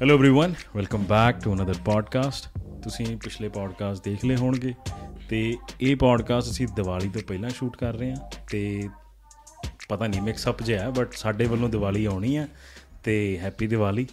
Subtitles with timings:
[0.00, 2.48] hello everyone welcome back to another podcast
[2.84, 4.74] ਤੁਸੀਂ ਪਿਛਲੇ podcast ਦੇਖ ਲਏ ਹੋਣਗੇ
[5.28, 8.88] ਤੇ ਇਹ ਪੋਡਕਾਸਟ ਅਸੀਂ ਦੀਵਾਲੀ ਤੋਂ ਪਹਿਲਾਂ ਸ਼ੂਟ ਕਰ ਰਹੇ ਹਾਂ ਤੇ
[9.88, 12.48] ਪਤਾ ਨਹੀਂ ਮਿਕਸ ਅਪ ਜਿਹਾ ਬਟ ਸਾਡੇ ਵੱਲੋਂ ਦੀਵਾਲੀ ਆਉਣੀ ਹੈ
[13.04, 14.06] ਤੇ happy Diwali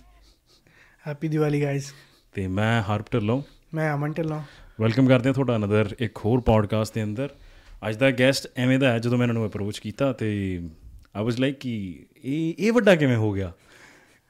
[1.08, 1.94] happy Diwali guys
[2.34, 3.42] ਤੇ ਮੈਂ ਹਰਪ ਢਿੱਲੋਂ
[3.74, 4.42] ਮੈਂ ਅਮਨ ਢਿੱਲੋਂ
[4.82, 7.30] ਵੈਲਕਮ ਕਰਦੇ ਹਾਂ ਤੁਹਾਡਾ ਅਨਦਰ ਇੱਕ ਹੋਰ ਪੋਡਕਾਸਟ ਦੇ ਅੰਦਰ
[7.88, 10.62] ਅੱਜ ਦਾ ਗੈਸਟ ਐਵੇਂ ਦਾ ਹੈ ਜਦੋਂ ਮੈਂ ਇਹਨਾਂ ਨੂੰ ਅਪਰੋਚ ਕੀਤਾ ਤੇ
[11.16, 13.52] ਆਈ ਵਾਸ ਲਾਈਕ ਕਿ ਇਹ ਇਹ ਵੱਡਾ ਕਿਵੇਂ ਹੋ ਗਿਆ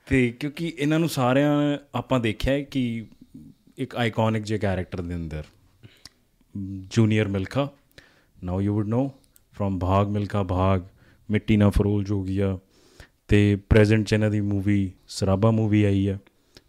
[0.09, 3.07] ਤੇ ਕਿਉਂਕਿ ਇਹਨਾਂ ਨੂੰ ਸਾਰਿਆਂ ਆਪਾਂ ਦੇਖਿਆ ਹੈ ਕਿ
[3.79, 5.45] ਇੱਕ ਆਈਕੋਨਿਕ ਜੇ ਕੈਰੈਕਟਰ ਦੇ ਅੰਦਰ
[6.91, 7.69] junior Milkha
[8.45, 9.12] now you would know
[9.53, 10.83] from Bhaag Milkha Bhaag
[11.31, 12.59] ਮਿੱਟੀ ਨਾ ਫਰੋਲ ਜੋਗੀਆ
[13.29, 16.19] ਤੇ ਪ੍ਰੈਜ਼ੈਂਟ ਚ ਇਹਨਾਂ ਦੀ ਮੂਵੀ ਸਰਾਬਾ ਮੂਵੀ ਆਈ ਹੈ।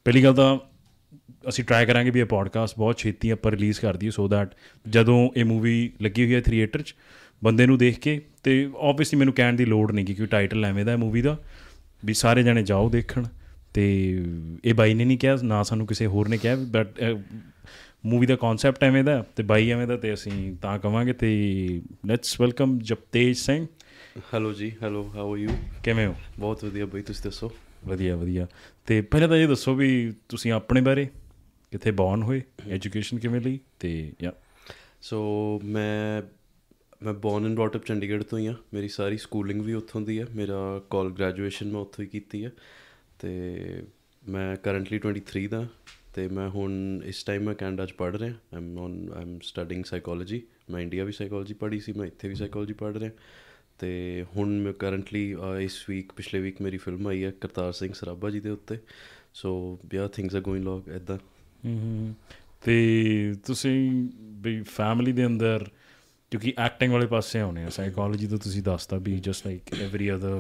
[0.06, 0.58] ਪਹਿਲੀ ਗੱਲ ਤਾਂ
[1.50, 4.50] ਅਸੀਂ ਟਰਾਈ ਕਰਾਂਗੇ ਵੀ ਇਹ ਪੋਡਕਾਸਟ ਬਹੁਤ ਛੇਤੀ ਆਪਾਂ ਰਿਲੀਜ਼ ਕਰ ਦਈਏ ਸੋ ਦੈਟ
[4.90, 6.96] ਜਦੋਂ ਇਹ ਮੂਵੀ ਲੱਗੀ ਹੋਈ ਹੈ ਥੀਏਟਰ 'ਚ,
[7.44, 10.92] ਬੰਦੇ ਨੂੰ ਦੇਖ ਕੇ, ਤੇ ਆਬਵੀਅਸਲੀ ਮੈਨੂੰ ਕਹਿਣ ਦੀ ਲੋੜ ਨਹੀਂ ਕਿਉਂਕਿ ਟਾਈਟਲ ਐਵੇਂ ਦਾ
[10.92, 11.38] ਹੈ ਮੂਵੀ ਦਾ।
[12.06, 13.26] ਵੀ ਸਾਰੇ ਜਣੇ ਜਾਓ ਦੇਖਣ
[13.74, 14.18] ਤੇ
[14.66, 17.18] ਇਹ ਬਾਈ ਨੇ ਨਹੀਂ ਕਿਹਾ ਨਾ ਸਾਨੂੰ ਕਿਸੇ ਹੋਰ ਨੇ ਕਿਹਾ ਬਟ
[18.06, 22.42] ਮੂਵੀ ਦਾ ਕਨਸੈਪਟ ਐਵੇਂ ਦਾ ਤੇ ਬਾਈ ਐਵੇਂ ਦਾ ਤੇ ਅਸੀਂ ਤਾਂ ਕਵਾਂਗੇ ਤੇ let's
[22.42, 23.68] welcome Japtej Singh.
[24.34, 25.50] Hello ji hello how are you
[25.84, 26.16] ਕਿਵੇਂ ਹੋ?
[26.40, 27.52] ਬਹੁਤ ਵਧੀਆ ਬਈ ਤੁਸੀਂ ਦੱਸੋ?
[27.86, 28.48] ਵਧੀਆ ਵਧੀਆ।
[28.86, 31.08] ਤੇ ਪਹਿਲਾਂ ਤਾਂ ਇਹ ਦੱਸੋ ਵੀ ਤੁਸੀਂ ਆਪਣੇ ਬਾਰੇ
[31.72, 34.32] ਕਿੱਥੇ ਬੌਰਨ ਹੋਏ ਐਜੂਕੇਸ਼ਨ ਕਿਵੇਂ ਲਈ ਤੇ ਯਾ
[35.02, 36.22] ਸੋ ਮੈਂ
[37.04, 40.20] ਮੈਂ born and brought up Chandigarh ਤੋਂ ਹੀ ਆ ਮੇਰੀ ਸਾਰੀ ਸਕੂਲਿੰਗ ਵੀ ਉੱਥੋਂ ਦੀ
[40.20, 42.52] ਹੈ। ਮੇਰਾ ਕਾਲ ਗ੍ਰੈਜੂਏਸ਼ਨ ਮੈਂ ਉੱਥੋਂ ਹੀ ਕੀਤੀ ਹੈ।
[43.20, 43.84] ਤੇ
[44.30, 45.68] ਮੈਂ ਕਰੰਟਲੀ 23 ਦਾ
[46.16, 50.42] ਤੇ ਮੈਂ ਹੁਣ ਇਸ ਟਾਈਮ ਮੈਂ ਕੈਨੇਡਾ 'ਚ ਪੜ੍ਹ ਰਿਹਾ। I'm on I'm studying psychology
[50.70, 53.12] ਮੈਂ ਇੰਡੀਆ ਵੀ ਸਾਈਕੋਲੋਜੀ ਪੜ੍ਹੀ ਸੀ। ਮੈਂ ਇੱਥੇ ਵੀ ਸਾਈਕੋਲੋਜੀ ਪੜ੍ਹ ਰਿਹਾ।
[53.80, 58.30] ਤੇ ਹੁਣ ਮੈਂ ਕਰੰਟਲੀ ਇਸ ਵੀਕ ਪਿਛਲੇ ਵੀਕ ਮੇਰੀ ਫਿਲਮ ਆਈ ਹੈ ਕਰਤਾਰ ਸਿੰਘ ਸਰਾਭਾ
[58.30, 58.78] ਜੀ ਦੇ ਉੱਤੇ।
[59.34, 61.18] ਸੋ ਯਾ ਥਿੰਗਸ ਆਰ ਗੋਇੰਗ ਲੌਗ ਐਦਾਂ
[61.66, 62.14] ਹੂੰ
[62.62, 64.10] ਤੇ ਤੁਸੀਂ
[64.42, 65.66] ਵੀ ਫੈਮਿਲੀ ਦੇ ਅੰਦਰ
[66.32, 70.36] ਕਿਉਂਕਿ ਐਕਟਿੰਗ ਵਾਲੇ ਪਾਸੇ ਆਉਣੇ ਆ। ਸਾਈਕੋਲੋਜੀ ਤੋਂ ਤੁਸੀਂ ਦੱਸਤਾ ਵੀ just like every other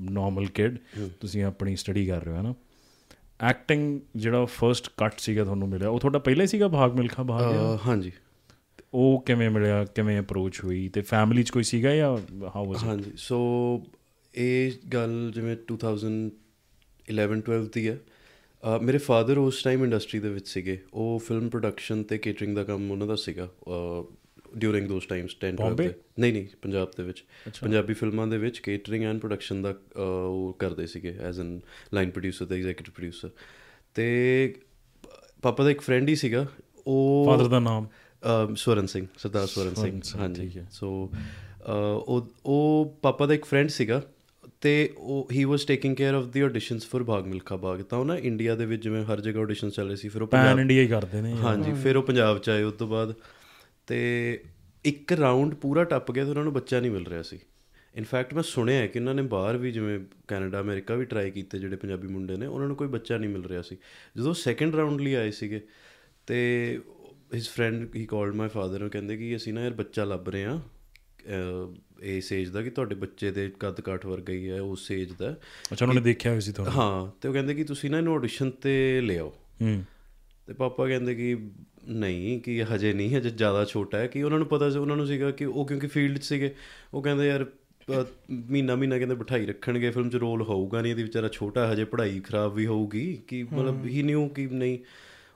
[0.00, 0.76] normal kid
[1.20, 2.54] ਤੁਸੀਂ ਆਪਣੀ ਸਟੱਡੀ ਕਰ ਰਹੇ ਹੋ ਨਾ?
[3.40, 7.78] ਐਕਟਿੰਗ ਜਿਹੜਾ ਫਰਸਟ ਕੱਟ ਸੀਗਾ ਤੁਹਾਨੂੰ ਮਿਲਿਆ ਉਹ ਤੁਹਾਡਾ ਪਹਿਲਾਂ ਹੀ ਸੀਗਾ ਭਾਗ ਮਿਲਖਾ ਭਾਗ
[7.86, 8.12] ਹਾਂਜੀ।
[8.94, 10.88] ਉਹ ਕਿਵੇਂ ਮਿਲਿਆ ਕਿਵੇਂ ਅਪਰੋਚ ਹੋਈ?
[10.88, 12.16] ਤੇ ਫੈਮਿਲੀ 'ਚ ਕੋਈ ਸੀਗਾ ਜਾਂ
[12.56, 13.38] ਹਾਊ ਵਾਸ ਹਾਂਜੀ ਸੋ
[14.34, 17.98] ਇਹ ਗੱਲ ਜਿਵੇਂ 2011 12 ਦੀ ਹੈ।
[18.82, 22.90] ਮੇਰੇ ਫਾਦਰ ਉਸ ਟਾਈਮ ਇੰਡਸਟਰੀ ਦੇ ਵਿੱਚ ਸੀਗੇ। ਉਹ ਫਿਲਮ ਪ੍ਰੋਡਕਸ਼ਨ ਤੇ ਕੇਟਰਿੰਗ ਦਾ ਕੰਮ
[22.90, 23.48] ਉਹਨਾਂ ਦਾ ਸੀਗਾ।
[24.58, 25.76] During those times 10 12 Bombay?
[25.76, 27.24] ਤੇ ਨਹੀਂ ਨਹੀਂ ਪੰਜਾਬ ਦੇ ਵਿੱਚ।
[27.60, 31.60] ਪੰਜਾਬੀ ਫਿਲਮਾਂ ਦੇ ਵਿੱਚ ਕੇਟਰਿੰਗ ਐਂਡ ਪ੍ਰੋਡਕਸ਼ਨ ਦਾ ਉਹ ਕਰਦੇ ਸੀਗੇ ਐਜ਼ ਐਨ
[31.94, 33.30] ਲਾਈਨ ਪ੍ਰੋਡਿਊਸਰ ਤੇ ਐਗਜ਼ੀਕਿਊਟਿਵ ਪ੍ਰੋਡਿਊਸਰ
[33.94, 34.54] ਤੇ
[35.42, 36.46] ਪਾਪਾ ਦਾ ਇੱਕ ਫਰੈਂਡ ਹੀ ਸੀਗਾ
[36.86, 37.86] ਉਹ ਫਾਦਰ ਦਾ ਨਾਮ?
[38.54, 41.12] ਸਵਰਨ ਸਿੰਘ ਸਰਦਾਰ ਸਵਰਨ ਸਿੰਘ ਹਾਂਜੀ। ਸੋ
[41.68, 44.02] ਉਹ ਉਹ ਪਾਪਾ ਦਾ ਇੱਕ ਫਰੈਂਡ ਸੀਗਾ
[44.60, 48.04] ਤੇ ਉਹ ਹੀ was taking care of the auditions for Bhaag Milkha Bhaag ਤਾਂ ਉਹ
[48.04, 50.82] ਨਾ ਇੰਡੀਆ ਦੇ ਵਿੱਚ ਜਿਵੇਂ ਹਰ ਜਗ੍ਹਾ ਆਡੀਸ਼ਨਸ ਚੱਲ ਰਹੇ ਸੀ ਫਿਰ ਉਹ ਪੰਜਾਬ ਇੰਡੀਆ
[50.82, 53.14] ਹੀ ਕਰਦੇ ਨੇ। ਹਾਂਜੀ ਫਿਰ ਉਹ ਪੰਜਾਬ ਚ ਆਏ ਉਸ ਤੋਂ ਬਾਅਦ
[53.86, 54.42] ਤੇ
[54.84, 57.38] ਇੱਕ ਰਾਉਂਡ ਪੂਰਾ ਟੱਪ ਗਿਆ ਤੇ ਉਹਨਾਂ ਨੂੰ ਬੱਚਾ ਨਹੀਂ ਮਿਲ ਰਿਹਾ ਸੀ।
[57.94, 61.58] ਇਨਫੈਕਟ ਮੈਂ ਸੁਣਿਆ ਹੈ ਕਿ ਉਹਨਾਂ ਨੇ ਬਾਹਰ ਵੀ ਜਿਵੇਂ ਕੈਨੇਡਾ ਅਮਰੀਕਾ ਵੀ ਟਰਾਈ ਕੀਤੇ
[61.58, 63.76] ਜਿਹੜੇ ਪੰਜਾਬੀ ਮੁੰਡੇ ਨੇ ਉਹਨਾਂ ਨੂੰ ਕੋਈ ਬੱਚਾ ਨਹੀਂ ਮਿਲ ਰਿਹਾ ਸੀ।
[64.16, 65.60] ਜਦੋਂ ਸੈਕੰਡ ਰਾਉਂਡ ਲਈ ਆਏ ਸੀਗੇ
[66.26, 66.80] ਤੇ
[67.34, 70.44] his friend he called my father ਨੂੰ ਕਹਿੰਦੇ ਕਿ ਅਸੀਂ ਨਾ ਯਾਰ ਬੱਚਾ ਲੱਭ ਰਹੇ
[70.44, 70.60] ਆ
[72.02, 75.40] ਇਸ ਏਜ ਦਾ ਕਿ ਤੁਹਾਡੇ ਬੱਚੇ ਦੇ ਕੱਦ ਕਾਠ ਵਰਗਾ ਹੀ ਹੈ ਉਸ ਏਜ ਦਾ।
[75.72, 76.82] ਅੱਛਾ ਉਹਨਾਂ ਨੇ ਦੇਖਿਆ ਹੋਇਆ ਸੀ ਤੁਹਾਨੂੰ?
[76.82, 79.84] ਹਾਂ ਤੇ ਉਹ ਕਹਿੰਦੇ ਕਿ ਤੁਸੀਂ ਨਾ ਇਹਨੂੰ ਆਡੀਸ਼ਨ ਤੇ ਲਿਆਓ ਹੂੰ।
[80.46, 81.36] ਤੇ ਪਾਪਾ ਕਹਿੰਦੇ ਕਿ
[81.88, 85.06] ਨਹੀਂ ਕਿ ਹਜੇ ਨਹੀਂ ਹਜੇ ਜ਼ਿਆਦਾ ਛੋਟਾ ਹੈ। ਕਿ ਉਹਨਾਂ ਨੂੰ ਪਤਾ ਸੀ ਉਹਨਾਂ ਨੂੰ
[85.06, 86.54] ਸੀਗਾ ਕਿ ਉਹ ਕਿਉਂਕਿ ਫੀਲਡ 'ਚ ਸੀਗੇ
[86.94, 87.46] ਉਹ ਕਹਿੰਦੇ ਯਾਰ
[88.30, 92.20] ਮਹੀਨਾ ਮਹੀਨਾ ਕਹਿੰਦੇ ਬਿਠਾਈ ਰੱਖਣਗੇ ਫਿਲਮ 'ਚ ਰੋਲ ਹੋਊਗਾ ਨਹੀਂ ਇਹਦੀ ਵਿਚਾਰਾ ਛੋਟਾ ਹਜੇ ਪੜ੍ਹਾਈ
[92.20, 94.78] ਖਰਾਬ ਵੀ ਹੋਊਗੀ ਕਿ ਮਤਲਬ ਹੀ। ਨਿਊ ਕਿ ਨਹੀਂ।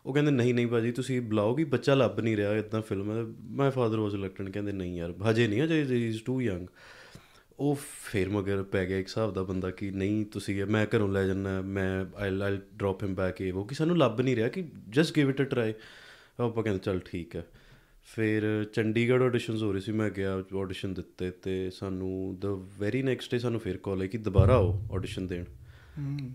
[0.06, 3.70] ਉਹ ਕਹਿੰਦੇ ਨਹੀਂ ਨਹੀਂ ਬਾਜੀ ਤੁਸੀਂ ਬੁਲਾਓਗੀ ਬੱਚਾ ਲੱਭ ਨਹੀਂ ਰਿਹਾ ਇਦਾਂ ਫਿਲਮ। ਹੈ ਮਾਈ
[3.70, 6.66] ਫਾਦਰ ਵਾਸ ਇਲੈਕਟਡ ਕਹਿੰਦੇ ਨਹੀਂ ਯਾਰ ਹਜੇ ਨਹੀਂ ਹਜੇ ਇਜ਼ ਟੂ ਯੰਗ
[7.60, 7.78] ਉਹ
[8.12, 11.60] ਫਿਰ ਮਗਰ ਪੈ ਗਿਆ ਇੱਕ ਹਿਸਾਬ ਦਾ ਬੰਦਾ ਕਿ ਨਹੀਂ ਤੁਸੀਂ ਮੈਂ ਘਰੋਂ ਲੈ ਜਾਣਾ
[11.60, 15.14] ਮੈਂ I I drop him back ਇਹ ਉਹ ਕਿ ਸਾਨੂੰ ਲੱਭ ਨਹੀਂ ਰਿਹਾ ਕਿ just
[15.16, 15.74] give it a try
[16.44, 17.47] ਆਪਾਂ ਕਹਿੰਦੇ ਚੱਲ ਠੀਕ ਹੈ।
[18.04, 22.47] ਫਿਰ ਚੰਡੀਗੜ੍ਹ ਆਡੀਸ਼ਨਸ ਹੋ ਰਹੀ ਸੀ ਮੈਂ ਗਿਆ ਆਡੀਸ਼ਨ ਦਿੱਤੇ ਤੇ ਸਾਨੂੰ ਦ
[22.78, 25.44] ਵੈਰੀ ਨੈਕਸਟ ਡੇ ਸਾਨੂੰ ਫਿਰ ਕਾਲ ਆਈ ਕਿ ਦੁਬਾਰਾ ਆਓ ਆਡੀਸ਼ਨ ਦੇਣ।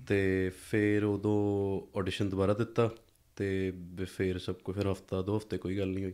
[0.07, 2.89] ਤੇ ਫਿਰ ਉਦੋਂ ਆਡੀਸ਼ਨ ਦੁਬਾਰਾ ਦਿੱਤਾ
[3.35, 3.73] ਤੇ
[4.17, 6.13] ਫਿਰ ਸਭ ਕੁਝ ਫਿਰ ਹਫਤਾ ਦੋ ਹਫ਼ਤੇ ਕੋਈ ਗੱਲ ਨਹੀਂ ਹੋਈ।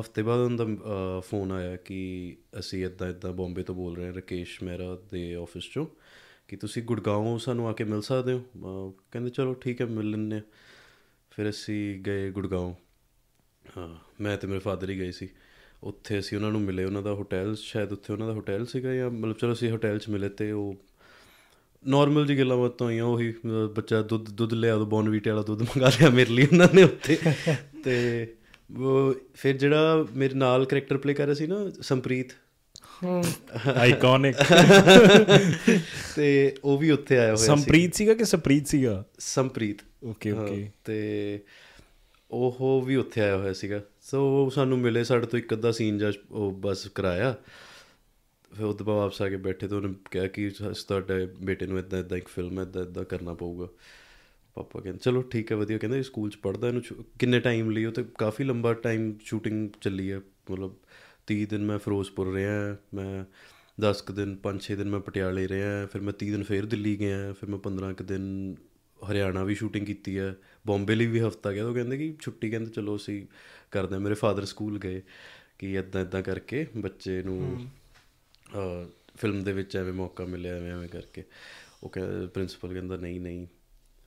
[0.00, 4.12] ਹਫ਼ਤੇ ਬਾਅਦ ਉਹਨਾਂ ਦਾ ਫੋਨ ਆਇਆ ਕਿ ਅਸੀਂ ਇਦਾਂ ਇਦਾਂ ਬੰਬੇ ਤੋਂ ਬੋਲ ਰਹੇ ਹਾਂ
[4.12, 5.86] ਰਕੇਸ਼ ਮਹਿਰਾ ਦੇ ਆਫਿਸ ਚੋਂ
[6.48, 8.94] ਕਿ ਤੁਸੀਂ ਗੁੜਗਾਉਂ ਸਾਨੂੰ ਆ ਕੇ ਮਿਲ ਸਕਦੇ ਹੋ?
[9.10, 10.40] ਕਹਿੰਦੇ ਚਲੋ ਠੀਕ ਹੈ ਮਿਲ ਲੈਂਦੇ
[11.30, 12.74] ਫਿਰ ਅਸੀਂ ਗਏ ਗੁੜਗਾਉਂ
[13.76, 13.88] ਹਾਂ
[14.20, 15.28] ਮੈਂ ਤੇ ਮੇਰੇ ਫਾਦਰ ਹੀ ਗਏ ਸੀ।
[15.82, 19.10] ਉੱਥੇ ਅਸੀਂ ਉਹਨਾਂ ਨੂੰ ਮਿਲੇ ਉਹਨਾਂ ਦਾ ਹੋਟਲ ਸ਼ਾਇਦ ਉੱਥੇ ਉਹਨਾਂ ਦਾ ਹੋਟਲ ਸੀਗਾ ਜਾਂ
[19.10, 20.76] ਮਤਲਬ ਚਲੋ ਅਸੀਂ ਹੋਟਲ 'ਚ ਮਿਲੇ ਤੇ ਉਹ
[21.86, 23.34] ਨਾਰਮਲ ਜੀ ਗੱਲਾਂ ਬਾਤਾਂ ਹੋਈਆਂ ਉਹੀ
[23.74, 27.18] ਬੱਚਾ ਦੁੱਧ ਦੁੱਧ ਲਿਆ ਦੋ ਬੋਨਵੀਟੇ ਵਾਲਾ ਦੁੱਧ ਮੰਗਾ ਲਿਆ ਮੇਰੇ ਲਈ ਉਹਨਾਂ ਨੇ ਉੱਥੇ।
[27.84, 28.26] ਤੇ
[28.78, 32.32] ਉਹ ਫਿਰ ਜਿਹੜਾ ਮੇਰੇ ਨਾਲ ਕੈਰੈਕਟਰ ਪਲੇ ਕਰ ਰਿਹਾ ਸੀ ਨਾ ਸੰਪ੍ਰੀਤ।
[33.76, 34.36] ਆਈਕੋਨਿਕ
[36.16, 39.04] ਤੇ ਉਹ ਵੀ ਉੱਥੇ ਆਇਆ ਹੋਇਆ ਸੀ। ਸੰਪ੍ਰੀਤ ਸੀਗਾ ਕਿ ਸਪ੍ਰੀਤ ਸੀਗਾ?
[39.18, 41.40] ਸੰਪ੍ਰੀਤ। ਓਕੇ ਓਕੇ ਤੇ
[42.30, 45.98] ਉਹ ਵੀ ਉੱਥੇ ਆਇਆ ਹੋਇਆ ਸੀਗਾ। ਸੋ ਉਹ ਸਾਨੂੰ ਮਿਲੇ ਸਾਡੇ ਤੋਂ ਇੱਕ ਅੱਧਾ ਸੀਨ
[45.98, 47.36] ਜਾਂ ਉਹ ਬਸ ਕਰਾਇਆ।
[48.56, 51.66] ਫਿਰ ਉਹ ਤੋਂ ਬਾਅਦ ਵਾਪਸ ਆ ਕੇ ਬੈਠੇ ਤੇ ਉਹਨੇ ਕਿਹਾ ਕਿ ਸ- ਤੁਹਾਡੇ ਬੇਟੇ
[51.66, 53.68] ਨੂੰ ਇਦਾਂ ਇਦਾਂ ਇੱਕ ਫਿਲਮ ਇਦਾਂ ਇਦਾਂ ਕਰਨਾ ਪਊਗਾ।
[54.54, 57.84] ਪਾਪਾ ਕਹਿੰਦੇ, ਚਲੋ ਠੀਕ ਹੈ, ਵਧੀਆ। ਕਹਿੰਦੇ, ਸਕੂਲ ਚ ਪੜਦਾ ਇਹਨੂੰ ਛੁ- ਕਿੰਨੇ ਟਾਈਮ ਲਈ
[57.84, 60.74] ਉਹ ਤੇ ਕਾਫੀ ਲੰਬਾ ਟਾਈਮ ਸ਼ੂਟਿੰਗ ਚੱਲੀ ਹੈ। ਮਤਲਬ
[61.26, 63.24] 30 ਦਿਨ ਮੈਂ ਫਿਰੋਜ਼ਪੁਰ ਰਿਹਾ, ਮੈਂ
[63.80, 67.32] 10 ਕੁ ਦਿਨ 5-6 ਦਿਨ ਮੈਂ ਪਟਿਆਲੇ ਰਿਹਾ, ਫਿਰ ਮੈਂ 30 ਦਿਨ ਫੇਰ ਦਿੱਲੀ ਗਿਆ,
[67.32, 68.56] ਫਿਰ ਮੈਂ 15 ਕੁ ਦਿਨ
[69.10, 72.70] ਹਰਿਆਣਾ ਵੀ ਸ਼ੂਟਿੰਗ ਕੀਤੀ ਹੈ। ਬੰਬੇ ਲਈ ਵੀ ਹਫਤਾ ਗਿਆ ਉਹ ਕਹਿੰਦੇ ਕਿ ਛੁੱਟੀ ਕਹਿੰਦੇ
[72.70, 73.26] ਚਲੋ ਅਸੀਂ
[73.70, 75.02] ਕਰਦੇ ਮੇਰੇ ਫਾਦਰ ਸਕੂਲ ਗਏ
[75.58, 77.66] ਕਿ ਇਦਾਂ ਇਦਾਂ ਕਰਕੇ ਬੱਚੇ ਨੂੰ
[79.16, 81.24] ਫਿਲਮ ਦੇ ਵਿੱਚ ਐਵੇਂ ਮੌਕਾ ਮਿਲਿਆ ਐਵੇਂ ਐਵੇਂ ਕਰਕੇ
[81.82, 83.46] ਉਹ ਕਹਿੰਦਾ ਪ੍ਰਿੰਸੀਪਲ ਕਹਿੰਦਾ ਨਹੀਂ ਨਹੀਂ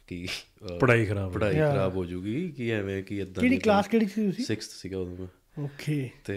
[0.08, 3.88] ਕਿ ਅਹ, ਪੜ੍ਹਾਈ ਖਰਾਬ ਹੋ ਪੜ੍ਹਾਈ ਖਰਾਬ ਹੋ ਜੂਗੀ ਕਿ ਐਵੇਂ ਕਿ ਇਦਾਂ ਕਿਹੜੀ ਕਲਾਸ
[3.88, 6.36] ਕਿਹੜੀ ਸੀ ਤੁਸੀਂ 6th ਸੀਗਾ ਉਦੋਂ ਮੈਂ ਓਕੇ ਤੇ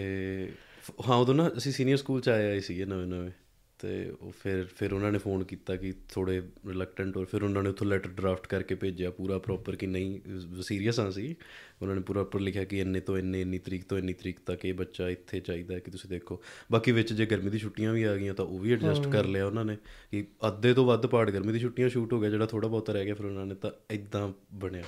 [1.09, 3.31] ਹਾਂ ਉਦੋਂ ਨਾ ਅਸੀਂ ਸੀਨੀਅਰ ਸਕੂਲ ਚ ਆਏ ਆਏ ਸੀਗੇ ਨਵੇਂ ਨਵੇਂ
[3.79, 7.69] ਤੇ ਉਹ ਫਿਰ ਫਿਰ ਉਹਨਾਂ ਨੇ ਫੋਨ ਕੀਤਾ ਕਿ ਥੋੜੇ ਰਿਲੈਕਟੈਂਟ ਔਰ ਫਿਰ ਉਹਨਾਂ ਨੇ
[7.69, 10.19] ਉੱਥੋਂ ਲੈਟਰ ਡਰਾਫਟ ਕਰਕੇ ਭੇਜਿਆ ਪੂਰਾ ਪ੍ਰੋਪਰ ਕਿ ਨਹੀਂ
[10.61, 11.35] ਸੀਰੀਅਸ ਆ ਸੀ
[11.81, 14.65] ਉਹਨਾਂ ਨੇ ਪੂਰਾ ਉੱਪਰ ਲਿਖਿਆ ਕਿ ਇੰਨੇ ਤੋਂ ਇੰਨੇ ਇੰਨੀ ਤਰੀਕ ਤੋਂ ਇੰਨੀ ਤਰੀਕ ਤੱਕ
[14.65, 16.41] ਇਹ ਬੱਚਾ ਇੱਥੇ ਚਾਹੀਦਾ ਹੈ ਕਿ ਤੁਸੀਂ ਦੇਖੋ।
[16.71, 19.45] ਬਾਕੀ ਵਿੱਚ ਜੇ ਗਰਮੀ ਦੀ ਛੁੱਟੀਆਂ ਵੀ ਆ ਗਈਆਂ ਤਾਂ ਉਹ ਵੀ ਐਡਜਸਟ ਕਰ ਲਿਆ
[19.45, 19.77] ਉਹਨਾਂ ਨੇ
[20.11, 23.05] ਕਿ ਅੱਧੇ ਤੋਂ ਵੱਧ ਪਾਰਟ ਗਰਮੀ ਦੀ ਛੁੱਟੀਆਂ ਸ਼ੂਟ ਹੋ ਗਿਆ ਜਿਹੜਾ ਥੋੜਾ ਬਹੁਤਾ ਰਹਿ
[23.05, 24.83] ਗਿਆ ਫਿਰ ਉਹਨਾਂ ਨੇ ਤਾਂ ਇਦਾਂ ਬਣਿਆ।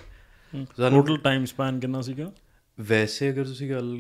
[0.90, 2.34] ਟੋਟਲ ਟਾਈਮ ਸਪੈਨ ਕਿੰਨਾ ਸੀਗਾ?
[2.80, 3.98] ਵੈਸੇ ਅਗਰ ਤੁਸੀਂ ਗੱਲ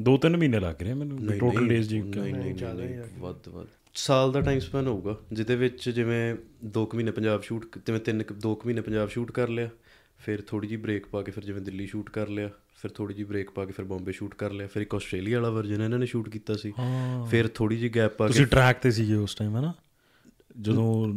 [0.00, 4.32] ਦੋ ਤਿੰਨ ਮਹੀਨੇ ਲੱਗ ਰਹੇ ਮੈਨੂੰ ਟੋਟਲ ਡੇਜ਼ ਜੀ ਨਹੀਂ ਨਹੀਂ ਨਹੀਂ ਵੱਧ ਵੱਧ। ਸਾਲ
[4.32, 6.36] ਦਾ ਟਾਈਮ ਸਪੈਨ ਹੋਊਗਾ ਜਿਹਦੇ ਵਿੱਚ ਜਿਵੇਂ
[6.78, 9.68] 2 ਮਹੀਨੇ ਪੰਜਾਬ ਸ਼ੂਟ ਜਿਵੇਂ 3 2 ਮਹੀਨੇ ਪੰਜਾਬ ਸ਼ੂਟ ਕਰ ਲਿਆ
[10.18, 13.24] ਫਿਰ ਥੋੜੀ ਜੀ ਬ੍ਰੇਕ ਪਾ ਕੇ ਫਿਰ ਜਿਵੇਂ ਦਿੱਲੀ ਸ਼ੂਟ ਕਰ ਲਿਆ ਫਿਰ ਥੋੜੀ ਜੀ
[13.24, 16.06] ਬ੍ਰੇਕ ਪਾ ਕੇ ਫਿਰ ਬੰਬੇ ਸ਼ੂਟ ਕਰ ਲਿਆ ਫਿਰ ਇੱਕ ਆਸਟ੍ਰੇਲੀਆ ਵਾਲਾ ਵਰਜਨ ਇਹਨਾਂ ਨੇ
[16.06, 16.72] ਸ਼ੂਟ ਕੀਤਾ ਸੀ
[17.30, 19.72] ਫਿਰ ਥੋੜੀ ਜੀ ਗੈਪ ਪਾ ਕੇ ਤੁਸੀਂ ਟਰੈਕ ਤੇ ਸੀਗੇ ਉਸ ਟਾਈਮ ਹੈ ਨਾ
[20.60, 21.08] ਜਦੋਂ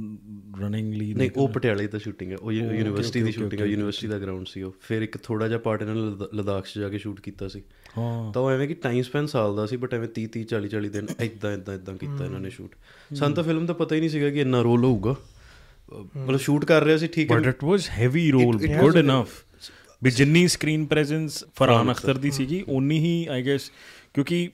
[0.61, 4.19] ਰਨਿੰਗ ਲਈ ਨਹੀਂ ਉਹ ਪਟਿਆਲੇ ਦਾ ਸ਼ੂਟਿੰਗ ਹੈ ਉਹ ਯੂਨੀਵਰਸਿਟੀ ਦੀ ਸ਼ੂਟਿੰਗ ਹੈ ਯੂਨੀਵਰਸਿਟੀ ਦਾ
[4.19, 6.97] ਗਰਾਊਂਡ ਸੀ ਉਹ। ਫਿਰ ਇੱਕ ਥੋੜਾ ਜਿਹਾ ਪਾਰਟ ਇਹਨਾਂ ਨੇ ਲਦਾ- ਲਦਾਖ 'ਚ ਜਾ ਕੇ
[6.97, 7.61] ਸ਼ੂਟ ਕੀਤਾ ਸੀ।
[7.97, 10.67] ਹਾਂ। ਤਾਂ ਉਹ ਐਵੇਂ ਕਿ ਟਾਈਮ ਸਪੈਨ ਸਾਲ ਦਾ ਸੀ ਬਟ ਐਵੇਂ 30 30 40
[10.67, 12.75] 40 ਦਿਨ ਇਦਾਂ ਇਦਾਂ ਇਦਾਂ ਕੀਤਾ ਇਹਨਾਂ ਨੇ ਸ਼ੂਟ
[13.15, 15.15] ਸਾਨੂੰ ਤਾਂ ਫਿਲਮ ਦਾ ਪਤਾ ਹੀ ਨਹੀਂ ਸੀਗਾ ਕਿ ਇੰਨਾ ਰੋਲ ਹੋਊਗਾ।
[16.17, 19.27] ਮਤਲਬ ਸ਼ੂਟ ਕਰ ਰਿਹਾ ਸੀ ਠੀਕ ਹੈ। But it was heavy role good enough
[20.03, 23.71] ਵੀ ਜਿੰਨੀ ਸਕਰੀਨ ਪ੍ਰੈਜ਼ੈਂਸ ਫਰਹਾਨ ਅਖਤਰ ਦੀ ਸੀਗੀ ਓਨੀ ਹੀ ਆਈ ਗੈਸ
[24.13, 24.49] ਕਿਉਂਕਿ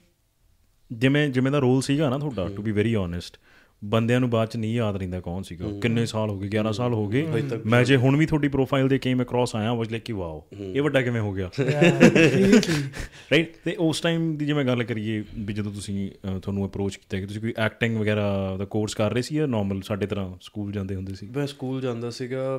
[0.92, 3.38] ਜਿਵੇਂ ਜਿਵੇਂ ਦਾ ਰੋਲ ਸੀਗਾ ਨਾ ਤੁਹਾਡਾ ਟੂ ਬੀ ਵੈਰੀ ਓਨੈਸਟ
[3.86, 6.94] ਬੰਦਿਆਂ ਨੂੰ ਬਾਅਦ ਚ ਨਹੀਂ ਯਾਦ ਰਹਿੰਦਾ ਕੌਣ ਸੀਗਾ। ਕਿੰਨੇ ਸਾਲ ਹੋ ਗਏ 11 ਸਾਲ
[6.94, 7.28] ਹੋ ਗਏ।
[7.66, 10.82] ਮੈਂ ਜੇ ਹੁਣ ਵੀ ਤੁਹਾਡੀ ਪ੍ਰੋਫਾਈਲ ਦੇ ਕੇਮ ਅਕ੍ਰੋਸ ਆਇਆ ਵਾਸ ਲਾਈਕ ਕਿ ਵਾਓ ਇਹ
[10.82, 11.50] ਵੱਡਾ ਕਿਵੇਂ ਹੋ ਗਿਆ?
[13.32, 17.26] ਰਾਈਟ ਤੇ ਉਸ ਟਾਈਮ ਦੀ ਜਿਵੇਂ ਗੱਲ ਕਰੀਏ ਵੀ ਜਦੋਂ ਤੁਸੀਂ ਤੁਹਾਨੂੰ ਅਪਰੋਚ ਕੀਤਾ ਕਿ
[17.26, 20.96] ਤੁਸੀਂ ਕੋਈ ਐਕਟਿੰਗ ਵਗੈਰਾ ਦਾ ਕੋਰਸ ਕਰ ਰਹੇ ਸੀ ਜਾਂ ਨਾਰਮਲ ਸਾਡੇ ਤਰ੍ਹਾਂ ਸਕੂਲ ਜਾਂਦੇ
[20.96, 21.28] ਹੁੰਦੇ ਸੀ?
[21.38, 22.56] ਮੈਂ ਸਕੂਲ ਜਾਂਦਾ ਸੀਗਾ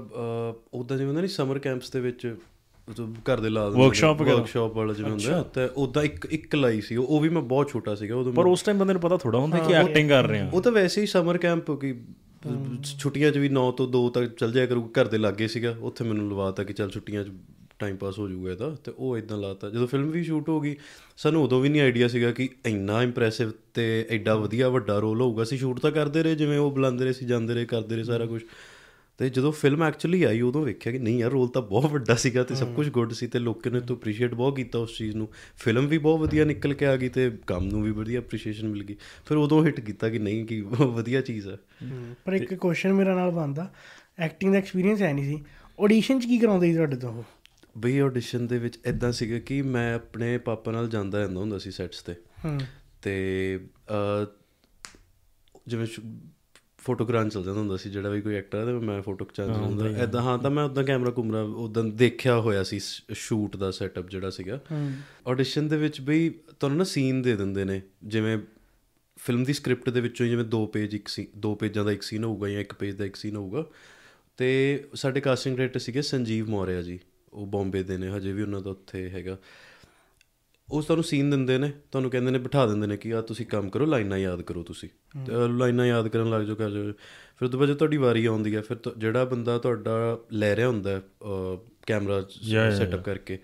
[0.75, 2.37] ਉਦਾਂ ਜਿਵੇਂ ਹੁੰਦਾ ਨਹੀਂ ਸਮਰ ਕੈਂਪਸ ਦੇ ਵਿੱਚ
[2.89, 4.37] ਉਦੋਂ ਘਰ ਦੇ ਲਾ ਦਿੰਦੇ Workshop ਵਗੈਰਾ?
[4.37, 7.95] ਵਰਕਸ਼ਾਪ ਵਾਲਾ ਜਿਵੇਂ ਹੁੰਦਾ ਤੇ ਉਦਾਂ ਇੱਕ ਇੱਕ ਲਾਈ ਸੀ ਉਹ ਵੀ ਮੈਂ ਬਹੁਤ ਛੋਟਾ
[7.95, 10.51] ਸੀਗਾ ਉਦੋਂ ਪਰ ਉਸ ਟਾਈਮ ਬੰਦੇ ਨੂੰ ਪਤਾ ਥੋੜਾ ਹੁੰਦਾ ਕਿ ਐਕਟਿੰਗ ਕਰ ਰਹੇ ਆ।
[10.55, 12.01] ਉਹ ਤਾਂ ਵੈਸੇ ਹੀ ਸਮਰ ਕੈਂਪ ਕਿ
[12.99, 16.05] ਛੁੱਟੀਆਂ 'ਚ ਵੀ 9 ਤੋਂ 2 ਤੱਕ ਚੱਲ ਜਾਇਆ ਕਰੂ ਘਰ ਦੇ ਲਾਗੇ ਸੀਗਾ ਉੱਥੇ
[16.05, 17.31] ਮੈਨੂੰ ਲਵਾਤਾ ਕਿ ਚੱਲ ਛੁੱਟੀਆਂ 'ਚ
[17.79, 20.77] ਟਾਈਮ ਪਾਸ ਹੋ ਜਾਊਗਾ ਇਹਦਾ ਤੇ ਉਹ ਇਦਾਂ ਲਾਤਾ ਜਦੋਂ ਫਿਲਮ ਵੀ ਸ਼ੂਟ ਹੋ ਗਈ
[21.17, 25.43] ਸਾਨੂੰ ਉਦੋਂ ਵੀ ਨਹੀਂ ਆਈਡੀਆ ਸੀਗਾ ਕਿ ਇੰਨਾ ਇੰਪ੍ਰੈਸਿਵ ਤੇ ਐਡਾ ਵਧੀਆ ਵੱਡਾ ਰੋਲ ਹੋਊਗਾ।
[25.43, 28.27] ਅਸੀਂ ਸ਼ੂਟ ਤਾਂ ਕਰਦੇ ਰਹੇ ਜਿਵੇਂ ਉਹ ਬੁਲਾਉਂਦੇ ਰਹੇ ਸੀ ਜਾਂਦੇ ਰਹੇ ਕਰਦੇ ਰਹੇ ਸਾਰਾ
[28.27, 28.43] ਕੁਝ
[29.21, 32.45] ਤੇ ਜਦੋਂ ਫਿਲਮ ਐਕਚੁਅਲੀ ਆਈ ਉਦੋਂ ਵੇਖਿਆ ਕਿ ਨਹੀਂ ਯਾਰ ਰੋਲ ਤਾਂ ਬਹੁਤ ਵੱਡਾ ਸੀਗਾ
[32.45, 35.29] ਤੇ ਸਭ ਕੁਝ ਗੁੱਡ ਸੀ ਤੇ ਲੋਕਾਂ ਨੇ ਤੋਂ ਅਪਰੀਸ਼ੀਏਟ ਬਹੁਤ ਕੀਤਾ ਉਸ ਚੀਜ਼ ਨੂੰ।
[35.57, 38.83] ਫਿਲਮ ਵੀ ਬਹੁਤ ਵਧੀਆ ਨਿਕਲ ਕੇ ਆ ਗਈ ਤੇ ਕੰਮ ਨੂੰ ਵੀ ਵਧੀਆ ਅਪਰੀਸ਼ੀਏਸ਼ਨ ਮਿਲ
[38.85, 38.97] ਗਈ।
[39.27, 41.57] ਫਿਰ ਉਦੋਂ ਹਿੱਟ ਕੀਤਾ ਕਿ ਨਹੀਂ ਕਿ ਵਧੀਆ ਚੀਜ਼ ਹੈ
[42.25, 43.75] ਪਰ ਇੱਕ ਕੁਐਸਚਨ ਮੇਰਾ ਨਾਲ ਬੰਦਾ
[44.19, 45.45] ਐਕਟਿੰਗ ਦਾ ਐਕਸਪੀਰੀਅੰਸ ਹੈ ਨਹੀਂ ਸੀ।
[45.85, 47.25] ਆਡੀਸ਼ਨ ਚ ਕੀ ਕਰਾਉਂਦੇ ਸੀ ਤੁਹਾਡੇ ਤੋਂ ਉਹ?
[47.79, 51.71] ਬਈ ਆਡੀਸ਼ਨ ਦੇ ਵਿੱਚ ਇਦਾਂ ਸੀਗਾ ਕਿ ਮੈਂ ਆਪਣੇ ਪਾਪਾ ਨਾਲ ਜਾਂਦਾ ਜਾਂਦਾ ਹੁੰਦਾ ਸੀ
[51.71, 52.15] ਸੈਟਸ ਤੇ।
[52.45, 52.59] ਹੂੰ
[53.03, 53.61] ਤੇ
[55.69, 55.87] ਜਿਵੇਂ
[56.81, 59.77] ਫੋਟੋ ਕਰਾਉਣ ਚਲ ਜਾਂਦਾ ਹੁੰਦਾ ਸੀ ਜਿਹੜਾ ਵੀ ਕੋਈ ਐਕਟਰ ਹੈ ਤੇ ਮੈਂ ਫੋਟੋ ਖਿਚਾਉਣ
[59.77, 62.81] ਚਲ ਜਾਂਦਾ ਇਦਾਂ ਹਾਂ ਤਾਂ ਮੈਂ ਉਦਾਂ ਕੈਮਰਾ ਕੁਮਰਾ ਉਦਾਂ ਦੇਖਿਆ ਹੋਇਆ ਸੀ
[63.13, 64.61] ਸ਼ੂਟ ਦਾ ਸੈਟਅਪ ਜਿਹੜਾ ਸੀਗਾ।
[65.29, 68.39] ਆਡੀਸ਼ਨ ਦੇ ਵਿੱਚ ਬਈ ਤੁਹਾਨੂੰ ਨਾ ਸੀਨ ਦੇ ਦਿੰਦੇ ਨੇ ਜਿਵੇਂ
[69.17, 72.25] ਫਿਲਮ ਦੀ ਸਕ੍ਰਿਪਟ ਦੇ ਵਿੱਚੋਂ ਜਿਵੇਂ ਦੋ ਪੇਜ ਇੱਕ ਸੀ ਦੋ ਪੇਜਾਂ ਦਾ ਇੱਕ ਸੀਨ
[72.25, 73.67] ਹੋਊਗਾ ਜਾਂ ਇੱਕ ਪੇਜ ਦਾ ਇੱਕ ਸੀਨ ਹੋਊਗਾ।
[74.37, 76.99] ਤੇ ਸਾਡੇ ਕਾਸਟਿੰਗ ਡਾਇਰੈਕਟਰ ਸੀਗੇ ਸੰਜੀਵ ਮੌਰਿਆ ਜੀ
[77.33, 79.39] ਉਹ ਬੰਬੇ ਦੇ ਨੇ ਹਜੇ ਵੀ ਉਹਨਾਂ ਦਾ ਉੱਥੇ ਹੈਗਾ।
[80.71, 83.71] ਉਹ ਤੁਹਾਨੂੰ ਸੀਨ ਦਿੰਦੇ ਨੇ ਤੁਹਾਨੂੰ ਕਹਿੰਦੇ ਨੇ ਬਿਠਾ ਦਿੰਦੇ ਨੇ ਕਿ ਆ ਤੁਸੀਂ ਕੰਮ
[83.71, 84.89] ਕਰੋ ਲਾਈਨਾਂ ਯਾਦ ਕਰੋ ਤੁਸੀਂ।
[85.49, 86.93] ਲਾਈਨਾਂ ਯਾਦ ਕਰਨ ਲੱਗ ਜਾਓ ਕਰ ਜਾਓ।
[87.39, 91.03] ਫਿਰ ਤੋਂ ਬਾਅਦ ਤੁਹਾਡੀ ਵਾਰੀ ਆਉਂਦੀ ਹੈ ਫਿਰ ਜਿਹੜਾ ਬੰਦਾ ਤੁਹਾਡਾ ਲੈ ਰਿਹਾ ਹੁੰਦਾ
[91.87, 92.25] ਕੈਮਰਾ
[92.71, 93.39] ਸੈਟਅਪ ਕਰਕੇ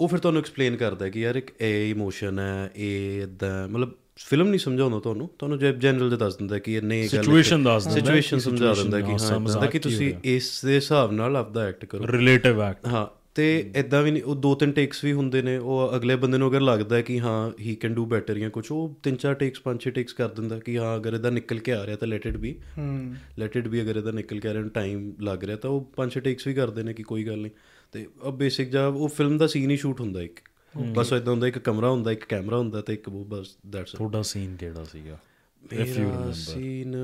[0.00, 4.48] ਉਹ ਫਿਰ ਤੁਹਾਨੂੰ ਐਕਸਪਲੇਨ ਕਰਦਾ ਕਿ ਯਾਰ ਇੱਕ ਇਹ ਇਮੋਸ਼ਨ ਹੈ ਇਹ ਇਦਾਂ ਮਤਲਬ ਫਿਲਮ
[4.48, 8.00] ਨਹੀਂ ਸਮਝਾਉਂਦਾ ਤੁਹਾਨੂੰ ਤੁਹਾਨੂੰ ਜਨਰਲ ਜਿਹਾ ਦੱਸ ਦਿੰਦਾ ਕਿ ਇਹ ਨਹੀਂ ਗੱਲ Situation ਦੱਸ ਦਿੰਦਾ
[8.00, 12.62] ਸਿਚੁਏਸ਼ਨ ਸਮਝਾ ਦਿੰਦਾ ਕਿ ਹਾਂ ਕਿ ਤੁਸੀਂ ਇਸ ਦੇ ਹਿਸਾਬ ਨਾਲ ਆਪਦਾ ਐਕਟ ਕਰੋ। ਰਿਲੇਟਿਵ
[12.62, 16.16] ਐਕਟ ਹਾਂ। ਤੇ ਇਦਾਂ ਵੀ ਨਹੀਂ ਉਹ ਦੋ ਤਿੰਨ ਟੇਕਸ ਵੀ ਹੁੰਦੇ ਨੇ ਉਹ ਅਗਲੇ
[16.16, 19.16] ਬੰਦੇ ਨੂੰ ਅਗਰ ਲੱਗਦਾ ਹੈ ਕਿ ਹਾਂ ਹੀ ਕੈਨ ਡੂ ਬੈਟਰ ਜਾਂ ਕੁਝ ਉਹ ਤਿੰਨ
[19.16, 21.96] ਚਾਰ ਟੇਕਸ ਪੰਜ ਛੇ ਟੇਕਸ ਕਰ ਦਿੰਦਾ ਕਿ ਹਾਂ ਅਗਰ ਇਹਦਾ ਨਿਕਲ ਕੇ ਆ ਰਿਹਾ
[21.96, 23.14] ਤਾਂ let it be hmm.
[23.38, 26.12] Let it be ਅਗਰ ਇਹਦਾ ਨਿਕਲ ਕੇ ਆ ਰਿਹਾ ਟਾਈਮ ਲੱਗ ਰਿਹਾ ਤਾਂ ਉਹ ਪੰਜ
[26.12, 27.52] ਛੇ ਟੇਕਸ ਵੀ ਕਰਦੇ ਨੇ ਕਿ ਕੋਈ ਗੱਲ ਨਹੀਂ।
[27.92, 30.40] ਤੇ ਉਹ ਬੇਸਿਕ ਜਿਹਾ ਉਹ ਫਿਲਮ ਦਾ ਸੀਨ ਹੀ ਸ਼ੂਟ ਹੁੰਦਾ ਇੱਕ।
[30.94, 34.22] ਬਸ ਇਦਾਂ ਹੁੰਦਾ ਇੱਕ ਕਮਰਾ ਹੁੰਦਾ ਇੱਕ ਕੈਮਰਾ ਹੁੰਦਾ ਤੇ ਇੱਕ ਉਹ ਬਸ ਦੈਟਸ ਤੁਹਾਡਾ
[34.22, 35.18] ਸੀਨ ਕਿਹੜਾ ਸੀਗਾ?
[35.62, 36.96] ਮੇਰਾ ਸੀਨ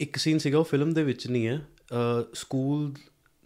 [0.00, 1.60] ਇੱਕ ਸੀਨ ਸੀਗਾ ਉਹ ਫਿਲਮ ਦੇ ਵਿੱਚ ਨਹੀਂ ਹੈ।
[2.34, 2.92] ਸਕੂਲ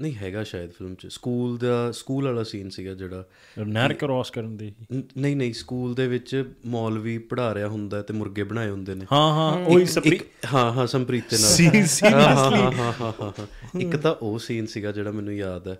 [0.02, 3.25] ਨਹੀਂ ਹੈਗਾ ਸ਼ਾਇਦ ਫਿਲਮ 'ਚ। ਸਕੂਲ ਦਾ ਸਕੂਲ ਵਾਲਾ ਸੀਨ ਸੀਗਾ ਜਿਹੜਾ।
[3.66, 4.73] ਨਹਿਰ ਕ੍ਰਾਸ ਕਰਨ ਦੇ।
[5.18, 9.32] ਨਹੀਂ ਨਹੀਂ ਸਕੂਲ ਦੇ ਵਿੱਚ ਮੌਲਵੀ ਪੜ੍ਹਾ ਰਿਹਾ ਹੁੰਦਾ ਤੇ ਮੁਰਗੇ ਬਣਾਏ ਹੁੰਦੇ ਨੇ। ਹਾਂ
[9.32, 10.21] ਹਾਂ ਉਹੀ ਸਪਰੀ
[10.54, 13.97] ਹਾਂ ਹਾਂ ਸੰਪ੍ਰੀਤ ਦੇ ਨਾਲ। ਸੀ ਸੀ ਹਾਂ, ਹਾਂ, ਹਾਂ, ਹਾਂ, ਹਾਂ, ਹਾਂ, ਹਾਂ। ਇੱਕ
[13.97, 15.78] ਤਾਂ ਉਹ ਸੀਨ ਸੀਗਾ ਜਿਹੜਾ ਮੈਨੂੰ ਯਾਦ ਹੈ।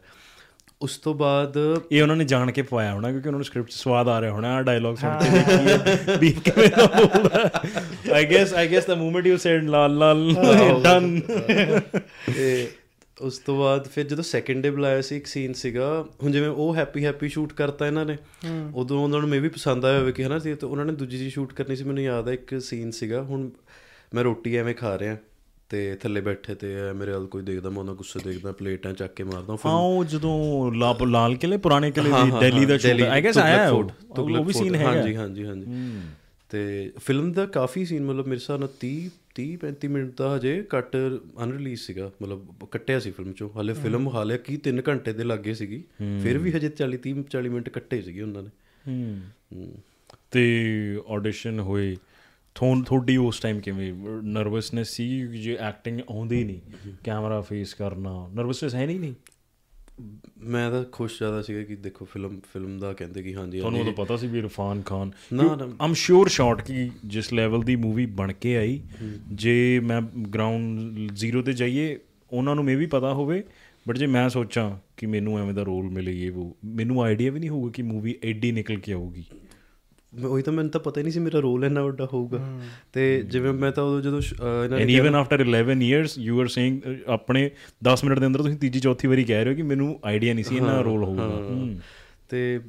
[0.83, 1.57] ਉਸ ਤੋਂ ਬਾਅਦ
[1.93, 4.55] ਇਹ ਉਹਨਾਂ ਨੇ ਜਾਣ ਕੇ ਪਵਾਇਆ ਹੋਣਾ ਕਿਉਂਕਿ ਉਹਨਾਂ ਨੂੰ ਸਕ੍ਰਿਪਟ ਸਵਾਦ ਆ ਰਿਹਾ ਹੋਣਾ
[4.55, 7.51] ਆ ਡਾਇਲੌਗ ਸੁਣ ਕੇ ਦੇਖੀਏ ਵੀ ਕਿਵੇਂ ਦਾ ਬੋਲਦਾ
[8.15, 10.35] I guess I guess the moment you said Lal Lal
[10.83, 11.21] done
[13.23, 16.75] ਉਸ ਤੋਂ ਬਾਅਦ ਫਿਰ ਜਦੋਂ ਸੈਕੰਡ ਡੇ ਬੁਲਾਇਆ ਸੀ ਇੱਕ ਸੀਨ ਸੀਗਾ ਹੁਣ ਜਿਵੇਂ ਉਹ
[16.75, 18.17] ਹੈਪੀ ਹੈਪੀ ਸ਼ੂਟ ਕਰਤਾ ਇਹਨਾਂ ਨੇ
[18.75, 21.31] ਉਦੋਂ ਉਹਨਾਂ ਨੂੰ ਮੇ ਵੀ ਪਸੰਦ ਆਇਆ ਹੋਵੇ ਕਿ ਹਨਾ ਤੇ ਉਹਨਾਂ ਨੇ ਦੂਜੀ ਜੀ
[21.31, 23.51] ਸ਼ੂਟ ਕਰਨੀ ਸੀ ਮੈਨੂੰ ਯਾਦ ਹੈ ਇੱਕ ਸੀਨ ਸੀਗਾ ਹੁਣ
[24.15, 25.17] ਮੈਂ ਰੋਟੀ ਐਵੇਂ ਖਾ ਰਿਹਾ
[25.69, 29.25] ਤੇ ਥੱਲੇ ਬੈਠੇ ਤੇ ਮੇਰੇ ਵੱਲ ਕੋਈ ਦੇਖਦਾ ਮੈਂ ਉਹਨਾਂ ਗੁੱਸੇ ਦੇਖਦਾ ਪਲੇਟਾਂ ਚੱਕ ਕੇ
[29.25, 33.39] ਮਾਰਦਾ ਹਾਂ ਉਹ ਜਦੋਂ ਲਾ- ਲਾਲ ਕਿਲੇ ਪੁਰਾਣੇ ਕਿਲੇ ਦੀ ਦਿੱਲੀ ਦਾ ਸ਼ੂਟ ਆਈ ਗੈਸ
[33.39, 33.83] ਆਇਆ ਉਹ।
[34.45, 35.67] ਵੀ ਸੀਨ ਹੈਗਾ। ਹਾਂਜੀ ਹਾਂਜੀ ਹਾਂਜੀ।
[36.51, 40.63] ਤੇ ਫਿਲਮ ਦਾ ਕਾਫੀ ਸੀਨ ਮਤਲਬ ਮੇਰੇ ਹਿਸਾਬ ਨਾਲ 30 30 35 ਮਿੰਟ ਦਾ ਹਜੇ
[40.63, 40.97] ਕੱਟ
[41.45, 45.55] ਅਨਰਿਲੀਜ਼ ਸੀਗਾ ਮਤਲਬ ਕੱਟਿਆ ਸੀ ਫਿਲਮ ਚੋਂ। ਹਾਲੇ ਫਿਲਮ ਹਾਲੇ ਕੀ 3 ਘੰਟੇ ਦੇ ਲੱਗੇ
[45.55, 45.85] ਸੀਗੀ।
[46.23, 48.51] ਫਿਰ ਵੀ ਹਜੇ 40 30 40 ਮਿੰਟ ਕੱਟੇ ਸੀਗੇ ਉਹਨਾਂ ਨੇ।
[50.31, 50.43] ਤੇ
[51.09, 51.97] ਆਡੀਸ਼ਨ ਹੋਏ
[52.55, 53.93] ਥੋਨ ਥੋੜੀ ਉਸ ਟਾਈਮ ਕਿਵੇਂ?
[54.23, 56.61] ਨਰਵਸਨੈਸ ਸੀ ਜੇ ਐਕਟਿੰਗ ਆਉਂਦੀ ਨਹੀਂ
[57.05, 59.15] ਕੈਮਰਾ ਫੇਸ ਕਰਨਾ ਨਰਵਸਨੈਸ ਹੈ ਨਹੀਂ ਨਹੀਂ?
[60.39, 63.93] ਮੈਂ ਤਾਂ ਖੁਸ਼ ਜ਼ਿਆਦਾ ਸੀਗਾ ਕਿ ਦੇਖੋ ਫਿਲਮ ਫਿਲਮ ਦਾ ਕਹਿੰਦੇ ਕਿ ਹਾਂਜੀ ਤੁਹਾਨੂੰ ਉਦੋਂ
[63.93, 68.33] ਪਤਾ ਸੀ ਵੀ ਇਰਫਾਨ ਖਾਨ। ਨਾ। ਆਮ ਸ਼ੋਰ ਸ਼ਾਟ ਕਿ ਜਿਸ ਲੈਵਲ ਦੀ ਮੂਵੀ ਬਣ
[68.33, 68.81] ਕੇ ਆਈ
[69.33, 70.81] ਜੇ ਮੈਂ ਗਰਾਊਂਡ
[71.13, 71.99] ਜ਼ੀਰੋ ਤੇ ਜਾਈਏ
[72.33, 73.45] ਉਹਨਾਂ ਨੂੰ ਮੇ ਵੀ ਪਤਾ ਹੋਵੇ
[73.89, 77.41] ਬਟ ਜੇ ਮੈਂ ਸੋਚਾਂ ਕਿ ਮੈਨੂੰ ਐਵੇਂ ਦਾ ਰੋਲ ਮਿਲੇ ਇਹ ਉਹ ਮੈਨੂੰ ਆਈਡੀਆ ਵੀ
[77.41, 79.25] ਨਹੀਂ ਹੋਊਗਾ ਕਿ ਮੂਵੀ ਐਡੀ ਨਿਕਲ ਕੇ ਆਊਗੀ।
[80.25, 82.61] ਉਹੀ ਤਾਂ ਮੈਨੂੰ ਤਾਂ ਪਤਾ ਹੀ ਨਹੀਂ ਸੀ ਮੇਰਾ ਰੋਲ ਇੰਨਾ ਵੱਡਾ ਹੋਊਗਾ।
[82.93, 84.21] ਤੇ ਜਿਵੇਂ ਮੈਂ ਤਾਂ ਉਦੋਂ ਜਦੋਂ
[84.65, 87.51] ਇਹਨਾਂ ਨੇ even after 11 years you are saying ਆਪਣੇ
[87.93, 90.45] 10 ਮਿੰਟ ਦੇ ਅੰਦਰ ਤੁਸੀਂ ਤੀਜੀ ਚੌਥੀ ਵਾਰੀ ਕਹਿ ਰਹੇ ਹੋ ਕਿ ਮੈਨੂੰ ਆਈਡੀਆ ਨਹੀਂ
[90.45, 91.29] ਸੀ ਇੰਨਾ ਰੋਲ ਹੋਊਗਾ।
[92.29, 92.61] ਤੇ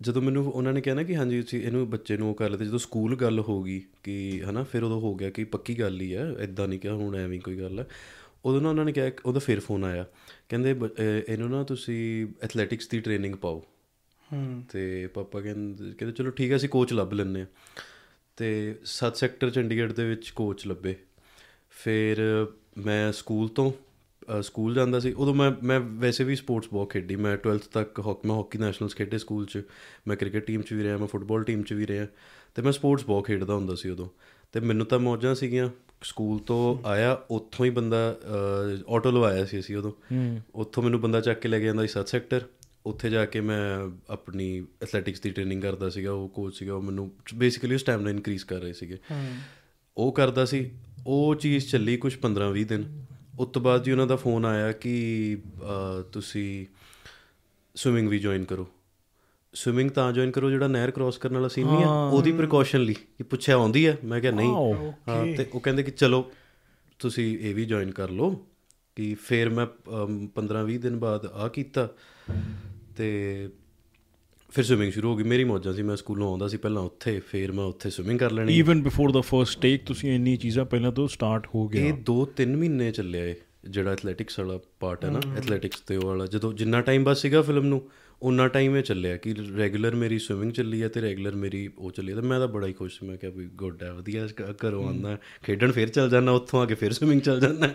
[0.00, 2.56] ਜਦੋਂ ਮੈਨੂੰ ਉਹਨਾਂ ਨੇ ਕਿਹਾ ਨਾ ਕਿ ਹਾਂਜੀ ਤੁਸੀਂ ਇਹਨੂੰ ਬੱਚੇ ਨੂੰ ਉਹ ਕਰ ਲਓ
[2.56, 6.00] ਤੇ ਜਦੋਂ ਸਕੂਲ ਗੱਲ ਹੋ ਗਈ ਕਿ ਹਨਾ ਫਿਰ ਉਦੋਂ ਹੋ ਗਿਆ ਕਿ ਪੱਕੀ ਗੱਲ
[6.00, 7.86] ਹੀ ਹੈ ਐਦਾਂ ਨਹੀਂ ਕਿ ਹੁਣ ਐਵੇਂ ਕੋਈ ਗੱਲ ਹੈ
[8.44, 10.04] ਉਦੋਂ ਨਾ ਉਹਨਾਂ ਨੇ ਕਿਹਾ ਉਹਦਾ ਫਿਰ ਫੋਨ ਆਇਆ।
[10.48, 10.74] ਕਹਿੰਦੇ
[11.28, 13.64] ਇਹਨੂੰ ਨਾ ਤੁਸੀਂ ਐਥਲੈਟਿਕਸ ਦੀ ਟ੍ਰੇਨਿੰਗ ਪਾਓ।
[14.68, 17.46] ਤੇ ਪਾਪਾ ਕਹਿੰਦੇ ਕਹਿੰਦੇ ਚਲੋ ਠੀਕ ਹੈ ਅਸੀਂ ਕੋਚ ਲੱਭ ਲੈਂਦੇ ਆ
[18.36, 20.96] ਤੇ 7 ਸੈਕਟਰ ਚੰਡੀਗੜ੍ਹ ਦੇ ਵਿੱਚ ਕੋਚ ਲੱਭੇ।
[21.70, 22.46] ਫਿਰ
[22.78, 23.72] ਮੈਂ ਸਕੂਲ ਤੋਂ
[24.42, 28.28] ਸਕੂਲ ਜਾਂਦਾ ਸੀ। ਉਦੋਂ ਮੈਂ ਮੈਂ ਵੈਸੇ ਵੀ ਸਪੋਰਟਸ ਬਹੁਤ ਖੇਡੀ। ਮੈਂ 12th ਤੱਕ ਹਾਕੀ
[28.28, 29.62] ਮੈਂ ਹਾਕੀ ਨੈਸ਼ਨਲਸ ਖੇਡੇ ਸਕੂਲ 'ਚ।
[30.08, 32.06] ਮੈਂ ਕ੍ਰਿਕਟ ਟੀਮ 'ਚ ਵੀ ਰਿਹਾ ਮੈਂ ਫੁੱਟਬਾਲ ਟੀਮ 'ਚ ਵੀ ਰਿਹਾ।
[32.54, 34.08] ਤੇ ਮੈਂ ਸਪੋਰਟਸ ਬਹੁਤ ਖੇਡਦਾ ਹੁੰਦਾ ਸੀ ਉਦੋਂ।
[34.52, 35.70] ਤੇ ਮੈਨੂੰ ਤਾਂ ਮੌਜਾਂ ਸੀਗੀਆਂ।
[36.02, 38.20] ਸਕੂਲ ਤੋਂ ਆਇਆ ਉੱਥੋਂ ਹੀ ਬੰਦਾ
[38.88, 39.92] ਆਟੋ ਲਵਾਇਆ ਸੀ ਅਸੀਂ ਉਦੋਂ।
[40.54, 42.42] ਉੱਥੋਂ ਮੈਨੂੰ ਬੰਦਾ ਚੱਕ ਕੇ ਲੈ ਕੇ ਜਾਂਦਾ ਸੀ 7 ਸੈਕਟਰ
[42.88, 47.10] ਉੱਥੇ ਜਾ ਕੇ ਮੈਂ ਆਪਣੀ ਐਥਲੈਟਿਕਸ ਦੀ ਟ੍ਰੇਨਿੰਗ ਕਰਦਾ ਸੀਗਾ ਉਹ ਕੋਚ ਸੀਗਾ ਉਹ ਮੈਨੂੰ
[47.34, 48.98] ਬੇਸਿਕਲੀ ਉਹ ਸਟੈਮਿਨਾ ਇਨਕਰੀਜ਼ ਕਰ ਰਹੇ ਸੀਗੇ।
[49.96, 50.70] ਉਹ ਕਰਦਾ ਸੀ
[51.06, 53.04] ਉਹ ਚੀਜ਼ ਚੱਲੀ ਕੁਝ 15 20 ਦਿਨ।
[53.38, 54.94] ਉਸ ਤੋਂ ਬਾਅਦ ਜੀ ਉਹਨਾਂ ਦਾ ਫੋਨ ਆਇਆ ਕਿ
[56.12, 56.66] ਤੁਸੀਂ
[57.74, 58.68] ਸਵਿਮਿੰਗ ਵੀ ਜੁਆਇਨ ਕਰੋ।
[59.54, 62.94] ਸਵਿਮਿੰਗ ਤਾਂ ਜੁਆਇਨ ਕਰੋ ਜਿਹੜਾ ਨਹਿਰ ਕ੍ਰਾਸ ਕਰਨ ਵਾਲਾ ਸੀਨ ਨਹੀਂ ਆ ਉਹਦੀ ਪ੍ਰੀਕਾਸ਼ਨ ਲਈ।
[62.94, 64.52] ਕਿ ਪੁੱਛਿਆ ਆਉਂਦੀ ਹੈ ਮੈਂ ਕਿਹਾ ਨਹੀਂ.
[65.08, 66.30] ਹਾਂ ਤੇ ਉਹ ਕਹਿੰਦੇ ਕਿ ਚਲੋ
[66.98, 68.46] ਤੁਸੀਂ ਇਹ ਵੀ ਜੁਆਇਨ ਕਰ ਲਓ।
[68.96, 69.66] ਕਿ ਫਿਰ ਮੈਂ
[70.34, 71.88] 15 20 ਦਿਨ ਬਾਅਦ ਆ ਕੀਤਾ।
[72.98, 73.48] ਤੇ
[74.52, 77.52] ਫਿਰ ਸਵਿਮਿੰਗ ਸ਼ੁਰੂ ਹੋ ਗਈ। ਮੇਰੀ ਮੌਜਾਂ ਸੀ ਮੈਂ ਸਕੂਲੋਂ ਆਉਂਦਾ ਸੀ ਪਹਿਲਾਂ ਉੱਥੇ ਫਿਰ
[77.52, 81.08] ਮੈਂ ਉੱਥੇ ਸਵਿਮਿੰਗ ਕਰ ਲੈਣੀ। Even before the first take ਤੁਸੀਂ ਇੰਨੀ ਚੀਜ਼ਾਂ ਪਹਿਲਾਂ ਤੋਂ
[81.08, 85.80] ਸਟਾਰਟ ਹੋ ਗਿਆ। ਇਹ 2-3 ਮਹੀਨੇ ਚੱਲਿਆ ਇਹ ਜਿਹੜਾ ਐਥਲੈਟਿਕਸ ਵਾਲਾ ਪਾਰਟ ਹੈ ਨਾ ਐਥਲੈਟਿਕਸ
[85.80, 87.82] ਤੇ ਉਹ ਵਾਲਾ। ਜਦੋਂ ਜਿੰਨਾ ਟਾਈਮ ਬਸ ਸੀਗਾ ਫਿਲਮ ਨੂੰ
[88.22, 92.14] ਉਨਾ ਟਾਈਮ ਇਹ ਚੱਲਿਆ ਕਿ ਰੈਗੂਲਰ ਮੇਰੀ ਸਵਿਮਿੰਗ ਚੱਲੀ ਹੈ ਤੇ ਰੈਗੂਲਰ ਮੇਰੀ ਉਹ ਚੱਲੀ
[92.14, 94.26] ਤੇ ਮੈਂ ਤਾਂ ਬੜਾ ਹੀ ਖੁਸ਼ ਸੀ ਮੈਂ ਕਿਹਾ ਵੀ ਗੁੱਡ ਹੈ ਵਧੀਆ
[94.66, 97.70] ਘਰੋਂ ਆਉਂਦਾ ਖੇਡਣ ਫਿਰ ਚੱਲ ਜਾਂਦਾ ਉੱਥੋਂ ਆ ਕੇ ਫਿਰ ਸਵਿਮਿੰਗ ਚੱਲ ਜਾਂਦਾ।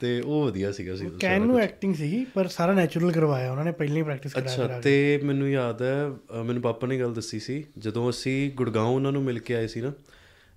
[0.00, 3.72] ਤੇ ਉਹ ਵਧੀਆ ਸੀਗਾ ਸੀ ਕੈਨ ਨੂੰ ਐਕਟਿੰਗ ਸੀਗੀ ਪਰ ਸਾਰਾ ਨੈਚੁਰਲ ਕਰਵਾਇਆ ਉਹਨਾਂ ਨੇ
[3.72, 6.10] ਪਹਿਲਾਂ ਹੀ ਪ੍ਰੈਕਟਿਸ ਕਰਾਇਆ ਅੱਛਾ ਤੇ ਮੈਨੂੰ ਯਾਦ ਹੈ
[6.44, 9.80] ਮੈਨੂੰ ਪਾਪਾ ਨੇ ਗੱਲ ਦੱਸੀ ਸੀ ਜਦੋਂ ਅਸੀਂ ਗੁੜਗਾਉਂ ਉਹਨਾਂ ਨੂੰ ਮਿਲ ਕੇ ਆਏ ਸੀ
[9.80, 9.92] ਨਾ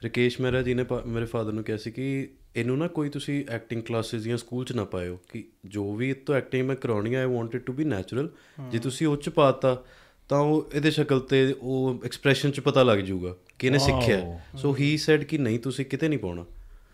[0.04, 3.84] ਰਕੇਸ਼ ਮਹਿਰਾ ਜੀ ਨੇ ਮੇਰੇ ਫਾਦਰ ਨੂੰ ਕਿਹਾ ਸੀ ਕਿ ਇਹਨੂੰ ਨਾ ਕੋਈ ਤੁਸੀਂ ਐਕਟਿੰਗ
[3.84, 7.20] ਕਲਾਸਿਸ ਜਾਂ ਸਕੂਲ 'ਚ ਨਾ ਪਾਇਓ ਕਿ ਜੋ ਵੀ ਇਹ ਤੋਂ ਐਕਟਿੰਗ ਮੈਂ ਕਰਾਉਣੀ ਆ
[7.20, 8.30] I want it to be natural
[8.72, 9.84] ਜੇ ਤੁਸੀਂ ਉਹ 'ਚ ਪਾਤਾ
[10.30, 14.76] ਤਾਂ ਉਹ ਇਹਦੇ ਸ਼ਕਲ ਤੇ ਉਹ ਐਕਸਪ੍ਰੈਸ਼ਨ 'ਚ ਪਤਾ ਲੱਗ ਜਾਊਗਾ ਕਿ ਇਹਨੇ ਸਿੱਖਿਆ। ਸੋ
[14.80, 16.46] ਹੀ ਸੈਡ ਕਿ ਨਹੀਂ ਤੁਸੀਂ ਕਿਤੇ ਨਹੀਂ ਪਾਉਣਾ।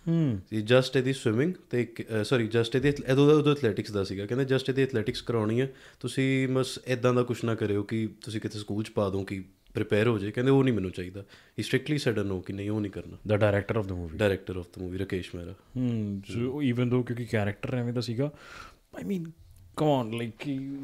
[0.07, 1.93] ਹੂੰ। ਇਹ ਜਸਟ ਇਹਦੀ ਸਵਿਮਿੰਗ ਤੇ
[2.23, 5.73] ਸੌਰੀ ਜਸਟ ਇਹਦੀ ਇਹਦੋਂ ਦਾ ਉਦੋਂ ਐਥਲੈਟਿਕਸ ਦਾ ਸੀਗਾ। ਕਹਿੰਦੇ ਜਸਟ ਇਹਦੀ ਐਥਲੈਟਿਕਸ ਕਰਾਉਣੀ ਹੈ
[5.99, 9.43] ਤੁਸੀਂ ਬਸ ਇਦਾਂ ਦਾ ਕੁਝ ਨਾ ਕਰਿਓ ਕਿ ਤੁਸੀਂ ਕਿਤੇ ਸਕੂਲ 'ਚ ਪਾ ਦੋ ਕਿ
[9.73, 11.21] ਪ੍ਰਿਪੇਅਰ ਹੋ ਜਾਏ ਕਹਿੰਦੇ ਉਹ ਨਹੀਂ ਮੈਨੂੰ ਚਾਹੀਦਾ।
[11.59, 14.57] ਹੀ ਸਟ੍ਰਿਕਟਲੀ ਸੈਡ ਨੋ ਕਿ ਨਹੀਂ ਉਹ ਨਹੀਂ ਕਰਨਾ। The director of the movie director
[14.57, 18.31] of the movie Rakesh Mehra hmm so even ਦੋ ਕਿਉਂਕਿ ਕੈਰੈਕਟਰ ਐਵੇਂ ਦਾ ਸੀਗਾ
[18.95, 19.31] ਆਈ ਮੀਨ
[19.77, 20.33] ਕਮ ਔਨ ਲਾਈਕ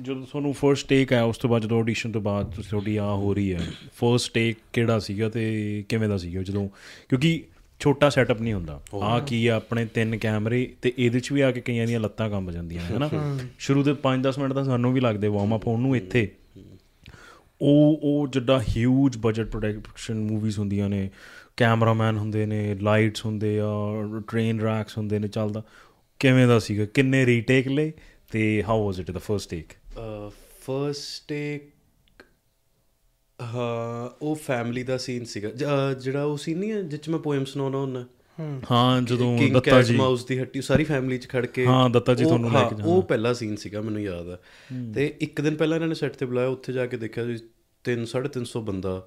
[0.01, 3.33] ਜਦੋਂ ਤੁਹਾਨੂੰ ਫਰਸਟ ਟੇਕ ਆਇਆ ਉਸ ਤੋਂ ਬਾਅਦ ਜਦੋਂ ਆਡੀਸ਼ਨ ਤੋਂ ਬਾਅਦ ਤੁਹਾਡੀ ਆ ਹੋ
[3.33, 6.69] ਰਹੀ ਹੈ ਫਰਸਟ ਟੇਕ ਕਿਹੜਾ ਸੀਗਾ ਤੇ ਕਿਵੇਂ ਦਾ ਸੀਗਾ ਜਦੋਂ
[7.09, 7.43] ਕਿਉਂਕਿ
[7.79, 11.51] ਛੋਟਾ ਸੈਟਅਪ ਨਹੀਂ ਹੁੰਦਾ। ਆ ਕੀ ਆ ਆਪਣੇ ਤਿੰਨ ਕੈਮਰੇ ਤੇ ਇਹਦੇ ਚ ਵੀ ਆ
[11.51, 13.39] ਕੇ ਕਈਆਂ ਦੀਆਂ ਲੱਤਾਂ ਕੰਬ ਜਾਂਦੀਆਂ ਨੇ ਹਨਾ?
[13.59, 16.29] ਸ਼ੁਰੂ ਦੇ 5-10 ਮਿੰਟ ਤਾਂ ਸਾਨੂੰ ਵੀ ਲੱਗਦੇ ਵਾਰਮ ਅਪ ਹੋਣ ਨੂੰ ਇੱਥੇ।
[17.61, 21.09] ਉਹ ਉਹ ਜਿੱਡਾ ਹਿਊਜ ਬਜਟ ਪ੍ਰੋਡਕਸ਼ਨ ਮੂਵੀਜ਼ ਹੁੰਦੀਆਂ ਨੇ
[21.57, 23.65] ਕੈਮਰਾਮੈਨ ਹੁੰਦੇ ਨੇ ਲਾਈਟਸ ਹੁੰਦੇ ਆ
[24.27, 25.63] ਟ੍ਰੇਨ ਰੈਕਸ ਹੁੰਦੇ ਨੇ ਚੱਲਦਾ।
[26.19, 26.85] ਕਿਵੇਂ ਦਾ ਸੀਗਾ?
[26.85, 27.91] ਕਿੰਨੇ ਰੀਟੇਕ ਲਏ
[28.31, 29.65] ਤੇ how was it the first take
[30.61, 31.61] first take
[33.41, 37.09] ਹਾਂ ਉਹ ਫੈਮਿਲੀ ਦਾ ਸੀਨ ਸੀਗਾ। ਜ- ਅਹ, ਜਿਹੜਾ ਉਹ ਸੀਨ ਨਹੀਂ ਹੈ ਜਿਸ 'ਚ
[37.09, 38.05] ਮੈਂ ਪੋਇਮ ਸੁਣਾਉਣਾ ਹੁੰਦਾ?
[38.71, 42.23] ਹਾਂ ਜਦੋਂ ਦੱਤਾ ਜੀ। ਮਾਊਸ ਦੀ ਹੱਟੀ ਸਾਰੀ ਫੈਮਿਲੀ 'ਚ ਖੜ ਕੇ ਹਾਂ, ਦੱਤਾ ਜੀ
[42.23, 44.37] ਤੁਹਾਨੂੰ ਲੈ ਹਾਂ, ਕੇ ਜਾਣਾ। ਉਹ ਪਹਿਲਾ ਸੀਨ ਸੀਗਾ ਮੈਨੂੰ ਯਾਦ ਆ।
[44.95, 47.37] ਤੇ ਇੱਕ ਦਿਨ ਪਹਿਲਾਂ ਇਹਨਾਂ ਨੇ ਸੈੱਟ ਤੇ ਬੁਲਾਇਆ ਉੱਥੇ ਜਾ ਕੇ ਦੇਖਿਆ ਜੀ
[47.85, 49.01] 3 350 ਬੰਦਾ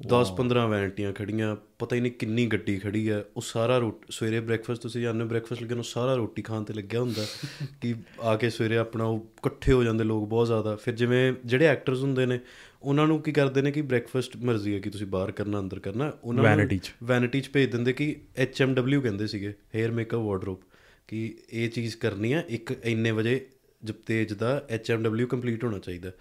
[0.00, 4.40] 10 15 ਵੈਂਟੀਆਂ ਖੜੀਆਂ ਪਤਾ ਹੀ ਨਹੀਂ ਕਿੰਨੀ ਗੱਡੀ ਖੜੀ ਹੈ ਉਹ ਸਾਰਾ ਰੋਟ ਸਵੇਰੇ
[4.40, 7.24] ਬ੍ਰੈਕਫਾਸਟ ਤੁਸੀਂ ਜਾਣਦੇ ਬ੍ਰੈਕਫਾਸਟ ਲੱਗਣ ਨੂੰ ਸਾਰਾ ਰੋਟੀ ਖਾਣ ਤੇ ਲੱਗਿਆ ਹੁੰਦਾ
[7.80, 11.66] ਕਿ ਆ ਕੇ ਸਵੇਰੇ ਆਪਣਾ ਉਹ ਇਕੱਠੇ ਹੋ ਜਾਂਦੇ ਲੋਕ ਬਹੁਤ ਜ਼ਿਆਦਾ। ਫਿਰ ਜਿਵੇਂ ਜਿਹੜੇ
[11.66, 12.40] ਐਕਟਰਸ ਹੁੰਦੇ ਨੇ
[12.82, 16.12] ਉਹਨਾਂ ਨੂੰ ਕੀ ਕਰਦੇ ਨੇ ਕਿ ਬ੍ਰੈਕਫਾਸਟ ਮਰਜ਼ੀ ਹੈ ਕਿ ਤੁਸੀਂ ਬਾਹਰ ਕਰਨਾ ਅੰਦਰ ਕਰਨਾ
[16.24, 20.60] ਉਹਨਾਂ Vanity 'ਚ। ਵੈਨਿਟੀ 'ਚ ਭੇਜ ਦਿੰਦੇ ਕਿ ਐਚਐਮਡਬਲਿਊ ਕਹਿੰਦੇ ਸੀਗੇ ਹੇਅਰ ਮੇਕਅਪ ਵਾਰਡਰੋਬ
[21.08, 23.46] ਕਿ ਇਹ ਚੀਜ਼ ਕਰਨੀ ਆ ਇੱਕ ਇੰਨੇ ਵਜੇ
[23.84, 26.12] ਜਪਤੇਜ ਦਾ ਐਚਐਮਡਬਲਿਊ ਕੰਪਲੀਟ ਹੋਣਾ ਚਾਹੀਦਾ।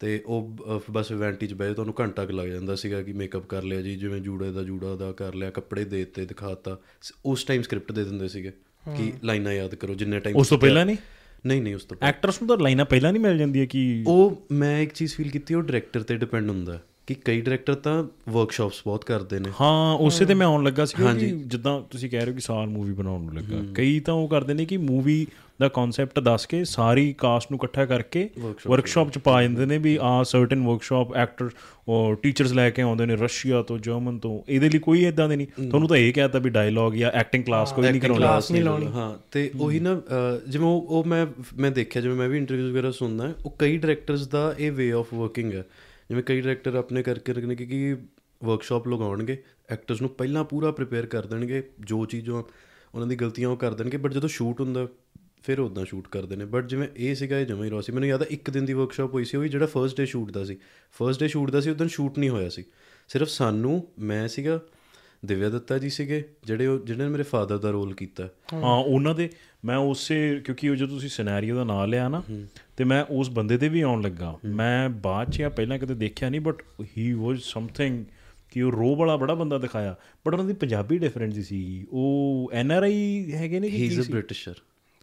[0.00, 0.56] ਤੇ ਉਹ
[0.90, 3.96] ਬਸ ਇਵੈਂਟ 'ਚ ਬਹਿ ਤੁਹਾਨੂੰ ਘੰਟਾ ਕੁ ਲੱਗ ਜਾਂਦਾ ਸੀਗਾ ਕਿ ਮੇਕਅਪ ਕਰ ਲਿਆ ਜੀ
[3.96, 6.78] ਜਿਵੇਂ ਜੂੜੇ ਦਾ ਜੂੜਾ ਦਾ ਕਰ ਲਿਆ ਕੱਪੜੇ ਦੇ ਦਿੱਤੇ ਦਿਖਾਤਾ।
[7.24, 8.52] ਉਸ ਟਾਈਮ ਸਕ੍ਰਿਪਟ ਦੇ ਦਿੰਦੇ ਸੀਗੇ
[8.96, 10.96] ਕਿ ਲਾਈਨਾਂ ਯਾਦ ਕਰੋ ਜਿੰਨੇ ਟਾਈਮ ਉਸ ਤੋਂ ਪਹਿਲਾਂ ਨਹੀਂ?
[11.46, 14.80] ਨਹੀਂ ਨਹੀਂ ਉਸ ਤੋਂ ਐਕਟਰਸ ਨੂੰ ਤਾਂ ਲਾਈਨਾਂ ਪਹਿਲਾਂ ਨਹੀਂ ਮਿਲ ਜਾਂਦੀਆਂ ਕਿ ਉਹ ਮੈਂ
[14.80, 18.82] ਇੱਕ ਚੀਜ਼ ਫੀਲ ਕੀਤੀ ਉਹ ਡਾਇਰੈਕਟਰ ਤੇ ਡਿਪੈਂਡ ਹੁੰਦਾ ਹੈ। ਕਿ ਕਈ ਡਾਇਰੈਕਟਰ ਤਾਂ ਵਰਕਸ਼ਾਪਸ
[18.84, 22.30] ਬਹੁਤ ਕਰਦੇ ਨੇ। ਹਾਂ ਉਸੇ ਤੇ ਮੈਂ ਆਉਣ ਲੱਗਾ ਸੀ ਕਿ ਜਿੱਦਾਂ ਤੁਸੀਂ ਕਹਿ ਰਹੇ
[22.30, 25.26] ਹੋ ਕਿ ਸਾਲ ਮੂਵੀ ਬਣਾਉਣ ਨੂੰ ਲੱਗਾ। ਕਈ ਤਾਂ ਉਹ ਕਰਦੇ ਨੇ ਕਿ ਮੂਵੀ
[25.60, 28.28] ਦਾ ਕਨਸੈਪਟ ਦੱਸ ਕੇ ਸਾਰੀ ਕਾਸਟ ਨੂੰ ਇਕੱਠਾ ਕਰਕੇ
[28.68, 31.48] ਵਰਕਸ਼ਾਪ ਚ ਪਾ ਜਾਂਦੇ ਨੇ ਵੀ ਆ ਸਰਟਨ ਵਰਕਸ਼ਾਪ ਐਕਟਰ
[31.88, 35.36] ਉਹ ਟੀਚਰਸ ਲੈ ਕੇ ਆਉਂਦੇ ਨੇ ਰਸ਼ੀਆ ਤੋਂ ਜਰਮਨ ਤੋਂ। ਇਹਦੇ ਲਈ ਕੋਈ ਇਦਾਂ ਦੇ
[35.36, 38.62] ਨਹੀਂ। ਤੁਹਾਨੂੰ ਤਾਂ ਇਹ ਕਹਿਤਾ ਵੀ ਡਾਇਲੌਗ ਜਾਂ ਐਕਟਿੰਗ ਕਲਾਸ ਕੋਈ ਨਹੀਂ ਕਰਾਉਣਾ ਕਲਾਸ ਨਹੀਂ
[38.62, 40.00] ਲਾਉਣੀ। ਹਾਂ ਤੇ ਉਹੀ ਨਾ
[40.48, 41.26] ਜਿਵੇਂ ਉਹ ਉਹ ਮੈਂ
[41.58, 45.14] ਮੈਂ ਦੇਖਿਆ ਜਿਵੇਂ ਮੈਂ ਵੀ ਇੰਟਰਵਿਊਜ਼ ਵਗੈਰਾ ਸੁਣਦਾ ਉਹ ਕਈ ਡਾਇਰੈਕਟਰਸ ਦਾ ਇਹ ਵੇ ਆਫ
[45.14, 45.64] ਵਰਕਿੰਗ ਹੈ।
[46.08, 47.96] ਜਿਵੇਂ ਕਈ ਡਾਇਰੈਕਟਰ ਆਪਣੇ ਕਰਕੇ ਰੱਖਣੇ ਕਿ ਕਿ
[48.44, 52.42] ਵਰਕਸ਼ਾਪ ਲਗਾਉਣਗੇ ਐਕਟਰਸ ਨੂੰ ਪਹਿਲਾਂ ਪੂਰਾ ਪ੍ਰਿਪੇਅਰ ਕਰ ਦੇਣਗੇ, ਜੋ ਚੀਜ਼ਾਂ
[52.94, 54.88] ਉਹਨਾਂ ਦੀ ਗਲਤੀਆਂ ਉਹ ਕਰ ਦੇਣਗੇ ਬਟ ਜਦੋਂ ਸ਼ੂਟ ਹੁੰਦਾ,
[55.42, 58.08] ਫਿਰ ਉਦਾਂ ਸ਼ੂਟ ਕਰਦੇ ਨੇ। ਬਟ ਜਿਵੇਂ ਇਹ ਸੀਗਾ, ਇਹ ਜਮਾ ਹੀ ਰੋ ਸੀ। ਮੈਨੂੰ
[58.08, 60.44] ਯਾਦ ਹੈ ਇੱਕ ਦਿਨ ਦੀ ਵਰਕਸ਼ਾਪ ਹੋਈ ਸੀ, ਉਹ ਵੀ ਜਿਹੜਾ ਫਰਸਟ ਡੇ ਸ਼ੂਟ ਦਾ
[60.44, 60.58] ਸੀ।
[60.92, 62.64] ਫਰਸਟ ਡੇ ਸ਼ੂਟ ਦਾ ਸੀ ਉਦੋਂ ਸ਼ੂਟ ਨਹੀਂ ਹੋਇਆ ਸੀ।
[63.08, 64.60] ਸਿਰਫ ਸਾਨੂੰ, ਮੈਂ ਸੀਗਾ
[65.26, 69.14] ਦਿਵਿਆ ਦੱਤਾ ਜੀ ਸੀਗੇ ਜਿਹੜੇ ਉਹ ਜਿਹਨਾਂ ਨੇ ਮੇਰੇ ਫਾਦਰ ਦਾ ਰੋਲ ਕੀਤਾ। ਹਾਂ ਉਹਨਾਂ
[69.14, 69.28] ਦੇ
[69.64, 72.22] ਮੈਂ ਉਸੇ ਕਿਉਂਕਿ ਉਹ ਜਦੋਂ ਤੁਸੀਂ ਸਿਨੈਰੀਓ ਦਾ ਨਾਮ ਲਿਆ ਨਾ
[72.76, 76.28] ਤੇ ਮੈਂ ਉਸ ਬੰਦੇ ਤੇ ਵੀ ਆਉਣ ਲੱਗਾ। ਮੈਂ ਬਾਅਦ ਚ ਜਾਂ ਪਹਿਲਾਂ ਕਦੇ ਦੇਖਿਆ
[76.28, 76.62] ਨਹੀਂ ਬਟ
[76.98, 78.04] ਹੀ ਵਾਸ ਸਮਥਿੰਗ
[78.50, 79.96] ਕਿ ਉਹ ਰੋ ਵਾਲਾ ਬੜਾ ਬੰਦਾ ਦਿਖਾਇਆ।
[80.26, 84.00] ਬਟ ਉਹਨਾਂ ਦੀ ਪੰਜਾਬੀ ਡਿਫਰੈਂਟ ਸੀ ਉਹ ਐਨ ਆਰ ਆਈ ਹੈਗੇ ਨੇ ਕਿ ਹੀ ਇਜ਼
[84.00, 84.54] ਅ ਬ੍ਰਿਟਿਸ਼ਰ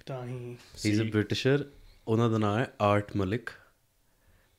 [0.05, 0.55] ਤਾਂ ਹੀ।
[0.85, 1.65] ਹੀ ਇਜ਼ ਅ ਬ੍ਰਿਟਿਸ਼ਰ
[2.07, 3.49] ਉਹਨਾਂ ਦਾ ਨਾਮ ਹੈ ਆਰਟ ਮਲਿਕ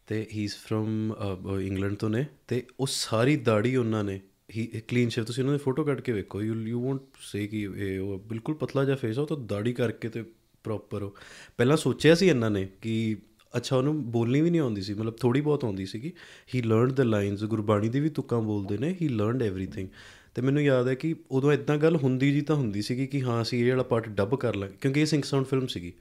[0.07, 1.15] ਤੇ ਹੀ ਇਜ਼ ਫਰਮ
[1.61, 4.21] ਇੰਗਲੈਂਡ ਤੋਂ ਨੇ। ਤੇ ਉਹ ਸਾਰੀ ਦਾੜੀ ਉਹਨਾਂ ਨੇ
[4.57, 7.69] ਹੀ ਕਲੀਨ ਸ਼ੇਵ ਤੁਸੀਂ ਉਹਨਾਂ ਦੀ ਫੋਟੋ ਕੱਢ ਕੇ ਵੇਖੋ ਯੂ ਯੂ ਵੋਂਟ ਸੇ ਕਿ
[7.77, 10.25] ਇਹ ਉਹ ਬਿਲਕੁਲ ਪਤਲਾ ਜਿਹਾ ਫੇਸ ਆ ਉਹ ਤਾਂ ਦਾੜੀ ਕਰਕੇ ਤੇ
[10.65, 11.17] ਪ੍ਰੋਪਰ ਉਹ।
[11.57, 13.17] ਪਹਿਲਾਂ ਸੋਚਿਆ ਸੀ ਇਹਨਾਂ ਨੇ ਕਿ
[13.57, 16.13] ਅੱਛਾ ਉਹਨੂੰ ਬੋਲਣੀ ਵੀ ਨਹੀਂ ਆਉਂਦੀ ਸੀ ਮਤਲਬ ਥੋੜੀ ਬਹੁਤ ਆਉਂਦੀ ਸੀਗੀ।
[16.55, 19.89] He learned the lines Gurbani ਦੀ ਵੀ ਤੁਕਾਂ ਬੋਲਦੇ ਨੇ ਹੀ ਲਰਨਡ ਐਵਰੀਥਿੰਗ
[20.35, 23.43] ਤੇ ਮੈਨੂੰ ਯਾਦ ਹੈ ਕਿ ਉਦੋਂ ਇਦਾਂ ਗੱਲ ਹੁੰਦੀ ਜੀ ਤਾਂ ਹੁੰਦੀ ਸੀਗੀ ਕਿ ਹਾਂ
[23.43, 25.93] ਅਸੀਂ ਇਹ ਵਾਲਾ ਪਾਰਟ ਡੱਬ ਕਰ ਲਾਂਗੇ ਕਿਉਂਕਿ ਇਹ ਸਿੰਘ ਸਾਊਂਡ ਫਿਲਮ ਸੀਗੀ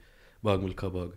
[0.44, 1.10] ਬਾਗ ਮਿਲਖਾ ਬਾਗ।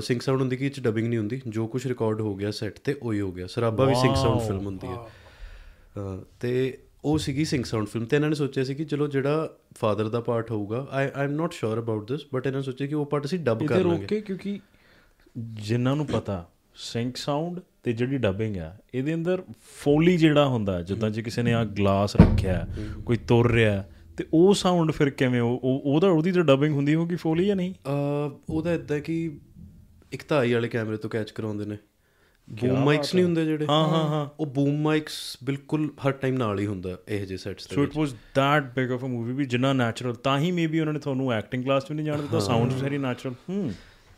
[0.00, 2.78] ਸਿੰਘ ਸਾਊਂਡ ਹੁੰਦੀ ਕਿ ਇਹ ਚ ਡਬਿੰਗ ਨਹੀਂ ਹੁੰਦੀ ਜੋ ਕੁਝ ਰਿਕਾਰਡ ਹੋ ਗਿਆ ਸੈੱਟ
[2.78, 4.96] ਤੇ ਉਹੀ ਹੋ ਗਿਆ। ਸਰਾਬਾ ਵੀ ਸਿੰਘ ਸਾਊਂਡ ਫਿਲਮ ਹੁੰਦੀ ਹੈ।
[6.40, 10.08] ਤੇ ਉਹ ਸੀਗੀ ਸਿੰਕ ਸਾਊਂਡ ਫਿਲਮ ਤੇ ਇਹਨਾਂ ਨੇ ਸੋਚਿਆ ਸੀ ਕਿ ਚਲੋ ਜਿਹੜਾ ਫਾਦਰ
[10.08, 13.06] ਦਾ ਪਾਰਟ ਹੋਊਗਾ I am not sure about this but ਇਹਨਾਂ ਨੇ ਸੋਚਿਆ ਕਿ ਉਹ
[13.06, 14.60] ਪਾਰਟ ਅਸੀਂ ਡਬ ਕਰ ਲਾਂਗੇ। ਰੋਕੇ ਕਿਉਂਕਿ
[15.38, 19.42] ਜਿਨ੍ਹਾਂ ਨੂੰ ਪਤਾ ਸਿੰਕ ਸਾਊਂਡ ਤੇ ਜਿਹੜੀ ਡਬਿੰਗ ਆ ਇਹਦੇ ਅੰਦਰ
[19.82, 22.68] ਫੋਲੀ ਜਿਹੜਾ ਹੁੰਦਾ ਜਿੱਦਾਂ ਜੇ ਕਿਸੇ ਨੇ ਆ ਗਲਾਸ ਰੱਖਿਆ
[23.06, 23.84] ਕੋਈ ਤੁਰ ਰਿਹਾ
[24.16, 27.56] ਤੇ ਉਹ ਸਾਊਂਡ ਫਿਰ ਕਿਵੇਂ ਉਹ ਉਹ- ਉਹਦਾ ਉਹਦੀ ਤਾਂ ਡਬਿੰਗ ਹੁੰਦੀ ਹੋਊਗੀ ਫੋਲੀ ਜਾਂ
[27.56, 27.74] ਨਹੀਂ?
[28.50, 29.38] ਉਹਦਾ ਇਦਾਂ ਕਿ
[30.12, 31.76] ਇੱਕ ਤਾਂ ਆਈ ਵਾਲੇ ਕੈਮਰੇ ਤੋਂ ਕੈਚ ਕਰਾਉਂਦੇ ਨੇ।
[32.50, 36.58] ਬੂਮ ਮਾਈਕਸ ਨਹੀਂ ਹੁੰਦੇ ਜਿਹੜੇ। ਹਾਂ ਹਾਂ ਹਾਂ। ਉਹ ਬੂਮ ਮਾਈਕਸ ਬਿਲਕੁਲ ਹਰ ਟਾਈਮ ਨਾਲ
[36.58, 39.72] ਹੀ ਹੁੰਦਾ ਇਹ ਜਿਹੇ sets so it was that big of a movie ਵੀ ਜਿੰਨਾ
[39.72, 42.80] ਨੈਚੁਰਲ ਤਾਂ ਹੀ ਮੇਬੀ ਉਹਨਾਂ ਨੇ ਤੁਹਾਨੂੰ ਐਕਟਿੰਗ ਕਲਾਸ ਵੀ ਨਹੀਂ ਜਾਣ ਦਿੱਤਾ ਸਾਊਂਡ ਵੀ
[42.80, 43.72] ਸਾਰੀ ਨੈਚੁਰਲ ਹੂੰ।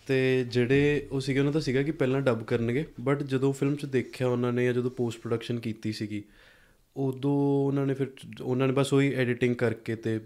[0.07, 3.85] ਤੇ ਜਿਹੜੇ ਉਹ ਸੀਗੇ ਉਹਨਾਂ ਦਾ ਸੀਗਾ ਕਿ ਪਹਿਲਾਂ ਡਬ ਕਰਨਗੇ ਬਟ ਜਦੋਂ ਫਿਲਮ 'ਚ
[3.85, 6.25] ਦੇਖਿਆ ਉਹਨਾਂ ਨੇ ਜਾਂ ਜਦੋਂ ਪੋਸਟ ਪ੍ਰੋਡਕਸ਼ਨ ਕੀਤੀ ਸੀਗੀ
[6.97, 8.07] ਉਦੋਂ ਉਹਨਾਂ ਨੇ ਫਿਰ
[8.43, 10.21] ਉਹਨਾਂ ਨੇ ਬਸ ਉਹੀ ਐਡੀਟਿੰਗ ਕਰਕੇ ਤੇ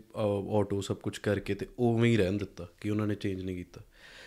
[0.61, 3.81] ਆਟੋ ਸਭ ਕੁਝ ਕਰਕੇ ਤੇ ਉਵੇਂ ਹੀ ਰਹਿਣ ਦਿੱਤਾ ਕਿ ਉਹਨਾਂ ਨੇ ਚੇਂਜ ਨਹੀਂ ਕੀਤਾ।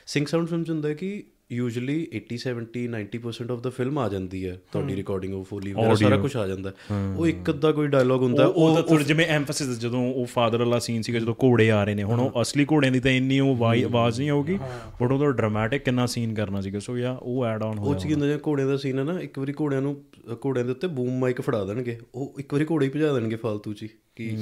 [0.06, 4.48] ਸਿੰਕ ਸਾਊਂਡ ਫਿਲਮ 'ਚ ਹੁੰਦਾ ਕਿ ਯੂਜੂਲੀ 80 70 90% ਆਫ ਦਾ ਫਿਲਮ ਆ ਜਾਂਦੀ
[4.48, 6.74] ਹੈ ਤੁਹਾਡੀ ਰਿਕਾਰਡਿੰਗ ਉਹ ਫੁੱਲੀ ਵਗੈਰਾ ਸਾਰਾ ਕੁਝ ਆ ਜਾਂਦਾ।
[7.18, 11.02] ਉਹ ਇੱਕ ਅੱਧਾ ਕੋਈ ਡਾਇਲੌਗ ਹੁੰਦਾ ਉਹ ਤਾਂ ਜਿਵੇਂ ਐਮਫੈਸਿਸ ਜਦੋਂ ਉਹ ਫਾਦਰ ਵਾਲਾ ਸੀਨ
[11.02, 14.20] ਸੀਗਾ ਜਦੋਂ ਘੋੜੇ ਆ ਰਹੇ ਨੇ ਹੁਣ ਉਹ ਅਸਲੀ ਘੋੜਿਆਂ ਦੀ ਤਾਂ ਇੰਨੀ ਉਹ ਆਵਾਜ਼
[14.20, 14.60] ਨਹੀਂ ਆਊਗੀ
[15.02, 18.08] ਬਟ ਉਹਦਾ ਡਰਾਮੈਟਿਕ ਕਿੰਨਾ ਸੀਨ ਕਰਨਾ ਸੀਗਾ। ਸੋ ਯਾ ਉਹ ਐਡ ਆਨ ਉਹ ਹੋਇਆ ਚ
[18.08, 20.04] ਕੀ ਹੁੰਦਾ ਜਿਵੇਂ ਘੋੜਿਆਂ ਦਾ ਸੀਨ ਹੈ ਨਾ ਇੱਕ ਵਾਰੀ ਘੋੜਿਆਂ ਨੂੰ
[20.46, 23.74] ਘੋੜਿਆਂ ਦੇ ਉੱਤੇ ਬੂਮ ਮਾਈਕ ਫੜਾ ਦੇਣਗੇ ਉਹ ਇੱਕ ਵਾਰੀ ਘੋੜੇ ਹੀ ਭਜਾ ਦੇਣਗੇ ਫालतू
[23.74, 24.38] ਚ ਕਿ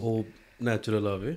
[0.00, 0.24] ਉਹ
[0.62, 1.36] ਨੈਚੁਰਲ ਆਵੇ।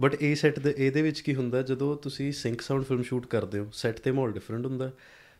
[0.00, 3.58] ਬਟ ਇਹ ਸੈੱਟ ਦੇ ਇਹਦੇ ਵਿੱਚ ਕੀ ਹੁੰਦਾ ਜਦੋਂ ਤੁਸੀਂ ਸਿੰਕ ਸਾਊਂਡ ਫਿਲਮ ਸ਼ੂਟ ਕਰਦੇ
[3.58, 4.92] ਹੋ ਸੈੱਟ ਤੇ ਮਾਹੌਲ ਡਿਫਰੈਂਟ ਹੁੰਦਾ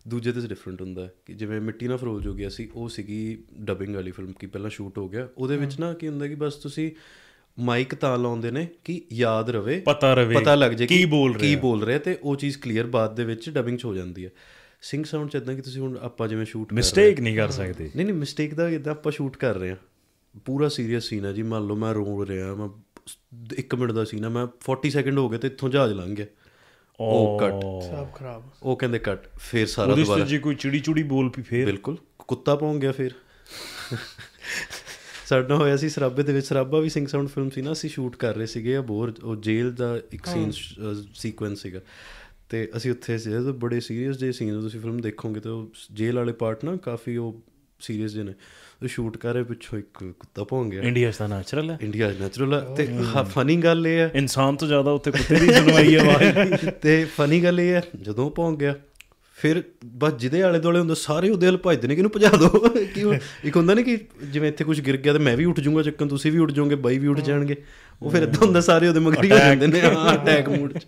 [0.08, 3.94] ਦੂਜੇ ਤੇ ਡਿਫਰੈਂਟ ਹੁੰਦਾ। ਕਿ ਜਿਵੇਂ ਮਿੱਟੀ ਨਾਲ ਫਰੋਜ ਹੋ ਗਿਆ ਸੀ ਉਹ ਸੀਗੀ ਡਬਿੰਗ
[3.94, 6.90] ਵਾਲੀ ਫਿਲਮ ਕੀ ਪਹਿਲਾਂ ਸ਼ੂਟ ਹੋ ਗਿਆ। ਉਹਦੇ ਵਿੱਚ ਨਾ ਕੀ ਹੁੰਦਾ ਕਿ ਬਸ ਤੁਸੀਂ
[7.58, 11.56] ਮਾਈਕ ਤਾਂ ਲਾਉਂਦੇ ਨੇ ਕਿ ਯਾਦ ਰਵੇ ਪਤਾ ਰਵੇ ਪਤਾ ਲੱਗ ਜੇ ਕੀ ਬੋਲ ਕੀ
[11.56, 14.30] ਬੋਲ ਰਿਹਾ ਤੇ ਉਹ ਚੀਜ਼ ਕਲੀਅਰ ਬਾਅਦ ਦੇ ਵਿੱਚ ਡਬਿੰਗ ਚ ਹੋ ਜਾਂਦੀ ਹੈ।
[14.82, 18.06] ਸਿੰਗ ਸਾਊਂਡ ਚ ਇਦਾਂ ਕਿ ਤੁਸੀਂ ਹੁਣ ਆਪਾਂ ਜਿਵੇਂ ਸ਼ੂਟ ਮਿਸਟੇਕ ਨਹੀਂ ਕਰ ਸਕਦੇ। ਨਹੀਂ
[18.06, 19.76] ਨਹੀਂ ਮਿਸਟੇਕ ਦਾ ਇਦਾਂ ਆਪਾਂ ਸ਼ੂਟ ਕਰ ਰਹੇ ਹਾਂ।
[20.44, 22.68] ਪੂਰਾ ਸੀਰੀਅਸ ਸੀਨ ਹੈ ਜੀ। ਮੰਨ ਲਓ ਮੈਂ ਰੋ ਰਿਹਾ ਮੈਂ
[23.58, 26.26] 1 ਮਿੰਟ ਦਾ ਸੀਨ ਹੈ। ਮੈਂ 40 ਸੈਕਿੰਡ ਹੋ ਗਏ ਤੇ ਇੱਥੋਂ ਜਹਾਜ਼ ਲੰਘ ਗਿਆ।
[27.00, 30.80] ਉਹ ਕੱਟ ਸਭ ਖਰਾਬ। ਉਹ ਕਹਿੰਦੇ ਕੱਟ ਫਿਰ ਸਾਰਾ ਉਹਦੇ ਦੁਬਾਰਾ। ਚ ਜੇ ਕੋਈ ਚਿੜੀ
[30.80, 31.66] ਚੁੜੀ ਬੋਲ ਪਈ ਫੇਰ?
[31.66, 33.10] ਬਿਲਕੁਲ। ਕੁੱਤਾ ਪਹੁੰਚ ਗਿਆ ਫਿਰ।
[35.26, 38.16] ਸਾਡਾ ਹੋਇਆ ਸੀ ਸਰਾਬੇ ਦੇ ਵਿੱਚ। ਸਰਾਬਾ ਵੀ ਸਿੰਘ ਸਾਊਂਡ ਫਿਲਮ ਸੀ ਨਾ। ਅਸੀਂ ਸ਼ੂਟ
[38.16, 40.52] ਕਰ ਰਹੇ ਸੀਗੇ ਅਬੋਰ ਉਹ ਜੇਲ੍ਹ ਦਾ ਇੱਕ ਸੀਨ
[41.14, 41.80] ਸੀਕੁਐਂਸ ਸੀਗਾ।
[42.48, 46.18] ਤੇ ਅਸੀਂ ਉੱਥੇ ਸੀ। ਤੇ ਬੜੇ ਸੀਰੀਅਸ ਜੇ ਸੀਨ ਤੁਸੀਂ ਫਿਲਮ ਦੇਖੋਗੇ ਤਾਂ ਉਹ ਜੇਲ੍ਹ
[46.18, 47.42] ਵਾਲੇ ਪਾਰਟ ਨਾ ਕਾਫੀ ਉਹ
[47.80, 48.34] ਸੀਰੀਅਸ ਜੇ ਨੇ।
[48.82, 52.74] ਉਹ ਸ਼ੂਟ ਕਰ ਰਹੇ ਪਿੱਛੋਂ ਇੱਕ ਕੁੱਤਾ ਪਹੁੰਚ ਗਿਆ। ਇੰਡੀਆ ਦਾ ਨੈਚੁਰਲ ਹੈ। ਇੰਡੀਆ ਨੈਚੁਰਲ
[52.76, 52.88] ਤੇ
[53.30, 57.44] ਫਨੀ ਗੱਲ ਇਹ ਹੈ ਇਨਸਾਨ ਤੋਂ ਜ਼ਿਆਦਾ ਉੱਤੇ ਕੁੱਤੇ ਦੀ ਸੁਣਵਾਈ ਹੈ ਆਵਾਜ਼ ਤੇ ਫਨੀ
[57.44, 58.74] ਗੱਲ ਇਹ ਹੈ ਜਦੋਂ ਪਹੁੰਚ ਗਿਆ
[59.36, 62.68] ਫਿਰ ਬਸ ਜਿਹਦੇ ਆਲੇ ਦੁਆਲੇ ਹੁੰਦਾ ਸਾਰੇ ਉਹਦੇ ਵੱਲ ਭੱਜਦੇ ਨੇ ਕਿ ਇਹਨੂੰ ਭਜਾ ਦਿਓ
[62.94, 65.82] ਕਿ ਇੱਕ ਹੁੰਦਾ ਨਹੀਂ ਕਿ ਜਿਵੇਂ ਇੱਥੇ ਕੁਝ ਗਿਰ ਗਿਆ ਤੇ ਮੈਂ ਵੀ ਉੱਠ ਜਾਊਂਗਾ
[65.82, 67.56] ਚੱਕਣ ਤੁਸੀਂ ਵੀ ਉੱਠ ਜਾਓਗੇ ਬਾਈ ਵੀ ਉੱਠ ਜਾਣਗੇ।
[68.02, 70.86] ਉਹ ਫਿਰ ਇਦਾਂ ਹੁੰਦਾ ਸਾਰੇ ਉਹਦੇ ਮਗਰ ਹੀ ਹੋ ਜਾਂਦੇ ਨੇ। ਹਾਂ ਅਟੈਕ ਮੂਡ ਚ।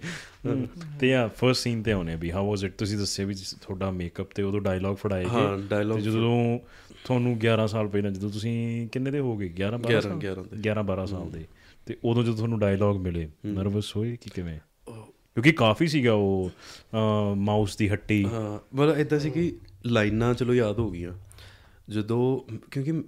[1.00, 4.30] ਤੇ ਆ ਫਰਸਟ ਸੀਨ ਤੇ ਆਉਨੇ ਵੀ ਹਾਊ ਵਾਸ ਇਟ ਤੁਸੀਂ ਦੱਸਿਆ ਵੀ ਤੁਹਾਡਾ ਮੇਕਅਪ
[4.34, 5.58] ਤੇ ਉਦੋਂ ਡਾਇਲੌਗ ਫੜਾਏ ਗਏ। ਹਾਂ,
[5.94, 6.58] ਤੇ ਜਦੋਂ
[7.04, 9.46] ਤੁਹਾਨੂੰ 11 ਸਾਲ ਪਹਿਲਾਂ ਜਦੋਂ ਤੁਸੀਂ ਕਿੰਨੇ ਦੇ ਹੋਗੇ?
[9.46, 10.18] 11 12 11 ਸਾਲ?
[10.18, 11.44] 11 ਦੇ। 11 12 ਸਾਲ ਦੇ।
[11.86, 14.58] ਤੇ ਉਦੋਂ ਜਦੋਂ ਤੁਹਾਨੂੰ ਡਾਇਲੌਗ ਮਿਲੇ ਨਰਵਸ ਹੋਏ ਕਿ ਕਿਵੇਂ?
[15.34, 16.50] ਕਿਉਂਕਿ ਕਾਫੀ ਸੀਗਾ ਉਹ
[17.36, 21.12] ਮਾਊਸ ਦੀ ਹੱਟੀ। ਹਾਂ ਮਤਲਬ ਇਦਾਂ ਸੀ ਕਿ ਲਾਈਨਾਂ ਚਲੋ ਯਾਦ ਹੋ ਗਈਆਂ।
[21.88, 23.02] ਜਦੋਂ ਕਿਉਂਕਿ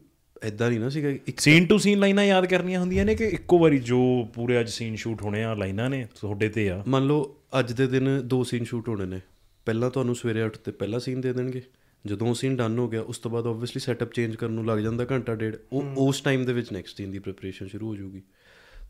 [0.46, 3.58] ਇਦਾਂ ਨਹੀਂ ਨਾ ਸੀਗਾ ਇੱਕ ਸੀਨ ਟੂ ਸੀਨ ਲਾਈਨਾਂ ਯਾਦ ਕਰਨੀਆਂ ਹੁੰਦੀਆਂ ਨੇ ਕਿ ਇੱਕੋ
[3.58, 6.82] ਵਾਰੀ ਜੋ ਪੂਰੇ ਅੱਜ ਸੀਨ ਸ਼ੂਟ ਹੋਣੇ ਆ ਲਾਈਨਾਂ ਨੇ ਤੁਹਾਡੇ ਤੇ ਆ?
[6.88, 9.20] ਮੰਨ ਲਓ ਅੱਜ ਦੇ ਦਿਨ ਦੋ ਸੀਨ ਸ਼ੂਟ ਹੋਣੇ ਨੇ।
[9.64, 11.62] ਪਹਿਲਾਂ ਤੁਹਾਨੂੰ ਸਵੇਰੇ ਉੱਠ ਤੇ ਪਹਿਲਾ ਸੀਨ ਦੇ ਦੇਣਗੇ।
[12.06, 14.78] ਜਦੋਂ ਉਹ ਸੀਨ ਡਨ ਹੋ ਗਿਆ ਉਸ ਤੋਂ ਬਾਅਦ ਆਬਵੀਅਸਲੀ ਸੈਟਅਪ ਚੇਂਜ ਕਰਨ ਨੂੰ ਲੱਗ
[14.78, 18.22] ਜਾਂਦਾ ਘੰਟਾ ਡੇਢ। ਉਹ ਉਸ ਟਾਈਮ ਦੇ ਵਿੱਚ ਨੈਕਸਟ ਸੀਨ ਦੀ ਪ੍ਰੀਪਰੇਸ਼ਨ ਸ਼ੁਰੂ ਹੋ ਜਾਊਗੀ।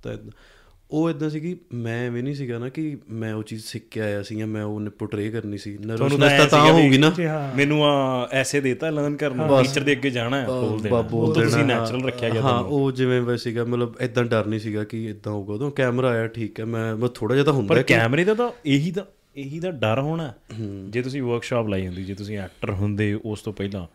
[0.03, 0.16] ਤਾਂ
[0.90, 4.00] ਉਹ ਇਦਾਂ ਸੀ ਕਿ ਮੈਂ ਐਵੇਂ ਨਹੀਂ ਸੀਗਾ ਨਾ ਕਿ ਮੈਂ ਉਹ ਚੀਜ਼ ਸਿੱਖ ਕੇ
[4.00, 7.12] ਆਇਆ ਸੀ ਜਾਂ ਮੈਂ ਉਹ ਪੋਰਟਰੇ ਕਰਨੀ ਸੀ। ਨਰਵਸਨੈਸ ਤਾਂ ਤਾਂ ਵੀ- ਹੋਊਗੀ ਨਾ।
[7.57, 11.35] ਮੈਨੂੰ ਆ ਐਸੇ ਦੇਤਾ ਲਰਨ ਕਰਨਾ ਟੀਚਰ ਦੇ ਅੱਗੇ ਜਾਣਾ ਹੈ ਬੋਲ ਦੇਣਾ। ਬਾਬੂ ਉਹ
[11.35, 15.11] ਤੁਸੀਂ ਨੈਚੁਰਲ ਰੱਖਿਆ ਗਿਆ ਹਾਂ ਉਹ ਜਿਵੇਂ ਵੈ ਸੀਗਾ ਮਤਲਬ ਇਦਾਂ ਡਰ ਨਹੀਂ ਸੀਗਾ ਕਿ
[15.11, 18.24] ਇਦਾਂ ਹੋਊਗਾ। ਉਦੋਂ ਕੈਮਰਾ ਆਇਆ ਠੀਕ ਹੈ ਮੈਂ ਮੈਂ ਥੋੜਾ ਜਿਹਾ ਤਾਂ ਹੁੰਦਾ ਪਰ ਕੈਮਰੇ
[18.24, 19.05] ਦਾ ਤਾਂ ਇਹੀ ਤਾਂ
[19.37, 20.35] ਇਹੀ ਦਾ ਡਰ ਹੋਣਾ।
[20.90, 23.87] ਜੇ ਤੁਸੀਂ ਵਰਕਸ਼ਾਪ ਲਾਈ ਹੁੰਦੀ ਜੇ ਤੁਸੀਂ ਐਕਟਰ ਹੁੰਦੇ ਉਸ ਤੋਂ ਪਹਿਲਾਂ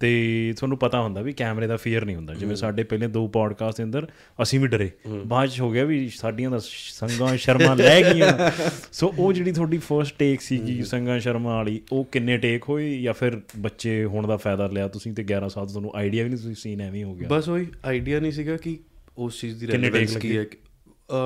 [0.00, 3.76] ਤੇ ਤੁਹਾਨੂੰ ਪਤਾ ਹੁੰਦਾ ਵੀ ਕੈਮਰੇ ਦਾ ਫੀਅਰ ਨਹੀਂ ਹੁੰਦਾ। ਜਿਵੇਂ ਸਾਡੇ ਪਹਿਲੇ ਦੋ ਪੋਡਕਾਸਟ
[3.76, 4.06] ਦੇ ਅੰਦਰ
[4.42, 4.90] ਅਸੀਂ ਵੀ ਡਰੇ।
[5.26, 8.50] ਬਾਅਦ ਚ ਹੋ ਗਿਆ ਵੀ ਸਾਡੀਆਂ ਦਾ ਸੰਗਾਂ ਸ਼ਰਮਾ ਲੈ ਗਈਆਂ।
[8.92, 12.98] ਸੋ ਉਹ ਜਿਹੜੀ ਤੁਹਾਡੀ ਫਰਸਟ ਟੇਕ ਸੀਗੀ ਸੰਗਾਂ ਸ਼ਰਮਾ ਵਾਲੀ ਉਹ ਕਿੰਨੇ ਟੇਕ ਹੋਏ?
[13.02, 16.28] ਜਾਂ ਫਿਰ ਬੱਚੇ ਹੋਣ ਦਾ ਫਾਇਦਾ ਲਿਆ ਤੁਸੀਂ ਤੇ 11 ਸਾਲ ਤੋਂ ਤੁਹਾਨੂੰ ਆਈਡੀਆ ਵੀ
[16.28, 18.78] ਨਹੀਂ ਤੁਸੀਂ ਸੀਨ ਐਵੇਂ ਹੀ ਗਿਆ। ਬਸ ਉਹੀ ਆਈਡੀਆ ਨਹੀਂ ਸੀਗਾ ਕਿ
[19.18, 20.44] ਉਸ ਚੀਜ਼ ਦੀ ਰੈਲੇਵੈਂਸ ਕੀ ਹੈ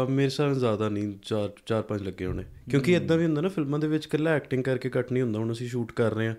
[0.08, 3.78] ਮੇਰੇ ਸਾਹ ਜ਼ਿਆਦਾ ਨਹੀਂ ਚਾਰ ਚਾਰ ਪੰਜ ਲੱਗੇ ਹੋਣੇ। ਕਿਉਂਕਿ ਇਦਾਂ ਵੀ ਹੁੰਦਾ ਨਾ ਫਿਲਮਾਂ
[3.78, 6.34] ਦੇ ਵਿੱਚ ਇਕੱਲਾ ਐਕਟਿੰਗ ਕਰਕੇ ਕੱਟ ਨਹੀਂ ਹੁੰਦਾ ਹੁਣ ਅਸੀਂ ਸ਼ੂਟ ਕਰ ਰਹੇ ਹਾਂ।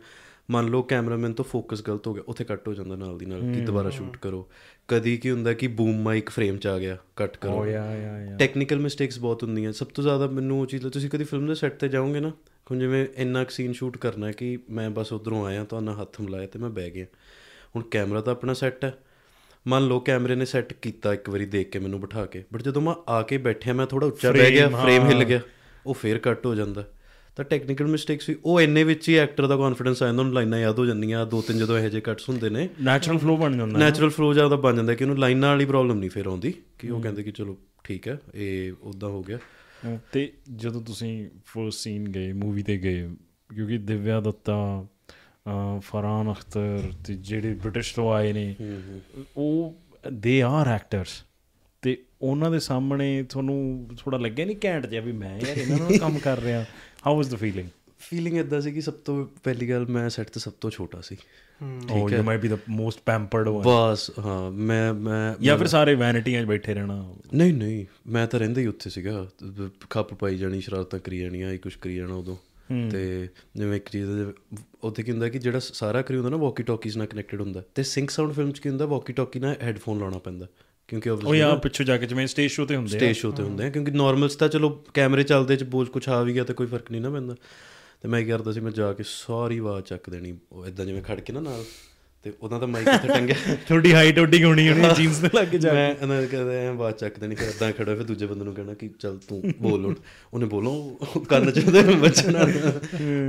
[0.51, 3.39] ਮੰਨ ਲਓ ਕੈਮਰਾਮੈਨ ਤੋਂ ਫੋਕਸ ਗਲਤ ਹੋ ਗਿਆ ਉੱਥੇ ਕੱਟ ਹੋ ਜਾਂਦਾ ਨਾਲ ਦੀ ਨਾਲ
[3.39, 4.49] ਕਿ ਦੁਬਾਰਾ ਸ਼ੂਟ ਕਰੋ।
[4.88, 8.38] ਕਦੀ ਕੀ ਹੁੰਦਾ ਕਿ ਬੂਮ ਮਾਈਕ ਫਰੇਮ ਚ ਆ ਗਿਆ ਕੱਟ ਕਰੋ। ਯਾ ਯਾ ਯਾ
[8.38, 11.80] ਟੈਕਨੀਕਲ ਮਿਸਟੇਕਸ ਬਹੁਤ ਹੁੰਦੀਆਂ। ਸਭ ਤੋਂ ਜ਼ਿਆਦਾ ਮੈਨੂੰ ਉਹ ਚੀਜ਼ ਤੁਸੀਂ ਕਦੀ ਫਿਲਮ ਦੇ ਸੈੱਟ
[11.80, 12.30] ਤੇ ਜਾਓਗੇ ਨਾ
[12.71, 16.21] ਹੁਣ ਜਿਵੇਂ ਇੰਨਾ ਕੁ ਸੀਨ ਸ਼ੂਟ ਕਰਨਾ ਕਿ ਮੈਂ ਬਸ ਉਧਰੋਂ ਆਇਆ ਤਾਂ ਨਾ ਹੱਥ
[16.21, 17.06] ਮਿਲਾਇਆ ਤੇ ਮੈਂ ਬਹਿ ਗਿਆ।
[17.75, 18.93] ਹੁਣ ਕੈਮਰਾ ਤਾਂ ਆਪਣਾ ਸੈੱਟ ਹੈ।
[19.67, 22.82] ਮੰਨ ਲਓ ਕੈਮਰੇ ਨੇ ਸੈੱਟ ਕੀਤਾ ਇੱਕ ਵਾਰੀ ਦੇਖ ਕੇ ਮੈਨੂੰ ਬਿਠਾ ਕੇ। ਬਟ ਜਦੋਂ
[22.82, 25.39] ਮੈਂ ਆ ਕੇ ਬੈਠਿਆ ਮੈਂ ਥੋੜਾ ਉੱਚਾ ਬਹਿ ਗਿਆ ਫਰੇਮ ਹਿੱਲ ਗਿਆ।
[25.86, 26.88] ਉਹ ਫੇਰ ਕੱਟ ਹੋ ਜਾਂਦਾ।
[27.36, 30.60] ਤਾਂ ਟੈਕਨੀਕਲ ਮਿਸਟੇਕਸ ਵੀ ਉਹ ਇੰਨੇ ਵਿੱਚ ਹੀ ਐਕਟਰ ਦਾ ਕੌਨਫੀਡੈਂਸ ਆ ਜਾਂਦਾ ਉਹਨੂੰ ਲਾਈਨਾਂ
[30.60, 33.80] ਯਾਦ ਹੋ ਜਾਂਦੀਆਂ। ਦੋ ਤਿੰਨ ਜਦੋਂ ਇਹੋ ਜਿਹੇ ਕੱਟਸ ਹੁੰਦੇ ਨੇ ਨੈਚੁਰਲ ਫਲੋ ਬਣ ਜਾਂਦਾ
[33.80, 37.02] ਨੈਚੁਰਲ ਫਲੋ ਜ਼ਿਆਦਾ ਬਣ ਜਾਂਦਾ ਕਿ ਉਹਨੂੰ ਲਾਈਨਾਂ ਵਾਲੀ ਪ੍ਰੋਬਲਮ ਨਹੀਂ ਫੇਰ ਆਉਂਦੀ ਕਿ ਉਹ
[37.02, 39.39] ਕਹਿੰਦੇ ਕਿ ਚਲੋ ਠੀਕ ਹੈ ਇਹ ਉਦਾਂ ਹੋ ਗਿਆ।
[40.12, 43.10] ਤੇ ਜਦੋਂ ਤੁਸੀਂ ਫਰਸਟ ਸੀਨ ਗਏ ਮੂਵੀ ਤੇ ਗਏ
[43.56, 44.88] ਕਿਉਂਕਿ ਦਿਵਿਆ ਦੱਤਾ
[45.80, 48.56] ਫਰਹਾਨ ਅਖਤਰ ਤੇ ਜਿਹੜੇ ਬ੍ਰਿਟਿਸ਼ ਤੋਂ ਆਏ ਨੇ
[49.38, 49.75] ਉਹ
[50.13, 51.23] ਦੇ ਆਰ ਐਕਟਰਸ
[51.82, 55.97] ਤੇ ਉਹਨਾਂ ਦੇ ਸਾਹਮਣੇ ਤੁਹਾਨੂੰ ਥੋੜਾ ਲੱਗਿਆ ਨਹੀਂ ਘੈਂਟ ਜਿਹਾ ਵੀ ਮੈਂ ਯਾਰ ਇਹਨਾਂ ਨਾਲ
[55.97, 56.65] ਕੰਮ ਕਰ ਰਿਹਾ।
[57.08, 60.39] How was the feeling feeling ਇਦਾਂ ਸੀ ਕਿ ਸਭ ਤੋਂ ਪਹਿਲੀ ਗੱਲ ਮੈਂ ਸੈੱਟ ਤੇ
[60.39, 61.17] ਸਭ ਤੋਂ ਛੋਟਾ ਸੀ।
[61.91, 65.95] ਓ you might be the most pampered one ਬਸ ਹਾਂ ਮੈਂ ਮੈਂ ਜਾਂ ਫਿਰ ਸਾਰੇ
[65.95, 69.27] ਵੈਨਿਟੀਆਂ 'ਚ ਬੈਠੇ ਰਹਿਣਾ। ਨਹੀਂ ਨਹੀਂ ਮੈਂ ਤਾਂ ਰਹਿੰਦਾ ਹੀ ਉੱਥੇ ਸੀਗਾ।
[69.89, 72.38] ਖੱਪ ਪਾਈ ਜਾਣੀ ਸ਼ਰਾਰਤਾਂ ਕਰੀ ਜਾਣੀਆਂ ਇਹ ਕੁਝ ਕਰੀ ਜਾਣਾ ਉਦੋਂ।
[72.91, 74.34] ਤੇ ਜਿਵੇਂ ਚੀਜ਼ ਹੈ,
[74.84, 77.84] ਉੱਥੇ ਕੀ ਹੁੰਦਾ ਕਿ ਜਿਹੜਾ ਸਾਰਾ ਕਰੀ ਹੁੰਦਾ ਨਾ ਵਾਕੀ ਟਾਕੀਜ਼ ਨਾਲ ਕਨੈਕਟਡ ਹੁੰਦਾ। ਤੇ
[77.84, 80.47] ਸਿੰਕ ਸਾਊਂਡ ਫਿਲਮ ਚ ਕੀ ਹੁੰਦਾ ਵਾਕੀ ਟਾਕੀ ਨਾਲ ਹੈੱਡਫੋਨ ਲਾਉਣਾ ਪੈਂਦਾ।
[80.88, 83.43] ਕਿਉਂਕਿ ਉਹ ਯਾ ਪਿੱਛੋਂ ਜਾ ਕੇ ਜਿਵੇਂ ਸਟੇਜ ਸ਼ੋ ਤੇ ਹੁੰਦੇ ਆ। ਸਟੇਜ ਸ਼ੋ ਤੇ
[83.43, 86.53] ਹੁੰਦੇ ਆ ਕਿਉਂਕਿ ਨਾਰਮਲਸ ਤਾਂ ਚਲੋ ਕੈਮਰੇ ਚੱਲਦੇ ਚ ਬੋਝ ਕੁਛ ਆ ਵੀ ਗਿਆ ਤੇ
[86.53, 87.36] ਕੋਈ ਫ਼ਰਕ ਨਹੀਂ ਨਾ ਪੈਂਦਾ।
[88.01, 91.01] ਤੇ ਮੈਂ ਕੀ ਕਰਦਾ ਸੀ ਮੈਂ ਜਾ ਕੇ ਸਾਰੀ ਆਵਾਜ਼ ਚੱਕ ਦੇਣੀ ਉਹ ਇਦਾਂ ਜਿਵੇਂ
[91.01, 91.63] ਖੜ ਕੇ ਨਾ ਨਾਲ।
[92.23, 95.73] ਤੇ ਉਹਨਾਂ ਦਾ ਮਾਈਕ ਇੱਥੇ ਟੰਗਿਆ। ਤੁਹਾਡੀ ਹਾਈਟ ਓਡੀ ਹੋਣੀ ਹੋਣੀ ਜੀਨਸ ਦੇ ਲੱਗ ਜਾ
[95.73, 98.73] ਮੈਂ ਇਹਨਾਂ ਕਹਿੰਦਾ ਐ ਆਵਾਜ਼ ਚੱਕ ਦੇਣੀ ਫਿਰ ਇਦਾਂ ਖੜਾ ਫਿਰ ਦੂਜੇ ਬੰਦੇ ਨੂੰ ਕਹਿਣਾ
[98.73, 99.95] ਕਿ ਚੱਲ ਤੂੰ ਬੋਲ ਹੁਣ
[100.34, 102.47] ਉਹਨੇ ਬੋਲੋ ਉਹ ਕੰਨ ਚ ਉਹਦੇ ਬੱਚਾ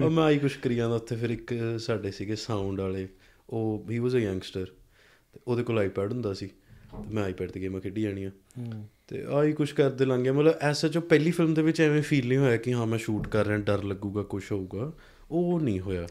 [0.04, 3.08] ਉਹ ਮੈਂ ਆਈ ਕੁਛ ਕਰੀ ਜਾਂਦਾ ਉੱਥੇ ਫਿਰ ਇੱਕ ਸਾਡੇ ਸੀਗੇ ਸਾਊਂਡ ਵਾਲੇ
[3.50, 4.66] ਉਹ ਹੀ ਵਾਸ ਅ ਯੰਗਸਟਰ
[5.32, 8.30] ਤੇ ਉਹਦੇ ਕੋਲ ਆਈਪੈਡ ਹੁੰਦਾ ਸੀ ਤੇ ਮੈਂ ਆਈਪੈਡ ਤੇ ਗੇਮਾਂ ਖੇਡੀ ਜਾਣੀਆਂ।
[9.08, 12.28] ਤੇ ਆਹੀ ਕੁਛ ਕਰਦੇ ਲੰਘ ਗਿਆ ਮਤਲਬ ਐਸਾ ਜੋ ਪਹਿਲੀ ਫਿਲਮ ਦੇ ਵਿੱਚ ਐਵੇਂ ਫੀਲ
[12.28, 14.92] ਨਹੀਂ ਹੋਇਆ ਕਿ ਹਾਂ ਮੈਂ ਸ਼ੂਟ ਕਰ ਰਿਹਾ ਡਰ ਲੱਗੂਗਾ ਕੁਛ ਹੋਊਗਾ।
[15.30, 16.06] ਉਹ ਨਹੀਂ ਹੋਇਆ।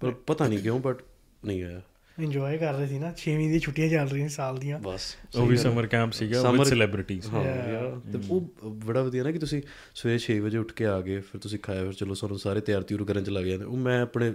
[0.00, 0.96] ਪਰ ਪਤਾ ਨਹੀਂ ਕਿਉਂ ਬਟ
[1.44, 1.82] ਨਹੀਂ ਹੋਇਆ।
[2.22, 5.56] ਇੰਜੋਏ ਕਰ ਰਹੇ ਸੀ ਨਾ 6ਵੀਂ ਦੀ ਛੁੱਟੀਆਂ ਚੱਲ ਰਹੀਆਂ ਸਾਲ ਦੀਆਂ। ਬਸ ਉਹ ਵੀ
[5.56, 9.62] ਸਮਰ ਕੈਂਪ ਸੀਗਾ ਵਿਦ ਸੈਲੀਬ੍ਰਿਟੀਜ਼ ਹਾਂ ਯਾਰ ਤੇ ਉਹ ਬੜਾ ਵਧੀਆ ਨਾ ਕਿ ਤੁਸੀਂ
[9.94, 12.82] ਸਵੇਰੇ 6 ਵਜੇ ਉੱਠ ਕੇ ਆ ਗਏ ਫਿਰ ਤੁਸੀਂ ਖਾਇਆ ਫਿਰ ਚਲੋ ਸਾਨੂੰ ਸਾਰੇ ਤਿਆਰ
[12.82, 14.32] ਤਿਉਰ ਕਰਨ ਚ ਲੱਗ ਜਾਂਦੇ। ਉਹ ਮੈਂ ਆਪਣੇ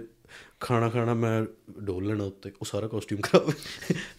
[0.60, 1.44] ਖਾਣਾ ਖਾਣਾ ਮੈਂ
[1.82, 3.50] ਡੋਲ ਲੈਣਾ ਉੱਤੇ ਉਹ ਸਾਰਾ ਕਾਸਟਿਊਮ ਖਰਾਬ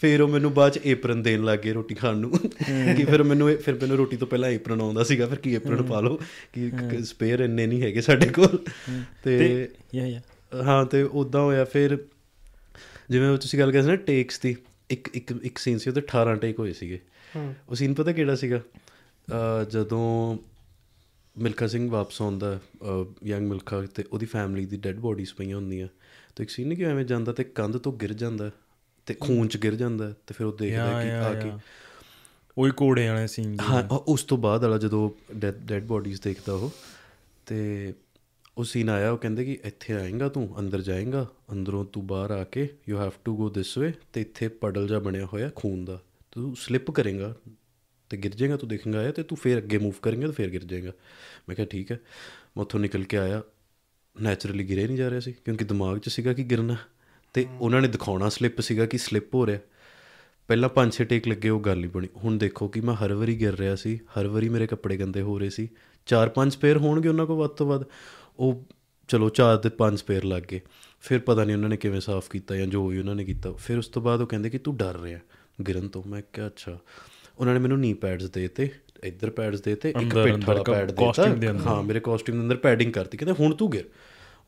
[0.01, 2.31] ਫਿਰ ਉਹ ਮੈਨੂੰ ਬਾਅਦ ਚ ਏਪਰਨ ਦੇਣ ਲੱਗ ਗਏ ਰੋਟੀ ਖਾਣ ਨੂੰ।
[2.97, 5.99] ਕਿ ਫਿਰ ਮੈਨੂੰ ਫਿਰ ਮੈਨੂੰ ਰੋਟੀ ਤੋਂ ਪਹਿਲਾਂ ਏਪਰਨ ਆਉਂਦਾ ਸੀਗਾ ਫਿਰ ਕੀ ਏਪਰਨ ਪਾ
[5.99, 6.19] ਲਓ
[6.53, 6.71] ਕਿ
[7.03, 8.59] ਸਪੇਅਰ ਇੰਨੇ ਨਹੀਂ ਹੈਗੇ ਸਾਡੇ ਕੋਲ।
[9.23, 10.21] ਤੇ ਯਾ ਯਾ।
[10.63, 11.97] ਹਾਂ ਤੇ ਉਦਾਂ ਹੋਇਆ ਫਿਰ
[13.09, 14.55] ਜਿਵੇਂ ਤੁਸੀਂ ਗੱਲ ਕਰਦੇ ਸੀ ਨਾ ਟੇਕਸ ਦੀ
[14.89, 16.99] ਇੱਕ ਇੱਕ ਇੱਕ ਸੀਨ ਸੀ ਉਹਦੇ 18 ਟੇਕ ਹੋਏ ਸੀਗੇ।
[17.69, 18.61] ਉਹ ਸੀਨ ਪਤਾ ਕਿਹੜਾ ਸੀਗਾ?
[19.69, 20.37] ਜਦੋਂ
[21.37, 22.59] ਮਿਲਖਾ ਸਿੰਘ ਵਾਪਸ ਆਉਂਦਾ
[23.25, 25.87] ਯੰਗ ਮਿਲਖਾ ਤੇ ਉਹਦੀ ਫੈਮਿਲੀ ਦੀ ਡੈੱਡ ਬੋਡੀਜ਼ ਪਈਆਂ ਹੁੰਦੀਆਂ।
[26.35, 28.51] ਤੇ ਇੱਕ ਸੀਨ ਨਹੀਂ ਕਿ ਐਵੇਂ ਜਾਂਦਾ ਤੇ ਕੰਧ ਤੋਂ ਗਿਰ ਜਾਂਦਾ
[29.05, 31.51] ਤੇ ਖੂਨ ਚ ਗਿਰ ਜਾਂਦਾ ਤੇ ਫਿਰ ਉਹ ਦੇਖਦਾ ਕਿ ਆ ਕੇ
[32.57, 36.71] ਉਹੀ ਕੋੜੇ ਵਾਲੇ ਸੀਨ ਹਾਂ ਉਸ ਤੋਂ ਬਾਅਦ ਵਾਲਾ ਜਦੋਂ ਡੈੱਡ ਬੋਡੀਜ਼ ਦੇਖਦਾ ਉਹ
[37.45, 37.93] ਤੇ
[38.57, 42.43] ਉਹ ਸੀਨ ਆਇਆ ਉਹ ਕਹਿੰਦੇ ਕਿ ਇੱਥੇ ਆਏਗਾ ਤੂੰ ਅੰਦਰ ਜਾਏਗਾ ਅੰਦਰੋਂ ਤੂੰ ਬਾਹਰ ਆ
[42.43, 46.01] ਕੇ you have to go this way ਤੇ ਇੱਥੇ ਪੜਲ ਜਾ ਬਣਿਆ ਹੋਇਆ ਖੂਨ ਦਾ।
[46.31, 47.35] ਤੂੰ ਸਲਿੱਪ ਕਰੇਗਾ
[48.09, 50.63] ਤੇ ਗਿਰ ਜਾਏਗਾ ਤੂੰ ਦੇਖੇਗਾ ਆਇਆ ਤੇ ਤੂੰ ਫੇਰ ਅੱਗੇ ਮੂਵ ਕਰੇਂਗਾ ਤੇ ਫੇਰ ਗਿਰ
[50.63, 50.91] ਜਾਏਗਾ।
[51.49, 51.99] ਮੈਂ ਕਿਹਾ ਠੀਕ ਹੈ।
[52.57, 53.41] ਮੈਂ ਉੱਥੋਂ ਨਿਕਲ ਕੇ ਆਇਆ
[54.21, 56.75] ਨੈਚੁਰਲੀ ਗਿਰੇ ਨਹੀਂ ਜਾ ਰਿਹਾ ਸੀ ਕਿਉਂਕਿ ਦਿਮਾਗ 'ਚ ਸੀਗਾ ਕਿ ਗਿਰਨਾ।
[57.33, 59.59] ਤੇ ਉਹਨਾਂ ਨੇ ਦਿਖਾਉਣਾ ਸਲਿੱਪ ਸੀਗਾ ਕਿ ਸਲਿੱਪ ਹੋ ਰਿਹਾ।
[60.47, 63.39] ਪਹਿਲਾਂ ਪੰਜ ਛੇ ਟੇਕ ਲੱਗੇ ਉਹ ਗੱਲ ਨਹੀਂ ਬਣੀ। ਹੁਣ ਦੇਖੋ ਕਿ ਮੈਂ ਹਰ ਵਾਰੀ
[63.39, 65.69] ਗਿਰ ਰਿਹਾ ਸੀ ਹਰ ਵਾਰੀ ਮੇਰੇ ਕੱਪੜੇ ਗੰਦੇ ਹੋ ਰਹੇ ਸੀ।
[66.05, 67.83] ਚਾਰ ਪੰਜ ਪੇਅਰ ਹੋਣਗੇ ਉਹਨਾਂ ਕੋਲ ਵੱਧ ਤੋਂ ਵੱਧ।
[68.39, 68.65] ਉਹ
[69.07, 70.61] ਚਲੋ ਚਾਰ ਤੇ ਪੰਜ ਪੇਅਰ ਲੱਗ ਗਏ।
[71.01, 73.77] ਫਿਰ ਪਤਾ ਨਹੀਂ ਉਹਨਾਂ ਨੇ ਕਿਵੇਂ ਸਾਫ਼ ਕੀਤਾ ਜਾਂ ਜੋ ਵੀ ਉਹਨਾਂ ਨੇ ਕੀਤਾ। ਫਿਰ
[73.77, 75.19] ਉਸ ਤੋਂ ਬਾਅਦ ਉਹ ਕਹਿੰਦੇ ਕਿ ਤੂੰ ਡਰ ਰਿਹਾ
[75.67, 76.79] ਗਿਰਨ ਤੋਂ ਮੈਂ ਕਿਹਾ ਅੱਛਾ।
[77.37, 78.69] ਉਹਨਾਂ ਨੇ ਮੈਨੂੰ ਨੀ ਪੈਡਸ ਦੇ ਤੇ
[79.03, 82.37] ਇੱਧਰ ਪੈਡਸ ਦੇ ਤੇ ਇੱਕ ਪਿੱਠ ਵਾਲਾ ਪੈਡ ਦੇ costume ਦੇ ਅੰਦਰ। ਹਾਂ ਮੇਰੇ ਕਾਸਟਿਊਮ
[82.37, 83.85] ਦੇ ਅੰਦਰ ਪੈਡਿੰਗ ਕਰਤੀ। ਕਹਿੰਦੇ ਹੁਣ ਤੂੰ ਗਿਰ।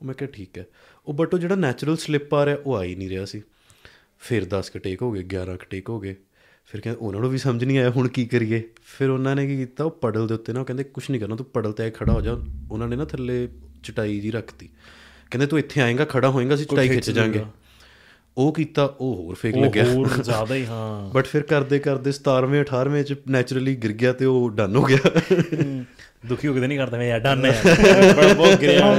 [0.02, 0.66] ਉਹ ਮੈਂ ਕਿਹਾ ਠੀਕ ਹੈ।
[1.06, 3.42] ਉਹ ਬਟ ਉਹ ਜਿਹੜਾ ਨੈਚੁਰਲ ਸਲਿੱਪ ਆ ਰਿਹਾ ਉਹ ਆ ਹੀ ਨਹੀਂ ਰਿਹਾ ਸੀ।
[4.20, 6.16] ਫਿਰ 10 ਕ ਟੇਕ ਹੋ ਗਏ 11 ਕ ਟੇਕ ਹੋ ਗਏ।
[6.66, 8.64] ਫਿਰ ਕਹਿੰਦੇ ਉਹਨਾਂ ਨੂੰ ਵੀ ਸਮਝ ਨਹੀਂ ਆਇਆ ਹੁਣ ਕੀ ਕਰੀਏ?
[8.84, 11.36] ਫਿਰ ਉਹਨਾਂ ਨੇ ਕੀ ਕੀਤਾ ਉਹ ਪੜਲ ਦੇ ਉੱਤੇ ਨਾ ਉਹ ਕਹਿੰਦੇ ਕੁਝ ਨਹੀਂ ਕਰਨਾ
[11.36, 12.38] ਤੂੰ ਪੜਲ ਤੇ ਖੜਾ ਹੋ ਜਾ।
[12.72, 13.50] ਉਹਨਾਂ ਨੇ ਨਾ ਥੱਲੇ
[13.86, 14.70] ਚਟਾਈ ਜੀ ਰੱਖਤੀ।
[15.32, 17.46] ਕਹਿੰਦੇ ਤੂੰ ਇੱਥੇ ਆਏਗਾ ਖੜਾ ਹੋਏਗਾ ਅਸੀਂ ਚਟਾਈ ਖਿੱਚ ਜਾਾਂਗੇ
[18.38, 22.12] ਉਹ ਕੀਤਾ ਉਹ ਹੋਰ ਫੇਕ ਉਹ ਲੱਗਿਆ। ਹੋਰ ਜ਼ਿਆਦਾ ਹੀ ਹਾਂ। ਬਟ ਫਿਰ ਕਰਦੇ ਕਰਦੇ
[22.12, 25.22] 17ਵੇਂ 18ਵੇਂ ਚ ਨੈਚੁਰਲੀ ਗਿਰ ਗਿਆ ਤੇ ਉਹ ਡਨ ਹੋ ਗਿਆ।
[26.26, 27.62] ਦੁਖੀ ਹੋ ਕੇ ਨਹੀਂ ਕਰਦਾ ਮੈਂ ਯਾਰ ਡਨ ਹੈ।
[28.18, 28.96] ਪਰ ਬਹੁਤ ਗਿਰਿਆ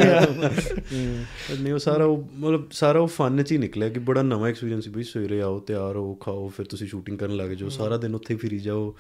[1.60, 4.84] ਨਹੀਂ ਉਹ ਸਾਰਾ ਉਹ ਮਤਲਬ ਸਾਰਾ ਉਹ ਫਨ ਚ ਹੀ ਨਿਕਲਿਆ ਕਿ ਬੜਾ ਨਵਾਂ ਐਕਸਪੀਰੀਅੰਸ
[4.84, 8.14] ਸੀ ਬਈ ਸਵੇਰੇ ਆਓ ਤਿਆਰ ਹੋ ਖਾਓ ਫਿਰ ਤੁਸੀਂ ਸ਼ੂਟਿੰਗ ਕਰਨ ਲੱਗ ਜਾਓ। ਸਾਰਾ ਦਿਨ
[8.14, 8.96] ਉੱਥੇ ਫਿਰੀ ਜਾਓ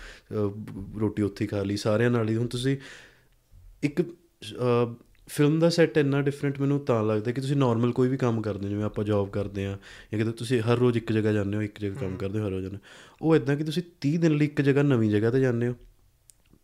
[1.00, 2.76] ਰੋਟੀ ਉੱਥੇ ਖਾ ਲਈ। ਸਾਰਿਆਂ ਨਾਲ ਹੀ। ਹੁਣ ਤੁਸੀਂ
[3.82, 4.02] ਇੱਕ
[5.26, 8.64] ਫਿਲਮ ਦਾ ਸੈੱਟ ਇੰਨਾ ਡਿਫਰੈਂਟ ਮੈਨੂੰ ਤਾਂ ਲੱਗਦਾ ਕਿ ਤੁਸੀਂ ਨਾਰਮਲ ਕੋਈ ਵੀ ਕੰਮ ਕਰਦੇ
[8.64, 9.78] ਹੋ ਜਿਵੇਂ ਆਪਾਂ ਜੌਬ ਕਰਦੇ ਆ
[10.12, 12.50] ਜਾਂ ਕਿਤੇ ਤੁਸੀਂ ਹਰ ਰੋਜ਼ ਇੱਕ ਜਗ੍ਹਾ ਜਾਂਦੇ ਹੋ ਇੱਕ ਜਗ੍ਹਾ ਕੰਮ ਕਰਦੇ ਹੋ ਹਰ
[12.50, 12.78] ਰੋਜ਼ ਹੋ।
[13.22, 15.74] ਉਹ ਇਦਾਂ ਕਿ ਤੁਸੀਂ 30 ਦਿਨ ਲਈ ਇੱਕ ਜਗ੍ਹਾ ਨਵੀਂ ਜਗ੍ਹਾ ਤੇ ਜਾਂਦੇ ਹੋ।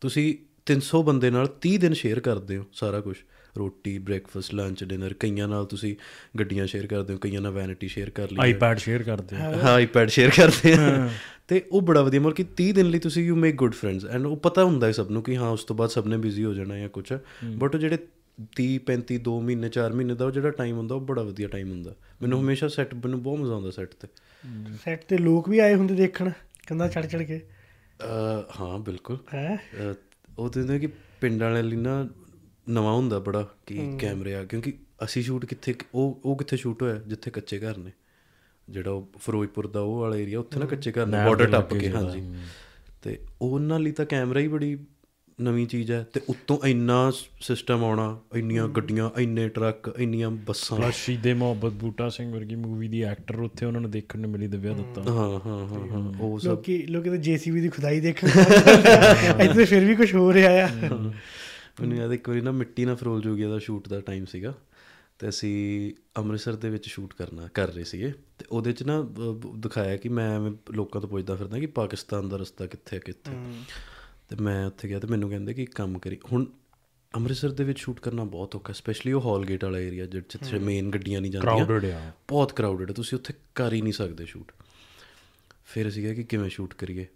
[0.00, 0.34] ਤੁਸੀਂ
[0.66, 3.16] 300 ਬੰਦੇ ਨਾਲ 30 ਦਿਨ ਸ਼ੇਅਰ ਕਰਦੇ ਹੋ ਸਾਰਾ ਕੁਝ
[3.58, 5.96] ਰੋਟੀ ਬ੍ਰੇਕਫਾਸਟ ਲੰਚ ਡਿਨਰ ਕਈਆਂ ਨਾਲ ਤੁਸੀਂ
[6.38, 9.38] ਗੱਡੀਆਂ ਸ਼ੇਅਰ ਕਰਦੇ ਹੋ ਕਈਆਂ ਨਾਲ ਵੈਨਿਟੀ ਸ਼ੇਅਰ ਕਰ ਲਈ ਹੈ। ਆਈਪੈਡ ਸ਼ੇਅਰ ਕਰਦੇ ਆ
[9.38, 11.10] ਹਾਂ ਆਈਪੈਡ ਸ਼ੇਅਰ ਕਰਦੇ ਆ।
[11.48, 14.26] ਤੇ ਉਹ ਬੜਾ ਵਧੀਆ ਮਤਲਬ ਕਿ 30 ਦਿਨ ਲਈ ਤੁਸੀਂ you make good friends and
[14.26, 16.54] ਉਹ ਪਤਾ ਹੁੰਦਾ ਹੈ ਸਭ ਨੂੰ ਕਿ ਹਾਂ ਉਸ ਤੋਂ ਬਾਅਦ ਸਭ ਨੇ ਬਿਜ਼ੀ ਹੋ
[16.54, 17.12] ਜਾਣਾ ਜਾਂ ਕੁਝ
[17.44, 17.98] ਬਟ ਉਹ ਜਿਹੜੇ
[18.40, 21.70] 30 35 2 ਮਹੀਨੇ 4 ਮਹੀਨੇ ਦਾ ਉਹ ਜਿਹੜਾ ਟਾਈਮ ਹੁੰਦਾ ਉਹ ਬੜਾ ਵਧੀਆ ਟਾਈਮ
[21.70, 24.08] ਹੁੰਦਾ। ਮੈਨੂੰ ਹਮੇਸ਼ਾ ਸੈੱਟ ਮੈਨੂੰ ਬਹੁਤ ਮਜ਼ਾ ਆਉਂਦਾ ਸੈੱਟ ਤੇ।
[24.84, 26.30] ਸੈੱਟ ਤੇ ਲੋਕ ਵੀ ਆਏ ਹੁੰਦੇ ਦੇਖਣ
[26.66, 27.40] ਕੰਧਾਂ ਚੜ ਚੜ ਕੇ।
[28.60, 29.58] ਹਾਂ ਬਿਲਕੁਲ। ਹੈ?
[30.38, 30.86] ਉਹ ਹੁੰਦਾ ਕਿ
[31.20, 32.08] ਪਿੰਡਾਂ ਵਾਲੇ ਲਈ ਨਾ
[32.68, 34.72] ਨਵਾਂ ਹੁੰਦਾ ਬੜਾ ਕਿ ਕੈਮਰੇ ਆ ਕਿਉਂਕਿ
[35.04, 36.94] ਅਸੀਂ ਸ਼ੂਟ ਕਿੱਥੇ ਉਹ ਉਹ ਕਿੱਥੇ ਸ਼ੂਟ ਹੋਇਆ?
[36.94, 37.92] ਜਿੱਥੇ ਕੱਚੇ ਘਰ ਨੇ।
[38.70, 41.90] ਜਿਹੜਾ ਉਹ ਫਿਰੋਜ਼ਪੁਰ ਦਾ ਉਹ ਵਾਲਾ ਏਰੀਆ ਉੱਥੇ ਨਾ ਕੱਚੇ ਘਰ ਨੇ ਬਾਰਡਰ ਟੱਪ ਕੇ
[41.90, 42.34] ਹਾਂਜੀ।
[43.02, 44.78] ਤੇ ਉਹਨਾਂ ਲਈ ਤਾਂ ਕੈਮਰਾ ਹੀ ਬੜੀ
[45.40, 51.34] ਨਵੀਂ ਚੀਜ਼ ਹੈ ਤੇ ਉੱਤੋਂ ਇੰਨਾ ਸਿਸਟਮ ਆਉਣਾ ਇੰਨੀਆਂ ਗੱਡੀਆਂ ਇੰਨੇ ਟਰੱਕ ਇੰਨੀਆਂ ਬੱਸਾਂ। ਸ਼ਹੀਦੇ
[51.34, 55.02] ਮੁਹੱਬਤ ਬੂਟਾ ਸਿੰਘ ਵਰਗੀ ਮੂਵੀ ਦੀ ਐਕਟਰ ਉੱਥੇ ਉਹਨਾਂ ਨੂੰ ਦੇਖਣ ਨੂੰ ਮਿਲੀ ਦਿਵਿਆ ਦੱਤਾ।
[55.02, 58.28] ਹਾਂ ਹਾਂ ਹਾਂ ਹਾਂ ਉਹ ਸਭ ਲੋਕੀ ਲੋਕੀ ਤਾਂ ਜੀਸੀਬੀ ਦੀ ਖੁਦਾਈ ਦੇਖਣ
[59.40, 60.68] ਇੱਥੇ ਫਿਰ ਵੀ ਕੁਝ ਹੋ ਰਿਹਾ ਆ।
[61.80, 64.54] ਮੈਨੂੰ ਯਾਦ ਹੈ ਇੱਕ ਵਾਰੀ ਨਾ ਮਿੱਟੀ ਨਾਲ ਫਰੋਲ ਜੋਗੀਆ ਦਾ ਸ਼ੂਟ ਦਾ ਟਾਈਮ ਸੀਗਾ।
[65.18, 69.06] ਤੇ ਅਸੀਂ ਅੰਮ੍ਰਿਤਸਰ ਦੇ ਵਿੱਚ ਸ਼ੂਟ ਕਰਨਾ ਕਰ ਰਹੇ ਸੀਗੇ। ਤੇ ਉਹਦੇ ਚ ਨਾ
[69.56, 73.32] ਦਿਖਾਇਆ ਕਿ ਮੈਂ ਐਵੇਂ ਲੋਕਾਂ ਤੋਂ ਪੁੱਛਦਾ ਫਿਰਦਾ ਕਿ ਪਾਕਿਸਤਾਨ ਦਾ ਰਸਤਾ ਕਿੱਥੇ ਹੈ ਕਿੱਥੇ।
[74.32, 76.44] ਤੇ ਮੈਂ ਉੱਥੇ ਗਿਆ ਤੇ ਮੈਨੂੰ ਕਹਿੰਦੇ ਕਿ ਇੱਕ ਕੰਮ ਕਰੀ। ਹੁਣ
[77.16, 80.90] ਅੰਮ੍ਰਿਤਸਰ ਦੇ ਵਿੱਚ ਸ਼ੂਟ ਕਰਨਾ ਬਹੁਤ ਔਖਾ ਸਪੈਸ਼ਲੀ ਉਹ ਹਾਲ ਗੇਟ ਵਾਲਾ ਏਰੀਆ ਜਿੱਥੇ ਮੇਨ
[80.90, 84.52] ਗੱਡੀਆਂ ਨਹੀਂ ਜਾਂਦੀਆਂ। ਕਰਾਊਡਡ ਆ। ਬਹੁਤ ਕਰਾਊਡਡ ਹੈ ਤੁਸੀਂ ਉੱਥੇ ਕਰ ਹੀ ਨਹੀਂ ਸਕਦੇ ਸ਼ੂਟ
[85.64, 87.06] ਫਿਰ ਅਸੀਂ ਕਿਹਾ ਕਿ ਕਿਵੇਂ ਸ਼ੂਟ ਕਰੀਏ?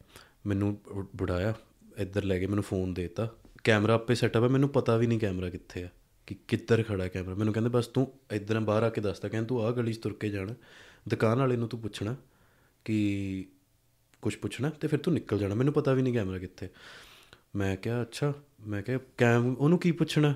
[0.47, 0.79] ਮੈਨੂੰ
[1.17, 1.55] ਬੁੜਾਇਆ
[1.97, 3.29] ਇੱਧਰ ਲੈ ਕੇ ਮੈਨੂੰ ਫੋਨ ਦੇਤਾ।
[3.65, 5.93] ਕੈਮਰਾ ਆਪੇ ਸੈਟਅਪ ਹੈ ਮੈਨੂੰ ਪਤਾ ਵੀ ਨਹੀਂ ਕੈਮਰਾ ਕਿੱਥੇ ਹੈ
[6.27, 9.65] ਕਿ ਕਿੱਧਰ ਖੜਾ ਕੈਮਰਾ ਮੈਨੂੰ ਕਹਿੰਦੇ ਬਸ ਤੂੰ ਇੱਧਰ ਬਾਹਰ ਆ ਕੇ ਦੱਸਦਾ ਕਹਿੰਦਾ ਤੂੰ
[9.65, 10.55] ਆਹ ਗਲੀ 'ਚ ਤੁਰ ਕੇ ਜਾਣਾ।
[11.09, 12.17] ਦੁਕਾਨ ਵਾਲੇ ਨੂੰ ਤੂੰ ਪੁੱਛਣਾ
[12.85, 13.47] ਕਿ
[14.23, 16.69] ਕੁਝ ਪੁੱਛਣਾ ਤੇ ਫਿਰ ਤੂੰ ਨਿਕਲ ਜਾਣਾ। ਮੈਨੂੰ ਪਤਾ ਵੀ ਨਹੀਂ ਕੈਮਰਾ ਕਿੱਥੇ।
[17.57, 18.33] ਮੈਂ ਕਿਹਾ ਅੱਛਾ।
[18.67, 20.35] ਮੈਂ ਕਿਹਾ ਕੈਮ ਉਹਨੂੰ ਕੀ ਪੁੱਛਣਾ?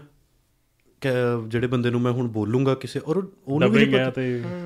[1.00, 4.22] ਕੈ- ਜਿਹੜੇ ਬੰਦੇ ਨੂੰ ਮੈਂ ਹੁਣ ਬੋਲੂੰਗਾ ਕਿਸੇ ਔਰ ਉਹਨੂੰ ਵੀ ਨਹੀਂ ਪਤਾ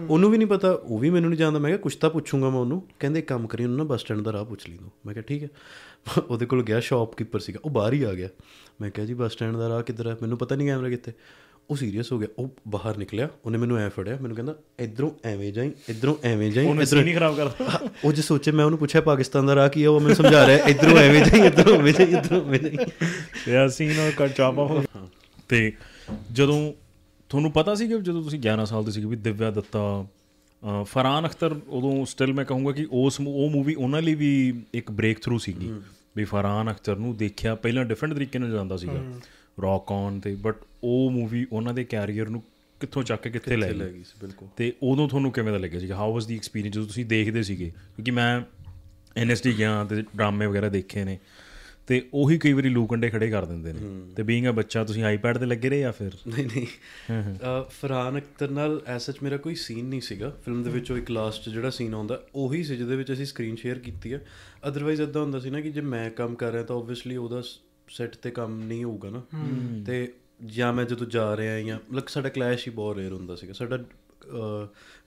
[0.08, 2.58] ਉਹਨੂੰ ਵੀ ਨਹੀਂ ਪਤਾ ਉਹ ਵੀ ਮੈਨੂੰ ਨਹੀਂ ਜਾਣਦਾ। ਮੈਂ ਕਿਹਾ ਕੁਛ ਤਾਂ ਪੁੱਛੂੰਗਾ ਮੈਂ
[2.58, 5.14] ਉਹਨੂੰ। ਕਹਿੰਦੇ ਇੱਕ ਕੰਮ ਕਰੀ ਉਹਨੂੰ ਨਾ ਬੱਸ ਸਟੈਂਡ ਦਾ ਰਾਹ ਪੁੱਛ ਲਈ ਤੂੰ। ਮੈਂ
[5.14, 5.48] ਕਿਹਾ ਠੀਕ ਹੈ।
[6.28, 8.28] ਉਹਦੇ ਕੋਲ ਗਿਆ ਸ਼ਾਪਕੀਪਰ ਸੀਗਾ ਉਹ ਬਾਹਰ ਹੀ ਆ ਗਿਆ।
[8.80, 10.16] ਮੈਂ ਕਿਹਾ ਜੀ ਬੱਸ ਸਟੈਂਡ ਦਾ ਰਾਹ ਕਿੱਧਰ ਹੈ?
[10.22, 11.12] ਮੈਨੂੰ ਪਤਾ ਨਹੀਂ ਕੈਮਰਾ ਕਿੱਥੇ।
[11.70, 15.52] ਉਹ ਸੀਰੀਅਸ ਹੋ ਗਿਆ ਉਹ ਬਾਹਰ ਨਿਕਲਿਆ ਉਹਨੇ ਮੈਨੂੰ ਐ ਫੜਿਆ ਮੈਨੂੰ ਕਹਿੰਦਾ ਇਧਰੋਂ ਐਵੇਂ
[15.52, 19.00] ਜਾਈ ਇਧਰੋਂ ਐਵੇਂ ਜਾਈ ਉਹਨੇ ਸੀਨ ਹੀ ਖਰਾਬ ਕਰਦਾ ਉਹ ਜੇ ਸੋਚੇ ਮੈਂ ਉਹਨੂੰ ਪੁੱਛਿਆ
[19.00, 22.06] ਪਾਕਿਸਤਾਨ ਦਾ ਰਾਹ ਕੀ ਹੈ ਉਹ ਮੈਨੂੰ ਸਮਝਾ ਰਿਹਾ ਇਧਰੋਂ ਐਵੇਂ ਜਾਈ ਇਧਰੋਂ ਐਵੇਂ ਜਾਈ
[22.06, 22.76] ਇਧਰੋਂ ਐਵੇਂ ਜਾਈ।
[23.48, 24.82] ਯਾ ਸੀਨ ਉਹ ਕੱਟ ਚਾਪਾ ਹੋ
[25.48, 25.72] ਤੇ
[26.32, 26.72] ਜਦੋਂ
[27.28, 30.06] ਤੁਹਾਨੂੰ ਪਤਾ ਸੀ ਕਿ ਜਦੋਂ ਤੁਸੀਂ 11 ਸਾਲ ਦੇ ਸੀਗੇ ਵੀ ਦਿਵਿਆ ਦੱਤਾ
[30.62, 34.90] ਅ, ਫਰਹਾਨ ਅਖਤਰ ਉਦੋਂ ਸਟਿਲ ਮੈਂ ਕਹੂੰਗਾ ਕਿ ਉਸ ਉਹ ਮੂਵੀ ਉਹਨਾਂ ਲਈ ਵੀ ਇੱਕ
[34.90, 35.72] ਬ੍ਰੇਕ ਥਰੂ ਸੀਗੀ
[36.16, 39.02] ਵੀ ਫਰਹਾਨ ਅਖਤਰ ਨੂੰ ਦੇਖਿਆ ਪਹਿਲਾਂ ਡਿਫਰੈਂਟ ਤਰੀਕੇ ਨਾਲ ਜਾਂਦਾ ਸੀਗਾ।
[39.62, 42.42] ਰੌਕ ਔਨ ਤੇ ਬਟ ਉਹ ਮੂਵੀ ਉਹਨਾਂ ਦੇ ਕੈਰੀਅਰ ਨੂੰ
[42.80, 44.04] ਕਿੱਥੋਂ ਚੱਕ ਕੇ ਕਿੱਥੇ ਲੈ ਗਈ?
[44.04, 45.96] ਸੀ ਬਿਲਕੁਲ। ਤੇ ਉਦੋਂ ਤੁਹਾਨੂੰ ਕਿਵੇਂ ਦਾ ਲੱਗਿਆ ਸੀਗਾ?
[45.96, 47.72] ਹਾਊ ਵਾਸ ਦੀ ਐਕਸਪੀਰੀਅੰਸ ਜਦੋਂ ਤੁਸੀਂ ਦੇਖਦੇ ਸੀਗੇ?
[47.96, 48.40] ਕਿਉਂਕਿ ਮੈਂ
[49.16, 51.18] ਐਨਐਸਡੀ ਗਿਆ ਤੇ ਡਰਾਮੇ ਵਗੈਰਾ ਦੇਖੇ ਨੇ
[51.86, 55.04] ਤੇ ਉਹੀ ਕਈ ਵਾਰੀ ਲੂ ਕੰਡੇ ਖੜੇ ਕਰ ਦਿੰਦੇ ਨੇ। ਤੇ ਬੀਇੰਗ ਅ ਬੱਚਾ ਤੁਸੀਂ
[55.04, 56.12] ਆਈਪੈਡ ਤੇ ਲੱਗੇ ਰਹੇ ਜਾਂ ਫਿਰ?
[56.28, 56.66] ਨਹੀਂ ਨਹੀਂ।
[57.70, 61.48] ਫਰਹਾਨ ਅਖਤਰ ਨਾਲ ਐਸਚ ਮੇਰਾ ਕੋਈ ਸੀਨ ਨਹੀਂ ਸੀਗਾ। ਫਿਲਮ ਦੇ ਵਿੱਚ ਉਹ ਇੱਕ ਲਾਸਟ
[61.48, 64.26] ਜਿਹੜਾ ਸੀਨ ਆਉਂਦਾ ਉਹੀ ਸੀ ਜਿਹਦੇ ਵਿੱਚ ਅਸੀਂ ਸਕਰੀਨ ਸ਼ੇਅਰ ਕੀਤੀ ਹੈ
[64.68, 67.42] ਅਦਰਵਾਈਜ਼ ਇਦਾਂ ਹੁੰਦਾ ਸੀ ਨਾ ਕਿ ਜੇ ਮੈਂ ਕੰਮ ਕਰ ਰਿਹਾ ਤਾਂ ਆਬਵੀਅਸਲੀ ਉਹਦਾ
[67.88, 69.22] ਸੈੱਟ ਤੇ ਕੰਮ ਨਹੀਂ ਹੋਊਗਾ ਨਾ।
[69.86, 70.12] ਤੇ
[70.46, 73.78] ਜਾਂ ਮੈਂ ਜਦੋਂ ਜਾ ਰਿਹਾ ਜਾਂ ਮਤਲਬ ਸਾਡਾ ਕਲੈਸ਼ ਹੀ ਬਹੁਤ ਰੇਅਰ ਹੁੰਦਾ ਸੀਗਾ। ਸਾਡਾ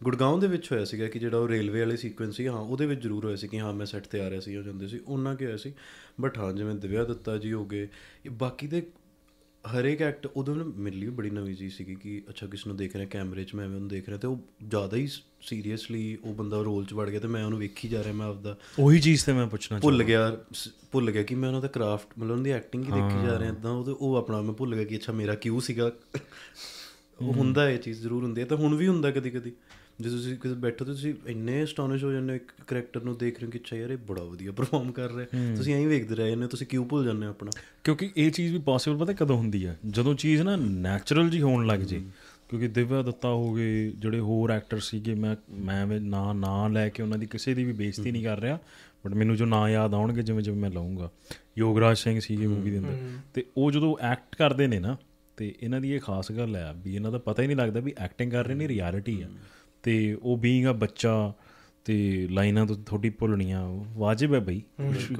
[0.03, 3.01] ਗੁੜਗਾਉਂ ਦੇ ਵਿੱਚ ਹੋਇਆ ਸੀਗਾ ਕਿ ਜਿਹੜਾ ਉਹ ਰੇਲਵੇ ਵਾਲੇ ਸੀਕੁਐਂਸ ਸੀ ਹਾਂ ਉਹਦੇ ਵਿੱਚ
[3.01, 5.35] ਜ਼ਰੂਰ ਹੋਇਆ ਸੀ ਕਿ ਹਾਂ ਮੈਂ ਸੈੱਟ ਤੇ ਆ ਰਿਹਾ ਸੀ ਹੋ ਜਾਂਦੇ ਸੀ। ਉਹਨਾਂ
[5.35, 5.73] ਕੀ ਹੋਇਆ ਸੀ
[6.21, 7.87] ਬਟ ਹਾਂ ਜਿਵੇਂ ਦਿਵਿਆ ਦੱਤਾ ਜੀ ਹੋ ਗਏ
[8.25, 8.87] ਇਹ ਬਾਕੀ ਦੇ
[9.67, 13.07] ਹਰੇਕ ਐਕਟ ਉਦੋਂ ਮੇਰੇ ਲਈ ਬੜੀ ਨਵੀਂ ਚੀਜ਼ ਸੀਗੀ ਕਿ ਅੱਛਾ ਕਿਸ ਨੂੰ ਦੇਖ ਰਿਹਾ
[13.07, 15.07] ਕੈਮਰੇ 'ਚ ਮੈਂ ਐਵੇਂ ਉਹਨੂੰ ਦੇਖ ਰਿਹਾ ਤੇ ਉਹ ਜ਼ਿਆਦਾ ਹੀ
[15.41, 18.57] ਸੀਰੀਅਸਲੀ ਉਹ ਬੰਦਾ ਰੋਲ 'ਚ ਵੜ ਗਿਆ ਤੇ ਮੈਂ ਉਹਨੂੰ ਵੇਖੀ ਜਾ ਰਿਹਾ ਮੈਂ ਆਪਦਾ
[18.79, 20.37] ਉਹੀ ਚੀਜ਼ ਤੇ ਮੈਂ ਪੁੱਛਣਾ ਭੁੱਲ ਗਿਆ
[20.91, 23.49] ਭੁੱਲ ਗਿਆ ਕਿ ਮੈਂ ਉਹਨਾਂ ਦਾ ਕਰਾਫਟ ਮਤਲਬ ਉਹਨਾਂ ਦੀ ਐਕਟਿੰਗ ਹੀ ਦੇਖੀ ਜਾ ਰਿਹਾ
[23.49, 25.91] ਇਦਾਂ ਉਹ ਉਹ ਆਪਣਾ ਮੈਂ ਭੁੱਲ ਗਿਆ ਕਿ ਅੱਛਾ ਮੇਰਾ ਕਿਉਂ ਸੀਗਾ।
[27.21, 29.51] ਉਹ ਹੁੰਦਾ ਇਹ ਚੀਜ਼ ਜ਼ਰੂਰ ਹੁੰਦੀ ਹੈ ਤਾਂ ਹੁਣ ਵੀ ਹੁੰਦਾ ਕਦੀ ਕਦੀ
[30.01, 33.45] ਜੇ ਤੁਸੀਂ ਕਿਸੇ ਬੈਠੋ ਤੁਸੀਂ ਇੰਨੇ ਅਸਟੋਨਿਸ਼ ਹੋ ਜਾਂਦੇ ਹੋ ਇੱਕ ਕੈਰੈਕਟਰ ਨੂੰ ਦੇਖ ਰਹੇ
[33.45, 36.29] ਹੋ ਕਿ ਅੱਛਾ ਯਾਰ ਇਹ ਬੜਾ ਵਧੀਆ ਪਰਫਾਰਮ ਕਰ ਰਿਹਾ ਤੁਸੀਂ ਐਂ ਹੀ ਵੇਖਦੇ ਰਹਿ
[36.29, 37.51] ਜਾਂਦੇ ਤੁਸੀਂ ਕਿਉਂ ਭੁੱਲ ਜਾਂਦੇ ਹੋ ਆਪਣਾ?
[37.83, 39.75] ਕਿਉਂਕਿ ਇਹ ਚੀਜ਼ ਵੀ ਪੋਸੀਬਲ ਪਤਾ ਕਦੋਂ ਹੁੰਦੀ ਆ?
[39.87, 42.01] ਜਦੋਂ ਚੀਜ਼ ਨਾ ਨੈਚੁਰਲ ਜੀ ਹੋਣ ਲੱਗ ਜੇ।
[42.49, 46.89] ਕਿਉਂਕਿ ਦਿਵਿਆ ਦੱਤਾ ਹੋ ਗਏ ਜਿਹੜੇ ਹੋਰ ਐਕਟਰ ਸੀਗੇ ਮੈਂ ਮੈਂ ਐਵੇਂ ਨਾਂ ਨਾਂ ਲੈ
[46.89, 48.59] ਕੇ ਉਹਨਾਂ ਦੀ ਕਿਸੇ ਦੀ ਵੀ ਬੇਇੱਜ਼ਤੀ ਨਹੀਂ ਕਰ ਰਿਹਾ।
[49.05, 51.11] ਬਟ ਮੈਨੂੰ ਜੋ ਨਾਂ ਯਾਦ ਆਉਣਗੇ ਜਿਵੇਂ ਜਿਵੇਂ ਮੈਂ ਲਵਾਂਗਾ
[51.57, 52.97] ਯੋਗਰਾਜ ਸਿੰਘ ਸੀਗੇ ਮੂਵੀ ਦੇ ਅੰਦਰ।
[53.33, 54.97] ਤੇ ਉਹ ਜਦੋਂ ਐਕਟ ਕਰਦੇ ਨੇ ਨਾ
[55.37, 57.93] ਤੇ ਇਹਨਾਂ ਦੀ ਇਹ ਖਾਸ ਗੱਲ ਹੈ ਵੀ ਇਹਨਾਂ ਦਾ ਪਤਾ ਹੀ ਨਹੀਂ ਲੱਗਦਾ ਵੀ
[57.97, 59.27] ਐਕਟਿੰਗ ਕਰ ਰਹੇ ਨੇ ਰਿਐਲਿਟੀ ਆ।
[59.83, 61.33] ਤੇ ਉਹ ਬੀਇੰਗ ਆ ਬੱਚਾ
[61.85, 64.61] ਤੇ ਲਾਈਨਾਂ ਤੋਂ ਥੋੜੀ ਭੁੱਲਣੀਆਂ ਵਾਜਿਬ ਹੈ ਬਈ।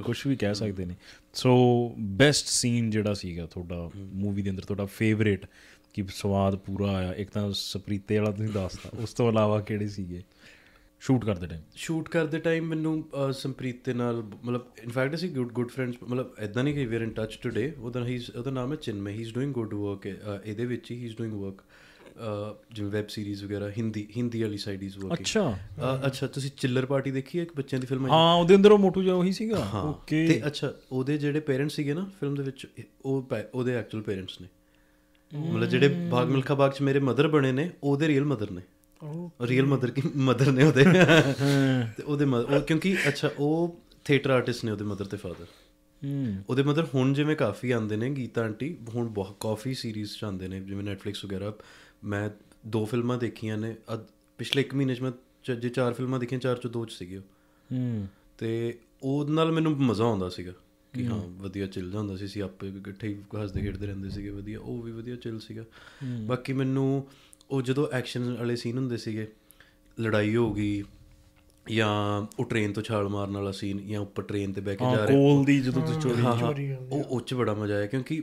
[0.02, 0.94] ਕੁਝ ਵੀ ਕਹਿ ਸਕਦੇ ਨੇ।
[1.34, 1.56] ਸੋ
[1.98, 5.46] ਬੈਸਟ ਸੀਨ ਜਿਹੜਾ ਸੀਗਾ ਤੁਹਾਡਾ ਮੂਵੀ ਦੇ ਅੰਦਰ ਤੁਹਾਡਾ ਫੇਵਰੇਟ
[5.94, 10.22] ਕਿ ਸਵਾਦ ਪੂਰਾ ਆਇਆ ਇੱਕ ਤਾਂ ਸਪਰੀਤੇ ਵਾਲਾ ਤੁਸੀਂ ਦੱਸਤਾ ਉਸ ਤੋਂ ਇਲਾਵਾ ਕਿਹੜੇ ਸੀਗੇ?
[11.00, 15.68] ਸ਼ੂਟ ਕਰਦੇ ਟਾਈਮ ਸ਼ੂਟ ਕਰਦੇ ਟਾਈਮ ਮੈਨੂੰ ਸੰਪ੍ਰੀਤ ਦੇ ਨਾਲ ਮਤਲਬ ਇਨਫੈਕਟ ਅਸੀਂ ਗੁੱਡ ਗੁੱਡ
[15.68, 18.76] ਫਰੈਂਡਸ ਮਤਲਬ ਇਦਾਂ ਨਹੀਂ ਕਿ we are in touch today ਉਹਦਾ ਹੀ ਉਹਦਾ ਨਾਮ ਹੈ
[18.76, 20.06] Chinmay he is doing good work
[20.44, 21.64] ਇਹਦੇ ਵਿੱਚ ਹੀ ਹੀ ਇਜ਼ ਡੂਇੰਗ ਵਰਕ
[22.72, 25.58] ਜਿਵੇਂ ਵੈਬ ਸੀਰੀਜ਼ ਵਗੈਰਾ ਹਿੰਦੀ ਹਿੰਦੀ ਵਾਲੀ ਸਾਈਡ ਇਜ਼ ਵਰਕਿੰਗ ਅੱਛਾ।
[26.06, 28.78] ਅੱਛਾ ਤੁਸੀਂ ਚਿੱਲਰ ਪਾਰਟੀ ਦੇਖੀ ਹੈ ਇੱਕ ਬੱਚਿਆਂ ਦੀ ਫਿਲਮ ਹੈ ਹਾਂ ਉਹਦੇ ਅੰਦਰ ਉਹ
[28.78, 32.66] ਮੋਟੂ ਜਿਹਾ ਉਹੀ ਸੀਗਾ। ਓਕੇ ਤੇ ਅੱਛਾ ਉਹਦੇ ਜਿਹੜੇ ਪੇਰੈਂਟਸ ਸੀਗੇ ਨਾ ਫਿਲਮ ਦੇ ਵਿੱਚ
[33.04, 34.48] ਉਹ ਉਹਦੇ ਐਕਚੁਅਲ ਪੇਰੈਂਟਸ ਨੇ।
[35.32, 38.62] ਮਤਲਬ ਜਿਹੜੇ ਬਾਗ ਮਿਲਖਾ ਬਾਗ ਚ ਮੇਰੇ ਮਦਰ ਬਣੇ ਨੇ ਉਹਦੇ ਰੀਅਲ ਮਦਰ ਨੇ।
[39.02, 40.84] ਉਹ ਰੀਅਲ ਮਦਰ ਕੀ ਮਦਰ ਨੇ ਉਹਦੇ।
[41.96, 45.46] ਤੇ ਉਹਦੇ ਉਹ ਕਿਉਂਕਿ ਅੱਛਾ ਉਹ ਥੀਏਟਰ ਆਰਟਿਸਟ ਨੇ ਉਹਦੇ ਮਦਰ ਤੇ ਫਾਦਰ
[46.04, 50.24] ਹੂੰ ਉਹਦੇ ਮਦਰ ਹੁਣ ਜਿਵੇਂ ਕਾਫੀ ਆਉਂਦੇ ਨੇ ਗੀਤਾ ਆਂਟੀ ਹੁਣ ਬਹੁਤ ਕਾਫੀ ਸੀਰੀਜ਼ ਚ
[50.24, 51.52] ਆਉਂਦੇ ਨੇ ਜਿਵੇਂ ਨੈਟਫਲਿਕਸ ਵਗੈਰਾ।
[52.04, 52.30] ਮੈਂ
[52.66, 53.76] ਦੋ ਫਿਲਮਾਂ ਦੇਖੀਆਂ ਨੇ।
[54.38, 55.12] ਪਿਛਲੇ 1 ਮਹੀਨੇ ਚ ਮੈਂ
[55.54, 57.18] ਜੇ ਚਾਰ ਫਿਲਮਾਂ ਦੇਖੀਆਂ ਚਾਰ ਚੋਂ ਦੋ ਚ ਸੀਗੇ
[57.72, 58.06] ਹੂੰ।
[58.38, 60.52] ਤੇ ਉਹਦੇ ਨਾਲ ਮੈਨੂੰ ਮਜ਼ਾ ਆਉਂਦਾ ਸੀਗਾ
[60.94, 64.60] ਕਿ ਹਾਂ। ਵਧੀਆ ਚੱਲ ਜਾਂਦਾ ਸੀ। ਸੀ ਆਪੇ ਇਕੱਠੇ ਹੀ ਹੱਸਦੇ ਖੇਡਦੇ ਰਹਿੰਦੇ ਸੀਗੇ ਵਧੀਆ
[64.60, 65.64] ਉਹ ਵੀ ਵਧੀਆ ਚੱਲ ਸੀਗਾ।
[66.26, 67.06] ਬਾਕੀ ਮੈਨੂੰ
[67.50, 69.28] ਉਹ ਜਦੋਂ ਐਕਸ਼ਨ ਵਾਲੇ ਸੀਨ ਹੁੰਦੇ ਸੀਗੇ
[70.00, 70.84] ਲੜਾਈ ਹੋ ਗਈ
[71.70, 74.90] ਜਾਂ ਉਹ ਟ੍ਰੇਨ ਤੋਂ ਛਾਲ ਮਾਰਨ ਵਾਲਾ ਸੀਨ ਜਾਂ ਉੱਪਰ ਟ੍ਰੇਨ ਤੇ ਬਹਿ ਕੇ ਜਾ
[74.90, 78.22] ਹਾਂ ਰਹੇ ਕੋਲ ਦੀ ਜਦੋਂ ਤੁਸੀਂ ਚੋਰੀ ਚੋਰੀ ਉਹ ਉਹ 'ਚ ਬੜਾ ਮਜ਼ਾ ਆਇਆ ਕਿਉਂਕਿ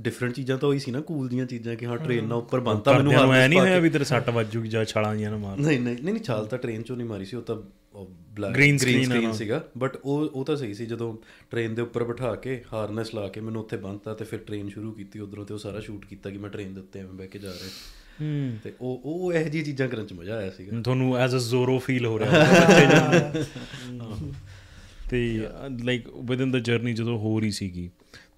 [0.00, 2.92] ਡਿਫਰੈਂਟ ਚੀਜ਼ਾਂ ਤਾਂ ਹੋਈ ਸੀ ਨਾ ਕੂਲ ਦੀਆਂ ਚੀਜ਼ਾਂ ਕਿ ਹਾਂ ਟ੍ਰੇਨ ਨਾਲ ਉੱਪਰ ਬੰਨਤਾ
[2.92, 5.94] ਮੈਨੂੰ harness ਨਹੀਂ ਹੋਇਆ ਵੀ ਤੇਰੇ ਸੱਟ ਵੱਜੂਗੀ ਜਾਂ ਛਾਲਾਂ ਜੀਆਂ ਨਾ ਮਾਰ। ਨਹੀਂ ਨਹੀਂ
[5.94, 7.56] ਨਹੀਂ ਨਹੀਂ ਛਾਲ ਤਾਂ ਟ੍ਰੇਨ ਚੋਂ ਨਹੀਂ ਮਾਰੀ ਸੀ ਉਹ ਤਾਂ
[8.30, 11.16] ਬਲੈਕ ਗ੍ਰੀਨ ਸਕਰੀਨ। ਸੀਗਾ ਬਟ ਉਹ ਉਹ ਤਾਂ ਸਹੀ ਸੀ ਜਦੋਂ
[11.50, 14.92] ਟ੍ਰੇਨ ਦੇ ਉੱਪਰ ਬਿਠਾ ਕੇ ਹਾਰਨੈਸ ਲਾ ਕੇ ਮੈਨੂੰ ਉੱਥੇ ਬੰਨਤਾ ਤੇ ਫਿਰ ਟ੍ਰੇਨ ਸ਼ੁਰੂ
[14.92, 17.38] ਕੀਤੀ ਉਧਰੋਂ ਤੇ ਉਹ ਸਾਰਾ ਸ਼ੂਟ ਕੀਤਾ ਕਿ ਮੈਂ ਟ੍ਰੇਨ ਦੇ ਉੱਤੇ ਐਵੇਂ ਬਹਿ ਕੇ
[17.38, 17.68] ਜਾ ਰਿਹਾ।
[18.22, 21.38] ਹੂੰ। ਤੇ ਉਹ ਉਹ ਇਹੋ ਜਿਹੀਆਂ ਚੀਜ਼ਾਂ ਕਰਨ ਚ ਮਜ਼ਾ ਆਇਆ ਸੀਗਾ। ਤੁਹਾਨੂੰ ਐਜ਼ ਅ
[21.38, 23.44] ਜ਼ੋਰੋ ਫੀਲ ਹੋ ਰਿਹਾ ਬੱਚੇ
[25.10, 25.46] ਤੇ
[25.84, 27.90] ਲਾਈਕ ਵਿਦਨ ਦਾ ਜਰਨੀ ਜਦੋਂ ਹੋ ਰਹੀ ਸੀਗੀ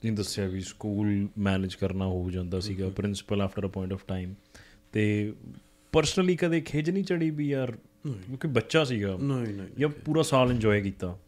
[0.04, 4.34] ਤੁਸੀਂ ਦੱਸਿਆ ਵੀ ਸਕੂਲ ਮੈਨੇਜ ਕਰਨਾ ਹੋ ਜਾਂਦਾ ਸੀਗਾ principal after a point of time
[4.92, 5.32] ਤੇ
[5.92, 10.50] ਪਰਸਨਲੀ ਕਦੇ ਖਿਜ ਨਹੀਂ ਚੜੀ ਵੀ ਯਾਰ ਕਿਉਂਕਿ ਬੱਚਾ ਸੀਗਾ। ਨਹੀਂ ਨਹੀਂ ਜਾਂ ਪੂਰਾ ਸਾਲ
[10.50, 11.18] ਇੰਜੋਏ ਕੀਤਾ।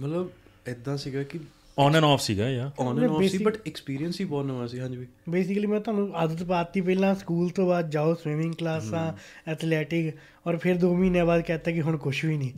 [0.00, 0.30] ਮਤਲਬ
[0.68, 1.38] ਇਦਾਂ ਸੀਗਾ ਕਿ
[1.78, 4.80] ਔਨ ਐਂਡ ਆਫ ਸੀਗਾ ਯਾ ਔਨ ਐਂਡ ਆਫ ਸੀ ਬਟ ਐਕਸਪੀਰੀਅੰਸ ਹੀ ਬਹੁਤ ਨਵਾਂ ਸੀ
[4.80, 9.12] ਹਾਂਜੀ ਵੀ। ਬੇਸਿਕਲੀ ਮੈਂ ਤੁਹਾਨੂੰ ਆਦਤ ਪਾਤੀ ਪਹਿਲਾਂ ਸਕੂਲ ਤੋਂ ਬਾਅਦ ਜਾਓ ਸਵਿਮਿੰਗ ਕਲਾਸਾਂ
[9.50, 10.14] ਐਥਲੈਟਿਕ
[10.46, 12.52] ਔਰ ਫਿਰ 2 ਮਹੀਨੇ ਬਾਅਦ ਕਹਤਾ ਕਿ ਹੁਣ ਕੁਝ ਵੀ ਨਹੀਂ।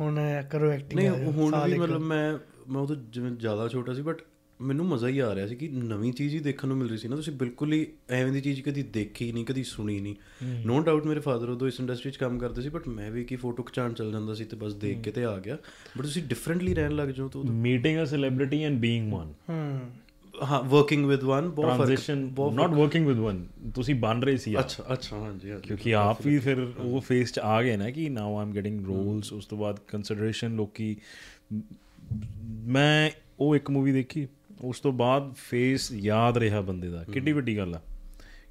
[0.00, 0.20] ਹੁਣ
[0.50, 2.38] ਕਰੋ ਐਕਟਿੰਗ ਨਹੀਂ ਹੁਣ ਵੀ ਮਤਲਬ ਮੈਂ
[2.68, 4.22] ਮੈਂ ਉਦੋਂ ਜਿਵੇਂ ਜ਼ਿਆਦਾ ਛੋਟਾ ਸੀ ਬਟ
[4.60, 7.08] ਮੈਨੂੰ ਮਜ਼ਾ ਹੀ ਆ ਰਿਹਾ ਸੀ ਕਿ ਨਵੀਂ ਚੀਜ਼ ਹੀ ਦੇਖਣ ਨੂੰ ਮਿਲ ਰਹੀ ਸੀ
[7.08, 10.14] ਨਾ। ਤੁਸੀਂ ਬਿਲਕੁਲ ਹੀ ਐਵੇਂ ਦੀ ਚੀਜ਼ ਕਦੀ ਦੇਖੀ ਨਹੀਂ ਕਦੀ ਸੁਣੀ ਨਹੀਂ।
[10.66, 13.36] ਨੋ ਡਾਊਟ ਮੇਰੇ ਫਾਦਰ ਉਦੋਂ ਇਸ ਇੰਡਸਟਰੀ 'ਚ ਕੰਮ ਕਰਦੇ ਸੀ ਬਟ ਮੈਂ ਵੀ ਕੀ
[13.36, 15.56] ਫੋਟੋ ਖਿਚਾਉਣ ਚੱਲ ਜਾਂਦਾ ਸੀ ਤੇ ਬਸ ਦੇਖ ਕੇ ਤੇ ਆ ਗਿਆ।
[15.98, 19.90] ਬਟ ਤੁਸੀਂ ਡਿਫਰੈਂਟਲੀ ਰਹਿਣ ਲੱਗ ਜਾਓ ਤਾਂ meeting a celebrity and being one ਹੂੰ।
[20.68, 25.16] ਵਰਕਿੰਗ ਵਿਦ ਵਨ ਬਹੁਤ transition not working with one ਤੁਸੀਂ ਬਣ ਰਹੇ ਸੀ। ਅੱਛਾ ਅੱਛਾ
[25.16, 28.52] ਹਾਂਜੀ ਹਾਂਜੀ। ਕਿਉਂਕਿ ਆਪ ਵੀ ਫਿਰ ਉਹ ਫੇਸ ਚ ਆ ਗਏ ਨਾ ਕਿ ਨਾਓ ਆਮ
[28.54, 30.96] ਗੈਟਿੰਗ ਰੋਲਸ ਉਸ ਤੋਂ ਬਾਅਦ ਕੰਸੀਡਰੇਸ਼ਨ ਲੋਕੀ
[32.44, 34.28] ਮੈਂ ਉਹ ਇੱਕ ਮੂਵੀ ਦੇਖੀ
[34.60, 37.80] ਉਸ ਤੋਂ ਬਾਅਦ ਫੇਸ ਯਾਦ ਰਿਹਾ ਬੰਦੇ ਦਾ। ਕਿੱਡੀ ਵੱਡੀ ਗੱਲ ਆ।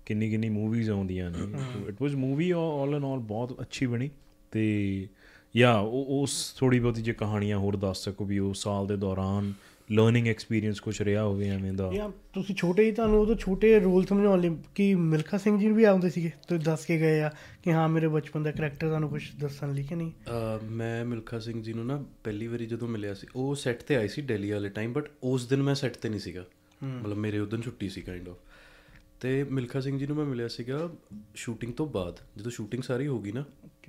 [0.05, 1.37] ਕਿੰਨੀ ਕਿੰਨੀ ਮੂਵੀਜ਼ ਆਉਂਦੀਆਂ ਨੇ।
[1.87, 4.09] It was movie all in ਆਲ ਬਹੁਤ ਅੱਛੀ ਬਣੀ।
[4.51, 5.07] ਤੇ
[5.55, 9.53] ਯਾ ਉਹ ਉਸ ਥੋੜੀ ਬਹੁਤੀ ਜੇ ਕਹਾਣੀਆਂ ਹੋਰ ਦੱਸ ਸਕੋ ਵੀ ਉਸ ਸਾਲ ਦੇ ਦੌਰਾਨ
[9.91, 14.05] ਲਰਨਿੰਗ ਐਕਸਪੀਰੀਅੰਸ ਕੁਝ ਰਿਹਾ ਹੋਵੇ ਐਵੇਂ ਦਾ। ਯਾ ਤੁਸੀਂ ਛੋਟੇ ਹੀ ਤੁਹਾਨੂੰ ਉਦੋਂ ਛੋਟੇ ਰੋਲ
[14.05, 17.31] ਸਮਝਾਉਣ ਲਈ ਕਿ ਮਿਲਖਾ ਸਿੰਘ ਜੀ ਵੀ ਆਉਂਦੇ ਸੀਗੇ ਤੁਸੀਂ ਦੱਸ ਕੇ ਗਏ ਆ
[17.63, 20.11] ਕਿ ਹਾਂ ਮੇਰੇ ਬਚਪਨ ਦਾ ਕਰੈਕਟਰ ਤੁਹਾਨੂੰ ਕੁਝ ਦੱਸਣ ਲਈ ਕਿ ਨਹੀਂ?
[20.63, 24.07] ਮੈਂ ਮਿਲਖਾ ਸਿੰਘ ਜੀ ਨੂੰ ਨਾ ਪਹਿਲੀ ਵਾਰੀ ਜਦੋਂ ਮਿਲਿਆ ਸੀ ਉਹ ਸੈੱਟ ਤੇ ਆਈ
[24.07, 26.45] ਸੀ ਦਿੱਲੀ ਵਾਲੇ ਟਾਈਮ ਬਟ ਉਸ ਦਿਨ ਮੈਂ ਸੈੱਟ ਤੇ ਨਹੀਂ ਸੀਗਾ।
[26.83, 28.37] ਮਤਲਬ ਮੇਰੇ ਉਸ ਦਿਨ ਛੁੱਟੀ ਸੀ ਕਾਈਂਡ ਆਫ
[29.21, 30.89] ਤੇ ਮਿਲਖਾ ਸਿੰਘ ਜੀ ਨੂੰ ਮੈਂ ਮਿਲਿਆ ਸੀਗਾ
[31.35, 33.45] ਸ਼ੂਟਿੰਗ ਤੋਂ ਬਾਅਦ ਜਦੋਂ ਸ਼ੂਟਿੰਗ ਸਾਰੀ ਹੋ ਗਈ ਨਾ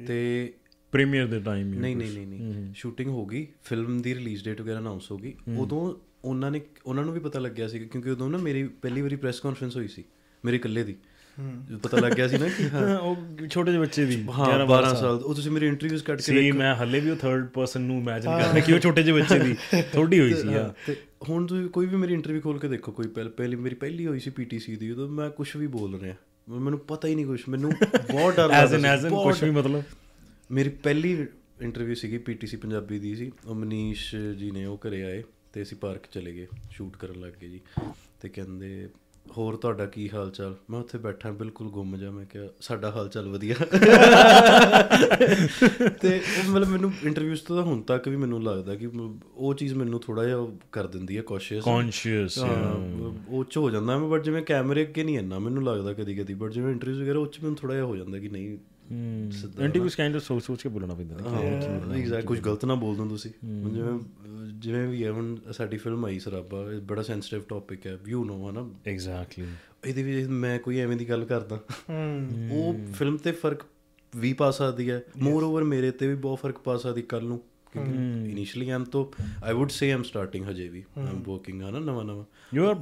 [0.07, 0.53] ਤੇ
[0.97, 4.79] ਪ੍ਰੀਮੀਅਰ ਦੇ ਟਾਈਮ ਨਹੀਂ ਨਹੀਂ ਨਹੀਂ ਨਹੀਂ। ਸ਼ੂਟਿੰਗ ਹੋ ਗਈ ਫਿਲਮ ਦੀ ਰਿਲੀਜ਼ ਡੇਟ ਵਗੈਰਾ
[4.79, 8.39] ਅਨਾਉਂਸ ਹੋ ਗਈ। ਉਦੋਂ ਉਹਨਾਂ ਨੇ ਉਹਨਾਂ ਨੂੰ ਵੀ ਪਤਾ ਲੱਗਿਆ ਸੀ ਕਿਉਂਕਿ ਉਦੋਂ ਨਾ
[8.39, 10.05] ਮੇਰੀ ਪਹਿਲੀ ਵਾਰੀ ਪ੍ਰੈਸ ਕਾਨਫਰੰਸ ਹੋਈ ਸੀ
[10.45, 10.97] ਮੇਰੇ ਇਕੱਲੇ ਦੀ।
[11.39, 13.17] ਜਦੋਂ ਪਤਾ ਲੱਗ ਗਿਆ ਸੀ ਨਾ ਕਿ ਹਾਂ। ਉਹ
[13.49, 16.75] ਛੋਟੇ ਜਿਹੇ ਬੱਚੇ ਦੀ ਹਾਂ 12 ਸਾਲ। ਉਹ ਤੁਸੀਂ ਮੇਰੀ ਇੰਟਰਵਿਊਜ਼ ਕੱਟ ਕੇ ਸੀ ਮੈਂ
[16.77, 19.57] ਹੱਲੇ ਵੀ ਉਹ ਥਰਡ ਪਰਸਨ ਨੂੰ ਇਮੇਜਿਨ ਕਰਦਾ ਕਿ ਉਹ ਛੋਟੇ ਜਿਹੇ ਬੱਚੇ ਦੀ
[19.93, 20.97] ਥੋੜੀ ਹੋਈ ਸੀ ਆ ਤੇ
[21.29, 24.31] ਹੁਣ ਤੁਸੀਂ ਕੋਈ ਵੀ ਮੇਰੀ ਇੰਟਰਵਿਊ ਖੋਲ ਕੇ ਦੇਖੋ ਕੋਈ ਪਹਿਲ- ਮੇਰੀ ਪਹਿਲੀ ਹੋਈ ਸੀ
[24.31, 26.15] ਪੀਟੀਸੀ ਦੀ ਉਦੋਂ ਮੈਂ ਕੁਝ ਵੀ ਬੋਲ ਰਿਹਾ।
[26.49, 27.71] ਮੈਨੂੰ ਪਤਾ ਹੀ ਨਹੀਂ ਕੁਝ ਮੈਨੂੰ
[28.11, 29.83] ਬਹੁਤ ਡਰ ਐਜ਼ ਲੱਗਦਾ ਐਨ ਸੀ, ਐਜ਼ ਐਨ ਕੁਝ ਵੀ ਮਤਲਬ?
[30.51, 31.27] ਮੇਰੀ ਪਹਿਲੀ
[31.61, 35.23] ਇੰਟਰਵਿਊ ਸੀਗੀ ਪੀਟੀਸੀ ਪੰਜਾਬੀ ਦੀ ਸੀ। ਉਹ ਮਨੀਸ਼ ਜੀ ਨੇ ਉਹ ਘਰੇ ਆਏ
[35.53, 37.61] ਤੇ ਅਸੀਂ ਪਾਰਕ ਚਲੇ ਗਏ ਸ਼ੂਟ ਕਰਨ ਲੱਗ ਗਏ ਜੀ।
[38.21, 38.89] ਤੇ ਕਹਿੰਦੇ
[39.37, 43.09] ਹੋਰ ਤੁਹਾਡਾ ਕੀ ਹਾਲ ਚਾਲ ਮੈਂ ਉੱਥੇ ਬੈਠਾ ਬਿਲਕੁਲ ਗੁੰਮ ਜਾ ਮੈਂ ਕਿਹਾ ਸਾਡਾ ਹਾਲ
[43.09, 43.55] ਚਾਲ ਵਧੀਆ।
[46.03, 48.89] ਤੇ ਉਹ ਮਤਲਬ ਮੈਨੂੰ ਇੰਟਰਵਿਊਸ ਤੋਂ ਤਾਂ ਹੁਣ ਤੱਕ ਵੀ ਮੈਨੂੰ ਲੱਗਦਾ ਕਿ
[49.35, 52.39] ਉਹ ਚੀਜ਼ ਮੈਨੂੰ ਥੋੜਾ ਜਿਹਾ ਕਰ ਦਿੰਦੀ ਹੈ ਕੌਸ਼ੀਅਸ ਕੌਨਸ਼ੀਅਸ
[53.29, 56.35] ਉਹ ਚ ਹੋ ਜਾਂਦਾ ਮੈਂ ਬਟ ਜਿਵੇਂ ਕੈਮਰੇ ਅੱਗੇ ਨਹੀਂ ਇੰਨਾ ਮੈਨੂੰ ਲੱਗਦਾ ਕਦੀ ਕਦੀ
[56.35, 58.59] ਬਟ ਜਿਵੇਂ ਇੰਟਰਵਿਊਜ਼ ਵਗੈਰਾ ਉਹ ਚ ਮੈਨੂੰ ਥੋੜਾ ਜਿਹਾ ਹੋ ਜਾਂਦਾ ਕਿ ਨਹੀਂ
[59.61, 63.09] ਇੰਟਰਵਿਊਸ ਕਾਈਂਡ ਆਫ ਸੋਚ ਸੋਚ ਕੇ ਬੋਲਣਾ ਪੈਂਦਾ ਹਾਂ ਐਗਜ਼ੈਕਟ ਕੁਝ ਗਲਤ ਨਾ ਬੋਲ ਦੋ
[63.09, 63.31] ਤੁਸੀਂ।
[63.71, 63.99] ਜਿਵੇਂ
[64.53, 68.51] ਜਿਵੇਂ ਵੀ ਹੈ ਹੁਣ ਸਾਡੀ ਫਿਲਮ ਆਈ ਸਰਾਬਾ ਇਹ ਬੜਾ ਸੈਂਸਿਟਿਵ ਟੌਪਿਕ ਹੈ ਯੂ نو
[68.51, 68.71] ਹਨਾ?
[68.87, 69.47] ਐਗਜ਼ੈਕਟਲੀ
[69.87, 71.61] ਇਹਦੇ ਵਿੱਚ ਮੈਂ ਕੋਈ ਐਵੇਂ ਦੀ ਗੱਲ ਕਰਦਾ
[71.91, 73.63] ਹੂੰ। ਉਹ ਫਿਲਮ ਤੇ ਫ਼ਰਕ
[74.17, 77.43] ਵੀ ਪਾ ਸਕਦੀ ਹੈ। ਮੋਰ ਓਵਰ ਮੇਰੇ ਤੇ ਵੀ ਬਹੁਤ ਫ਼ਰਕ ਪਾ ਸਕਦੀ ਕੱਲ ਨੂੰ
[77.77, 79.07] ਇਨੀਸ਼ੀਅਲੀ ਆਮ ਤੋਂ
[79.45, 82.25] I would say Aam starting ਹਜੇ ਵੀ। ਆਮ ਵਰਕਿੰਗ ਆ ਨਾ ਨਵਾਂ ਨਵਾਂ
[82.55, 82.75] ਯੂ ਆਰ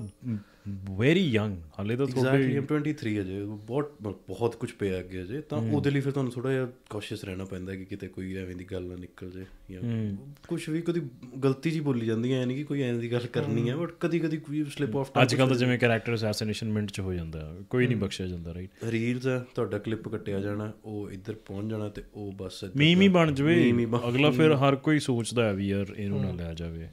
[0.69, 5.41] ਵੈਰੀ ਯੰਗ ਹਾਲੇ ਤਾਂ ਐਗਜ਼ੈਕਟਲੀ ਤੁਹਾਡੇ ਆਮ 23 ਅਜੇ ਬਹੁਤ ਬਹੁਤ ਕੁਝ ਪਿਆ ਅੱਗੇ ਅਜੇ
[5.41, 8.65] ਤਾਂ ਉਹਦੇ ਲਈ ਫਿਰ ਤੁਹਾਨੂੰ ਥੋੜਾ ਜਿਹਾ ਕੌਸ਼ੀਅਸ ਰਹਿਣਾ ਪੈਂਦਾ ਕਿ ਕਿਤੇ ਕੋਈ ਐਵੇਂ ਦੀ
[8.65, 10.17] ਗੱਲ ਨਾ ਨਿਕਲ ਜੇ ਜਾਂ
[10.49, 11.01] ਕੁਝ ਵੀ ਕਦੀ
[11.45, 14.19] ਗਲਤੀ ਜੀ ਬੋਲੀ ਜਾਂਦੀ ਹੈ ਨਹੀਂ ਕਿ ਕੋਈ ਐਵੇਂ ਦੀ ਗੱਲ ਕਰਨੀ ਹੈ ਬਟ ਕਦੀ
[14.19, 17.87] ਕਦੀ ਕੋਈ ਸਲਿਪ ਆਫ ਅੱਜ ਕੱਲ ਤਾਂ ਜਿਵੇਂ ਕੈਰੈਕਟਰ ਅਸੈਸੀਨੇਸ਼ਨ ਮਿੰਟ ਚ ਹੋ ਜਾਂਦਾ। ਕੋਈ
[17.87, 22.03] ਨਹੀਂ ਬਖਸ਼ਿਆ ਜਾਂਦਾ ਰਾਈਟ ਰੀਲਸ ਹੈ ਤੁਹਾਡਾ ਕਲਿੱਪ ਕੱਟਿਆ ਜਾਣਾ ਉਹ ਇੱਧਰ ਪਹੁੰਚ ਜਾਣਾ ਤੇ
[22.15, 26.23] ਉਹ ਬਸ ਮੀਮ ਹੀ ਬਣ ਜਵੇ। ਅਗਲਾ ਫਿਰ ਹਰ ਕੋਈ ਸੋਚਦਾ ਹੈ ਵੀ ਯਾਰ ਇਹਨੂੰ
[26.23, 26.89] ਨਾ ਲਿਆ ਜਾਵੇ।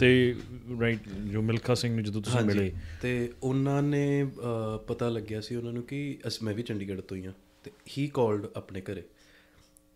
[0.00, 0.34] ਤੇ
[0.80, 4.26] ਰਾਈਟ ਜੋ ਮਿਲਖਾ ਸਿੰਘ ਨੂੰ ਜਦੋਂ ਤੁਸੀਂ ਮਿਲੇ। ਤੇ ਉਹਨਾਂ ਨੇ
[4.86, 7.32] ਪਤਾ ਲੱਗਿਆ ਸੀ ਉਹਨਾਂ ਨੂੰ ਕਿ ਅਸ ਮੈਂ ਵੀ ਚੰਡੀਗੜ੍ਹ ਤੋਂ ਹੀ ਆ
[7.64, 9.02] ਤੇ ਹੀ ਕਾਲਡ ਆਪਣੇ ਘਰੇ।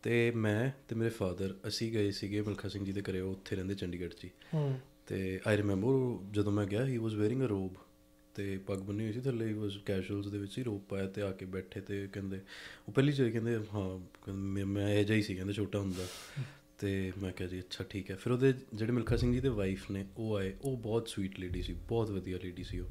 [0.02, 3.56] ਤੇ ਮੈਂ ਤੇ ਮੇਰੇ ਫਾਦਰ ਅਸੀਂ ਗਏ ਸੀਗੇ ਮਲਖਾ ਸਿੰਘ ਜੀ ਦੇ ਘਰੇ ਉਹ ਉੱਥੇ
[3.56, 4.26] ਰਹਿੰਦੇ ਚੰਡੀਗੜ੍ਹ 'ਚ
[5.06, 7.74] ਤੇ ਆਈ ਰਿਮੈਂਬਰ ਜਦੋਂ ਮੈਂ ਗਿਆ ਹੀ ਵਾਸ ਵੇਅਰਿੰਗ ਅ ਰੋਬ
[8.34, 11.22] ਤੇ ਪੱਗ ਬੰਨੀ ਹੋਈ ਸੀ ਥੱਲੇ ਹੀ ਵਾਸ ਕੈਜੂਅਲਸ ਦੇ ਵਿੱਚ ਹੀ ਰੋਬ ਪਾਇਆ ਤੇ
[11.22, 12.40] ਆ ਕੇ ਬੈਠੇ ਤੇ ਕਹਿੰਦੇ
[12.88, 14.34] ਉਹ ਪਹਿਲੀ ਚੋਈ ਕਹਿੰਦੇ ਹਾਂ
[14.66, 16.06] ਮੈਂ ਇਹ ਜਿਹਾ ਹੀ ਸੀ ਕਹਿੰਦੇ ਛੋਟਾ ਹੁੰਦਾ।
[16.80, 19.90] ਤੇ ਮੈਂ ਕਿਹਾ ਜੀ ਅੱਛਾ ਠੀਕ ਹੈ। ਫਿਰ ਉਹਦੇ ਜਿਹੜੇ ਮਿਲਖਾ ਸਿੰਘ ਜੀ ਦੇ ਵਾਈਫ
[19.90, 22.88] ਨੇ ਉਹ ਆਏ। ਉਹ ਬਹੁਤ ਸਵੀਟ ਲੇਡੀ ਸੀ ਬਹੁਤ ਵਧੀਆ ਲੇਡੀ ਸੀ ਉਹ।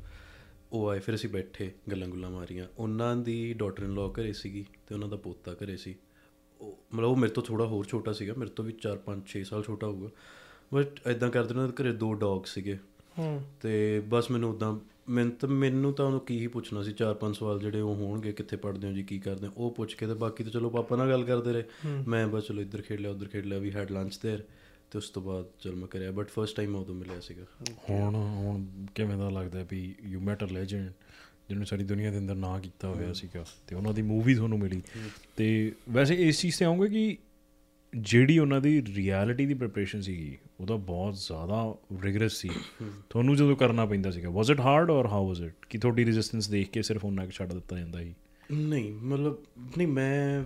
[0.71, 4.65] ਉਹ ਆਏ ਫਿਰ ਅਸੀਂ ਬੈਠੇ ਗੱਲਾਂ ਗੁੱਲਾਂ ਮਾਰੀਆਂ। ਉਹਨਾਂ ਦੀ ਡਾਟਰ ਇਨ ਲਾਅ ਘਰੇ ਸੀਗੀ
[4.87, 5.95] ਤੇ ਉਹਨਾਂ ਦਾ ਪੋਤਾ ਘਰੇ ਸੀ।
[6.61, 9.43] ਉਹ ਮਤਲਬ ਉਹ ਮੇਰੇ ਤੋਂ ਥੋੜਾ ਹੋਰ ਛੋਟਾ ਸੀਗਾ ਮੇਰੇ ਤੋਂ ਵੀ 4 5 6
[9.43, 10.09] ਸਾਲ ਛੋਟਾ ਹੋਊਗਾ।
[10.73, 12.77] ਬਟ ਐਦਾਂ ਕਰਦੇ ਉਹਨਾਂ ਦੇ ਘਰੇ ਦੋ ਡੌਗ ਸੀਗੇ।
[13.17, 14.79] ਹੂੰ। ਤੇ ਬਸ ਮੈਨੂੰ ਉਦਾਂ
[15.10, 18.32] ਮੈਨੂੰ ਤਾਂ ਮੈਨੂੰ ਤਾਂ ਉਹਨੂੰ ਕੀ ਹੀ ਪੁੱਛਣਾ ਸੀ ਚਾਰ ਪੰਜ ਸਵਾਲ ਜਿਹੜੇ ਉਹ ਹੋਣਗੇ
[18.32, 20.95] ਕਿੱਥੇ ਪੜ੍ਹਦੇ ਹੋ ਜੀ ਕੀ ਕਰਦੇ ਹੋ ਉਹ ਪੁੱਛ ਕੇ ਤੇ ਬਾਕੀ ਤਾਂ ਚਲੋ ਪਾਪਾ
[20.95, 21.64] ਨਾਲ ਗੱਲ ਕਰਦੇ ਰਹੇ।
[22.07, 24.43] ਮੈਂ ਬਸ ਚਲੋ ਇੱਧਰ ਖੇਡ ਲਿਆ ਉੱਧਰ ਖੇਡ ਲਿਆ ਵੀ ਹੈਡ ਲੰਚ ਦੇਰ
[24.91, 27.45] ਤੇ ਉਸ ਤੋਂ ਬਾਅਦ ਚਲ ਮੈਂ ਕਰਿਆ ਬਟ ਫਰਸਟ ਟਾਈਮ ਉਦੋਂ ਮਿਲਿਆ ਸੀਗਾ।
[27.89, 30.91] ਹੁਣ ਹੁਣ ਕਿਵੇਂ ਦਾ ਲੱਗਦਾ ਵੀ ਯੂ ਮੈਟ ਅ ਲੈਜੈਂਡ
[31.49, 34.82] ਜਿਹਨੂੰ ਸਾਰੀ ਦੁਨੀਆ ਦੇ ਅੰਦਰ ਨਾਂ ਕੀਤਾ ਹੋਇਆ ਸੀਗਾ ਤੇ ਉਹਨਾਂ ਦੀ ਮੂਵੀ ਤੁਹਾਨੂੰ ਮਿਲੀ।
[35.36, 37.18] ਤੇ ਵੈਸੇ ਇਸ ਚੀਜ਼ ਤੇ ਆਉਂਗੇ ਕਿ
[37.97, 42.49] ਜਿਹੜੀ ਉਹਨਾਂ ਦੀ ਰਿਐਲਿਟੀ ਦੀ ਪ੍ਰੀਪਰੇਸ਼ਨ ਸੀਗੀ ਉਹਦਾ ਬਹੁਤ ਜ਼ਿਆਦਾ ਰਿਗਰਸ ਸੀ।
[43.09, 46.49] ਤੁਹਾਨੂੰ ਜਦੋਂ ਕਰਨਾ ਪੈਂਦਾ ਸੀਗਾ was it hard or how was it ਕਿ ਤੁਹਾਡੀ ਰੈਜ਼ਿਸਟੈਂਸ
[46.49, 48.15] ਦੇਖ ਕੇ ਸਿਰਫ ਉਹਨਾਂ ਕਿ ਛੱਡ ਦਿੱਤਾ ਜਾਂਦਾ ਸੀ?
[48.51, 49.37] ਨਹੀਂ ਮਤਲਬ
[49.77, 50.43] ਨਹੀਂ ਮੈਂ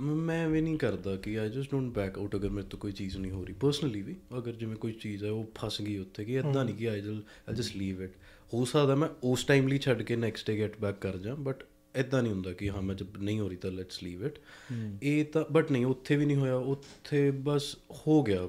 [0.00, 3.16] ਮੈਂ ਵੀ ਨਹੀਂ ਕਰਦਾ ਕਿ I just don't back out ਅਗਰ ਮੇਰੇ ਤੋਂ ਕੋਈ ਚੀਜ਼
[3.16, 6.34] ਨਹੀਂ ਹੋ ਰਹੀ। ਪਰਸਨਲੀ ਵੀ ਅਗਰ ਜਿਵੇਂ ਕੋਈ ਚੀਜ਼ ਹੈ ਉਹ ਫਸ ਗਈ ਉੱਥੇ ਕਿ
[6.34, 8.12] ਇਦਾਂ ਨਹੀਂ ਕਿ ਆਈ ਜਲ ਆਈ ਜਸਟ ਲੀਵ ਇਟ
[8.54, 11.64] ਹੋ ਸਕਦਾ ਮੈਂ ਉਸ ਟਾਈਮ ਲਈ ਛੱਡ ਕੇ ਨੈਕਸਟ ਡੇ ਗੈਟ ਬੈਕ ਕਰ ਜਾ ਬਟ
[11.96, 14.38] ਇਦਾਂ ਨਹੀਂ ਹੁੰਦਾ ਕਿ ਹਾਂ ਮੈਂ ਜਦ ਨਹੀਂ ਹੋ ਰਹੀ ਤਾਂ ਲੈਟਸ ਲੀਵ ਇਟ
[15.02, 18.48] ਇਹ ਤਾਂ ਬਟ ਨਹੀਂ ਉੱਥੇ ਵੀ ਨਹੀਂ ਹੋਇਆ। ਉੱਥੇ ਬਸ ਹੋ ਗਿਆ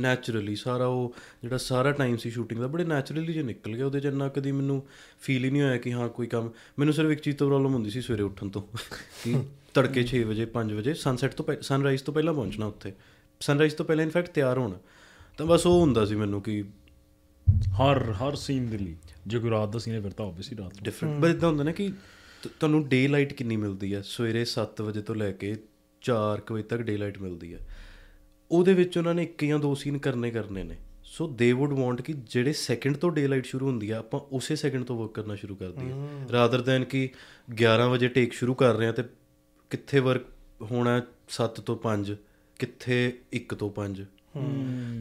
[0.00, 4.00] ਨੈਚੁਰਲੀ ਸਾਰਾ ਉਹ ਜਿਹੜਾ ਸਾਰਾ ਟਾਈਮ ਸੀ ਸ਼ੂਟਿੰਗ ਦਾ ਬੜੇ ਨੈਚੁਰਲੀ ਜੇ ਨਿਕਲ ਗਿਆ। ਉਹਦੇ
[4.00, 4.82] ਚ ਇੰਨਾ ਕਦੀ ਮੈਨੂੰ
[5.20, 7.90] ਫੀਲ ਹੀ ਨਹੀਂ ਹੋਇਆ ਕਿ ਹਾਂ ਕੋਈ ਕੰਮ। ਮੈਨੂੰ ਸਿਰਫ ਇੱਕ ਚੀਜ਼ ਤੋਂ ਪ੍ਰੋਬਲਮ ਹੁੰਦੀ
[7.90, 8.62] ਸੀ ਸਵੇਰੇ ਉੱਠਣ ਤੋਂ।
[9.24, 9.36] ਕਿ
[9.74, 12.92] ਤੜਕੇ 6 ਵਜੇ 5 ਵਜੇ ਸਨਸੈਟ ਤੋਂ ਸਨਰਾਈਜ਼ ਤੋਂ ਪਹਿਲਾਂ ਪਹੁੰਚਣਾ ਉੱਥੇ।
[13.40, 14.78] ਸਨਰਾਈਜ਼ ਤੋਂ ਪਹਿਲਾਂ ਇਨਫੈਕਟ ਤਿਆਰ ਹੋਣਾ।
[15.38, 16.64] ਤਾਂ ਬਸ ਉਹ ਹੁੰਦਾ ਸੀ ਮੈਨੂੰ ਕਿ
[17.80, 20.82] ਹਰ ਹਰ ਸੀਨ ਦੇ ਲਈ। ਜੇ ਕੋਈ ਰਾਤ ਦਾ ਸੀਨ ਹੈ ਫਿਰ ਤਾਂ ਆਬਵੀਅਸਲੀ ਰਾਤ
[20.82, 21.92] ਡਿਫਰੈਂਟ ਬਟ ਇਦਾਂ ਹੁੰਦਾ ਨਾ ਕਿ
[22.46, 25.56] ਤੁਹਾਨੂੰ ਡੇ ਲਾਈਟ ਕਿੰਨੀ ਮਿਲਦੀ ਹੈ ਸਵੇਰੇ 7 ਵਜੇ ਤੋਂ ਲੈ ਕੇ
[26.02, 27.58] 4 ਵਜੇ ਤੱਕ ਡੇ ਲਾਈਟ ਮਿਲਦੀ ਹੈ
[28.50, 32.02] ਉਹਦੇ ਵਿੱਚ ਉਹਨਾਂ ਨੇ ਇੱਕ ਜਾਂ ਦੋ ਸੀਨ ਕਰਨੇ ਕਰਨੇ ਨੇ। ਸੋ ਦੇ ਊਡ ਵਾਂਟ
[32.02, 35.34] ਕਿ ਜਿਹੜੇ ਸੈਕਿੰਡ ਤੋਂ ਡੇ ਲਾਈਟ ਸ਼ੁਰੂ ਹੁੰਦੀ ਆ ਆਪਾਂ ਉਸੇ ਸੈਕਿੰਡ ਤੋਂ ਵਰਕ ਕਰਨਾ
[35.34, 35.92] ਸ਼ੁਰੂ ਕਰ ਦਈਏ।
[36.32, 37.10] ਰਾਦਰ ਦੈਨ ਕਿ
[37.64, 39.02] 11 ਵਜੇ ਟੇਕ ਸ਼ੁਰੂ ਕਰ ਰਹੇ ਆ ਤੇ
[39.70, 40.24] ਕਿੱਥੇ ਵਰਕ
[40.62, 42.16] ਹੋਣਾ 7 ਤੋਂ 5
[42.58, 44.04] ਕਿੱਥੇ 1 ਤੋਂ 5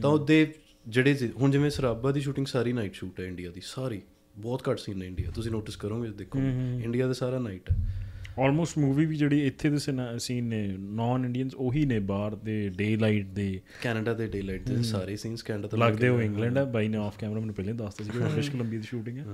[0.01, 0.53] ਤਾਂ ਉਹਦੇ
[0.87, 4.01] ਜਿਹੜੇ ਹੁਣ ਜਿਵੇਂ ਸਰਾਬਾ ਦੀ ਸ਼ੂਟਿੰਗ ਸਾਰੀ ਨਾਈਟ ਸ਼ੂਟ ਹੈ ਇੰਡੀਆ ਦੀ ਸਾਰੀ।
[4.37, 6.39] ਬਹੁਤ ਘੱਟ ਸੀਨ ਨੇ ਇੰਡੀਆ ਤੁਸੀਂ ਨੋਟਿਸ ਕਰੋਗੇ ਦੇਖੋ।
[6.83, 7.77] ਇੰਡੀਆ ਦਾ ਸਾਰਾ ਨਾਈਟ ਹੈ
[8.39, 9.77] ਆਲਮੋਸਟ ਮੂਵੀ ਵੀ ਜਿਹੜੀ ਇੱਥੇ ਦੇ
[10.19, 14.67] ਸੀਨ ਨੇ ਨਾਨ ਇੰਡੀਅਨਸ ਉਹੀ ਨੇ ਬਾਹਰ ਦੇ ਡੇ ਲਾਈਟ ਦੇ। ਕੈਨੇਡਾ ਦੇ ਡੇ ਲਾਈਟ
[14.67, 17.73] ਦੇ ਸਾਰੇ ਸੀਨਸ ਕੈਨੇਡਾ ਤੋਂ ਲੱਗਦੇ ਹੋ ਇੰਗਲੈਂਡ ਹੈ ਬਾਈ ਨੇ ਆਫ ਕੈਮਰਾ ਮੈਨੂੰ ਪਹਿਲਾਂ
[17.73, 19.25] ਦੱਸਤਾ ਸੀ ਕਿ ਬ੍ਰਿਟਿਸ਼ ਕੋਲੰਬੀਆ ਦੀ ਸ਼ੂਟਿੰਗ ਹੈ।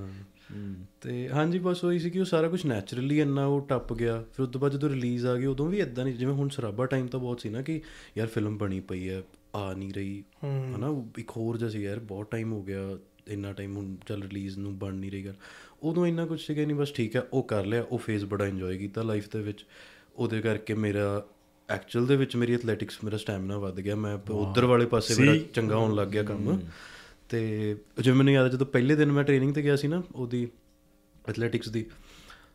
[1.02, 4.44] ਤੇ ਹਾਂਜੀ ਬਸ ਉਹੀ ਸੀ ਕਿ ਉਹ ਸਾਰਾ ਕੁਝ ਨੈਚੁਰਲੀ ਇੰਨਾ ਉਹ ਟੱਪ ਗਿਆ। ਫਿਰ
[4.44, 7.08] ਉਸ ਤੋਂ ਬਾਅਦ ਜਦੋਂ ਰਿਲੀਜ਼ ਆ ਗਈ ਉਦੋਂ ਵੀ ਇਦਾਂ ਨਹੀਂ ਜਿਵੇਂ ਹੁਣ ਸਰਾਬਾ ਟਾਈਮ
[7.08, 7.82] ਤਾਂ ਬਹੁਤ ਸੀ ਨਾ ਕਿ
[8.18, 9.22] ਯਾਰ ਫਿਲਮ ਬਣੀ ਪਈ ਹੈ
[9.56, 12.98] ਆ ਨਹੀਂ ਰਹੀ। ਹਨਾ ਇੱਕ ਹੋਰ ਜਿਹਾ ਸੀ ਯਾਰ ਬਹੁਤ ਟਾਈਮ ਹੋ ਗਿਆ।
[13.28, 15.34] ਇੰਨਾ ਟਾਈਮ ਹੁਣ ਚੱਲ ਰਿਲੀਜ਼ ਨੂੰ ਬਣ ਨਹੀਂ ਰਹੀ ਗੱਲ।
[15.84, 18.78] ਉਦੋਂ ਇੰਨਾ ਕੁਝ ਸੀਗਾ ਨਹੀਂ ਬਸ ਠੀਕ ਹੈ ਉਹ ਕਰ ਲਿਆ ਉਹ ਫੇਜ਼ ਬੜਾ ਇੰਜੋਏ
[18.78, 19.66] ਕੀਤਾ ਲਾਈਫ ਦੇ ਵਿੱਚ।
[20.16, 21.26] ਉਹਦੇ ਕਰਕੇ ਮੇਰਾ
[21.70, 25.76] ਐਕਚੁਅਲ ਦੇ ਵਿੱਚ ਮੇਰੀ ਐਥਲੈਟਿਕਸ ਮੇਰਾ ਸਟੈਮਿਨਾ ਵੱਧ ਗਿਆ। ਮੈਂ ਉਧਰ ਵਾਲੇ ਪਾਸੇ ਮੇਰਾ ਚੰਗਾ
[25.76, 26.62] ਹੋਣ ਲੱਗ ਗਿਆ ਕੰਮ।
[27.30, 30.48] ਤੇ ਜਿਵੇਂ ਮੈਨੂੰ ਯਾਦ ਹੈ ਜਦੋਂ ਪਹਿਲੇ ਦਿਨ ਮੈਂ ਟ੍ਰੇਨਿੰਗ ਤੇ ਗਿਆ ਸੀ ਨਾ ਉਹਦੀ
[31.30, 31.86] ਐਥਲੈਟਿਕਸ ਦੀ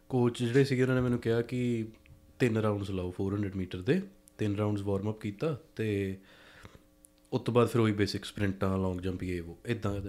[0.09, 1.87] ਕੋਚ ਜਿਹੜੇ ਸੀਗੇ ਉਹਨਾਂ ਨੇ ਮੈਨੂੰ ਕਿਹਾ ਕਿ
[2.39, 4.03] ਤਿੰਨ ਰਾਉਂਡਸ ਲਾਓ 400 ਮੀਟਰ ਦੇ।
[4.39, 6.17] ਤਿੰਨ ਰਾਉਂਡਸ ਵਾਰਮ ਅਪ ਕੀਤਾ ਤੇ
[7.33, 10.01] ਉਸ ਤੋਂ ਬਾਅਦ ਫਿਰ ਉਹੀ ਬੇਸਿਕ ਸਪ੍ਰਿੰਟਾਂ ਲੌਂਗ ਜੰਪ ਇਹ ਉਹ ਇਦਾਂ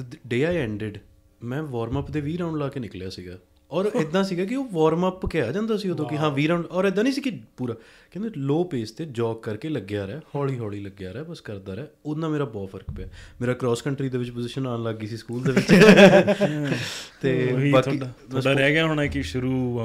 [0.00, 0.98] ਦ ਡੇ ਆਈ ਐਂਡਡ
[1.44, 3.38] ਮੈਂ ਵਾਰਮ ਅਪ ਦੇ 20 ਰਾਉਂਡ ਲਾ ਕੇ ਨਿਕਲਿਆ ਸੀਗਾ।
[3.70, 6.66] ਔਰ ਇਦਾਂ ਸੀਗਾ ਕਿ ਉਹ ਵਾਰਮ ਅਪ ਕਿਹਾ ਜਾਂਦਾ ਸੀ ਉਦੋਂ ਕਿ ਹਾਂ 20 ਰਾਉਂਡ
[6.66, 7.74] ਔਰ ਇਦਾਂ ਨਹੀਂ ਸੀ ਕਿ ਪੂਰਾ।
[8.10, 11.86] ਕਹਿੰਦੇ ਲੋ ਪੇਸ ਤੇ ਜੌਗ ਕਰਕੇ ਲੱਗਿਆ ਰਿਹਾ ਹੌਲੀ ਹੌਲੀ ਲੱਗਿਆ ਰਿਹਾ ਬਸ ਕਰਦਾ ਰਿਹਾ।
[12.06, 13.08] ਉਹਨਾਂ ਮੇਰਾ ਬਹੁਤ ਫ਼ਰਕ ਪਿਆ।
[13.40, 15.66] ਮੇਰਾ ਕ੍ਰਾਸ ਕੰਟਰੀ ਦੇ ਵਿੱਚ ਪੋਜੀਸ਼ਨ ਆਉਣ ਲੱਗ ਗਈ ਸੀ ਸਕੂਲ ਦੇ ਵਿੱਚ।
[17.20, 19.80] ਤੇ ਬਾਕੀ ਤੁਹਾਡਾ ਰਹਿ ਗਿਆ ਹੋਣਾ ਕਿ ਸ਼ੁਰੂ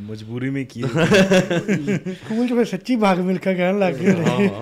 [0.00, 4.60] ਮਜਬੂਰੀ ਮੇਂ ਕੀ ਸਕੂਲ 'ਚ ਸੱਚੀ ਭਾਗ ਮਿਲਕਾ ਕਹਿਣ ਲੱਗ ਗਏ ਹਾਂ।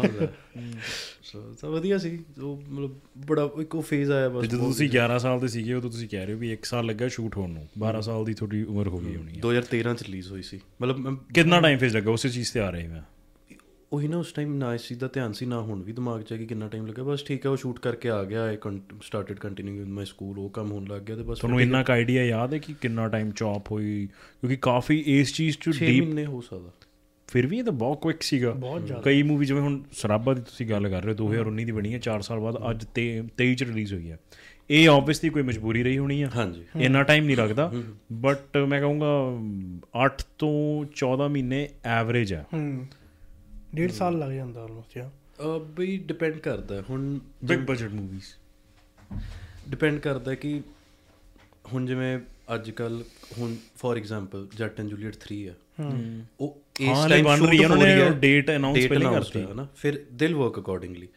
[1.61, 5.41] ਤਾਂ ਵਧੀਆ ਸੀ। ਉਹ ਮਤਲਬ ਬੜਾ ਇੱਕ ਉਹ ਫੇਜ਼ ਆਇਆ ਬਸ ਜਦੋਂ ਤੁਸੀਂ 11 ਸਾਲ
[5.41, 8.01] ਦੇ ਸੀਗੇ ਉਦੋਂ ਤੁਸੀਂ ਕਹਿ ਰਹੇ ਹੋ ਵੀ 1 ਸਾਲ ਲੱਗਾ ਸ਼ੂਟ ਹੋਣ ਨੂੰ। 12
[8.01, 11.61] ਸਾਲ ਦੀ ਤੁਹਾਡੀ ਉਮਰ ਹੋ ਗਈ ਹੋਣੀ ਹੈ 2013 ਚ ਰਿਲੀਜ਼ ਹੋਈ ਸੀ। ਮਤਲਬ ਕਿੰਨਾ
[11.61, 12.11] ਟਾਈਮ ਫੇਸ ਲੱਗਾ?
[12.11, 13.03] ਉਸੇ ਚੀਜ਼ ਤੇ ਆ ਰਹੇ ਮੈਂ।
[13.93, 16.33] ਉਹੀ ਨਾ ਉਸ ਟਾਈਮ ਨਾ ਇਸ ਚੀਜ਼ ਦਾ ਧਿਆਨ ਸੀ ਨਾ ਹੁਣ ਵੀ ਦਿਮਾਗ 'ਚ
[16.33, 18.57] ਹੈ ਕਿ ਕਿੰਨਾ ਟਾਈਮ ਲੱਗਾ। ਬਸ ਠੀਕ ਹੈ ਉਹ ਸ਼ੂਟ ਕਰਕੇ ਆ ਗਿਆ I
[19.03, 21.91] started continuing with my school ਉਹ ਕੰਮ ਹੋਣ ਲੱਗ ਗਿਆ ਤੇ ਬਸ ਤੁਹਾਨੂੰ ਇੰਨਾ ਕ
[21.91, 24.09] ਆਈਡੀਆ ਯਾਦ ਹੈ ਕਿ ਕਿੰਨਾ ਟਾਈਮ ਚੌਪ ਹੋਈ?
[24.41, 26.71] ਕਿਉਂਕਿ ਕਾਫੀ ਇਸ ਚੀਜ਼ ਚ 6 ਡੀਪ ਮਹੀਨੇ ਹੋ ਸਕਦਾ।
[27.27, 28.57] ਫਿਰ ਵੀ ਇਹ ਤਾਂ ਬਹੁਤ ਕੁਇਕ ਸੀਗਾ।
[29.05, 31.99] ਕਈ ਮੂਵੀ ਜਿਵੇਂ ਹੁਣ ਸਰਾਬਾ ਦੀ ਤੁਸੀਂ ਗੱਲ ਕਰ ਰਹੇ ਹੋ 2019 ਦੀ ਬਣੀ ਹੈ
[31.99, 34.19] 4 ਸਾਲ ਬਾਅਦ ਅੱਜ ਤੇ 23 ਚ ਰਿਲੀਜ਼ ਹੋਈ ਹੈ
[34.71, 37.73] ਇਹ ਆਬਵੀਅਸਲੀ ਕੋਈ ਮਜਬੂਰੀ ਰਹੀ ਹੋਣੀ ਆ। ਹਾਂਜੀ। ਇੰਨਾ ਟਾਈਮ ਨਹੀਂ ਲੱਗਦਾ।
[38.13, 39.39] ਬਟ ਮੈਂ ਕਹੂੰਗਾ
[40.07, 42.87] 8 ਤੋਂ 14 ਮਹੀਨੇ ਐਵਰੇਜ ਹੈ ਹੂੰ।
[43.75, 45.11] ਡੇਢ ਸਾਲ ਲੱਗ ਜਾਂਦਾ ਆਲਮੋਸਟ ਯਾ
[45.77, 48.25] ਬਈ ਡਿਪੈਂਡ ਕਰਦਾ। ਹੁਣ ਬਿਗ ਬਜਟ ਮੂਵੀਜ਼
[49.69, 50.61] ਡਿਪੈਂਡ ਕਰਦਾ ਕਿ
[51.73, 52.19] ਹੁਣ ਜਿਵੇਂ
[52.55, 53.05] ਅੱਜ ਕੱਲ
[53.39, 55.57] ਹੁਣ for example Jatt and Juliet 3 ਹੈ।
[56.41, 60.05] ਉਹ ਇਸ ਟਾਈਮ ਬਣ ਰਹੀ ਹੈ, ਉਹਨਾਂ ਨੇ date announce ਪਹਿਲਾਂ ਕਰਤੀ। ਹੈ ਨਾ ਫਿਰ
[60.13, 61.09] ਦਿਲ ਵਰਕ ਅਕੋਰਡਿੰਗਲੀ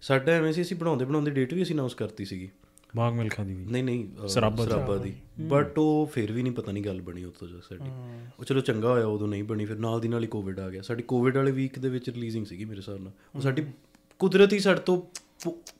[0.00, 2.48] ਸਾਡਾ ਐਵੇਂ ਸੀ ਅਸੀਂ ਬਣਾਉਂਦੇ ਬਣਾਉਂਦੇ ਡੇਟ ਵੀ ਅਸੀਂ ਅਨਾਉਂਸ ਕਰਤੀ ਸੀਗੀ।
[2.96, 6.84] ਬਾਗ ਮਿਲਖਾ ਦੀ ਵੀ। ਨਹੀਂ ਨਹੀਂ ਸਰਾਬਾ ਦੀ। ਬਟ ਉਹ ਫਿਰ ਵੀ ਨਹੀਂ ਪਤਾ ਨਹੀਂ
[6.84, 7.90] ਗੱਲ ਬਣੀ ਉਤੋਂ ਜਾ ਸਾਡੀ।
[8.38, 10.82] ਉਹ ਚਲੋ ਚੰਗਾ ਹੋਇਆ ਉਦੋਂ ਨਹੀਂ ਬਣੀ ਫਿਰ ਨਾਲ ਦੀ ਨਾਲ ਹੀ ਕੋਵਿਡ ਆ ਗਿਆ।
[10.82, 13.64] ਸਾਡੀ ਕੋਵਿਡ ਵਾਲੇ ਵੀਕ ਦੇ ਵਿੱਚ ਰਿਲੀਜ਼ਿੰਗ ਸੀਗੀ ਮੇਰੇ ਹਿਸਾਬ ਨਾਲ। ਉਹ ਸਾਡੀ
[14.18, 15.02] ਕੁਦਰਤੀ ਸਾਡੇ ਤੋਂ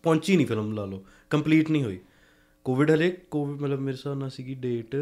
[0.02, 1.98] ਪਹੁੰਚੀ ਨਹੀਂ ਫਿਲਮ ਲਾ ਲਓ। ਕੰਪਲੀਟ ਨਹੀਂ ਹੋਈ।
[2.64, 4.96] ਕੋਵਿਡ ਹਲੇ ਕੋਵਿਡ ਮਤਲਬ ਮੇਰੇ ਹਿਸਾਬ ਨਾਲ ਸੀਗੀ ਡੇਟ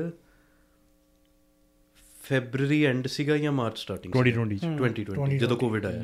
[2.22, 6.02] ਫੈਬਰੂਰੀ ਐਂਡ ਸੀਗਾ ਜਾਂ ਮਾਰਚ ਸਟਾਰਟਿੰਗ 2020 ਚ। 2020 ਜਦੋਂ ਕੋਵਿਡ ਆਇਆ।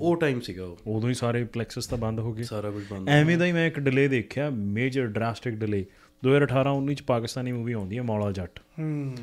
[0.00, 3.08] ਉਹ ਟਾਈਮ ਸੀਗਾ ਉਹ। ਉਦੋਂ ਹੀ ਸਾਰੇ ਪਲੈਕਸਸ ਤਾਂ ਬੰਦ ਹੋ ਗਏ। ਸਾਰਾ ਕੁਝ ਬੰਦ
[3.08, 5.86] ਐਵੇਂ ਦਾ ਹੀ ਮੈਂ ਇੱਕ ਡਿਲੇ ਦੇਖਿਆ ਮੇਜਰ ਡਰਾਸਟਿਕ ਡਿਲੇ
[6.24, 9.14] 2018 19 ਚ ਪਾਕਿਸਤਾਨੀ ਮੂਵੀ ਆਉਂਦੀ ਹੈ ਮੌਲਾ ਜੱਟ। ਹੂੰ।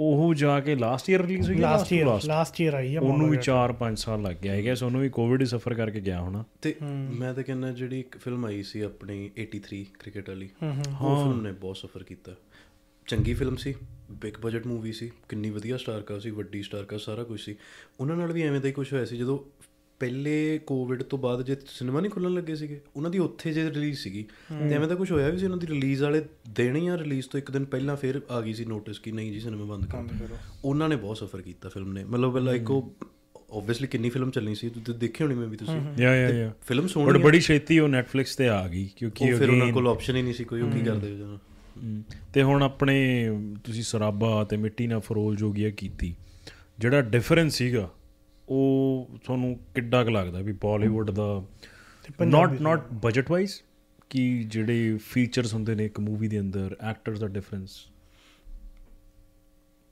[0.00, 3.36] ਉਹ ਜਾ ਕੇ ਲਾਸਟ ਈਅਰ ਰਿਲੀਜ਼ ਹੋਈ ਲਾਸਟ ਈਅਰ ਲਾਸਟ ਈਅਰ ਆਈ ਹੈ ਉਹਨੂੰ ਵੀ
[3.36, 6.74] 4-5 ਸਾਲ ਲੱਗ ਗਿਆ ਹੈਗਾ ਸੋ ਉਹਨੂੰ ਵੀ ਕੋਵਿਡ ਹੀ ਸਫਰ ਕਰਕੇ ਗਿਆ ਹੋਣਾ। ਤੇ
[7.18, 10.48] ਮੈਂ ਤਾਂ ਕਹਿੰਦਾ ਜਿਹੜੀ ਇੱਕ ਫਿਲਮ ਆਈ ਸੀ ਆਪਣੀ 83 ਕ੍ਰਿਕਟ ਵਾਲੀ
[11.00, 12.32] ਉਹ ਫਿਲਮ ਨੇ ਬਹੁਤ ਸਫਰ ਕੀਤਾ।
[13.06, 13.74] ਚੰਗੀ ਫਿਲਮ ਸੀ।
[14.10, 17.56] ਬਿਗ ਬਜਟ ਮੂਵੀ ਸੀ ਕਿੰਨੀ ਵਧੀਆ ਸਟਾਰ ਕਾ ਸੀ ਵੱਡੀ ਸਟਾਰ ਕਾ ਸਾਰਾ ਕੁਝ ਸੀ।
[18.00, 19.38] ਉਹਨਾਂ ਨਾਲ ਵੀ ਐਵੇਂ ਦਾ ਹੀ ਕੁਝ ਹੋਇਆ ਸੀ ਜਦੋਂ
[20.00, 23.98] ਪਹਿਲੇ ਕੋਵਿਡ ਤੋਂ ਬਾਅਦ ਜੇ ਸਿਨੇਮਾ ਨਹੀਂ ਖੁੱਲਣ ਲੱਗੇ ਸੀਗੇ ਉਹਨਾਂ ਦੀ ਉੱਥੇ ਜੇ ਰਿਲੀਜ਼
[23.98, 24.22] ਸੀਗੀ
[24.68, 27.38] ਤੇ ਐਵੇਂ ਦਾ ਕੁਝ ਹੋਇਆ ਵੀ ਸੀ ਉਹਨਾਂ ਦੀ ਰਿਲੀਜ਼ ਵਾਲੇ ਦਿਨ ਜਾਂ ਰਿਲੀਜ਼ ਤੋਂ
[27.38, 30.88] ਇੱਕ ਦਿਨ ਪਹਿਲਾਂ ਫਿਰ ਆ ਗਈ ਸੀ ਨੋਟਿਸ ਕਿ ਨਹੀਂ ਜੀ ਸਿਨੇਮਾ ਬੰਦ ਕਰ। ਉਹਨਾਂ
[30.88, 32.94] ਨੇ ਬਹੁਤ ਸਫਰ ਕੀਤਾ ਫਿਲਮ ਨੇ। ਮਤਲਬ ਲਾਈਕ ਉਹ
[33.52, 36.84] ਆਬਵੀਅਸਲੀ ਕਿੰਨੀ ਫਿਲਮ ਚੱਲਣੀ ਸੀ ਤੁਸੀਂ ਦੇਖੀ ਹੋਣੀ ਮੈਂ ਵੀ ਤੁਸੀਂ ਯਾ ਯਾ ਯਾ ਫਿਲਮ
[36.84, 40.16] ਬਟ ਸੋਹਣੀ ਬੜੀ ਛੇਤੀ ਉਹ Netflix ਤੇ ਆ ਗਈ ਕਿਉਂਕਿ ਉਹ ਫਿਰ ਉਹਨਾਂ ਕੋਲ ਆਪਸ਼ਨ
[40.16, 41.38] ਹੀ ਨਹੀਂ ਸੀ ਕੋਈ ਉਹ ਕੀ ਕਰਦੇ ਹਮ,
[42.32, 43.28] ਤੇ ਹੁਣ ਆਪਣੇ
[43.64, 46.16] ਤੁਸੀਂ ਸਰਾਬਾ ਤੇ ਮਿੱਟੀ ਨਾਲ ਫਰੋਲ ਜੋਗੀਆ ਕੀਤੀ
[46.78, 47.90] ਜਿਹੜਾ ਡਿਫਰੈਂਸ ਸੀਗਾ
[48.48, 51.44] ਉਹ ਤੁਹਾਨੂੰ ਕਿੱਡਾ ਕੁ ਲੱਗਦਾ ਵੀ ਬਾਲੀਵੁੱਡ ਦਾ?
[52.26, 53.52] ਨਾਟ ਨਾਟ ਬਜਟ ਵਾਈਜ਼
[54.10, 57.70] ਕਿ ਜਿਹੜੇ ਫੀਚਰਸ ਹੁੰਦੇ ਨੇ ਇੱਕ ਮੂਵੀ ਦੇ ਅੰਦਰ ਐਕਟਰਸ ਦਾ ਡਿਫਰੈਂਸ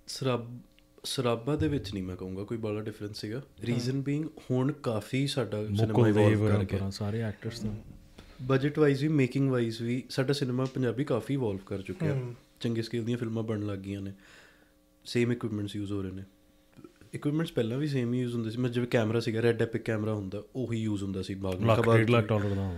[0.06, 0.58] ਸਰਾਬ
[1.04, 5.66] ਸਰਾਬਾ ਦੇ ਵਿੱਚ ਨਹੀਂ ਮੈਂ ਕਹੂੰਗਾ ਕੋਈ ਬੜਾ ਡਿਫਰੈਂਸ ਸੀਗਾ। ਰੀਜ਼ਨ ਬੀਇੰਗ ਹੁਣ ਕਾਫੀ ਸਾਡਾ
[5.66, 7.74] ਸਿਨੇਮਾ ਇਵੋਲਵ ਕਰ ਗਿਆ। ਸਾਰੇ ਐਕਟਰਸ ਦਾ।
[8.42, 12.22] ਬਜਟ ਵਾਈਜ਼ ਵੀ ਮੇਕਿੰਗ ਵਾਈਜ਼ ਵੀ ਸਾਡਾ ਸਿਨੇਮਾ ਪੰਜਾਬੀ ਕਾਫੀ ਇਵੋਲਵ ਕਰ ਚੁੱਕਿਆ।
[12.60, 14.12] ਚੰਗੇ ਸਕੇਲ ਦੀਆਂ ਫਿਲਮਾਂ ਬਣਨ ਲੱਗ ਗਈਆਂ ਨੇ।
[15.04, 16.22] ਸੇਮ ਇਕਵਿਪਮੈਂਟਸ ਯੂਜ਼ ਹੋ ਰਹੇ ਨੇ।
[17.14, 20.14] ਇਕਵਿਪਮੈਂਟਸ ਪਹਿਲਾਂ ਵੀ ਸੇਮ ਹੀ ਯੂਜ਼ ਹੁੰਦੇ ਸੀ। ਮੈਂ ਜਿਵੇਂ ਕੈਮਰਾ ਸੀਗਾ ਰੈਡ ਐਪਿਕ ਕੈਮਰਾ
[20.14, 22.70] ਹੁੰਦਾ ਉਹੀ ਯੂਜ਼ ਹੁੰਦਾ ਸੀ। ਬਾਗ ਲੱਖ ਖਬਰ ਡੇਢ ਲੱਖ ਡਾਲਰ ਦਾ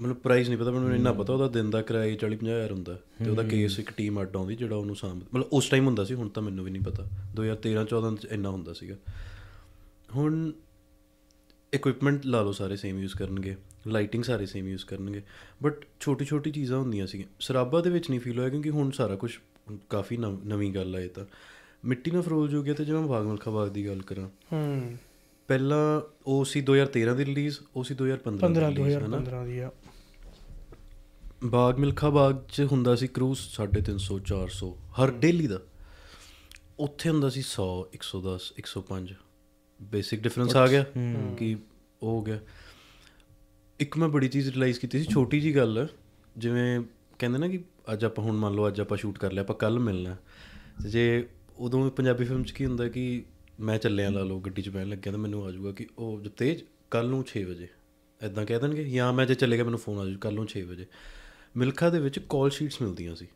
[0.00, 2.94] ਮੈਨੂੰ ਪ੍ਰਾਈਸ ਨਹੀਂ ਪਤਾ ਮੈਨੂੰ ਇੰਨਾ ਪਤਾ ਉਹਦਾ ਦਿਨ ਦਾ ਕਿਰਾਇਆ 40 ਹਜ਼ਾਰ ਹੁੰਦਾ।
[3.24, 6.14] ਤੇ ਉਹਦਾ ਕੇਸ ਇੱਕ ਟੀਮ ਅੱਡ ਆਉਂਦੀ ਜਿਹੜਾ ਉਹਨੂੰ ਸਾਂਭ ਮਤਲਬ ਉਸ ਟਾਈਮ ਹੁੰਦਾ ਸੀ
[6.14, 8.96] ਹੁਣ ਤਾਂ ਮੈਨੂੰ ਵੀ ਨਹੀਂ ਪਤਾ। 2013 14 ਚ ਇੰਨਾ ਹੁੰਦਾ ਸੀਗਾ।
[10.16, 10.52] ਹੁਣ
[11.74, 13.56] ਇਕਵਿਪਮੈਂਟ ਲਾ ਲਓ ਸਾਰੇ ਸੇਮ ਯੂਜ਼ ਕਰਨਗੇ
[13.86, 15.22] ਲਾਈਟਿੰਗ ਸਾਰੇ ਸੇਮ ਯੂਜ਼ ਕਰਨਗੇ
[15.62, 19.16] ਬਟ ਛੋਟੀ ਛੋਟੀ ਚੀਜ਼ਾਂ ਹੁੰਦੀਆਂ ਸੀ ਸਰਾਬਾ ਦੇ ਵਿੱਚ ਨਹੀਂ ਫੀਲ ਹੋਇਆ ਕਿਉਂਕਿ ਹੁਣ ਸਾਰਾ
[19.16, 19.38] ਕੁਝ
[19.90, 21.24] ਕਾਫੀ ਨਵ- ਗੱਲ ਆ ਇਹ ਤਾਂ।
[21.84, 24.96] ਮਿੱਟੀ ਨਾਲ ਫਰੋਲ ਜੋ ਗਿਆ ਤੇ ਜਿਵੇਂ ਬਾਗ ਮਲਖਾ ਬਾਗ ਦੀ ਗੱਲ ਕਰਾਂ। ਹੂੰ।
[25.48, 29.46] ਪਹਿਲਾਂ ਉਹ ਸੀ 2013 ਦੀ ਰਿਲੀਜ਼ ਉਹ ਸੀ 2015 ਦੀ 15 ਰਿਲੀਜ਼ ਹੈ ਨਾ 2015
[29.46, 29.70] ਦੀ ਆ।
[31.44, 35.60] ਬਾਗ ਮਿਲਖਾ ਬਾਗ 'ਚ ਹੁੰਦਾ ਸੀ ਕਰੂਜ਼ 350 400 ਹਰ ਡੇਲੀ ਦਾ।
[36.78, 39.14] ਉੱਥੇ ਹੁੰਦਾ ਸੀ 100 110 105
[39.82, 40.84] ਬੇਸਿਕ ਡਿਫਰੈਂਸ ਆ ਗਿਆ
[41.38, 41.56] ਕਿ
[42.02, 42.40] ਉਹ ਹੋ ਗਿਆ।
[43.80, 45.88] ਇੱਕ ਮੈਂ ਬੜੀ ਚੀਜ਼ ਰਿਅਲਾਈਜ਼ ਕੀਤੀ ਸੀ ਛੋਟੀ ਜੀ ਗੱਲ
[46.38, 46.80] ਜਿਵੇਂ
[47.18, 49.78] ਕਹਿੰਦੇ ਨਾ ਕਿ ਅੱਜ ਆਪਾਂ ਹੁਣ ਮੰਨ ਲਓ ਅੱਜ ਆਪਾਂ ਸ਼ੂਟ ਕਰ ਲਿਆ ਆਪਾਂ ਕੱਲ
[49.78, 50.16] ਮਿਲਣਾ।
[50.82, 53.24] ਤੇ ਜੇ ਉਦੋਂ ਪੰਜਾਬੀ ਫਿਲਮ 'ਚ ਕੀ ਹੁੰਦਾ ਕਿ
[53.60, 56.60] ਮੈਂ ਚੱਲਿਆ ਲਾ ਲਓ ਗੱਡੀ 'ਚ ਬਹਿਣ ਲੱਗਿਆ ਤਾਂ ਮੈਨੂੰ ਆ ਜਾਊਗਾ ਕਿ ਉਹ ਤੇਜ
[56.90, 57.68] ਕੱਲ ਨੂੰ 6 ਵਜੇ।
[58.22, 60.86] ਐਦਾਂ ਕਹਿ ਦੇਣਗੇ ਜਾਂ ਮੈਂ ਜੇ ਚੱਲੇਗਾ ਮੈਨੂੰ ਫੋਨ ਆ ਜਾਊ ਕੱਲ ਨੂੰ 6 ਵਜੇ।
[61.56, 63.26] ਮਿਲਖਾ ਦੇ ਵਿੱਚ ਕਾਲ ਸ਼ੀਟਸ ਮਿਲਦੀਆਂ ਸੀ।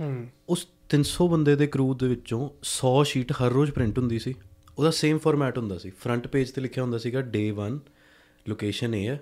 [0.00, 4.34] ਹੂੰ। ਉਸ 300 ਬੰਦੇ ਦੇ ਕਰੂ ਦੇ ਵਿੱਚੋਂ 100 ਸ਼ੀਟ ਹਰ ਰੋਜ਼ ਪ੍ਰਿੰਟ ਹੁੰਦੀ ਸੀ।
[4.78, 7.78] ਉਹਦਾ ਸੇਮ ਫਾਰਮੈਟ ਹੁੰਦਾ ਸੀ। ਫਰੰਟ ਪੇਜ ਤੇ ਲਿਖਿਆ ਹੁੰਦਾ ਸੀਗਾ ਡੇ 1
[8.48, 9.20] ਲੋਕੇਸ਼ਨ ਇਹ ਹੈ।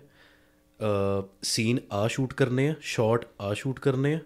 [1.43, 4.21] ਸੀਨ ਆ ਸ਼ੂਟ ਕਰਨੇ ਆ ਸ਼ਾਟ ਆ ਸ਼ੂਟ ਕਰਨੇ ਆ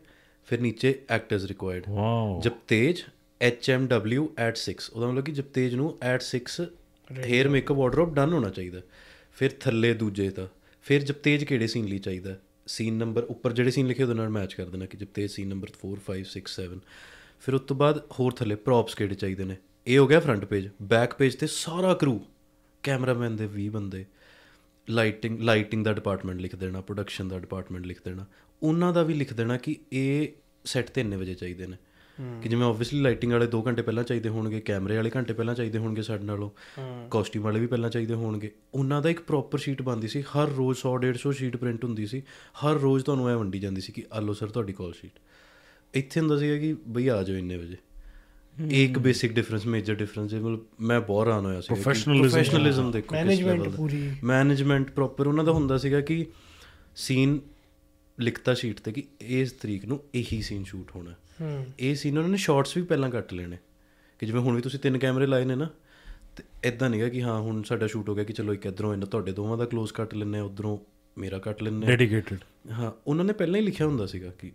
[0.47, 3.03] ਫਿਰ ਨੀਚੇ actors required wow Japtej
[3.41, 6.67] HMW at 6 ਉਹਦਾ ਮਤਲਬ ਕਿ ਜਪਤੇਜ ਨੂੰ at 6
[7.25, 8.81] hair makeup wardrobe done ਹੋਣਾ ਚਾਹੀਦਾ।
[9.33, 10.49] ਫਿਰ ਥੱਲੇ ਦੂਜੇ ਦਾ
[10.83, 12.37] ਫਿਰ ਜਪਤੇਜ ਕਿਹੜੇ ਸੀਨ ਲਈ ਚਾਹੀਦਾ?
[12.67, 15.69] ਸੀਨ ਨੰਬਰ ਉੱਪਰ ਜਿਹੜੇ ਸੀਨ ਲਿਖੇ ਉਹਦੇ ਨਾਲ ਮੈਚ ਕਰ ਦੇਣਾ ਕਿ ਜਪਤੇਜ ਸੀਨ ਨੰਬਰ
[15.77, 16.83] 4 5 6 7
[17.41, 19.57] ਫਿਰ ਉਸ ਤੋਂ ਬਾਅਦ ਹੋਰ ਥੱਲੇ ਪ੍ਰੌਪਸ ਕਿਹੜੇ ਚਾਹੀਦੇ ਨੇ?
[19.89, 22.27] ਇਹ ਹੋ ਗਿਆ ਫਰੰਟ ਪੇਜ ਬੈਕ ਪੇਜ ਤੇ ਸਾਰਾ ਕਰੂ
[22.83, 24.07] ਕੈਮਰਾਮੈਨ ਦੇ 20 ਬੰਦੇ
[24.91, 28.27] ਲਾਈਟਿੰਗ ਲਾਈਟਿੰਗ ਦਾ ਡਿਪਾਰਟਮੈਂਟ ਲਿਖ ਦੇਣਾ ਪ੍ਰੋਡਕਸ਼ਨ ਦਾ ਡਿਪਾਰਟਮੈਂਟ ਲਿਖ ਦੇਣਾ
[28.63, 30.29] ਉਹਨਾਂ ਦਾ ਵੀ ਲਿਖ ਦੇਣਾ ਕਿ ਇਹ
[30.65, 31.77] ਸੈੱਟ ਤੇ ਇੰਨੇ ਵਜੇ ਚਾਹੀਦੇ ਨੇ।
[32.43, 35.79] ਕਿ ਜਿਵੇਂ ਆਬਵੀਅਸਲੀ ਲਾਈਟਿੰਗ ਵਾਲੇ 2 ਘੰਟੇ ਪਹਿਲਾਂ ਚਾਹੀਦੇ ਹੋਣਗੇ ਕੈਮਰੇ ਵਾਲੇ ਘੰਟੇ ਪਹਿਲਾਂ ਚਾਹੀਦੇ
[35.79, 36.51] ਹੋਣਗੇ ਸਾਡੇ ਨਾਲੋਂ
[37.11, 40.79] ਕਾਸਟਿਊਮ ਵਾਲੇ ਵੀ ਪਹਿਲਾਂ ਚਾਹੀਦੇ ਹੋਣਗੇ। ਉਹਨਾਂ ਦਾ ਇੱਕ ਪ੍ਰੋਪਰ ਸ਼ੀਟ ਬਣਦੀ ਸੀ ਹਰ ਰੋਜ਼
[40.79, 42.23] 100 150 ਸ਼ੀਟ ਪ੍ਰਿੰਟ ਹੁੰਦੀ ਸੀ
[42.65, 45.13] ਹਰ ਰੋਜ਼ ਤੁਹਾਨੂੰ ਐ ਵੰਡੀ ਜਾਂਦੀ ਸੀ ਕਿ ਆ ਲਓ ਸਰ ਤੁਹਾਡੀ ਕਾਲ ਸ਼ੀਟ
[45.95, 47.77] ਇੱਥੇ ਹੁੰਦਾ ਸੀਗਾ ਕਿ ਬਈ ਆ ਜਾਓ ਇੰਨੇ ਵਜੇ।
[48.71, 53.15] ਇੱਕ ਬੇਸਿਕ ਡਿਫਰੈਂਸ ਮੇਜਰ ਡਿਫਰੈਂਸ ਹੈ ਮਤਲਬ ਮੈਂ ਬਹੁਤ ਹੈਰਾਨ ਹੋਇਆ ਸੀ Professionalism। ਪ੍ਰੋਫੈਸ਼ਨਲਿਜ਼ਮ ਦੇਖੋ
[53.15, 56.27] Management ਪੂਰੀ। ਮੈਨੇਜਮੈਂਟ ਪ੍ਰੋਪਰ ਉਹਨਾਂ ਦਾ ਹੁੰਦਾ ਸੀਗਾ ਕਿ
[56.97, 57.41] ਸੀਨ
[58.21, 62.31] ਲਿਖਤਾ ਸ਼ੀਟ ਤੇ ਕਿ ਇਸ ਤਰੀਕ ਨੂੰ ਇਹੀ ਸੀਨ ਸ਼ੂਟ ਹੋਣਾ ਹੂੰ ਇਹ ਸੀਨ ਉਹਨਾਂ
[62.31, 63.57] ਨੇ ਸ਼ਾਰਟਸ ਵੀ ਪਹਿਲਾਂ ਕੱਟ ਲੈਣੇ
[64.19, 65.69] ਕਿ ਜਿਵੇਂ ਹੁਣ ਵੀ ਤੁਸੀਂ ਤਿੰਨ ਕੈਮਰੇ ਲਾਏ ਨੇ ਨਾ
[66.37, 69.07] ਤੇ ਇਦਾਂ ਨਹੀਂਗਾ ਕਿ ਹਾਂ ਹੁਣ ਸਾਡਾ ਸ਼ੂਟ ਹੋ ਗਿਆ ਕਿ ਚਲੋ ਇੱਕ ਇਧਰੋਂ ਇਹਨਾਂ
[69.07, 70.79] ਤੁਹਾਡੇ ਦੋਵਾਂ ਦਾ ক্লোਜ਼ ਕੱਟ ਲੈਣੇ ਉਧਰੋਂ
[71.19, 72.39] ਮੇਰਾ ਕੱਟ ਲੈਣੇ ਡੈਡੀਕੇਟਿਡ
[72.71, 74.53] ਹਾਂ ਉਹਨਾਂ ਨੇ ਪਹਿਲਾਂ ਹੀ ਲਿਖਿਆ ਹੁੰਦਾ ਸੀਗਾ ਕਿ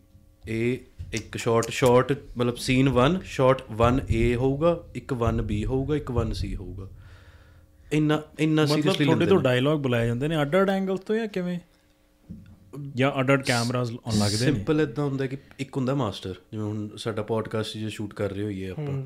[0.48, 0.78] ਇਹ
[1.14, 6.90] ਇੱਕ ਸ਼ਾਰਟ ਸ਼ਾਰਟ ਮਤਲਬ ਸੀਨ 1 ਸ਼ਾਰਟ 1A ਹੋਊਗਾ ਇੱਕ 1B ਹੋਊਗਾ ਇੱਕ 1C ਹੋਊਗਾ।
[7.92, 11.60] ਇੰਨਾ ਇੰਨਾ ਸੀਰੀਅਸਲੀ ਤੁਹਾਡੇ ਤੋਂ ਡਾਇਲੌਗ ਬੁਲਾਏ ਜਾਂਦੇ ਨੇ ਅੱਡ ਅੱਡ ਐਂਗਲ ਤੋਂ ਜਾਂ ਕਿਵੇਂ?
[12.96, 14.54] ਜਾਂ ਅੱਡ ਅੱਡ ਕੈਮਰਾਸ ਆਨ ਲੱਗਦੇ ਨੇ?
[14.54, 18.44] ਸਿੰਪਲ ਇਦਾਂ ਹੁੰਦਾ ਕਿ ਇੱਕ ਹੁੰਦਾ ਮਾਸਟਰ ਜਿਵੇਂ ਹੁਣ ਸਾਡਾ ਪੋਡਕਾਸਟ ਜੇ ਸ਼ੂਟ ਕਰ ਰਹੇ
[18.44, 19.04] ਹੋਈਏ ਆਪਾਂ।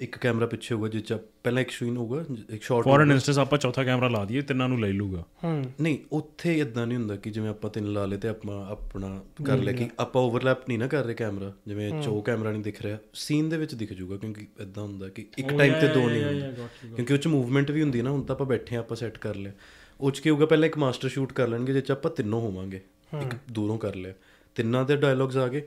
[0.00, 3.58] ਇੱਕ ਕੈਮਰਾ ਪਿੱਛੇ ਹੋਊਗਾ ਜਿਸ ਚ ਪਹਿਲਾਂ ਇੱਕ ਸੀਨ ਹੋਊਗਾ ਇੱਕ ਸ਼ਾਰਟ ਫੋਰ ਇਨਸਟੈਂਸ ਆਪਾਂ
[3.58, 7.30] ਚੌਥਾ ਕੈਮਰਾ ਲਾ ਦਈਏ ਤਿੰਨਾਂ ਨੂੰ ਲੈ ਲੂਗਾ ਹੂੰ। ਨਹੀਂ ਉੱਥੇ ਇਦਾਂ ਨਹੀਂ ਹੁੰਦਾ ਕਿ
[7.30, 10.86] ਜਿਵੇਂ ਆਪਾਂ ਤਿੰਨ ਲਾ ਲਏ ਤੇ ਆਪਾਂ ਆਪਣਾ ਕਰ ਲਿਆ ਕਿ ਆਪਾਂ ਓਵਰਲੈਪ ਨਹੀਂ ਨਾ
[10.86, 14.46] ਕਰ ਰਹੇ ਕੈਮਰਾ। ਜਿਵੇਂ ਚੋ ਕੈਮਰਾ ਨਹੀਂ ਦਿਖ ਰਿਹਾ ਸੀਨ ਦੇ ਵਿੱਚ ਦਿਖ ਜਾਊਗਾ ਕਿਉਂਕਿ
[14.60, 16.52] ਇਦਾਂ ਹੁੰਦਾ ਕਿ ਇੱਕ ਟਾਈਮ ਤੇ ਦੋ ਨਹੀਂ ਹੁੰਦੇ।
[16.94, 19.34] ਕਿਉਂਕਿ ਉਹ ਚ ਮੂਵਮੈਂਟ ਵੀ ਹੁੰਦੀ ਹੈ ਨਾ ਹੁਣ ਤਾਂ ਆਪਾਂ ਬੈਠੇ ਆਪਾਂ ਸੈੱਟ ਕਰ
[19.34, 19.52] ਲਿਆ।
[20.00, 22.80] ਉਹ ਚ ਕੀ ਹੋਊਗਾ ਪਹਿਲਾਂ ਇੱਕ ਮਾਸਟਰ ਸ਼ੂਟ ਕਰ ਲੈਣਗੇ ਜਿਸ ਚ ਆਪਾਂ ਤਿੰਨੋਂ ਹੋਵਾਂਗੇ।
[23.22, 24.12] ਇੱਕ ਦੂਰੋਂ ਕਰ ਲਿਆ।
[24.54, 25.62] ਤਿੰਨਾਂ ਦੇ ਡਾਇਲੌਗਸ ਆ ਗਏ।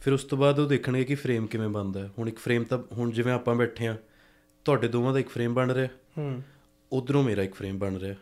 [0.00, 2.78] ਫਿਰ ਉਸ ਤੋਂ ਬਾਅਦ ਉਹ ਦੇਖਣਗੇ ਕਿ ਫਰੇਮ ਕਿਵੇਂ ਬਣਦਾ ਹੈ। ਹੁਣ ਇੱਕ ਫਰੇਮ ਤਾਂ
[2.92, 3.96] ਹੁਣ ਜਿਵੇਂ ਆਪਾਂ ਬੈਠੇ ਆ
[4.64, 5.88] ਤੁਹਾਡੇ ਦੋਵਾਂ ਦਾ ਇੱਕ ਫਰੇਮ ਬਣ ਰਿਹਾ।
[6.18, 6.42] ਹੂੰ।
[6.92, 8.14] ਉਧਰੋਂ ਮੇਰਾ ਇੱਕ ਫਰੇਮ ਬਣ ਰਿਹਾ।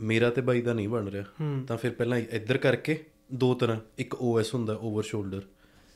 [0.00, 1.24] ਮੇਰਾ ਤੇ ਬਾਈ ਦਾ ਨਹੀਂ ਬਣ ਰਿਹਾ।
[1.66, 5.40] ਤਾਂ ਫਿਰ ਪਹਿਲਾਂ ਇੱਧਰ ਕਰਕੇ ਦੋ ਤਰ੍ਹਾਂ। ਇੱਕ ਓਐਸ ਹੁੰਦਾ ਓਵਰ ਸ਼ੋਲਡਰ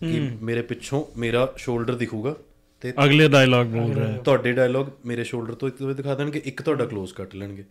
[0.01, 2.37] ਕਿ ਮੇਰੇ ਪਿੱਛੋਂ ਮੇਰਾ ਸ਼ੋਲਡਰ ਦਿਖੂਗਾ
[2.81, 6.85] ਤੇ ਅਗਲੇ ਡਾਇਲੌਗ ਬੋਲ ਰਿਹਾ ਤੁਹਾਡੇ ਡਾਇਲੌਗ ਮੇਰੇ ਸ਼ੋਲਡਰ ਤੋਂ ਇੱਕ ਦਿਖਾ ਦੇਣਗੇ ਇੱਕ ਤੁਹਾਡਾ
[6.85, 7.64] ক্লোਜ਼ ਕੱਟ ਲੈਣਗੇ।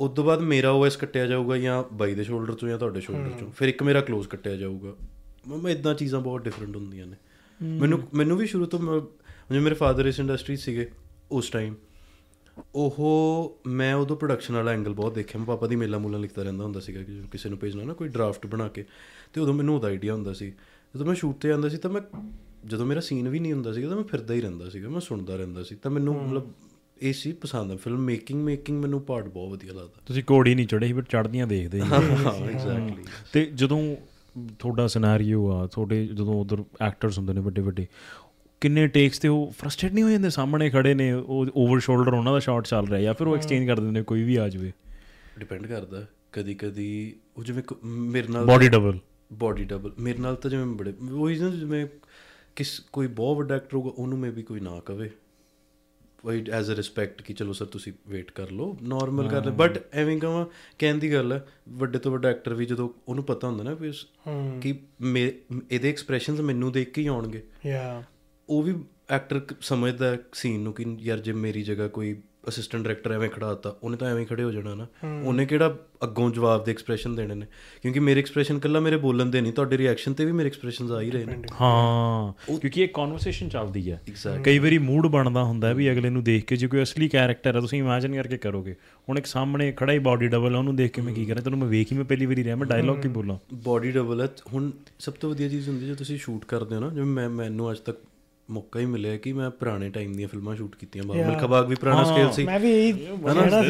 [0.00, 3.30] ਉਸ ਤੋਂ ਬਾਅਦ ਮੇਰਾ ਓਐਸ ਕੱਟਿਆ ਜਾਊਗਾ ਜਾਂ ਬਾਈ ਦੇ ਸ਼ੋਲਡਰ ਤੋਂ ਜਾਂ ਤੁਹਾਡੇ ਸ਼ੋਲਡਰ
[3.30, 4.94] ਤੋਂ ਫਿਰ ਇੱਕ ਮੇਰਾ ক্লোਜ਼ ਕੱਟਿਆ ਜਾਊਗਾ।
[5.46, 7.16] ਮੈਂ ਇਦਾਂ ਚੀਜ਼ਾਂ ਬਹੁਤ ਡਿਫਰੈਂਟ ਹੁੰਦੀਆਂ ਨੇ।
[7.62, 10.90] ਮੈਨੂੰ ਮੈਨੂੰ ਵੀ ਸ਼ੁਰੂ ਤੋਂ ਮੈਂ- ਜਿਵੇਂ ਮੇਰੇ ਫਾਦਰ ਇਸ ਇੰਡਸਟਰੀ ਸੀਗੇ
[11.30, 11.74] ਉਸ ਟਾਈਮ
[12.74, 16.64] ਉਹ ਮੈਂ ਉਦੋਂ ਪ੍ਰੋਡਕਸ਼ਨ ਵਾਲਾ ਐਂਗਲ ਬਹੁਤ ਦੇਖਿਆ। ਮੈਂ ਪਾਪਾ ਦੀ ਮੇਲਾ ਮੂਲਾ ਲਿਖਦਾ ਰਹਿੰਦਾ
[16.64, 18.84] ਹੁੰਦਾ ਸੀਗਾ ਕਿ ਕਿਸੇ ਨੂੰ ਭੇਜਣਾ ਨਾ ਕੋਈ ਡਰਾਫਟ ਬਣਾ ਕੇ
[19.32, 20.50] ਤੇ ਉਦੋਂ ਮੈਨੂੰ ਉਹਦਾ ਆਈਡੀਆ ਹੁੰਦਾ ਸੀ।
[20.94, 22.30] ਜਦੋਂ ਮੈਂ ਸ਼ੂਟ ਤੇ ਜਾਂਦਾ ਸੀ ਤਾਂ ਮੈਂ
[22.66, 25.36] ਜਦੋਂ ਮੇਰਾ ਸੀਨ ਵੀ ਨਹੀਂ ਹੁੰਦਾ ਸੀਗਾ ਤਾਂ ਮੈਂ ਫਿਰਦਾ ਹੀ ਰਹਿੰਦਾ ਸੀਗਾ ਮੈਂ ਸੁਣਦਾ
[25.36, 26.52] ਰਹਿੰਦਾ ਸੀ। ਤਾਂ ਮੈਨੂੰ ਮਤਲਬ
[27.02, 30.66] ਇਹ ਸੀ ਪਸੰਦ ਆ ਫਿਲਮ ਮੇਕਿੰਗ ਮੇਕਿੰਗ ਮੈਨੂੰ ਪਾਰਟ ਬਹੁਤ ਵਧੀਆ ਲੱਗਦਾ। ਤੁਸੀਂ ਘੋੜੀ ਨਹੀਂ
[30.66, 33.96] ਚੜੇ ਸੀ ਪਰ ਚੜਦੀਆਂ ਦੇਖਦੇ ਸੀ। ਹਾਂ ਐਗਜ਼ੈਕਟਲੀ ਤੇ ਜਦੋਂ
[34.58, 37.86] ਤੁਹਾਡਾ ਸਿਨੈਰੀਓ ਆ ਤੁਹਾਡੇ ਜਦੋਂ ਉਧਰ ਐਕਟਰਸ ਹੁੰਦੇ ਨੇ ਵੱਡੇ ਵੱਡੇ
[38.60, 40.30] ਕਿੰਨੇ ਟੇਕਸ ਤੇ ਉਹ ਫਰਸਟ੍ਰੇਟ ਨਹੀਂ ਹੋ ਜਾਂਦੇ?
[40.30, 43.66] ਸਾਹਮਣੇ ਖੜੇ ਨੇ ਉਹ ਓਵਰ ਸ਼ੋਲਡਰ ਉਹਨਾਂ ਦਾ ਸ਼ਾਟ ਚੱਲ ਰਿਹਾ ਜਾਂ ਫਿਰ ਉਹ ਐਕਸਚੇਂਜ
[43.66, 44.72] ਕਰ ਦਿੰਦੇ ਨੇ ਕੋਈ ਵੀ ਆ ਜਾਵੇ।
[45.38, 48.98] ਡਿਪੈਂਡ ਕਰਦਾ। ਕਦੀ ਕਦੀ ਉਹ ਜਿਵੇਂ ਮੇਰੇ ਨਾਲ ਬਾਡੀ ਡਬਲ
[49.32, 51.86] ਬਾਡੀ ਡਬਲ ਮੇਰੇ ਨਾਲ ਤਾਂ ਜਿਵੇਂ ਬੜੇ ਉਹੀ ਜਿਵੇਂ
[52.56, 55.10] ਕਿਸ ਕੋਈ ਬਹੁਤ ਵੱਡਾ ਐਕਟਰ ਹੋਊਗਾ ਉਹਨੂੰ ਮੇ ਵੀ ਕੋਈ ਨਾ ਕਵੇ।
[56.26, 59.82] ਕੋਈ ਐਜ਼ ਅ ਰਿਸਪੈਕਟ ਕਿ ਚਲੋ ਸਰ ਤੁਸੀਂ ਵੇਟ ਕਰ ਲਓ ਨਾਰਮਲ ਕਰ ਲੈ ਬਟ
[59.92, 60.46] ਐਵੇਂ ਕਹਾਂ
[60.78, 63.92] ਕਹਿਣ ਦੀ ਗੱਲ ਹੈ ਵੱਡੇ ਤੋਂ ਵੱਡਾ ਐਕਟਰ ਵੀ ਜਦੋਂ ਉਹਨੂੰ ਪਤਾ ਹੁੰਦਾ ਨਾ ਵੀ
[64.60, 64.80] ਕਿ
[65.70, 68.02] ਇਹਦੇ ਐਕਸਪ੍ਰੈਸ਼ਨਸ ਮੈਨੂੰ ਦੇਖ ਕੇ ਹੀ ਆਉਣਗੇ। ਯਾ
[68.48, 68.74] ਉਹ ਵੀ
[69.10, 73.76] ਐਕਟਰ ਸਮਝਦਾ ਸੀਨ ਨੂੰ ਕਿ ਯਾਰ ਜੇ ਮੇਰੀ ਜਗ੍ਹਾ ਕੋਈ ਅਸਿਸਟੈਂਟ ਡਾਇਰੈਕਟਰ ਐਵੇਂ ਖੜਾ ਹੁੰਦਾ
[73.82, 74.86] ਉਹਨੇ ਤਾਂ ਐਵੇਂ ਹੀ ਖੜੇ ਹੋ ਜਾਣਾ ਨਾ।
[75.24, 77.46] ਉਹਨੇ ਕਿਹੜਾ ਅੱਗੋਂ ਜਵਾਬ ਦੇ ਐਕਸਪ੍ਰੈਸ਼ਨ ਦੇਣੇ ਨੇ?
[77.82, 81.00] ਕਿਉਂਕਿ ਮੇਰੇ ਐਕਸਪ੍ਰੈਸ਼ਨ ਕੱਲਾ ਮੇਰੇ ਬੋਲਣ ਦੇ ਨਹੀਂ ਤੁਹਾਡੇ ਰਿਐਕਸ਼ਨ ਤੇ ਵੀ ਮੇਰੇ ਐਕਸਪ੍ਰੈਸ਼ਨਸ ਆ
[81.00, 84.02] ਹੀ ਰਹੇ ਨੇ। ਹਾਂ ਕਿਉਂਕਿ ਇਹ ਕਨਵਰਸੇਸ਼ਨ ਚੱਲਦੀ ਹੈ।
[84.44, 87.60] ਕਈ ਵਾਰੀ ਮੂਡ ਬਣਦਾ ਹੁੰਦਾ ਵੀ ਅਗਲੇ ਨੂੰ ਦੇਖ ਕੇ ਜੇ ਕੋਈ ਅਸਲੀ ਕੈਰੈਕਟਰ ਹੈ
[87.60, 88.76] ਤੁਸੀਂ ਇਮੇਜਿਨ ਕਰਕੇ ਕਰੋਗੇ।
[89.08, 91.58] ਹੁਣ ਇੱਕ ਸਾਹਮਣੇ ਖੜਾ ਹੀ ਬਾਡੀ ਡਬਲ ਹੈ ਉਹਨੂੰ ਦੇਖ ਕੇ ਮੈਂ ਕੀ ਕਰਾਂ ਤੈਨੂੰ
[91.58, 93.38] ਮੈਂ ਵੇਖ ਹੀ ਮੈਂ ਪਹਿਲੀ ਵਾਰੀ ਰਿਹਾ ਮੈਂ ਡਾਇਲੌਗ ਕੀ ਬੋਲਾਂ?
[93.54, 96.88] ਬਾਡੀ ਡਬਲ ਹੈ ਹੁਣ ਸਭ ਤੋਂ ਵਧੀਆ ਚੀਜ਼ ਹੁੰਦੀ ਜੇ ਤੁਸੀਂ ਸ਼ੂਟ ਕਰਦੇ ਹੋ ਨਾ
[96.88, 97.98] ਜਿਵੇਂ ਮੈਂ ਮੈਨੂੰ ਅੱਜ ਤੱਕ
[98.50, 102.04] ਮੌਕਾ ਹੀ ਮਿਲਿਆ ਕਿ ਮੈਂ ਪੁਰਾਣੇ ਟਾਈਮ ਦੀਆਂ ਫਿਲਮਾਂ ਸ਼ੂਟ ਕੀਤੀਆਂ। ਬਾਬਲ ਖਬਾਗ ਵੀ ਪੁਰਾਣਾ
[102.04, 102.92] ਸਕੇਲ ਸੀ। ਮੈਂ ਵੀ ਇਹੀ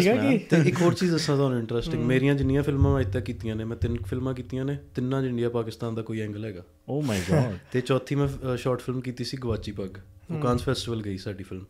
[0.02, 3.24] ਸੀਗਾ ਕਿ ਤੇ ਇੱਕ ਹੋਰ ਚੀਜ਼ ਦੱਸਾਂ ਤੁਹਾਨੂੰ ਇੰਟਰਸਟਿੰਗ ਮੇਰੀਆਂ ਜਿੰਨੀਆਂ ਫਿਲਮਾਂ ਮੈਂ ਅੱਜ ਤੱਕ
[3.24, 6.64] ਕੀਤੀਆਂ ਨੇ ਮੈਂ ਤਿੰਨ ਫਿਲਮਾਂ ਕੀਤੀਆਂ ਨੇ ਤਿੰਨਾਂ 'ਚ ਇੰਡੀਆ ਪਾਕਿਸਤਾਨ ਦਾ ਕੋਈ ਐਂਗਲ ਹੈਗਾ।
[6.88, 9.98] ਓ ਮਾਈ ਗॉड ਤੇ ਚੌਥੀ ਮੈਂ ਸ਼ਾਰਟ ਫਿਲਮ ਕੀਤੀ ਸੀ ਗਵਾਚੀ ਪੱਗ
[10.30, 11.64] ਉਹ ਕਾਂਸ ਫੈਸਟੀਵਲ ਗਈ ਸਾਡੀ ਫਿਲਮ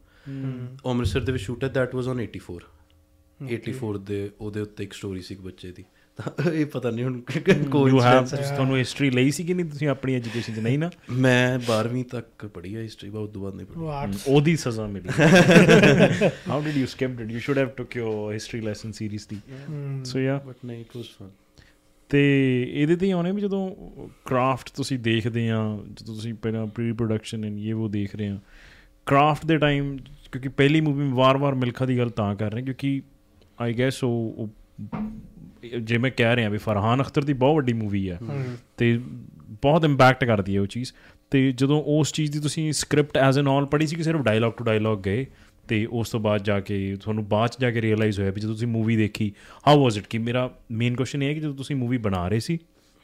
[0.86, 2.58] ਅੰਮ੍ਰਿਤਸਰ ਦੇ ਵਿੱਚ ਸ਼ੂਟ ਹੈ that was on 84
[3.54, 5.84] 84 ਦੇ ਉਹਦੇ ਉੱਤੇ ਇੱਕ ਸਟੋਰੀ ਸੀ ਇੱਕ ਬੱਚੇ ਦੀ।
[6.16, 7.20] ਤਾਂ ਇਹ ਪਤਾ ਨਹੀਂ ਹੁਣ
[7.70, 9.66] ਕੋਈ ਯੂ ਹੈਵ ਤੁਹਾਨੂੰ ਹਿਸਟਰੀ ਲਈ ਸੀ ਕਿ ਨਹੀਂ?
[9.66, 10.90] ਤੁਸੀਂ ਆਪਣੀ ਐਜੂਕੇਸ਼ਨ 'ਚ ਨਹੀਂ ਨਾ?
[11.10, 15.08] ਮੈਂ 12ਵੀਂ ਤੱਕ ਪੜ੍ਹੀ ਹੈ ਹਿਸਟਰੀ ਬਹੁਤ ਤੋਂ ਬਾਅਦ ਨਹੀਂ ਪੜ੍ਹੀ। ਉਹਦੀ ਸਜ਼ਾ ਮਿਲੀ।
[16.48, 19.38] How did you skip it you should have took your history lesson seriously
[20.04, 21.30] so yeah but ਨਹੀਂ ਇਟ ਵਾਸ ਫਨ
[22.08, 22.22] ਤੇ
[22.72, 23.76] ਇਹਦੇ ਤੇ ਹੀ ਆਉਣੇ ਵੀ ਜਦੋਂ
[24.24, 28.38] ਕਰਾਫਟ ਤੁਸੀਂ ਦੇਖਦੇ ਆ ਜਦੋਂ ਤੁਸੀਂ ਪਹਿਲਾਂ ਪ੍ਰੀ ਪ੍ਰੋਡਕਸ਼ਨ ਐਂਡ ਇਹ ਉਹ ਦੇਖ ਰਹੇ ਆ।
[29.06, 29.96] ਕਰਾਫਟ ਦੇ ਟਾਈਮ
[30.32, 33.02] ਕਿਉਂਕਿ ਪਹਿਲੀ ਮੂਵੀ ਵਾਰ-ਵਾਰ ਮਿਲਖਾ ਦੀ ਗੱਲ ਤਾਂ ਕਰ ਰਹੇ ਕਿਉਂਕਿ
[33.60, 34.50] ਆਈ ਗੈਸ ਉਹ
[35.82, 38.18] ਜੇ ਮੈਂ ਕਹਿ ਰਿਹਾ ਵੀ ਫਰਹਾਨ ਅਖਤਰ ਦੀ ਬਹੁਤ ਵੱਡੀ ਮੂਵੀ ਹੈ
[38.76, 39.00] ਤੇ
[39.50, 40.92] ਬਹੁਤ ਇੰਪੈਕਟ ਕਰਦੀ ਹੈ ਉਹ ਚੀਜ਼।
[41.30, 44.52] ਤੇ ਜਦੋਂ ਉਸ ਚੀਜ਼ ਦੀ ਤੁਸੀਂ ਸਕ੍ਰਿਪਟ ਐਜ਼ ਐਨ ਆਲ ਪੜ੍ਹੀ ਸੀ ਕਿ ਸਿਰਫ ਡਾਇਲੌਗ
[44.52, 45.26] ਟੂ ਡਾਇਲੌਗ ਗਏ
[45.68, 48.54] ਤੇ ਉਸ ਤੋਂ ਬਾਅਦ ਜਾ ਕੇ ਤੁਹਾਨੂੰ ਬਾਅਦ ਚ ਜਾ ਕੇ ਰਿਅਲਾਈਜ਼ ਹੋਇਆ ਵੀ ਜਦੋਂ
[48.54, 49.32] ਤੁਸੀਂ ਮੂਵੀ ਦੇਖੀ
[49.66, 52.40] ਹਾਊ ਵਾਸ ਇਟ ਕਿ ਮੇਰਾ ਮੇਨ ਕੁਐਸਚਨ ਇਹ ਹੈ ਕਿ ਜਦੋਂ ਤੁਸੀਂ ਮੂਵੀ ਬਣਾ ਰਹੇ
[52.40, 52.56] ਸੀ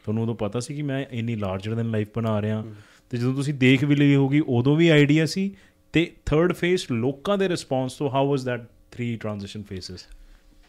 [0.05, 2.65] ਤੁਹਾਨੂੰ ਉਦੋਂ ਪਤਾ ਸੀ ਕਿ ਮੈਂ ਇੰਨੀ ਲਾਰਜਰ ਦੈਨ ਲਾਈਫ ਬਣਾ ਰਿਹਾ।
[3.11, 5.57] ਤੇ ਜਦੋਂ ਤੁਸੀਂ ਦੇਖ ਵੀ ਲਈ ਹੋਗੀ ਉਦੋਂ ਵੀ ਆਈਡੀਆ ਸੀ।
[5.93, 10.07] ਤੇ ਥਰਡ ਫੇਸ ਲੋਕਾਂ ਦੇ ਰਿਸਪੌਂਸ ਤੋਂ how was that three transition phases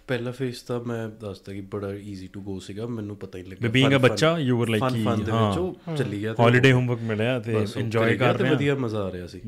[0.07, 3.69] ਪਹਿਲਾ ਫੇਸ ਤਾਂ ਮੈਂ ਦੱਸਦਾ ਕਿ ਬੜਾ ਈਜ਼ੀ ਟੂ ਗੋ ਸੀਗਾ ਮੈਨੂੰ ਪਤਾ ਹੀ ਲੱਗਿਆ।
[3.69, 6.71] ਬੀਇੰਗ ਅ ਬੱਚਾ you were like fun fun ਦੇ ਵਿੱਚ ਉਹ ਚੱਲੀ ਗਿਆ ਤੇ ਹੌਲੀਡੇ
[6.71, 9.41] ਹੋਮਵਰਕ ਮਿਲਿਆ ਤੇ ਇੰਜੋਏ ਕਰੀ ਕਰ ਤੇ ਰਹੇ। ਵਧੀਆ ਮਜ਼ਾ ਆ ਰਿਹਾ ਸੀ।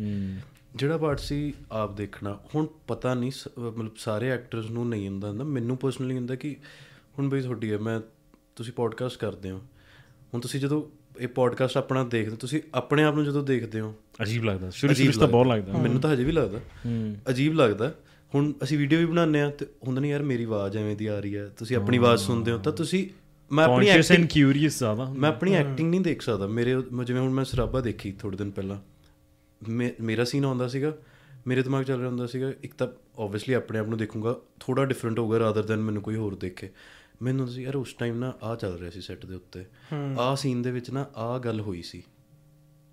[0.75, 5.43] ਜਿਹੜਾ ਪਾਰਟ ਸੀ ਆਪ ਦੇਖਣਾ ਹੁਣ ਪਤਾ ਨਹੀਂ ਮਤਲਬ ਸਾਰੇ ਐਕਟਰਸ ਨੂੰ ਨਹੀਂ ਹੁੰਦਾ ਹੁੰਦਾ
[5.43, 6.55] ਮੈਨੂੰ ਪਰਸਨਲੀ ਹੁੰਦਾ ਕਿ
[7.19, 8.01] ਹੁਣ ਬਈ ਤੁਹਾਡੀ ਹੈ ਮੈਂ
[8.55, 9.57] ਤੁਸੀਂ ਪੋਡਕਾਸਟ ਕਰਦੇ ਹੋ।
[10.33, 10.83] ਹੁਣ ਤੁਸੀਂ ਜਦੋਂ
[11.19, 15.19] ਇਹ ਪੋਡਕਾਸਟ ਆਪਣਾ ਦੇਖਦੇ ਤੁਸੀਂ ਆਪਣੇ ਆਪ ਨੂੰ ਜਦੋਂ ਦੇਖਦੇ ਹੋ ਅਜੀਬ ਲੱਗਦਾ। ਸ਼ੁਰੂ ਸ਼ੁਰੂ
[15.19, 16.59] ਤਾਂ ਬਹੁਤ ਲੱਗਦਾ। ਮੈਨੂੰ ਤਾਂ ਹਜੇ ਵੀ ਲੱਗਦਾ।
[17.29, 17.93] ਅਜੀਬ ਲੱਗਦਾ
[18.34, 21.19] ਹੁਣ ਅਸੀਂ ਵੀਡੀਓ ਵੀ ਬਣਾਉਂਦੇ ਆ ਤੇ ਹੁੰਦਾ ਨਹੀਂ ਯਾਰ ਮੇਰੀ ਆਵਾਜ਼ ਐਵੇਂ ਦੀ ਆ
[21.19, 23.07] ਰਹੀ ਹੈ ਤੁਸੀਂ ਆਪਣੀ ਆਵਾਜ਼ ਸੁਣਦੇ ਹੋ ਤਾਂ ਤੁਸੀਂ
[23.51, 27.43] ਮੈਂ ਆਪਣੀ ਐਕਟਿੰਗ ਕਿਊਰੀਅਸ ਜ਼ਿਆਦਾ ਮੈਂ ਆਪਣੀ ਐਕਟਿੰਗ ਨਹੀਂ ਦੇਖ ਸਕਦਾ। ਮੇਰੇ ਜਿਵੇਂ ਹੁਣ ਮੈਂ
[27.45, 28.78] ਸਰਾਬਾ ਦੇਖੀ ਥੋੜੇ ਦਿਨ ਪਹਿਲਾਂ
[30.01, 30.95] ਮੇਰਾ ਸੀਨ ਆਉਂਦਾ ਸੀਗਾ
[31.47, 32.88] ਮੇਰੇ ਦਿਮਾਗ ਚੱਲ ਰਿਹਾ ਹੁੰਦਾ ਸੀਗਾ ਇੱਕ ਤਾਂ
[33.19, 36.69] ਆਬਵੀਅਸਲੀ ਆਪਣੇ ਆਪ ਨੂੰ ਦੇਖੂੰਗਾ ਥੋੜਾ ਡਿਫਰੈਂਟ ਹੋਊਗਾ ਰਾਦਰ ਦੈਨ ਮੈਨੂੰ ਕੋਈ ਹੋਰ ਦੇਖੇ।
[37.21, 39.65] ਮੈਨੂੰ ਸੀ ਯਾਰ ਉਸ ਟਾਈਮ ਨਾ ਆ ਚੱਲ ਰਿਹਾ ਸੀ ਸੈੱਟ ਦੇ ਉੱਤੇ।
[40.17, 42.03] ਆਹ ਸੀਨ ਦੇ ਵਿੱਚ ਨਾ ਆ ਗੱਲ ਹੋਈ ਸੀ।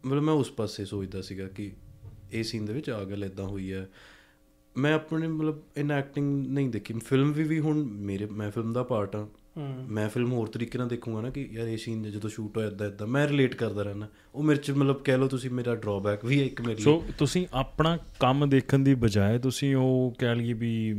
[0.05, 1.71] ਮਤਲਬ ਮੈਂ ਉਸ ਪਾਸੇ ਸੋਚਦਾ ਸੀਗਾ ਕਿ
[2.33, 3.89] ਇਹ ਸੀਨ ਦੇ ਵਿੱਚ ਆ ਗੱਲ ਇਦਾਂ ਹੋਈ ਹੈ।
[4.77, 8.83] ਮੈਂ ਆਪਣੇ ਮਤਲਬ ਇਨ ਐਕਟਿੰਗ ਨਹੀਂ ਦੇਖੀ। ਫਿਲਮ ਵੀ ਵੀ ਹੁਣ ਮੇਰੇ ਮੈਂ ਫਿਲਮ ਦਾ
[8.83, 9.29] ਪਾਰਟ ਆ
[9.89, 12.87] ਮੈਂ ਫਿਲਮ ਹੋਰ ਤਰੀਕੇ ਨਾਲ ਦੇਖੂੰਗਾ ਨਾ ਕਿ ਯਾਰ ਇਹ ਸੀਨ ਜਦੋਂ ਸ਼ੂਟ ਹੋਇਆ ਇਦਾਂ
[12.87, 16.41] ਇਦਾਂ ਮੈਂ ਰਿਲੇਟ ਕਰਦਾ ਰਹਿਣਾ ਉਹ ਮੇਰੇ ਚ ਮਤਲਬ ਕਹਿ ਲਓ ਤੁਸੀਂ ਮੇਰਾ ਡਰਾਬੈਕ ਵੀ
[16.41, 20.53] ਹੈ ਇੱਕ ਮੇਰੇ ਲਈ। ਸੋ ਤੁਸੀਂ ਆਪਣਾ ਕੰਮ ਦੇਖਣ ਦੀ ਬਜਾਏ ਤੁਸੀਂ ਉਹ ਕਹਿ ਲਈਏ
[20.53, 20.97] ਵੀ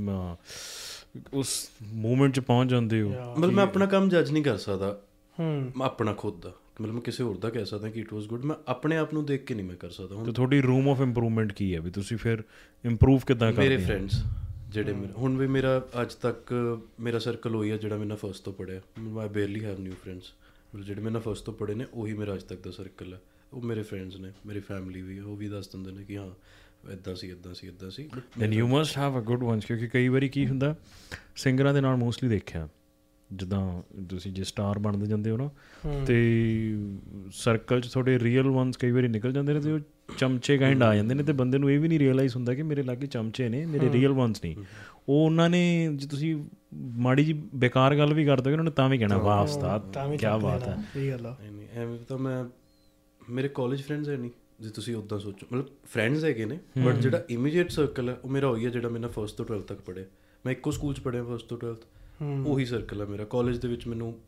[1.34, 5.02] ਉਸ ਮੂਮੈਂਟ 'ਚ ਪਹੁੰਚ ਜਾਂਦੇ ਹੋ। ਮਤਲਬ ਮੈਂ ਆਪਣਾ ਕੰਮ ਜੱਜ ਨਹੀਂ ਕਰ ਸਕਦਾ।
[5.40, 6.52] ਹੂੰ। ਮੈਂ ਆਪਣਾ ਖੁਦ ਦਾ।
[6.82, 9.26] ਮਤਲਬ ਮੈਂ ਕਿਸੇ ਹੋਰ ਦਾ ਕਹਿ ਸਕਦਾ ਕਿ ਇਟ ਵਾਸ ਗੁੱਡ ਮੈਂ ਆਪਣੇ ਆਪ ਨੂੰ
[9.26, 11.92] ਦੇਖ ਕੇ ਨਹੀਂ ਮੈਂ ਕਰ ਸਕਦਾ। ਹੁਣ ਤੇ ਤੁਹਾਡੀ ਰੂਮ ਆਫ ਇੰਪਰੂਵਮੈਂਟ ਕੀ ਹੈ ਵੀ
[11.92, 12.44] ਤੁਸੀਂ ਫਿਰ
[12.86, 13.88] ਇੰਪਰੂਵ ਕਿੱਦਾਂ ਕਰਦੇ ਮੇਰੇ ਹੋ?
[13.88, 14.24] ਫਰੈਂਡਸ
[14.70, 16.54] ਜਿਹੜੇ ਮੇਰੇ ਹੁਣ ਵੀ ਮੇਰਾ ਅੱਜ ਤੱਕ
[17.00, 18.82] ਮੇਰਾ ਸਰਕਲ ਹੋਈ ਆ ਜਿਹੜਾ ਮੈਂ ਨਾ ਫਸਟ ਤੋਂ ਪੜਿਆ
[19.22, 20.34] I barely have new friends
[20.74, 23.20] ਮਤਲਬ ਜਿਹੜੇ ਮੈਂ ਨਾ ਫਸਟ ਤੋਂ ਪੜੇ ਨੇ ਉਹੀ ਮੇਰਾ ਅੱਜ ਤੱਕ ਦਾ ਸਰਕਲ ਹੈ।
[23.54, 26.30] ਉਹ ਮੇਰੇ ਫਰੈਂਡਸ ਨੇ ਮੇਰੀ ਫੈਮਿਲੀ ਵੀ ਹੈ, ਉਹ ਵੀ ਦੱਸ ਦਿੰਦੇ ਨੇ ਕਿ ਹਾਂ
[26.94, 28.10] ਇਦਾਂ ਸੀ ਇਦਾਂ ਸੀ ਇਦਾਂ ਸੀ।
[28.40, 30.76] Then you must have a good ones ਕਿਉਂਕਿ ਕਈ ਵਾਰੀ ਕੀ ਹੁੰਦਾ
[31.36, 32.68] ਸਿੰਗਰਾਂ ਦੇ ਨਾਲ ਮੋਸਟਲੀ ਦੇਖਿਆ।
[33.34, 35.50] ਜਿੱਦਾਂ ਤੁਸੀਂ ਜੇ ਸਟਾਰ ਬਣਦੇ ਜਾਂਦੇ ਹੋ ਨਾ
[36.08, 36.18] ਤੇ
[37.32, 39.80] ਸਰਕਲ 'ਚ ਤੁਹਾਡੇ ਰੀਅਲ ਵਨਸ ਕਈ ਵਾਰੀ ਨਿਕਲ ਜਾਂਦੇ ਨੇ ਤੇ ਉਹ
[40.18, 42.84] ਚਮਚੇ ਕਾਈਂਡ ਆ ਜਾਂਦੇ ਨੇ ਤੇ ਬੰਦੇ ਨੂੰ ਇਹ ਵੀ ਨਹੀਂ ਰਿਅਲਾਈਜ਼ ਹੁੰਦਾ ਕਿ ਮੇਰੇ
[42.84, 44.56] ਲਾਗੇ ਚਮਚੇ ਨੇ ਮੇਰੇ ਰੀਅਲ ਵਨਸ ਨਹੀਂ।
[45.10, 48.90] ਉਹ ਉਹਨਾਂ ਨੇ ਜੇ ਤੁਸੀਂ ਮਾੜੀ ਜੀ ਬੇਕਾਰ ਗੱਲ ਵੀ ਕਰਦੇ ਹੋ ਉਹਨਾਂ ਨੇ ਤਾਂ
[48.90, 52.00] ਵੀ ਕਹਿਣਾ ਵਾਹ ਉਸਤਾਦ ਤਾਂ ਵੀ ਕੀ ਬਾਤ ਹੈ। ਸਹੀ ਗੱਲ ਆ। ਨਹੀਂ ਨਹੀਂ ਐਵੇਂ
[52.08, 52.46] ਤਾਂ ਮੈਂ
[53.30, 54.32] ਮੇਰੇ ਕਾਲਜ ਫਰੈਂਡਸ ਹੈ ਨਹੀਂ
[54.62, 58.48] ਜੇ ਤੁਸੀਂ ਉਦਾਂ ਸੋਚੋ ਮਤਲਬ ਫਰੈਂਡਸ ਹੈਗੇ ਨੇ ਬਟ ਜਿਹੜਾ ਇਮੀਡੀਏਟ ਸਰਕਲ ਹੈ ਉਹ ਮੇਰਾ
[58.48, 60.04] ਹੋਈ ਹੈ ਜਿਹੜਾ ਮੈਂ ਨਾ ਫਸਟ ਤੋਂ 12th ਤੱਕ ਪੜਿਆ
[60.46, 61.86] ਮੈਂ ਇੱਕੋ ਸਕੂਲ 'ਚ ਪੜਿਆ ਫਸਟ ਤੋਂ 12th
[62.22, 64.20] ਉਹੀ ਸਰਕਲ ਹੈ ਮੇਰਾ। ਕਾਲਜ ਦੇ ਵਿੱਚ ਮੈਨੂੰ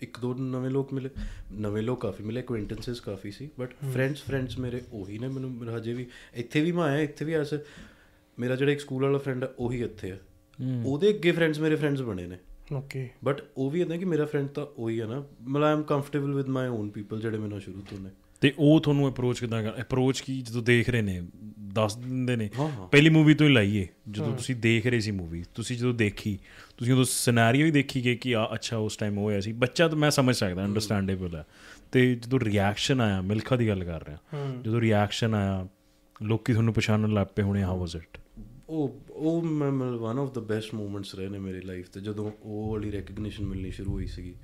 [0.00, 1.10] ਇੱਕ ਦੋ ਨਵੇਂ ਲੋਕ ਮਿਲੇ।
[1.52, 5.94] ਨਵੇਂ ਲੋਕ ਕਾਫੀ ਮਿਲੇ ਐਕੁਆਇੰਟੈਂਸਸ ਕਾਫੀ ਸੀ ਬਟ ਫਰੈਂਡਸ ਫਰੈਂਡਸ ਮੇਰੇ ਉਹੀ ਨੇ ਮੈਨੂੰ ਹਜੇ
[5.94, 7.54] ਵੀ। ਇੱਥੇ ਵੀ ਮੈਂ ਆਇਆ ਇੱਥੇ ਵੀ ਐਸ।
[8.38, 10.20] ਮੇਰਾ ਜਿਹੜਾ ਇੱਕ ਸਕੂਲ ਵਾਲਾ ਫਰੈਂਡ ਹੈ ਉਹੀ ਇੱਥੇ ਹੈ।
[10.84, 12.38] ਉਹਦੇ ਅੱਗੇ ਫਰੈਂਡਸ ਮੇਰੇ ਫਰੈਂਡਸ ਬਣੇ ਨੇ।
[12.72, 15.82] ਓਕੇ। ਬਟ ਉਹ ਵੀ ਇਦਾਂ ਕਿ ਮੇਰਾ ਫਰੈਂਡ ਤਾਂ ਉਹੀ ਹੈ ਨਾ। ਮਤਲਬ I am
[15.82, 19.40] comfortable with my own people ਜਿਹੜੇ ਮੇਰੇ ਨਾਲ ਸ਼ੁਰੂ ਤੋਂ ਨੇ। ਤੇ ਉਹ ਤੁਹਾਨੂੰ ਅਪਰੋਚ
[19.40, 21.22] ਕਿਦਾਂ ਕਰ ਅਪਰੋਚ ਕੀ ਜਦੋਂ ਦੇਖ ਰਹੇ ਨੇ?
[21.60, 22.50] ਦੱਸ ਦਿੰਦੇ ਨੇ।
[22.92, 26.38] ਪਹਿਲੀ ਮੂਵੀ ਤੋਂ ਹੀ ਲਾਈਏ। ਜਦੋਂ ਤੁਸੀਂ ਦੇਖ ਰਹੇ ਸੀ ਮੂਵੀ ਤੁਸੀਂ ਜਦੋਂ ਦੇਖੀ
[26.82, 29.98] ਤੁਸੀਂ ਉਦੋਂ ਸਿਨੈਰੀਓ ਹੀ ਦੇਖੀ ਗਏ ਕਿ ਆ ਅੱਛਾ ਉਸ ਟਾਈਮ ਹੋਇਆ ਸੀ। ਬੱਚਾ ਤਾਂ
[29.98, 31.46] ਮੈਂ ਸਮਝ ਸਕਦਾ ਅੰਡਰਸਟੈਂਡੇਬਲ ਹੈ।
[31.92, 34.18] ਤੇ ਜਦੋਂ ਰਿਐਕਸ਼ਨ ਆਇਆ ਮਿਲਖਾ ਦੀ ਗੱਲ ਕਰ ਰਿਹਾ।
[34.64, 35.68] ਜਦੋਂ ਰਿਐਕਸ਼ਨ ਆਇਆ
[36.22, 38.18] ਲੋਕੀ ਤੁਹਾਨੂੰ ਪਛਾਣਨ ਲੱਗ ਪਏ ਹੋਣੇ ਹਾਊ ਵਾਸ ਇਟ
[38.68, 42.72] ਉਹ ਉਹ ਮੈਂ one of the best moments ਰਹੇ ਨੇ ਮੇਰੀ ਲਾਈਫ ਤੇ ਜਦੋਂ ਉਹ
[42.72, 44.34] ਵਾਲੀ ਰੈਕਗਨੀਸ਼ਨ ਮਿਲਣੀ ਸ਼ੁਰੂ ਹੋਈ ਸੀਗੀ।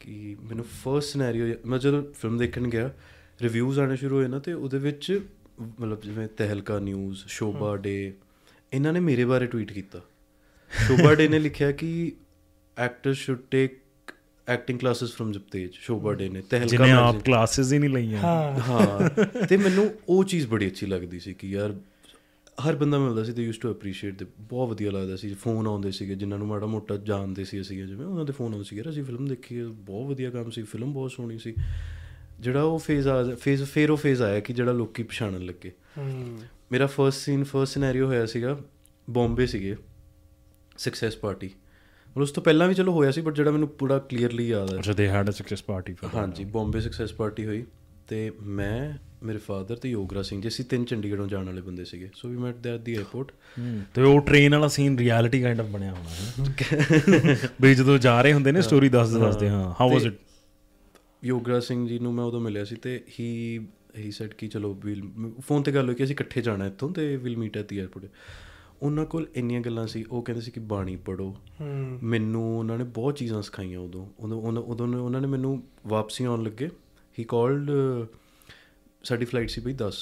[0.00, 2.90] ਕਿ ਮੈਨੂੰ ਫਰਸਟ ਸਿਨੈਰੀਓ ਮੈਂ ਜਦੋਂ ਫਿਲਮ ਦੇਖਣ ਗਿਆ
[3.42, 5.20] ਰਿਵਿਊਜ਼ ਆਣੇ ਸ਼ੁਰੂ ਹੋਏ ਨਾ ਤੇ ਉਹਦੇ ਵਿੱਚ
[5.80, 8.12] ਮਤਲਬ ਜਿਵੇਂ ਤਹਿਲਕਾ ਨਿਊਜ਼ ਸ਼ੋਭਾ ਡੇ
[8.72, 10.00] ਇਹਨਾਂ ਨੇ ਮੇਰੇ ਬਾਰੇ ਟਵੀਟ ਕੀਤਾ।
[10.70, 12.12] ਸ਼ੋਭਾ ਡੇ ਨੇ ਲਿਖਿਆ ਕਿ
[12.78, 13.80] actor should take
[14.48, 18.60] acting classes from Japtej Shobha De ਨੇ ਤਹਿਲਕਾ ਜਿਹਨੇ ਆਪ ਕਲਾਸਿਸ ਹੀ ਨਹੀਂ ਲਈਆਂ। ਹਾਂ।
[18.60, 19.10] ਹਾਂ
[19.46, 21.74] ਤੇ ਮੈਨੂੰ ਉਹ ਚੀਜ਼ ਬੜੀ ਅੱਛੀ ਲੱਗਦੀ ਸੀ ਕਿ ਯਾਰ
[22.68, 25.90] ਹਰ ਬੰਦਾ ਮਿਲਦਾ ਸੀ ਤੇ ਯੂਜ਼ ਟੂ ਅਪਰੀਸ਼ੀਏਟ ਤੇ ਬਹੁਤ ਵਧੀਆ ਲੱਗਦਾ ਸੀ ਫੋਨ ਆਉਂਦੇ
[25.90, 28.90] ਸੀਗੇ ਜਿਨ੍ਹਾਂ ਨੂੰ ਮਾੜਾ ਮੋਟਾ ਜਾਣਦੇ ਸੀ ਅਸੀਂ ਜਿਵੇਂ ਉਹਨਾਂ ਦੇ ਫੋਨ ਆਉਂਦੇ ਸੀ ਯਾਰ
[28.90, 31.54] ਅਸੀਂ ਫਿਲਮ ਦੇਖੀ ਬਹੁਤ ਵਧੀਆ ਕੰਮ ਸੀ ਫਿਲਮ ਬਹੁਤ ਸੋਹਣੀ ਸੀ।
[32.40, 35.72] ਜਿਹੜਾ ਉਹ ਫੇਜ਼ ਆ ਫੇਜ਼ ਫੇਰ ਉਹ ਫੇਜ਼ ਆਇਆ ਕਿ ਜਿਹੜਾ ਲੋਕੀ ਪਛਾਣਨ ਲੱਗੇ।
[36.72, 38.60] ਮੇਰਾ ਫਰਸਟ ਸੀਨ ਫਰਸਟ ਸਿਨੈਰੀਓ ਹੋਇਆ ਸੀਗਾ
[39.10, 39.76] ਬੰਬੇ ਸੀਗੇ।
[40.80, 44.48] ਸਕਸੈਸ ਪਾਰਟੀ ਮਤਲਬ ਉਸ ਤੋਂ ਪਹਿਲਾਂ ਵੀ ਚਲੋ ਹੋਇਆ ਸੀ ਬਟ ਜਿਹੜਾ ਮੈਨੂੰ ਪੂਰਾ ਕਲੀਅਰਲੀ
[44.48, 47.64] ਯਾਦ ਹੈ। ਅੱਛਾ ਦੇ ਹੈਡ ਅ ਸਕਸੈਸ ਪਾਰਟੀ ਫਿਰ ਹਾਂਜੀ ਬੰਬੇ ਸਕਸੈਸ ਪਾਰਟੀ ਹੋਈ
[48.08, 52.10] ਤੇ ਮੈਂ ਮੇਰੇ ਫਾਦਰ ਤੇ ਯੋਗਰਾ ਸਿੰਘ ਜੀ ਅਸੀਂ ਤਿੰਨ ਚੰਡੀਗੜ੍ਹੋਂ ਜਾਣ ਵਾਲੇ ਬੰਦੇ ਸੀਗੇ।
[52.14, 53.32] ਸੋ ਵੀ ਮੈਟ ਦੇ ਐਟ ਦੀ 에ਅਰਪੋਰਟ
[53.94, 58.32] ਤੇ ਉਹ ਟ੍ਰੇਨ ਵਾਲਾ ਸੀਨ ਰਿਐਲਿਟੀ ਕਾਈਂਡ ਆਫ ਬਣਿਆ ਹੋਣਾ ਹੈ। ਵੀ ਜਦੋਂ ਜਾ ਰਹੇ
[58.32, 60.14] ਹੁੰਦੇ ਨੇ ਸਟੋਰੀ ਦੱਸਦੇ ਦੱਸਦੇ ਹਾਂ। How was it
[61.24, 63.60] Yograj Singh ji ਨੂੰ ਮੈਂ ਉਦੋਂ ਮਿਲਿਆ ਸੀ ਤੇ ਹੀ
[63.98, 65.02] ਹੀ ਸੈਡ ਕਿ ਚਲੋ ਵੀਲ
[65.40, 68.06] ਫੋਨ ਤੇ ਗੱਲ ਹੋਈ ਕਿ ਅਸੀਂ ਇਕੱਠੇ ਜਾਣਾ ਇੱਥੋਂ ਤੇ will meet at the airport
[68.82, 71.36] ਉਹਨਾਂ ਕੋਲ ਇੰਨੀਆਂ ਗੱਲਾਂ ਸੀ ਉਹ ਕਹਿੰਦੇ ਸੀ ਕਿ ਬਾਣੀ ਪੜੋ
[72.02, 76.42] ਮੈਨੂੰ ਉਹਨਾਂ ਨੇ ਬਹੁਤ ਚੀਜ਼ਾਂ ਸਿਖਾਈਆਂ ਉਦੋਂ। ਉਦੋਂ ਉਹਨਾਂ- ਉਦੋਂ ਉਹਨਾਂ ਨੇ ਮੈਨੂੰ ਵਾਪਸੀ ਆਉਣ
[76.42, 76.70] ਲੱਗੇ।
[77.18, 77.70] ਹੀ ਕਾਲਡ
[79.04, 79.94] ਸਾਡੀ ਫਲਾਈਟ ਸੀ ਬਈ 10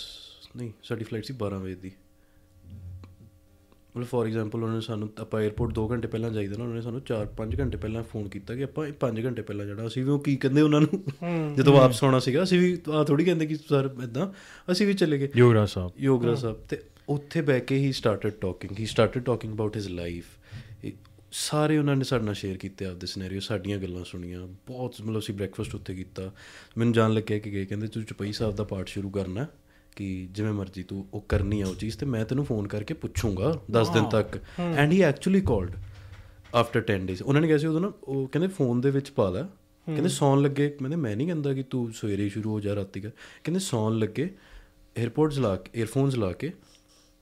[0.56, 1.92] ਨਹੀਂ ਸਾਡੀ ਫਲਾਈਟ ਸੀ 12 ਵਜੇ ਦੀ।
[3.96, 6.82] ਮਤਲਬ ਫੋਰ ਐਗਜ਼ਾਮਪਲ ਉਹਨਾਂ ਨੇ ਸਾਨੂੰ ਆਪਾਂ 에어ਪੋਰਟ 2 ਘੰਟੇ ਪਹਿਲਾਂ ਜਾਈਦਾ ਨਾ ਉਹਨਾਂ ਨੇ
[6.82, 10.18] ਸਾਨੂੰ 4-5 ਘੰਟੇ ਪਹਿਲਾਂ ਫੋਨ ਕੀਤਾ ਕਿ ਆਪਾਂ 5 ਘੰਟੇ ਪਹਿਲਾਂ ਜਾਣਾ। ਅਸੀਂ ਵੀ ਉਹ
[10.18, 11.04] ਕੀ ਕਹਿੰਦੇ ਉਹਨਾਂ ਨੂੰ?
[11.54, 14.32] ਜਦੋਂ ਵਾਪਸ ਆਉਣਾ ਸੀਗਾ ਅਸੀਂ ਵੀ ਆ ਥੋੜੀ ਕਹਿੰਦੇ ਕਿ ਸਰ ਇਦਾਂ
[14.72, 18.78] ਅਸੀਂ ਵੀ ਚਲੇ ਗਏ। ਯੋਗਰਾ ਸਾਹਿਬ। ਯੋਗਰਾ ਸਾਹਿਬ ਤੇ ਉੱਥੇ ਬੈ ਕੇ he started talking
[18.78, 20.26] he started talking about his life
[21.32, 25.34] ਸਾਰੇ ਉਹਨਾਂ ਨੇ ਸਾਡੇ ਨਾਲ ਸ਼ੇਅਰ ਕੀਤੇ ਆਪਦੇ ਸਿਨੈਰੀਓ ਸਾਡੀਆਂ ਗੱਲਾਂ ਸੁਣੀਆਂ। ਬਹੁਤ ਮਤਲਬ ਅਸੀਂ
[25.34, 26.32] ਬ੍ਰੈਕਫਾਸਟ ਉੱਤੇ ਕੀਤਾ।
[26.78, 29.46] ਮੈਨੂੰ ਜਾਣ ਲੱਗਿਆ ਕਿ ਗਏ ਕਹਿੰਦੇ ਤੂੰ ਚਪਈ ਸਾਹਿਬ ਦਾ ਪਾਠ ਸ਼ੁਰੂ ਕਰਨਾ
[29.96, 33.60] ਕਿ ਜਿਵੇਂ ਮਰਜ਼ੀ ਤੂੰ ਉਹ ਕਰਨੀ ਆ ਉਹ ਚੀਜ਼ ਤੇ ਮੈਂ ਤੈਨੂੰ ਫੋਨ ਕਰਕੇ ਪੁੱਛੂੰਗਾ
[33.70, 35.70] 10 ਦਿਨ ਤੱਕ। And he actually called
[36.54, 39.30] after 10 days ਉਹਨਾਂ ਨੇ ਕਿਹਾ ਸੀ ਉਦੋਂ ਨਾ ਉਹ ਕਹਿੰਦੇ ਫੋਨ ਦੇ ਵਿੱਚ ਪਾ
[39.30, 39.42] ਲੈ।
[39.86, 43.10] ਕਹਿੰਦੇ ਸੌਣ ਲੱਗੇ। ਕਹਿੰਦੇ ਮੈਂ ਨਹੀਂ ਕਹਿੰਦਾ ਕਿ ਤੂੰ ਸਵੇਰੇ ਸ਼ੁਰੂ ਹੋ ਜਾ ਰਾਤੀ ਕਰ।
[43.44, 44.34] ਕਹਿੰਦੇ ਸੌਣ ਲੱਗੇ।
[45.04, 46.52] 에어ਪੋਰਟਸ ਲਾ ਕੇ 에ਅਰਫੋਨਸ ਲਾ ਕੇ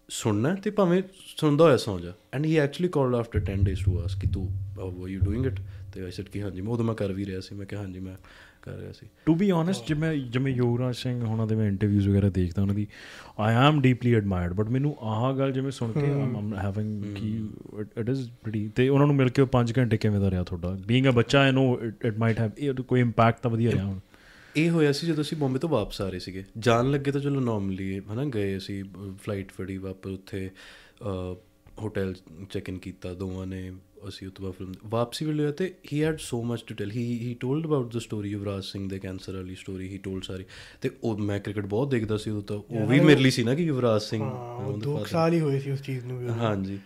[0.08, 1.02] ਸੁਣਨਾ ਤੇ ਭਾਵੇਂ
[1.36, 4.50] ਸੁਣਦਾ ਹੋਇਆ ਸੌਂ ਜਾ। And he actually called after 10 days to ask ਕਿ ਤੂੰ
[4.78, 5.60] ਹਾਊ ਯੂ ਡੂਇੰਗ ਇਟ
[5.94, 8.00] ਤੇ ਆਈ ਸੈਡ ਕਿ ਹਾਂਜੀ ਮੈਂ ਉਦੋਂ ਮੈਂ ਕਰ ਵੀ ਰਿਹਾ ਸੀ। ਮੈਂ ਕਿਹਾ ਹਾਂਜੀ
[8.00, 8.16] ਮੈਂ
[8.62, 12.28] ਕਰ ਰਿਹਾ ਸੀ। ਟੂ ਬੀ ਓਨੈਸਟ ਜਿਵੇਂ ਜਿਵੇਂ ਯੋਗਰਾਜ ਸਿੰਘ ਉਹਨਾਂ ਦੇ ਮੈਂ ਇੰਟਰਵਿਊਜ਼ ਵਗੈਰਾ
[12.28, 12.86] ਦੇਖਦਾ ਉਹਨਾਂ ਦੀ
[13.38, 17.50] I am deeply admired but ਮੈਨੂੰ ਆਹ ਗੱਲ ਜਿਵੇਂ ਸੁਣ ਕੇ ਆਮ ਹੈਵਿੰਗ ਕੀ
[17.98, 20.70] ਇਟ ਇਜ਼ ਪ੍ਰੀਟੀ ਤੇ ਉਹਨਾਂ ਨੂੰ ਮਿਲ ਕੇ ਉਹ 5 ਘੰਟੇ ਕਿਵੇਂ ਦਾ ਰਿਹਾ ਤੁਹਾਡਾ?
[20.86, 23.98] ਬੀਇੰਗ ਅ ਬੱਚਾ I know it might have ਕੋਈ ਇੰਪੈਕਟ ਤਾਂ ਵਧੀਆ ਰਿਹਾ ਹੁਣ।
[24.56, 27.40] ਇਹ ਹੋਇਆ ਸੀ ਜਦੋਂ ਅਸੀਂ ਬੰਬੇ ਤੋਂ ਵਾਪਸ ਆ ਰਹੇ ਸੀਗੇ। ਜਾਣ ਲੱਗੇ ਤਾਂ ਚਲੋ
[27.40, 28.84] ਨਾਰਮਲੀ ਹਨਾ ਗਏ ਅਸੀਂ
[29.22, 30.50] ਫਲਾਈਟ ਫੜੀ ਵਾਪਸ ਉੱਥੇ
[31.82, 32.14] ਹੋਟਲ
[32.50, 33.72] ਚੈੱਕ ਇਨ ਕੀਤਾ ਦੋਵਾਂ ਨੇ
[34.08, 37.66] ਅਸੀਂ ਉਤਵਾ ਫਿਲਮ ਵਾਪਸੀ ਵੇਲੇ ਤੇ ਹੀ had so much to tell he he told
[37.66, 40.44] about the story of Raj Singh ਦੇ ਕੈਂਸਰ ਵਾਲੀ ਸਟੋਰੀ ਹੀ ਟੋਲਡ ਸਾਰੀ।
[40.80, 43.54] ਤੇ ਉਹ ਮੈਂ ਕ੍ਰਿਕਟ ਬਹੁਤ ਦੇਖਦਾ ਸੀ ਉਦੋਂ ਤਾਂ ਉਹ ਵੀ ਮੇਰੇ ਲਈ ਸੀ ਨਾ
[43.54, 44.30] ਕਿ ਯੁਵਰਾਜ ਸਿੰਘ
[44.82, 46.78] ਦੋ ਸਾਲ ਹੀ ਹੋਏ ਸੀ ਉਸ ਚੀਜ਼ ਨੂੰ। ਹਾਂਜੀ।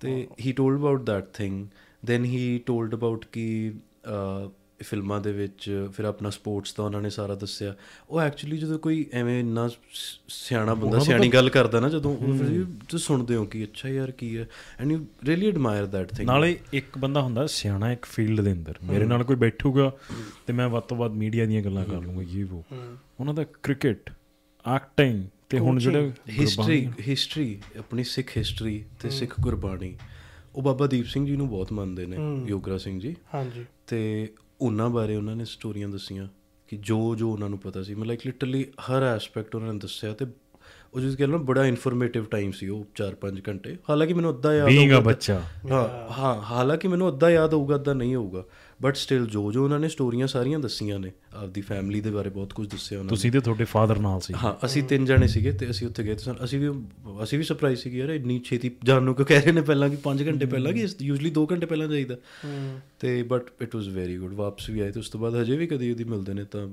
[0.00, 0.52] ਤੇ he.
[0.52, 1.66] Told about that thing
[2.04, 3.72] then he told about ਕਿ
[4.82, 7.74] ਫਿਲਮਾਂ ਦੇ ਵਿੱਚ ਫਿਰ ਆਪਣਾ ਸਪੋਰਟਸ ਦਾ ਉਹਨਾਂ ਨੇ ਸਾਰਾ ਦੱਸਿਆ।
[8.10, 9.70] ਉਹ ਐਕਚੁਅਲੀ ਜਦੋਂ ਕੋਈ ਐਵੇਂ ਇੰਨਾ
[10.28, 13.88] ਸਿਆਣਾ ਬੰਦਾ ਸਿਆਣੀ ਗੱਲ ਕਰਦਾ ਨਾ ਜਦੋਂ ਉਹ ਫਿਰ ਵੀ ਤੁਸੀਂ ਸੁਣਦੇ ਹੋ ਕਿ ਅੱਛਾ
[13.88, 14.48] ਯਾਰ ਕੀ ਹੈ।
[14.80, 18.74] And you really admire that thing ਨਾਲੇ ਇੱਕ ਬੰਦਾ ਹੁੰਦਾ ਸਿਆਣਾ ਇੱਕ ਫੀਲਡ ਦੇ ਅੰਦਰ।
[18.84, 19.92] ਮੇਰੇ ਨਾਲ ਕੋਈ ਬੈਠੂਗਾ
[20.46, 22.64] ਤੇ ਮੈਂ ਵੱਧ ਤੋਂ ਵੱਧ ਮੀਡੀਆ ਦੀਆਂ ਗੱਲਾਂ ਕਰ ਲੂੰਗਾ ਇਹ ਉਹ
[23.20, 24.10] ਉਹਨਾਂ ਦਾ ਕ੍ਰਿਕਟ
[24.76, 29.96] ਐਕਟਿੰਗ ਤੇ ਹੁਣ ਜਿਹੜੇ ਹਿਸਟਰੀ ਹਿਸਟਰੀ ਆਪਣੀ ਸਿੱਖ ਹਿਸਟਰੀ ਤੇ ਸਿੱਖ ਗੁਰਬਾਣੀ।
[30.54, 32.16] ਉਹ ਬਾਬਾ ਦੀਪ ਸਿੰਘ ਜੀ ਨੂੰ ਬਹੁਤ ਮੰਨਦੇ ਨੇ
[32.46, 34.28] ਯੋਗਰਾ ਸਿੰਘ ਜੀ। ਹਾਂਜੀ। ਤੇ
[34.62, 36.28] ਉਹਨਾਂ ਬਾਰੇ ਉਹਨਾਂ ਨੇ ਸਟੋਰੀਆਂ ਦੱਸੀਆਂ
[36.68, 40.26] ਕਿ ਜੋ ਜੋ ਉਹਨਾਂ ਨੂੰ ਪਤਾ ਸੀ। ਮਤਲਬ ਲਿਟਰਲੀ ਹਰ ਐਸਪੈਕਟ ਉਹਨਾਂ ਨੇ ਦੱਸਿਆ ਤੇ
[40.94, 44.70] ਉਹ ਜਿਸ ਗੱਲ ਨਾਲ ਬੜਾ ਇਨਫੋਰਮੇਟਿਵ ਟਾਈਮ ਸੀ ਉਹ 4-5 ਘੰਟੇ। ਹਾਲਾਂਕਿ ਮੈਨੂੰ ਅੱਧਾ ਯਾਦ
[44.78, 48.44] ਹੋਊਗਾ ਬੱਚਾ। ਹਾਂ ਹਾਂ ਹਾਲਾਂਕਿ ਮੈਨੂੰ ਅੱਧਾ ਯਾਦ ਹੋਊਗਾ ਅੱਧਾ ਨਹੀਂ ਹੋਊਗਾ।
[48.82, 52.52] ਬਟ ਸਟਿਲ ਜੋ ਜੋ ਉਹਨਾਂ ਨੇ ਸਟੋਰੀਆਂ ਸਾਰੀਆਂ ਦੱਸੀਆਂ ਨੇ ਆਪਦੀ ਫੈਮਿਲੀ ਦੇ ਬਾਰੇ ਬਹੁਤ
[52.52, 55.52] ਕੁਝ ਦੱਸਿਆ ਉਹਨਾਂ ਨੇ। ਤੁਸੀਂ ਤੇ ਤੁਹਾਡੇ ਫਾਦਰ ਨਾਲ ਸੀ। ਹਾਂ ਅਸੀਂ ਤਿੰਨ ਜਣੇ ਸੀਗੇ
[55.52, 56.82] ਤੇ ਅਸੀਂ ਉੱਥੇ ਗਏ ਤੇ ਸਾਨੂੰ- ਅਸੀਂ ਵੀ
[57.22, 59.96] ਅਸੀਂ ਵੀ ਸਰਪ੍ਰਾਈਜ਼ ਸੀਗੇ ਯਾਰ ਇੰਨੀ ਛੇਤੀ ਜਾਣ ਨੂੰ ਕਿਉਂ ਕਹਿ ਰਹੇ ਨੇ ਪਹਿਲਾਂ ਕਿ
[59.96, 62.16] 5 ਘੰਟੇ ਪਹਿਲਾਂ ਕਿ ਯੂਜੂਲੀ 2 ਘੰਟੇ ਪਹਿਲਾਂ ਜਾਈਦਾ।
[63.00, 65.66] ਤੇ but it was very good ਵਾਪਸ ਵੀ ਆਏ ਤੇ ਉਸ ਤੋਂ ਬਾਅਦ ਹਜੇ ਵੀ
[65.66, 66.68] ਕਦੀ ਉਹਦੀ ਮਿਲਦੇ ਨੇ ਤਾਂ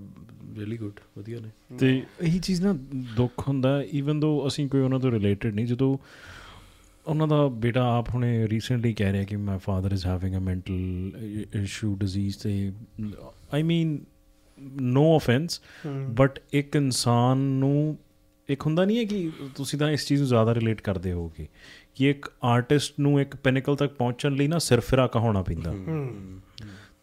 [0.59, 2.77] ਰੀਲੀ ਗੁੱਡ ਵਧੀਆ ਨੇ। ਤੇ ਇਹੀ ਚੀਜ਼ ਨਾ
[3.15, 5.97] ਦੁੱਖ ਹੁੰਦਾ ਈਵਨ ਦੋ ਅਸੀਂ ਕੋਈ ਉਹਨਾਂ ਤੋਂ ਰਿਲੇਟਡ ਨਹੀਂ ਜਦੋਂ
[7.09, 11.11] ਉਹਨਾਂ ਦਾ ਬੇਟਾ ਆਪ ਹੁਣੇ ਰੀਸੈਂਟਲੀ ਕਹਿ ਰਿਹਾ ਕਿ my father is having a mental
[11.61, 12.71] issue disease ਤੇ
[13.53, 14.05] I mean
[14.81, 15.61] no offence
[16.09, 17.97] but ਇੱਕ ਇਨਸਾਨ ਨੂੰ
[18.49, 21.47] ਇੱਕ ਹੁੰਦਾ ਨਹੀਂ ਹੈ ਕਿ ਤੁਸੀਂ ਤਾਂ ਇਸ ਚੀਜ਼ ਨੂੰ ਜ਼ਿਆਦਾ ਰਿਲੇਟ ਕਰਦੇ ਹੋਗੇ
[21.95, 25.73] ਕਿ ਇੱਕ ਆਰਟਿਸਟ ਨੂੰ ਇੱਕ ਪਿਨਕਲ ਤੱਕ ਪਹੁੰਚਣ ਲਈ ਨਾ ਸਿਰਫਿਰਾ ਕਹਾਉਣਾ ਪੈਂਦਾ।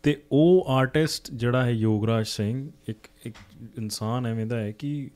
[0.02, 3.36] ਤੇ ਉਹ ਆਰਟਿਸਟ ਜਿਹੜਾ ਹੈ ਯੋਗਰਾਜ ਸਿੰਘ ਇੱਕ ਇੱਕ
[3.78, 5.10] ਇਨਸਾਨ ਐਵੇਂ ਦਾ ਹੈ ਕਿ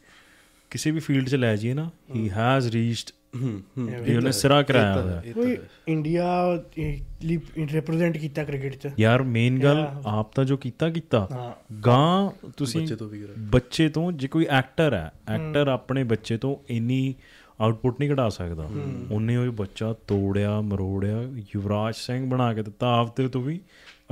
[0.70, 3.11] ਕਿਸੇ ਵੀ ਫੀਲਡ 'ਚ ਲੈ ਜਾਈਏ ਨਾ ਹੀ। ਹੈਜ਼ ਰੀਚਡ
[3.43, 5.59] ਹੂੰ ਹੂੰ। ਵੀ ਉਹਨੇ ਸਿਰਾ ਕਰਾਇਆ ਹੋਇਆ। ਕੋਈ
[5.89, 6.45] ਇੰਡੀਆ
[7.24, 7.39] ਲਈ
[7.72, 11.57] ਰਿਪਰੈਜ਼ੈਂਟ ਕੀਤਾ ਕ੍ਰਿਕਟ 'ਚ। ਯਾਰ ਮੇਨ ਗੱਲ ਆਪ ਤਾਂ ਜੋ ਕੀਤਾ ਕੀਤਾ।
[11.87, 16.37] ਗਾਂ ਤੁਸੀਂ ਬੱਚੇ ਤੋਂ ਵੀ ਕਰਾ ਬੱਚੇ ਤੋਂ ਜੇ ਕੋਈ ਐਕਟਰ ਹੈ ਐਕਟਰ ਆਪਣੇ ਬੱਚੇ
[16.37, 17.14] ਤੋਂ ਇੰਨੀ
[17.61, 18.70] ਆਊਟਪੁੱਟ ਨਹੀਂ ਕਢਾ ਸਕਦਾ।
[19.11, 23.61] ਉਹਨੇ ਉਹ ਬੱਚਾ ਤੋੜਿਆ ਮਰੋੜਿਆ ਯੁਵਰਾਜ ਸਿੰਘ ਬਣਾ ਕੇ ਦਿੱਤਾ ਆਪ ਤੇ ਤੋਂ ਵੀ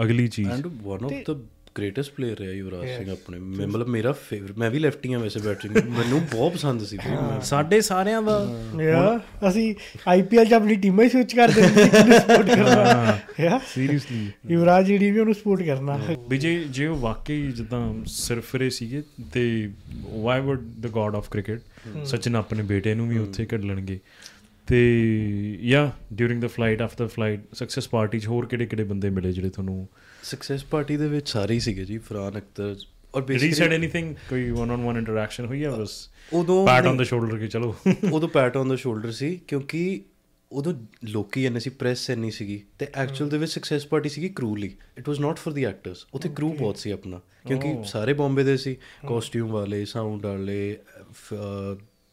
[0.02, 1.40] ਅਗਲੀ ਚੀਜ਼। And one of the
[1.76, 5.40] greatest player ਹੈ ਯੁਵਰਾਜ ਸਿੰਘ ਆਪਣੇ। ਮੈਂ ਮਤਲਬ ਮੇਰਾ ਫੇਵਰਿਟ ਮੈਂ ਵੀ ਲੈਫਟੀ ਹਾਂ ਵੈਸੇ
[5.40, 6.98] ਬੈਟਿੰਗ ਮੈਨੂੰ ਬਹੁਤ ਪਸੰਦ ਸੀ
[7.44, 8.38] ਸਾਡੇ ਸਾਰਿਆਂ ਦਾ।
[8.82, 9.74] ਯਾ ਅਸੀਂ
[10.08, 14.86] ਆਈਪੀਐਲ 'ਚ ਆਪਣੀ ਟੀਮਾਂ ਹੀ ਸਵਿਚ ਕਰ ਦਿੰਦੇ ਸੀ ਕਿਹਨੂੰ ਸਪੋਰਟ ਕਰਨਾ। ਯਾ ਸੀਰੀਅਸਲੀ ਯੁਵਰਾਜ
[14.86, 15.98] ਜਿਹੜੀ ਵੀ ਉਹਨੂੰ ਸਪੋਰਟ ਕਰਨਾ।
[16.30, 19.02] ਵੀ ਜੇ ਜੇ ਉਹ ਵਾਕਈ ਜਿੱਦਾਂ ਸਿਰਫਰੇ ਸੀਗੇ
[19.32, 19.70] ਤੇ
[20.22, 23.98] why would the god of cricket Sachin ਆਪਣੇ ਬੇਟੇ ਨੂੰ ਵੀ ਉੱਥੇ ਕੱਢਣਗੇ।
[24.68, 24.78] ਤੇ
[25.62, 29.50] yeah during the flight after flight success party 'ਚ ਹੋਰ ਕਿਹੜੇ ਕਿਹੜੇ ਬੰਦੇ ਮਿਲੇ ਜਿਹੜੇ
[29.50, 29.88] ਤੁਹਾਨੂੰ
[30.28, 32.76] ਸਕਸੈਸ ਪਾਰਟੀ ਦੇ ਵਿੱਚ ਸਾਰੇ ਹੀ ਸੀਗੇ ਜੀ ਫਰਾਨ ਅਖਤਰ
[33.14, 35.70] ਔਰ ਬੇਸਿਕਲੀ ਸੈਡ ਐਨੀਥਿੰਗ ਕੋਈ ਵਨ ਔਨ ਵਨ ਇੰਟਰੈਕਸ਼ਨ ਹੋਈ ਆ?
[35.70, 37.74] ਬਸ ਉਦੋਂ ਪੈਟ ਔਨ ਦਾ ਸ਼ੋਲਡਰ ਕਿ ਚਲੋ।
[38.12, 40.02] ਉਦੋਂ ਪੈਟ ਔਨ ਦਾ ਸ਼ੋਲਡਰ ਸੀ ਕਿਉਂਕਿ
[40.52, 40.74] ਉਦੋਂ
[41.04, 44.74] ਲੋਕੀ ਐਨ ਸੀ ਪ੍ਰੈਸ ਐਨੀ ਸੀਗੀ ਤੇ ਐਕਚੁਅਲ ਦੇ ਵਿੱਚ ਸਕਸੈਸ ਪਾਰਟੀ ਸੀਗੀ ਕਰੂ ਲਈ।
[44.98, 47.84] It was not for the actors ਉਥੇ ਕਰੂ ਬਹੁਤ ਸੀ ਆਪਣਾ ਕਿਉਂਕਿ oh.
[47.84, 49.08] ਸਾਰੇ ਬੰਬੇ ਦੇ ਸੀ। hmm.
[49.08, 50.78] ਕਾਸਟਿਊਮ ਵਾਲੇ ਸਾਊਂਡ ਵਾਲੇ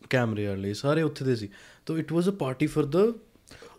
[0.09, 1.49] ਕੈਮਰੇ ਵਾਲੇ ਸਾਰੇ ਉੱਥੇ ਦੇ ਸੀ।
[1.85, 2.97] ਤਾਂ it was a party for the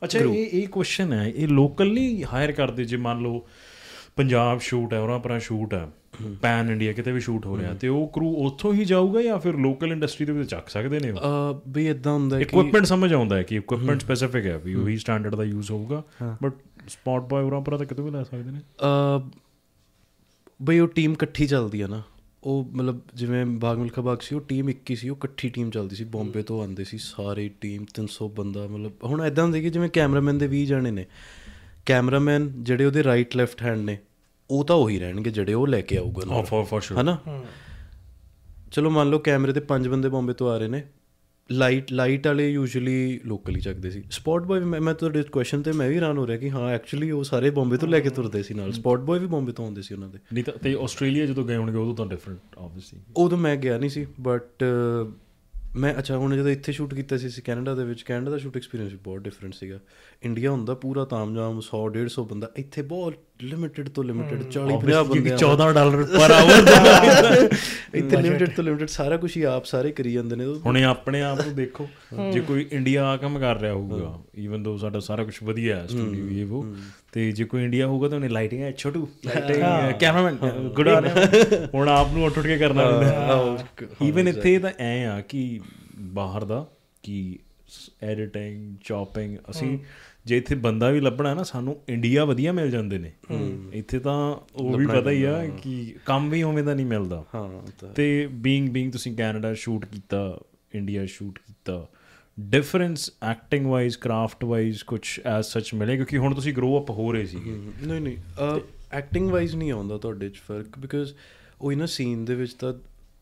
[0.04, 3.48] ਅੱਛਾ ਇਹ ਇਹ ਕੁਐਸਚਨ ਹੈ ਇਹ ਲੋਕਲੀ ਹਾਇਰ ਕਰਦੇ ਜੇ ਮੰਨ ਲਓ
[4.16, 5.88] ਪੰਜਾਬ ਸ਼ੂਟ ਹੈ ਉਹਨਾਂ ਪਰਾਂ ਸ਼ੂਟ ਹੈ
[6.42, 9.54] ਪੈਨ ਇੰਡੀਆ ਕਿਤੇ ਵੀ ਸ਼ੂਟ ਹੋ ਰਿਹਾ ਤੇ ਉਹ ਕਰੂ ਉੱਥੋਂ ਹੀ ਜਾਊਗਾ ਜਾਂ ਫਿਰ
[9.56, 11.18] ਲੋਕਲ ਇੰਡਸਟਰੀ ਦੇ ਵਿੱਚ ਚੱਕ ਸਕਦੇ ਨੇ ਉਹ?
[11.68, 15.34] ਵੀ ਇਦਾਂ ਹੁੰਦਾ ਕਿ ਇਕਵਿਪਮੈਂਟ ਸਮਝ ਆਉਂਦਾ ਹੈ ਕਿ ਇਕਵਿਪਮੈਂਟ ਸਪੈਸੀਫਿਕ ਹੈ ਵੀ ਉਹੀ ਸਟੈਂਡਰਡ
[15.34, 16.02] ਦਾ ਯੂਜ਼ ਹੋਊਗਾ
[16.42, 16.52] ਬਟ
[16.88, 18.60] ਸਪੌਟ ਬਾਏ ਉਹਨਾਂ ਪਰਾਂ ਤਾਂ ਕਿਤੇ ਵੀ ਲੈ ਸਕਦੇ ਨੇ।
[20.62, 22.02] ਬਈ ਉਹ ਟੀਮ ਇਕੱਠੀ ਚੱਲਦੀ ਆ ਨਾ
[22.44, 25.70] ਉਹ ਮਤਲਬ ਜਿਵੇਂ ਬਾਗ ਮਿਲਖਾ ਬਾਗ ਸੀ ਉਹ ਟੀਮ ਇੱਕ ਹੀ ਸੀ ਉਹ ਇਕੱਠੀ ਟੀਮ
[25.70, 29.70] ਚੱਲਦੀ ਸੀ ਬੰਬੇ ਤੋਂ ਆਉਂਦੇ ਸੀ ਸਾਰੇ ਟੀਮ 300 ਬੰਦਾ ਮਤਲਬ ਹੁਣ ਐਦਾਂ ਹੁੰਦੀ ਕਿ
[29.70, 31.06] ਜਿਵੇਂ ਕੈਮਰਾਮੈਨ ਦੇ 20 ਜਣੇ ਨੇ
[31.86, 33.98] ਕੈਮਰਾਮੈਨ ਜਿਹੜੇ ਉਹਦੇ ਰਾਈਟ ਲੈਫਟ ਹੈਂਡ ਨੇ
[34.50, 37.18] ਉਹ ਤਾਂ ਉਹੀ ਰਹਿਣਗੇ ਜਿਹੜੇ ਉਹ ਲੈ ਕੇ ਆਊਗਾ ਨਾ ਫੋਰ ਫੋਰ ਸ਼ੋਰ ਹਨਾ?
[38.72, 40.84] ਚਲੋ ਮੰਨ ਲਓ ਕੈਮਰੇ ਤੇ ਪੰਜ ਬੰਦੇ ਬੰਬੇ ਤੋਂ ਆ ਰਹੇ ਨੇ।
[41.50, 45.88] ਲਾਈਟ ਲਾਈਟ ਵਾਲੇ ਯੂਜੂਲੀ ਲੋਕਲੀ ਚੱਕਦੇ ਸੀ। ਸਪੌਟ ਬॉय ਵੀ ਮੈਂ ਤੁਹਾਡੇ ਕੁਐਸਚਨ ਤੇ ਮੈਂ
[45.88, 48.54] ਵੀ ਹੈਰਾਨ ਹੋ ਰਿਹਾ ਕਿ ਹਾਂ ਐਕਚੁਅਲੀ ਉਹ ਸਾਰੇ ਬੰਬੇ ਤੋਂ ਲੈ ਕੇ ਤੁਰਦੇ ਸੀ
[48.54, 51.44] ਨਾਲ। ਸਪੌਟ ਬॉय ਵੀ ਬੰਬੇ ਤੋਂ ਆਉਂਦੇ ਸੀ ਉਹਨਾਂ ਦੇ। ਨਹੀਂ ਤਾਂ ਤੇ ਆਸਟ੍ਰੇਲੀਆ ਜਦੋਂ
[51.44, 54.64] ਗਏ ਹੋਣਗੇ ਉਦੋਂ ਤਾਂ ਡਿਫਰੈਂਟ ਆਬਵੀਅਸਲੀ ਉਦੋਂ ਮੈਂ ਗਿਆ ਨਹੀਂ ਸੀ ਬਟ
[55.76, 58.56] ਮੈਂ, ਅੱਛਾ, ਹੁਣ ਜਦੋਂ ਇੱਥੇ ਸ਼ੂਟ ਕੀਤਾ ਸੀ ਅਸੀਂ ਕੈਨੇਡਾ ਦੇ ਵਿੱਚ ਕੈਨੇਡਾ ਦਾ ਸ਼ੂਟ
[58.56, 59.80] ਐਕਸਪੀਰੀਅੰਸ ਵੀ ਬਹੁਤ ਡਿਫਰੈਂਟ ਸੀਗਾ।
[60.22, 65.30] ਇੰਡੀਆ ਹੁੰਦਾ ਪੂਰਾ ਤਾਮਜਾਮ 100 150 ਬੰਦਾ ਇੱਥੇ ਬਹੁਤ ਲਿਮਿਟਡ ਤੋਂ ਲਿਮਿਟਡ 40 50 ਬੰਦੇ
[65.36, 67.48] 14 ਡਾਲਰ ਪਰ ਆਵਰ
[67.94, 71.22] ਇੱਥੇ ਲਿਮਿਟਡ ਤੋਂ ਲਿਮਿਟਡ ਸਾਰਾ ਕੁਝ ਹੀ ਆਪ ਸਾਰੇ ਕਰੀ ਜਾਂਦੇ ਨੇ। ਉਹ ਹੁਣੇ ਆਪਣੇ
[71.22, 71.88] ਆਪ ਨੂੰ ਦੇਖੋ
[72.32, 75.86] ਜੇ ਕੋਈ ਇੰਡੀਆ ਆ ਕੰਮ ਕਰ ਰਿਹਾ ਹੋਊਗਾ ਈਵਨ ਦੋ ਸਾਡਾ ਸਾਰਾ ਕੁਝ ਵਧੀਆ ਹੈ
[75.86, 76.64] ਸਟੂਡੀਓ ਇਹ ਉਹ
[77.12, 79.62] ਤੇ ਜੇ ਕੋਈ ਇੰਡੀਆ ਹੋਊਗਾ ਤਾਂ ਉਹਨੇ ਲਾਈਟਿੰਗ ਹੈ ਛੋਟੂ ਲਾਈਟਿੰਗ
[80.00, 81.00] ਕੈਮਰਾਮੈਨ ਗੁੱਡ ਆ
[81.74, 85.60] ਹੁਣ ਆਪ ਨੂੰ ਉੱਠ ਉੱਠ ਕੇ ਕਰਨਾ ਪੈਂਦਾ। ਈਵਨ ਇੱਥੇ ਤਾਂ ਐ ਆ ਕਿ
[85.98, 86.66] ਬਾਹਰ ਦਾ
[87.02, 87.38] ਕਿ
[88.02, 89.78] ਐਡੀਟਿੰਗ ਚੌਪਿੰਗ ਅਸੀਂ
[90.26, 93.12] ਜੇ ਇੱਥੇ ਬੰਦਾ ਵੀ ਲੱਭਣਾ ਨਾ ਸਾਨੂੰ ਇੰਡੀਆ ਵਧੀਆ ਮਿਲ ਜਾਂਦੇ ਨੇ।
[93.72, 97.62] ਇੱਥੇ ਤਾਂ ਉਹ ਵੀ ਪਤਾ ਹੀ ਆ ਕਿ ਕੰਮ ਵੀ ਉਵੇਂ ਦਾ ਨਹੀਂ ਮਿਲਦਾ। ਹਾਂ
[97.80, 100.40] ਤਾਂ ਬੀਇੰਗ ਬੀਇੰਗ ਤੁਸੀਂ ਕੈਨੇਡਾ ਸ਼ੂਟ ਕੀਤਾ
[100.74, 101.88] ਇੰਡੀਆ ਸ਼ੂਟ ਕੀਤਾ
[102.40, 105.96] difference acting wise craft wise ਕੁਝ ਐਸ ਸੱਚ ਮਿਲੇ?
[105.96, 108.16] ਕਿਉਂਕਿ ਹੁਣ ਤੁਸੀਂ ਗਰੋ ਅਪ ਹੋ ਰਹੇ ਸੀਗੇ। ਨਹੀਂ ਨਹੀਂ
[108.92, 111.12] ਐਕਟਿੰਗ ਵਾਈਜ਼ ਨਹੀਂ ਆਉਂਦਾ ਤੁਹਾਡੇ 'ਚ ਫ਼ਰਕ ਬਿਕਾਜ਼
[111.60, 112.74] ਉਹ ਨਾ ਸੀਨ ਦੇ ਵਿੱਚ ਤਾਂ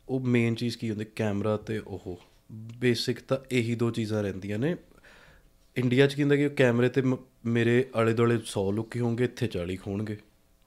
[0.08, 2.20] ਉਹ ਮੇਨ ਚੀਜ਼ ਕੀ ਹੁੰਦੀ ਕੈਮਰਾ ਤੇ ਉਹ।
[2.52, 4.76] ਬੇਸਿਕ ਤਾਂ ਇਹੀ ਦੋ ਚੀਜ਼ਾਂ ਰਹਿੰਦੀਆਂ ਨੇ।
[5.76, 7.02] ਇੰਡੀਆ 'ਚ ਕੀ ਹੁੰਦਾ ਕਿ ਕੈਮਰੇ ਤੇ
[7.46, 10.16] ਮੇਰੇ ਆਲੇ ਦੁਆਲੇ 100 ਲੋਕੀ ਹੋਣਗੇ ਇੱਥੇ 40 ਹੋਣਗੇ।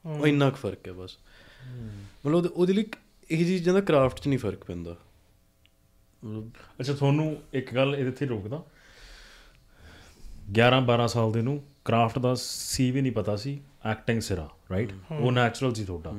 [0.05, 1.17] ਉਹ ਇੰਨਾ ਕੁ ਫ਼ਰਕ ਹੈ ਬਸ।
[2.25, 2.85] ਮਤਲਬ ਉਹਦੇ- ਲਈ
[3.31, 4.97] ਇਹ ਚੀਜ਼ਾਂ ਦਾ ਕਰਾਫਟ 'ਚ ਨਹੀਂ ਫ਼ਰਕ ਪੈਂਦਾ।
[6.79, 8.63] ਅੱਛਾ ਤੁਹਾਨੂੰ ਇੱਕ ਗੱਲ ਇਹਦੇ ਤੇ ਰੋਕਦਾ।
[10.51, 14.89] 11 12 ਸਾਲ ਦੇ ਨੂੰ ਕਰਾਫਟ ਦਾ ਸੀ ਵੀ ਨਹੀਂ ਪਤਾ ਸੀ ਐਕਟਿੰਗ ਸਿਰਾ ਰਾਈਟ
[15.11, 16.09] ਉਹ ਨੈਚੁਰਲ ਸੀ ਤੁਹਾਡਾ।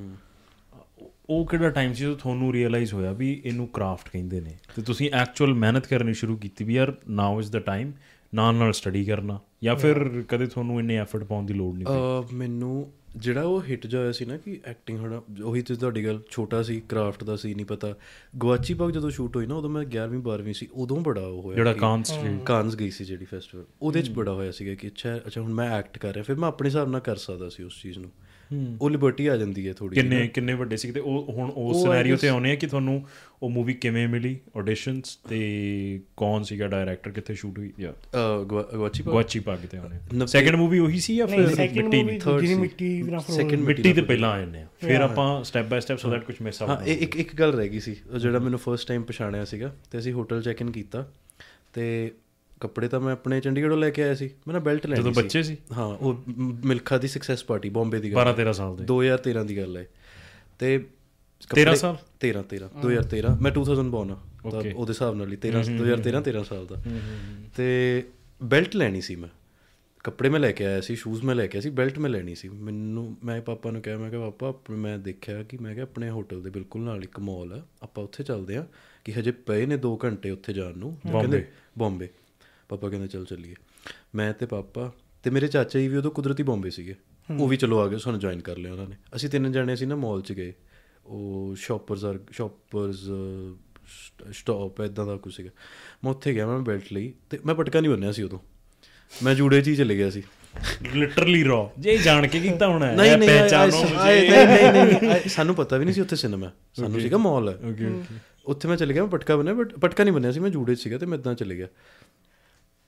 [1.30, 4.58] ਉਹ ਕਿਹੜਾ ਟਾਈਮ ਸੀ ਜਦੋਂ ਤੁਹਾਨੂੰ ਰੀਅਲਾਈਜ਼ ਹੋਇਆ ਵੀ ਇਹਨੂੰ ਕਰਾਫਟ ਕਹਿੰਦੇ ਨੇ?
[4.76, 7.92] ਤੇ ਤੁਸੀਂ ਐਕਚੁਅਲ ਮਿਹਨਤ ਕਰਨੀ ਸ਼ੁਰੂ ਕੀਤੀ ਵੀ ਯਾਰ ਨਾਓ ਇਜ਼ ਦਾ ਟਾਈਮ
[8.34, 12.36] ਨਾਲ ਨਾਲ ਸਟੱਡੀ ਕਰਨਾ ਜਾਂ ਫਿਰ ਕਦੇ ਤੁਹਾਨੂੰ ਇੰਨੇ ਐਫਰਟ ਪਾਉਣ ਦੀ ਲੋੜ ਨਹੀਂ ਪਈ
[12.36, 16.20] ਮੈਨੂੰ ਜਿਹੜਾ ਉਹ ਹਿੱਟ ਜਿਹਾ ਹੋਇਆ ਸੀ ਨਾ ਕਿ ਐਕਟਿੰਗ ਹੋਣਾ ਉਹੀ ਤੇ ਤੁਹਾਡੀ ਗੱਲ
[16.30, 17.94] ਛੋਟਾ ਸੀ ਕਰਾਫਟ ਦਾ ਸੀ ਨਹੀਂ ਪਤਾ।
[18.42, 21.56] ਗਵਾਚੀ ਬਾਗ ਜਦੋਂ ਸ਼ੂਟ ਹੋਈ ਨਾ ਉਦੋਂ ਮੈਂ 11ਵੀਂ 12ਵੀਂ ਸੀ ਉਦੋਂ ਬੜਾ ਉਹ ਹੋਇਆ
[21.56, 22.12] ਜਿਹੜਾ ਕਾਂਸ।
[22.44, 25.70] ਕਾਂਸ ਗਈ ਸੀ ਜਿਹੜੀ ਫੈਸਟੀਵਲ ਉਹਦੇ ਚ ਬੜਾ ਹੋਇਆ ਸੀਗਾ ਕਿ ਅੱਛਾ ਅੱਛਾ ਹੁਣ ਮੈਂ
[25.70, 28.10] ਐਕਟ ਕਰ ਰਿਹਾ ਫਿਰ ਮੈਂ ਆਪਣੇ ਹਿਸਾਬ ਨਾਲ ਕਰ ਸਕਦਾ ਸੀ ਉਸ ਚੀਜ਼ ਨੂੰ।
[28.80, 31.82] ਉਹ ਲਿਬਰਟੀ ਆ ਜਾਂਦੀ ਹੈ ਥੋੜੀ ਕਿੰਨੇ ਕਿੰਨੇ ਵੱਡੇ ਸੀ ਤੇ ਉਹ ਹੁਣ ਉਸ ਉਹ
[31.82, 33.06] ਸਿਨੈਰੀਓ ਤੇ ਆਉਨੇ ਆ ਕਿ ਤੁਹਾਨੂੰ
[33.42, 34.36] ਉਹ ਮੂਵੀ ਕਿਵੇਂ ਮਿਲੀ?
[34.56, 37.72] ਆਡੀਸ਼ਨਸ ਤੇ ਕੌਣ ਸੀਗਾ ਡਾਇਰੈਕਟਰ ਕਿੱਥੇ ਸ਼ੂਟ ਹੋਈ?
[37.80, 37.92] ਜਾਂ
[38.44, 42.02] ਗਵਾਚੀ ਬਾਗ ਗਵਾਚੀ ਪਾ ਕੇ ਤੇ ਆਉਨੇ ਸੈਕੰਡ ਮੂਵੀ ਉਹੀ ਸੀ ਜਾਂ ਫਿਰ ਸੈਕਿੰਡ ਮਿੱਟੀ
[42.02, 45.66] ਨਹੀਂ ਦੂਜੀ ਸੀ। ਮਿੱਟੀ ਨਾ Second ਮਿੱਟੀ ਤੇ ਪਹਿਲਾਂ। ਆ ਜਾਂਦੇ ਆ। ਫਿਰ ਆਪਾਂ step
[45.66, 47.96] by step so that ਕੁਝ ਮਿਸ ਹਾਂ ਆਊਟ ਇਹ ਇੱਕ ਇੱਕ ਗੱਲ ਰਹਿ ਗਈ ਸੀ।
[48.20, 51.12] ਜਿਹੜਾ ਮੈਨੂੰ ਫਰਸਟ ਟਾਈਮ ਪਛਾਣਿਆ ਸੀਗਾ ਤੇ ਅਸੀਂ ਹੋਟਲ ਚੈੱਕ ਇਨ ਕੀਤਾ
[51.72, 52.12] ਤੇ
[52.60, 55.22] ਕੱਪੜੇ ਤਾਂ ਮੈਂ ਆਪਣੇ ਚੰਡੀਗੜ੍ਹੋਂ ਲੈ ਕੇ ਆਇਆ ਸੀ। ਮੈਂ ਨਾ ਬੈਲਟ ਲੈਣੀ ਜਦੋਂ ਸੀ।
[55.22, 55.56] ਬੱਚੇ ਸੀ?
[55.76, 56.24] ਹਾਂ ਉਹ
[56.64, 59.86] ਮਿਲਖਾ ਦੀ ਸਕਸੈਸ ਪਾਰਟੀ ਬੰਬੇ ਦੀ ਗੱਲ 12 13 ਸਾਲ ਦੇ। 2013 ਦੀ ਗੱਲ ਹੈ।
[60.58, 60.88] ਤੇ 13
[61.48, 61.96] ਕੱਪੜੇ- ਸਾਲ?
[62.20, 64.14] 13 13 2013 ਮੈਂ 2000 ਬੋਰਨ ਆ।
[64.50, 64.62] ਤਾਂ.
[64.76, 66.76] ਉਹਦੇ ਹਿਸਾਬ ਨਾਲ ਹੀ 13 2013 13 ਸਾਲ ਦਾ।
[67.56, 68.02] ਤੇ
[68.42, 69.28] ਬੈਲਟ ਲੈਣੀ ਸੀ ਮੈਂ।
[70.04, 72.34] ਕੱਪੜੇ ਮੈਂ ਲੈ ਕੇ ਆਇਆ ਸੀ ਸ਼ੂਜ਼ ਮੈਂ ਲੈ ਕੇ ਆਇਆ ਸੀ ਬੈਲਟ ਮੈਂ ਲੈਣੀ
[72.34, 76.10] ਸੀ। ਮੈਨੂੰ ਮੈਂ ਪਾਪਾ ਨੂੰ ਕਿਹਾ ਮੈਂ ਕਿਹਾ ਪਾਪਾ ਮੈਂ ਦੇਖਿਆ ਕਿ ਮੈਂ ਕਿਹਾ ਆਪਣੇ
[76.10, 78.66] ਹੋਟਲ ਦੇ ਬਿਲਕੁਲ ਨਾਲ ਇੱਕ ਮਾਲ ਆ। ਆਪਾਂ ਉੱਥੇ ਚੱਲਦੇ ਆ
[79.04, 81.48] ਕਿ ਹਜੇ ਪਏ ਨੇ 2 ਘੰਟੇ ਉੱਥੇ ਜਾਣ ਨੂੰ। ਕਹਿੰਦੇ
[81.78, 82.08] ਬੰਬੇ
[82.68, 83.54] ਪਾਪਾ ਕਹਿੰਦੇ ਚੱਲ ਚੱਲੀਏ।
[84.14, 84.92] ਮੈਂ ਤੇ ਪਾਪਾ
[85.22, 86.94] ਤੇ ਮੇਰੇ ਚਾਚਾ ਜੀ ਵੀ ਉਦੋਂ ਕੁਦਰਤੀ ਬੰਬੇ ਸੀਗੇ।
[87.40, 89.86] ਉਹ ਵੀ ਚਲੋ ਆ ਗਏ ਸਾਨੂੰ ਜੁਆਇਨ ਕਰ ਲਿਆ ਉਹਨਾਂ ਨੇ। ਅਸੀਂ ਤਿੰਨ ਜਣੇ ਸੀ
[89.86, 90.52] ਨਾ ਮਾਲ 'ਚ ਗਏ।
[91.06, 92.96] ਉਹ ਸ਼ਾਪਰਸ ਆਰ ਸ਼ਾਪਰਸ
[94.32, 95.50] ਸਟਾਪ ਇਦਾਂ ਦਾ ਕੁਝ ਸੀਗਾ।
[96.04, 98.38] ਮੈਂ ਉੱਥੇ ਗਿਆ ਮੈਂ ਬੈਲਟ ਲਈ ਤੇ ਮੈਂ ਪਟਕਾ ਨਹੀਂ ਬੰਨਿਆ ਸੀ ਉਦੋਂ।
[99.22, 100.22] ਮੈਂ ਜੂੜੇ 'ਚ ਹੀ ਚਲੇ ਗਿਆ ਸੀ।
[100.94, 105.28] ਲਿਟਰਲੀ ਰॉ ਜੇ ਜਾਣ ਕੇ ਕੀਤਾ ਹੋਣਾ ਹੈ ਨਹੀਂ ਨਹੀਂ ਆਏ- ਪਹਿਚਾਨੋ ਨਹੀਂ ਨਹੀਂ ਨਹੀਂ
[105.28, 108.14] ਸਾਨੂੰ ਪਤਾ ਵੀ ਨਹੀਂ ਸੀ ਉੱਥੇ ਸਿਨੇਮਾ ਸਾਨੂੰ ਸੀਗਾ ਮਾਲ ਹੈ ਓਕੇ ਓਕੇ
[108.46, 110.78] ਉੱਥੇ ਮੈਂ ਚਲੇ ਗਿਆ ਮੈਂ ਪਟਕਾ ਬੰਨਿਆ ਬਟ ਪਟਕਾ ਨਹੀਂ ਬੰਨਿਆ ਸੀ ਮੈਂ ਜੂੜੇ 'ਚ
[110.78, 111.66] ਸੀਗਾ ਤੇ ਮੈਂ ਇਦਾਂ ਚਲੇ ਗਿਆ।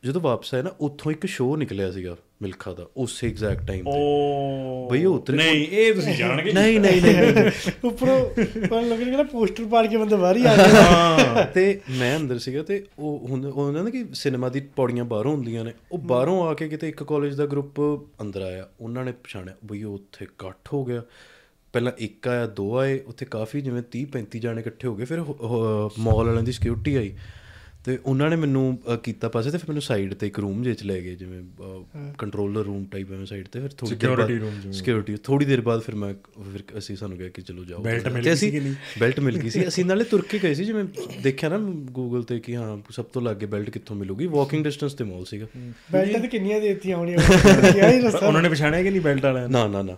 [0.05, 3.91] ਜਦੋਂ ਵਾਪਸ ਆਇਆ ਨਾ ਉੱਥੋਂ ਇੱਕ ਸ਼ੋਅ ਨਿਕਲਿਆ ਸੀਗਾ ਮਿਲਖਾ ਦਾ ਉਸੇ ਐਗਜ਼ੈਕਟ ਟਾਈਮ ਤੇ।
[3.95, 7.51] ਓ ਬਈ ਉਹ ਉਤਰੇ- ਨਹੀਂ ਇਹ ਤੁਸੀਂ ਜਾਣ ਕੇ ਨਹੀਂ ਨਹੀਂ ਨਹੀਂ।
[7.85, 8.31] ਉੱਪਰੋਂ
[8.69, 12.39] ਪਰ ਲੱਗ ਰਿਹਾ ਪੋਸਟਰ ਪਾੜ ਕੇ ਬੰਦੇ ਬਾਹਰ ਹੀ ਆ ਗਏ। ਹਾਂ। ਤੇ ਮੈਂ ਅੰਦਰ
[12.39, 15.99] ਸੀਗਾ ਤੇ ਉਹ ਹੁੰਦਾ ਉਹ ਹੁੰਦਾ ਨਾ ਕਿ ਸਿਨੇਮਾ ਦੀ ਪੌੜੀਆਂ ਬਾਹਰੋਂ ਹੁੰਦੀਆਂ ਨੇ ਉਹ
[15.99, 17.81] ਬਾਹਰੋਂ ਆ ਕੇ ਕਿਤੇ ਇੱਕ ਕਾਲਜ ਦਾ ਗਰੁੱਪ
[18.21, 21.03] ਅੰਦਰ ਆਇਆ ਉਹਨਾਂ ਨੇ ਪਛਾਣਿਆ ਬਈ ਉਹ ਉੱਥੇ ਇਕੱਠ ਹੋ ਗਿਆ।
[21.73, 25.21] ਪਹਿਲਾਂ ਇੱਕ ਆਇਆ ਦੋ ਆਏ ਉੱਥੇ ਕਾਫੀ ਜਿਵੇਂ 30 35 ਜਾਣੇ ਇਕੱਠੇ ਹੋ ਗਏ ਫਿਰ
[25.99, 27.15] ਮਾਲ ਵਾਲਿਆਂ ਦੀ ਸਿਕਿਉਰਿਟੀ ਆਈ।
[27.85, 30.83] ਤੇ ਉਹਨਾਂ ਨੇ ਮੈਨੂੰ ਕੀਤਾ ਪਾਸੇ ਤੇ ਫਿਰ ਮੈਨੂੰ ਸਾਈਡ ਤੇ ਇੱਕ ਰੂਮ ਜੇ ਚ
[30.83, 31.43] ਲੈ ਗਏ ਜਿਵੇਂ
[32.19, 35.81] ਕੰਟਰੋਲਰ ਰੂਮ ਟਾਈਪ ਐਵੇਂ ਸਾਈਡ ਤੇ ਫਿਰ ਥੋੜੀ room ਬਾਅਦ ਜਿਵੇਂ। ਸਿਕਿਉਰਿਟੀ ਥੋੜੀ ਦੇਰ ਬਾਅਦ
[35.81, 36.15] ਫਿਰ ਮੈਂ
[36.53, 38.75] ਫਿਰ ਅਸੀਂ ਸਾਨੂੰ ਕਿਹਾ ਕਿ ਚਲੋ ਜਾਓ। Belt ਮਿਲ ਗਈ ਸੀ ਕਿ ਨਹੀਂ?
[39.01, 40.85] ਬੈਲਟ ਮਿਲ ਗਈ ਸੀ। ਅਸੀਂ ਨਾਲੇ ਤੁਰ ਕੇ ਗਏ ਸੀ ਜਿਵੇਂ
[41.23, 44.27] ਦੇਖਿਆ ਨਾ ਗੂਗਲ ਤੇ ਕਿ ਹਾਂ ਸਭ ਤੋਂ ਲੱਗੇ ਬੈਲਟ ਕਿੱਥੋਂ ਮਿਲੂਗੀ?
[44.27, 45.47] ਵਾਕਿੰਗ ਡਿਸਟੈਂਸ ਤੇ ਮਾਲ ਸੀਗਾ।
[45.93, 47.19] ਬੈਲਟ ਤੇ ਕਿੰਨੀਆਂ ਦੇਤੀਆਂ ਹੋਣੀਆਂ।
[47.73, 49.53] ਕਿਹਾ ਹੀ ਦੱਸਾਂ। ਉਹਨਾਂ ਨੇ ਪਛਾਣਿਆ ਕਿ ਨਹੀਂ ਬੈਲਟ ਵਾਲਿਆਂ ਨੇ?
[49.53, 49.97] ਨਾ ਨਾ ਨਾ।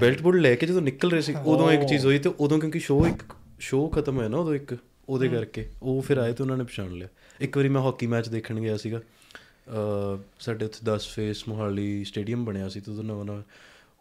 [0.00, 2.78] ਬੈਲਟ ਬੁੱਲ ਲੈ ਕੇ ਜਦੋਂ ਨਿਕਲ ਰਹੇ ਸੀ ਉਦੋਂ ਇੱਕ ਚੀਜ਼ ਹੋਈ ਤੇ ਉਦੋਂ ਕਿਉਂਕਿ
[2.78, 3.22] ਸ਼ੋਅ ਇੱਕ
[3.60, 4.76] ਸ਼ੋਅ ਖਤਮ ਹੋਇਆ ਨਾ ਉਦੋਂ ਇੱਕ
[5.08, 7.08] ਉਹਦੇ ਕਰਕੇ। ਉਹ ਫਿਰ ਆਏ ਤੇ ਉਹਨਾਂ ਨੇ ਪਛਾਣ ਲਿਆ।
[7.40, 12.44] ਇੱਕ ਵਾਰੀ ਮੈਂ ਹਾਕੀ ਮੈਚ ਦੇਖਣ ਗਿਆ ਸੀਗਾ। ਅ ਸਾਡੇ ਉੱਥੇ 10 ਫੇਸ ਮੋਹਾਲੀ ਸਟੇਡੀਅਮ
[12.44, 13.42] ਬਣਿਆ ਸੀ ਤੇ ਉਦੋਂ ਨਵਾਂ ਨਵਾਂ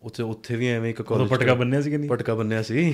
[0.03, 2.09] ਉੱਥੇ ਉੱਥੇ ਵੀ ਐਵੇਂ ਇੱਕ ਕਾਲਜ ਪਟਕਾ ਬੰਨਿਆ ਸੀ ਕਿ ਨਹੀਂ?
[2.09, 2.93] ਪਟਕਾ ਬੰਨਿਆ ਸੀ।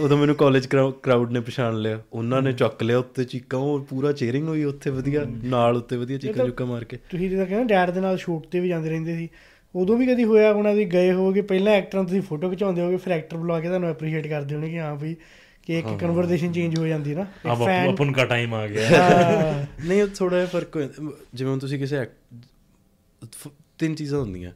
[0.00, 0.66] ਉਦੋਂ ਮੈਨੂੰ ਕਾਲਜ
[1.02, 4.90] ਕਰਾਊਡ ਨੇ ਪਛਾਣ ਲਿਆ। ਉਹਨਾਂ ਨੇ ਚੱਕ ਲਿਆ ਉੱਤੇ ਚੀਕਾਂ ਉਹ ਪੂਰਾ ਚੇਅਰਿੰਗ ਹੋਈ ਉੱਥੇ
[4.90, 8.46] ਵਧੀਆ ਨਾਲ ਉੱਤੇ ਵਧੀਆ ਚੀਕਾਂ ਚੁੱਕਾ ਮਾਰ ਕੇ। ਤੁਸੀਂ ਜਿੱਦਾਂ ਕਹਿੰਦੇ ਡੈਡ ਦੇ ਨਾਲ ਸ਼ੂਟ
[8.46, 9.28] ਤੇ ਵੀ ਜਾਂਦੇ ਰਹਿੰਦੇ ਸੀ।
[9.74, 13.12] ਉਦੋਂ ਵੀ ਕਦੀ ਹੋਇਆ ਹੋਣਾ ਤੁਸੀਂ ਗਏ ਹੋਗੇ ਪਹਿਲਾਂ ਐਕਟਰਾਂ ਤੁਸੀਂ ਫੋਟੋ ਖਿਚਾਉਂਦੇ ਹੋਗੇ ਫਿਰ
[13.12, 15.16] ਐਕਟਰ ਬੁਲਾ ਕੇ ਤੁਹਾਨੂੰ ਐਪਰੀਸ਼ੀਏਟ ਕਰਦੇ ਹੋਣੇ ਕਿ ਹਾਂ ਵੀ
[15.65, 18.61] ਕਿ ਇੱਕ ਕਨਵਰਸੇਸ਼ਨ ਚੇਂਜ ਹੋ ਜਾਂਦੀ ਹੈ ਨਾ ਇੱਕ अब fan- अपन का टाइम आ
[18.69, 23.51] गया ਹਾਂ, ਨਹੀਂ ਉਹ ਥੋੜਾ ਜਿਹਾ ਫਰਕ ਹੋ ਜਾਂਦਾ। ਜਿਵੇਂ ਹੁਣ ਤੁਸੀਂ ਕਿਸੇ act- ਫ-
[23.77, 24.51] ਤਿੰਨ ਚੀਜ਼ਾਂ ਹੁੰਦੀਆਂ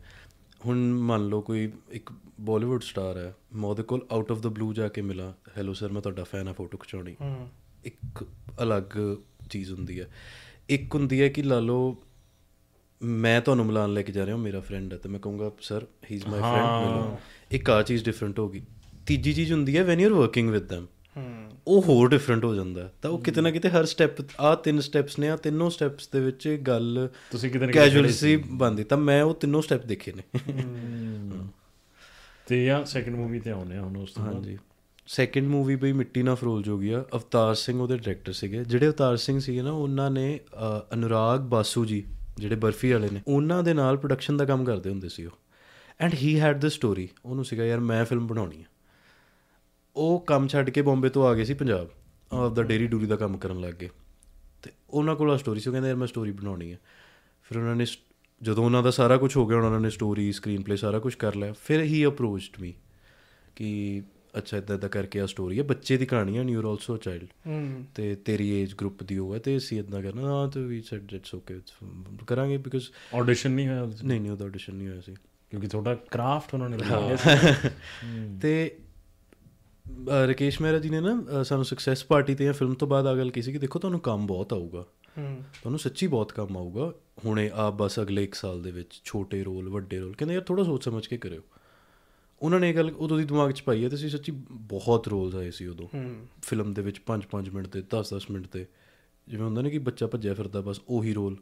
[0.65, 2.09] ਹੁਣ ਮੰਨ ਲਓ ਕੋਈ ਇੱਕ
[2.41, 5.91] ਬਾਲੀਵੁੱਡ ਸਟਾਰ ਹੈ ਮੈਂ ਉਹਦੇ ਕੋਲ ਆਊਟ ਆਫ ਦਾ ਬਲੂ ਜਾ ਕੇ ਮਿਲਾਂ ਹੈਲੋ ਸਰ
[5.91, 7.47] ਮੈਂ ਤੁਹਾਡਾ ਫੈਨ ਆ ਫੋਟੋ ਖਿਚਾਉਣੀ ਹਮ,
[7.85, 8.23] ਇੱਕ
[8.63, 8.97] ਅਲੱਗ
[9.49, 10.07] ਚੀਜ਼ ਹੁੰਦੀ ਹੈ
[10.69, 11.95] ਇੱਕ ਹੁੰਦੀ ਹੈ ਕਿ ਲਾ ਲਓ
[13.01, 15.85] ਮੈਂ ਤੁਹਾਨੂੰ ਮਿਲਾਨ ਲੈ ਕੇ ਜਾ ਰਿਹਾ ਹਾਂ ਮੇਰਾ ਫਰੈਂਡ ਹੈ ਤੇ ਮੈਂ ਕਹੂੰਗਾ sir
[16.11, 17.17] he is my friend ਮਿਲੋ
[17.51, 18.61] ਇੱਕ ਆ ਚੀਜ਼ ਡਿਫਰੈਂਟ ਹੋਗੀ
[19.07, 20.87] ਤੀਜੀ ਚੀਜ਼ ਹੁੰਦੀ ਹੈ when you are working with them ਹਮ,
[21.70, 24.80] ਉਹ ਹੋਰ ਡਿਫਰੈਂਟ ਹੋ ਜਾਂਦਾ ਹੈ। ਤਾਂ ਉਹ ਕਿਤੇ ਨਾ ਕਿਤੇ ਹਰ ਸਟੈਪ ਆ ਤਿੰਨ
[24.80, 28.84] ਸਟੈਪਸ ਨੇ ਆ ਤਿੰਨੋਂ ਸਟੈਪਸ ਦੇ ਵਿੱਚ ਗੱਲ ਤੁਸੀਂ ਕਿਤੇ ਨਾ ਕਿਤੇ ਕੈਜੂਅਲ ਸੀ। ਬੰਦੀ
[28.84, 30.22] ਤਾਂ ਮੈਂ ਉਹ ਤਿੰਨੋਂ ਸਟੈਪ ਦੇਖੇ ਨੇ।
[32.46, 34.58] ਤੇ ਜਾਂ ਸੈਕੰਡ ਮੂਵੀ ਤੇ ਆਉਨੇ ਆ ਹੁਣ ਉਸ ਤੋਂ ਬਾਅਦ। ਹਾਂਜੀ।
[35.06, 39.16] ਸੈਕਿੰਡ ਮੂਵੀ ਬਈ ਮਿੱਟੀ ਨਾ ਫਰੋਲ ਜੋਗੀ ਆ। ਅਵਤਾਰ ਸਿੰਘ ਉਹਦੇ ਡਾਇਰੈਕਟਰ ਸੀਗੇ। ਜਿਹੜੇ ਅਵਤਾਰ
[39.16, 40.40] ਸਿੰਘ ਸੀਗੇ ਨਾ ਉਹਨਾਂ ਨੇ
[40.94, 42.02] ਅਨੁਰਾਗ ਬਾਸੂ ਜੀ
[42.36, 45.38] ਜਿਹੜੇ ਬਰਫੀ ਵਾਲੇ ਨੇ ਉਹਨਾਂ ਦੇ ਨਾਲ ਪ੍ਰੋਡਕਸ਼ਨ ਦਾ ਕੰਮ ਕਰਦੇ ਹੁੰਦੇ ਸੀ ਉਹ।
[46.00, 48.64] And he had the story ਉਹਨੂੰ ਸੀਗਾ ਯਾਰ ਮੈਂ ਫਿਲਮ ਬਣਾਉਣੀ ਆ।
[49.96, 51.90] ਉਹ ਕੰਮ ਛੱਡ ਕੇ ਬੰਬੇ ਤੋਂ ਆ ਗਏ ਸੀ ਪੰਜਾਬ
[52.32, 53.88] ਆਪਦਾ ਡੇਰੀ ਡੂਰੀ ਦਾ ਕੰਮ ਕਰਨ ਲੱਗ ਗਏ।
[54.62, 56.76] ਤੇ ਉਹਨਾਂ ਕੋਲ ਆ ਸਟੋਰੀ ਸੀ ਉਹ ਕਹਿੰਦੇ ਯਾਰ ਮੈਂ ਸਟੋਰੀ ਬਣਾਉਣੀ ਆ।
[57.42, 57.86] ਫਿਰ ਉਹਨਾਂ ਨੇ
[58.42, 61.34] ਜਦੋਂ ਉਹਨਾਂ ਦਾ ਸਾਰਾ ਕੁਝ ਹੋ ਗਿਆ ਉਹਨਾਂ ਨੇ ਸਟੋਰੀ ਸਕਰੀਨ ਪਲੇ ਸਾਰਾ ਕੁਝ ਕਰ
[61.34, 62.74] ਲਿਆ। ਫਿਰ ਹੀ ਅਪਰੋਚਡ ਮੀ
[63.56, 64.02] ਕਿ
[64.38, 67.26] ਅੱਛਾ ਇਦਾਂ ਇਦਾਂ ਕਰਕੇ ਆ ਸਟੋਰੀ ਹੈ ਬੱਚੇ ਦੀ ਕਹਾਣੀ ਹੈ ਯੂ ਆਰ ਆਲਸੋ ਚਾਈਲਡ
[67.46, 70.82] ਹੂੰ। ਤੇ ਤੇਰੀ ਏਜ ਗਰੁੱਪ ਦੀ ਉਹ ਹੈ ਤੇ ਅਸੀਂ ਇਦਾਂ ਕਰਨਾ ਹਾਂ ਤੇ ਵੀ
[70.82, 71.60] ਸੈਡ ਇਟਸ ਓਕੇ
[72.26, 72.84] ਕਰਾਂਗੇ ਬਿਕਾਜ਼
[73.14, 73.92] ਆਡੀਸ਼ਨ ਨਹੀਂ ਹੋਇਆ?
[74.04, 75.14] ਨਹੀਂ ਨਹੀਂ ਉਹਦਾ ਆਡੀਸ਼ਨ ਨਹੀਂ ਹੋਇਆ ਸੀ।
[75.50, 76.78] ਕਿਉਂਕਿ ਤੁਹਾਡਾ ਕਰਾਫਟ ਉਹਨਾਂ ਨੇ
[77.16, 77.58] ਸੀ।
[78.42, 78.78] ਤੇ
[80.08, 83.26] ਰਕੇਸ਼ ਮਹਿਰਾ ਜੀ ਨੇ ਨਾ ਸਾਨੂੰ ਸਕਸੈਸ ਪਾਰਟੀ ਤੇ ਜਾਂ ਫਿਲਮ ਤੋਂ ਬਾਅਦ ਆ ਗੱਲ
[83.26, 84.86] ਕੀਤੀ ਸੀ ਕਿ ਦੇਖੋ ਤੁਹਾਨੂੰ ਕੰਮ ਬਹੁਤ ਆਊਗਾ।
[85.18, 89.42] ਹੂੰ। ਤੁਹਾਨੂੰ ਸੱਚੀ ਬਹੁਤ ਕੰਮ ਆਊਗਾ। ਹੁਣੇ ਆ ਬਸ ਅਗਲੇ 1 ਸਾਲ ਦੇ ਵਿੱਚ ਛੋਟੇ
[89.42, 91.40] ਰੋਲ ਵੱਡੇ ਰੋਲ ਕਹਿੰਦੇ ਯਾਰ ਥੋੜਾ ਸੋਚ ਸਮਝ ਕੇ ਕਰਿਓ।
[92.42, 95.34] ਉਹਨਾਂ ਨੇ ਇਹ ਗੱਲ ਉਦੋਂ ਦੀ ਦਿਮਾਗ 'ਚ ਪਾਈ ਹੈ ਤੇ ਅਸੀਂ ਸੱਚੀ ਬਹੁਤ ਰੋਲਸ
[95.34, 98.66] ਆਏ ਸੀ ਉਦੋਂ। ਹੂੰ। ਫਿਲਮ ਦੇ ਵਿੱਚ 5-5 ਮਿੰਟ ਤੇ 10-10 ਮਿੰਟ ਤੇ।
[99.28, 101.36] ਜਿਵੇਂ ਹੁੰਦਾ ਨਾ ਕਿ ਬੱਚਾ ਭੱਜਿਆ ਫਿਰਦਾ ਬਸ ਉਹੀ ਰੋਲ।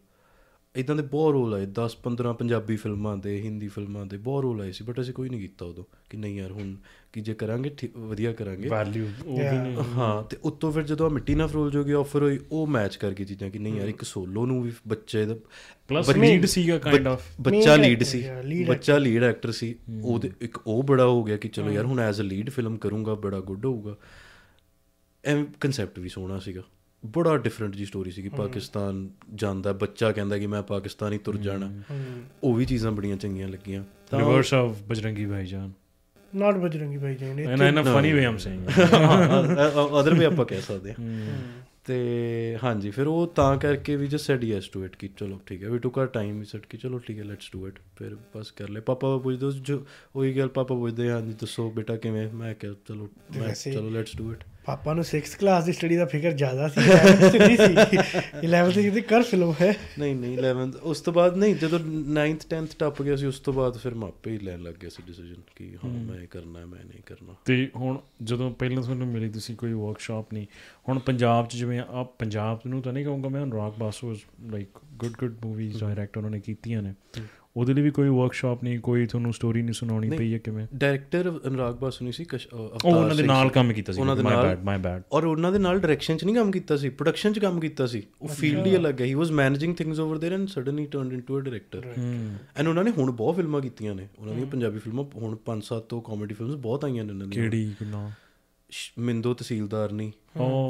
[0.79, 4.72] ਇਦਾਂ ਦੇ ਬਹੁਤ ਰੋਲ ਆਏ 10-15 ਪੰਜਾਬੀ ਫਿਲਮਾਂ ਦੇ ਹਿੰਦੀ ਫਿਲਮਾਂ ਦੇ ਬਹੁਤ ਰੋਲ ਆਏ
[4.72, 6.76] ਸੀ ਬਟ ਅਸੀਂ ਕੋਈ ਨਹੀਂ ਕੀਤਾ ਉਦੋਂ ਕਿ ਨਹੀਂ ਯਾਰ ਹੁਣ
[7.12, 11.35] ਕਿ ਜੇ ਕਰਾਂਗੇ ਵਧੀਆ ਕਰਾਂਗੇ। ਵੈਲਿਊ ਉਹ ਵੀ ਨਹੀਂ ਹਾਂ ਤੇ ਉੱਤੋਂ ਫਿਰ ਜਦੋਂ ਮਿੱਟੀ
[11.35, 14.62] ਨਾਲ ਫਰੋਲ ਜੋਗੀ ਆਫਰ ਹੋਈ ਉਹ ਮੈਚ ਕਰਕੇ ਚੀਜ਼ਾਂ ਕਿ ਨਹੀਂ ਯਾਰ ਇੱਕ ਸੋਲੋ ਨੂੰ
[14.62, 15.37] ਵੀ ਬੱਚੇ ਦਾ
[15.89, 19.74] ਪਲੱਸ ਬੱਚੇ- ਲੀਡ ਸੀਗਾ ਕਾਈਂਡ ਆਫ ਬੱਚਾ ਲੀਡ actor ਸੀ ਬੱਚਾ ਲੀਡ ਐਕਟਰ ਸੀ
[20.05, 23.14] ਉਹਦੇ ਇੱਕ ਉਹ ਬੜਾ ਹੋ ਗਿਆ ਕਿ ਚਲੋ ਯਾਰ ਹੁਣ ਐਜ਼ ਅ ਲੀਡ ਫਿਲਮ ਕਰੂੰਗਾ
[23.14, 23.97] ਬੜਾ ਗੁੱਡ ਹੋਊਗਾ।
[25.24, 26.62] ਐਮ ਕਨਸੈਪਟ ਵੀ ਸੋਹਣਾ ਸੀਗਾ।
[27.07, 31.83] ਬੜਾ ਡਿਫਰੈਂਟ ਜੀ ਸਟੋਰੀ ਸੀਗੀ ਪਾਕਿਸਤਾਨ ਜਾਂਦਾ ਬੱਚਾ ਕਹਿੰਦਾ ਕਿ ਮੈਂ ਪਾਕਿਸਤਾਨ ਹੀ ਤੁਰ ਜਾਣਾ।
[32.43, 33.85] ਉਹ ਵੀ ਚੀਜ਼ਾਂ ਬੜੀਆਂ ਚੰਗੀਆਂ ਲੱਗੀਆਂ।
[34.15, 35.73] Reverse of Bajrangi Bhaijaan.
[36.35, 38.69] Not Bajrangi Bhai ji ਨੇ and in a funny way I'm saying
[40.01, 41.39] other ਵੀ ਆਪਾਂ ਕਹਿ ਸਕਦੇ ਹਾਂ।
[41.85, 45.65] ਤੇ ਹਾਂਜੀ ਫਿਰ ਉਹ ਤਾਂ ਕਰਕੇ we just said yes to it ਕਿ ਚਲੋ ਠੀਕ
[45.65, 48.17] ਹੈ we took our time we said ਕਿ ਚਲੋ ਠੀਕ ਹੈ ਲੈਟਸ ਡੂ ਇਟ ਫਿਰ
[48.37, 49.87] ਬਸ ਕਰ ਲੈ ਪਾਪਾ ਪੁੱਛਦੇ ਉਸ ਜੋ
[50.17, 52.29] ਉਹੀ ਗੱਲ ਪਾਪਾ ਪੁੱਛਦੇ ਹਾਂਜੀ ਦੱਸੋ ਬੇਟਾ ਕਿਵੇਂ?
[52.33, 53.09] ਮੈਂ ਕਿਹਾ ਚਲੋ
[53.65, 57.31] ਚਲੋ ਲੈਟਸ ਡੂ ਇਟ ਪਾਪਾ ਨੂੰ 6th ਕਲਾਸ ਦੀ ਸਟੱਡੀ ਦਾ ਫਿਕਰ ਜ਼ਿਆਦਾ ਸੀ 11th
[57.33, 57.99] ਚ ਨਹੀਂ ਸੀ।
[58.49, 61.79] 11th ਚ ਕਹਿੰਦੇ ਕਰ ਫਿਲਮ ਹੈ। ਨਹੀਂ ਨਹੀਂ 11th ਉਸ ਤੋਂ ਬਾਅਦ ਨਹੀਂ ਜਦੋਂ
[62.13, 65.03] 9th 10th ਟੱਪ ਗਿਆ ਸੀ ਉਸ ਤੋਂ ਬਾਅਦ ਫਿਰ ਮਾਪੇ ਹੀ ਲੈਣ ਲੱਗ ਗਏ ਸੀ
[65.07, 69.31] ਡਿਸੀਜਨ ਕਿ ਹਾਂ ਮੈਂ ਕਰਨਾ ਹੈ ਮੈਂ ਨਹੀਂ ਕਰਨਾ। ਤੇ ਹੁਣ ਜਦੋਂ ਪਹਿਲਾਂ ਤੁਹਾਨੂੰ ਮਿਲੀ
[69.31, 70.47] ਤੁਸੀਂ ਕੋਈ ਵਰਕਸ਼ਾਪ ਨਹੀਂ
[70.89, 74.17] ਹੁਣ ਪੰਜਾਬ ਚ ਜਿਵੇਂ ਆ ਪੰਜਾਬ ਨੂੰ ਤਾਂ ਨਹੀਂ ਕਹੂੰਗਾ ਮੈਂ Anurag Basu
[74.51, 76.95] like good good movies direct ਉਹਨਾਂ ਨੇ ਕੀਤੀਆਂ ਨੇ।
[77.59, 80.67] ਉਹਦੇ ਲਈ ਵੀ ਕੋਈ ਵਰਕਸ਼ਾਪ ਨਹੀਂ ਕੋਈ ਤੁਹਾਨੂੰ ਸਟੋਰੀ ਨਹੀਂ ਸੁਣਾਉਣੀ ਪਈ ਹੈ ਕਿਵੇਂ?
[80.75, 85.03] ਡਾਇਰੈਕਟਰ ਅਨੁਰਾਗ ਬਾਸੁਨੀ ਸੀ ਉਹ ਉਹਨਾਂ ਦੇ ਨਾਲ ਕੰਮ ਕੀਤਾ ਸੀ ਮਾਈ ਬੈਡ ਮਾਈ ਬੈਡ
[85.13, 88.03] ਔਰ ਉਹਨਾਂ ਦੇ ਨਾਲ ਡਾਇਰੈਕਸ਼ਨ 'ਚ ਨਹੀਂ ਕੰਮ ਕੀਤਾ ਸੀ ਪ੍ਰੋਡਕਸ਼ਨ 'ਚ ਕੰਮ ਕੀਤਾ ਸੀ।
[88.23, 91.39] ਉਹ ਫੀਲਡ ਹੀ ਅਲੱਗ ਹੈ he was managing things over there and suddenly turned into
[91.39, 91.87] a director
[92.57, 96.01] and ਉਹਨਾਂ ਨੇ ਹੁਣ ਬਹੁਤ ਫਿਲਮਾਂ ਕੀਤੀਆਂ ਨੇ ਉਹਨਾਂ ਦੀਆਂ ਪੰਜਾਬੀ ਫਿਲਮਾਂ ਹੁਣ 5-7 ਤੋਂ
[96.03, 98.11] ਕਾਮੇਡੀ ਫਿਲਮਸ ਬਹੁਤ ਆਈਆਂ ਨੇ ਉਹਨਾਂ ਦੀਆਂ। ਕਿਹੜੀ ਕਿੰਨਾ
[98.99, 100.13] ਮਿੰਦੋ ਤਹਿਸੀਲਦਾਰਨੀ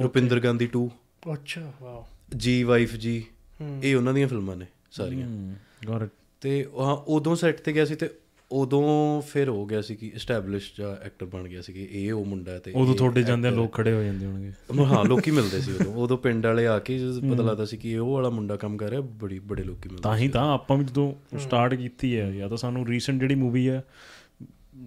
[0.02, 0.86] ਰੁਪਿੰਦਰ ਗਾਂਧੀ 2
[1.32, 3.22] ਅੱਛਾ ਵਾਓ। ਜੀ ਵਾਈਫ ਜੀ
[3.82, 5.28] ਇਹ ਉਹਨਾਂ ਦੀਆਂ ਫਿਲਮਾਂ ਨੇ ਸਾਰੀਆਂ।
[5.88, 6.10] ਗਾਟ ਇਟ
[6.40, 6.66] ਤੇ
[7.06, 8.10] ਉਦੋਂ ਸੈੱਟ ਤੇ ਗਿਆ ਸੀ ਤੇ
[8.52, 12.24] ਉਦੋਂ ਫਿਰ ਹੋ ਗਿਆ ਸੀ ਕਿ ਐਸਟੈਬਲਿਸ਼ ਜਾਂ ਐਕਟਰ ਬਣ ਗਿਆ ਸੀ ਕਿ ਇਹ ਉਹ
[12.24, 14.52] ਮੁੰਡਾ ਹੈ ਤੇ ਉਦੋਂ ਤੁਹਾਡੇ ਜਾਂਦੇ। ਲੋਕ ਖੜੇ ਹੋ ਜਾਂਦੇ ਹੋਣਗੇ।
[14.84, 16.98] ਹਾਂ ਲੋਕੀ ਮਿਲਦੇ ਸੀ ਉਦੋਂ। ਉਦੋਂ ਪਿੰਡ ਵਾਲੇ ਆ ਕੇ
[17.32, 20.02] ਪਤਾ ਲੱਗਦਾ ਸੀ ਕਿ ਇਹ ਉਹ ਵਾਲਾ ਮੁੰਡਾ ਕੰਮ ਕਰ ਰਿਹਾ ਬੜੀ ਬੜੇ ਲੋਕੀ ਮਿਲਦੇ
[20.02, 23.68] ਤਾਂ ਹੀ ਤਾਂ ਆਪਾਂ ਵੀ ਜਦੋਂ ਸਟਾਰਟ ਕੀਤੀ ਹੈ ਜਾਂ ਤਾਂ ਸਾਨੂੰ ਰੀਸੈਂਟ ਜਿਹੜੀ ਮੂਵੀ
[23.68, 23.84] ਹੈ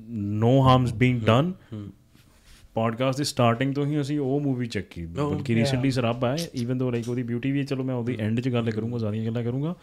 [0.09, 1.53] no harms being done
[2.73, 6.91] podcast ਦੀ ਸਟਾਰਟਿੰਗ ਤੋਂ ਹੀ ਅਸੀਂ ਉਹ ਮੂਵੀ ਚੱਕੀ ਬਲਕਿ ਰੀਸੈਂਟਲੀ ਸਰਬ ਹੈ ਈਵਨ ਦੋ
[6.91, 9.75] ਲਾਈਕ ਉਹਦੀ ਬਿਊਟੀ ਵੀ ਹੈ ਚਲੋ ਮੈਂ ਉਹਦੀ ਐਂਡ 'ਚ ਗੱਲ ਕਰੂੰਗਾ ਸਾਰੀਆਂ ਗੱਲਾਂ ਕਰੂੰਗਾ।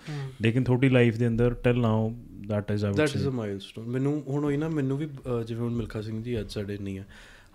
[0.42, 2.14] ਲੇਕਿਨ ਤੁਹਾਡੀ ਲਾਈਫ ਦੇ ਅੰਦਰ till now
[2.48, 5.08] that is that is a milestone ਮੈਨੂੰ ਹੁਣ ਹੋਈ ਨਾ ਮੈਨੂੰ ਵੀ
[5.46, 7.04] ਜਿਵੇਂ ਹੁਣ ਮਿਲਖਾ ਸਿੰਘ ਜੀ ਅੱਜ ਸਾਡੇ ਨਹੀਂ ਆ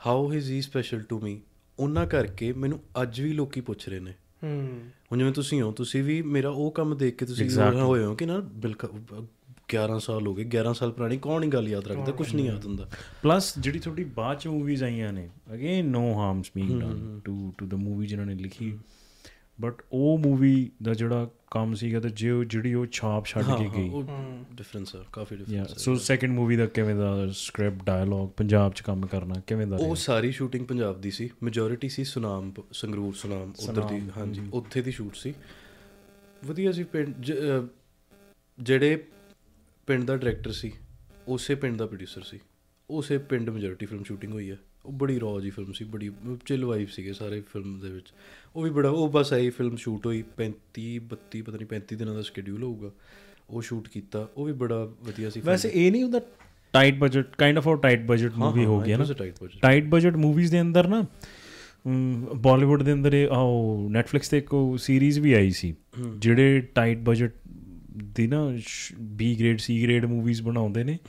[0.07, 1.39] how is he special to me
[1.79, 4.13] ਉਹਨਾਂ ਕਰਕੇ ਮੈਨੂੰ ਅੱਜ ਵੀ ਲੋਕੀ ਪੁੱਛ ਰਹੇ ਨੇ।
[4.43, 4.79] ਹੂੰ
[5.11, 7.49] ਹੁਣ ਜਿਵੇਂ ਤੁਸੀਂ ਹੋ ਤੁਸੀਂ ਵੀ ਮੇਰਾ ਉਹ ਕੰਮ ਦੇਖ ਕੇ ਤੁਸੀਂ.
[7.81, 8.89] ਹੋਏ ਹੋ ਕਿ ਨਾ ਬਿਲਕੁਲ
[9.69, 12.11] 11 ਸਾਲ ਹੋ ਗਏ 11 ਸਾਲ ਪੁਰਾਣੀ ਕੌਣ ਹੀ ਗੱਲ ਯਾਦ ਰੱਖਦਾ?
[12.11, 12.89] ਕੁਝ ਨਹੀਂ ਯਾਦ ਹੁੰਦਾ।
[13.23, 17.65] ਪਲੱਸ ਜਿਹੜੀ ਤੁਹਾਡੀ ਬਾਅਦ ਚ ਮੂਵੀਜ਼ ਆਈਆਂ ਨੇ again no harms being done to to
[17.65, 18.77] the movie ਜਿਨ੍ਹਾਂ ਨੇ ਲਿਖੀ।
[19.61, 23.69] ਬਟ ਉਹ ਮੂਵੀ ਦਾ ਜਿਹੜਾ ਕੰਮ ਸੀਗਾ ਤੇ ਜੇ ਉਹ- ਜਿਹੜੀ ਉਹ ਛਾਪ ਛੱਡ ਕੇ
[23.75, 24.03] ਗਈ। ਉਹ
[24.53, 29.05] ਡਿਫਰੈਂਸ ਆ ਕਾਫੀ ਡਿਫਰੈਂਸ ਸੋ ਸੈਕੰਡ ਮੂਵੀ ਦਾ ਕਿਵੇਂ ਦਾ ਸਕ੍ਰਿਪਟ ਡਾਇਲੌਗ ਪੰਜਾਬ ਚ ਕੰਮ
[29.05, 33.83] ਕਰਨਾ ਕਿਵੇਂ ਦਾ ਉਹ ਸਾਰੀ ਸ਼ੂਟਿੰਗ ਪੰਜਾਬ ਦੀ ਸੀ। ਮੈਜੋਰਿਟੀ ਸੀ ਸੁਨਾਮ ਸੰਗਰੂਰ ਸੁਨਾਮ ਉਧਰ
[33.83, 35.33] ਦੀ ਹਾਂਜੀ ਉੱਥੇ ਦੀ ਸ਼ੂਟ ਸੀ।
[36.45, 37.31] ਵਧੀਆ ਸੀ ਪਿੰਡ
[38.59, 39.03] ਜਿਹੜੇ
[39.87, 40.71] ਪਿੰਡ ਦਾ ਡਾਇਰੈਕਟਰ ਸੀ
[41.27, 42.39] ਉਸੇ ਪਿੰਡ ਦਾ ਪ੍ਰੋਡਿਊਸਰ ਸੀ
[42.89, 46.11] ਉਸੇ ਪਿੰਡ ਮੈਜੋਰਿਟੀ ਫਿਲਮ ਸ਼ੂਟਿੰਗ ਹੋਈ ਹੈ ਉਹ ਬੜੀ ਰॉ ਜੀ ਫਿਲਮ ਸੀ ਬੜੀ
[46.45, 48.13] ਚਿਲ ਵਾਈਬ ਸੀਗੇ ਸਾਰੇ ਫਿਲਮ ਦੇ ਵਿੱਚ।
[48.55, 52.13] ਉਹ ਵੀ ਬੜਾ ਉਹ ਬਸ ਆਈ ਫਿਲਮ ਸ਼ੂਟ ਹੋਈ 35 32 ਪਤਾ ਨਹੀਂ 35 ਦਿਨਾਂ
[52.13, 52.91] ਦਾ ਸ਼ਡਿਊਲ ਹੋਊਗਾ।
[53.49, 56.21] ਉਹ ਸ਼ੂਟ ਕੀਤਾ ਉਹ ਵੀ ਬੜਾ ਵਧੀਆ ਸੀ। ਵੈਸੇ ਇਹ ਨਹੀਂ ਹੁੰਦਾ
[56.73, 59.05] tight budget kind of a tight budget movie ਹਾਂ, ਗਈ ਨਾ.
[59.61, 61.05] ਟਾਈਟ ਬਜਟ ਮੂਵੀਜ਼ ਦੇ ਅੰਦਰ ਨਾ
[62.35, 65.75] ਬਾਲੀਵੁੱਡ ਦੇ ਅੰਦਰ ਇਹ ਆਹ ਨੈਟਫਲਿਕਸ ਤੇ ਇੱਕ ਸੀਰੀਜ਼ ਵੀ ਆਈ ਸੀ
[66.17, 67.31] ਜਿਹੜੇ ਟਾਈਟ ਬਜਟ
[67.97, 68.57] ਦੀ ਨਾ
[68.99, 70.99] B grade C grade movies ਬਣਾਉਂਦੇ ਨੇ।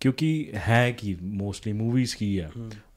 [0.00, 2.50] ਕਿਉਂਕਿ ਹੈ ਕੀ ਮੋਸਟਲੀ ਮੂਵੀਜ਼ ਕੀ ਆ?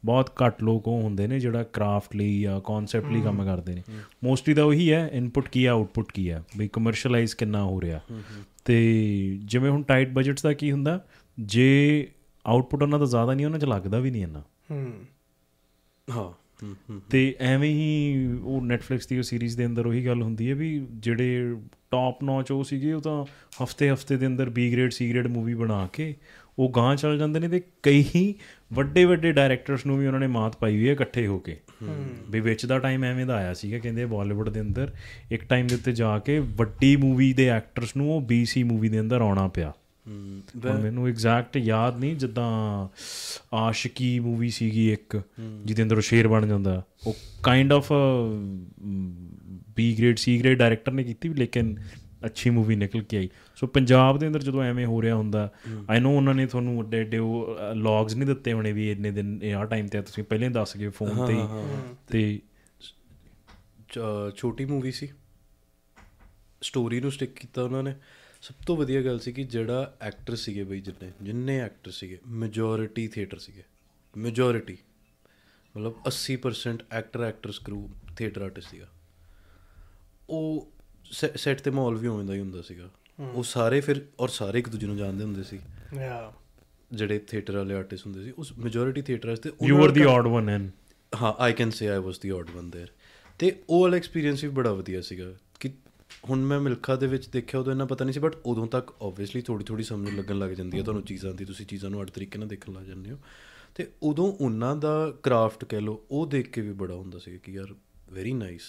[0.06, 3.84] ਬਹੁਤ ਘੱਟ ਲੋਕ ਉਹ ਹੁੰਦੇ ਨੇ ਜਿਹੜਾ ਕਰਾਫਟ ਲਈ ਜਾਂ ਕਨਸੈਪਟ ਲਈ ਕੰਮ ਕਰਦੇ ਨੇ।
[4.24, 6.44] ਮੋਸਟਲੀ ਤਾਂ ਉਹੀ ਹੈ ਇਨਪੁਟ ਕੀ ਆ ਆਉਟਪੁੱਟ ਕੀ ਆ?
[6.58, 8.00] ਵੀ ਕਮਰਸ਼ੀਅਲਾਈਜ਼ ਕਿੰਨਾ ਹੋ ਰਿਹਾ?
[8.66, 11.06] ਤੇ ਜਿਵੇਂ ਹੁਣ ਟਾਈਟ ਬਜਟਸ ਦਾ ਕੀ ਹੁੰਦਾ?
[11.40, 12.08] ਜੇ
[12.46, 14.94] ਆਉਟਪੁੱਟ ਉਹਨਾਂ ਦਾ ਜ਼ਿਆਦਾ ਨਹੀਂ ਉਹਨਾਂ ਚ ਲੱਗਦਾ ਵੀ ਨਹੀਂ ਇੰਨਾ। ਹੂੰ।
[16.12, 16.41] ਹਾਂ।
[17.10, 20.86] ਤੇ ਐਵੇਂ ਹੀ ਉਹ Netflix ਦੀ ਉਹ ਸੀਰੀਜ਼ ਦੇ ਅੰਦਰ ਉਹੀ ਗੱਲ ਹੁੰਦੀ ਹੈ ਵੀ
[20.92, 21.56] ਜਿਹੜੇ
[21.92, 23.26] ਟਾਪ ਨੌਚ ਉਹ ਸੀਗੇ, ਉਹ ਤਾਂ
[23.64, 26.16] ਹਫ਼ਤੇ ਹਫ਼ਤੇ ਦੇ ਅੰਦਰ B grade C grade movie ਬਣਾ ਕੇ
[26.60, 28.34] ਉਹ ਗਾਂ ਚੱਲ ਜਾਂਦੇ ਨੇ ਤੇ ਕਈ
[28.74, 31.58] ਵੱਡੇ ਵੱਡੇ ਡਾਇਰੈਕਟਰਸ ਨੂੰ ਵੀ ਉਹਨਾਂ ਨੇ ਮਾਤ ਪਾਈ ਹੋਈ ਹੈ ਇਕੱਠੇ ਹੋ ਕੇ।
[32.30, 34.94] ਵੀ ਵਿੱਚ ਦਾ ਟਾਈਮ ਐਵੇਂ ਦਾ ਆਇਆ ਸੀਗਾ, ਕਹਿੰਦੇ ਬਾਲੀਵੁੱਡ ਦੇ ਅੰਦਰ
[35.32, 39.00] ਇੱਕ ਟਾਈਮ ਦੇ ਉੱਤੇ ਜਾ ਕੇ ਵੱਡੀ ਮੂਵੀ ਦੇ ਐਕਟਰਸ ਨੂੰ ਉਹ ਬੀਸੀ ਮੂਵੀ ਦੇ
[39.00, 39.74] ਅੰਦਰ ਆਉਣਾ ਪਿਆ।
[40.08, 42.88] ਹੁਣ ਮੈਨੂੰ ਐਗਜ਼ੈਕਟ ਯਾਦ ਨਹੀਂ ਜਿੱਦਾਂ
[43.56, 45.22] ਆਸ਼ਕੀ ਮੂਵੀ ਸੀਗੀ ਇੱਕ
[45.66, 47.92] ਜਿਹਦੇ ਅੰਦਰ ਉਹ ਸ਼ੇਰ ਬਣ ਜਾਂਦਾ। ਉਹ kind of
[49.76, 51.76] B grade C grade director ਨੇ ਕੀਤੀ ਲੇਕਿਨ
[52.26, 55.52] ਅੱਛੀ ਮੂਵੀ ਨਿਕਲ ਕੇ ਆਈ। ਸੋ ਪੰਜਾਬ ਦੇ ਅੰਦਰ ਜਦੋਂ ਐਵੇਂ ਹੋ ਰਿਹਾ ਹੁੰਦਾ
[55.90, 59.40] ਆਈ نو ਉਹਨਾਂ ਨੇ ਤੁਹਾਨੂੰ ਵੱਡੇ ਵੱਡੇ ਉਹ ਲੌਗਸ ਨਹੀਂ ਦਿੱਤੇ ਹੋਣੇ ਵੀ ਇੰਨੇ ਦਿਨ
[59.44, 61.42] ਇਹ ਆ ਟਾਈਮ ਤੇ ਤੁਸੀਂ ਪਹਿਲਾਂ ਦੱਸ ਗਏ ਫੋਨ ਤੇ ਹੀ।
[62.08, 62.40] ਤੇ
[64.36, 65.10] ਛੋਟੀ ਮੂਵੀ ਸੀ।
[66.62, 67.96] ਸਟੋਰੀ ਨੂੰ ਸਟਿਕ ਕੀਤਾ ਉਹਨਾਂ ਨੇ।
[68.43, 73.09] ਸਭ ਤੋਂ ਵਧੀਆ ਗੱਲ ਸੀ ਕਿ ਜਿਹੜਾ ਐਕਟਰ ਸੀਗੇ ਬਈ ਜਿੰਨੇ ਜਿੰਨੇ ਐਕਟਰ ਸੀਗੇ ਮੈਜੋਰਿਟੀ
[73.09, 73.63] ਥੀਏਟਰ ਸੀਗੇ
[74.17, 74.77] ਮੈਜੋਰਿਟੀ
[75.77, 78.87] ਮਤਲਬ 80% actor actors crew theatre artist ਸੀਗਾ
[80.29, 80.73] ਉਹ
[81.37, 84.69] ਸੈੱਟ ਤੇ ਮਾਹੌਲ ਵੀ ਉਵੇਂ ਦਾ ਹੀ ਹੁੰਦਾ ਸੀਗਾ ਉਹ ਸਾਰੇ ਫਿਰ ਔਰ ਸਾਰੇ ਇੱਕ
[84.69, 85.61] ਦੂਜੇ ਨੂੰ ਜਾਣਦੇ ਹੁੰਦੇ ਸੀ
[85.97, 86.33] ਯਾ
[86.93, 90.49] ਜਿਹੜੇ ਥੀਏਟਰ ਵਾਲੇ ਆਰਟਿਸਟ ਹੁੰਦੇ ਸੀ ਉਸ ਮੈਜੋਰਿਟੀ ਥੀਏਟਰਸ ਤੇ you are the odd one
[90.49, 90.71] and
[91.17, 92.89] ਹਾਂ I can say I was the odd one there
[93.39, 95.50] ਤੇ ਉਹ ਵਾਲਾ ਐਕਸਪੀਰੀਅੰਸ ਵੀ ਬੜਾ ਵਧੀਆ ਸੀਗਾ ਕਿ
[96.30, 99.42] ਹੁਣ ਮੈਂ ਮਿਲਖਾ ਦੇ ਵਿੱਚ ਦੇਖਿਆ ਉਦੋਂ ਇੰਨਾ ਪਤਾ ਨਹੀਂ ਸੀ ਬਟ ਉਦੋਂ ਤੱਕ ਆਬਵੀਅਸਲੀ
[99.42, 102.40] ਥੋੜੀ ਥੋੜੀ ਸਮਝ ਲੱਗਣ ਲੱਗ ਜਾਂਦੀ ਹੈ ਤੁਹਾਨੂੰ ਚੀਜ਼ਾਂ ਦੀ ਤੁਸੀਂ ਚੀਜ਼ਾਂ ਨੂੰ ਅੱਡ ਤਰੀਕੇ
[102.40, 103.18] ਨਾਲ ਦੇਖਣ ਲੱਗ ਜਾਂਦੇ ਹੋ।
[103.76, 107.52] ਤੇ ਉਦੋਂ ਉਹਨਾਂ ਦਾ ਕਰਾਫਟ ਕਹਿ ਲਓ ਉਹ ਦੇਖ ਕੇ ਵੀ ਬੜਾ ਹੁੰਦਾ ਸੀ ਕਿ
[107.52, 107.76] ਯਾਰ
[108.14, 108.62] ਵੈਰੀ ਨਾਈਸ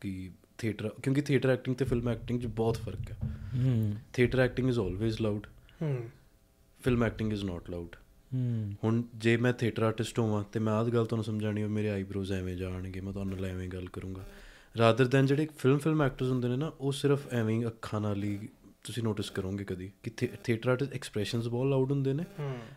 [0.00, 3.18] ਕਿ ਥੀਏਟਰ ਕਿਉਂਕਿ ਥੀਏਟਰ ਐਕਟਿੰਗ ਤੇ ਫਿਲਮ ਐਕਟਿੰਗ 'ਚ ਬਹੁਤ ਫ਼ਰਕ ਹੈ।
[3.56, 5.46] ਹੂੰ। Theatre acting is always loud
[5.82, 6.10] ਹੂੰ।
[6.84, 7.96] Film acting is not loud
[8.34, 11.90] ਹੂੰ। ਹੁਣ ਜੇ ਮੈਂ ਥੀਏਟਰ ਆਰਟਿਸਟ ਹੋਵਾਂ ਤੇ ਮੈਂ ਆਹ ਗੱਲ ਤੁਹਾਨੂੰ ਸਮਝਾਣੀ ਹੋ ਮੇਰੇ
[11.90, 14.26] ਆਈਬ੍ਰੋਜ਼ ਐਵੇਂ ਜਾਣਗੇ ਮੈਂ ਤੁਹਾਨੂੰ ਐਵੇਂ ਗੱਲ ਕਰੂੰਗਾ।
[14.78, 18.48] ਰਾਦਰ ਦੈਨ ਜਿਹੜੇ ਫਿਲਮ ਫਿਲਮ ਐਕਟਰਸ ਹੁੰਦੇ ਨੇ ਨਾ ਉਹ ਸਿਰਫ ਐਵੇਂ ਅੱਖਾਂ ਨਾਲ ਹੀ
[18.84, 20.10] ਤੁਸੀਂ ਨੋਟਿਸ ਕਰੋਗੇ ਕਦੀ ਕਿ
[20.44, 22.24] ਥੀਏਟਰ ਆਰਟਿਸਟ ਐਕਸਪ੍ਰੈਸ਼ਨਸ ਬਹੁਤ ਲਾਊਡ ਹੁੰਦੇ ਨੇ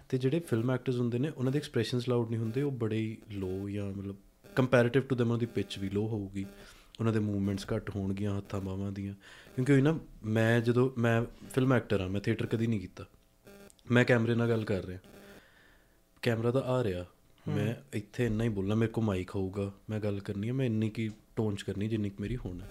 [0.09, 3.17] ਤੇ ਜਿਹੜੇ ਫਿਲਮ ਐਕਟਰਸ ਹੁੰਦੇ ਨੇ ਉਹਨਾਂ ਦੇ ਐਕਸਪ੍ਰੈਸ਼ਨਸ ਲਾਊਡ ਨਹੀਂ ਹੁੰਦੇ ਉਹ ਬੜੇ ਹੀ
[3.31, 4.15] ਲੋ ਜਾਂ ਮਤਲਬ
[4.55, 6.45] ਕੰਪੈਰੀਟਿਵ ਟੂ them ਉਹਨਾਂ ਦੀ ਪਿਚ ਵੀ ਲੋ ਹੋਊਗੀ।
[6.99, 9.13] ਉਹਨਾਂ ਦੇ ਮੂਵਮੈਂਟਸ ਘੱਟ ਹੋਣਗੀਆਂ ਹੱਥਾਂ ਬਾਹਾਂ ਦੀਆਂ।
[9.55, 11.21] ਕਿਉਂਕਿ ਉਹ ਨਾ ਮੈਂ ਜਦੋਂ ਮੈਂ
[11.55, 13.05] ਫਿਲਮ ਐਕਟਰ ਆ ਮੈਂ ਥੀਏਟਰ ਕਦੀ ਨਹੀਂ ਕੀਤਾ।
[13.91, 14.99] ਮੈਂ ਕੈਮਰੇ ਨਾਲ ਗੱਲ ਕਰ ਰਿਹਾ।
[16.21, 17.05] ਕੈਮਰਾ ਤਾਂ ਆ ਰਿਹਾ।
[17.47, 20.89] ਮੈਂ ਇੱਥੇ ਇੰਨਾ ਹੀ ਬੋਲਣਾ ਮੇਰੇ ਕੋਲ ਮਾਈਕ ਹੋਊਗਾ ਮੈਂ ਗੱਲ ਕਰਨੀ ਹੈ ਮੈਂ ਇੰਨੀ
[20.89, 22.69] ਕੀ ਟੋਨ ਚ ਕਰਨੀ ਜਿੰਨੀ ਕੁ ਮੇਰੀ ਹੋਣ ਹੈ।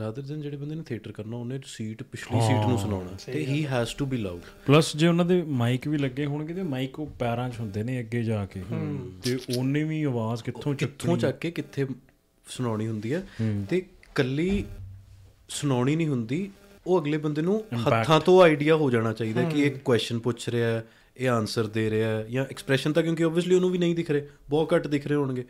[0.00, 3.66] ਰਾਦਰ ਦੈਨ ਜਿਹੜੇ ਬੰਦੇ ਨੇ ਥੀਏਟਰ ਕਰਨਾ ਉਹਨੇ ਸੀਟ ਪਿਛਲੀ ਸੀਟ ਨੂੰ ਸੁਣਾਉਣਾ। ਤੇ ਹੀ।
[3.66, 7.06] Has to be loud plus ਜੇ ਉਹਨਾਂ ਦੇ ਮਾਈਕ ਵੀ ਲੱਗੇ ਹੋਣਗੇ ਤੇ ਮਾਈਕ ਉਹ
[7.18, 8.62] ਪੈਰਾਂ 'ਚ ਹੁੰਦੇ ਨੇ ਅੱਗੇ ਜਾ ਕੇ।
[9.22, 11.86] ਤੇ ਉਹਨੇ ਵੀ ਆਵਾਜ਼ ਕਿੱਥੋਂ ਚੱਕ ਕਿੱਥੋਂ ਚੱਕ ਕੇ ਕਿੱਥੇ
[12.48, 13.22] ਸੁਣਾਉਣੀ ਹੁੰਦੀ ਹੈ।
[13.70, 14.64] ਤੇ ਕੱਲੀ
[15.48, 16.50] ਸੁਣਾਉਣੀ ਨਹੀਂ ਹੁੰਦੀ
[16.86, 20.70] ਉਹ ਅਗਲੇ ਬੰਦੇ ਨੂੰ ਹੱਥਾਂ ਤੋਂ ਆਈਡੀਆ ਹੋ ਜਾਣਾ ਚਾਹੀਦਾ ਕਿ ਇਹ ਕੁਐਸਚਨ ਪੁੱਛ ਰਿਹਾ
[20.70, 20.84] ਹੈ
[21.16, 24.28] ਇਹ ਆਨਸਰ ਦੇ ਰਿਹਾ ਹੈ ਜਾਂ ਐਕਸਪ੍ਰੈਸ਼ਨ ਤਾਂ ਕਿਉਂਕਿ ਆਬਵੀਅਸਲੀ ਉਹਨੂੰ ਵੀ ਨਹੀਂ ਦਿਖ ਰਹੇ
[24.48, 25.44] ਬਹੁਤ ਘੱਟ ਦਿਖ ਰਹੇ ਹੋਣਗੇ।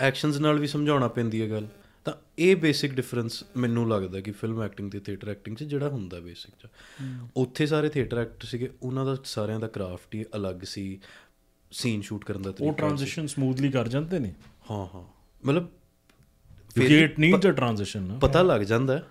[0.00, 1.66] ਐਕਸ਼ਨਸ ਨਾਲ ਵੀ ਸਮਝਾਉਣਾ ਪੈਂਦੀ ਹੈ ਗੱਲ।
[2.08, 6.20] ਤਾਂ ਇਹ ਬੇਸਿਕ ਡਿਫਰੈਂਸ ਮੈਨੂੰ ਲੱਗਦਾ ਕਿ ਫਿਲਮ ਐਕਟਿੰਗ ਤੇ ਥੀਏਟਰ ਐਕਟਿੰਗ 'ਚ ਜਿਹੜਾ ਹੁੰਦਾ
[6.20, 6.68] ਬੇਸਿਕ 'ਚ।
[7.36, 11.00] ਉੱਥੇ ਸਾਰੇ ਥੀਏਟਰ ਐਕਟਰ ਸੀਗੇ ਉਹਨਾਂ ਦਾ ਸਾਰਿਆਂ ਦਾ ਕਰਾਫਟ ਹੀ ਅਲੱਗ ਸੀ
[11.72, 14.34] ਸੀਨ ਸ਼ੂਟ ਕਰਨ ਦਾ ਉਹ ਤਰੀਕਾ ਟ੍ਰਾਂਜੀਸ਼ਨ ਸਮੂਥਲੀ ਕਰ ਜਾਂਦੇ ਨੇ।
[14.70, 15.04] ਹਾਂ ਹਾਂ।
[15.46, 15.66] ਮਤਲਬ
[16.74, 19.02] ਕਿਉਂਕਿ ਇਟ ਨੀਡਸ ਅ ਟ੍ਰਾਂਜੀਸ਼ਨ ਨਾ। ਪਤਾ ਲੱਗ ਜਾਂਦਾ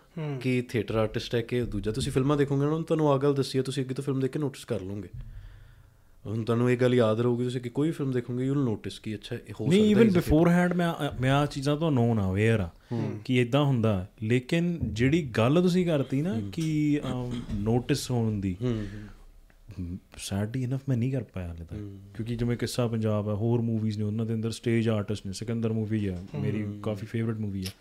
[0.42, 3.64] ਕਿ ਥੀਏਟਰ ਆਰਟਿਸਟ ਹੈ ਕਿ ਦੂਜਾ। ਤੁਸੀਂ ਫਿਲਮਾਂ ਦੇਖੋਗੇ ਨਾ ਤੁਹਾਨੂੰ ਆ ਗੱਲ ਦੱਸੀ ਹੈ
[3.64, 5.10] ਤੁਸੀਂ ਅੱਗੇ ਤੋਂ ਫਿਲਮ ਦੇਖ ਕੇ ਨੋਟਿਸ ਕਰ ਲਓਗੇ।
[6.28, 9.16] ਹੁਣ ਤੁਹਾਨੂੰ ਇਹ ਗੱਲ ਯਾਦ ਰਹੂਗੀ ਤੁਸੀਂ ਕਿ ਕੋਈ ਫਿਲਮ ਦੇਖੋਗੇ ਯੂ ਵਿਲ ਨੋਟਿਸ ਕਿ
[9.16, 12.60] ਅੱਛਾ ਇਹ ਹੋ ਨਹੀਂ ਸਕਦਾ ਇਵਨ ਬਿਫੋਰ ਹੈਂਡ ਮੈਂ ਮੈਂ ਆ ਚੀਜ਼ਾਂ ਤੋਂ ਨੋਨ ਅਵੇਅਰ
[12.60, 12.70] ਆ
[13.26, 17.02] ਕਿ ਇਦਾਂ ਹੁੰਦਾ ਲੇਕਿਨ ਜਿਹੜੀ ਗੱਲ ਤੁਸੀਂ ਕਰਤੀ ਨਾ ਕਿ
[17.56, 18.58] ਨੋਟਿਸ ਹੋਣ ਦੀ
[20.18, 23.98] ਸੈਡਲੀ ਇਨਫ ਮੈਂ ਨਹੀਂ ਕਰ ਪਾਇਆ ਹਲੇ ਤੱਕ। ਕਿਉਂਕਿ ਜਿਵੇਂ ਕਿੱਸਾ ਪੰਜਾਬ ਹੈ ਹੋਰ ਮੂਵੀਜ਼
[23.98, 27.72] ਨੇ ਉਹਨਾਂ ਦੇ ਅੰਦਰ ਸਟੇਜ ਆਰਟਿਸਟ ਨੇ ਸਿਕੰਦਰ ਮੂਵੀ ਹੈ। ਮੇਰੀ ਕਾਫੀ ਫੇਵਰਿਟ ਮੂਵੀ ਹੈ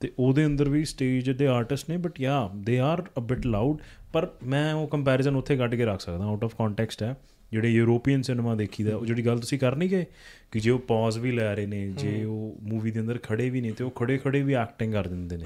[0.00, 3.78] ਤੇ ਉਹਦੇ ਅੰਦਰ ਵੀ ਸਟੇਜ ਦੇ ਆਰਟਿਸਟ ਨੇ ਬਟ ਯਾ they are a bit loud
[4.12, 7.16] ਪਰ ਮੈਂ ਉਹ ਕੰਪੈਰੀਜ਼ਨ ਉੱਥੇ ਕੱਢ ਕੇ ਰੱਖ ਸਕਦਾ ਆਊਟ ਆਫ ਕੰਟੈਕਸਟ ਹੈ।
[7.50, 10.06] ਜਿਹੜੇ ਯੂਰੋਪੀਅਨ ਸਿਨੇਮਾ ਦੇਖੀਦਾ ਉਹ ਜਿਹੜੀ ਗੱਲ ਤੁਸੀਂ ਕਰ ਨਹੀਂ ਗਏ
[10.50, 13.60] ਕਿ ਜੇ ਉਹ ਪੌਜ਼ ਵੀ ਲੈ ਰਹੇ ਨੇ ਜੇ ਉਹ ਮੂਵੀ ਦੇ ਅੰਦਰ ਖੜੇ ਵੀ
[13.60, 15.44] ਨੇ ਤੇ ਉਹ ਖੜੇ ਖੜੇ ਵੀ ਐਕਟਿੰਗ ਕਰ ਦਿੰਦੇ ਨੇ।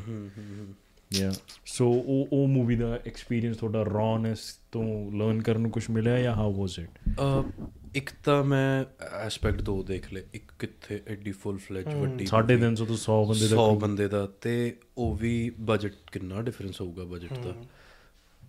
[1.13, 1.33] ਯਾ
[1.67, 6.35] ਸੋ ਉਹ ਉਹ ਮੂਵੀ ਦਾ ਐਕਸਪੀਰੀਅੰਸ ਤੁਹਾਡਾ ਰੌਨੈਸ ਤੋਂ ਲਰਨ ਕਰਨ ਨੂੰ ਕੁਝ ਮਿਲਿਆ ਜਾਂ
[6.35, 7.13] ਹਾਊ ਵਾਸ ਇਟ
[7.95, 8.85] ਇੱਕ ਤਾਂ ਮੈਂ
[9.27, 13.57] ਐਸਪੈਕਟ ਦੋ ਦੇਖ ਲਏ ਇੱਕ ਕਿੱਥੇ ਐਡੀ ਫੁੱਲ ਫਲੈਜ ਵੱਡੀ 350 ਤੋਂ 100 ਬੰਦੇ ਦਾ
[13.73, 17.55] 100 ਬੰਦੇ ਦਾ ਤੇ ਉਹ ਵੀ ਬਜਟ ਕਿੰਨਾ ਡਿਫਰੈਂਸ ਹੋਊਗਾ ਬਜਟ ਦਾ।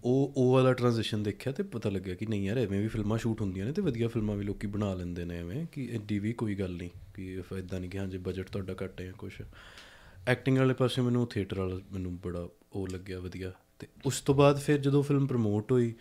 [0.03, 3.41] ਉਹ ਉਹ ਵਾਲਾ ਟ੍ਰਾਂਜੀਸ਼ਨ ਦੇਖਿਆ ਤੇ ਪਤਾ ਲੱਗਿਆ ਕਿ ਨਹੀਂ ਯਾਰ ਐਵੇਂ ਵੀ ਫਿਲਮਾਂ ਸ਼ੂਟ
[3.41, 6.56] ਹੁੰਦੀਆਂ ਨੇ ਤੇ ਵਧੀਆ ਫਿਲਮਾਂ ਵੀ ਲੋਕੀ ਬਣਾ ਲੈਂਦੇ ਨੇ ਐਵੇਂ ਕਿ ਐਡੀ ਵੀ ਕੋਈ
[6.56, 9.32] ਗੱਲ ਨਹੀਂ ਕਿ ਇਦਾਂ ਨਹੀਂ ਕਿ ਹਾਂ ਜੇ ਬਜਟ ਤੁਹਾਡਾ ਘੱਟ ਹੈ ਜਾਂ ਕੁਝ
[10.28, 14.60] ਐਕਟਿੰਗ ਵਾਲੇ ਪਾਸੇ ਮੈਨੂੰ ਥੀਏਟਰ ਵਾਲਾ ਮੈਨੂੰ ਬੜਾ ਉਹ ਲੱਗਿਆ ਵਧੀਆ ਤੇ ਉਸ ਤੋਂ ਬਾਅਦ
[14.60, 15.94] ਫਿਰ ਜਦੋਂ ਫਿਲਮ ਪ੍ਰਮੋਟ ਹੋਈ,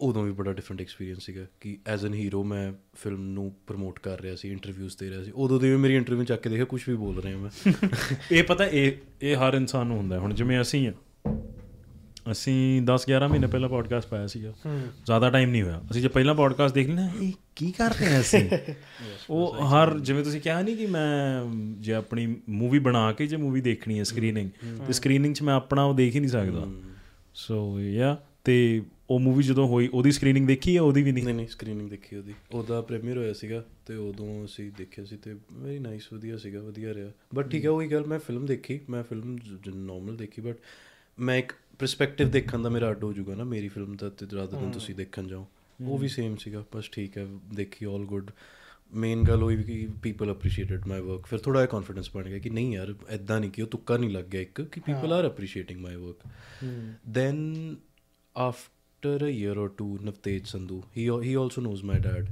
[0.00, 4.20] ਉਦੋਂ ਵੀ ਬੜਾ ਡਿਫਰੈਂਟ ਐਕਸਪੀਰੀਅੰਸ ਸੀਗਾ ਕਿ ਐਜ਼ ਐਨ ਹੀਰੋ ਮੈਂ ਫਿਲਮ ਨੂੰ ਪ੍ਰਮੋਟ ਕਰ
[4.20, 6.88] ਰਿਹਾ ਸੀ ਇੰਟਰਵਿਊਜ਼ ਦੇ ਰਿਹਾ ਸੀ, ਉਦੋਂ ਦੀ ਵੀ ਮੇਰੀ ਇੰਟਰਵਿਊ ਚੱਕ ਕੇ ਦੇਖਿਆ ਕੁਝ
[6.88, 7.50] ਵੀ ਬੋਲ ਰਿਹਾ ਮੈਂ
[8.32, 8.92] ਇਹ ਪਤਾ, ਇਹ
[9.22, 10.92] ਇਹ ਹਰ ਇਨਸਾਨ ਨੂੰ ਹੁੰਦਾ ਹੈ। ਹੁਣ ਜਿਵੇਂ ਅਸੀਂ ਆ
[12.32, 14.52] ਅਸੀਂ 10 11 ਮਹੀਨੇ ਪਹਿਲਾਂ ਪੋਡਕਾਸਟ ਪਾਇਆ ਸੀਗਾ।
[15.04, 18.20] ਜ਼ਿਆਦਾ ਟਾਈਮ ਨਹੀਂ ਹੋਇਆ। ਅਸੀਂ ਜੇ ਪਹਿਲਾਂ ਪੋਡਕਾਸਟ ਦੇਖ ਲੈਣਾ ਇਹ ਕੀ ਕਰ ਰਹੇ ਹਾਂ
[18.20, 18.48] ਅਸੀਂ?
[19.30, 21.44] ਉਹ ਹਰ ਜਿਵੇਂ ਤੁਸੀਂ ਕਿਹਾ ਨਹੀਂ ਕਿ ਮੈਂ
[21.80, 24.50] ਜੇ ਆਪਣੀ ਮੂਵੀ ਬਣਾ ਕੇ ਜੇ ਮੂਵੀ ਦੇਖਣੀ ਹੈ ਸਕਰੀਨਿੰਗ
[24.86, 26.66] ਤੇ ਸਕਰੀਨਿੰਗ 'ਚ ਮੈਂ ਆਪਣਾ ਉਹ ਦੇਖ ਹੀ ਨਹੀਂ ਸਕਦਾ।
[27.34, 31.24] ਸੋ ਯਾ ਤੇ ਉਹ ਮੂਵੀ ਜਦੋਂ ਹੋਈ ਉਹਦੀ ਸਕਰੀਨਿੰਗ ਦੇਖੀ ਹੈ ਉਹਦੀ ਵੀ ਨਹੀਂ?
[31.24, 35.36] ਨਹੀਂ ਨਹੀਂ ਸਕਰੀਨਿੰਗ ਦੇਖੀ ਉਹਦੀ। ਉਹਦਾ ਪ੍ਰੀਮੀਅਰ ਹੋਇਆ ਸੀਗਾ ਤੇ ਉਦੋਂ ਅਸੀਂ ਦੇਖਿਆ ਸੀ ਤੇ
[35.52, 39.02] ਵੈਰੀ ਨਾਈਸ ਵਧੀਆ ਸੀਗਾ ਵਧੀਆ ਰਿਹਾ। ਬਟ ਠੀਕ ਹੈ ਉਹੀ ਗੱਲ ਮੈਂ ਫਿਲਮ ਦੇਖੀ ਮੈਂ
[39.02, 39.38] ਫਿਲਮ
[39.74, 40.56] ਨਾਰਮਲ ਦੇਖੀ ਬਟ
[41.18, 44.56] ਮੈਂ ਇੱਕ ਪਰਸਪੈਕਟਿਵ ਦੇਖਣ ਦਾ ਮੇਰਾ ਅੱਡ ਹੋ ਜਾਊਗਾ ਨਾ ਮੇਰੀ ਫਿਲਮ ਦਾ ਤੇ ਰਾਦਰ
[44.56, 45.46] ਦਿਨ ਤੁਸੀਂ ਦੇਖਣ ਜਾਓ।
[45.86, 48.30] ਉਹ ਵੀ ਸੇਮ ਸੀਗਾ ਬਸ ਠੀਕ ਹੈ ਦੇਖੀ ਆਲ ਗੁੱਡ
[48.94, 52.50] ਮੇਨ ਗੱਲ ਹੋਈ ਕਿ ਪੀਪਲ ਅਪਰੀਸ਼ੀਏਟਡ ਮਾਈ ਵਰਕ ਫਿਰ ਥੋੜਾ ਜਿਹਾ ਕੌਨਫੀਡੈਂਸ ਬਣ ਗਿਆ ਕਿ
[52.50, 55.80] ਨਹੀਂ ਯਾਰ ਐਦਾਂ ਨਹੀਂ ਕਿ ਉਹ ਤੁੱਕਾ ਨਹੀਂ ਲੱਗ ਗਿਆ ਇੱਕ ਕਿ people are appreciating
[55.80, 56.16] my work
[57.18, 57.36] then
[58.50, 62.26] after a year or two Navtej Sandhu he he also knows my dad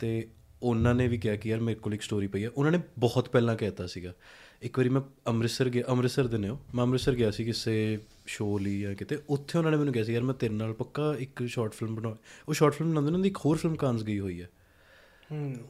[0.00, 0.28] ਤੇ
[0.62, 3.28] ਉਹਨਾਂ ਨੇ ਵੀ ਕਿਹਾ ਕਿ ਯਾਰ ਮੇਰੇ ਕੋਲ ਇੱਕ ਸਟੋਰੀ ਪਈ ਹੈ। ਉਹਨਾਂ ਨੇ ਬਹੁਤ
[3.28, 4.14] ਪਹਿਲਾਂ ਕਹਿਤਾ ਸੀਗਾ
[4.62, 8.60] ਇੱਕ ਵਾਰੀ ਮੈਂ ਅੰਮ੍ਰਿਤਸਰ ਗਿਆ ਅੰਮ੍ਰਿਤਸਰ ਦੇ ਨੇ ਉਹ। ਮੈਂ ਅੰਮ੍ਰਿਤਸਰ ਗਿਆ ਸੀ ਕਿਸੇ ਸ਼ੋਅ
[8.60, 11.46] ਲਈ ਜਾਂ ਕਿਤੇ। ਉੱਥੇ ਉਹਨਾਂ ਨੇ ਮੈਨੂੰ ਕਿਹਾ ਸੀ ਯਾਰ ਮੈਂ ਤੇਰੇ ਨਾਲ ਪੱਕਾ ਇੱਕ
[11.46, 12.16] ਸ਼ਾਰਟ ਫਿਲਮ ਬਣਾ
[12.48, 14.48] ਉਹ ਸ਼ਾਰਟ ਫਿਲਮ ਬਣਾਉਂਦੇ ਨੇ ਉਹਨਾਂ ਦੀ ਇੱਕ ਹੋਰ ਫਿਲਮ ਕਾਂਸ ਗਈ ਹੋਈ ਹੈ।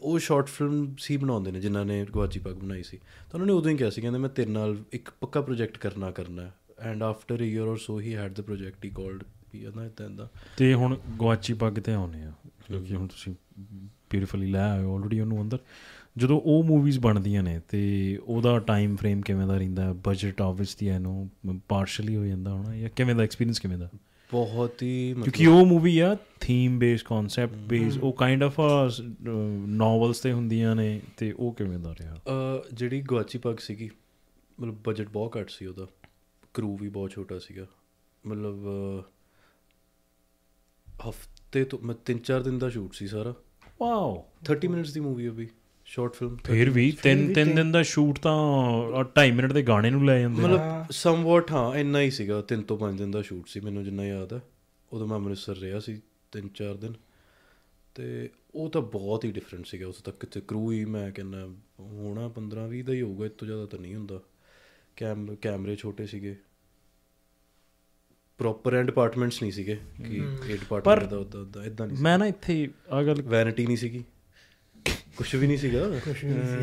[0.00, 3.52] ਉਹ ਸ਼ਾਰਟ ਫਿਲਮ ਸੀ ਬਣਾਉਂਦੇ ਨੇ ਜਿਨ੍ਹਾਂ ਨੇ ਗਵਾਚੀ ਪੱਗ ਬਣਾਈ ਸੀ। ਤਾਂ ਉਹਨਾਂ ਨੇ
[3.52, 7.40] ਉਦੋਂ ਹੀ ਕਿਹਾ ਸੀ ਕਹਿੰਦੇ ਮੈਂ ਤੇਰੇ ਨਾਲ ਇੱਕ ਪੱਕਾ ਪ੍ਰੋਜੈਕਟ ਕਰਨਾ ਕਰਨਾ and after
[7.40, 9.22] a year or so he had the project he called
[9.52, 10.26] ਵੀ ਇਹਦਾ ਇਦਾਂ ਇਦਾਂ
[10.56, 12.32] ਤੇ ਹੁਣ ਗਵਾਚੀ ਪੱਗ ਤੇ ਆਉਨੇ ਆ
[12.68, 15.58] ਕਿਉਂਕਿ ਹੁਣ ਤੁਸੀਂ ਬਿਊਟੀਫੁਲੀ ਲੈ ਆਏ ਆਲਰੇਡੀ ਉਹਨੂੰ ਅੰਦਰ।
[16.16, 17.80] ਜਦੋਂ ਉਹ ਮੂਵੀਜ਼ ਬਣਦੀਆਂ ਨੇ ਤੇ
[18.24, 21.30] ਉਹਦਾ ਟਾਈਮ ਫਰੇਮ ਕਿਵੇਂ ਦਾ ਰਹਿੰਦਾ ਬਜਟ ਆਬਵੀਅਸਲੀ ਇਹਨੂੰ
[21.68, 23.90] ਪਾਰਸ਼ਲੀ ਹੋ ਜਾਂਦਾ ਹੋਣਾ ਜਾਂ ਕਿਵੇਂ ਦਾ ਐਕਸਪੀਰੀਅੰਸ ਕਿਵੇਂ ਦਾ?
[24.30, 28.60] ਬਹੁਤ ਹੀ ਕਿਉਂਕਿ ਉਹ ਮੂਵੀ ਆ ਥੀਮ ਬੇਸ ਕਨਸੈਪਟ ਬੇਸ ਉਹ ਕਾਈਂਡ ਆਫ
[29.66, 32.16] ਨੋਵਲਸ ਤੇ ਹੁੰਦੀਆਂ ਨੇ ਤੇ ਉਹ ਕਿਵੇਂ ਦਾ ਰਿਹਾ?
[32.74, 33.90] ਜਿਹੜੀ ਗਵਾਚੀ ਪੱਗ ਸੀਗੀ
[34.60, 35.86] ਮਤਲਬ ਬਜਟ ਬਹੁਤ ਘੱਟ ਸੀ ਉਹਦਾ
[36.54, 37.66] ਕਰੂ ਵੀ ਬਹੁਤ ਛੋਟਾ ਸੀਗਾ
[38.26, 38.66] ਮਤਲਬ
[41.08, 43.34] ਹਫ਼ਤੇ ਤੋਂ ਮੈਂ 3-4 ਦਿਨ ਦਾ ਸ਼ੂਟ ਸੀ ਸਾਰਾ।
[43.80, 45.48] ਵਾਓ 30 ਮਿੰਟਸ ਦੀ ਮੂਵੀ ਉਹ ਵੀ।
[45.86, 48.34] ਸ਼ਾਰਟ ਫਿਲਮ ਫਿਰ ਵੀ ਤਿੰਨ ਤਿੰਨ ਦਿਨ ਦਾ ਸ਼ੂਟ ਤਾਂ
[48.92, 50.60] 2.5 ਮਿੰਟ ਦੇ ਗਾਣੇ ਨੂੰ ਲੈ ਜਾਂਦੇ ਆ। ਮਤਲਬ
[50.90, 54.32] ਸਮਵਟ ਹਾਂ ਇੰਨਾ ਹੀ ਸੀਗਾ 3 ਤੋਂ 5 ਦਿਨ ਦਾ ਸ਼ੂਟ ਸੀ ਮੈਨੂੰ ਜਿੰਨਾ ਯਾਦ
[54.32, 54.40] ਹੈ
[54.92, 56.00] ਉਦੋਂ ਮੈਂ ਅੰਮ੍ਰਿਤਸਰ ਰਿਹਾ ਸੀ
[56.32, 56.94] 3-4 ਦਿਨ।
[57.94, 61.48] ਤੇ ਉਹ ਤਾਂ ਬਹੁਤ ਹੀ ਡਿਫਰੈਂਟ ਸੀਗਾ ਉਸ ਤੱਕ ਤੇ ਕਰੂ ਹੀ ਮੈਂ ਕਹਿੰਦਾ
[61.80, 64.20] ਹੋਣਾ 15-20 ਦਾ ਹੀ ਹੋਊਗਾ ਇਸ ਤੋਂ ਜ਼ਿਆਦਾ ਤਾਂ ਨਹੀਂ ਹੁੰਦਾ।
[64.96, 66.36] ਕੈਮ ਕੈਮਰੇ ਛੋਟੇ ਸੀਗੇ।
[68.38, 70.16] ਪ੍ਰੋਪਰ ਐਂਡ ਡਿਪਾਰਟਮੈਂਟਸ ਨਹੀਂ ਸੀਗੇ ਕਿ
[70.48, 74.04] ਇਹ ਡਿਪਾਰਟਮੈਂਟ ਦਾ ਉਦਾਂ ਉਦਾਂ ਇਦਾਂ ਨਹੀਂ ਮੈਂ ਨਾ ਇੱਥੇ ਆ ਗੱਲ ਵੈਨਿਟੀ ਨਹੀਂ ਸੀਗੀ।
[75.16, 76.00] ਕੁਝ ਵੀ ਨਹੀਂ ਸੀਗਾ।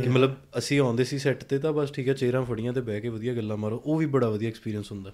[0.04, 3.02] ਕਿ ਮਤਲਬ ਅਸੀਂ ਆਉਂਦੇ ਸੀ ਸੈੱਟ ਤੇ ਤਾਂ ਬਸ ਠੀਕ ਹੈ ਚੇਅਰਾਂ ਫੜੀਆਂ ਤੇ ਬਹਿ
[3.02, 5.14] ਕੇ ਵਧੀਆ ਗੱਲਾਂ ਮਾਰੋ ਉਹ ਵੀ ਬੜਾ ਵਧੀਆ ਐਕਸਪੀਰੀਅੰਸ ਹੁੰਦਾ।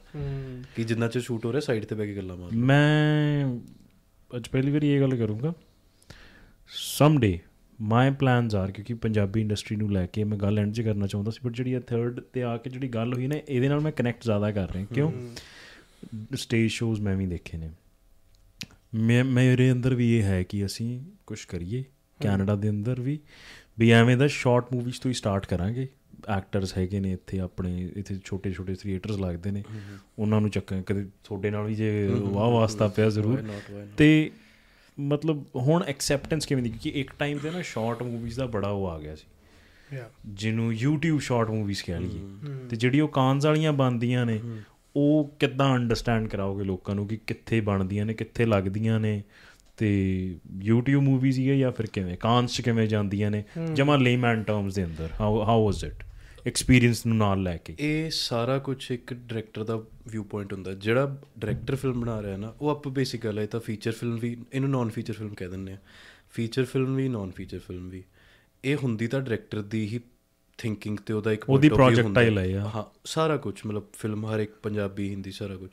[0.76, 3.60] ਕਿ ਜਿੰਨਾ ਚ ਸ਼ੂਟ ਹੋ ਰਿਹਾ ਸਾਈਡ ਤੇ ਬਹਿ ਕੇ ਗੱਲਾਂ ਮਾਰੋ। ਮੈਂ
[4.36, 5.54] ਅੱਜ ਪਹਿਲੀ ਵਾਰੀ ਇਹ ਗੱਲ ਕਰੂੰਗਾ।
[6.68, 7.40] ਸਮਡੇ
[7.82, 11.32] ਮਾਈ ਪਲਾਨਸ ਆਰ ਕਿਉਂਕਿ ਪੰਜਾਬੀ ਇੰਡਸਟਰੀ ਨੂੰ ਲੈ ਕੇ ਮੈਂ ਗੱਲ ਐਂਡ 'ਚ ਕਰਨਾ ਚਾਹੁੰਦਾ
[11.32, 13.92] ਸੀ ਬਟ ਜਿਹੜੀ ਇਹ ਥਰਡ ਤੇ ਆ ਕੇ ਜਿਹੜੀ ਗੱਲ ਹੋਈ ਨਾ ਇਹਦੇ ਨਾਲ ਮੈਂ
[13.92, 15.12] ਕਨੈਕਟ ਜ਼ਿਆਦਾ ਕਰ ਰਿਹਾ। ਕਿਉਂ?
[16.36, 17.70] ਸਟੇਜ ਸ਼ੋਜ਼ ਮੈਂ ਵੀ ਦੇਖੇ ਨੇ।
[18.94, 21.84] ਮੈਂ ਮੇਰੇ ਅੰਦਰ ਵੀ ਇਹ ਹੈ ਕਿ ਅਸੀਂ ਕੁਝ ਕਰੀਏ।
[22.22, 23.20] ਕੈਨੇਡਾ ਦੇ ਅੰਦਰ ਵੀ
[23.80, 25.88] ਵੀ ਐਵੇਂ ਦਾ ਸ਼ਾਰਟ ਮੂਵੀਜ਼ ਤੋਂ ਹੀ ਸਟਾਰਟ ਕਰਾਂਗੇ।
[26.38, 29.64] ਐਕਟਰਸ ਹੈਗੇ ਨੇ ਇੱਥੇ ਆਪਣੇ ਇੱਥੇ ਛੋਟੇ ਛੋਟੇ ਥੀਏਟਰਸ ਲੱਗਦੇ ਨੇ।
[30.20, 33.44] ਉਹਨਾਂ ਨੂੰ ਚੱਕਾਂ ਕਦੇ ਤੁਹਾਡੇ ਨਾਲ ਵੀ ਜੇ ਵਾਹ ਵਾਸਤਾ ਪਿਆ ਜ਼ਰੂਰ।
[33.98, 34.32] ਤੇ
[35.00, 38.88] ਮਤਲਬ ਹੁਣ ਐਕਸੈਪਟੈਂਸ ਕਿਵੇਂ ਦੀ ਕਿਉਂਕਿ ਇੱਕ ਟਾਈਮ ਤੇ ਨਾ ਸ਼ਾਰਟ ਮੂਵੀਜ਼ ਦਾ ਬੜਾ ਉਹ
[38.88, 39.26] ਆ ਗਿਆ ਸੀ।
[40.26, 42.20] ਜਿਹਨੂੰ YouTube ਸ਼ਾਰਟ ਮੂਵੀਜ਼ ਕਹਿ ਲਈਏ।
[42.70, 44.40] ਤੇ ਜਿਹੜੀ ਉਹ ਕਾਨਸ ਵਾਲੀਆਂ ਬਣਦੀਆਂ ਨੇ
[44.96, 49.24] ਉਹ ਕਿੱਦਾਂ ਅੰਡਰਸਟੈਂਡ ਕਰਾਓਗੇ ਲੋਕਾਂ ਨੂੰ ਕਿ ਕਿੱਥੇ ਬਣਦੀਆਂ ਨੇ ਕਿੱਥੇ ਲੱਗਦੀਆਂ ਨੇ?
[49.80, 50.36] ਤੇ
[50.70, 52.18] YouTube ਮੂਵੀਜ਼ ਹੀ ਹੈ ਜਾਂ ਫਿਰ ਕਿਵੇਂ?
[52.18, 53.44] ਕਾਨਸ ਚ ਕਿਵੇਂ ਜਾਂਦੀਆਂ ਨੇ?
[53.74, 56.04] ਜਮਾ ਲੇਮੈਨ ਟਰਮਸ ਦੇ ਅੰਦਰ। How how was it
[56.48, 59.76] experience ਨੂੰ ਨਾਲ ਲੈ ਕੇ। ਇਹ ਸਾਰਾ ਕੁਝ ਇੱਕ ਡਾਇਰੈਕਟਰ ਦਾ
[60.08, 63.48] ਵਿਊ ਪੁਆਇੰਟ ਹੁੰਦਾ। ਜਿਹੜਾ ਡਾਇਰੈਕਟਰ ਫਿਲਮ ਬਣਾ ਰਿਹਾ ਨਾ ਉਹ ਆਪ ਬੇਸਿਕ ਗੱਲ ਹੈ ਇਹ
[63.48, 65.78] ਤਾਂ ਫੀਚਰ ਫਿਲਮ ਵੀ ਇਹਨੂੰ ਨਾਨ ਫੀਚਰ ਫਿਲਮ ਕਹਿ ਦਿੰਦੇ ਆ
[66.32, 68.04] ਫੀਚਰ ਫਿਲਮ ਵੀ ਨਾਨ ਫੀਚਰ ਫਿਲਮ ਵੀ।
[68.66, 70.00] ਇਹ ਹੁੰਦੀ ਤਾਂ ਡਾਇਰੈਕਟਰ ਦੀ ਹੀ
[70.58, 75.10] ਥਿੰਕਿੰਗ ਤੇ ਉਹਦਾ ਇੱਕ ਉਹਦੀ ਹੁੰਦਾ। ਹੈ। ਹਾਂ ਸਾਰਾ ਕੁਝ ਮਤਲਬ ਫਿਲਮ ਹਰ ਇੱਕ ਪੰਜਾਬੀ
[75.10, 75.70] ਹਿੰਦੀ ਸਾਰਾ ਕੁਝ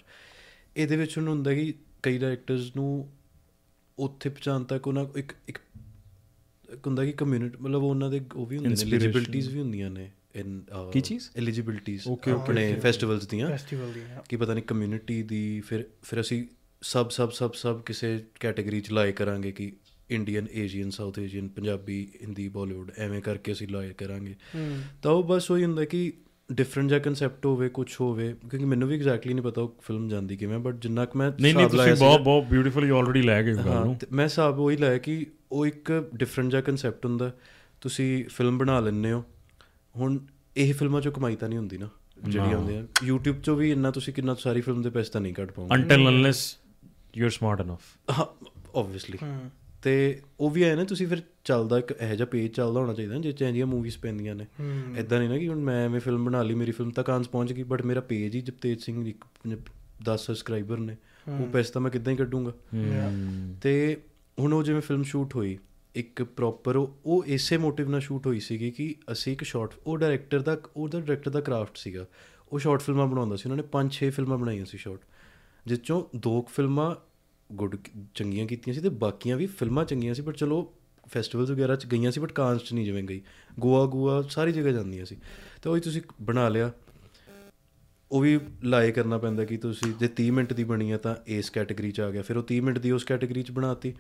[0.77, 3.13] ਇਹਦੇ ਵਿੱਚ ਉਹਨੂੰ ਹੁੰਦਾ ਕਿ ਕਈ ਡਾਇਰੈਕਟਰਸ ਨੂੰ
[3.99, 5.59] ਉੱਥੇ ਪਹੁੰਚਾਉਣ ਤੱਕ ਉਹਨਾਂ ਇੱਕ ਇੱਕ
[6.87, 8.91] ਹੁੰਦਾ ਕਿ ਕਮਿਊਨਿਟੀ ਮਤਲਬ ਉਹਨਾਂ ਦੇ ਉਹ ਵੀ ਹੁੰਦੇ ਨੇ.
[8.91, 10.63] ਐਲੀਜੀਬਿਲਟੀਜ਼ ਵੀ ਹੁੰਦੀਆਂ ਨੇ ਇਨ
[10.93, 11.25] ਕੀ ਚੀਜ਼?
[11.37, 12.83] ਐਲੀਜੀਬਿਲਟੀਜ਼ Okay, okay, ਆਪਣੇ okay.
[12.83, 16.45] ਫੈਸਟੀਵਲਸ ਦੀਆਂ ਫੈਸਟੀਵਲ ਦੀ ਹਾਂ। ਕਿ ਪਤਾ ਨਹੀਂ ਕਮਿਊਨਿਟੀ ਦੀ ਫਿਰ ਫਿਰ ਅਸੀਂ
[16.83, 19.73] ਸਭ ਸਭ ਸਭ ਸਭ ਕਿਸੇ ਕੈਟਾਗਰੀ ਚ ਲਾਏ ਕਰਾਂਗੇ ਕਿ
[20.11, 24.35] Indian Asian South Asian Punjabi Hindi Bollywood ਐਵੇਂ ਕਰਕੇ ਅਸੀਂ ਲਾਏ ਕਰਾਂਗੇ
[25.03, 26.13] ਤਾਂ ਉਹ ਬਸ ਉਹੀ ਹੁੰਦਾ ਕਿ
[26.53, 30.37] ਡਿਫਰੈਂਟ ਜਿਹਾ ਕਨਸੈਪਟ ਹੋਵੇ ਕੁਝ ਹੋਵੇ ਕਿਉਂਕਿ ਮੈਨੂੰ ਵੀ ਐਗਜ਼ੈਕਟਲੀ ਨਹੀਂ ਪਤਾ ਉਹ ਫਿਲਮ ਜਾਂਦੀ
[30.37, 33.63] ਕਿਵੇਂ ਬਟ ਜਿੰਨਾ ਕਿ ਮੈਂ ਨਹੀਂ ਨਹੀਂ ਤੁਸੀਂ ਬਹੁਤ ਬਹੁਤ ਬਿਊਟੀਫੁਲੀ ਆਲਰੇਡੀ ਲੈ ਗਏ ਹੋ
[33.65, 37.33] ਗੱਲ ਨੂੰ। ਮੈਂ ਹਿਸਾਬ ਉਹੀ ਲਾਇਆ ਕਿ ਉਹ ਇੱਕ ਡਿਫਰੈਂਟ ਜਿਹਾ ਕਨਸੈਪਟ ਹੁੰਦਾ।
[37.81, 39.25] ਤੁਸੀਂ ਫਿਲਮ ਬਣਾ ਲੈਂਦੇ ਹੋ।
[39.97, 40.19] ਹੁਣ
[40.57, 41.89] ਇਹ ਫਿਲਮਾਂ ਚੋਂ ਕਮਾਈ ਤਾਂ ਨਹੀਂ ਹੁੰਦੀ ਨਾ
[42.29, 45.35] ਜਿਹੜੀ ਆਉਂਦੇ ਆ YouTube ਚੋਂ ਵੀ ਇੰਨਾ ਤੁਸੀਂ ਕਿੰਨਾ ਸਾਰੀ ਫਿਲਮ ਦੇ ਪੈਸੇ ਤਾਂ ਨਹੀਂ
[45.35, 46.59] ਕੱਢ ਪਾਉਂਗੇ until unless
[47.17, 47.81] you are smart enough
[48.19, 48.27] ਹਾਂ।
[48.79, 49.19] ਆਬਵੀਅਸਲੀ
[49.87, 53.19] ਤੇ ਉਹ ਵੀ ਆਏ ਨਾ ਤੁਸੀਂ ਫਿਰ ਚੱਲਦਾ ਇੱਕ ਇਹੋ ਜਿਹਾ ਪੇਜ ਚੱਲਦਾ ਹੋਣਾ ਚਾਹੀਦਾ
[53.19, 54.47] ਜਿਸ ਚ ਇੰਜੀਆਂ ਮੂਵੀਜ਼ ਪੈਂਦੀਆਂ ਨੇ।
[54.99, 57.53] ਇਦਾਂ ਨਹੀਂ ਨਾ ਕਿ ਹੁਣ ਮੈਂ ਐਵੇਂ ਫਿਲਮ ਬਣਾ ਲਈ ਮੇਰੀ ਫਿਲਮ ਤਾਂ ਕਾਂਸ ਪਹੁੰਚ
[57.53, 59.25] ਗਈ ਬਟ ਮੇਰਾ ਪੇਜ ਹੀ ਜਪਤੇਜ ਸਿੰਘ ਇੱਕ
[60.03, 60.97] 10 ਸਬਸਕ੍ਰਾਈਬਰ ਨੇ।
[61.29, 62.53] ਉਹ ਪੈਸੇ ਤਾਂ ਮੈਂ ਕਿੱਦਾਂ ਹੀ ਕੱਢੂੰਗਾ।
[63.63, 63.97] ਤੇ
[64.39, 65.59] ਹੁਣ ਉਹ ਜਿਵੇਂ ਫਿਲਮ ਸ਼ੂਟ ਹੋਈ
[65.95, 70.41] ਇੱਕ ਪ੍ਰੋਪਰ ਉਹ ਇਸੇ ਮੋਟਿਵ ਨਾਲ ਸ਼ੂਟ ਹੋਈ ਸੀਗੀ ਕਿ ਅਸੀਂ ਇੱਕ ਸ਼ਾਰਟ ਉਹ ਡਾਇਰੈਕਟਰ
[70.41, 72.07] ਦਾ ਉਹਦਾ ਡਾਇਰੈਕਟਰ ਦਾ ਕਰਾਫਟ ਸੀਗਾ।
[72.53, 75.01] ਉਹ ਸ਼ਾਰਟ ਫਿਲਮਾਂ ਬਣਾਉਂਦਾ ਸੀ ਉਹਨਾਂ ਨੇ 5-6 ਫਿਲਮਾਂ ਬਣਾਈਆਂ ਸੀ ਸ਼ਾਰਟ
[75.67, 76.95] ਜਿਸ ਚੋਂ ਦੋ ਫਿਲਮਾਂ
[77.53, 77.77] ਗੁੱਡ
[78.15, 80.75] ਚੰਗੀਆਂ ਕੀਤੀਆਂ ਸੀ ਤੇ ਬਾਕੀਆਂ ਵੀ ਫਿਲਮਾਂ ਚੰਗੀਆਂ ਸੀ ਬਟ ਚਲੋ
[81.09, 83.23] ਫੈਸਟੀਵਲਸ ਵਗੈਰਾ ਚ ਗਈਆਂ ਸੀ ਬਟ ਕਾਂਸ ਚ ਨਹੀਂ ਜਿਵੇਂ ਗਈ।
[83.61, 85.17] ਗੋਆ ਗੋਆ ਸਾਰੀ ਜਗ੍ਹਾ ਜਾਂਦੀਆਂ ਸੀ।
[85.63, 86.73] ਤੇ ਉਹੀ ਤੁਸੀਂ ਬਣਾ ਲਿਆ।
[88.13, 91.51] ਉਹ ਵੀ ਲਾਏ ਕਰਨਾ ਪੈਂਦਾ ਕਿ ਤੁਸੀਂ ਜੇ 30 ਮਿੰਟ ਦੀ ਬਣੀ ਹੈ ਤਾਂ ਇਸ
[91.51, 93.95] ਕੈਟਾਗਰੀ ਚ ਆ ਗਿਆ। ਫਿਰ ਉਹ 30 ਮਿੰਟ ਦੀ ਉਸ ਕੈਟਾਗਰੀ ਚ ਬਣਾਤੀ।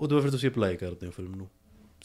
[0.00, 1.50] ਉਦੋਂ ਫਿਰ ਤੁਸੀਂ ਅਪਲਾਈ ਕਰਦੇ ਹੋ ਫਿਲਮ ਨੂੰ।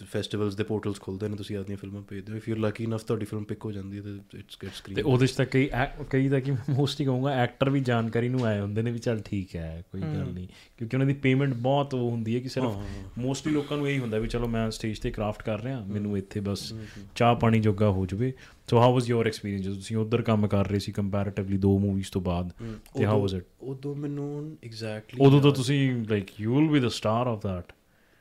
[0.06, 3.26] ਫੈਸਟੀਵਲਸ ਦੇ ਪੋਰਟਲਸ ਖੁੱਲਦੇ ਨੇ ਤੁਸੀਂ ਆਪਣੀਆਂ ਫਿਲਮਾਂ ਭੇਜਦੇ ਹੋ ਇਫ ਯੂ ਲੱਕੀ ਇਨਫ ਤੁਹਾਡੀ
[3.26, 5.70] ਫਿਲਮ ਪਿਕ ਹੋ ਜਾਂਦੀ ਹੈ ਤੇ ਇਟਸ ਗੈਟ ਤੇ ਸਕਰੀਨ ਉਹਦੇ ਚ ਤਾਂ ਕਈ
[6.10, 9.56] ਕਈ ਦਾ ਕਿ ਮੋਸਟਲੀ ਕਹੂੰਗਾ ਐਕਟਰ ਵੀ ਜਾਣਕਾਰੀ ਨੂੰ ਆਏ ਹੁੰਦੇ ਨੇ ਵੀ ਚੱਲ ਠੀਕ
[9.56, 10.48] ਹੈ ਕੋਈ ਗੱਲ ਨਹੀਂ।
[10.78, 12.78] ਕਿਉਂਕਿ ਉਹਨਾਂ ਦੀ ਪੇਮੈਂਟ ਬਹੁਤ ਉਹ ਹੁੰਦੀ ਹੈ ਕਿ ਸਿਰਫ
[13.18, 16.40] ਮੋਸਟਲੀ ਲੋਕਾਂ ਨੂੰ ਇਹੀ ਹੁੰਦਾ ਵੀ ਚਲੋ ਮੈਂ ਸਟੇਜ ਤੇ ਕਰਾਫਟ ਕਰ ਰਿਹਾ ਮੈਨੂੰ ਇੱਥੇ
[16.40, 16.74] ਬਸ
[17.16, 18.34] ਚਾਹ ਪਾਣੀ ਜੋਗਾ ਹੋ ਜਾਵੇ।
[18.70, 22.22] So how was your experience ਤੁਸੀਂ ਉਧਰ ਕੰਮ ਕਰ ਰਹੇ ਸੀ ਕੰਪੈਰੀਟਿਵਲੀ ਦੋ ਮੂਵੀਜ਼ ਤੋਂ
[22.22, 22.52] ਬਾਅਦ।
[22.98, 26.88] ਤੇ ਹਾਊ ਵਾਸ ਇਟ ਉਦੋਂ ਮੈਨੂੰ ਐਗਜ਼ੈਕਟਲੀ ਉਦੋਂ ਤਾਂ ਤੁਸੀਂ like you will be the
[26.88, 27.74] star of that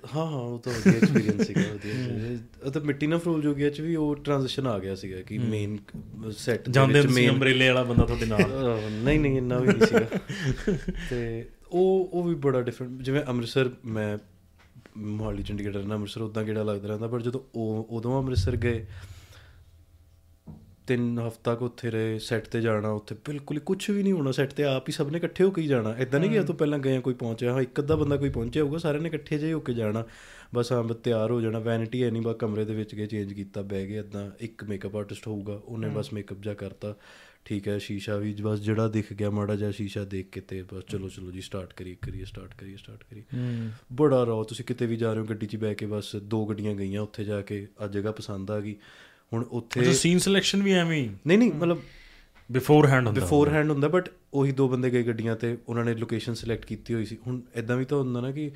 [0.05, 3.97] ਹਾਂ ਹਾਂ ਉਹ ਤਾਂ ਵਧੀਆ ਐਕਸਪੀਰੀਅੰਸ ਸੀਗਾ ਵਧੀਆ ਤਾਂ ਮਿੱਟੀ ਨਾਲ ਫਰੂਲ ਜੋਗੀਆ ਚ ਵੀ
[3.97, 5.79] ਉਹ ਟ੍ਰਾਂਜੀਸ਼ਨ ਆ ਗਿਆ ਸੀਗਾ ਕਿ ਮੇਨ
[6.37, 10.07] ਸੈੱਟ ਜਾਂਦੇ ਤੁਸੀਂ ਅੰਬ੍ਰੇਲੇ ਵਾਲਾ ਬੰਦਾ ਤੁਹਾਡੇ ਨਾਲ। ਨਹੀਂ ਨਹੀਂ ਇੰਨਾ ਵੀ ਨਹੀਂ ਸੀਗਾ।
[11.11, 14.19] ਤੇ ਉਹ ਉਹ ਵੀ ਬੜਾ ਡਿਫਰੈਂਟ ਜਿਵੇਂ ਅੰਮ੍ਰਿਤਸਰ ਮੈਂ
[14.99, 18.85] ਮੋਹਾਲੀ ਚੰਡੀਗੜ੍ਹ ਰਹਿਣਾ ਅੰਮ੍ਰਿਤਸਰ ਉਦਾਂ ਕਿਹੜਾ ਲੱਗਦਾ ਰਹਿੰਦਾ ਪਰ ਜਦੋਂ ਉਹ ਉਦੋਂ ਅੰਮ੍ਰਿਤਸਰ ਗਏ
[20.87, 24.33] ਤਿੰਨ ਹਫ਼ਤਾ ਕੁ ਉੱਥੇ ਰਹੇ ਸੈੱਟ ਤੇ ਜਾਣਾ ਉੱਥੇ। ਬਿਲਕੁਲ ਹੀ ਕੁਝ ਵੀ ਨਹੀਂ ਹੋਣਾ
[24.33, 26.55] ਸੈੱਟ ਤੇ ਆਪ ਹੀ ਸਭ ਨੇ ਇਕੱਠੇ ਹੋ ਕੇ ਹੀ ਜਾਣਾ। ਇਦਾਂ ਨਹੀਂ ਕਿ ਤੋਂ
[26.55, 29.53] ਪਹਿਲਾਂ ਗਏ ਕੋਈ ਪਹੁੰਚਿਆ। ਹਾਂ ਇੱਕ ਅੱਧਾ ਬੰਦਾ ਕੋਈ ਪਹੁੰਚਿਆ ਹੋਊਗਾ ਸਾਰਿਆਂ ਨੇ ਇਕੱਠੇ ਜਿਹੇ
[29.53, 30.05] ਹੋ ਕੇ ਜਾਣਾ।
[30.55, 33.63] ਬਸ ਬਸ ਤਿਆਰ ਹੋ ਜਾਣਾ। ਵੈਨਿਟੀ ਹੈ ਨਹੀਂ ਬਸ ਕਮਰੇ ਦੇ ਵਿੱਚ ਗਏ ਚੇਂਜ ਕੀਤਾ
[33.63, 36.95] ਬਹਿ ਗਏ ਇਦਾਂ ਇੱਕ ਮੇਕਅਪ ਆਰਟਿਸਟ ਹੋਊਗਾ ਉਹਨੇ ਬਸ ਮੇਕਅਪ ਜਾ ਕਰਤਾ।
[37.45, 40.83] ਠੀਕ ਹੈ ਸ਼ੀਸ਼ਾ ਵੀ ਬਸ ਜਿਹੜਾ ਦਿਖ ਗਿਆ ਮਾੜਾ ਜਿਹਾ ਸ਼ੀਸ਼ਾ ਦੇਖ ਕੇ ਤੇ ਬਸ
[40.89, 43.23] ਚਲੋ ਚਲੋ ਜੀ ਸਟਾਰਟ ਕਰੀਏ ਕਰੀਏ ਸਟਾਰਟ ਕਰੀਏ ਸਟਾਰਟ ਕਰੀਏ।
[43.93, 46.75] ਬੜਾ ਰੋ ਤੁਸੀਂ ਕਿਤੇ ਵੀ ਜਾ ਰਹੇ ਹੋ ਗੱਡੀ 'ਚ ਬਹਿ ਕੇ ਬਸ ਦੋ ਗੱਡੀਆਂ
[46.75, 48.77] ਗਈਆਂ ਉੱਥੇ ਜਾ ਕੇ ਆ ਜਗ੍ਹਾ ਪਸੰਦ ਆ ਗਈ।
[49.33, 51.11] ਹੁਣ ਉੱਥੇ ਤੇ ਸੀਨ ਸਿਲੈਕਸ਼ਨ ਵੀ ਐਵੇਂ ਹੀ?
[51.27, 51.83] ਨਹੀਂ ਨਹੀਂ ਮਤਲਬ
[52.53, 55.95] ਬਿਫੋਰ ਹੈਂਡ ਹੁੰਦਾ। ਬਿਫੋਰ ਹੈਂਡ ਹੁੰਦਾ ਬਟ ਉਹੀ ਦੋ ਬੰਦੇ ਗਏ ਗੱਡੀਆਂ ਤੇ ਉਹਨਾਂ ਨੇ
[55.95, 58.51] ਲੋਕੇਸ਼ਨ ਸਿਲੈਕਟ ਕੀਤੀ ਹੋਈ ਸੀ। ਹੁਣ ਇਦਾਂ ਵੀ ਤਾਂ ਹੁੰਦਾ ਨਾ ਕਿ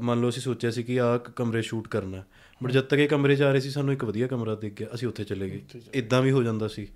[0.00, 2.24] ਮੰਨ ਲਓ ਅਸੀਂ ਸੋਚਿਆ ਸੀ ਕਿ ਆਹ ਕਮਰੇ ਸ਼ੂਟ ਕਰਨਾ
[2.62, 5.08] ਬਟ ਜਦ ਤੱਕ ਇਹ ਕਮਰੇ ਜਾ ਰਹੇ ਸੀ ਸਾਨੂੰ ਇੱਕ ਵਧੀਆ ਕਮਰਾ ਦਿਖ ਗਿਆ ਅਸੀਂ
[5.08, 5.62] ਉੱਥੇ ਚਲੇ ਗਏ।
[5.94, 6.88] ਇਦਾਂ ਵੀ ਹੋ ਜਾਂਦਾ ਸੀ।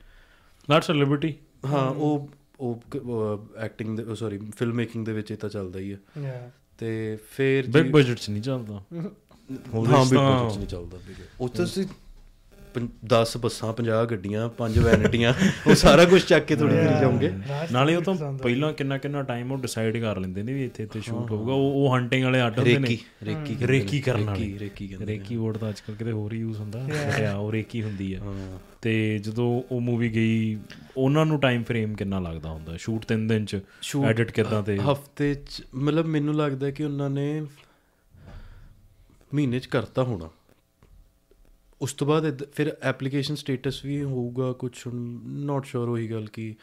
[0.70, 1.34] ਦੈਟਸ ਅ ਲਿਬਰਟੀ
[1.66, 2.30] ਹਾਂ ਉਹ
[2.60, 2.82] ਉਹ
[3.56, 7.92] ਐਕਟਿੰਗ ਦੇ ਸੌਰੀ ਫਿਲਮ ਮੇਕਿੰਗ ਦੇ ਵਿੱਚ ਇਹ ਤਾਂ ਚੱਲਦਾ ਹੀ ਹੈ। ਤੇ ਫਿਰ ਬਿਗ
[7.92, 8.74] ਬਜਟ ਚ ਨਹੀਂ ਚੱਲਦਾ।
[9.74, 11.66] ਹਾਂ ਬਿਗ ਬਜਟ ਨਹੀਂ ਚੱਲਦਾ। big budget। ਉਹ ਤਾਂ
[12.78, 15.34] 10 ਬੱਸਾਂ 50 ਗੱਡੀਆਂ 5 ਵੈਨਿਟੀਆਂ
[15.66, 17.32] ਉਹ ਸਾਰਾ ਕੁਝ ਚੱਕ ਕੇ ਥੋੜੀ ਕਰੀ ਜਾਓਗੇ।
[17.72, 21.00] ਨਾਲੇ ਉਹ ਤਾਂ ਪਹਿਲਾਂ ਕਿੰਨਾ ਕਿੰਨਾ ਟਾਈਮ ਉਹ ਡਿਸਾਈਡ ਕਰ ਲੈਂਦੇ ਨੇ ਵੀ ਇੱਥੇ ਇੱਥੇ
[21.00, 24.58] ਸ਼ੂਟ ਹੋਊਗਾ। ਉਹ ਉਹ ਹੰਟਿੰਗ ਵਾਲੇ ਅੱਡ ਹੁੰਦੇ ਨੇ। ਰੇਕੀ ਰੇਕੀ ਰੇਕੀ ਕਰਨ ਵਾਲੇ। ਰੇਕੀ
[24.58, 26.86] ਰੇਕੀ ਕਹਿੰਦੇ ਰੇਕੀ ਵਰਡ ਤਾਂ ਅੱਜਕੱਲ ਕਿਤੇ ਹੋਰ ਯੂਜ਼ ਹੁੰਦਾ।
[27.32, 28.20] ਆ ਉਹ ਰੇਕੀ ਹੁੰਦੀ ਆ।
[28.82, 30.58] ਤੇ ਜਦੋਂ ਉਹ ਮੂਵੀ ਗਈ
[30.96, 32.76] ਉਹਨਾਂ ਨੂੰ ਟਾਈਮ ਫਰੇਮ ਕਿੰਨਾ ਲੱਗਦਾ ਹੁੰਦਾ?
[32.76, 33.60] ਸ਼ੂਟ 3 ਦਿਨ ਚ
[34.04, 34.78] ਐਡਿਟ ਕਿਦਾਂ ਤੇ?
[34.92, 37.42] ਹਫ਼ਤੇ ਚ ਮਤਲਬ ਮੈਨੂੰ ਲੱਗਦਾ ਕਿ ਉਹਨਾਂ ਨੇ
[39.34, 40.30] ਮਹੀਨੇ ਚ ਕਰਤਾ ਹੋਣਾ।
[41.80, 44.72] ਉਸ ਤੋਂ ਬਾਅਦ ਫਿਰ ਐਪਲੀਕੇਸ਼ਨ ਸਟੇਟਸ ਵੀ ਹੋਊਗਾ ਕੁਝ
[45.24, 46.54] ਨਾਟ ਸ਼ੋਰ ਉਹੀ ਗੱਲ ਕਿ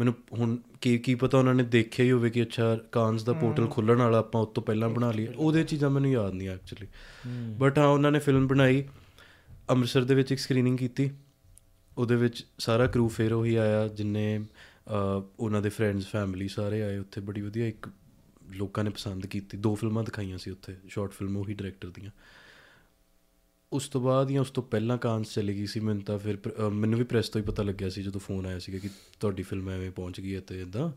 [0.00, 3.66] ਮੈਨੂੰ ਹੁਣ ਕੀ ਕੀ ਪਤਾ ਉਹਨਾਂ ਨੇ ਦੇਖਿਆ ਹੀ ਹੋਵੇ ਕਿ ਅੱਛਾ ਕਾਨਸ ਦਾ ਪੋਰਟਲ
[3.66, 6.86] ਖੁੱਲਣ ਵਾਲਾ ਆਪਾਂ ਉਸ ਤੋਂ ਪਹਿਲਾਂ ਬਣਾ ਲਈਏ। ਉਹਦੇ ਚੀਜ਼ਾਂ ਮੈਨੂੰ ਯਾਦ ਨਹੀਂ ਐਕਚੁਅਲੀ
[7.58, 8.84] ਬਟ ਹਾਂ ਉਹਨਾਂ ਨੇ ਫਿਲਮ ਬਣਾਈ।
[9.70, 11.10] ਅੰਮ੍ਰਿਤਸਰ ਦੇ ਵਿੱਚ ਇੱਕ ਸਕਰੀਨਿੰਗ ਕੀਤੀ।
[11.98, 14.40] ਉਹਦੇ ਵਿੱਚ ਸਾਰਾ ਕਰੂ ਫੇਰ ਉਹੀ ਆਇਆ ਜਿੰਨੇ
[15.40, 17.88] ਉਹਨਾਂ ਦੇ ਫਰੈਂਡਸ ਫੈਮਿਲੀ ਸਾਰੇ ਆਏ ਉੱਥੇ। ਬੜੀ ਵਧੀਆ ਇੱਕ
[18.54, 22.10] ਲੋਕਾਂ ਨੇ ਪਸੰਦ ਕੀਤੀ। ਦੋ ਫਿਲਮਾਂ ਦਿਖਾਈਆਂ ਸੀ ਉੱਥੇ ਸ਼ਾਰਟ ਫਿਲਮ ਉਹੀ ਡਾਇਰੈਕਟਰ ਦੀਆਂ।
[23.72, 26.38] ਉਸ ਤੋਂ ਬਾਅਦ ਜਾਂ ਉਸ ਤੋਂ ਪਹਿਲਾਂ ਕਾਂਸ ਚਲੀ ਗਈ ਸੀ ਮੈਨੂੰ ਤਾਂ ਫਿਰ
[26.72, 28.88] ਮੈਨੂੰ ਵੀ ਪ੍ਰੈਸ ਤੋਂ ਹੀ ਪਤਾ ਲੱਗਿਆ ਸੀ ਜਦੋਂ ਫੋਨ ਆਇਆ ਸੀਗਾ ਕਿ
[29.20, 30.90] ਤੁਹਾਡੀ ਫਿਲਮ ਐਵੇਂ ਪਹੁੰਚ ਗਈ ਹੈ ਤੇ ਇਦਾਂ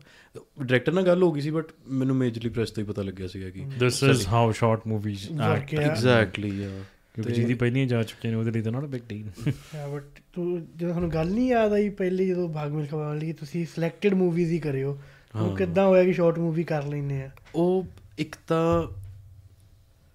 [0.58, 3.50] ਡਾਇਰੈਕਟਰ ਨਾਲ ਗੱਲ ਹੋ ਗਈ ਸੀ ਬਟ ਮੈਨੂੰ ਮੇਜਰਲੀ ਪ੍ਰੈਸ ਤੋਂ ਹੀ ਪਤਾ ਲੱਗਿਆ ਸੀਗਾ
[3.50, 5.90] ਕਿ this is how short movies act Yeah.
[5.90, 6.68] Exactly yeah
[7.14, 9.30] ਕਿਉਂਕਿ ਜਿਹਦੀ ਪਹਿਲੀਆਂ ਜਾ ਚੁੱਕੀਆਂ ਨੇ ਉਹਦੇ ਲਈ ਤਾਂ not big deal
[9.74, 10.02] yeah but
[10.32, 14.14] ਤੂੰ ਜਦੋਂ ਤੁਹਾਨੂੰ ਗੱਲ ਨਹੀਂ ਯਾਦ ਆਈ ਪਹਿਲੀ ਜਦੋਂ ਭਾਗ ਮਿਲਖਾ ਵਾਲੀ ਕਿ ਤੁਸੀਂ ਸਿਲੈਕਟਡ
[14.14, 14.98] ਮੂਵੀਜ਼ ਹੀ ਕਰਿਓ।
[15.40, 17.30] ਉਹ ਕਿੱਦਾਂ ਹੋਇਆ ਕਿ ਸ਼ਾਰਟ ਮੂਵੀ ਕਰ ਲੈਂਦੇ ਆ?
[17.54, 17.86] ਉਹ
[18.18, 18.88] ਇੱਕ ਤਾਂ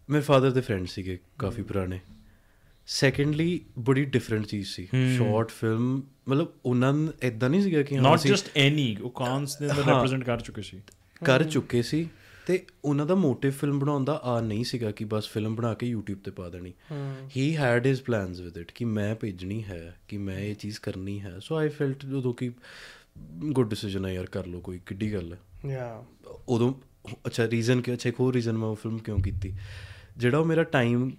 [0.10, 2.00] ਮੇਰੇ ਫਾਦਰ ਦੇ ਫਰੈਂਡ ਸੀਗੇ ਕਾਫੀ ਪੁਰਾਣੇ।
[2.88, 4.88] ਸੈਕੰਡਲੀ ਬੜੀ ਡਿਫਰੈਂਟ ਚੀਜ਼ ਸੀ।
[5.18, 9.58] ਸ਼ਾਰਟ ਫਿਲਮ ਮਤਲਬ ਉਹਨਾਂ ਨੂੰ ਇਦਾਂ ਨਹੀਂ ਸੀਗਾ ਕਿ ਹਾਂ ਨਾਟ ਜਸਟ ਐਨੀ ਉਹ ਕਾਨਸ
[9.58, 10.82] ਦੇ ਅੰਦਰ। ਰਿਪਰੈਜ਼ੈਂਟ ਕਰ ਚੁੱਕੇ ਸੀ।
[11.26, 12.10] ਕਰ ਚੁੱਕੇ ਸੀ
[12.48, 15.96] ਤੇ ਉਹਨਾਂ ਦਾ ਮੋਟਿਵ ਫਿਲਮ ਬਣਾਉਣ ਦਾ ਆ ਨਹੀਂ ਸੀਗਾ ਕਿ ਬਸ ਫਿਲਮ ਬਣਾ ਕੇ
[15.96, 16.74] YouTube ਤੇ ਪਾ ਦੇਣੀ।
[17.38, 17.58] He.
[17.58, 21.40] Had his plans with it ਕਿ ਮੈਂ ਭੇਜਣੀ ਹੈ ਕਿ ਮੈਂ ਇਹ ਚੀਜ਼ ਕਰਨੀ ਹੈ।
[21.40, 22.52] ਸੋ ਆਈ ਫੈਲਟ ਉਦੋਂ ਕਿ
[23.30, 26.04] ਗੁੱਡ ਡਿਸੀਜਨ ਹੈ ਯਾਰ ਕਰ ਲਓ ਕੋਈ ਕਿੱਡੀ ਗੱਲ ਹੈ। ਯਾ
[26.50, 26.74] ਉਦੋਂ
[27.26, 29.54] ਅੱਛਾ ਰੀਜ਼ਨ ਕਿ ਅੱਛਾ ਇੱਕ ਹੋਰ ਰੀਜ਼ਨ ਮੈਂ ਉਹ ਫਿਲਮ ਕਿਉਂ ਕੀਤੀ।
[30.18, 31.12] ਜਿਹੜਾ ਉਹ ਮੇਰਾ ਟਾਈਮ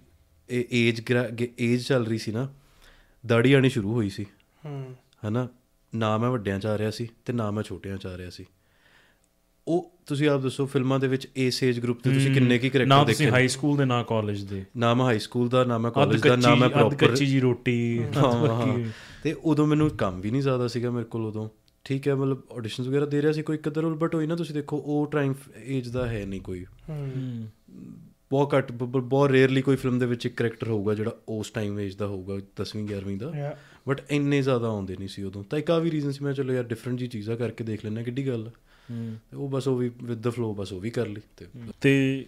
[0.51, 1.01] ਏਜ
[1.59, 2.53] ਏਜ ਚੱਲ ਰਹੀ ਸੀ ਨਾ
[3.25, 4.25] ਦਾੜੀ ਆਣੀ ਸ਼ੁਰੂ ਹੋਈ ਸੀ।
[4.65, 4.95] ਹੂੰ।
[5.27, 5.47] ਹਨਾ?
[5.95, 8.45] ਨਾ ਮੈਂ ਵੱਡਿਆਂ ਚ ਆ ਰਿਹਾ ਸੀ ਤੇ ਨਾ ਮੈਂ ਛੋਟਿਆਂ ਚ ਆ ਰਿਹਾ ਸੀ।
[9.67, 12.73] ਉਹ ਤੁਸੀਂ ਆਪ ਦੱਸੋ ਫਿਲਮਾਂ ਦੇ ਵਿੱਚ ਇਸ ਏਜ ਗਰੁੱਪ ਤੇ ਤੁਸੀਂ ਕਿੰਨੇ ਕੀ ਨਾ
[12.73, 15.77] ਕਰੈਕਟਰ ਤੁਸੀਂ ਦੇਖੇ ਹਾਈ ਸਕੂਲ ਦੇ ਨਾ ਕਾਲਜ ਦੇ। ਨਾ ਮੈਂ ਹਾਈ ਸਕੂਲ ਦਾ ਨਾ
[15.77, 18.05] ਮੈਂ ਕਾਲਜ ਦਾ ਨਾ ਮੈਂ ਪ੍ਰੋਪਰ ਕੱਚੀ ਜੀ ਰੋਟੀ।
[19.23, 21.49] ਤੇ ਉਦੋਂ ਮੈਨੂੰ ਕੰਮ ਵੀ ਨਹੀਂ ਜ਼ਿਆਦਾ ਸੀਗਾ ਮੇਰੇ ਕੋਲ ਉਦੋਂ।
[21.83, 24.35] ਠੀਕ ਹੈ ਮਤਲਬ ਆਡੀਸ਼ਨਸ ਵਗੈਰਾ ਦੇ ਰਿਹਾ ਸੀ ਕੋਈ ਇੱਕ ਅੱਧਾ ਰੋਲ ਬਟ ਹੋਈ ਨਾ
[24.35, 25.33] ਤੁਸੀਂ ਦੇਖੋ ਉਹ ਟਾਈਮ
[25.63, 27.47] ਏਜ ਦਾ ਹੈ ਨਹੀਂ ਕੋਈ। ਹੂੰ।
[28.31, 31.95] ਬਹੁਤ ਘੱਟ ਬਹੁਤ ਰੇਅਰਲੀ ਕੋਈ ਫਿਲਮ ਦੇ ਵਿੱਚ ਇੱਕ ਕਰੈਕਟਰ ਹੋਊਗਾ ਜਿਹੜਾ ਉਸ ਟਾਈਮ ਏਜ
[31.95, 33.57] ਦਾ ਹੋਊਗਾ 10ਵੀਂ 11ਵੀਂ ਦਾ।
[33.89, 36.53] ਬਟ ਇੰਨੇ ਜ਼ਿਆਦਾ ਆਉਂਦੇ ਨਹੀਂ ਸੀ ਉਦੋਂ। ਤਾਂ ਇੱਕ ਆ ਵੀ ਰੀਜ਼ਨ ਸੀ ਮੈਂ ਚਲੋ
[36.53, 38.51] ਯਾਰ ਡਿਫਰੈਂਟ ਜੀ ਚੀਜ਼ਾਂ ਕਰਕੇ ਦੇਖ ਲੈਣਾ ਕਿੱਡੀ ਗੱਲ।
[39.31, 41.45] ਤੇ ਉਹ ਬਸ ਉਹ ਵੀ ਵਿਦ ਦਾ ਫਲੋ ਬਸ ਉਹ ਵੀ ਕਰ ਲਈ ਤੇ
[41.81, 42.25] ਤੇ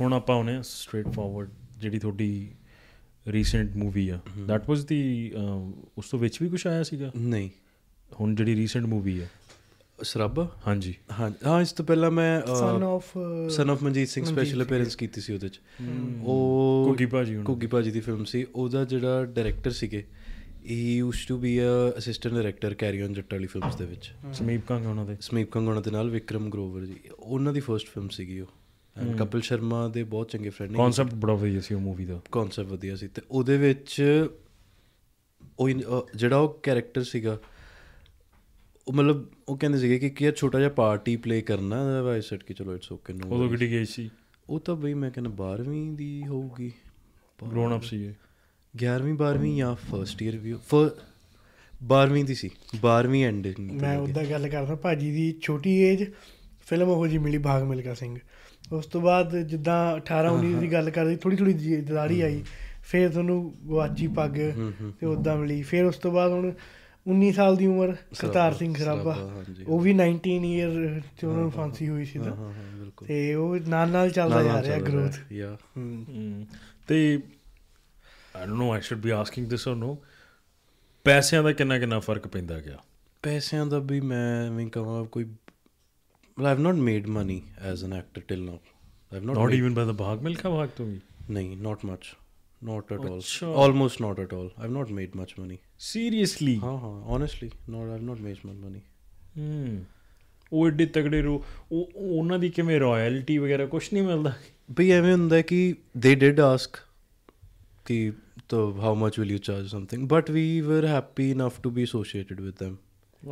[0.00, 1.48] ਹੁਣ ਆਪਾਂ ਆਉਨੇ ਆ ਸਟ੍ਰੇਟ ਫਾਰਵਰਡ
[1.80, 2.48] ਜਿਹੜੀ ਤੁਹਾਡੀ
[3.28, 5.32] ਰੀਸੈਂਟ ਮੂਵੀ ਆ। ਦੈਟ ਵਾਸ ਦੀ
[5.98, 7.10] ਉਸ ਤੋਂ ਵਿੱਚ ਵੀ ਕੁਝ ਆਇਆ ਸੀਗਾ?
[7.16, 7.50] ਨਹੀਂ।
[8.20, 9.26] ਹੁਣ ਜਿਹੜੀ ਰੀਸੈਂਟ ਮੂਵੀ ਆ।
[10.02, 10.48] ਸਰਬ?
[10.66, 13.18] ਹਾਂਜੀ। ਹਾਂ ਹਾਂ ਇਸ ਤੋਂ ਪਹਿਲਾਂ ਮੈਂ son of
[13.50, 15.60] son of Manjit Singh special appearance ਕੀਤੀ ਸੀ ਉਹਦੇ ਚ।
[16.22, 20.04] ਉਹ ਘੁੱਗੀ ਭਾਜੀ। ਘੁੱਗੀ ਭਾਜੀ ਦੀ ਫਿਲਮ ਸੀ। ਉਹਦਾ ਜਿਹੜਾ ਡਾਇਰੈਕਟਰ ਸੀਗੇ
[20.70, 24.66] he used to be a assistant director Carry On Jatt ਵਾਲੀ ਫਿਲਮਸ ਦੇ ਵਿੱਚ। ਸਮੀਪ
[24.66, 28.40] ਕੰਗ ਉਹਨਾਂ ਦੇ। ਸਮੀਪ ਕੰਗੋਣਾ ਦੇ ਨਾਲ ਵਿਕਰਮ ਗਰੋਵਰ ਜੀ। ਉਹਨਾਂ ਦੀ ਫਰਸਟ ਫਿਲਮ ਸੀਗੀ
[28.40, 28.46] ਉਹ।
[28.96, 32.20] ਐਂਡ ਕਪਿਲ ਸ਼ਰਮਾ ਦੇ ਬਹੁਤ ਚੰਗੇ ਫਰੈਂਡ ਨੇ ਕਨਸੈਪਟ ਬੜਾ ਵਧੀਆ ਸੀ ਉਹ ਮੂਵੀ ਦਾ।
[32.32, 34.02] ਕਨਸੈਪਟ ਵਧੀਆ ਸੀ। ਤੇ ਉਹਦੇ ਵਿੱਚ
[35.58, 35.68] ਉਹ
[36.14, 37.38] ਜਿਹੜਾ ਉਹ ਕੈਰੈਕਟਰ ਸੀਗਾ
[38.88, 42.54] ਉਹ ਮਤਲਬ ਉਹ ਕਹਿੰਦੇ ਸੀਗੇ ਕਿ ਕੀ ਛੋਟਾ ਜਿਹਾ ਪਾਰਟੀ ਪਲੇ ਕਰਨਾ ਵਾਈ ਸੈਟ ਕਿ
[42.54, 44.10] ਚਲੋ ਇਟਸ ਓਕੇ ਨੋ ਉਦੋਂ ਕਿੱਡੀ ਗਈ ਸੀ?
[44.50, 46.72] ਉਹ ਤਾਂ ਬਈ ਮੈਂ ਕਹਿੰਦਾ 12ਵੀਂ ਦੀ ਹੋਊਗੀ।
[47.52, 48.12] ਗਰੋਨ ਅਪ ਸੀ ਇਹ
[48.74, 50.54] 11ਵੀਂ 12ਵੀਂ ਜਾਂ ਫਰਸਟ ਈਅਰ ਵੀ
[51.86, 56.04] 12ਵੀਂ ਦੀ ਸੀ। 12ਵੀਂ ਐਂਡ ਮੈਂ ਉਹਦਾ ਗੱਲ ਕਰਦਾ ਭਾਜੀ ਦੀ ਛੋਟੀ ਏਜ
[56.66, 58.18] ਫਿਲਮ ਉਹ ਜੀ ਮਿਲੀ ਭਾਗ ਮਿਲਖਾ ਸਿੰਘ।
[58.72, 62.42] ਉਸ ਤੋਂ ਬਾਅਦ ਜਿੱਦਾਂ 18 19 ਦੀ ਗੱਲ ਕਰਦੀ ਥੋੜੀ ਥੋੜੀ ਦਾੜੀ ਆਈ।
[62.82, 64.34] ਫਿਰ ਤੁਹਾਨੂੰ ਗਵਾਚੀ ਪੱਗ
[65.00, 66.52] ਤੇ ਉਦਾਂ ਮਿਲੀ। ਫਿਰ ਉਸ ਤੋਂ ਬਾਅਦ ਹੁਣ
[67.06, 71.88] 19 ਸਾਲ ਦੀ ਉਮਰ ਕਰਤਾਰ ਸਿੰਘ ਸਰਾਭਾ। ਉਹ ਵੀ 19 ਈਅਰ ਚ ਉਹਨਾਂ ਨੂੰ ਫਾਂਸੀ
[71.88, 75.56] ਹੋਈ ਸੀ ਤਾਂ। ਹਾਂ ਹਾਂ ਬਿਲਕੁਲ। ਤੇ ਉਹ ਨਾਲ ਨਾਲ ਚੱਲਦਾ ਜਾ ਰਿਹਾ ਗਰੋਥ ਯਾ
[76.86, 77.22] ਤੇ
[78.36, 79.98] I don't know I should be asking this or no
[81.04, 82.78] ਪੈਸਿਆਂ ਦਾ ਕਿੰਨਾ ਕਿੰਨਾ ਫ਼ਰਕ ਪੈਂਦਾ ਗਿਆ?
[83.22, 85.24] ਪੈਸਿਆਂ ਦਾ ਵੀ ਮੈਂ ਵੀ ਕਹਾਂ ਕੋਈ
[86.40, 87.38] i've not made money
[87.72, 90.68] as an actor till now i've not not made- even by the Bhaag Milkha Bhaag
[90.68, 91.00] ਤੋਂ ਵੀ
[91.32, 92.10] nahi not much
[92.68, 93.20] not at all
[93.64, 98.02] almost not at all i've not made much money seriously ਹਾਂ ਹਾਂ honestly no I've
[98.02, 98.80] not made much money
[99.38, 99.84] hmm
[100.52, 104.32] ਉਹ ਏਡੇ ਤਗੜੇ ਰੋ ਉਹ ਉਹਨਾਂ ਦੀ ਕਿਵੇਂ ਰਾਇਲਟੀ ਵਗੈਰਾ ਕੁਝ ਨਹੀਂ ਮਿਲਦਾ?
[104.70, 106.76] ਬਈ ਐਵੇਂ ਹੁੰਦਾ ਕਿ ਦੇ ਡਿਡ ਆਸਕ
[107.84, 108.12] ਕਿ
[108.48, 112.40] ਤੋ how much will you charge something but we were happy enough to be associated
[112.40, 112.76] with them.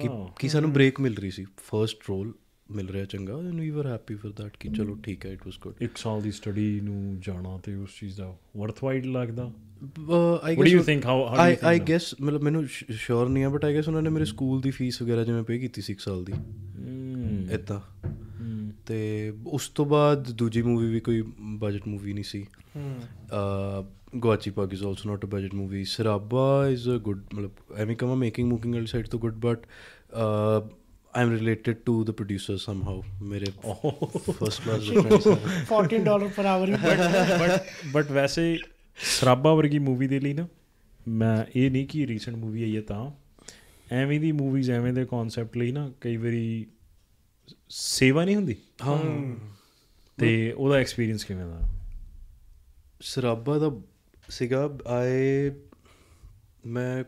[0.00, 0.32] ਕਿ hmm.
[0.38, 2.34] ਕਿ ਸਾਨੂੰ ਬ੍ਰੇਕ ਮਿਲ ਰਹੀ ਸੀ। ਫਰਸਟ ਰੋਲ
[2.70, 4.76] ਮਿਲ ਰਿਹਾ ਚੰਗਾ and we were happy for that ਕਿ hmm.
[4.76, 8.16] ਚਲੋ ਠੀਕ ਹੈ it was good it's all the study ਨੂੰ ਜਾਣਾ ਤੇ ਉਸ ਚੀਜ਼
[8.16, 9.52] ਦਾ ਵਰਥਵਾਈਡ ਲੱਗਦਾ।
[10.43, 10.98] I What do you think?
[10.98, 11.78] How- how do you I I?
[11.78, 15.02] Guess ਮਤਲਬ ਮੈਨੂੰ ਸ਼ੋਰ ਨਹੀਂ ਆ ਬਟ ਆਈ ਗੈਸ ਉਹਨਾਂ ਨੇ ਮੇਰੇ ਸਕੂਲ ਦੀ ਫੀਸ
[15.02, 17.81] ਵਗੈਰਾ ਜਿਵੇਂ ਪੇ ਕੀਤੀ ਸੀ ਇੱਕ ਸਾਲ ਦੀ ਹਮ ਇਦਾਂ
[18.86, 22.47] ਤੇ ਉਸ ਤੋਂ ਬਾਅਦ ਦੂਜੀ ਮੂਵੀ ਵੀ ਕੋਈ ਬਜਟ ਮੂਵੀ ਨਹੀਂ ਸੀ
[24.23, 28.15] Gawachi Pagg is also not a budget movie Sarabha is a good ਮਤਲਬ ਐਵੇਂ ਕਮਾ
[28.15, 29.66] ਮੇਕਿੰਗ ਮੁਕਿੰਗ ਵਾਲੀ ਸਾਈਡ ਤੋਂ good but
[31.15, 33.47] I am related to the producer somehow ਮੇਰੇ
[34.31, 36.70] ਫਰਸਟ ਕਲਾਸ ਦੇ ਫਰੈਂਡਸ 14 ਡਾਲਰ ਪਰ ਆਵਰ
[37.40, 37.62] ਬਟ
[37.93, 38.59] ਬਟ ਵੈਸੇ
[38.96, 40.48] ਸਰਾਬਾ ਵਰਗੀ ਮੂਵੀ ਦੇ ਲਈ ਨਾ
[41.08, 43.10] ਮੈਂ ਇਹ ਨਹੀਂ ਕਿ ਰੀਸੈਂਟ ਮੂਵੀ ਆਈ ਹੈ ਤਾਂ।
[43.92, 46.66] ਐਵੇਂ ਦੀ ਮੂਵੀਜ਼ ਐਵੇਂ ਦੇ ਕਨਸੈਪਟ ਲਈ ਨਾ ਕਈ ਵਾਰੀ
[47.68, 49.36] ਸੇਵਾ ਨਹੀਂ ਹੁੰਦੀ। ਹਾਂ।
[50.18, 51.60] ਤੇ ਉਹਦਾ ਐਕਸਪੀਰੀਅੰਸ ਕਿਵੇਂ ਦਾ?
[53.00, 53.80] ਸਰਾਬਾ ਦਾ
[54.28, 55.52] ਸੀਗਾ ਆਏ
[56.66, 57.04] ਮੈਂ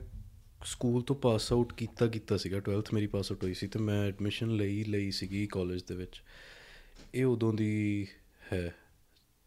[0.64, 4.08] ਸਕੂਲ ਤੋਂ ਪਾਸ ਆਊਟ ਕੀਤਾ ਕੀਤਾ ਸੀਗਾ। 12th ਮੇਰੀ ਪਾਸ ਆਊਟ ਹੋਈ ਸੀ ਤੇ ਮੈਂ
[4.08, 6.22] ਐਡਮਿਸ਼ਨ ਲਈ ਲਈ ਸੀਗੀ ਕਾਲਜ ਦੇ ਵਿੱਚ।
[7.14, 8.06] ਇਹ ਉਦੋਂ ਦੀ
[8.52, 8.74] ਹੈ।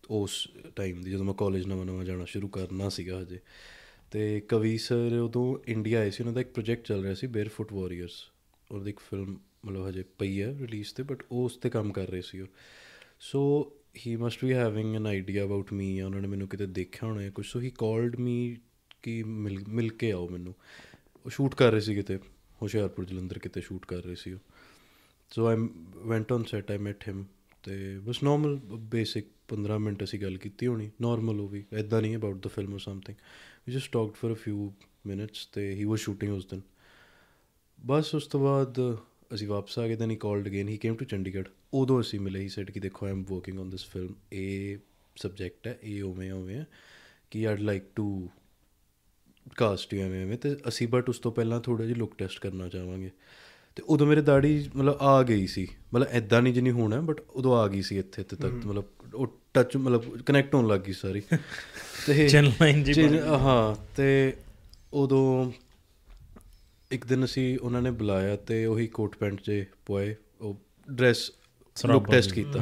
[0.10, 3.40] ਉਸ ਟਾਈਮ ਦੀ ਜਦੋਂ ਮੈਂ ਕਾਲਜ ਨਵਾਂ ਨਵਾਂ ਜਾਣਾ ਸ਼ੁਰੂ ਕਰਨਾ ਸੀਗਾ ਹਜੇ,
[4.12, 7.74] ਤੇ ਕਵੀ ਸਰ ਉਦੋਂ ਇੰਡੀਆ ਆਏ ਸੀ, ਉਹਨਾਂ ਦਾ ਇੱਕ ਪ੍ਰੋਜੈਕਟ ਚੱਲ ਰਿਹਾ ਸੀ ਬੇਅਰਫੁੱਟ
[7.74, 8.32] ਵਾਰੀਅਰਸ
[8.72, 12.08] ਉਹਦੀ ਇੱਕ ਫਿਲਮ ਮਤਲਬ ਹਜੇ ਪਈ ਹੈ ਰਿਲੀਜ਼ ਤੇ ਬਟ ਉਹ ਉਸ ਤੇ ਕੰਮ ਕਰ
[12.08, 12.48] ਰਹੇ ਸੀ ਉਹ।
[13.20, 13.72] So
[14.06, 17.22] he must be having an idea about me ਜਾਂ ਉਹਨਾਂ ਨੇ ਮੈਨੂੰ ਕਿਤੇ ਦੇਖਿਆ ਹੋਣਾ
[17.22, 18.58] ਹੈ ਕੁਝ ਸੋ ਹੀ ਕਾਲਡ ਮੀ
[19.02, 20.56] ਕਿ ਮਿਲ ਮਿਲ ਕੇ ਆਓ ਮੈਨੂੰ।
[21.26, 22.18] ਉਹ ਸ਼ੂਟ ਕਰ ਰਹੇ ਸੀ ਕਿਤੇ,
[22.62, 24.40] ਹੁਸ਼ਿਆਰਪੁਰ, ਜਲੰਧਰ ਕਿਤੇ ਸ਼ੂਟ ਕਰ ਰਹੇ ਸੀ ਉਹ।
[25.30, 25.56] So I
[25.96, 27.26] went on set I met him
[27.64, 32.16] ਤੇ ਬਸ ਨਾਰਮਲ ਬੇਸਿਕ 15 ਮਿੰਟ ਅਸੀਂ ਗੱਲ ਕੀਤੀ ਹੋਣੀ ਨਾਰਮਲ ਉਹ ਵੀ ਐਦਾਂ ਨਹੀਂ
[32.16, 33.18] about the film or something
[33.68, 34.72] we just talked for a few
[35.06, 36.62] minutes ਤੇ ਹੀ ਵਾਸ ਸ਼ੂਟਿੰਗ ਉਸ ਦਿਨ।
[37.86, 38.98] ਬਸ ਉਸ ਤੋਂ ਬਾਅਦ
[39.34, 41.50] ਅਸੀਂ ਵਾਪਸ ਆ ਗਏ then he called again he came to Chandigarh.
[41.74, 44.78] ਉਦੋਂ ਅਸੀਂ ਮਿਲੇ ਹੀ ਸੈਡ ਕਿ ਦੇਖੋ I am working on this film ਇਹ
[45.16, 46.66] ਸਬਜੈਕਟ ਹੈ ਇਹ ਉਵੇਂ ਉਵੇਂ
[47.32, 48.30] ਕਿ I'd like to
[49.58, 52.70] cast you ਐਵੇਂ ਐਵੇਂ। ਤੇ ਅਸੀਂ ਬਟ ਉਸ ਤੋਂ ਪਹਿਲਾਂ ਥੋੜਾ ਜਿਹਾ ਲੁੱਕ ਟੈਸਟ ਕਰਨਾ
[52.70, 53.12] ਚਾਹਾਂਗੇ।
[53.76, 57.58] ਤੇ ਉਦੋਂ ਮੇਰੇ ਦਾੜੀ ਮਤਲਬ ਆ ਗਈ ਸੀ। ਮਤਲਬ ਐਦਾਂ ਨਹੀਂ ਜਿੰਨੀ ਹੋਣਾ ਬਟ ਉਦੋਂ
[57.58, 58.86] ਆ ਗਈ ਸੀ ਇੱਥੇ ਤੇ ਤੱਕ। ਮਤਲਬ
[59.16, 61.22] ਉਹ ਟੱਚ ਮਤਲਬ ਕਨੈਕਟ ਹੋਣ ਲੱਗ ਸਾਰੀ।
[62.08, 62.28] ਤੇ
[62.84, 64.34] ਜਿਹੀ chin- ਬਣ ਹਾਂ ਤੇ
[64.94, 65.52] ਉਦੋਂ
[66.92, 70.62] ਇੱਕ ਦਿਨ ਅਸੀਂ ਉਹਨਾਂ ਨੇ ਬੁਲਾਇਆ ਤੇ ਉਹੀ ਕੋਟ ਪੈਂਟ ਜੇ ਪੋਏ ਉਹ
[70.92, 71.32] ਡਰੈਸ
[71.86, 72.60] ਲੁੱਕ ਟੈਸਟ ਕੀਤਾ।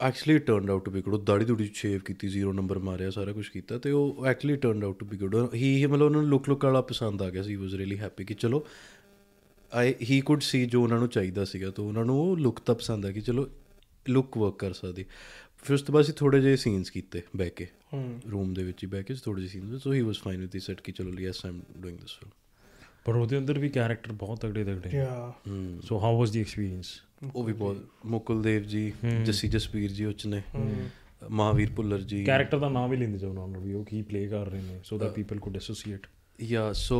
[0.00, 3.48] Actually turned out to be good ਦਾੜੀ ਦੂੜੀ ਸ਼ੇਵ ਕੀਤੀ ਜ਼ੀਰੋ ਨੰਬਰ ਮਾਰਿਆ ਸਾਰਾ ਕੁਝ
[3.48, 6.64] ਕੀਤਾ ਤੇ ਉਹ actually turned out to be good ਹੀ ਮਤਲਬ ਉਹਨਾਂ ਨੂੰ ਲੁੱਕ ਲੁੱਕ
[6.64, 8.66] ਵਾਲਾ ਪਸੰਦ ਆ ਗਿਆ ਸੀ ਵਾਸ ਰੀਲੀ ਹੈਪੀ ਕਿ ਚਲੋ
[9.74, 12.74] ਆਈ ਹੀ ਕੁਡ ਸੀ ਜੋ ਉਹਨਾਂ ਨੂੰ ਚਾਹੀਦਾ ਸੀਗਾ ਤਾਂ ਉਹਨਾਂ ਨੂੰ ਉਹ ਲੁੱਕ ਤਾਂ
[12.74, 13.48] ਪਸੰਦ ਆ ਕਿ ਚਲੋ
[14.08, 15.04] ਲੁੱਕ ਵਰਕ ਕਰ ਸਕਦੀ।
[15.62, 17.66] ਫਿਰ ਉਸ ਤੋਂ ਬਾਅਦ ਅਸੀਂ ਥੋੜੇ ਜਿਹੇ ਸੀਨਸ ਕੀਤੇ ਬਹਿ ਕੇ।
[18.32, 20.60] ਰੂਮ ਦੇ ਵਿੱਚ ਹੀ ਬਹਿ ਕੇ ਥੋੜੇ ਜਿਹੇ scenes so he was fine with the
[20.60, 22.30] set ਕਿ ਚਲੋ yes I'm doing this film
[23.04, 25.32] ਪਰ ਉਹਦੇ ਅੰਦਰ ਵੀ ਕੈਰੈਕਟਰ ਬਹੁਤ ਤਗੜੇ ਤਗੜੇ ਯਾ
[25.82, 26.86] so how was the experience
[27.34, 28.92] ਉਹ ਵੀ ਬਹੁਤ ਮੁਕੁਲ ਦੇਵ ਜੀ
[29.24, 30.42] ਜੱਸੀ ਜਸਵੀਰ ਜੀ ਉੱਚ ਨੇ।
[31.30, 34.26] ਮਹਾਵੀਰ ਭੁੱਲਰ ਜੀ। ਕੈਰੈਕਟਰ ਦਾ ਨਾਮ ਹੀ ਲੈਂਦੇ ਜਾਓ ਉਹਨਾਂ ਨੂੰ ਵੀ। ਉਹ ਕੀ ਪਲੇ
[34.28, 36.06] ਕਰ ਰਹੇ ਨੇ so that people could associate
[36.40, 36.98] yeah so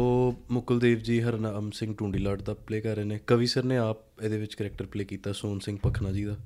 [0.50, 4.22] Mukul Dev ji Harnam Singh Tundilat the play ਕਰ ਰਹੇ ਨੇ। ਕਵੀ ਸਰ ਨੇ ਆਪ
[4.22, 6.36] ਇਹਦੇ ਵਿੱਚ ਕਰੈਕਟਰ ਪਲੇ ਕੀਤਾ ਸੋਨ ਸਿੰਘ ਪਖਨਾ ਜੀ ਦਾ।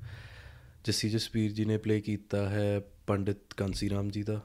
[0.83, 4.43] ਜੱਸੀ ਜਸਵੀਰ ਜੀ ਨੇ ਪਲੇ ਕੀਤਾ ਹੈ ਪੰਡਿਤ ਕਾਂਸੀ ਰਾਮ ਜੀ ਦਾ।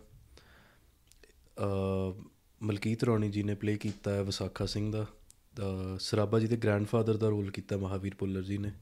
[1.59, 2.23] ਅ
[2.63, 7.17] ਮਲਕੀਤ ਰੌਣੀ ਜੀ ਨੇ ਪਲੇ ਕੀਤਾ ਹੈ ਵਿਸਾਖਾ ਸਿੰਘ ਦਾ। ਅ, ਸਰਾਭਾ ਜੀ ਦੇ ਗ੍ਰੈਂਡਫਾਦਰ
[7.17, 8.73] ਦਾ ਰੋਲ ਕੀਤਾ ਮਹਾਵੀਰ ਭੁੱਲਰ ਜੀ ਨੇ।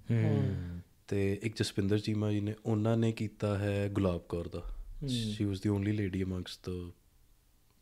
[1.09, 4.63] ਤੇ ਇੱਕ ਜਸਪਿੰਦਰ ਚੀਮਾ ਜੀ ਨੇ ਉਹਨਾਂ ਨੇ ਕੀਤਾ ਹੈ ਗੁਲਾਬ ਕੌਰ ਦਾ।
[5.09, 6.91] She was the only lady amongst the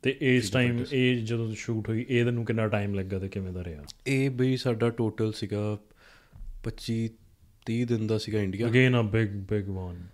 [0.03, 3.65] ਤੇ ਇਸ ਟਾਈਮ ਇਹ ਜਦੋਂ ਸ਼ੂਟ ਹੋਈ ਇਹਦੇ ਨੂੰ ਕਿੰਨਾ ਟਾਈਮ ਲੱਗਾ ਤੇ ਕਿਵੇਂ ਦਾ
[3.65, 3.85] ਰਿਹਾ?
[4.07, 5.78] ਇਹ ਬਈ ਸਾਡਾ ਟੋਟਲ ਸੀਗਾ
[6.62, 7.11] 25
[7.66, 10.06] 30 ਦਿਨ ਦਾ ਸੀਗਾ India again a big big one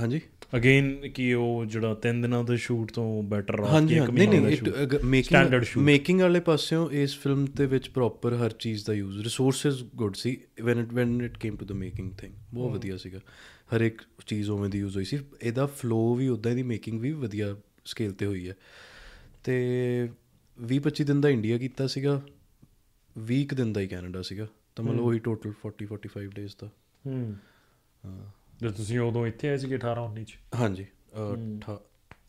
[0.00, 0.20] ਹਾਂਜੀ।
[0.56, 4.48] ਅਗੇਨ ਕੀ ਉਹ ਜਿਹੜਾ 3 ਦਿਨਾਂ ਦੇ ਸ਼ੂਟ ਤੋਂ ਬੈਟਰ ਹਾਂਜੀ ਕਿ ਇੱਕ ਮਹੀਨੇ ਦਾ?
[4.48, 5.76] Standard making.
[5.76, 10.40] ਮੇਕਿੰਗ ਵਾਲੇ ਪਾਸਿਓਂ ਇਸ ਫਿਲਮ ਦੇ ਵਿੱਚ ਪ੍ਰੋਪਰ ਹਰ ਚੀਜ਼ ਦਾ use resources good C.
[10.62, 13.18] When it when it came to the making thing ਬਹੁਤ ਵਧੀਆ ਸੀਗਾ।
[13.76, 17.12] ਹਰ ਇੱਕ ਚੀਜ਼ ਉਵੇਂ ਦੀ ਯੂਜ਼ ਹੋਈ ਸੀ। ਇਹਦਾ ਫਲੋ ਵੀ ਉਦਾਂ ਦੀ ਮੇਕਿੰਗ ਵੀ
[17.12, 18.54] ਵਧੀਆ ਸਕੇਲ ਤੇ ਹੋਈ ਹੈ।
[19.44, 20.08] ਤੇ
[20.58, 22.22] 20 25 ਦਿਨ ਦਾ ਇੰਡੀਆ ਕੀਤਾ ਸੀਗਾ।
[23.18, 26.70] 20 ਦਿਨ ਦਾ ਹੀ ਕੈਨੇਡਾ ਸੀਗਾ। ਤਾਂ ਮਤਲਬ ਉਹੀ ਟੋਟਲ 40 45 ਡੇਜ਼ ਦਾ।
[27.06, 27.36] ਹੂੰ।
[28.06, 28.26] ਹਾਂ।
[28.60, 30.38] ਜਦ ਤੁਸੀਂ ਉਦੋਂ ਇੱਥੇ ਆਏ ਸੀਗੇ 18 19 ਚ?
[30.54, 31.80] ਹਾਂਜੀ। ਅਹ, ਅਠਾ-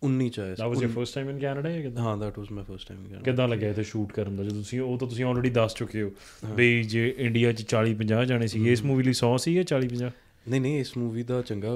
[0.04, 2.04] 19 ਚ ਆਇਆ that was C your first time in Canada ਜਾਂ ਕਿਦਾਂ?
[2.04, 4.44] ਹਾਂ that was my first time in ਕਿੱਦਾਂ ਲੱਗਿਆ ਇੱਥੇ ਸ਼ੂਟ ਕਰਨ ਦਾ?
[4.44, 6.12] ਜਦੋਂ ਤੁਸੀਂ ਉਹ ਤਾਂ ਤੁਸੀਂ ਆਲਰੇਡੀ ਦੱਸ ਚੁੱਕੇ ਹੋ
[6.56, 9.88] ਬਈ ਜੇ ਇੰਡੀਆ 'ਚ 40 50 ਜਾਣੇ ਸੀਗੇ ਇਸ ਮੂਵੀ ਲਈ 100 ਸੀ ਜਾਂ 40
[9.88, 10.12] 50
[10.49, 11.70] ਨਹੀਂ ਨਹੀਂ ਇਸ ਮੂਵੀ ਦਾ ਚੰਗਾ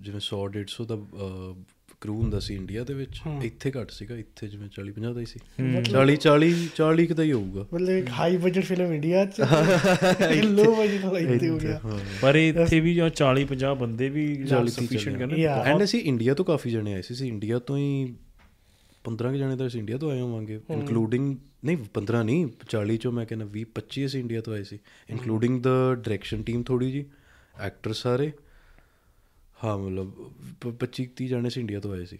[0.00, 0.94] ਜਿਵੇਂ 100 150 ਦਾ
[2.00, 5.26] ਕਰੂ ਹੁੰਦਾ ਸੀ ਇੰਡੀਆ ਦੇ ਵਿੱਚ ਇੱਥੇ ਘੱਟ ਸੀਗਾ ਇੱਥੇ ਜਿਵੇਂ 40 50 ਦਾ ਹੀ
[5.26, 5.40] ਸੀ।
[5.90, 9.40] 40 40 40 ਕੁ ਦਾ ਹੀ ਹੋਊਗਾ। ਮਤਲਬ ਇੱਕ ਹਾਈ ਬਜਟ ਫਿਲਮ ਇੰਡੀਆ ਚ
[10.44, 11.80] ਲੋ ਬਜਟ ਵਾਲਾ ਇੱਥੇ ਹੋ ਗਿਆ।
[12.22, 15.44] ਪਰ ਇੱਥੇ ਵੀ ਜਾਂ 40 50 ਬੰਦੇ ਵੀ 40 ਸਫੀਸ਼ੀਐਂਟ ਕਰਨੇ.
[15.44, 18.14] ਐਂਡ ਅਸੀਂ ਇੰਡੀਆ ਤੋਂ ਕਾਫੀ ਜਣੇ ਆਏ ਸੀ ਸੀ ਇੰਡੀਆ ਤੋਂ ਹੀ
[19.04, 23.12] 15 ਕੁ ਜਣੇ ਤਾਂ ਅਸੀਂ ਇੰਡੀਆ ਤੋਂ ਆਏ ਹੋਵਾਂਗੇ ਇਨਕਲੂਡਿੰਗ ਨਹੀਂ 15 ਨਹੀਂ 40 ਚੋਂ
[23.12, 24.78] ਮੈਂ ਕਹਿੰਦਾ 20 25 ਅਸੀਂ ਇੰਡੀਆ ਤੋਂ ਆਏ ਸੀ
[25.10, 27.04] ਇਨਕਲੂਡਿੰਗ ਦ ਡਾਇਰੈਕਸ਼ਨ ਟੀਮ ਥੋੜੀ ਜੀ
[27.60, 28.32] ਐਕਟਰ ਸਾਰੇ।
[29.64, 30.32] ਹਾਂ ਮਤਲਬ
[30.64, 32.18] 25 30 ਜਣੇ ਸੀ ਇੰਡੀਆ ਤੋਂ ਆਏ ਸੀ।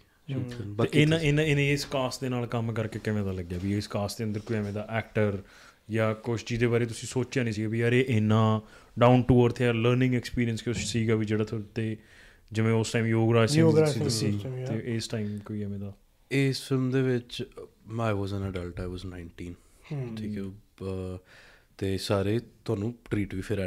[0.66, 3.58] ਬਾਕੀ ਇਹਨਾਂ ਇਹਨਾਂ ਇਹਨੇ ਇਸ ਕਾਸਟ ਦੇ ਨਾਲ ਕੰਮ ਕਰਕੇ ਕਿਵੇਂ ਦਾ ਲੱਗਿਆ?
[3.62, 5.42] ਵੀ ਇਸ ਕਾਸਟ ਦੇ ਅੰਦਰ ਕੋਈ ਐਵੇਂ ਦਾ ਐਕਟਰ
[5.90, 8.60] ਜਾਂ ਕੁਛ ਚੀਜ਼ ਦੇ ਬਾਰੇ ਤੁਸੀਂ ਸੋਚਿਆ ਨਹੀਂ ਸੀ ਵੀ ਯਾਰ ਇਹ ਇੰਨਾ
[8.98, 11.96] ਡਾਊਨ ਟੂ ਅਰਥ ਯਾਰ ਲਰਨਿੰਗ ਐਕਸਪੀਰੀਅੰਸ ਕੁਛ ਸੀਗਾ ਵੀ ਜਿਹੜਾ ਤੁਹਾਡੇ ਤੇ
[12.52, 14.40] ਜਿਵੇਂ ਉਸ ਟਾਈਮ ਯੋਗਰਾਜ ਸਿੰਘ ਸੀ.
[14.68, 15.92] ਤੇ ਇਸ ਟਾਈਮ ਕੋਈ ਐਵੇਂ ਦਾ?
[16.30, 17.42] ਇਸ ਫਿਲਮ ਦੇ ਵਿੱਚ
[18.00, 19.52] ਆਈ ਵਾਸ ਐਨ ਅਡਲਟ ਆਈ ਵਾਸ 19
[20.16, 20.42] ਠੀਕ ਹੈ
[21.80, 23.58] ਤੇ ਸਾਰੇ ਤੁਹਾਨੂੰ ਟ੍ਰੀਟ ਵੀ ਫਿਰ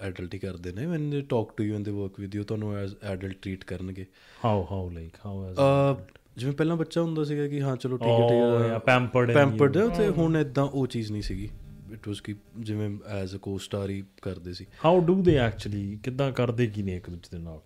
[0.00, 2.76] ਐਡਲਟ ਹੀ ਕਰਦੇ ਨੇ। When they talk to you and they work with you ਤੁਹਾਨੂੰ
[2.76, 4.06] ਐਜ਼ ਐਡਲਟ ਟ੍ਰੀਟ ਕਰਨਗੇ।
[4.44, 8.12] How how like how uh, ਜਿਵੇਂ ਪਹਿਲਾਂ ਬੱਚਾ ਹੁੰਦਾ ਸੀਗਾ ਕਿ ਹਾਂ ਚਲੋ ਠੀਕ ਹੈ
[8.12, 11.50] Oh, ਠੀਕ ਹੈ। and ਪੈਂਪਰਡ ਤੇ ਹੁਣ ਇਦਾਂ ਉਹ ਚੀਜ਼ ਨਹੀਂ ਸੀਗੀ।
[11.92, 16.32] ਇਟ ਵਾਸ ਕਿ ਜਿਵੇਂ ਐਜ਼ ਅ ਕੋ-ਸਟਾਰ ਹੀ ਕਰਦੇ ਸੀ। ਹਾਊ ਡੂ ਦੇ ਐਕਚੁਅਲੀ ਕਿੱਦਾਂ
[16.32, 17.60] ਕਰਦੇ ਕੀ ਨੇ ਇੱਕ ਦੂਜੇ ਦੇ ਨਾਲ?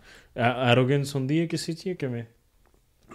[0.71, 2.25] ਐਰੋਗੈਂਸ ਹੁੰਦੀ ਹੈ ਕਿਸੇ ਚ ਜਾਂ ਕਿਵੇਂ?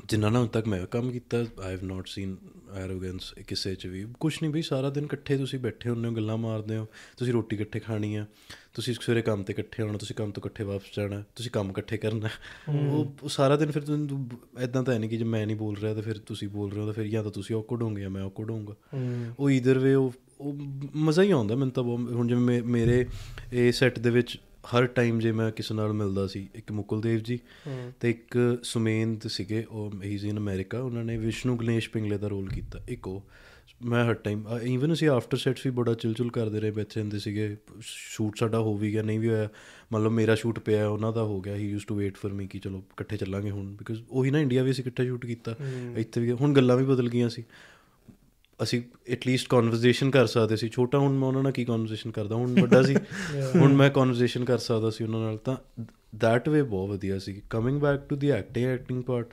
[0.10, 2.36] ਜਿੰਨਾ ਨਾਲ ਹੁਣ ਤੱਕ ਮੈਂ ਕੰਮ ਕੀਤਾ I have not seen
[2.76, 6.38] arrogance ਕਿਸੇ ਚ ਵੀ। ਕੁਛ ਨਹੀਂ ਬਈ ਸਾਰਾ ਦਿਨ ਇਕੱਠੇ ਤੁਸੀਂ ਬੈਠੇ ਹੁੰਦੇ ਹੋ ਗੱਲਾਂ
[6.38, 6.88] ਮਾਰਦੇ ਹੋ
[7.18, 8.26] ਤੁਸੀਂ ਰੋਟੀ ਇਕੱਠੇ ਖਾਣੀ ਆ
[8.74, 11.98] ਤੁਸੀਂ ਸਵੇਰੇ ਕੰਮ ਤੇ ਇਕੱਠੇ ਆਉਣਾ ਤੁਸੀਂ ਕੰਮ ਤੋਂ ਇਕੱਠੇ ਵਾਪਸ ਜਾਣਾ ਤੁਸੀਂ ਕੰਮ ਇਕੱਠੇ
[11.98, 12.30] ਕਰਨਾ।
[12.72, 13.84] ਉਹ ਸਾਰਾ ਦਿਨ ਫਿਰ
[14.60, 16.82] ਐਦਾਂ ਤਾਂ ਹੈ ਨਹੀਂ ਕਿ ਜੇ ਮੈਂ ਨਹੀਂ ਬੋਲ ਰਿਹਾ ਤਾਂ ਫਿਰ ਤੁਸੀਂ ਬੋਲ ਰਹੇ
[16.82, 18.76] ਹੋ ਤਾਂ ਫਿਰ ਜਾਂ ਤਾਂ ਤੁਸੀਂ ਔਕਵਰਡ ਹੋਗੇ ਜਾਂ ਮੈਂ ਔਕਵਰਡ ਹੋਊਂਗਾ।
[19.40, 20.14] ਉਹ ਈਦਰ ਵੇ ਉਹ
[20.96, 23.06] ਮਜ਼ਾ ਹੀ ਆਉਂਦਾ ਮੈਨੂੰ ਤਾਂ ਹੁਣ ਜਿਵੇਂ ਮੇਰੇ
[23.54, 24.38] ਇਹ ਸੈੱਟ ਦੇ ਵਿੱਚ
[24.74, 27.40] ਹਰ ਟਾਈਮ ਜੇ ਮੈਂ ਕਿਸੇ ਨਾਲ ਮਿਲਦਾ ਸੀ ਇੱਕ ਮੁਕੁਲ ਦੇਵ ਜੀ
[28.00, 32.50] ਤੇ ਇੱਕ ਸੁਮੇਂਦ ਸੀਗੇ ਉਹ ਹੀ ਇਨ ਅਮਰੀਕਾ ਉਹਨਾਂ ਨੇ ਵਿਸ਼ਨੂੰ ਗਣੇਸ਼ ਪਿੰਗਲੇ ਦਾ ਰੋਲ
[32.50, 33.24] ਕੀਤਾ ਇੱਕ ਉਹ।
[33.86, 37.58] ਮੈਂ ਹਰ ਟਾਈਮ ਈਵਨ ਅਸੀਂ ਆਫਟਰ ਸੈਟਸ ਵੀ ਬੜਾ ਚਿਲਚੁਲ ਕਰਦੇ ਰਹੇ ਬੈਠੇ ਹੁੰਦੇ ਸੀਗੇ
[37.82, 39.50] ਸ਼ੂਟ ਸਾਡਾ ਹੋ ਵੀ ਗਿਆ ਨਹੀਂ ਵੀ ਹੋਇਆ
[39.94, 42.48] ਮੰਨ ਲਓ ਮੇਰਾ ਸ਼ੂਟ ਪਿਆ ਉਹਨਾਂ ਦਾ ਹੋ ਗਿਆ ਹੀ used to wait for me
[42.48, 45.56] ਕਿ ਚਲੋ ਇਕੱਠੇ ਚੱਲਾਂਗੇ ਹੁਣ ਬਿਕਾਜ਼ ਉਹੀ ਨਾ ਇੰਡੀਆ ਵੀ ਅਸੀਂ ਇਕੱਠੇ ਸ਼ੂਟ ਕੀਤਾ
[45.98, 47.44] ਇੱਥੇ ਵੀ ਹੁਣ ਗੱਲਾਂ ਵੀ ਬਦਲ ਗਈਆਂ ਸੀ।
[48.64, 52.36] ਅਸੀਂ ਐਟਲੀਸਟ ਕਨਵਰਸੇਸ਼ਨ ਕਰ ਸਕਦੇ ਸੀ। ਛੋਟਾ ਹੁਣ ਮੈਂ ਉਹਨਾਂ ਨਾਲ ਕੀ ਕਨਵਰਸੇਸ਼ਨ ਕਰਦਾ?
[52.36, 52.96] ਹੁਣ ਵੱਡਾ ਸੀ।
[53.56, 55.84] ਹੁਣ ਮੈਂ ਕਨਵਰਸੇਸ਼ਨ ਕਰ ਸਕਦਾ ਸੀ ਉਹਨਾਂ ਨਾਲ। ਤਾਂ
[56.16, 59.28] ਦੈਟ ਵੇ ਬਹੁਤ ਵਧੀਆ ਸੀ। Coming back to the acting acting part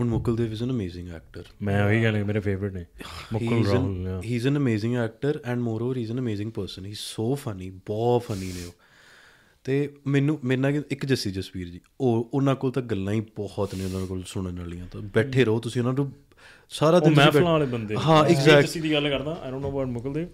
[0.00, 2.84] ਹੁਣ Mukul Dev is an amazing actor ਮੈਂ ਉਹੀ ਗੱਲ ਮੇਰੇ ਫੇਵਰਿਟ ਨੇ।
[3.32, 4.22] Mukul Rahul.
[4.24, 7.70] He is an amazing actor and moreover he is an amazing person he so funny
[7.70, 8.72] ਬਹੁਤ funny ਨੇ ਉਹ।
[9.64, 13.74] ਤੇ ਮੈਨੂੰ ਮੇਰੇ ਨਾਲ ਇੱਕ ਜੱਸੀ ਜਸਵੀਰ ਜੀ ਉਹ ਉਹਨਾਂ ਕੋਲ ਤਾਂ ਗੱਲਾਂ ਹੀ ਬਹੁਤ
[13.74, 16.12] ਨੇ ਉਹਨਾਂ ਕੋਲ ਸੁਣਨ ਵਾਲੀਆਂ ਤਾਂ। ਬੈਠੇ ਰਹੋ ਤੁਸੀਂ ਉਹਨਾਂ ਨੂੰ।
[16.70, 19.86] ਸਾਰਾ ਦਿਨ ਮਹਿਫਲਾਂ ਵਾਲੇ ਬੰਦੇ ਹਾਂ ਐਗਜ਼ੈਕਟ ਜਸੀ ਦੀ ਗੱਲ ਕਰਦਾ I don't know about
[19.88, 20.28] Mukul Dev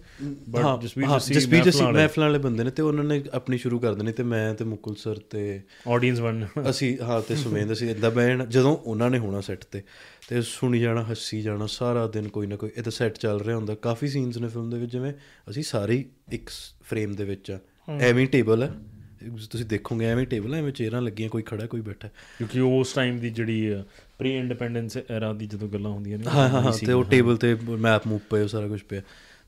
[0.57, 3.79] ਹਾਂ, ਬਟ ਜਸਵੀਰ ਜਸੀ ਜਸਬੀਰ ਜੱਸੀ ਮਹਿਫਲਾਂ ਵਾਲੇ। ਬੰਦੇ ਨੇ ਤੇ ਉਹਨਾਂ ਨੇ ਆਪਣੀ ਸ਼ੁਰੂ
[3.79, 7.89] ਕਰ ਦੇਣੀ ਤੇ ਮੈਂ ਤੇ ਮੁਕੁਲ ਸਰ ਤੇ ਆਡੀਅנס ਬਣ ਅਸੀਂ ਹਾਂ ਤੇ ਸੁਮੇਂਦ ਅਸੀਂ
[7.89, 9.83] ਇਦਾਂ ਬੈਣ ਜਦੋਂ ਉਹਨਾਂ ਨੇ ਹੋਣਾ ਸੈੱਟ ਤੇ
[10.29, 13.75] ਤੇ ਸੁਣੀ ਜਾਣਾ ਹੱਸੀ ਜਾਣਾ ਸਾਰਾ ਦਿਨ ਕੋਈ ਨਾ ਕੋਈ ਇਹਦਾ ਸੈੱਟ ਚੱਲ ਰਿਹਾ ਹੁੰਦਾ।
[13.75, 15.13] ਕਾਫੀ ਸੀਨਸ ਨੇ ਫਿਲਮ ਦੇ ਵਿੱਚ ਜਿਵੇਂ
[15.49, 16.49] ਅਸੀਂ ਸਾਰੇ ਇੱਕ
[16.83, 17.59] ਫਰੇਮ ਦੇ ਵਿੱਚ ਆ।
[17.99, 18.71] ਐਵੇਂ ਟੇਬਲ ਹੈ
[19.51, 23.29] ਤੁਸੀਂ ਦੇਖੋਗੇ ਐਵੇਂ ਟੇਬਲ ਐਵੇਂ ਚੇਅਰਾਂ ਲੱਗੀਆਂ ਕੋਈ ਖੜਾ ਕੋਈ ਬੈਠਾ। ਕਿਉਂਕਿ ਉਸ ਟਾਈਮ ਦੀ
[23.29, 23.73] ਜਿਹੜੀ
[24.23, 28.07] ਪ੍ਰੀ ਇੰਡੀਪੈਂਡੈਂਸ ਐਰਾ ਦੀ ਜਦੋਂ ਗੱਲਾਂ ਹੁੰਦੀਆਂ ਨੇ ਹਾਂ ਹਾਂ ਤੇ ਉਹ ਟੇਬਲ ਤੇ ਮੈਪ
[28.07, 29.01] ਮੂਪ ਪਏ ਸਾਰਾ ਕੁਝ ਪਿਆ।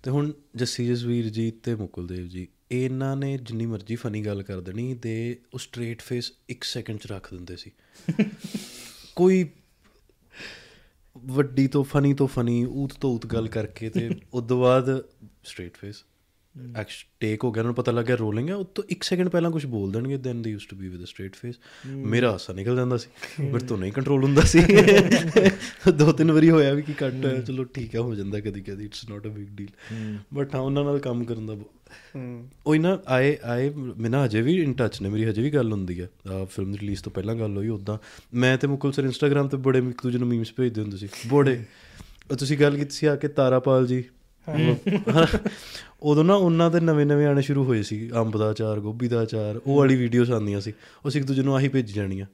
[0.03, 4.43] ਤੇ ਹੁਣ ਜੱਸੀ ਜਸਵੀਰ ਜੀ ਤੇ ਮੁਕੁਲ ਦੇਵ ਜੀ ਇਹਨਾਂ ਨੇ ਜਿੰਨੀ ਮਰਜ਼ੀ ਫਨੀ ਗੱਲ
[4.43, 7.71] ਕਰ ਦੇਣੀ ਤੇ ਉਹ ਸਟ੍ਰੇਟ ਫੇਸ 1 ਸੈਕਿੰਡ ਚ ਰੱਖ ਦਿੰਦੇ ਸੀ।
[9.15, 9.49] ਕੋਈ
[11.17, 15.03] ਵੱਡੀ ਤੋਂ ਫਨੀ ਤੋਂ ਫਨੀ ਊਤ ਤੋਂ ਊਤ ਗੱਲ ਕਰਕੇ ਤੇ ਉਸ ਤੋਂ ਬਾਅਦ
[15.43, 15.95] ਸਟ੍ਰੇਟ ਫੇਸ
[16.75, 19.29] ਐਕਚ ਟੇਕ ਹੋ ਗਿਆ ਉਹਨਾਂ ਨੂੰ ਪਤਾ ਲੱਗ ਗਿਆ ਰੋਲਿੰਗ ਹੈ ਉਹ ਤੋਂ 1 ਸੈਕਿੰਡ
[19.29, 21.55] ਪਹਿਲਾਂ ਕੁਝ ਬੋਲ ਦੇਣਗੇ then they used to be with a straight face
[21.87, 23.09] ਮੇਰਾ ਹਾਸਾ ਨਿਕਲ ਜਾਂਦਾ ਸੀ
[23.47, 24.59] ਬਟ ਤੋਂ ਨਹੀਂ ਕੰਟਰੋਲ ਹੁੰਦਾ ਸੀ।
[25.99, 29.09] ਦੋ ਤਿੰਨ ਵਾਰੀ ਹੋਇਆ ਵੀ ਕਿ ਕੱਟ ਚਲੋ ਠੀਕ ਹੈ ਹੋ ਜਾਂਦਾ ਕਦੀ ਕਦੀ it's
[29.09, 29.67] not a big deal
[30.33, 31.55] but ਹਾਂ ਉਹਨਾਂ ਨਾਲ ਕੰਮ ਕਰਨ ਦਾ
[32.65, 36.01] ਉਹ ਨਾ ਆਏ ਆਏ ਮੈਨਾਂ ਹਜੇ ਵੀ ਇਨ ਟੱਚ ਨੇ ਮੇਰੀ ਹਜੇ ਵੀ ਗੱਲ ਹੁੰਦੀ
[36.01, 36.09] ਹੈ।
[36.45, 37.97] ਫਿਲਮ ਦੀ ਰਿਲੀਜ਼ ਤੋਂ ਪਹਿਲਾਂ ਗੱਲ ਹੋਈ ਉਦਾਂ
[38.33, 41.63] ਮੈਂ ਤੇ ਮੁਕੁਲ ਸਰ ਇੰਸਟਾਗ੍ਰam ਤੇ ਬੜੇ ਇੱਕ ਦੂਜੇ ਨੂੰ ਮੀਮਸ ਭੇਜਦੇ ਹੁੰਦੇ ਸੀ। ਬੜੇ।
[42.39, 44.03] ਤੁਸੀਂ ਗੱਲ ਕੀਤੀ ਸੀ ਆ ਕੇ ਤਾਰਾਪਾਲ ਜੀ
[46.01, 49.23] ਉਦੋਂ ਨਾ ਉਹਨਾਂ ਦੇ ਨਵੇਂ ਨਵੇਂ ਆਣੇ ਸ਼ੁਰੂ ਹੋਏ ਸੀ ਅੰਬ ਦਾ ਅਚਾਰ ਗੋਭੀ ਦਾ
[49.23, 50.73] ਅਚਾਰ ਉਹ ਵਾਲੀ ਵੀਡੀਓਜ਼ ਆਉਂਦੀਆਂ ਸੀ।
[51.05, 52.25] ਉਸ ਇੱਕ ਦੂਜੇ ਨੂੰ ਆਹੀ ਭੇਜੀ ਜਾਣੀਆਂ।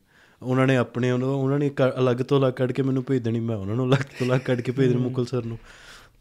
[0.41, 3.75] ਉਹਨਾਂ ਨੇ ਆਪਣੇ ਉਹਨਾਂ ਨੇ ਅਲੱਗ ਤੋਂ ਅਲੱਗ ਕੱਢ ਕੇ ਮੈਨੂੰ ਭੇਜ ਦੇਣੀ ਮੈਂ ਉਹਨਾਂ
[3.75, 5.57] ਨੂੰ ਅਲੱਗ ਤੋਂ ਅਲੱਗ ਕੱਢ ਕੇ ਭੇਜ ਦੇਣੀ ਮੁਕਲ ਸਰ ਨੂੰ।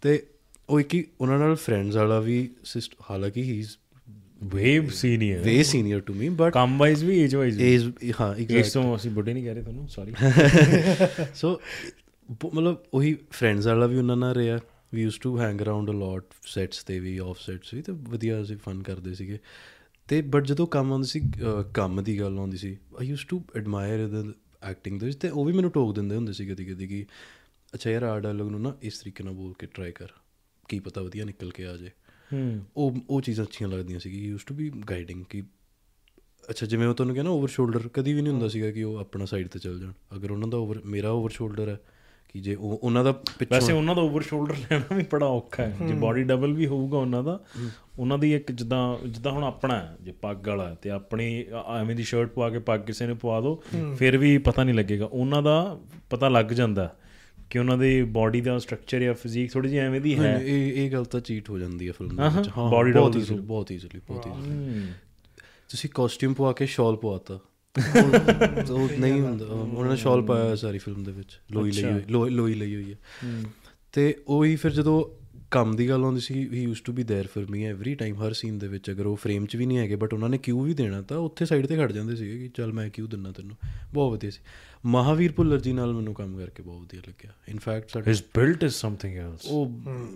[0.02, 0.22] ਤੇ
[0.68, 3.68] ਉਹ ਇੱਕ ਹੀ ਉਹਨਾਂ ਨਾਲ ਫਰੈਂਡਸ ਵਾਲਾ ਵੀ ਸਿਸਟ ਹਾਲਾਂਕਿ he is
[4.44, 8.72] way senior way senior to me but ਕੰਮ ਵਾਈਜ਼ ਵੀ ਏਜ ਵਾਈਜ਼ ਏਜ ਹਾਂ ਐਗਜ਼ੈਕਟ
[8.72, 10.12] ਤੋਂ ਅਸੀਂ ਬੁੱਢੇ ਨਹੀਂ ਕਹਿ ਰਹੇ ਤੁਹਾਨੂੰ ਸੌਰੀ
[11.34, 11.60] ਸੋ
[12.54, 14.58] ਮਤਲਬ ਉਹੀ ਫਰੈਂਡਸ ਵਾਲਾ ਵੀ ਉਹਨਾਂ ਨਾਲ ਰਿਹਾ।
[14.94, 18.42] We used to hang around a lot sets ਤੇ ਵੀ ਆਫ ਸੈਟਸ ਵੀ ਤੇ ਵਧੀਆ
[18.42, 19.38] ਅਸੀਂ ਫਨ ਕਰਦੇ ਸੀਗੇ।
[20.08, 21.20] ਤੇ ਬਟ ਜਦੋਂ ਕੰਮ ਆਉਂਦੀ ਸੀ
[21.74, 25.52] ਕੰਮ ਦੀ ਗੱਲ ਆਉਂਦੀ ਸੀ I used to admire the acting ਦੇ ਤੇ ਉਹ ਵੀ
[25.52, 27.06] ਮੈਨੂੰ ਟੋਕ ਦਿੰਦੇ ਹੁੰਦੇ ਸੀ ਕਦੀ ਕਦੀ ਕਿ
[27.74, 30.08] ਅੱਛਾ ਯਾਰ ਆ ਡਾਇਲੋਗ ਨੂੰ ਨਾ ਇਸ ਤਰੀਕੇ ਨਾਲ ਬੋਲ ਕੇ ਟਰਾਈ ਕਰ
[30.68, 31.90] ਕੀ ਪਤਾ ਵਧੀਆ ਨਿਕਲ ਕੇ ਆ ਜਾਏ।
[32.32, 35.42] ਹੂੰ। ਉਹ ਉਹ ਚੀਜ਼ਾਂ ਅੱਛੀਆਂ ਲੱਗਦੀਆਂ ਸੀ ਯੂਸ ਟੂ ਬੀ ਗਾਈਡਿੰਗ ਕਿ
[36.50, 39.24] ਅੱਛਾ ਜਿਵੇਂ ਉਹ ਤੁਹਾਨੂੰ ਕਹਿੰਦਾ ਓਵਰ ਸ਼ੋਲਡਰ ਕਦੀ ਵੀ ਨਹੀਂ ਹੁੰਦਾ ਸੀਗਾ ਕਿ ਉਹ ਆਪਣਾ
[39.24, 41.78] ਸਾਈਡ ਤੇ ਚੱਲ ਜਾਣ। ਅਗਰ ਉਹਨਾਂ ਦਾ ਓਵਰ ਮੇਰਾ ਓਵਰ ਸ਼ੋਲਡਰ ਹੈ
[42.32, 45.62] ਕਿ ਜੇ ਉਹ ਉਹਨਾਂ ਦਾ ਵੈਸੇ ਪਿੱਛੋਂ ਉਹਨਾਂ ਦਾ ਓਵਰ ਸ਼ੋਲਡਰ ਲੈਣਾ ਵੀ ਬੜਾ ਔਖਾ
[45.62, 47.40] ਹੈ। ਜੇ ਬਾਡੀ ਡਬਲ ਵੀ ਹੋਊਗਾ ਉਹਨਾਂ ਦਾ
[47.98, 51.44] ਉਹਨਾਂ ਦੀ ਇੱਕ ਜਿੱਦਾਂ ਜਿੱਦਾਂ ਹੁਣ ਆਪਣਾ ਹੈ, ਜੇ ਪੱਗ ਵਾਲਾ ਤੇ ਆਪਣੀ
[51.80, 53.62] ਐਵੇਂ ਦੀ ਸ਼ਰਟ ਪਵਾ ਕੇ ਪੱਗ ਕਿਸੇ ਨੇ ਪਵਾ ਦੋ
[53.98, 55.80] ਫਿਰ ਵੀ ਪਤਾ ਨਹੀਂ ਲੱਗੇਗਾ। ਉਹਨਾਂ ਦਾ
[56.10, 56.96] ਪਤਾ ਲੱਗ ਜਾਂਦਾ
[57.50, 60.92] ਕਿ ਉਹਨਾਂ ਦੀ ਬਾਡੀ ਦਾ ਸਟਰਕਚਰ ਜਾਂ ਫਿਜ਼ੀਕ ਥੋੜੀ ਜਿਹੀ ਐਵੇਂ ਦੀ ਹੈ। ਇਹ ਇਹ
[60.92, 63.72] ਗੱਲ ਤਾਂ ਚੀਟ ਹੋ ਜਾਂਦੀ ਹੈ ਫਿਲਮ ਦੇ ਵਿੱਚ। ਹਾਂ body ਬਹੁਤ double easily, ਬਹੁਤ
[63.72, 64.86] ਈਜ਼ੀਲੀ ਬਹੁਤ। ਹੂੰ।
[65.68, 67.38] ਤੁਸੀਂ ਕਾਸਟਿਊਮ ਪਵਾ ਕੇ ਸ਼ਾਲ ਪਵਾਤਾ
[68.70, 72.30] ਉਹ ਨਹੀਂ ਹੁੰਦਾ। ਉਹਨਾਂ ਨੇ ਸ਼ਾਲ ਪਾਇਆ ਹੋਇਆ ਸਾਰੀ ਫਿਲਮ ਦੇ ਵਿੱਚ। ਲੋਈ ਲਈ ਹੋਈ
[72.30, 72.96] ਲੋਈ ਲਈ ਹੋਈ ਹੈ।
[73.92, 75.20] ਤੇ ਉਹੀ ਫਿਰ ਜਦੋਂ
[75.50, 78.32] ਕੰਮ ਦੀ ਗੱਲ ਆਉਂਦੀ ਸੀ he used to be there for me every time Har
[78.32, 80.74] scene ਦੇ ਵਿੱਚ। ਅਗਰ ਉਹ ਫਰੇਮ 'ਚ ਵੀ ਨਹੀਂ ਹੈਗੇ ਬਟ ਉਹਨਾਂ ਨੇ ਕਿਊ ਵੀ
[80.74, 83.56] ਦੇਣਾ ਤਾਂ ਉੱਥੇ ਸਾਈਡ ਤੇ ਖੜ ਜਾਂਦੇ ਸੀਗੇ ਕਿ ਚੱਲ ਮੈਂ ਕਿਊ ਦਿੰਨਾ ਤੈਨੂੰ।
[83.94, 84.40] ਬਹੁਤ ਵਧੀਆ ਸੀ।
[84.86, 88.74] ਮਹਾਵੀਰ ਭੁੱਲਰ ਜੀ ਨਾਲ ਮੈਨੂੰ ਕੰਮ ਕਰਕੇ ਬਹੁਤ ਵਧੀਆ ਲੱਗਿਆ। ਇਨਫੈਕਟ ਸਾਡਾ his built is
[88.74, 89.72] something else ਉਹ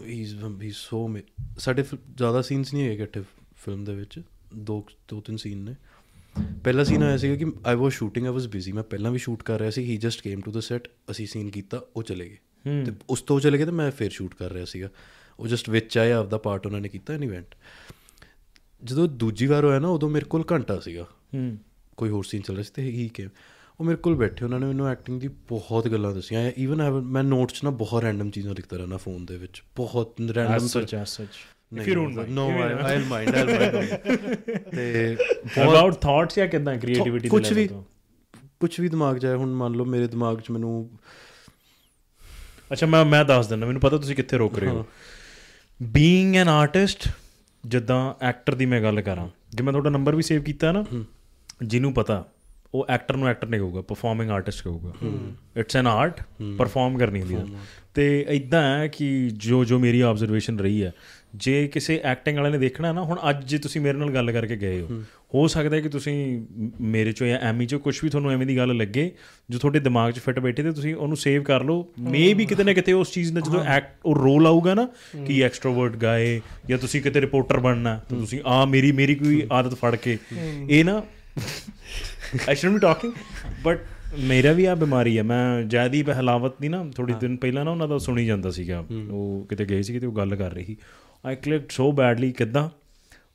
[0.07, 1.17] ਹੀ ਇਜ਼ ਹੀ ਸੋ
[1.59, 1.85] ਸਾਡੇ
[2.17, 3.23] ਜ਼ਿਆਦਾ ਸੀਨਸ ਨਹੀਂ ਹੈਗੇ ਇਕੱਠੇ
[3.65, 4.21] ਫਿਲਮ ਦੇ ਵਿੱਚ।
[4.55, 5.75] ਦੋ ਦੋ ਤਿੰਨ ਸੀਨ ਨੇ।
[6.65, 9.43] ਪਹਿਲਾ ਸੀਨ ਆਇਆ ਸੀਗਾ ਕਿ ਆਈ ਵਾਸ ਸ਼ੂਟਿੰਗ ਆਈ ਵਾਸ ਬਿਜ਼ੀ ਮੈਂ ਪਹਿਲਾਂ ਵੀ ਸ਼ੂਟ
[9.43, 12.39] ਕਰ ਰਿਹਾ ਸੀ he just came to the set ਅਸੀਂ ਸੀਨ ਕੀਤਾ ਉਹ ਚਲੇ ਗਏ।
[12.85, 14.89] ਤੇ ਉਸ ਤੋਂ ਚਲੇ ਗਏ ਤੇ ਮੈਂ ਫਿਰ ਸ਼ੂਟ ਕਰ ਰਿਹਾ ਸੀਗਾ।
[15.41, 17.55] ਉਹ ਜਸਟ ਵਿੱਚ ਆਇਆ ਆਪਦਾ ਪਾਰਟ ਉਹਨਾਂ ਨੇ ਕੀਤਾ ਐਨ ਇਵੈਂਟ
[18.85, 21.03] ਜਦੋਂ ਦੂਜੀ ਵਾਰ ਹੋਇਆ ਨਾ ਉਦੋਂ ਮੇਰੇ ਕੋਲ ਘੰਟਾ ਸੀਗਾ।
[21.35, 21.59] ਹੂੰ।
[21.97, 23.29] ਕੋਈ ਹੋਰ ਸੀਨ ਚੱਲ ਰਿਹਾ ਸੀ ਤੇ ਹੀ ਕੇ
[23.81, 27.65] ਉਹ ਮੇਰੇ ਕੋਲ ਬੈਠੇ ਉਹਨਾਂ ਨੇ ਮੈਨੂੰ ਐਕਟਿੰਗ ਦੀ ਬਹੁਤ ਗੱਲਾਂ ਦੱਸੀਆਂ। ਈਵਨ ਮੈਂ ਨੋਟਸ
[27.65, 31.29] ਨਾ ਬਹੁਤ ਰੈਂਡਮ ਚੀਜ਼ਾਂ ਲਿਖਦਾ ਰਹਿਣਾ ਫੋਨ ਦੇ ਵਿੱਚ। ਬਹੁਤ random as such
[31.73, 33.95] you don't mind no I'll mind I'll mind
[34.71, 37.69] ਤੇ about thoughts ਜਾਂ ਕਿਦਾਂ creativity ਕੁਝ ਵੀ
[38.61, 40.91] ਕੁਝ ਵੀ ਦਿਮਾਗ 'ਚ ਆਇਆ ਹੁਣ ਮੰਨ ਲਓ ਮੇਰੇ ਦਿਮਾਗ 'ਚ ਮੈਨੂੰ
[42.73, 44.87] ਅੱਛਾ ਮੈਂ ਮੈਂ ਦੱਸ ਦਿੰਦਾ ਮੈਨੂੰ ਪਤਾ ਤੁਸੀਂ ਕਿੱਥੇ ਰੋਕ ਰਹੇ ਹੋ।
[45.83, 47.09] ਬੀਇੰਗ ਐਨ ਆਰਟਿਸਟ
[47.67, 50.85] ਜਿੱਦਾਂ ਐਕਟਰ ਦੀ ਮੈਂ ਗੱਲ ਕਰਾਂ ਜੇ ਮੈਂ ਤੁਹਾਡਾ ਨੰਬਰ ਵੀ ਸੇਵ ਕੀਤਾ ਨਾ
[51.63, 52.25] ਜਿਹਨੂੰ ਪਤਾ
[52.75, 54.93] ਉਹ ਐਕਟਰ ਨੂੰ ਐਕਟਰ ਨਹੀਂ ਕਹੂਗਾ ਪਰਫਾਰਮਿੰਗ ਆਰਟਿਸਟ ਕਹੂਗਾ।
[55.57, 56.21] ਇਟਸ ਐਨ ਆਰਟ
[56.59, 57.45] ਪਰਫਾਰਮ ਕਰਨੀ ਹੁੰਦੀ ਹੈ
[57.95, 60.93] ਤੇ ਇਦਾਂ ਹੈ ਕਿ ਜੋ ਜੋ ਮੇਰੀ ਆਬਜ਼ਰਵੇਸ਼ਨ ਰਹੀ ਹੈ
[61.35, 64.57] ਜੇ ਕਿਸੇ ਐਕਟਿੰਗ ਵਾਲੇ ਨੇ ਦੇਖਣਾ ਨਾ ਹੁਣ ਅੱਜ ਜੇ ਤੁਸੀਂ ਮੇਰੇ ਨਾਲ ਗੱਲ ਕਰਕੇ
[64.57, 65.03] ਗਏ ਹੋ
[65.35, 66.43] ਹੋ ਸਕਦਾ ਹੈ ਕਿ ਤੁਸੀਂ
[66.81, 69.13] ਮੇਰੇ ਚੋਂ ਜਾਂ ਐਮੀ ਚੋਂ ਕੁਝ ਵੀ ਤੁਹਾਨੂੰ ਐਵੇਂ ਦੀ ਗੱਲ ਲੱਗੇ
[69.51, 72.65] ਜੋ ਤੁਹਾਡੇ ਦਿਮਾਗ 'ਚ ਫਿੱਟ ਬੈਠੇ ਤੇ ਤੁਸੀਂ ਉਹਨੂੰ ਸੇਵ ਕਰ ਲਓ। ਮੇ ਵੀ ਕਿਤੇ
[72.65, 74.89] ਨਾ ਕਿਤੇ ਉਸ ਚੀਜ਼ ਦਾ ਜਦੋਂ ਐਕਟ ਉਹ ਰੋਲ ਆਊਗਾ ਨਾ
[75.27, 79.75] ਕਿ ਐਕਸਟਰੋਵਰਟ ਗਾਏ ਜਾਂ ਤੁਸੀਂ ਕਿਤੇ ਰਿਪੋਰਟਰ ਬਣਨਾ ਤਾਂ ਤੁਸੀਂ ਆ ਮੇਰੀ ਮੇਰੀ ਕੋਈ ਆਦਤ
[79.75, 80.19] ਫੜ ਕੇ।
[80.71, 81.03] ਇਹ ਨਾ
[82.49, 83.13] I should be talking
[83.65, 83.81] but
[84.19, 87.89] ਮੇਰਾ ਵੀ ਆ ਬਿਮਾਰੀ ਹੈ ਮੈਂ ਜੈਦੀ ਬਹਿਲਾਵਤ ਦੀ ਨਾ ਥੋੜੀ ਦਿਨ ਪਹਿਲਾਂ ਨਾ ਉਹਨਾਂ
[87.89, 90.77] ਦਾ ਸੁਣੀ ਜਾਂਦਾ ਸੀਗਾ। ਉਹ ਕਿਤੇ ਗਏ ਸੀ ਤੇ ਉਹ ਗੱਲ ਕਰ ਰਹੀ।
[91.27, 92.71] ਆਈ ਕਲਿਕਡ ਸੋ ਬੈਡਲੀ ਕਿਦਾਂ?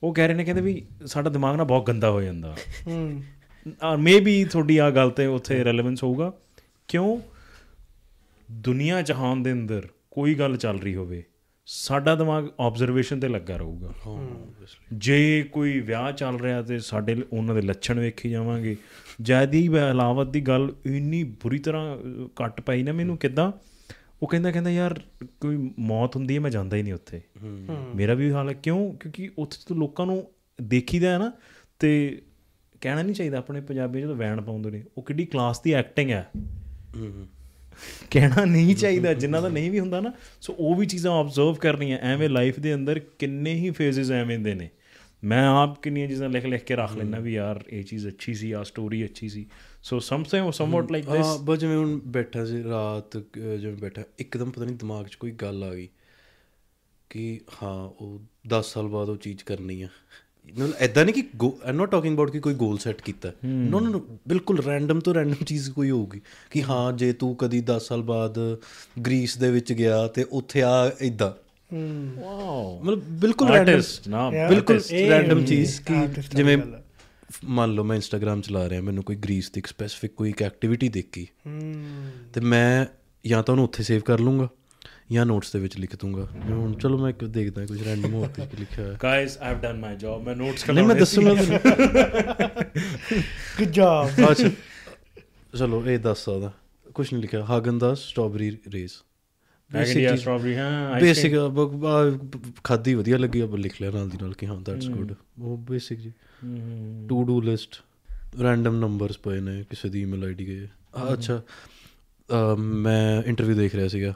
[0.03, 2.55] ਉਹ ਕਹਿ ਰਹੇ ਨੇ ਕਹਿੰਦੇ ਵੀ ਸਾਡਾ ਦਿਮਾਗ ਨਾ ਬਹੁਤ ਗੰਦਾ ਹੋ ਜਾਂਦਾ।
[2.87, 3.23] ਹੂੰ।
[3.99, 6.33] ਮੇ ਬੀ ਤੁਹਾਡੀ ਆ ਗੱਲ ਤੇ ਉੱਥੇ ਰੈਲੇਵੈਂਸ ਹੋਊਗਾ।
[6.87, 7.21] ਕਿਉਂ?
[8.51, 11.23] ਦੁਨੀਆ ਜਹਾਨ ਦੇ ਅੰਦਰ ਕੋਈ ਗੱਲ ਚੱਲ ਰਹੀ ਹੋਵੇ
[11.65, 13.93] ਸਾਡਾ ਦਿਮਾਗ ਆਬਜ਼ਰਵੇਸ਼ਨ ਤੇ ਲੱਗਾ ਰਹੂਗਾ।
[14.93, 18.75] ਜੇ ਕੋਈ ਵਿਆਹ ਚੱਲ ਰਿਹਾ ਤੇ ਸਾਡੇ ਉਹਨਾਂ ਦੇ ਲੱਛਣ ਵੇਖੀ ਜਾਵਾਂਗੇ।
[19.21, 21.97] ਜੈਦੀ ਬਹਿਲਾਵਤ ਦੀ ਗੱਲ ਇੰਨੀ ਬੁਰੀ ਤਰ੍ਹਾਂ
[22.35, 23.51] ਕੱਟ ਪਈ ਨਾ ਮੈਨੂੰ ਕਿਦਾਂ?
[24.23, 25.01] ਉਹ ਕਹਿੰਦਾ ਕਹਿੰਦਾ ਯਾਰ
[25.39, 27.21] ਕੋਈ ਮੌਤ ਹੁੰਦੀ ਹੈ ਮੈਂ ਜਾਂਦਾ ਹੀ ਨਹੀਂ ਉੱਥੇ।
[27.95, 28.93] ਮੇਰਾ ਵੀ ਹਾਲ ਹੈ। ਕਿਉਂ?
[28.93, 30.31] ਕਿਉਂਕਿ ਉੱਥੇ ਤੋਂ ਲੋਕਾਂ ਨੂੰ
[30.61, 31.31] ਦੇਖੀਦਾ ਹੈ ਨਾ
[31.79, 32.21] ਤੇ
[32.81, 36.29] ਕਹਿਣਾ ਨਹੀਂ ਚਾਹੀਦਾ ਆਪਣੇ ਪੰਜਾਬੀ ਜਦੋਂ ਵੈਣ ਪਾਉਂਦੇ ਨੇ। ਉਹ ਕਿੱਡੀ ਕਲਾਸ ਦੀ ਐਕਟਿੰਗ ਹੈ।
[38.11, 41.97] ਕਹਿਣਾ ਨਹੀਂ ਚਾਹੀਦਾ ਜਿਨ੍ਹਾਂ ਦਾ ਨਹੀਂ ਵੀ ਹੁੰਦਾ ਨਾ ਸੋ ਉਹ ਵੀ ਚੀਜ਼ਾਂ ਆਬਜ਼ਰਵ ਕਰਨੀਆਂ।
[41.97, 44.69] ਐਵੇਂ ਲਾਈਫ ਦੇ ਅੰਦਰ ਕਿੰਨੇ ਹੀ ਫੇਜ਼ਸ ਐਵੇਂ ਦੇ ਨੇ।
[45.23, 48.51] ਮੈਂ ਆਪ ਕਿੰਨੀਆਂ ਚੀਜ਼ਾਂ ਲਿਖ ਲਿਖ ਕੇ ਰੱਖ ਲੈਣਾ ਵੀ ਯਾਰ ਇਹ ਚੀਜ਼ ਅੱਛੀ ਸੀ
[48.51, 49.45] ਆ ਸਟੋਰੀ ਅੱਛੀ ਸੀ।
[49.83, 53.17] ਸੋ ਸਮਥਿੰਗ ਸਮਵਟ ਲਾਈਕ ਹਾਂ ਦਿਸ ਬਸ ਜਿਵੇਂ ਹੁਣ ਬੈਠਾ ਸੀ ਰਾਤ
[53.59, 55.87] ਜਿਵੇਂ ਬੈਠਾ ਇੱਕਦਮ ਪਤਾ ਨਹੀਂ ਦਿਮਾਗ 'ਚ ਕੋਈ ਗੱਲ ਆ ਗਈ
[57.09, 59.87] ਕਿ ਹਾਂ ਉਹ 10 ਸਾਲ ਬਾਅਦ ਉਹ ਚੀਜ਼ ਕਰਨੀ ਆ।
[60.53, 61.23] ਮਤਲਬ ਐਦਾਂ ਨਹੀਂ ਕਿ
[61.65, 65.45] ਆਈ ਨਾਟ ਟਾਕਿੰਗ ਅਬਾਊਟ ਕਿ ਕੋਈ ਗੋਲ ਸੈੱਟ ਕੀਤਾ। ਨੋ ਨੋ ਬਿਲਕੁਲ ਰੈਂਡਮ ਤੋਂ ਰੈਂਡਮ
[65.45, 68.57] ਚੀਜ਼ ਕੋਈ ਹੋਊਗੀ ਕਿ ਹਾਂ ਜੇ ਤੂੰ ਕਦੀ 10 ਸਾਲ ਬਾਅਦ
[69.05, 71.31] ਗ੍ਰੀਸ ਦੇ ਵਿੱਚ ਗਿਆ ਤੇ ਉੱਥੇ ਆ ਇਦਾਂ
[71.73, 73.81] ਹੂੰ ਵਾਓ ਮਤਲਬ ਬਿਲਕੁਲ ਰੈਂਡਮ.
[74.49, 76.83] ਬਿਲਕੁਲ ਰੈਂਡਮ ਚੀਜ਼ ਹੈ, ਕਿ ਜਿਵੇਂ ਹੈ।
[77.43, 81.27] ਮੰਨ ਲਓ ਮੈਂ ਇੰਸਟਾਗ੍ਰam ਚਲਾ ਰਿਹਾ ਮੈਨੂੰ ਕੋਈ ਗ੍ਰੀਸ ਦੀ ਸਪੈਸੀਫਿਕ ਕੋਈ ਇੱਕ ਐਕਟੀਵਿਟੀ ਦੇਖੀ।
[81.47, 82.85] ਹੂੰ। ਤੇ ਮੈਂ
[83.27, 84.47] ਜਾਂ ਤਾਂ ਉਹਨੂੰ ਉੱਥੇ ਸੇਵ ਕਰ ਲੂੰਗਾ
[85.11, 88.27] ਜਾਂ ਨੋਟਸ ਦੇ ਵਿੱਚ ਲਿਖ ਦੂੰਗਾ। ਜਿਵੇਂ ਹੁਣ ਚਲੋ ਮੈਂ ਇੱਕ ਦੇਖਦਾ ਕੁਝ ਰੈਂਡਮ ਹੋਰ
[88.27, 91.33] ਕੁਝ ਲਿਖਿਆ ਹੋਇਆ। Guys I have done my job ਮੈਂ ਨੋਟਸ ਕਰ ਨਹੀਂ ਮੈਂ ਦੱਸੂਗਾ
[91.33, 91.59] ਤੁਹਾਨੂੰ
[93.59, 94.49] ਗੁੱਡ ਜੌਬ ਅੱਛਾ।
[95.57, 96.51] ਚਲੋ ਇਹ ਦੱਸ ਸਕਦਾ।
[96.93, 98.91] ਕੁਝ ਨਹੀਂ ਲਿਖਿਆ। ਹਾਗਨ ਦਾ ਸਟ੍ਰਾਬੇਰੀ ਰੇਸ
[99.73, 101.33] ਮੈਗਨੀਆ ਸਟ੍ਰਾਬੇਰੀ ਹਾਂ ਬੇਸਿਕ
[102.63, 105.99] ਖਾਦੀ ਵਧੀਆ ਲੱਗੀ ਅਬ ਲਿਖ ਲਿਆ ਨਾਲ ਦੀ ਨਾਲ ਕਿ ਹਾਂ ਦੈਟਸ ਗੁੱਡ ਉਹ ਬੇਸਿਕ
[105.99, 106.13] ਜੀ।
[107.09, 107.81] To do list
[108.43, 110.67] random numbers ਪਏ ਨੇ ਕਿਸੇ ਦੀ ਈਮੇਲ ਆਈਡੀ ਗਏ।
[111.13, 111.41] ਅੱਛਾ
[112.57, 114.13] ਮੈਂ ਇੰਟਰਵਿਊ ਦੇਖ ਰਿਹਾ ਸੀਗਾ।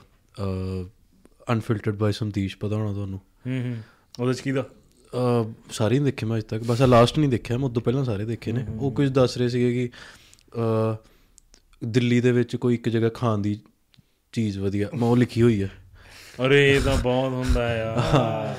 [1.51, 3.19] ਅਨਫਿਲਟਰਡ ਬਾਈ ਸੰਤੀਸ਼ ਪਤਾ ਹੋਣਾ ਤੁਹਾਨੂੰ?
[3.47, 3.77] ਹੂੰ ਹੂੰ।
[4.19, 4.65] ਉਹਦੇ ਚ ਕੀ ਦਾ?
[5.71, 8.25] ਸਾਰੇ ਨਹੀਂ ਦੇਖੇ ਮੈਂ ਅਜੇ ਤੱਕ। ਬਸ ਆ ਲਾਸਟ ਨਹੀਂ ਦੇਖਿਆ ਮੈਂ ਉਦੋਂ ਪਹਿਲਾਂ ਸਾਰੇ
[8.25, 9.89] ਦੇਖੇ ਨੇ। ਉਹ ਕੁਝ ਦੱਸ ਰਹੇ ਸੀਗੇ ਕਿ
[11.85, 13.59] ਦਿੱਲੀ ਦੇ ਵਿੱਚ ਕੋਈ ਇੱਕ ਜਗ੍ਹਾ ਖਾਣ ਦੀ
[14.31, 15.71] ਚੀਜ਼ ਵਧੀਆ। ਮੈਂ ਉਹ ਲਿਖੀ ਹੋਈ ਹੈ।
[16.45, 18.55] ਅਰੇ ਇਹ ਤਾਂ ਬਹੁਤ ਹੁੰਦਾ ਆ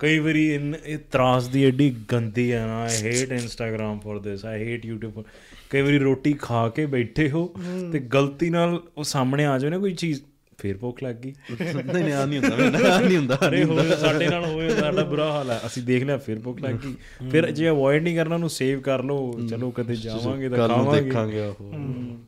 [0.00, 4.44] ਕਈ ਵਾਰੀ ਇਨ ਇਹ ਤਰਾਸ ਦੀ ਐਡੀ ਗੰਦੀ ਹੈ ਨਾ I hate Instagram for this
[4.44, 5.24] I hate YouTube for-
[5.70, 7.54] ਕਈ ਵਾਰੀ ਰੋਟੀ ਖਾ ਕੇ ਬੈਠੇ ਹੋ
[7.92, 10.20] ਤੇ ਗਲਤੀ ਨਾਲ ਉਹ ਸਾਹਮਣੇ ਆ ਜਾਵੇ ਨਾ ਕੋਈ ਚੀਜ਼
[10.58, 14.28] ਫੇਰ ਭੁੱਖ ਲੱਗ ਗਈ। ਨਹੀਂ ਨਹੀਂ ਆ ਨਹੀਂ ਹੁੰਦਾ ਮੇਰੇ ਨਹੀਂ ਹੁੰਦਾ ਅਰੇ ਹੋਏ ਸਾਡੇ
[14.28, 16.94] ਨਾਲ ਹੋਏ ਸਾਡਾ ਬੁਰਾ ਹਾਲ ਹੈ ਅਸੀਂ ਦੇਖ ਲਿਆ ਫਿਰ ਭੁੱਖ ਲੱਗ ਗਈ।
[17.30, 21.40] ਫਿਰ ਜੇ ਅਵੋਇਡ ਨਹੀਂ ਕਰਨਾ ਉਹਨੂੰ ਸੇਵ ਕਰ ਲਓ ਚਲੋ ਕਦੇ ਜਾਵਾਂਗੇ ਤਾਂ ਖਾਵਾਂਗੇ। ਦੇਖਾਂਗੇ
[21.40, 21.72] ਆਹੋ।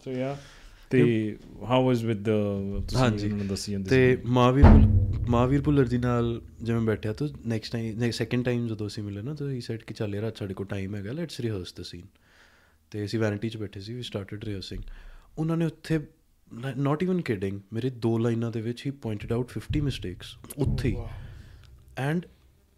[0.05, 0.37] ਸੋ ਯਾ
[0.93, 4.65] ਤੇ ਹਾਊ ਵਾਸ ਵਿਦ ਤੁਸੀਂ ਹਾਂਜੀ। ਉਹਨਾਂ ਨੂੰ ਦੱਸੀ ਜਾਂਦੇ ਤੇ ਮਹਾਵੀਰ
[5.29, 9.35] ਮਹਾਵੀਰ ਭੁੱਲਰ ਜੀ ਨਾਲ ਜਿਵੇਂ ਬੈਠਿਆ ਤਾਂ ਨੈਕਸਟ ਟਾਈਮ ਸੈਕੰਡ ਟਾਈਮ ਜਦੋਂ ਅਸੀਂ ਮਿਲੇ ਨਾ
[9.35, 12.03] ਤਾਂ ਹੀ ਸੈਡ ਕਿ ਚੱਲ ਯਾਰ ਅੱਜ ਸਾਡੇ ਕੋਲ ਟਾਈਮ ਹੈਗਾ ਲੈਟਸ ਰਿਹਰਸ ਦ ਸੀਨ
[12.91, 14.83] ਤੇ ਅਸੀਂ ਵੈਨਿਟੀ 'ਚ ਬੈਠੇ ਸੀ ਵੀ ਸਟਾਰਟਡ ਰਿਹਰਸਿੰਗ
[15.39, 16.01] ਉਹਨਾਂ ਨੇ ਉੱਥੇ
[16.77, 20.95] ਨਾਟ ਇਵਨ ਕਿਡਿੰਗ ਮੇਰੇ ਦੋ ਲਾਈਨਾਂ ਦੇ ਵਿੱਚ ਹੀ ਪੁਆਇੰਟਡ ਆਊਟ 50 ਮਿਸਟੇਕਸ ਉੱਥੇ
[21.99, 22.27] ਐਂਡ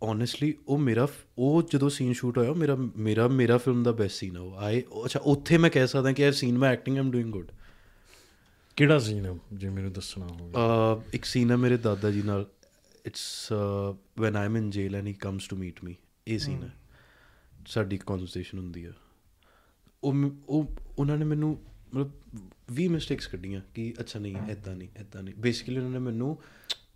[0.03, 1.07] ਓਨੈਸਟਲੀ ਉਹ ਮੇਰਾ
[1.39, 4.83] ਉਹ ਜਦੋਂ ਸੀਨ ਸ਼ੂਟ ਹੋਇਆ ਮੇਰਾ ਮੇਰਾ ਮੇਰਾ ਫਿਲਮ ਦਾ ਬੈਸਟ ਸੀਨ ਆ ਉਹ। ਆਏ
[5.05, 7.47] ਅੱਛਾ ਉੱਥੇ ਮੈਂ ਕਹਿ ਸਕਦਾ ਕਿ ਯਾਰ ਸੀਨ ਮੈਂ ਐਕਟਿੰਗ ਆਮ ਡੂਇੰਗ ਗੁੱਡ
[8.77, 10.53] ਕਿਹੜਾ ਸੀਨ ਹੈ ਜੇ ਮੈਨੂੰ ਦੱਸਣਾ ਹੋਵੇ।
[11.13, 12.47] ਇੱਕ ਸੀਨ ਹੈ ਮੇਰੇ ਦਾਦਾ ਜੀ ਨਾਲ।
[13.07, 13.53] It's
[14.19, 15.95] when I am in jail and he comes to meet me
[16.29, 16.75] ਇਹ ਸੀਨ ਹੈ।
[17.67, 18.93] ਸਾਡੀ ਕਨਵਰਸੇਸ਼ਨ ਹੁੰਦੀ ਹੈ
[20.05, 20.15] ਉਹ
[20.49, 21.63] ਉਹ ਉਹਨਾਂ ਨੇ ਮੈਨੂੰ
[21.95, 22.11] ਮਤਲਬ
[22.73, 26.39] 20 ਮਿਸਟੇਕਸ ਕੱਢੀਆਂ ਕਿ ਅੱਛਾ ਨਹੀਂ ਐਦਾਂ ਨਹੀਂ ਐਦਾਂ ਨਹੀਂ। ਬੇਸਿਕਲੀ ਉਹਨਾਂ ਨੇ ਮੈਨੂੰ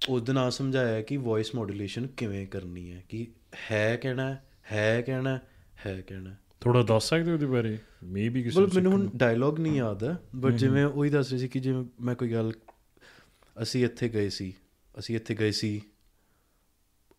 [0.08, 3.26] ਉਸ ਦਿਨ ਆ ਸਮਝਾਇਆ ਕਿ ਵੌਇਸ ਮੋਡੂਲੇਸ਼ਨ ਕਿਵੇਂ ਕਰਨੀ ਹੈ। ਕਿ
[3.70, 4.36] ਹੈ ਕਹਿਣਾ
[4.72, 5.40] ਹੈ, ਕਹਿਣਾ
[5.86, 7.78] ਹੈ, ਕਹਿਣਾ। ਥੋੜਾ ਦੱਸ ਸਕਦੇ ਹੋ ਉਹਦੇ ਬਾਰੇ?
[8.04, 11.48] ਮੇਬੀ ਕਿਸੇ ਮਤਲਬ ਮੈਨੂੰ ਹੁਣ ਡਾਇਲੌਗ ਨਹੀਂ ਯਾਦ ਹੈ ਬਟ ਜਿਵੇਂ ਉਹੀ ਦੱਸ ਰਹੀ ਸੀ
[11.48, 12.52] ਕਿ ਜਿਵੇਂ ਮੈਂ ਕੋਈ ਗੱਲ
[13.62, 14.54] ਅਸੀਂ ਇੱਥੇ ਗਏ ਸੀ
[14.98, 15.82] ਅਸੀਂ ਇੱਥੇ ਗਏ ਸੀ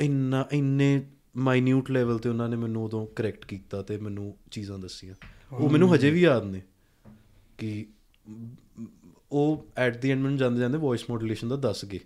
[0.02, 1.06] ਇੰਨਾ ਇੰਨੇ
[1.38, 5.16] ਮਾਈਨਿਊਟ ਲੈਵਲ ਤੇ ਉਹਨਾਂ ਨੇ ਮੈਨੂੰ ਉਦੋਂ ਕਰੈਕਟ ਕੀਤਾ ਤੇ ਮੈਨੂੰ ਚੀਜ਼ਾਂ ਦੱਸੀਆਂ।
[5.56, 6.62] ਉਹ ਮੈਨੂੰ ਹਜੇ ਵੀ ਯਾਦ ਨੇ
[7.58, 7.86] ਕਿ
[9.32, 12.00] ਉਹ ਐਟ ਦੀ ਐਂਡ ਮੈਨੂੰ ਜਾਂਦੇ ਜਾਂਦੇ ਵੌਇਸ ਮੋਡੂਲੇਸ਼ਨ ਦਾ ਦੱਸ ਗਏ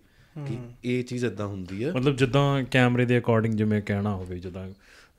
[0.47, 4.69] ਕਿ ਇਹ ਚੀਜ਼ ਇਦਾਂ ਹੁੰਦੀ ਹੈ। ਮਤਲਬ ਜਿੱਦਾਂ ਕੈਮਰੇ ਦੇ ਅਕੋਰਡਿੰਗ ਜਿਵੇਂ ਕਹਿਣਾ ਹੋਵੇ ਜਿੱਦਾਂ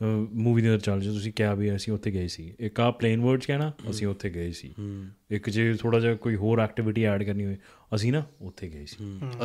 [0.02, 3.20] ਮੂਵੀ ਦੇ ਅੰਦਰ ਚੱਲ ਜੇ ਤੁਸੀਂ ਕਿਹਾ ਵੀ ਅਸੀਂ ਉੱਥੇ ਗਏ ਸੀ। ਇੱਕ ਆ ਪਲੇਨ
[3.20, 4.74] ਵਰਡਸ ਕਹਿਣਾ ਅਸੀਂ ਉੱਥੇ ਗਏ ਸੀ।
[5.30, 7.56] ਇੱਕ ਜੇ ਥੋੜਾ ਜਿਹਾ ਕੋਈ ਹੋਰ ਐਕਟੀਵਿਟੀ ਐਡ ਕਰਨੀ ਹੋਵੇ
[7.94, 8.96] ਅਸੀਂ ਨਾ ਉੱਥੇ ਗਏ ਸੀ।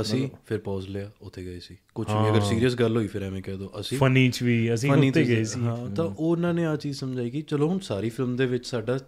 [0.01, 3.41] ਅਸੀਂ ਫਿਰ ਪੌਜ਼ ਲਿਆ ਉੱਥੇ ਗਏ ਸੀ। ਕੁਝ ਵੀ ਅਗਰ ਸੀਰੀਅਸ ਗੱਲ ਹੋਈ ਫਿਰ ਐਵੇਂ
[3.41, 6.65] ਕਹਿ ਦੋ ਅਸੀਂ ਫਨੀ ਚ ਵੀ ਅਸੀਂ Funny ਉੱਥੇ ਗਏ ਸੀ। ਹਾਂ ਤਾਂ ਉਹਨਾਂ ਨੇ
[6.65, 8.99] ਆ ਚੀਜ਼ ਸਮਝਾਈ ਕਿ ਚਲੋ ਹੁਣ ਸਾਰੀ ਫਿਲਮ ਦੇ ਵਿੱਚ ਸਾਡਾ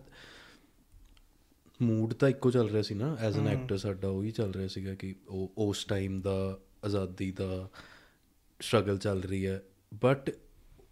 [1.81, 4.95] ਮੂਡ ਤਾਂ ਇੱਕੋ ਚੱਲ ਰਿਹਾ ਸੀ ਨਾ। ਐਜ਼ ਐਨ ਐਕਟਰ ਸਾਡਾ ਉਹੀ ਚੱਲ ਰਿਹਾ ਸੀਗਾ
[4.95, 7.69] ਕਿ ਉਹ ਉਸ ਟਾਈਮ ਦਾ ਆਜ਼ਾਦੀ ਦਾ
[8.61, 9.61] ਸਟਰਗਲ ਚੱਲ ਰਹੀ ਹੈ।
[10.01, 10.31] ਬਟ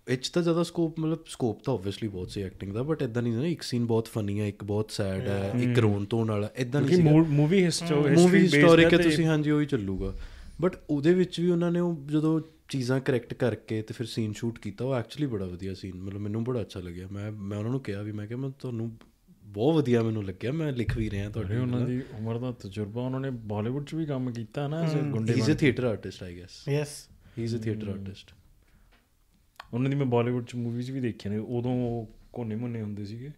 [0.09, 3.33] ਇੱਚ ਤਾਂ ਜ਼ਿਆਦਾ ਸਕੋਪ ਮਤਲਬ ਸਕੋਪ ਤਾਂ ਆਬਵੀਅਸਲੀ ਬਹੁਤ ਸੀ ਐਕਟਿੰਗ ਦਾ ਬਟ ਇਦਾਂ ਨਹੀਂ
[3.33, 6.81] ਨਾ ਇੱਕ ਸੀਨ ਬਹੁਤ ਫਨੀ ਹੈ ਇੱਕ ਬਹੁਤ ਸੈਡ ਹੈ। ਇੱਕ ਰੋਣ ਧੋਣ ਵਾਲਾ ਇਦਾਂ
[6.81, 10.13] ਨਹੀਂ ਸੀਗਾ। ਮੂਵੀ ਹਿਸਟਰੀ ਮੂਵੀ ਹਿਸਟੋਰਿਕ ਹੈ ਤੁਸੀਂ ਹਾਂਜੀ ਉਹੀ ਚੱਲੂਗਾ।
[10.61, 14.59] ਬਟ ਉਹਦੇ ਵਿੱਚ ਵੀ ਉਹਨਾਂ ਨੇ ਉਹ ਜਦੋਂ ਚੀਜ਼ਾਂ ਕਰੈਕਟ ਕਰਕੇ ਤੇ ਫਿਰ ਸੀਨ ਸ਼ੂਟ
[14.59, 17.79] ਕੀਤਾ ਉਹ ਐਕਚੁਅਲੀ ਬੜਾ ਵਧੀਆ ਸੀਨ ਮਤਲਬ ਮੈਨੂੰ ਬੜਾ ਅੱਛਾ ਲੱਗਿਆ। ਮੈਂ ਮੈਂ ਉਹਨਾਂ ਨੂੰ
[17.79, 18.91] ਕਿਹਾ ਵੀ ਮੈਂ ਕਿਹਾ ਮੈਂ ਤੁਹਾਨੂੰ
[19.45, 23.19] ਬਹੁਤ ਵਧੀਆ ਮੈਨੂੰ ਲੱਗਿਆ ਮੈਂ ਲਿਖ ਵੀ ਰਿਹਾ ਤੁਹਾਡੇ ਉਹਨਾਂ ਦੀ ਉਮਰ ਦਾ ਤਜਰਬਾ ਉਹਨਾਂ
[23.19, 26.69] ਨੇ ਬਾਲੀਵੁੱਡ ਚ ਵੀ ਕੰਮ ਕੀਤਾ ਨਾ ਗੁੰਡੇ ਹੀ। Is a theatre artist I guess
[26.69, 26.89] yes
[27.37, 28.33] he is a theatre artist
[29.73, 33.31] ਉਹਨਾਂ ਦੀ ਮੈਂ ਬਾਲੀਵੁੱਡ ਚ ਮੂਵੀਜ਼ ਵੀ ਦੇਖੀਆਂ ਨੇ ਉਦੋਂ ਉਹ ਕੋਨੇ ਮੁੰਨੇ ਹੁੰਦੇ ਸੀਗੇ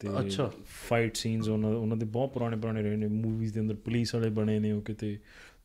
[0.00, 0.50] ਤੇ ਅੱਛਾ।
[0.88, 4.28] ਫਾਈਟ ਸੀਨਸ ਉਹਨਾਂ ਉਹਨਾਂ ਦੇ ਬਹੁਤ ਪੁਰਾਣੇ ਪੁਰਾਣੇ ਰਹੇ ਨੇ ਮੂਵੀਜ਼ ਦੇ ਅੰਦਰ ਪੁਲਿਸ ਵਾਲੇ
[4.30, 5.18] ਬਣੇ ਨੇ ਉਹ ਕਿਤੇ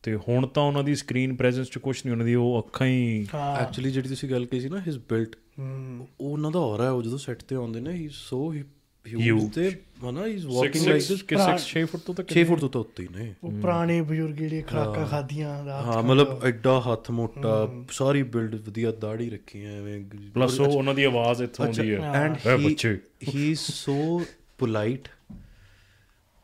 [0.03, 3.27] ਤੇ ਹੁਣ ਤਾਂ ਉਹਨਾਂ ਦੀ ਸਕਰੀਨ ਪ੍ਰੈਜ਼ੈਂਸ ਚ ਕੁਝ ਨਹੀਂ ਉਹਨਾਂ ਦੀ ਉਹ ਅੱਖਾਂ ਹੀ
[3.33, 6.89] ਹਾਂ ਐਕਚੁਅਲੀ ਜਿਹੜੀ ਤੁਸੀਂ ਗੱਲ ਕਹੀ ਸੀ ਨਾ ਹਿਸ ਬਿਲਟ ਉਹ ਉਹਨਾਂ ਦਾ ਔਰਾ ਹੈ
[6.89, 8.63] ਉਹ ਜਦੋਂ ਸੈੱਟ ਤੇ ਆਉਂਦੇ ਨੇ ਹੀ ਸੋ Huge.
[9.05, 11.23] ਹਿਊਜ ਤੇ he is walking like this
[11.67, 15.05] 6 foot ਤੋਂ ਤੱਕ 6 ਫੁੱਟ ਤੋਂ ਤਾਂ ਉੱਤੇ ਨੇ। ਉਹ ਪੁਰਾਣੇ ਬਜ਼ੁਰਗ ਜਿਹੜੇ ਖਰਾਕਾਂ
[15.07, 17.55] ਖਾਦੀਆਂ ਰਾਤ ਹਾਂ ਮਤਲਬ ਐਡਾ ਹੱਥ ਮੋਟਾ
[17.91, 20.03] ਸਾਰੀ ਬਿਲਡ ਵਧੀਆ ਦਾੜੀ ਰੱਖੀ ਐ ਐਵੇਂ
[20.35, 22.97] ਪਲੱਸ ਉਹ ਉਹਨਾਂ ਦੀ ਆਵਾਜ਼ ਇੱਥੋਂ ਆਉਂਦੀ ਹੈ ਐਂਡ ਬੱਚੇ।
[23.27, 24.25] ਹੀ ਇਜ਼ ਸੋ
[24.57, 25.07] ਪੋਲਾਈਟ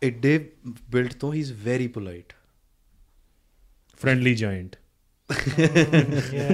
[0.01, 0.37] ਐਡੇ
[0.91, 2.33] ਬਿਲਡ ਤੋਂ he is very polite
[4.01, 4.75] friendly giant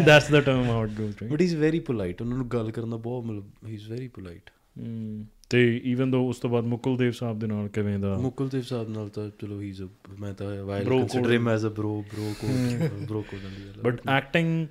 [0.06, 2.90] that's the term how it goes but he is very polite ਉਹਨਾਂ ਨੂੰ ਗੱਲ ਕਰਨ
[2.90, 4.49] ਦਾ ਬਹੁਤ ਮਤਲਬ ਹੀ ਇਜ਼ ਵੈਰੀ ਪੋਲਾਈਟ
[5.50, 8.18] ਤੇ ਈਵਨ ਦੋ ਉਸ ਤੋਂ ਬਾਅਦ ਮੁਕੁਲ ਦੇਵ ਸਾਹਿਬ ਦੇ ਨਾਲ ਕਿਵੇਂ ਦਾ?
[8.18, 9.74] ਮੁਕੁਲ ਦੇਵ ਸਾਹਿਬ ਨਾਲ ਤਾਂ ਚਲੋ ਹੀ
[10.20, 11.32] ਮੈਂ ਤਾਂ while consider.
[11.32, 12.48] Him as a bro bro co
[13.06, 13.38] bro co
[13.84, 14.68] but acting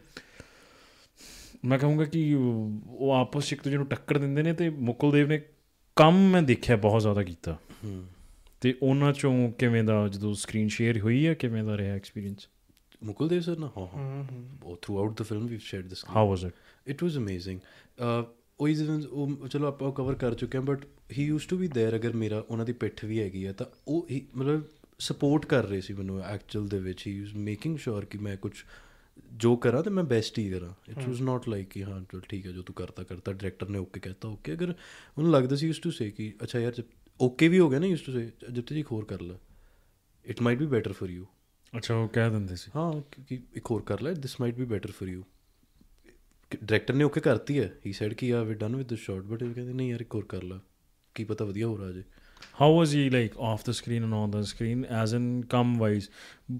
[1.64, 5.40] ਮੈਂ ਕਹੂੰਗਾ ਕਿ ਉਹ ਆਪਸ ਇੱਕ ਦੂਜੇ ਨੂੰ ਟੱਕਰ ਦਿੰਦੇ ਨੇ ਤੇ ਮੁਕੁਲ ਦੇਵ ਨੇ
[5.96, 7.58] ਕੰਮ ਮੈਂ ਦੇਖਿਆ ਬਹੁਤ ਜ਼ਿਆਦਾ ਕੀਤਾ।
[8.60, 12.48] ਤੇ ਉਹਨਾਂ ਚੋਂ ਕਿਵੇਂ ਦਾ ਜਦੋਂ ਸਕਰੀਨ ਸ਼ੇਅਰ ਹੋਈ ਹੈ ਕਿਵੇਂ ਦਾ ਰਿਹਾ ਐਕਸਪੀਰੀਅੰਸ
[13.04, 14.24] ਮੁਕੁਲ ਦੇਵ ਸਰ ਨਾ ਹਾਂ ਹਾਂ।
[14.64, 16.52] ਉਹ throughout the film we shared this how was it
[16.86, 17.60] it was amazing
[18.60, 20.84] ਉਹੀ ਰੀਜ਼ਨਸ ਉਹ ਚਲੋ ਆਪਾਂ ਕਵਰ ਕਰ ਚੁੱਕੇ ਹਾਂ but
[21.18, 24.08] he used to be there ਅਗਰ ਮੇਰਾ ਉਹਨਾਂ ਦੀ ਪਿੱਠ ਵੀ ਹੈਗੀ ਆ ਤਾਂ ਉਹ
[24.36, 24.62] ਮਤਲਬ
[24.98, 28.52] ਸਪੋਰਟ ਕਰ ਰਹੇ ਸੀ ਮੈਨੂੰ ਐਕਚੁਅਲ ਦੇ ਵਿੱਚ। ਹੀ ਯੂਸ ਮੇਕਿੰਗ ਸ਼ੋਰ ਕਿ ਮੈਂ ਕੁਝ
[29.36, 32.46] ਜੋ ਕਰਾਂ ਤੇ ਮੈਂ ਬੈਸਟ ਹੀ ਕਰਾਂ। ਇਟ ਵਾਸ ਨਾਟ ਲਾਈਕ ਕਿ ਹਾਂ ਚਲ ਠੀਕ
[32.46, 34.74] ਹੈ ਜੋ ਤੂੰ ਕਰਤਾ ਕਰਤਾ ਡਾਇਰੈਕਟਰ ਨੇ ਓਕੇ ਕਹਿਤਾ ਓਕੇ ਅਗਰ
[35.18, 36.82] ਉਹਨੂੰ ਲੱਗਦਾ ਸੀ ਯੂਸ ਟੂ ਸੇ ਕਿ ਅੱਛਾ ਯਾਰ
[37.20, 39.34] ਓਕੇ ਵੀ ਹੋ ਗਿਆ ਨਾ ਯੂਸ ਟੂ ਸੇ ਜਦ ਤੇ ਇੱਕ ਹੋਰ ਕਰ ਲੈ।
[40.24, 41.26] It might be better for you
[41.72, 42.92] ਅੱਛਾ ਉਹ ਕਹਿ ਦਿੰਦੇ ਸੀ। ਹਾਂ
[43.28, 45.22] ਕਿ ਇੱਕ ਹੋਰ ਕਰ ਲੈ this might be better for you
[46.64, 49.42] director ਨੇ ਓਕੇ ਕਰਤੀ ਹੈ। ਹੀ ਸੈਡ ਕਿ ਆ we done with the shot but
[49.42, 50.56] ਇਹ ਕਹਿੰਦੇ ਨਹੀਂ ਯਾਰ ਇੱਕ ਹੋਰ ਕਰ ਲੈ।
[51.14, 52.02] ਕੀ ਪਤਾ ਵਧੀਆ ਹੋ ਰਿਹਾ ਜੇ।
[52.60, 56.08] How was he like off the screen and on the screen as in come wise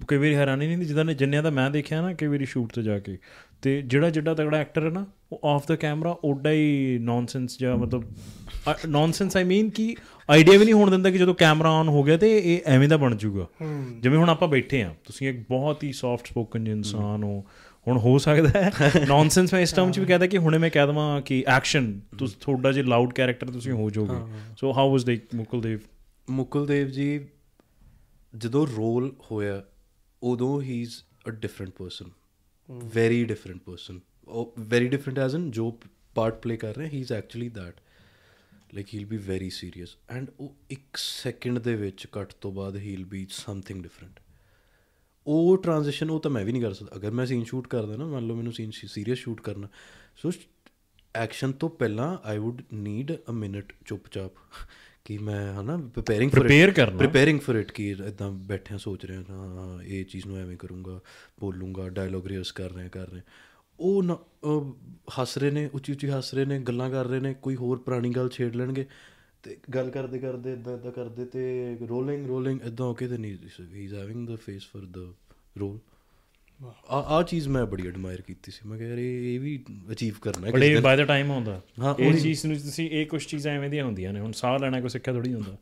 [0.07, 2.81] ਕਈ ਵਾਰੀ ਹੈਰਾਨੀ ਨਹੀਂ ਜਿੱਦਾਂ ਨੇ ਜਿੰਨਿਆਂ ਦਾ ਮੈਂ ਦੇਖਿਆ ਨਾ ਕਈ ਵਾਰੀ ਸ਼ੂਟ ਤੇ
[2.81, 3.17] ਜਾ ਕੇ।
[3.61, 7.77] ਤੇ ਜਿਹੜਾ ਜਿਹੜਾ ਤਗੜਾ ਐਕਟਰ ਹੈ ਨਾ ਉਹ ਆਫ ਦ ਕੈਮਰਾ ਓਡਾ ਹੀ ਨੌਨਸੈਂਸ ਜਾਂ
[7.77, 8.03] ਮਤਲਬ
[8.87, 9.95] ਨੌਨਸੈਂਸ ਆਈ ਮੀਨ ਕਿ
[10.29, 12.97] ਆਈਡੀਆ ਵੀ ਨਹੀਂ ਹੋਣ ਦਿੰਦਾ ਕਿ ਜਦੋਂ ਕੈਮਰਾ ਔਨ ਹੋ ਗਿਆ ਤੇ ਇਹ ਐਵੇਂ ਦਾ
[12.97, 13.47] ਬਣ ਜਾਊਗਾ।
[13.99, 17.45] ਜਿਵੇਂ ਹੁਣ ਆਪਾਂ ਬੈਠੇ ਆ ਤੁਸੀਂ ਇੱਕ ਬਹੁਤ ਹੀ ਸੌਫਟ ਸਪੋਕਨ ਇਨਸਾਨ ਹੋ।
[17.87, 18.71] ਹੁਣ ਹੋ ਸਕਦਾ ਹੈ।
[19.07, 22.37] ਨੌਨਸੈਂਸ ਮੈਂ ਇਸ ਟਰਮ ਚ ਵੀ ਕਹਦਾ ਕਿ ਹੁਣੇ ਮੈਂ ਕਹਿ ਦਵਾਂ ਕਿ ਐਕਸ਼ਨ ਤੁਸੀਂ
[22.41, 25.79] ਥੋੜਾ ਜਿਹਾ ਲਾਊਡ ਕੈਰੈਕਟਰ ਤੁਸੀਂ ਹੋ ਜਾਓਗੇ। ਸੋ ਹਾਊ ਵਾਸ ਲਾਈਕ ਮੁਕੁਲਦੇਵ
[26.29, 27.27] ਮੁਕੁਲਦੇਵ ਜੀ
[28.37, 29.63] ਜਦੋਂ ਰੋਲ ਹੋਇਆ
[30.23, 30.93] ਉਦੋਂ ਹੀ is
[31.27, 32.05] a different person
[32.71, 35.79] very different person ਉਹ ਵੈਰੀ ਡਿਫਰੈਂਟ ਐਜ਼ ਇਨ ਜੋ
[36.15, 37.75] ਪਾਰਟ ਪਲੇ ਕਰ ਰਿਹਾ he is actually that
[38.73, 42.75] like he will be very serious and ਉਹ ਇੱਕ ਸੈਕਿੰਡ ਦੇ ਵਿੱਚ ਕੱਟ ਤੋਂ ਬਾਅਦ
[42.75, 44.19] he will be something different
[45.27, 48.05] ਉਹ ਟ੍ਰਾਂਜੀਸ਼ਨ ਉਹ ਤਾਂ ਮੈਂ ਵੀ ਨਹੀਂ ਕਰ ਸਕਦਾ। ਅਗਰ ਮੈਂ ਸੀਨ ਸ਼ੂਟ ਕਰਦਾ ਨਾ
[48.05, 49.67] ਮੰਨ ਲਓ ਮੈਨੂੰ ਸੀਨ ਸੀਰੀਅਸ ਸ਼ੂਟ ਕਰਨਾ
[50.17, 50.31] ਸੋ
[51.15, 54.31] ਐਕਸ਼ਨ ਤੋਂ ਪਹਿਲਾਂ I would need a minute ਚੁੱਪਚਾਪ
[55.05, 59.23] ਕਿ ਮੈਂ ਹਨਾ ਪ੍ਰੀਪੇਅਰਿੰਗ ਫॉर Prepare ਕਰਨਾ। ਪ੍ਰੀਪੇਅਰਿੰਗ ਫॉर ਇਟ ਕਿ ਇਦਾਂ ਬੈਠਿਆ ਸੋਚ ਰਿਹਾ
[59.29, 60.99] ਹਾਂ ਇਹ ਚੀਜ਼ ਨੂੰ ਐਵੇਂ ਕਰੂੰਗਾ
[61.39, 63.21] ਬੋਲੂੰਗਾ ਡਾਇਲੌਗ ਰਿਹਰਸ ਕਰ ਰਹੇ ਕਰ ਰਹੇ।
[63.79, 64.03] ਉਹ
[65.19, 68.09] ਹੱਸ ਰਹੇ ਨੇ ਉੱਚੀ ਉੱਚੀ ਹੱਸ ਰਹੇ ਨੇ ਗੱਲਾਂ ਕਰ ਰਹੇ ਨੇ ਕੋਈ ਹੋਰ ਪੁਰਾਣੀ
[68.09, 68.85] ਗੱਲ ਛੇੜ ਲੈਣਗੇ।
[69.45, 73.37] ਤੇ ਗੱਲ ਕਰਦੇ ਕਰਦੇ ਇਦਾਂ ਇਦਾਂ ਕਰਦੇ ਤੇ ਰੋਲਿੰਗ ਰੋਲਿੰਗ ਇਦਾਂ ਓਕੇ ਤੇ ਨਹੀਂ
[73.75, 75.13] he is having the face for the
[75.59, 75.79] role
[76.89, 80.47] ਆ ਆ ਚੀਜ਼ ਮੈਂ ਬੜੀ ਐਡਮਾਇਰ ਕੀਤੀ ਸੀ। ਮੈਂ ਕਿਹਾ ਯਾਰ ਇਹ ਵੀ ਅਚੀਵ ਕਰਨਾ
[80.47, 83.53] ਹੈ ਦਿਨ। ਬਾਈ ਦਾ ਟਾਈਮ ਆਉਂਦਾ ਹਾਂ, ਇਹ ਉਹੀ- ਚੀਜ਼ ਨੂੰ ਤੁਸੀਂ ਇਹ ਕੁਝ ਚੀਜ਼ਾਂ
[83.53, 85.57] ਐਵੇਂ ਦੀਆਂ ਹੁੰਦੀਆਂ ਨੇ। ਹੁਣ ਸਾਹ ਲੈਣਾ ਕੋਈ ਸਿੱਖਿਆ ਥੋੜੀ ਹੁੰਦਾ।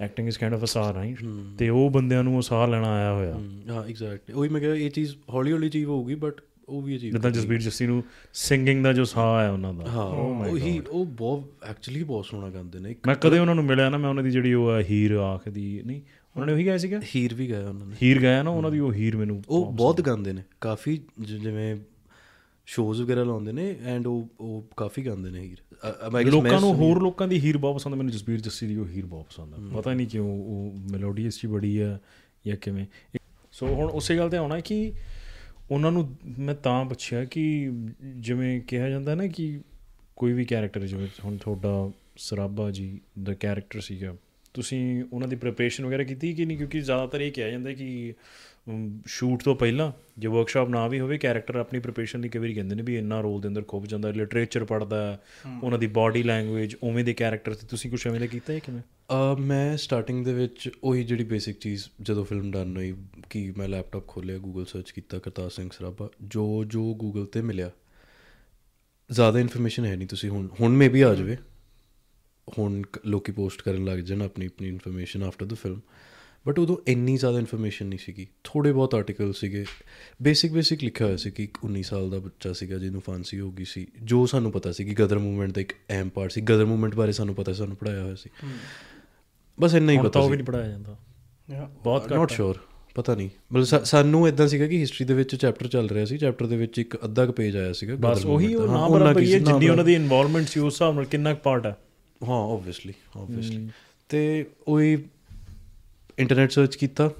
[0.00, 1.18] Acting is kind of a ਸਾਹ ਰਾਈਟ
[1.58, 4.90] ਤੇ ਉਹ ਬੰਦਿਆਂ ਨੂੰ ਉਹ ਸਾਹ ਲੈਣਾ ਆਇਆ ਹੋਇਆ। ਹਾਂ ਐਗਜ਼ੈਕਟਲੀ ਉਹੀ ਮੈਂ ਕਿਹਾ ਇਹ
[4.90, 8.92] ਚੀਜ਼ ਹੌਲੀ ਹੌਲੀ ਅਚੀਵ ਹੋਊਗੀ ਬਟ ਉਹ ਵੀ ਅਚੀਵ ਜਿੱਦਾਂ ਜਸਬੀਰ ਜੱਸੀ ਨੂੰ ਸਿੰਗਿੰਗ ਦਾ
[8.92, 10.80] ਜੋ ਸਾਹ ਹੈ ਉਹਨਾਂ ਦਾ। ਹਾਂ Oh ਉਹੀ.
[10.90, 14.22] ਉਹ ਬਹੁਤ ਐਕਚੁਅਲੀ ਬਹੁਤ ਸੋਹਣਾ ਗਾਉਂਦੇ ਨੇ। ਮੈਂ ਕਦੇ ਉਹਨਾਂ ਨੂੰ ਮਿਲਿਆ ਨਾ ਮੈਂ ਉਹਨਾਂ
[14.22, 16.02] ਦੀ ਜਿਹੜੀ ਉਹ ਹੀਰ ਆਖ ਦੀ ਨਹੀਂ
[16.36, 17.00] ਉਹਨਾਂ ਨੇ ਉਹੀ ਗਾਇਆ ਸੀਗਾ?
[17.16, 20.00] ਹੀਰ ਵੀ ਗਾਇਆ ਉਹਨਾਂ ਨੇ। ਹੀਰ ਗਾਇਆ ਨਾ ਉਹਨਾਂ ਦੀ ਉਹ ਹੀਰ ਮੈਨੂੰ ਉਹ ਬਹੁਤ
[20.00, 21.76] ਗਾਉਂਦੇ ਨੇ। ਕਾਫੀ ਜਿਵੇਂ
[22.66, 25.62] ਸ਼ੋਜ਼ ਵਗੈਰਾ ਲਾਉਂਦੇ ਨੇ ਐਂਡ ਉਹ ਉਹ ਕਾਫੀ ਗਾਉਂਦੇ ਨੇ ਹੀਰ।
[26.24, 29.26] ਲੋਕਾਂ ਨੂੰ ਹੋਰ ਲੋਕਾਂ ਦੀ ਹੀਰ ਬਹੁਤ ਪਸੰਦ ਮੈਨੂੰ ਜਸਬੀਰ ਜੱਸੀ ਦੀ ਉਹ ਹੀਰ ਬਹੁਤ
[29.26, 32.00] ਪਸੰਦ ਹੈ। ਪਤਾ ਨਹੀਂ ਕਿਉਂ ਉਹ ਮੈਲੋਡੀਅਸ ਜੀ ਬੜੀ ਹੈ
[32.46, 32.86] ਜਾਂ ਕਿਵੇਂ।
[33.52, 34.92] ਸੋ ਹੁਣ ਉਸੇ ਗੱਲ ਤੇ ਆਉਣਾ ਕਿ
[35.70, 37.72] ਉਹਨਾਂ ਨੂੰ ਮੈਂ ਤਾਂ ਪੁੱਛਿਆ ਕਿ
[38.02, 39.60] ਜਿਵੇਂ ਕਿਹਾ ਜਾਂਦਾ ਨਾ ਕਿ
[40.16, 44.16] ਕੋਈ ਵੀ ਕੈਰੈਕਟਰ ਜਿਵੇਂ ਹੁਣ ਤੁਹਾਡਾ ਸਰਾਬਾ ਜੀ ਦਾ ਕੈਰੈਕਟਰ ਸੀਗਾ
[44.54, 46.58] ਤੁਸੀਂ ਉਹਨਾਂ ਦੀ ਪ੍ਰਿਪਰੇਸ਼ਨ ਵਗੈਰਾ ਕੀਤੀ ਕਿ ਨਹੀਂ?
[46.58, 48.14] ਕਿਉਂਕਿ ਜ਼ਿਆਦਾਤਰ ਇਹ ਕਿਹਾ ਜਾਂਦਾ ਕਿ
[49.06, 52.74] ਸ਼ੂਟ ਤੋਂ ਪਹਿਲਾਂ ਜੇ ਵਰਕਸ਼ਾਪ ਨਾ ਵੀ ਹੋਵੇ ਕੈਰੈਕਟਰ ਆਪਣੀ ਪ੍ਰਿਪਰੇਸ਼ਨ ਲਈ ਕਈ ਵਾਰੀ ਕਹਿੰਦੇ
[52.74, 55.18] ਨੇ ਵੀ ਇੰਨਾ ਰੋਲ ਦੇ ਅੰਦਰ ਖੁੱਭ ਜਾਂਦਾ ਲਿਟਰੇਚਰ ਪੜਦਾ
[55.62, 58.80] ਉਹਨਾਂ ਦੀ ਬਾਡੀ ਲੈਂਗੁਏਜ ਉਵੇਂ ਦੇ ਕੈਰੈਕਟਰ ਤੇ ਤੁਸੀਂ ਕੁਝ ਐਵੇਂ ਦਾ ਕੀਤਾ ਹੈ ਕਿਵੇਂ?
[59.38, 62.94] ਮੈਂ ਸਟਾਰਟਿੰਗ ਦੇ ਵਿੱਚ ਉਹੀ ਜਿਹੜੀ ਬੇਸਿਕ ਚੀਜ਼ ਜਦੋਂ ਫਿਲਮ ਡਨ ਹੋਈ,
[63.30, 67.70] ਕਿ ਮੈਂ ਲੈਪਟਾਪ ਖੋਲ੍ਹਿਆ ਗੂਗਲ ਸਰਚ ਕੀਤਾ, ਕਰਤਾਰ ਸਿੰਘ ਸਰਾਭਾ, ਜੋ ਜੋ ਗੂਗਲ ਤੇ ਮਿਲਿਆ,
[69.10, 71.36] ਜ਼ਿਆਦਾ ਇਨਫੋਰਮੇਸ਼ਨ ਹੈ ਨਹੀਂ ਤੁਸੀਂ ਹੁਣ ਹੁਣ ਮੇ ਵੀ ਆ ਜਾਵੇ।
[72.58, 75.80] ਹੁਣ ਕ- ਲੋਕੀ ਪੋਸਟ ਕਰਨ ਲੱਗ ਜਾਣ ਆਪਣੀ ਆਪਣੀ information after the film
[76.46, 79.64] but ਉਦੋਂ ਇੰਨੀ ਜ਼ਿਆਦਾ ਇਨਫੋਰਮੇਸ਼ਨ ਨਹੀਂ ਸੀਗੀ। ਥੋੜੇ ਬਹੁਤ ਆਰਟੀਕਲ ਸੀਗੇ।
[80.22, 83.52] ਬੇਸਿਕ ਬੇਸਿਕ ਲਿਖਿਆ ਹੋਇਆ ਸੀ ਕਿ ਇੱਕ 19 ਸਾਲ ਦਾ ਬੱਚਾ ਸੀਗਾ, ਜਿਹਨੂੰ ਫਾਂਸੀ ਹੋ
[83.52, 86.64] ਗਈ ਸੀ, ਜੋ ਸਾਨੂੰ ਪਤਾ ਸੀ ਕਿ ਗਦਰ ਮੂਵਮੈਂਟ ਦਾ ਇੱਕ ਅਹਿਮ ਪਾਰਟ ਸੀ। ਗਦਰ
[86.64, 88.30] ਮੂਵਮੈਂਟ ਬਾਰੇ ਸਾਨੂੰ ਪਤਾ ਸੀ ਸਾਨੂੰ ਪੜਾਇਆ ਹੋਇਆ ਸੀ।
[89.60, 90.96] ਬਸ ਇੰਨਾ ਹੀ ਪਤਾ ਉਹ ਸੀ ਵੀ ਨਹੀਂ ਪੜਾਇਆ ਜਾਂਦਾ.
[91.84, 92.58] ਬਹੁਤ ਘੱਟ ਨਾਟ। ਸ਼ੋਰ
[92.94, 96.46] ਪਤਾ ਨਹੀਂ ਮਤਲਬ ਸਾਨੂੰ ਇਦਾਂ ਸੀਗਾ ਕਿ ਹਿਸਟਰੀ ਦੇ ਵਿੱਚ ਚੈਪਟਰ ਚੱਲ ਰਿਹਾ ਸੀ ਚੈਪਟਰ
[96.46, 99.40] ਦੇ ਵਿੱਚ ਇੱਕ ਅੱਧਾ ਕੁ ਪੇਜ ਆਇਆ ਸੀਗਾ ਬਸ ਉਹੀ ਉਹ। ਨਾ ਬਰਾਬਰ ਕੀ ਹੀ
[99.40, 101.76] ਜਿੰਨੀ ਉਹਨਾਂ ਦੀ। ਇਨਵੋਲਵਮੈਂਟ ਸੀ ਉਸ ਹਿਸਾਬ ਨਾਲ ਕਿੰਨਾ ਪਾਰਟ ਹੈ
[102.28, 103.68] ਹਾਂ ਆਬਵੀਅਸਲੀ ਆਬਵੀਅਸਲੀ
[104.08, 104.98] ਤੇ ਉਹੀ
[106.18, 107.10] ਇੰਟਰਨੈਟ ਸਰਚ ਕੀਤਾ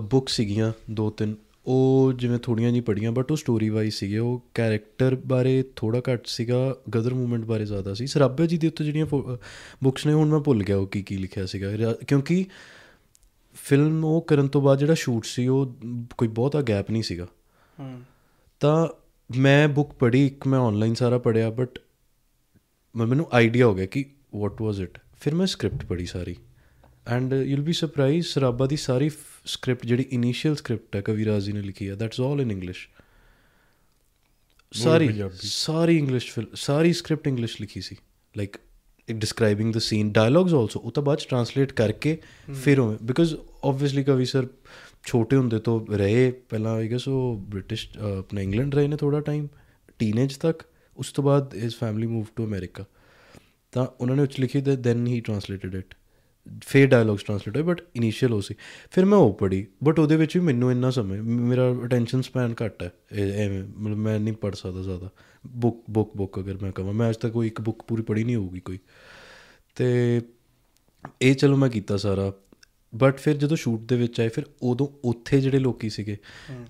[0.00, 1.34] ਬੁੱਕ ਸੀਗੀਆਂ ਦੋ ਤਿੰਨ
[1.68, 6.26] ਉਹ ਜਿਵੇਂ ਥੋੜੀਆਂ ਜੀ ਪੜੀਆਂ ਬਟ ਉਹ ਸਟੋਰੀ ਵਾਈਜ਼ ਸੀਗੇ ਉਹ ਕੈਰੈਕਟਰ ਬਾਰੇ ਥੋੜਾ ਘੱਟ
[6.26, 9.06] ਸੀਗਾ ਗਦਰ ਮੂਵਮੈਂਟ ਬਾਰੇ ਜ਼ਿਆਦਾ ਸੀ। ਸਰਾਬੇ ਜੀ ਦੇ ਉੱਤੇ ਜਿਹੜੀਆਂ
[9.84, 12.46] ਬੁੱਕਸ ਨੇ ਹੁਣ ਮੈਂ ਭੁੱਲ ਗਿਆ ਉਹ ਕੀ ਕੀ ਲਿਖਿਆ ਸੀਗਾ। ਕਿਉਂਕਿ
[13.54, 15.76] ਫਿਲਮ ਉਹ ਕਰਨ ਤੋਂ ਬਾਅਦ ਜਿਹੜਾ ਸ਼ੂਟ ਸੀ ਉਹ
[16.18, 17.26] ਕੋਈ ਬਹੁਤਾ ਗੈਪ ਨਹੀਂ ਸੀਗਾ।
[17.80, 18.02] ਹਮ
[18.60, 18.88] ਤਾਂ
[19.38, 21.78] ਮੈਂ ਬੁੱਕ ਪੜ੍ਹੀ ਇੱਕ ਮੈਂ ਆਨਲਾਈਨ ਸਾਰਾ ਪੜਿਆ ਬਟ
[22.96, 24.04] ਮੈਨੂੰ ਆਈਡੀਆ ਹੋ ਗਿਆ ਕਿ
[24.36, 26.36] ਵਾਟ ਵਾਸ ਇਟ ਫਿਰ ਮੈਂ ਸਕ੍ਰਿਪਟ ਪੜ੍ਹੀ ਸਾਰੀ।
[27.08, 29.10] And you'll be surprise Sarabha ਦੀ ਸਾਰੀ
[29.44, 32.88] ਸਕ੍ਰਿਪਟ ਜਿਹੜੀ ਇਨੀਸ਼ੀਅਲ ਸਕ੍ਰਿਪਟ ਹੈ ਕਵੀਰਾਜ ਜੀ ਨੇ ਲਿਖੀ ਹੈ ਦੈਟਸ ਆਲ ਇਨ ਇੰਗਲਿਸ਼
[34.72, 37.96] ਸਾਰੀ। ਸਾਰੀ ਇੰਗਲਿਸ਼ ਸਾਰੀ ਸਕ੍ਰਿਪਟ ਇੰਗਲਿਸ਼ ਲਿਖੀ ਸੀ
[38.36, 38.56] like
[39.12, 42.18] describing the scene dialogues also ਉਹ ਤਾਂ ਬਾਅਦ ਟ੍ਰਾਂਸਲੇਟ ਕਰਕੇ
[42.54, 44.46] ਫਿਰ ਉਹ ਬਿਕਾਜ਼ ਆਬਵੀਅਸਲੀ ਕਵੀ ਸਰ
[45.06, 49.48] ਛੋਟੇ ਹੁੰਦੇ ਤੋਂ ਰਹੇ ਪਹਿਲਾਂ ਆਈ ਗੈਸ ਉਹ ਬ੍ਰਿਟਿਸ਼ ਆਪਣਾ ਇੰਗਲੈਂਡ ਰਹੇ ਨੇ ਥੋੜਾ ਟਾਈਮ
[49.98, 50.62] ਟੀਨੇਜ ਤੱਕ
[50.96, 52.84] ਉਸ ਤੋਂ ਬਾਅਦ his family move to America
[53.72, 55.94] ਤਾਂ ਉਹਨਾਂ ਨੇ ਉੱਚ ਲਿਖੀ ਦੈਨ ਹੀ ਟ੍ਰਾਂਸਲੇਟਡ ਇਟ
[56.64, 58.54] ਫੇਰ ਡਾਇਲੌਗਸ ਟ੍ਰਾਂਸਲੇਟ ਹੋਏ ਬਟ ਇਨੀਸ਼ੀਅਲ ਹੋ ਸੀ।
[58.90, 62.82] ਫਿਰ ਮੈਂ ਉਹ ਪੜ੍ਹੀ ਬਟ ਉਹਦੇ ਵਿੱਚ ਵੀ ਮੈਨੂੰ ਇੰਨਾ ਸਮੇਂ ਮੇਰਾ ਅਟੈਂਸ਼ਨ ਸਪੈਨ ਘੱਟ
[62.82, 65.10] ਹੈ। ਐਵੇਂ ਮਤਲਬ ਮੈਂ ਨਹੀਂ ਪੜ੍ਹ ਸਕਦਾ ਜ਼ਿਆਦਾ।
[65.46, 68.36] ਬੁੱਕ ਬੁੱਕ ਬੁੱਕ ਅਗਰ ਮੈਂ ਕਹਾਂ ਮੈਂ ਅੱਜ ਤੱਕ ਕੋਈ ਇੱਕ ਬੁੱਕ ਪੂਰੀ ਪੜ੍ਹੀ ਨਹੀਂ
[68.36, 68.78] ਹੋਊਗੀ ਕੋਈ।
[69.74, 70.20] ਤੇ
[71.22, 72.32] ਇਹ ਚਲੋ ਮੈਂ ਕੀਤਾ ਸਾਰਾ
[72.94, 76.16] ਬਟ ਫਿਰ ਜਦੋਂ ਸ਼ੂਟ ਦੇ ਵਿੱਚ ਆਏ ਫਿਰ ਉਦੋਂ ਉੱਥੇ ਜਿਹੜੇ ਲੋਕੀ ਸੀਗੇ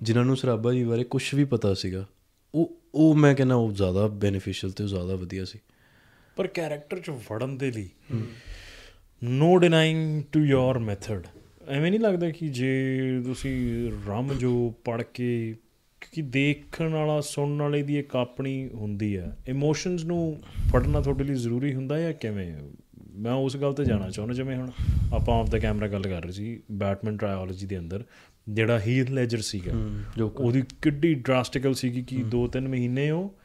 [0.01, 2.07] ਜਿਨ੍ਹਾਂ ਨੂੰ ਸਰਾਬਾ ਜੀ ਬਾਰੇ ਕੁਝ ਵੀ ਪਤਾ ਸੀਗਾ
[2.55, 5.59] ਉਹ ਉਹ ਮੈਂ ਕਹਿੰਦਾ ਉਹ ਜ਼ਿਆਦਾ ਬੈਨੀਫੀਸ਼ੀਅਲ ਤੇ ਉਹ ਜ਼ਿਆਦਾ ਵਧੀਆ ਸੀ।
[6.35, 7.89] ਪਰ ਕੈਰੈਕਟਰ ਚ ਵੜਨ ਦੇ ਲਈ
[9.23, 11.23] ਨੋ ਡਿਨਾਈਂਗ ਟੂ ਯੋਰ ਮੈਥਡ
[11.67, 15.55] ਐਵੇਂ ਨਹੀਂ ਲੱਗਦਾ ਕਿ ਜੇ ਤੁਸੀਂ ਰਮ ਜੋ ਪੜ ਕੇ
[16.01, 20.41] ਕਿਉਂਕਿ ਦੇਖਣ ਵਾਲਾ ਸੁਣਨ ਵਾਲੇ ਦੀ ਇੱਕ ਆਪਣੀ ਹੁੰਦੀ ਹੈ। ਇਮੋਸ਼ਨਸ ਨੂੰ
[20.73, 22.55] ਫੜਨਾ ਤੁਹਾਡੇ ਲਈ ਜ਼ਰੂਰੀ ਹੁੰਦਾ ਹੈ ਜਾਂ ਕਿਵੇਂ?
[23.13, 24.71] ਮੈਂ ਉਸ ਗੱਲ ਤੇ ਜਾਣਾ ਚਾਹੁੰਦਾ ਜਿਵੇਂ ਹੁਣ
[25.13, 28.03] ਆਪਾਂ ਆਫ ਦਾ ਕੈਮਰਾ ਗੱਲ ਕਰ ਰਹੇ ਸੀ ਬੈਟਮੈਨ ਟ੍ਰਾਇਓਲੋਜੀ ਦੇ ਅੰਦਰ
[28.49, 29.71] ਜਿਹੜਾ ਹੀਥ ਲੈਜਰ ਸੀਗਾ।
[30.21, 33.38] ਉਹਦੀ ਕਿੱਡੀ ਡਰਾਸਟਿਕਲ ਸੀਗੀ ਕਿ 2-3 ਮਹੀਨੇ ਉਹ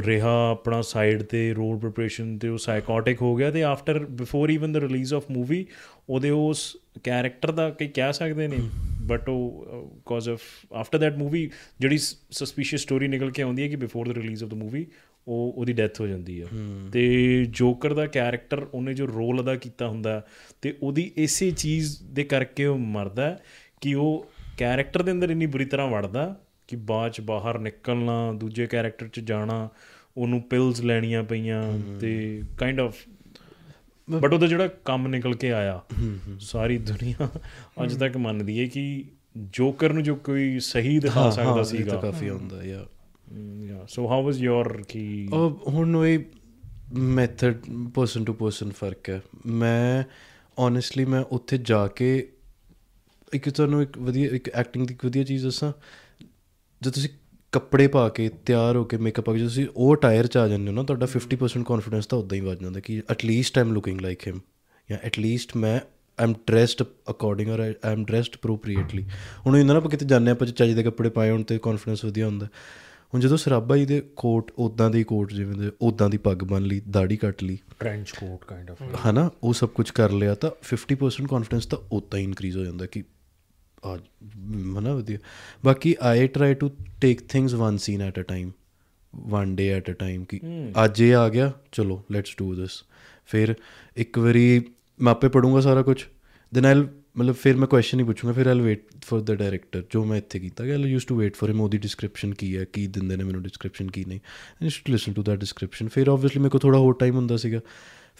[0.00, 4.72] ਰਿਹਾ ਆਪਣਾ ਸਾਈਡ ਤੇ ਰੋਲ ਪ੍ਰੀਪਰੇਸ਼ਨ ਤੇ ਉਹ ਸਾਈਕੋਟਿਕ ਹੋ ਗਿਆ ਤੇ after before even
[4.72, 5.66] the release of movie
[6.08, 8.56] ਉਹਦੇ ਉਸ ਕੈਰੈਕਟਰ ਦਾ ਕਈ ਕਹਿ ਸਕਦੇ ਨੇ
[9.02, 9.66] ਬਟ ਉਹ
[10.06, 10.40] cause of
[10.72, 11.98] after that movie ਜਿਹੜੀ
[12.30, 14.86] ਸਸਪੀਸ਼ੀਅਸ ਸਟੋਰੀ ਨਿਕਲ ਕੇ ਆਉਂਦੀ ਹੈ ਕਿ before the release of the movie
[15.28, 16.46] ਉਹ ਉਹਦੀ ਡੈਥ ਹੋ ਜਾਂਦੀ ਆ।
[16.92, 20.26] ਤੇ ਜੋਕਰ ਦਾ ਕੈਰੈਕਟਰ ਉਹਨੇ ਜੋ ਰੋਲ ਅਦਾ ਕੀਤਾ ਹੁੰਦਾ
[20.62, 23.38] ਤੇ ਉਹਦੀ ਇਸੇ ਚੀਜ਼ ਦੇ ਕਰਕੇ ਉਹ ਮਰਦਾ
[23.80, 26.40] ਕਿ ਉਹ ਕੈਰੈਕਟਰ ਦੇ ਅੰਦਰ ਇੰਨੀ ਬੁਰੀ ਤਰ੍ਹਾਂ ਵੜਦਾ
[26.70, 29.68] ਕਿ ਬਾਅਦ ਚ ਬਾਹਰ ਨਿਕਲਣਾ ਦੂਜੇ ਕੈਰੈਕਟਰ ਚ ਜਾਣਾ
[30.16, 32.96] ਉਹਨੂੰ ਪਿਲਸ ਲੈਣੀਆਂ ਪਈਆਂ ਤੇ ਕਾਈਂਡ ਆਫ
[34.10, 35.82] ਬਟ ਉਹਦਾ ਜਿਹੜਾ ਕੰਮ ਨਿਕਲ ਕੇ ਆਇਆ
[36.40, 37.28] ਸਾਰੀ ਦੁਨੀਆ
[37.84, 39.04] ਅੱਜ ਤੱਕ ਮੰਨਦੀ ਹੈ ਕਿ
[39.36, 42.86] ਜੋਕਰ ਨੂੰ ਜੋ ਕੋਈ ਸਹੀ ਦਿਖਾ ਸਕਦਾ ਸੀਗਾ। ਕਾਫੀ ਹੁੰਦਾ ਯਾ
[43.62, 46.18] ਯਾ ਸੋ ਹਾਊ ਵਾਸ ਯੋਰ ਕੀ ਉਹ ਹੁਣ ਉਹ
[46.94, 47.54] ਮੈਥਡ
[47.94, 50.04] ਪਰਸਨ ਟੂ ਪਰਸਨ ਫ਼ਰਕ ਹੈ। ਮੈਂ
[50.58, 52.32] ਓਨੈਸਟਲੀ ਮੈਂ ਉੱਥੇ ਜਾ ਕੇ
[53.34, 55.72] ਇੱਕ ਤੁਹਾਨੂੰ ਇੱਕ ਵਧੀਆ ਇੱਕ ਐਕਟਿੰਗ ਦੀ ਵਧੀਆ ਚੀਜ਼ ਦੱਸਾਂ।
[56.82, 57.10] ਜਦ ਤੁਸੀਂ
[57.52, 60.68] ਕੱਪੜੇ ਪਾ ਕੇ ਤਿਆਰ ਹੋ ਕੇ ਮੇਕਅਪ ਪਾ ਕੇ ਤੁਸੀਂ ਉਹ ਟਾਇਰ ਚ ਆ ਜਾਂਦੇ
[60.68, 63.72] ਹੋ ਨਾ ਤੁਹਾਡਾ 50% ਕੌਨਫੀਡੈਂਸ ਤਾਂ ਉਦਾਂ ਹੀ ਵੱਧ ਜਾਂਦਾ ਕਿ at least I am
[63.72, 64.40] looking like him
[64.90, 69.06] ਜਾਂ ਐਟ ਲੀਸਟ ਮੈਂ ਆਈ ਐਮ ਡਰੈਸਡ ਅਕੋਰਡਿੰਗ ਔਰ ਆਈ ਐਮ ਡਰੈਸਡ ਅਪਰੋਪਰੀਏਟਲੀ
[69.46, 72.26] ਹੁਣ ਇਹਨਾਂ ਨਾ ਆਪਾਂ ਕਿਤੇ ਜਾਂਦੇ ਆਪਾਂ ਚੱਜ ਦੇ ਕੱਪੜੇ ਪਾਏ ਹੋਣ ਤੇ ਕੌਨਫੀਡੈਂਸ ਵਧੀਆ
[72.26, 72.46] ਹੁੰਦਾ।
[73.14, 76.62] ਹੁਣ ਜਦੋਂ ਸਰਾਬਾ ਜੀ ਦੇ ਕੋਟ ਉਦਾਂ ਦੀ ਕੋਟ ਜਿਵੇਂ ਦੇ ਉਦਾਂ ਦੀ ਪੱਗ ਬੰਨ
[76.62, 80.50] ਲਈ ਦਾੜੀ ਕੱਟ ਲਈ ਟ੍ਰੈਂਚ ਕੋਟ ਕਾਈਂਡ ਆਫ ਹਨਾ ਉਹ ਸਭ ਕੁਝ ਕਰ ਲਿਆ ਤਾਂ
[80.50, 83.19] 50% ਕੌਨਫੀਡੈਂਸ ਤਾਂ ਉਦਾਂ ਹੀ ਇਨਕਰੀਜ਼ ਹੋ ਜਾਂਦਾ ਕਿ ਆ
[84.46, 85.18] ਮਨਾ ਵਧੀਆ
[85.64, 86.70] ਬਾਕੀ I try to
[87.00, 88.50] take things one scene at a time
[89.16, 90.40] one day at a time ਕਿ
[90.84, 92.70] ਅੱਜ ਇਹ ਆ ਗਿਆ ਚਲੋ ਲੈਟਸ ਡੂ ਦਿਸ
[93.26, 93.54] ਫਿਰ
[93.96, 94.62] ਇੱਕ ਵਾਰੀ
[95.00, 96.04] ਮੈਂ ਆਪੇ ਪੜੂੰਗਾ ਸਾਰਾ ਕੁਝ
[96.54, 96.88] ਦੈਨ ਆਈਲ
[97.18, 100.38] ਮਤਲਬ ਫਿਰ ਮੈਂ ਕੁਐਸਚਨ ਹੀ ਪੁੱਛੂੰਗਾ ਫਿਰ I'll wait for the director ਜੋ ਮੈਂ ਇੱਥੇ
[100.38, 103.24] ਕੀਤਾ ਗਿਆ I used to wait for him ਉਹਦੀ ਡਿਸਕ੍ਰਿਪਸ਼ਨ ਕੀ ਹੈ ਕੀ ਦਿੰਦੇ ਨੇ
[103.24, 104.20] ਮੈਨੂੰ ਡਿਸਕ੍ਰਿਪਸ਼ਨ ਕੀ ਨਹੀਂ
[104.62, 107.60] and to listen to that description ਫਿਰ ਆਬਵੀਅਸਲੀ ਮੇਰੇ ਕੋਲ ਥੋੜਾ ਹੋਰ ਟਾਈਮ ਹੁੰਦਾ ਸੀਗਾ।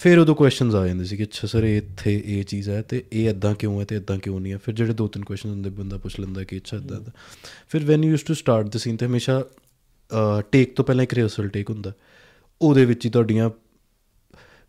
[0.00, 3.04] ਫਿਰ ਉਦੋਂ ਕੁਐਸਚਨਸ ਆ ਜਾਂਦੇ ਸੀ ਕਿ ਅੱਛਾ ਸਰ ਇਹ ਇੱਥੇ ਇਹ ਚੀਜ਼ ਹੈ ਤੇ
[3.12, 4.58] ਇਹ ਇਦਾਂ ਕਿਉਂ ਹੈ ਤੇ ਇਦਾਂ ਕਿਉਂ ਨਹੀਂ ਹੈ?
[4.58, 7.12] ਫਿਰ ਜਿਹੜੇ ਦੋ ਤਿੰਨ ਕੁਐਸਚਨ ਹੁੰਦੇ ਬੰਦਾ ਪੁੱਛ ਲੈਂਦਾ ਕਿ ਅੱਛਾ ਇਦਾਂ ਦਾ
[7.68, 9.44] ਫਿਰ when you used to start the scene ਤੇ ਹਮੇਸ਼ਾ
[10.52, 11.92] ਟੇਕ ਤੋਂ ਪਹਿਲਾਂ ਇੱਕ ਰਿਹਰਸਲ ਟੇਕ ਹੁੰਦਾ।
[12.62, 13.50] ਉਹਦੇ ਵਿੱਚ ਹੀ ਤੁਹਾਡੀਆਂ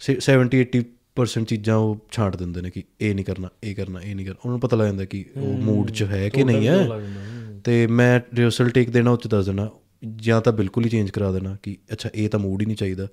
[0.01, 4.25] 70 80% ਚੀਜ਼ਾਂ ਉਹ ਛਾਂਟ ਦਿੰਦੇ ਨੇ ਕਿ ਇਹ ਨਹੀਂ ਕਰਨਾ ਇਹ ਕਰਨਾ ਇਹ ਨਹੀਂ
[4.25, 6.87] ਕਰਨਾ। ਉਹਨਾਂ ਨੂੰ ਪਤਾ ਲੱਗ ਜਾਂਦਾ ਕਿ ਉਹ ਮੂਡ 'ਚ ਹੈ ਕਿ ਨਹੀਂ ਹੈ।
[7.63, 9.69] ਤੇ ਮੈਂ ਰਿਹਰਸਲ ਟੇਕ ਦੇਣਾ ਉੱਚ ਦੱਸ ਦੇਣਾ
[10.15, 13.07] ਜਾਂ ਤਾਂ ਬਿਲਕੁਲ ਹੀ ਚੇਂਜ ਕਰਾ ਦੇਣਾ ਕਿ ਅੱਛਾ ਇਹ ਤਾਂ ਮੂਡ ਹੀ ਨਹੀਂ ਚਾਹੀਦਾ।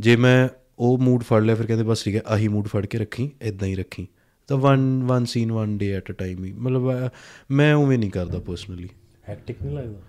[0.00, 0.48] ਜੇ ਮੈਂ
[0.78, 3.68] ਉਹ ਮੂਡ ਫੜ ਲਿਆ ਫਿਰ ਕਹਿੰਦੇ ਬਸ ਠੀਕ ਹੈ ਆਹੀ ਮੂਡ ਫੜ ਕੇ ਰੱਖੀ ਇਦਾਂ
[3.68, 4.06] ਹੀ ਰੱਖੀ।
[4.48, 7.10] ਤਾਂ one one scene one day at a time ਹੀ। ਮਤਲਬ
[7.50, 8.88] ਮੈਂ ਉਵੇਂ ਨਹੀਂ ਕਰਦਾ ਪਰਸਨਲੀ
[9.28, 10.00] ਹੈਕਟਿਕ ਨਹੀਂ ਲੱਗਦਾ?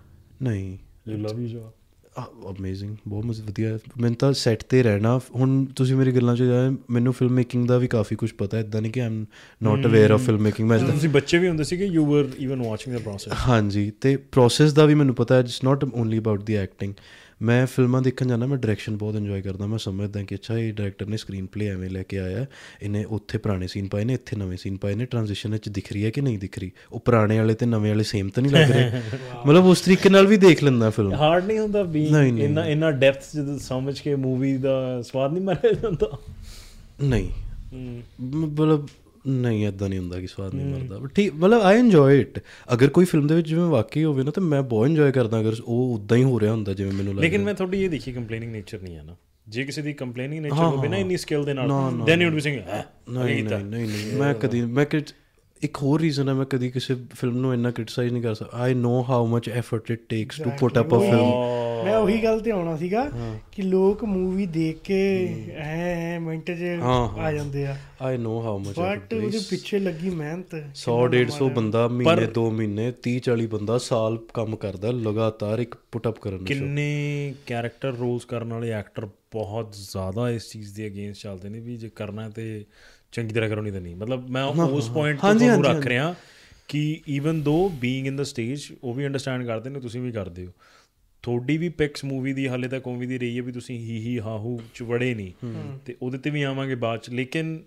[0.42, 0.78] ਨਹੀਂ।
[1.08, 1.70] You love you job
[2.50, 6.76] amazing ਬਹੁਤ ਮਜ਼ਾ ਵਧੀਆ। ਮੈਨੂੰ ਤਾਂ ਸੈੱਟ ਤੇ ਰਹਿਣਾ ਹੁਣ ਤੁਸੀਂ ਮੇਰੀ ਗੱਲਾਂ 'ਚ ਜਾਏ
[6.90, 9.24] ਮੈਨੂੰ ਫਿਲਮ ਮੇਕਿੰਗ ਦਾ ਵੀ ਕਾਫੀ ਕੁਝ ਪਤਾ ਹੈ ਇਦਾਂ ਨਹੀਂ ਕਿ I'm
[9.62, 12.62] not aware of film making ਮੈਂ ਤੁਸੀਂ ਬੱਚੇ ਵੀ ਹੁੰਦੇ ਸੀ ਕਿ you were even
[12.62, 16.42] watching the process ਹਾਂਜੀ ਤੇ ਪ੍ਰੋਸੈਸ ਦਾ ਵੀ ਮੈਨੂੰ ਪਤਾ ਹੈ it's not only about
[16.42, 16.94] the acting
[17.42, 21.06] ਮੈਂ ਫਿਲਮਾਂ ਦੇਖਣ ਜਾਂਦਾ ਮੈਂ ਡਾਇਰੈਕਸ਼ਨ ਬਹੁਤ ਇੰਜੋਏ ਕਰਦਾ ਮੈਂ ਸਮਝਦਾ ਕਿ ਅੱਛਾ ਇਹ ਡਾਇਰੈਕਟਰ
[21.06, 22.46] ਨੇ ਸਕਰੀਨ ਪਲੇ ਐਵੇਂ ਲੈ ਕੇ ਆਇਆ
[22.82, 26.04] ਇਹਨੇ ਉੱਥੇ ਪੁਰਾਣੇ ਸੀਨ ਪਾਏ ਨੇ ਇੱਥੇ ਨਵੇਂ ਸੀਨ ਪਾਏ ਨੇ ਟ੍ਰਾਂਜੀਸ਼ਨ ਵਿੱਚ ਦਿਖ ਰਹੀ
[26.04, 26.70] ਹੈ ਕਿ ਨਹੀਂ ਦਿਖ ਰਹੀ?
[26.92, 29.00] ਉਹ ਪੁਰਾਣੇ ਵਾਲੇ ਤੇ ਨਵੇਂ ਵਾਲੇ ਸੇਮ ਤਾਂ ਨਹੀਂ ਲੱਗ ਰਹੇ?
[29.46, 32.04] ਮਤਲਬ ਉਸ ਤਰੀਕੇ ਨਾਲ ਵੀ ਦੇਖ ਲੈਂਦਾ ਫਿਲਮ ਹਾਰਡ ਨਹੀਂ ਹੁੰਦਾ ਵੀ
[32.38, 36.18] ਇੰਨਾ ਇੰਨਾ ਡੈਪਥ ਜਦੋਂ ਸਮਝ ਕੇ ਮੂਵੀ ਦਾ ਸਵਾਦ ਨਹੀਂ ਮਾਰਿਆ ਜਾਂਦਾ।
[37.02, 37.30] ਨਹੀਂ।
[38.20, 38.88] ਮਤਲਬ
[39.26, 42.38] ਨਹੀਂ ਇਦਾਂ ਨਹੀਂ ਹੁੰਦਾ ਕਿ ਸਵਾਦ ਨਹੀਂ ਮਰਦਾ। ਬਟ ਠੀਕ ਮਤਲਬ ਆਈ ਇੰਜੋਏ ਇਟ
[42.72, 45.56] ਅਗਰ ਕੋਈ ਫਿਲਮ ਦੇ ਵਿੱਚ ਜਿਵੇਂ ਵਾਕਈ ਹੋਵੇ ਨਾ ਤਾਂ ਮੈਂ ਬਹੁਤ ਇੰਜੋਏ ਕਰਦਾ ਅਗਰ
[45.64, 48.52] ਉਹ ਉਦਾਂ ਹੀ ਹੋ ਰਿਹਾ ਹੁੰਦਾ ਜਿਵੇਂ ਮੈਨੂੰ ਲੱਗਦਾ। ਲੇਕਿਨ ਮੈਂ ਤੁਹਾਡੀ ਇਹ ਦੇਖੀ ਕੰਪਲੇਨਿੰਗ
[48.52, 49.16] ਨੇਚਰ ਨਹੀਂ ਹੈ ਨਾ।
[49.48, 51.68] ਜੇ ਕਿਸੇ ਦੀ ਕੰਪਲੇਨਿੰਗ ਨੇਚਰ ਹੋਵੇ ਨਾ ਇੰਨੀ ਸਕਿੱਲ ਦੇ ਨਾਲ
[52.06, 52.58] then you would be saying
[53.10, 55.00] ਨਹੀਂ ਨਹੀਂ ਨਹੀਂ ਮੈਂ ਕਦੀ ਮੈਂ ਕਿ
[55.62, 58.74] ਇੱਕ ਹੋਰ ਰੀਜ਼ਨ ਹੈ ਮੈਂ ਕਦੀ ਕਿਸੇ ਫਿਲਮ ਨੂੰ ਇੰਨਾ ਕ੍ਰਿਟਿਸਾਈਜ਼ ਨਹੀਂ ਕਰ ਸਕਦਾ। I
[58.74, 61.30] know how much effort it takes to put up a film
[61.84, 63.10] ਮੈਂ ਉਹੀ ਗੱਲ ਤੇ ਆਉਣਾ ਸੀਗਾ
[63.52, 64.98] ਕਿ ਲੋਕ ਮੂਵੀ ਦੇਖ ਕੇ
[65.56, 66.62] ਐ ਮਿੰਟ 'ਚ
[67.18, 71.88] ਆ ਜਾਂਦੇ ਆ। I know how much but ਉਹਦੇ ਪਿੱਛੇ ਲੱਗੀ ਮਿਹਨਤ। 100 150 ਬੰਦਾ
[71.88, 76.46] ਮਹੀਨੇ 2 ਮਹੀਨੇ 30 40 ਬੰਦਾ ਸਾਲ ਕੰਮ ਕਰਦਾ ਲਗਾਤਾਰ ਇੱਕ ਪੁੱਟ ਅਪ ਕਰਨ ਨੂੰ
[76.46, 81.76] ਕਿੰਨੇ ਕੈਰੈਕਟਰ ਰੋਲਸ ਕਰਨ ਵਾਲੇ ਐਕਟਰ ਬਹੁਤ ਜ਼ਿਆਦਾ ਇਸ ਚੀਜ਼ ਦੇ ਅਗੇਂਸਟ ਚੱਲਦੇ ਨੇ ਵੀ
[81.76, 82.64] ਜੇ ਕਰਨਾ ਤੇ
[83.12, 86.14] ਚੰਗੀ ਤਰ੍ਹਾਂ ਕਰੋ ਨਹੀਂ ਤਾਂ ਨਹੀਂ। ਮਤਲਬ ਮੈਂ ਉਸ ਪੁਆਇੰਟ ਤੋਂ ਤੁਹਾਨੂੰ ਰੱਖ ਰਿਹਾ
[86.68, 90.46] ਕਿ ਈਵਨ ਦੋ ਬੀਇੰਗ ਇਨ ਦਾ ਸਟੇਜ ਉਹ ਵੀ ਅੰਡਰਸਟੈਂਡ ਕਰਦੇ ਨੇ ਤੁਸੀਂ ਵੀ ਕਰਦੇ
[90.46, 90.52] ਹੋ।
[91.22, 94.20] ਥੋੜੀ ਵੀ ਪਿਕਸ ਮੂਵੀ ਦੀ ਹਾਲੇ ਤੱਕ ਉਵੇਂ ਦੀ ਰਹੀ ਹੈ ਵੀ ਤੁਸੀਂ ਹੀ ਹੀ
[94.20, 95.32] ਹਾਹੂ ਚ ਵੜੇ ਨਹੀਂ।
[95.86, 97.58] ਤੇ ਉਹਦੇ ਤੇ ਵੀ ਆਵਾਂਗੇ ਬਾਅਦ ਚ। ਲੇਕਿਨ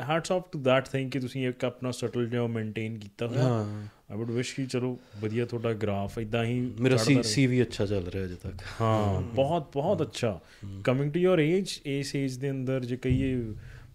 [0.00, 3.44] hats off to that thing ਕਿ ਤੁਸੀਂ ਇੱਕ ਆਪਣਾ ਸਟਲ ਜਿਹਾ ਮੇਨਟੇਨ ਕੀਤਾ ਹੋਇਆ।
[4.10, 8.06] ਆਈ ਊਡ ਵਿਸ਼ ਕਿ ਚਲੋ ਵਧੀਆ ਤੁਹਾਡਾ ਗ੍ਰਾਫ ਇਦਾਂ ਹੀ ਮੇਰਾ ਸੀ ਵੀ ਅੱਛਾ ਚੱਲ
[8.06, 10.40] ਰਿਹਾ ਅਜੇ ਤੱਕ। ਹਾਂ ਬਹੁਤ ਬਹੁਤ ਅੱਛਾ।
[10.84, 13.42] ਕਮਿੰਗ ਟੂ ਯੋਰ ਏਜ ਇਸ ਏਜ ਦੇ ਅੰਦਰ ਜੇ ਕਹੀਏ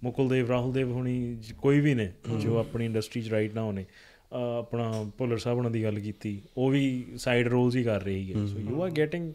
[0.04, 3.86] ਮੁਕੁਲਦੇਵ ਰਾਹੁਲਦੇਵ ਹੁਣੀ ਕੋਈ ਵੀ ਨੇ ਜੋ ਆਪਣੀ ਇੰਡਸਟਰੀ 'ਚ ਰਾਈਟ ਨਾ ਹੋਣੇ
[4.60, 8.46] ਆਪਣਾ ਭੁੱਲਰ ਸਾਹਿਬ ਉਹਨਾਂ ਦੀ ਗੱਲ ਕੀਤੀ ਉਹ ਵੀ ਸਾਈਡ ਰੋਲਸ ਹੀ ਕਰ ਰਹੀ ਹੈ।
[8.46, 9.34] So you are getting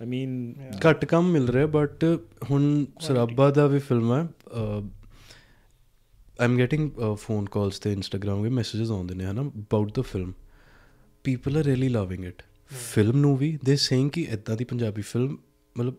[0.00, 0.54] I mean
[0.90, 2.04] ਘੱਟ ਕੰਮ ਮਿਲ ਰਿਹਾ ਬਟ
[2.50, 4.28] ਹੁਣ ਸਰਾਬਾ ਦਾ ਵੀ ਫਿਲਮ ਹੈ
[6.44, 10.32] ਆਮ ਗੈਟਿੰਗ ਫੋਨ ਕਾਲਸ ਤੇ ਇੰਸਟਾਗ੍ਰam ਦੇ ਮੈਸੇजेस ਆਉਂਦੇ ਨੇ ਹਨਾ about the film
[11.24, 12.42] people are really loving it
[12.94, 15.38] film ਨੂੰ ਵੀ ਦੇ ਸੇਇੰਗ ਕਿ ਇਦਾਂ ਦੀ ਪੰਜਾਬੀ ਫਿਲਮ
[15.78, 15.94] ਮਤਲਬ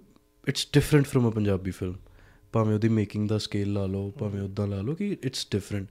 [0.48, 1.95] it's different from a Punjabi film
[2.52, 5.88] ਭਾਵੇਂ ਉਹਦੀ ਮੇਕਿੰਗ ਦਾ ਸਕੇਲ ਲਾ ਲਓ ਭਾਵੇਂ ਉਦਾਂ ਲਾ ਲਓ ਕਿ ਇਟਸ ਡਿਫਰੈਂਟ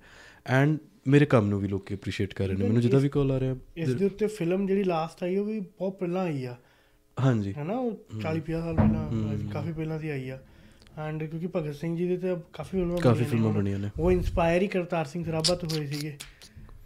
[0.47, 0.78] ਐਂਡ
[1.09, 3.57] ਮੇਰੇ ਕੰਮ ਨੂੰ ਵੀ ਲੋਕੀ ਅਪਰੀਸ਼ੀਏਟ ਕਰ ਰਹੇ ਨੇ। ਮੈਨੂੰ ਜਿੱਦਾਂ ਵੀ ਕਾਲ ਆ ਰਿਹਾ
[3.77, 6.57] ਇਸ ਦੇ ਉੱਤੇ ਫਿਲਮ ਜਿਹੜੀ ਲਾਸਟ ਆਈ ਉਹ ਵੀ ਬਹੁਤ ਪਹਿਲਾਂ ਆਈ ਆ।
[7.20, 9.11] ਹਾਂਜੀ। ਹੈ ਨਾ ਉਹ 40 50 ਸਾਲ ਪਹਿਲਾਂ
[9.53, 10.39] ਕਾਫੀ ਪਹਿਲਾਂ ਦੀ ਆਈ ਆ।
[10.99, 14.62] ਐਂਡ ਕਿਉਂਕਿ ਭਗਤ ਸਿੰਘ ਜੀ ਦੇ ਤੇ ਕਾਫੀ ਫਿਲਮਾਂ ਕਾਫੀ ਫਿਲਮਾਂ। ਬਣੀਆਂ ਨੇ। ਉਹ ਇਨਸਪਾਇਰ
[14.62, 16.16] ਹੀ ਕਰਤਾਰ ਸਿੰਘ ਸਰਾਭਾ ਤੋਂ ਹੋਏ ਸੀਗੇ।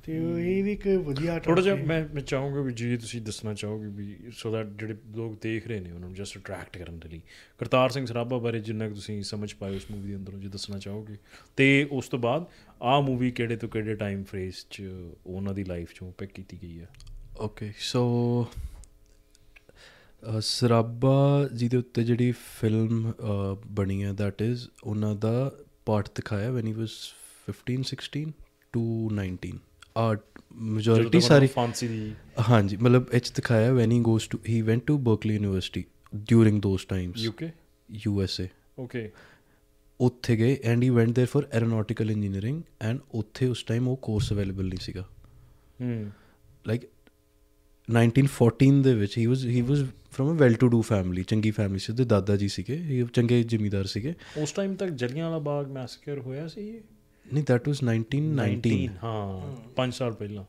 [0.05, 3.55] ਤੇ ਉਹ ਇਹ ਵੀ ਇੱਕ ਵਧੀਆ ਥੋੜਾ ਜਿਹਾ। ਮੈਂ ਮੈਂ ਚਾਹੂੰਗਾ ਵੀ ਜੀ ਤੁਸੀਂ ਦੱਸਣਾ
[3.55, 7.09] ਚਾਹੋਗੇ ਵੀ ਸੋ ਦੈਟ ਜਿਹੜੇ ਲੋਕ ਦੇਖ ਰਹੇ ਨੇ ਉਹਨਾਂ ਨੂੰ ਜਸਟ ਅਟਰੈਕਟ ਕਰਨ ਦੇ
[7.09, 7.21] ਲਈ।
[7.59, 10.79] ਕਰਤਾਰ ਸਿੰਘ ਸਰਾਭਾ ਬਾਰੇ ਜਿੰਨਾ ਕੁ ਤੁਸੀਂ ਸਮਝ ਪਾਏ ਉਸ ਮੂਵੀ ਦੇ ਅੰਦਰੋਂ ਜੇ ਦੱਸਣਾ
[10.79, 11.17] ਚਾਹੋਗੇ।
[11.57, 12.47] ਤੇ ਉਸ ਤੋਂ ਬਾਅਦ
[12.83, 14.83] ਆਹ ਮੂਵੀ ਕਿਹੜੇ ਤੋਂ ਕਿਹੜੇ ਟਾਈਮ ਫਰੇਸ 'ਚ
[15.27, 16.89] ਉਹਨਾਂ ਦੀ ਲਾਈਫ 'ਚੋਂ ਪਿਕ ਕੀਤੀ ਗਈ ਹੈ?
[17.39, 18.47] ਓਕੇ ਸੋ
[20.41, 23.13] ਸਰਾਬਾ ਜੀ ਦੇ ਉੱਤੇ ਜਿਹੜੀ ਫਿਲਮ
[23.67, 25.53] ਬਣੀ ਹੈ ਦੈਟ ਇਜ਼ ਉਹਨਾਂ ਦਾ
[25.87, 26.91] ਪਾਰਟ ਦਿਖਾਇਆ ਵੈਨ ਹੀ ਵਾਸ
[27.51, 28.25] 15 16
[28.73, 28.83] ਟੂ
[29.15, 29.59] 19 ਆ
[30.55, 32.15] ਮੈਜੋਰਿਟੀ ਸਾਰੀ ਫਾਂਸੀ ਦੀ।
[32.49, 35.85] ਹਾਂਜੀ ਮਤਲਬ ਇੱਚ ਦਿਖਾਇਆ when he goes to he went to Berkeley university
[36.17, 37.51] during those times UK
[37.91, 38.49] USA
[38.79, 39.13] okay
[40.01, 44.33] ਉੱਥੇ ਗਏ and he went there for aeronautical engineering and ਉੱਥੇ ਉਸ ਟਾਈਮ ਉਹ ਕੋਰਸ
[44.33, 45.09] ਅਵੇਲੇਬਲ ਨਹੀਂ ਸੀਗਾ।
[45.83, 46.11] ਹਮ
[46.67, 46.83] ਲਾਈਕ
[47.89, 49.79] 1914 ਦੇ ਵਿੱਚ he was he was
[50.11, 53.43] from a well to do family ਚੰਗੀ ਫੈਮਿਲੀ ਸੀ ਉਹਦੇ ਦਾਦਾ ਜੀ ਸੀਗੇ ਇਹ ਚੰਗੇ
[53.43, 56.81] ਜ਼ਿਮੀਦਾਰ ਸੀਗੇ। ਉਸ ਟਾਈਮ ਤੱਕ ਜਲਿਆਂਵਾਲਾ ਬਾਗ ਮੈਸਕਰ ਹੋਇਆ ਸੀ ਇਹ?
[57.34, 60.44] ਨਹੀਂ ਦੈਟ ਵਾਸ 1919 ਹਾਂ 5 ਸਾਲ ਪਹਿਲਾਂ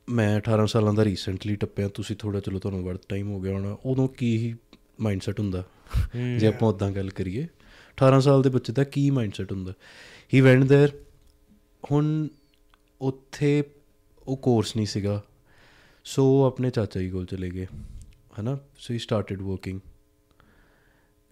[0.09, 3.77] ਮੈਂ 18 ਸਾਲਾਂ ਦਾ ਰੀਸੈਂਟਲੀ ਟੱਪਿਆ ਤੁਸੀਂ ਥੋੜਾ ਚਲੋ ਤੁਹਾਨੂੰ ਵੱਧ ਟਾਈਮ ਹੋ ਗਿਆ ਹੋਣਾ
[3.85, 4.55] ਉਦੋਂ ਕੀ ਹੀ
[5.01, 5.63] ਮਾਈਂਡਸੈਟ ਹੁੰਦਾ
[6.39, 7.47] ਜੇ ਆਪਾਂ ਉਦਾਂ ਗੱਲ ਕਰੀਏ
[7.97, 9.73] 18 ਸਾਲ ਦੇ ਬੱਚੇ ਦਾ ਕੀ ਮਾਈਂਡਸੈਟ ਹੁੰਦਾ
[10.33, 10.89] ਹੀ ਵੈਂਟ देयर
[11.91, 12.27] ਹੁਣ
[13.01, 13.63] ਉੱਥੇ
[14.27, 15.23] ਉਹ ਕੋਰਸ ਨਹੀਂ ਸੀਗਾ
[16.06, 17.66] ਸੋ ਉਹ ਆਪਣੇ ਚਾਚਾ ਜੀ ਕੋਲ ਚਲੇ ਗਏ
[18.40, 19.80] ਹਨਾ so he started working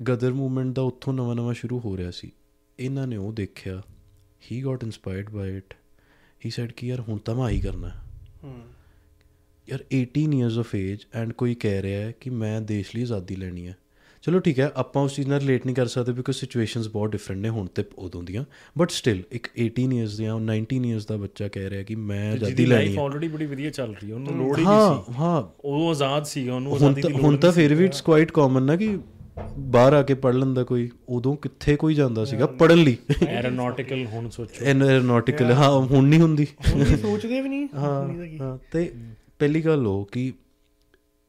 [0.03, 2.33] Ghadar movement ਦਾ ਉੱਥੋਂ ਨਵਾਂ ਨਵਾਂ ਸ਼ੁਰੂ ਹੋ ਰਿਹਾ ਸੀ
[2.79, 3.83] ਇਹਨਾਂ ਨੇ ਉਹ ਦੇਖਿਆ
[4.53, 5.75] he got inspired by it
[6.45, 8.03] he said ਕਿ ਯਾਰ ਹੁਣ ਤਾਂ ਮੈਂ ਆਹੀ ਕਰਨਾ ਹੈ
[9.69, 13.37] ਯਾਰ 18 ਇਅਰਸ ਆਫ ਏਜ ਐਂਡ ਕੋਈ ਕਹਿ ਰਿਹਾ ਹੈ ਕਿ ਮੈਂ ਦੇਸ਼ ਲਈ ਆਜ਼ਾਦੀ
[13.37, 13.77] ਲੈਣੀ ਹੈ
[14.25, 17.41] ਚਲੋ ਠੀਕ ਹੈ ਆਪਾਂ ਉਸ ਚੀਜ਼ ਨਾਲ ਰਿਲੇਟ ਨਹੀਂ ਕਰ ਸਕਦੇ ਬਿਕੋਜ਼ ਸਿਚੁਏਸ਼ਨਸ ਬਹੁਤ ਡਿਫਰੈਂਟ
[17.41, 18.45] ਨੇ ਹੁਣ ਤੇ ਉਦੋਂ ਦੀਆਂ।
[18.79, 22.67] ਬਟ ਸਟਿਲ ਇੱਕ 18 ਇਅਰਸ ਜਾਂ 19 ਇਅਰਸ ਦਾ ਬੱਚਾ ਕਹਿ ਰਿਹਾ ਕਿ ਮੈਂ ਆਜ਼ਾਦੀ
[22.67, 25.13] ਲੈਣੀ ਲਾਈਫ ਹੈ। ਆਲਰੇਡੀ ਬੜੀ ਵਧੀਆ ਚੱਲ ਰਹੀ ਹੈ ਉਹਨੂੰ ਲੋੜ ਹੀ ਨਹੀਂ ਹਾਂ ਸੀ।
[25.19, 28.63] ਹਾਂ। ਉਹ ਆਜ਼ਾਦ ਸੀਗਾ ਉਹਨੂੰ ਆਜ਼ਾਦੀ ਦੀ ਲੋੜ ਹੁਣ ਤਾਂ ਫਿਰ ਵੀ ਇਟਸ ਕੁਆਇਟ ਕਾਮਨ
[28.63, 28.99] ਨਾ ਕਿ
[29.59, 34.07] ਬਾਹਰ ਆ ਕੇ ਪੜ ਲੈਂਦਾ ਕੋਈ ਉਦੋਂ ਕਿੱਥੇ ਕੋਈ ਜਾਂਦਾ ਸੀਗਾ ਪੜਨ ਲਈ। ਸੀ ਐਰੋਨੌਟਿਕਲ
[34.07, 36.47] ਹੁਣ ਸੋਚੋ। ਐਰੋਨੌਟਿਕਲ ਹਾਂ ਹੁਣ ਨਹੀਂ ਹੁੰਦੀ।
[37.03, 38.93] ਸੋਚਦੇ ਵੀ ਨਹੀਂ। ਦਾ। ਹਾਂ ਤੇ
[39.39, 40.33] ਪਹਿਲੀ ਗੱਲ ਉਹ ਕਿ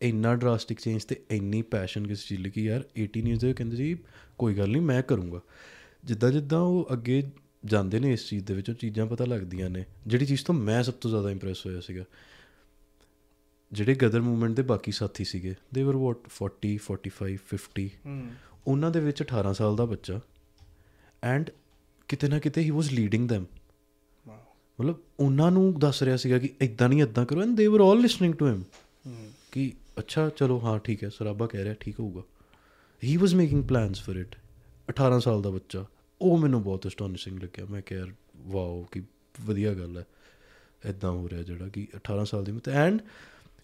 [0.09, 3.77] ਇੰਨਾ ਡਰਾਸਟਿਕ ਚੇਂਜ ਤੇ ਇੰਨੀ ਪੈਸ਼ਨ ਕਿਸ ਚੀਜ਼ ਲਈ ਕਿ ਯਾਰ 18 ਇਅਰਸ ਦੇ ਕਹਿੰਦੇ
[3.77, 3.97] ਜੀ
[4.37, 5.41] ਕੋਈ ਗੱਲ ਨਹੀਂ ਮੈਂ ਕਰੂੰਗਾ।
[6.05, 7.23] ਜਿੱਦਾਂ ਜਿੱਦਾਂ ਉਹ ਅੱਗੇ
[7.65, 10.83] ਜਾਂਦੇ ਨੇ ਇਸ ਚੀਜ਼ ਦੇ ਵਿੱਚ ਉਹ ਚੀਜ਼ਾਂ ਪਤਾ ਲੱਗਦੀਆਂ ਨੇ। ਜਿਹੜੀ ਚੀਜ਼ ਤੋਂ ਮੈਂ
[10.83, 12.03] ਸਭ ਤੋਂ ਜ਼ਿਆਦਾ ਇੰਪ੍ਰੈਸ ਹੋਇਆ ਸੀਗਾ।
[13.71, 18.29] ਜਿਹੜੇ ਗਦਰ ਮੂਵਮੈਂਟ ਦੇ ਬਾਕੀ ਸਾਥੀ ਸੀਗੇ ਦੇ ਵਰ ਵਾਟ 40 45 50 ਹੂੰ।
[18.67, 20.19] ਉਹਨਾਂ ਦੇ ਵਿੱਚ 18 ਸਾਲ ਦਾ ਬੱਚਾ।
[21.23, 21.49] ਐਂਡ
[22.07, 23.43] ਕਿਤੇ ਨਾ ਕਿਤੇ ਹੀ ਵਾਸ ਲੀਡਿੰਗ them
[24.81, 27.99] ਮਤਲਬ ਉਹਨਾਂ ਨੂੰ ਦੱਸ ਰਿਹਾ ਸੀਗਾ ਕਿ ਇਦਾਂ ਨਹੀਂ ਇਦਾਂ ਕਰੋ ਐਂਡ ਦੇ ਵਰ ਆਲ
[27.99, 28.63] ਲਿਸਨਿੰਗ ਟੂ ਹਿਮ
[29.51, 32.21] ਕਿ ਅੱਛਾ, ਚਲੋ, ਹਾਂ, ਠੀਕ ਹੈ, ਸਰਾਬਾ ਕਹਿ ਰਿਹਾ, ਠੀਕ ਹੋਊਗਾ।
[33.03, 34.35] He was making plans for it
[34.89, 35.85] 18 ਸਾਲ ਦਾ ਬੱਚਾ।
[36.21, 39.01] ਉਹ ਮੈਨੂੰ ਬਹੁਤ ਅਸਟੋਨਿਸ਼ਿੰਗ ਲੱਗਿਆ। ਮੈਂ ਕਿਹਾ, ਯਾਰ, ਵਾਓ, ਕਿ
[39.45, 40.05] ਵਧੀਆ ਗੱਲ ਹੈ।
[40.89, 42.99] ਇਦਾਂ ਹੋ ਰਿਹਾ ਜਿਹੜਾ ਕਿ 18 ਸਾਲ ਦੀ ਉਮਰ। ਤੇ ਐਂਡ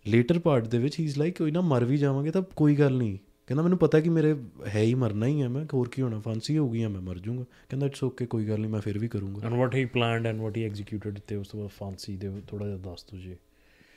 [0.08, 2.98] ਲੇਟਰ ਪਾਰਟ ਦੇ ਵਿੱਚ ਹੀ ਇਜ਼ ਲਾਈਕ ਕੋਈ ਨਾ, ਮਰ ਵੀ ਜਾਵਾਂਗੇ ਤਾਂ ਕੋਈ ਗੱਲ
[2.98, 3.18] ਨਹੀਂ।
[3.48, 4.36] ਕਹਿੰਦਾ, ਮੈਨੂੰ ਪਤਾ ਕਿ ਮੇਰੇ
[4.76, 6.20] ਹੈ ਹੀ ਮਰਨਾ ਹੀ ਹੈ। ਮੈਂ ਹੋਰ ਕੀ ਹੋਣਾ?
[6.20, 9.00] ਫਾਂਸੀ ਹੋ ਗਈ ਹੈ ਮੈਂ ਮਰ ਜਾਊਂਗਾ। ਕਹਿੰਦਾ ਇਟਸ ਓਕੇ ਕੋਈ ਗੱਲ ਨਹੀਂ, ਮੈਂ ਫਿਰ
[9.00, 12.18] ਵੀ ਕਰੂੰਗਾ। And what he planned and what he executed ਤੇ ਉਸ ਤੋਂ ਬਾਅਦ ਫਾਂਸੀ
[12.18, 13.36] ਦੇ ਥੋੜਾ ਜਿਹਾ ਦੱਸ ਦਿਓ ਜੀ।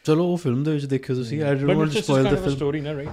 [0.04, 2.80] ਚਲੋ ਉਹ ਫਿਲਮ ਦੇ ਵਿੱਚ ਦੇਖਿਓ ਤੁਸੀਂ I don't want to spoil the film story
[2.80, 3.08] ਨਾ ਰਾਈਟ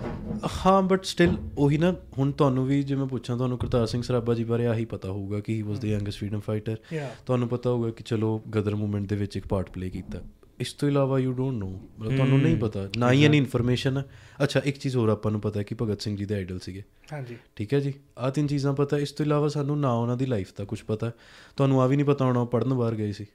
[0.66, 4.34] ਹਾਂ ਬਟ ਸਟਿਲ ਉਹੀ ਨਾ ਹੁਣ ਤੁਹਾਨੂੰ ਵੀ ਜੇ ਮੈਂ ਪੁੱਛਾਂ ਤੁਹਾਨੂੰ ਕਰਤਾਰ ਸਿੰਘ ਸਰਾਭਾ
[4.34, 6.78] ਜੀ ਬਾਰੇ ਆਹੀ ਪਤਾ ਹੋਊਗਾ ਕਿ he was the youngest freedom fighter
[7.26, 10.22] ਤੁਹਾਨੂੰ ਪਤਾ ਹੋਊਗਾ ਕਿ ਚਲੋ ਗਦਰ ਮੂਵਮੈਂਟ ਦੇ ਵਿੱਚ ਇੱਕ ਪਾਰਟ ਪਲੇ ਕੀਤਾ।
[10.60, 14.06] ਇਸ ਤੋਂ ਇਲਾਵਾ ਯੂ ਡੋਨਟ ਨੋ ਮਤਲਬ ਤੁਹਾਨੂੰ ਨਹੀਂ ਪਤਾ। ਨਾ ਹੀ ਐਨੀ ਇਨਫੋਰਮੇਸ਼ਨ ਹੈ
[14.44, 16.84] ਅੱਛਾ ਇੱਕ ਚੀਜ਼ ਹੋਰ ਆਪਾਂ ਨੂੰ ਪਤਾ ਹੈ ਕਿ ਭਗਤ ਸਿੰਘ ਜੀ ਦੇ ਆਈਡਲ ਸੀਗੇ।
[17.14, 17.94] ਹਾਂਜੀ। ਠੀਕ ਹੈ ਜੀ?
[18.18, 21.12] ਆ ਤਿੰਨ ਚੀਜ਼ਾਂ ਪਤਾ। ਇਸ ਤੋਂ ਇਲਾਵਾ ਸਾਨੂੰ ਨਾ ਉਹਨਾਂ ਦੀ ਲਾਈਫ ਦਾ ਕੁਝ ਪਤਾ।
[21.58, 23.26] ਤੁਹਾਨੂੰ ਆ ਵੀ ਨਹੀਂ ਪਤਾ ਹੋਣਾ ਪੜਨ ਬਾਹਰ ਗਏ ਸੀ।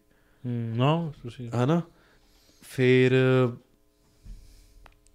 [0.76, 1.82] ਨਾ ਤੁਸੀਂ ਹਨਾ?
[2.62, 3.12] ਫਿਰ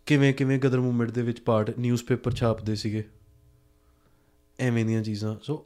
[0.06, 3.04] ਕਿਵੇਂ ਕਿਵੇਂ ਗਦਰ ਮੂਵਮੈਂਟ ਦੇ ਵਿੱਚ ਪਾਰਟ ਨਿਊਜ਼ਪੇਪਰ ਛਾਪਦੇ ਸੀਗੇ?
[4.60, 5.66] ਐਵੇਂ ਦੀਆਂ ਚੀਜ਼ਾਂ। ਸੋ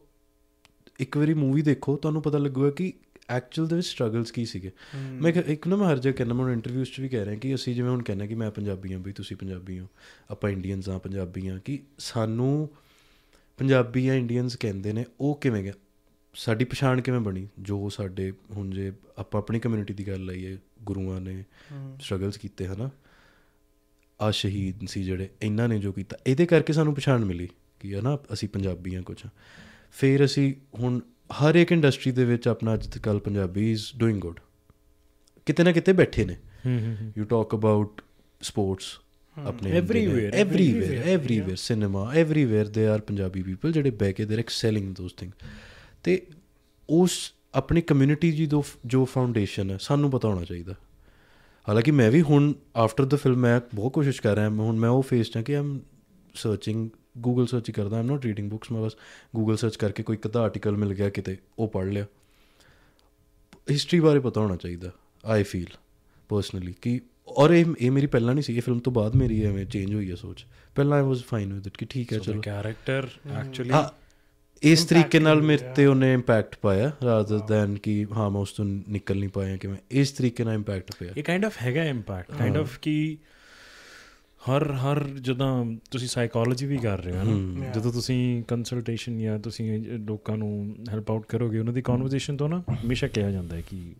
[0.99, 2.93] ਇੱਕ ਵਾਰੀ ਮੂਵੀ ਦੇਖੋ ਤੁਹਾਨੂੰ ਪਤਾ ਲੱਗੂਗਾ ਕਿ
[3.29, 6.91] ਐਕਚੁਅਲ ਦੇ ਵਿੱਚ ਸਟਰਗਲਸ ਕੀ ਸੀਗੇ। ਮੈਂ ਇੱਕ- ਨਾ ਮੈਂ ਹਰ ਜਗ੍ਹਾ ਕਹਿੰਦਾ ਮੈਂ ਇੰਟਰਵਿਊਜ਼
[6.91, 9.37] 'ਚ ਵੀ ਕਹਿ ਰਿਹਾ ਕਿ ਅਸੀਂ ਜਿਵੇਂ ਹੁਣ ਕਹਿੰਦੇ ਕਿ ਮੈਂ ਪੰਜਾਬੀ ਹਾਂ ਬਈ ਤੁਸੀਂ
[9.37, 9.87] ਪੰਜਾਬੀ ਹੋ।
[10.31, 12.69] ਆਪਾਂ ਇੰਡੀਅਨਸ ਹਾਂ ਪੰਜਾਬੀ ਹਾਂ ਕਿ ਸਾਨੂੰ
[13.57, 15.73] ਪੰਜਾਬੀ ਜਾਂ ਇੰਡੀਅਨਸ ਕਹਿੰਦੇ ਨੇ ਉਹ ਕਿਵੇਂ ਗਿਆ
[16.35, 17.47] ਸਾਡੀ ਪਛਾਣ ਕਿਵੇਂ ਬਣੀ?
[17.59, 21.43] ਜੋ ਸਾਡੇ ਹੁਣ ਜੇ ਆਪਾਂ ਆਪਣੀ ਕਮਿਊਨਿਟੀ ਦੀ ਗੱਲ ਲਈਏ ਗੁਰੂਆਂ ਨੇ
[22.01, 22.89] ਸਟਰਗਲਸ ਕੀਤੇ ਹਨਾ?
[24.21, 27.49] ਆ ਸ਼ਹੀਦ ਸੀ ਜਿਹੜੇ ਇਹਨਾਂ ਨੇ ਜੋ ਕੀਤਾ ਇਹਦੇ ਕਰਕੇ ਸਾਨੂੰ ਪਛਾਣ ਮਿਲੀ
[27.79, 29.23] ਕਿ ਹਨਾ ਅਸੀਂ ਪੰਜਾਬੀ ਹਾਂ ਕੁਝ
[29.91, 30.99] ਫਿਰ ਅਸੀਂ ਹੁਣ
[31.31, 34.39] ਹਰ ਇੱਕ ਇੰਡਸਟਰੀ ਦੇ ਵਿੱਚ ਆਪਣਾ ਅੱਜ ਤੱਕ ਪੰਜਾਬੀ ਇਜ਼ ਡੂਇੰਗ ਗੁੱਡ
[35.45, 36.35] ਕਿਤੇ ਨਾ ਕਿਤੇ ਬੈਠੇ ਨੇ।
[36.65, 38.01] ਹੂੰ ਹੂੰ ਯੂ ਟਾਕ ਅਬਾਊਟ
[38.41, 38.83] ਸਪੋਰਟਸ
[39.43, 44.95] ਆਪਣੇ Everywhere, everywhere everywhere cinema everywhere there are Punjabi people ਜਿਹੜੇ ਬਹਿ ਕੇ ਦੇ ਐਕਸੈਲਿੰਗ
[44.95, 45.31] ਦੋਸ ਥਿੰਗ
[46.05, 46.27] ਤੇ
[46.89, 50.73] ਉਸ ਆਪਣੀ ਕਮਿਊਨਿਟੀ ਜੀ ਦੋ ਜੋ ਫਾਊਂਡੇਸ਼ਨ ਹੈ ਸਾਨੂੰ ਪਤਾ ਹੋਣਾ ਚਾਹੀਦਾ।
[51.69, 55.01] ਹਾਲਾਂਕਿ ਮੈਂ ਵੀ ਹੁਣ ਆਫਟਰ ਦ ਫਿਲਮ ਮੈਂ ਬਹੁਤ ਕੋਸ਼ਿਸ਼ ਕਰ ਰਿਹਾ ਹੁਣ ਮੈਂ ਉਹ
[55.01, 55.79] ਫੇਸ 'ਚ ਕਿ ਆਮ
[56.35, 58.95] ਸਰਚਿੰਗ ਗੂਗਲ ਸਰਚ ਕਰਦਾ ਆਮ ਨਾਟ ਰੀਡਿੰਗ ਬੁੱਕਸ ਮੈਂ ਬਸ
[59.35, 62.05] ਗੂਗਲ ਸਰਚ ਕਰਕੇ ਕੋਈ ਕਦਾ ਆਰਟੀਕਲ ਮਿਲ ਗਿਆ ਕਿਤੇ ਉਹ ਪੜ੍ਹ ਲਿਆ।
[63.71, 64.91] ਹਿਸਟਰੀ ਬਾਰੇ ਪਤਾ ਹੋਣਾ ਚਾਹੀਦਾ
[65.25, 65.67] ਆਈ ਫੀਲ
[66.29, 69.65] ਪਰਸਨਲੀ ਕਿ ਔਰ ਇਹ ਇਹ ਮੇਰੀ ਪਹਿਲਾਂ ਨਹੀਂ ਸੀ ਇਹ ਫਿਲਮ ਤੋਂ ਬਾਅਦ ਮੇਰੀ ਐਵੇਂ
[69.65, 70.45] ਚੇਂਜ ਹੋਈ ਹੈ ਸੋਚ।
[70.75, 74.04] ਪਹਿਲਾਂ I was fine with it ਕਿ ਠੀਕ ਹੈ ਚਲੋ। ਕੈਰੈਕਟਰ ਐਕਚੁਅਲੀ ਹਾਂ
[74.61, 78.65] ਇਸ ਤਰੀਕੇ ਨਾਲ ਮੇਰੇ ਤੇ ਉਹਨੇ ਇੰਪੈਕਟ ਪਾਇਆ ਰਾਦਰ ਦੈਨ ਕਿ ਹਾਂ ਮੈਂ ਉਸ ਤੋਂ
[78.65, 82.31] ਨਿਕਲ ਨਹੀਂ ਪਾਇਆ ਕਿ ਮੈਂ ਇਸ ਤਰੀਕੇ ਨਾਲ ਇੰਪੈਕਟ ਪਿਆ। ਇਹ ਕਾਈਂਡ ਆਫ ਹੈਗਾ ਇੰਪੈਕਟ
[82.37, 83.17] ਕਾਈਂਡ ਆਫ ਕਿ
[84.49, 89.81] ਹਰ ਹਰ ਜਦੋਂ ਤੁਸੀਂ ਸਾਈਕੋਲੋਜੀ ਵੀ ਕਰ ਰਹੇ ਹੋ ਨਾ ਜਦੋਂ ਤੁਸੀਂ ਕੰਸਲਟੇਸ਼ਨ ਜਾਂ ਤੁਸੀਂ
[89.83, 93.93] ਲੋਕਾਂ ਨੂੰ ਹੈਲਪ ਆਊਟ ਕਰੋਗੇ ਉਹਨਾਂ ਦੀ ਕਨਵਰਸੇਸ਼ਨ ਤੋਂ ਨਾ ਹਮੇਸ਼ਾ ਕਿਹਾ ਜਾਂਦਾ ਹੈ ਕਿ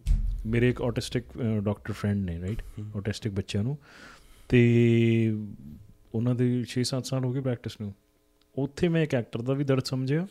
[0.46, 1.24] ਮੇਰੇ ਇੱਕ ਆਟਿਸਟਿਕ
[1.60, 2.62] ਡਾਕਟਰ ਫਰੈਂਡ ਨੇ ਰਾਈਟ
[2.98, 3.78] ਆਟਿਸਟਿਕ ਬੱਚਿਆਂ ਨੂੰ।
[4.50, 5.38] ਤੇ
[6.16, 7.94] ਉਹਨਾਂ ਦੇ 6-7 ਸਾਲ ਹੋ ਗਏ ਪ੍ਰੈਕਟਿਸ ਨੂੰ।
[8.56, 10.28] ਉੱਥੇ ਮੈਂ ਇੱਕ ਐਕਟਰ ਦਾ ਵੀ ਦਰਦ ਸਮਝਿਆ।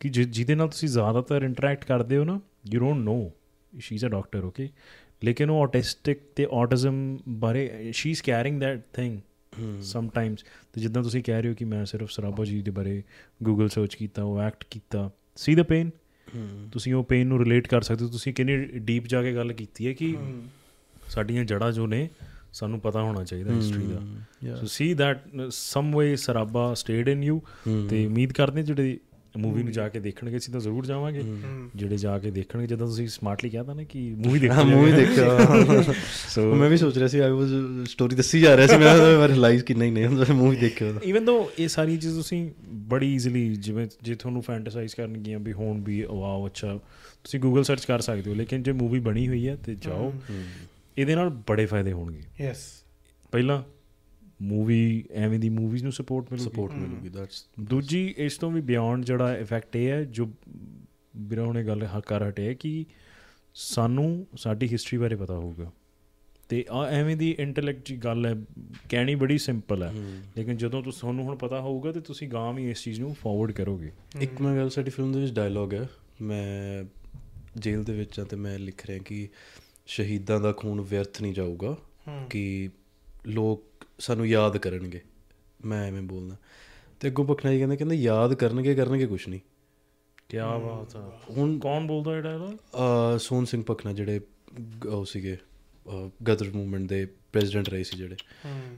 [0.00, 2.40] ਕਿ ਜਿਹਦੇ ਨਾਲ ਤੁਸੀਂ ਜ਼ਿਆਦਾਤਰ ਇੰਟਰੈਕਟ ਕਰਦੇ ਹੋ ਨਾ
[2.72, 3.32] you don't know
[3.78, 4.68] she is a doctor okay
[5.24, 9.20] ਲੇਕਿਨ ਉਹ ਆਟਿਸਟਿਕ ਤੇ ਆਟਿਜ਼ਮ ਬਾਰੇ she is carrying that thing
[10.08, 13.02] sometimes ਤੇ ਜਿੱਦਾਂ ਤੁਸੀਂ ਕਹਿ ਰਹੇ ਹੋ ਕਿ ਮੈਂ ਸਿਰਫ ਸਰਾਬਾ ਜੀ ਦੇ ਬਾਰੇ
[13.42, 15.90] ਗੂਗਲ ਸਰਚ ਕੀਤਾ ਉਹ ਐਕਟ ਕੀਤਾ। ਸੀ ਦ ਪੇਨ
[16.72, 19.86] ਤੁਸੀਂ ਉਹ ਪੇਨ ਨੂੰ ਰਿਲੇਟ ਕਰ ਸਕਦੇ ਹੋ। ਤੁਸੀਂ ਕਿੰਨੀ ਡੀਪ ਜਾ ਕੇ ਗੱਲ ਕੀਤੀ
[19.86, 20.16] ਹੈ ਕਿ
[21.08, 22.08] ਸਾਡੀਆਂ ਜੜ੍ਹਾਂ ਜੋ ਨੇ
[22.52, 27.42] ਸਾਨੂੰ ਪਤਾ ਹੋਣਾ ਚਾਹੀਦਾ history the. So see that some way Sarabha stayed in you
[27.90, 28.98] ਤੇ ਉਮੀਦ ਕਰਦੇ ਜਿਹੜੇ
[29.38, 31.22] ਮੂਵੀ ਨੂੰ ਜਾ ਕੇ ਦੇਖਣਗੇ ਅਸੀਂ ਤਾਂ ਜ਼ਰੂਰ ਜਾਵਾਂਗੇ।
[31.76, 35.94] ਜਿਹੜੇ ਜਾ ਕੇ ਦੇਖਣਗੇ ਜਦੋਂ ਤੁਸੀਂ ਸਮਾਰਟਲੀ ਕਹਿਤਾ ਨਾ ਕਿ ਮੂਵੀ ਹਾਂ ਦੇਖੋ। ਮੂਵੀ ਦੇਖਿਆ
[36.28, 37.48] ਸੋ ਮੈਂ ਵੀ ਸੋਚ ਰਿਹਾ ਸੀ ਆਈ ਵਾਸ
[37.90, 41.00] ਸਟੋਰੀ ਦੱਸੀ ਜਾ ਰਿਹਾ ਸੀ ਮੈਂ ਮੈਂ ਰਿਅਲਾਈਜ਼ ਕਿ ਨਹੀਂ ਨਹੀਂ ਮੈਂ ਮੂਵੀ ਦੇਖਿਆ ਉਹਦਾ
[41.04, 42.50] ਇਵਨ ਦੋ ਇਹ ਸਾਰੀ ਚੀਜ਼ ਤੁਸੀਂ
[42.88, 46.78] ਬੜੀ ਈਜ਼ੀਲੀ ਜਿਵੇਂ ਜੇ ਤੁਹਾਨੂੰ ਫੈਂਟਸਾਈਜ਼ ਕਰਨਗੀਆਂ ਵੀ ਹੋਣ ਵੀ ਵਾਓ ਅੱਛਾ।
[47.24, 50.12] ਤੁਸੀਂ ਗੂਗਲ ਸਰਚ ਕਰ ਸਕਦੇ ਹੋ ਲੇਕਿਨ ਜੇ ਮੂਵੀ ਬਣੀ ਹੋਈ ਹੈ ਤੇ ਜਾਓ।
[50.98, 52.58] ਇਹਦੇ ਨਾਲ ਬੜੇ ਫਾਇਦੇ ਹੋਣਗੇ। ਯੈਸ
[53.32, 53.64] ਪਹਿਲਾ
[54.42, 59.04] ਮੂਵੀ ਐਵੇਂ ਦੀ ਮੂਵੀਜ਼ ਨੂੰ ਸਪੋਰਟ ਮਿਲੂਗੀ। ਸਪੋਰਟ ਮਿਲੂਗੀ ਦੈਟਸ ਦੂਜੀ ਇਸ ਤੋਂ ਵੀ ਬਿਯੋਂਡ
[59.04, 60.30] ਜਿਹੜਾ ਇਫੈਕਟ ਇਹ ਹੈ ਜੋ
[61.16, 62.86] ਵੀਰਾ ਹੁਣੇ ਗੱਲ ਹ- ਕਰ ਹਟਿਆ ਕਿ
[63.54, 65.72] ਸਾਨੂੰ ਸਾਡੀ ਹਿਸਟਰੀ ਬਾਰੇ ਪਤਾ ਹੋਊਗਾ।
[66.48, 68.42] ਤੇ ਆ ਐਵੇਂ ਦੀ ਇੰਟੈਲੈਕਟ ਦੀ ਗੱਲ ਹੈ
[68.88, 69.92] ਕਹਿਣੀ ਬੜੀ ਸਿੰਪਲ ਹੈ।
[70.36, 73.52] ਲੇਕਿਨ ਜਦੋਂ ਤੁਸੀਂ ਤੁਹਾਨੂੰ ਹੁਣ ਪਤਾ ਹੋਊਗਾ ਤੇ ਤੁਸੀਂ ਗਾਂ ਵੀ ਇਸ ਚੀਜ਼ ਨੂੰ ਫਾਰਵਰਡ
[73.52, 75.88] ਕਰੋਗੇ। ਇੱਕ ਮੈਂ ਗੱਲ ਸਾਡੀ ਫਿਲਮ ਦੇ ਵਿੱਚ ਡਾਇਲੌਗ ਹੈ।
[76.22, 76.84] ਮੈਂ
[77.56, 79.28] ਜੇਲ੍ਹ ਦੇ ਵਿੱਚ ਆ ਤੇ ਮੈਂ ਲਿਖ ਰਿਹਾ ਕਿ
[79.86, 81.76] ਸ਼ਹੀਦਾਂ ਦਾ ਖੂਨ ਵਿਅਰਥ ਨਹੀਂ ਜਾਊਗਾ।
[82.30, 82.70] ਕਿ
[83.26, 83.62] ਲੋਕ
[83.98, 85.00] ਸਾਨੂੰ ਯਾਦ ਕਰਨਗੇ।
[85.64, 86.36] ਮੈਂ ਐਵੇਂ ਬੋਲਦਾ।
[87.00, 89.40] ਤੇ ਅੱਗੋਂ ਜੀ ਕਹਿੰਦੇ ਕਹਿੰਦੇ ਯਾਦ ਕਰਨਗੇ ਕਰਨਗੇ ਕੁਝ ਨਹੀਂ।
[90.28, 94.20] ਕੀ ਬਾਤ ਆ। ਹੁਣ ਕੌਣ ਬੋਲਦਾ ਇਹ ਡਾਇਲੌਗ ਅਹ ਸੋਹਣ ਸਿੰਘ ਪਖਨਾ ਜਿਹੜੇ
[94.88, 95.38] ਉਹ ਸੀਗੇ
[96.28, 98.16] ਗਦਰ ਮੂਵਮੈਂਟ ਦੇ ਪ੍ਰੈਜ਼ੀਡੈਂਟ ਰਹੇ ਸੀ ਜਿਹੜੇ।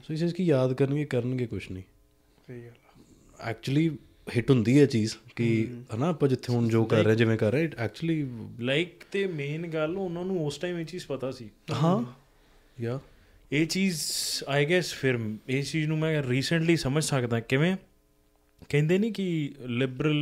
[0.05, 1.83] ਸੋ ਇਸ ਕਿ ਯਾਦ ਕਰਨਗੇ ਕਰਨਗੇ ਕੁਝ ਨਹੀਂ।
[2.47, 2.71] ਸਹੀ ਗੱਲ
[3.41, 3.99] ਐਕਚੁਅਲੀ
[4.37, 7.71] ਹਿੱਟ ਹੁੰਦੀ ਹੈ ਚੀਜ਼ ਕਿ ਹਨਾ ਆਪਾਂ ਜਿੱਥੇ ਹੁਣ ਜੋ ਕਰ ਰਹੇ ਜਿਵੇਂ ਕਰ ਰਹੇ
[7.79, 8.31] ਐਕਚੁਅਲੀ
[8.61, 12.05] ਲਾਈਕ ਤੇ ਮੇਨ ਗੱਲ ਉਹਨਾਂ ਨੂੰ ਉਸ ਟਾਈਮ ਇਹ ਚੀਜ਼ ਪਤਾ ਸੀ। ਹਾਂ।
[12.83, 13.01] ਯਾ।
[13.52, 14.01] ਇਹ ਚੀਜ਼
[14.48, 15.18] ਆਈ ਗੈਸ ਫਿਰ
[15.48, 17.77] ਇਸ ਚੀਜ਼ ਨੂੰ ਮੈਂ ਰੀਸੈਂਟਲੀ ਸਮਝ ਸਕਦਾ ਕਿਵੇਂ?
[18.68, 20.16] ਕਹਿੰਦੇ ਨਹੀਂ ਕਿ ਲਿਬਰਲ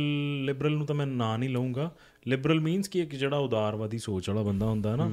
[0.45, 1.95] ਲਿਬਰਲ ਨੂੰ ਤਾਂ ਮੈਂ ਨਾਂ ਨਹੀਂ ਲਵਾਂਗਾ
[2.27, 5.11] ਲਿਬਰਲ ਮੀਨਸ ਕਿ ਇੱਕ ਜਿਹੜਾ ਉਦਾਰਵਾਦੀ ਸੋਚ ਵਾਲਾ ਬੰਦਾ ਹੁੰਦਾ ਹੈ ਨਾ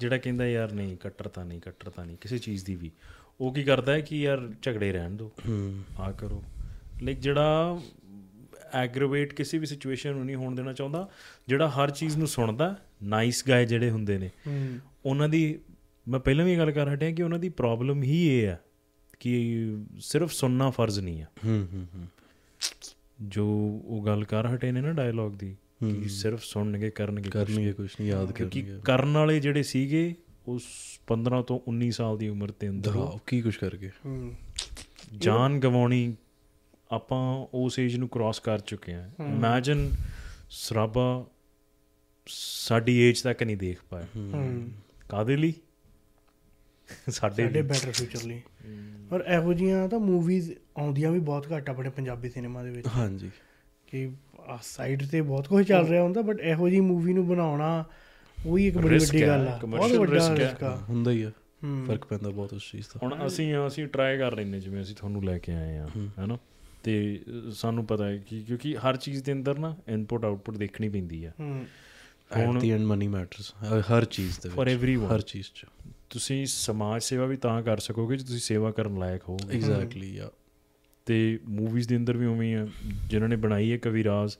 [0.00, 2.90] ਜਿਹੜਾ ਕਹਿੰਦਾ ਯਾਰ ਨਹੀਂ ਕੱਟਰਤਾ ਨਹੀਂ ਕੱਟਰਤਾ ਨਹੀਂ ਕਿਸੇ ਚੀਜ਼ ਦੀ ਵੀ।
[3.40, 5.32] ਉਹ ਕੀ ਕਰਦਾ ਹੈ ਕਿ ਯਾਰ ਝਗੜੇ ਰਹਿਣ ਦਿਓ
[5.98, 6.44] ਆ ਕਰੋ।
[7.02, 7.80] ਲਾਈਕ ਜਿਹੜਾ
[8.74, 11.08] ਐਗਰੀਵੇਟ ਕਿਸੇ ਵੀ ਸਿਚੁਏਸ਼ਨ ਨੂੰ ਨਹੀਂ ਹੋਣ ਦੇਣਾ ਚਾਹੁੰਦਾ
[11.48, 14.30] ਜਿਹੜਾ ਹਰ ਚੀਜ਼ ਨੂੰ ਸੁਣਦਾ ਨਾਈਸ ਗਾਏ ਜਿਹੜੇ ਹੁੰਦੇ ਨੇ
[15.04, 15.58] ਉਹਨਾਂ ਦੀ
[16.08, 18.60] ਮੈਂ ਪਹਿਲਾਂ ਵੀ ਇਹ ਗੱਲ ਕਰ ਹਟਿਆ ਕਿ ਉਹਨਾਂ ਦੀ ਪ੍ਰੋਬਲਮ ਹੀ ਇਹ ਹੈ
[19.20, 22.06] ਕਿ ਸਿਰਫ ਸੁਣਨਾ ਫਰਜ਼ ਨਹੀਂ ਹੈ ਹੂੰ ਹੂੰ ਹੂੰ।
[23.22, 23.46] ਜੋ
[23.84, 25.56] ਉਹ ਗੱਲ ਕਰ ਹਟੇ ਨੇ ਨਾ ਡਾਇਲੌਗ ਦੀ
[26.02, 30.14] ਕਿ ਸਿਰਫ ਸੁਣਨਗੇ ਕਰਨਗੇ। ਕਰਨਗੇ ਕੁਝ ਨਹੀਂ ਯਾਦ ਕਰਨਗੇ। ਕਰਨ ਵਾਲੇ ਜਿਹੜੇ ਸੀਗੇ
[30.48, 30.62] ਉਸ
[31.06, 34.34] 15 ਤੋਂ 19 ਸਾਲ ਦੀ ਉਮਰ ਦੇ ਅੰਦਰ ਹਾਂ ਕੀ ਕੁਝ ਕਰਕੇ ਹੂੰ।
[35.18, 36.16] ਜਾਨ ਗਵਾਉਣੀ
[36.90, 39.90] ਆਪਾਂ ਉਸ ਏਜ ਨੂੰ ਕ੍ਰਾਸ ਕਰ ਚੁੱਕੇ ਹਾਂ। ਇਮੇਜਿਨ
[40.50, 41.26] ਸਰਾਬਾ
[42.26, 44.70] ਸਾਡੀ ਏਜ ਤੱਕ ਨਹੀਂ ਦੇਖ ਪਾਇਆ। ਹੂੰ।
[45.08, 45.54] ਕਾਦੇ ਲਈ?
[47.10, 48.42] ਸਾਡੇ ਸਾਡੇ ਬੈਟਰ ਫਿਊਚਰ ਲਈ।
[49.12, 53.30] ਔਰ ਇਹੋ ਜੀਆਂ ਤਾਂ ਮੂਵੀਜ਼ ਆਉਂਦੀਆਂ ਵੀ ਬਹੁਤ ਘੱਟ ਆਪਣੇ ਪੰਜਾਬੀ ਸਿਨੇਮਾ ਦੇ ਵਿੱਚ। ਹਾਂਜੀ।
[53.86, 54.10] ਕਿ
[54.62, 57.84] ਸਾਈਡ ਤੇ ਬਹੁਤ ਕੁਝ ਚੱਲ ਰਿਹਾ ਹੁੰਦਾ ਬਟ ਇਹੋ ਜੀ ਮੂਵੀ ਨੂੰ ਬਣਾਉਣਾ
[58.46, 61.30] ਉਹ ਹੀ ਇੱਕ ਬੜੀ ਵੱਡੀ ਗੱਲ ਆ। ਬਹੁਤ ਵੱਡਾ। ਰਿਸਕ ਆ। ਹੁੰਦਾ ਹੀ ਆ।
[61.86, 64.96] ਫ਼ਰਕ ਪੈਂਦਾ ਬਹੁਤ ਉਸ ਚੀਜ਼ ਦਾ। ਹੁਣ ਅਸੀਂ ਅਸੀਂ ਟਰਾਈ ਕਰ ਰਹੇ ਨੇ ਜਿਵੇਂ ਅਸੀਂ
[64.96, 65.88] ਤੁਹਾਨੂੰ ਲੈ ਕੇ ਆਏ ਆ
[66.18, 66.38] ਹੈਨਾ?
[66.82, 71.24] ਤੇ ਸਾਨੂੰ ਪਤਾ ਹੈ ਕਿ ਕਿਉਂਕਿ ਹਰ ਚੀਜ਼ ਦੇ ਅੰਦਰ ਨਾ ਇਨਪੁਟ ਆਊਟਪੁਟ ਦੇਖਣੀ ਪੈਂਦੀ
[71.24, 71.66] ਆ। ਹੂੰ।
[72.32, 73.54] At the end money matters
[73.92, 75.14] ਹਰ ਚੀਜ਼ ਦੇ For ਵਿੱਚ everyone.
[75.14, 75.66] ਹਰ ਚੀਜ਼ ਚ।
[76.12, 80.30] ਤੁਸੀਂ ਸਮਾਜ ਸੇਵਾ ਵੀ ਤਾਂ ਕਰ ਸਕੋਗੇ ਜੇ ਤੁਸੀਂ ਸੇਵਾ ਕਰਨ ਲਾਇਕ ਹੋਵੋਗੇ। ਐਗਜ਼ੈਕਟਲੀ ਯਾ
[81.06, 82.68] ਤੇ ਮੂਵੀਜ਼ ਦੇ ਅੰਦਰ ਵੀ ਉਵੇਂ ਹੀ ਆ
[83.10, 84.36] ਜਿਨ੍ਹਾਂ ਨੇ ਬਣਾਈ ਹੈ ਕਵਿਰਾਜ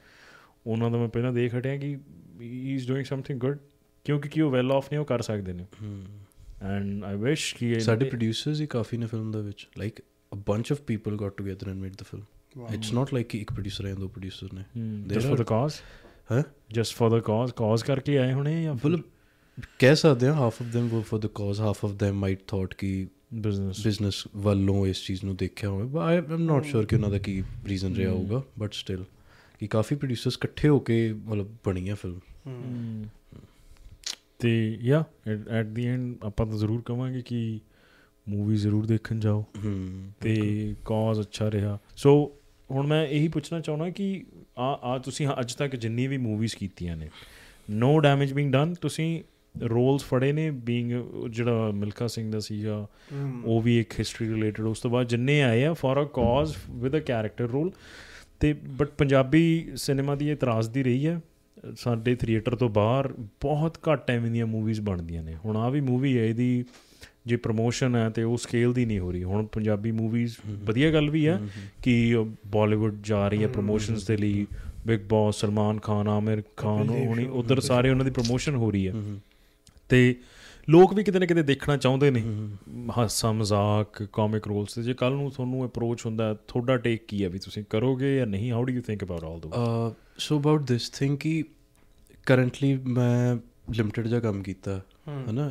[0.66, 1.98] ਉਹਨਾਂ ਦਾ ਮੈਂ ਪਹਿਲਾਂ ਦੇਖ ਹਟਿਆ ਕਿ
[2.40, 3.58] he is doing something good
[4.04, 5.66] ਕਿਉਂਕਿ ਕਿ ਉਹ ਵੈਲ ਆਫ ਨੇ ਉਹ ਕਰ ਸਕਦੇ ਨੇ।
[6.62, 10.02] ਐਂਡ ਆਈ ਵਿਸ਼ ਕਿ ਸਾਡੇ ਪ੍ਰੋਡਿਊਸਰਸ ਹੀ ਕਾਫੀ ਨੇ ਫਿਲਮ ਦੇ ਵਿੱਚ। Like a
[10.46, 12.22] bunch of people got together and made the film
[12.74, 14.62] it's not like ਕਿ ਇੱਕ ਪ੍ਰੋਡਿਊਸਰ ਹੈ ਦੋ ਪ੍ਰੋਡਿਊਸਰ ਨੇ।
[15.06, 15.74] Just for the are- cause
[16.32, 19.00] ਹੈ just for the cause cause ਕਰਕੇ ਆਏ ਹੋਣੇ ਜਾਂ ਮਤਲਬ
[19.78, 22.68] ਕਹਿ ਸਕਦੇ ਹਾਂ half of them were for the cause half of them might thought
[22.78, 26.94] ਕਿ ਬਿਜ਼ਨਸ ਬਿਜ਼ਨਸ ਵੱਲੋਂ ਇਸ ਚੀਜ਼ ਨੂੰ ਦੇਖਿਆ ਹੋਵੇ but I am not sure ਕਿ
[26.94, 29.04] ਉਹਨਾਂ ਦਾ ਕੀ ਰੀਜ਼ਨ ਰਿਹਾ ਹੋਊਗਾ ਬਟ ਸਟਿਲ
[29.60, 32.20] ਕਿ ਕਾਫੀ ਪ੍ਰੋਡਿਊਸਰਸ ਇਕੱਠੇ ਹੋ ਕੇ ਮਤਲਬ ਬਣੀ ਹੈ ਫਿਲਮ
[34.38, 35.04] ਤੇ ਯਾ
[35.50, 37.60] ਐਟ ਦੀ ਐਂਡ ਆਪਾਂ ਤਾਂ ਜ਼ਰੂਰ ਕਵਾਂਗੇ ਕਿ
[38.28, 39.44] ਮੂਵੀ ਜ਼ਰੂਰ ਦੇਖਣ ਜਾਓ।
[40.20, 42.32] ਤੇ ਕਾਜ਼ ਅੱਛਾ ਰਿਹਾ। ਸੋ
[42.70, 44.24] ਹੁਣ ਮੈਂ ਇਹੀ ਪੁੱਛਣਾ ਚਾਹੁੰਦਾ ਕਿ
[44.58, 47.10] ਆ ਆ ਤੁਸੀਂ ਅੱਜ ਤੱਕ ਜਿੰਨੀ ਵੀ ਮੂਵੀਜ਼ ਕੀਤੀਆਂ ਨੇ
[47.70, 49.22] ਨੋ ਡੈਮੇਜ ਬੀਇੰਗ ਡਨ ਤੁਸੀਂ
[49.60, 50.92] ਰੋਲਸ ਫੜੇ ਨੇ ਬੀਇੰਗ
[51.30, 52.86] ਜਿਹੜਾ ਮਿਲਖਾ ਸਿੰਘ ਦਾ ਸੀਗਾ
[53.44, 56.96] ਉਹ ਵੀ ਇੱਕ ਹਿਸਟਰੀ ਰਿਲੇਟਡ ਉਸ ਤੋਂ ਬਾਅਦ ਜਿੰਨੇ ਆਏ ਆ for a cause with
[56.96, 57.72] a character role
[58.40, 61.20] ਤੇ ਬਟ ਪੰਜਾਬੀ ਸਿਨੇਮਾ ਦੀ ਇਹ ਤਰਾਸਦੀ ਰਹੀ ਹੈ
[61.76, 63.08] ਸਾਡੇ ਥੀਏਟਰ ਤੋਂ ਬਾਹਰ
[63.40, 66.64] ਬਹੁਤ ਘੱਟ ਐਵੇਂ ਦੀਆਂ ਮੂਵੀਜ਼ ਬਣਦੀਆਂ ਨੇ। ਹੁਣ ਆ ਵੀ ਮੂਵੀ ਹੈ ਇਹਦੀ
[67.26, 71.10] ਜੇ ਪ੍ਰੋਮੋਸ਼ਨ ਹੈ ਤੇ ਉਹ ਸਕੇਲ ਦੀ ਨਹੀਂ ਹੋ ਰਹੀ। ਹੁਣ ਪੰਜਾਬੀ ਮੂਵੀਜ਼ ਵਧੀਆ ਗੱਲ
[71.10, 71.40] ਵੀ ਹੈ
[71.82, 72.14] ਕਿ
[72.46, 74.46] ਬਾਲੀਵੁੱਡ ਜਾ ਰਹੀ ਹੈ ਪ੍ਰੋਮੋਸ਼ਨਸ ਦੇ ਲਈ
[74.86, 78.94] ਬਿਗ ਬਾਸ ਸਲਮਾਨ ਖਾਨ ਆਮਿਰ ਖਾਨ ਹੋਣੀ ਉਧਰ ਸਾਰੇ ਉਹਨਾਂ ਦੀ ਪ੍ਰੋਮੋਸ਼ਨ ਹੋ ਰਹੀ ਹੈ।
[79.92, 80.14] ਤੇ
[80.68, 82.22] ਲੋਕ ਵੀ ਕਿਤੇ ਨਾ ਕਿਤੇ ਦੇਖਣਾ ਚਾਹੁੰਦੇ ਨੇ।
[82.98, 87.28] ਹਾਸਾ ਮਜ਼ਾਕ ਕਾਮਿਕ ਰੋਲਸ ਤੇ ਜੇ ਕੱਲ ਨੂੰ ਤੁਹਾਨੂੰ ਅਪਰੋਚ ਹੁੰਦਾ, ਤੁਹਾਡਾ ਟੇਕ ਕੀ ਹੈ
[87.28, 88.52] ਵੀ ਤੁਸੀਂ ਕਰੋਗੇ ਜਾਂ ਨਹੀਂ?
[88.52, 89.50] How do you think about all those
[90.18, 91.44] so about this thing ਕਿ
[92.26, 93.36] ਕਰੰਟਲੀ ਮੈਂ
[93.72, 95.50] ਲਿਮਟਿਡ ਜਿਹਾ ਕੰਮ ਕੀਤਾ। ਹਨਾ?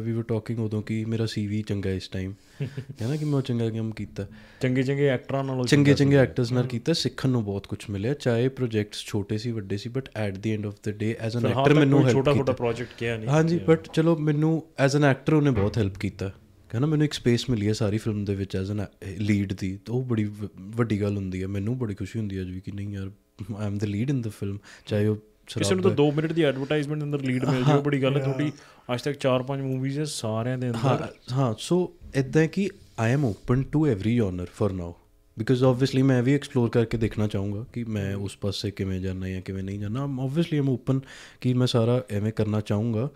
[0.00, 3.68] ਵੀ ਵਰ ਟਾਕਿੰਗ ਉਦੋਂ ਕਿ ਮੇਰਾ ਸੀਵੀ ਚੰਗਾ ਇਸ ਟਾਈਮ ਹੈ ਨਾ ਕਿ ਮੈਂ ਚੰਗਾ
[3.70, 4.26] ਕੰਮ ਕੀਤਾ।
[4.60, 8.48] ਚੰਗੇ ਚੰਗੇ ਐਕਟਰਾਂ ਨਾਲੋਂ ਚੰਗੇ ਚੰਗੇ ਐਕਟਰਸ ਨਾਲ ਕੀਤਾ ਸਿੱਖਣ ਨੂੰ ਬਹੁਤ ਕੁਝ ਮਿਲਿਆ। ਚਾਹੇ
[8.48, 11.74] ਪ੍ਰੋਜੈਕਟਸ ਛੋਟੇ ਸੀ ਵੱਡੇ ਸੀ but at the end of the day as an actor
[11.74, 15.50] ਮੈਨੂੰ ਹੈਲਪ ਛੋਟਾ ਛੋਟਾ ਪ੍ਰੋਜੈਕਟ ਕਿਹਾ ਨਹੀਂ। ਹਾਂਜੀ ਬਟ ਚਲੋ ਮੈਨੂੰ ਐਜ਼ ਐਨ ਐਕਟਰ ਉਹਨੇ
[15.50, 16.32] ਬਹੁਤ ਹੈਲਪ ਕੀਤਾ।
[16.68, 18.84] ਕਹਿੰਦਾ ਮੈਨੂੰ ਇੱਕ ਸਪੇਸ ਮਿਲੀ ਹੈ ਸਾਰੀ ਫਿਲਮ ਦੇ ਵਿੱਚ ਐਜ਼ ਐਨ
[19.18, 20.30] ਲੀਡ ਦੀ। ਤਾਂ ਉਹ ਬੜੀ
[20.60, 23.10] ਵੱਡੀ ਗੱਲ ਹੁੰਦੀ ਹੈ। ਮੈਨੂੰ ਬੜੀ ਖੁਸ਼ੀ ਹੁੰਦੀ ਹੈ ਅੱਜ ਵੀ ਕਿ ਨਹੀਂ ਯਾਰ
[23.56, 25.16] I am the lead in the film ਚਾਹੇ ਉਹ
[25.56, 28.52] ਕਿਸੇ ਨੂੰ ਤਾਂ 2 ਮਿੰਟ ਦੀ ਐਡਵਰਟਾਈਜ਼ਮੈਂਟ ਅੰਦਰ ਲੀਡ ਮਿਲ ਜਾਵੇ ਬੜੀ ਗੱਲ ਹੈ ਤੁਹਾਡੀ।
[28.94, 33.62] ਅੱਜ ਤੱਕ 4-5 ਮੂਵੀਜ਼ ਹੈ ਸਾਰਿਆਂ ਦੇ ਅੰਦਰ। ਹਾਂ ਸੋ ਇਦਾਂ ਕਿ I am open
[33.62, 34.94] to every genre for now
[35.38, 39.42] because obviously ਮੈਂ ਵੀ ਐਕਸਪਲੋਰ ਕਰਕੇ ਦੇਖਣਾ ਚਾਹੂੰਗਾ ਕਿ ਮੈਂ ਉਸ ਪਾਸੇ ਕਿਵੇਂ ਜਾਣਾ ਜਾਂ
[39.42, 41.00] ਕਿਵੇਂ ਨਹੀਂ ਜਾਣਾ। ਆਬਵੀਅਸਲੀ ਆਮ ਓਪਨ
[41.40, 43.10] ਕਿ ਮੈਂ ਸਾਰਾ ਐਵੇਂ ਕਰਨਾ ਚਾਹੂੰਗਾ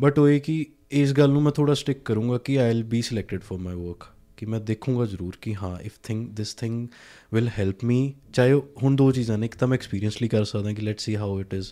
[0.00, 3.02] ਬਟ ਉਹ ਇਹ ਕਿ ਇਸ ਗੱਲ ਨੂੰ ਮੈਂ ਥੋੜਾ ਸਟਿਕ ਕਰੂੰਗਾ ਕਿ I will be
[3.02, 4.06] selected for my work
[4.44, 6.88] ਕਿ ਮੈਂ ਦੇਖੂੰਗਾ ਜ਼ਰੂਰ ਕਿ ਹਾਂ if thing this thing
[7.34, 10.82] will help me ਚਾਹੇ ਹੁਣ ਦੋ ਚੀਜ਼ਾਂ ਨੇ ਇੱਕ ਤਾਂ ਮੈਂ ਐਕਸਪੀਰੀਅੰਸਲੀ ਕਰ ਸਕਦਾ ਕਿ
[10.82, 11.66] let's see how it is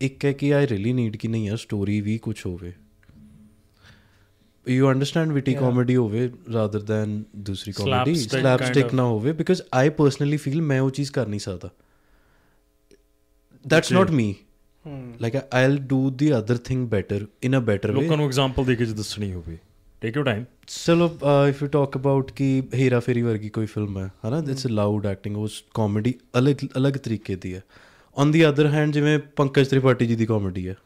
[0.00, 2.72] ਇੱਕ ਹੈ ਕਿ ਆਈ ਰੀਲੀ ਨੀਡ ਕਿ ਨਹੀਂ ਯਾਰ ਸਟੋਰੀ ਵੀ ਕੁਝ ਹੋਵੇ।
[4.68, 10.36] ਯੂ ਅੰਡਰਸਟੈਂਡ ਵਿਟੀ ਕਾਮੇਡੀ ਹੋਵੇ ਰਾਦਰ ਦੈਨ ਦੂਸਰੀ ਕਾਮੇਡੀ ਸਲੈਪਸਟਿਕ ਨਾ ਹੋਵੇ ਬਿਕਾਜ਼ ਆਈ ਪਰਸਨਲੀ
[10.36, 11.70] ਫੀਲ ਮੈਂ ਉਹ ਚੀਜ਼ ਕਰ ਨਹੀਂ ਸਕਦਾ।
[13.68, 14.34] That's not me
[15.20, 18.76] like I'll do the other thing better in a better way ਲੋਕਾਂ ਨੂੰ ਐਗਜ਼ਾਮਪਲ ਦੇ
[18.76, 19.58] ਕੇ ਦੱਸਣੀ ਹੋਵੇ।
[20.02, 21.06] ਟੇਕ ਯੂ ਟਾਈਮ ਚਲੋ
[21.48, 25.36] ਇਫ ਯੂ ਟਾਕ ਅਬਾਊਟ ਕਿ ਹੀਰਾ ਫੇਰੀ ਵਰਗੀ ਕੋਈ ਫਿਲਮ ਹੈ ਹਨਾ ਇਟਸ ਲਾਊਡ ਐਕਟਿੰਗ
[25.36, 27.62] ਉਸ ਕਾਮੇਡੀ ਅਲੱਗ ਅਲੱਗ ਤਰੀਕੇ ਦੀ ਹੈ
[28.16, 30.76] ਔਨ ਦੀ ਅਦਰ ਹੈਂਡ ਜਿਵੇਂ ਪੰਕਜ ਤ੍ਰਿਪਾਠੀ ਜੀ ਦੀ ਕਾਮੇਡੀ ਹੈ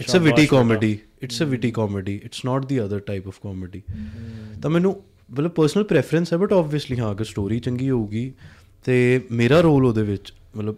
[0.00, 3.82] it's a witty comedy it's a witty comedy it's not the other type of comedy
[4.62, 5.02] ਤਾਂ ਮੈਨੂੰ
[5.32, 8.32] ਮਤਲਬ ਪਰਸਨਲ ਪ੍ਰੈਫਰੈਂਸ ਹੈ ਬਟ ਆਬਵੀਅਸਲੀ ਹਾਂ ਅਗਰ ਸਟੋਰੀ ਚੰਗੀ ਹੋਊਗੀ
[8.84, 10.76] ਤੇ ਮੇਰਾ ਰੋਲ ਉਹਦੇ ਵਿੱਚ ਮਤਲਬ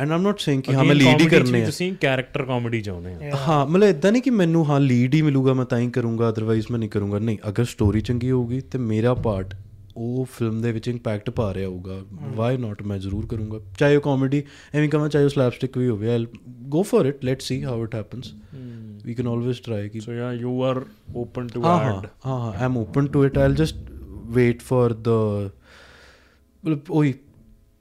[0.00, 3.14] ਐਂਡ ਆਮ ਨਾਟ ਸੇਇੰਗ ਕਿ ਹਾਂ ਮੈਂ ਲੀਡ ਹੀ ਕਰਨੇ ਆ ਤੁਸੀਂ ਕੈਰੈਕਟਰ ਕਾਮੇਡੀ ਚਾਹੁੰਦੇ
[3.30, 6.28] ਆ ਹਾਂ। ਮਤਲਬ ਇਦਾਂ ਨਹੀਂ ਕਿ ਮੈਨੂੰ ਹਾਂ ਲੀਡ ਹੀ ਮਿਲੂਗਾ ਮੈਂ ਤਾਂ ਹੀ ਕਰੂੰਗਾ
[6.28, 9.54] ਅਦਰਵਾਈਜ਼ ਮੈਂ ਨਹੀਂ ਕਰੂੰਗਾ। ਨਹੀਂ ਅਗਰ ਸਟੋਰੀ ਚੰਗੀ ਹੋਊਗੀ ਤੇ ਮੇਰਾ ਪਾਰਟ
[9.96, 12.00] ਉਹ ਫਿਲਮ ਦੇ ਵਿੱਚ ਇੰਪੈਕਟ ਪਾ ਰਿਹਾ ਹੋਊਗਾ।
[12.34, 14.42] ਵਾਈ ਨਾਟ ਮੈਂ ਜ਼ਰੂਰ ਕਰੂੰਗਾ। ਚਾਹੇ ਉਹ ਕਾਮੇਡੀ
[14.74, 17.94] ਐਵੇਂ ਕਹਾਂ ਚਾਹੇ ਉਹ ਸਲੈਪਸਟਿਕ ਵੀ ਹੋਵੇ I go for it let's see how it
[17.94, 18.32] happens
[19.04, 20.84] we can always try ਕਿ so ya you are
[21.16, 23.76] open to ad ਹਾਂ ਹਾਂ I am open to it I'll just
[24.26, 25.08] wait for the
[26.64, 27.14] ਮਤਲਬ ਉਹੀ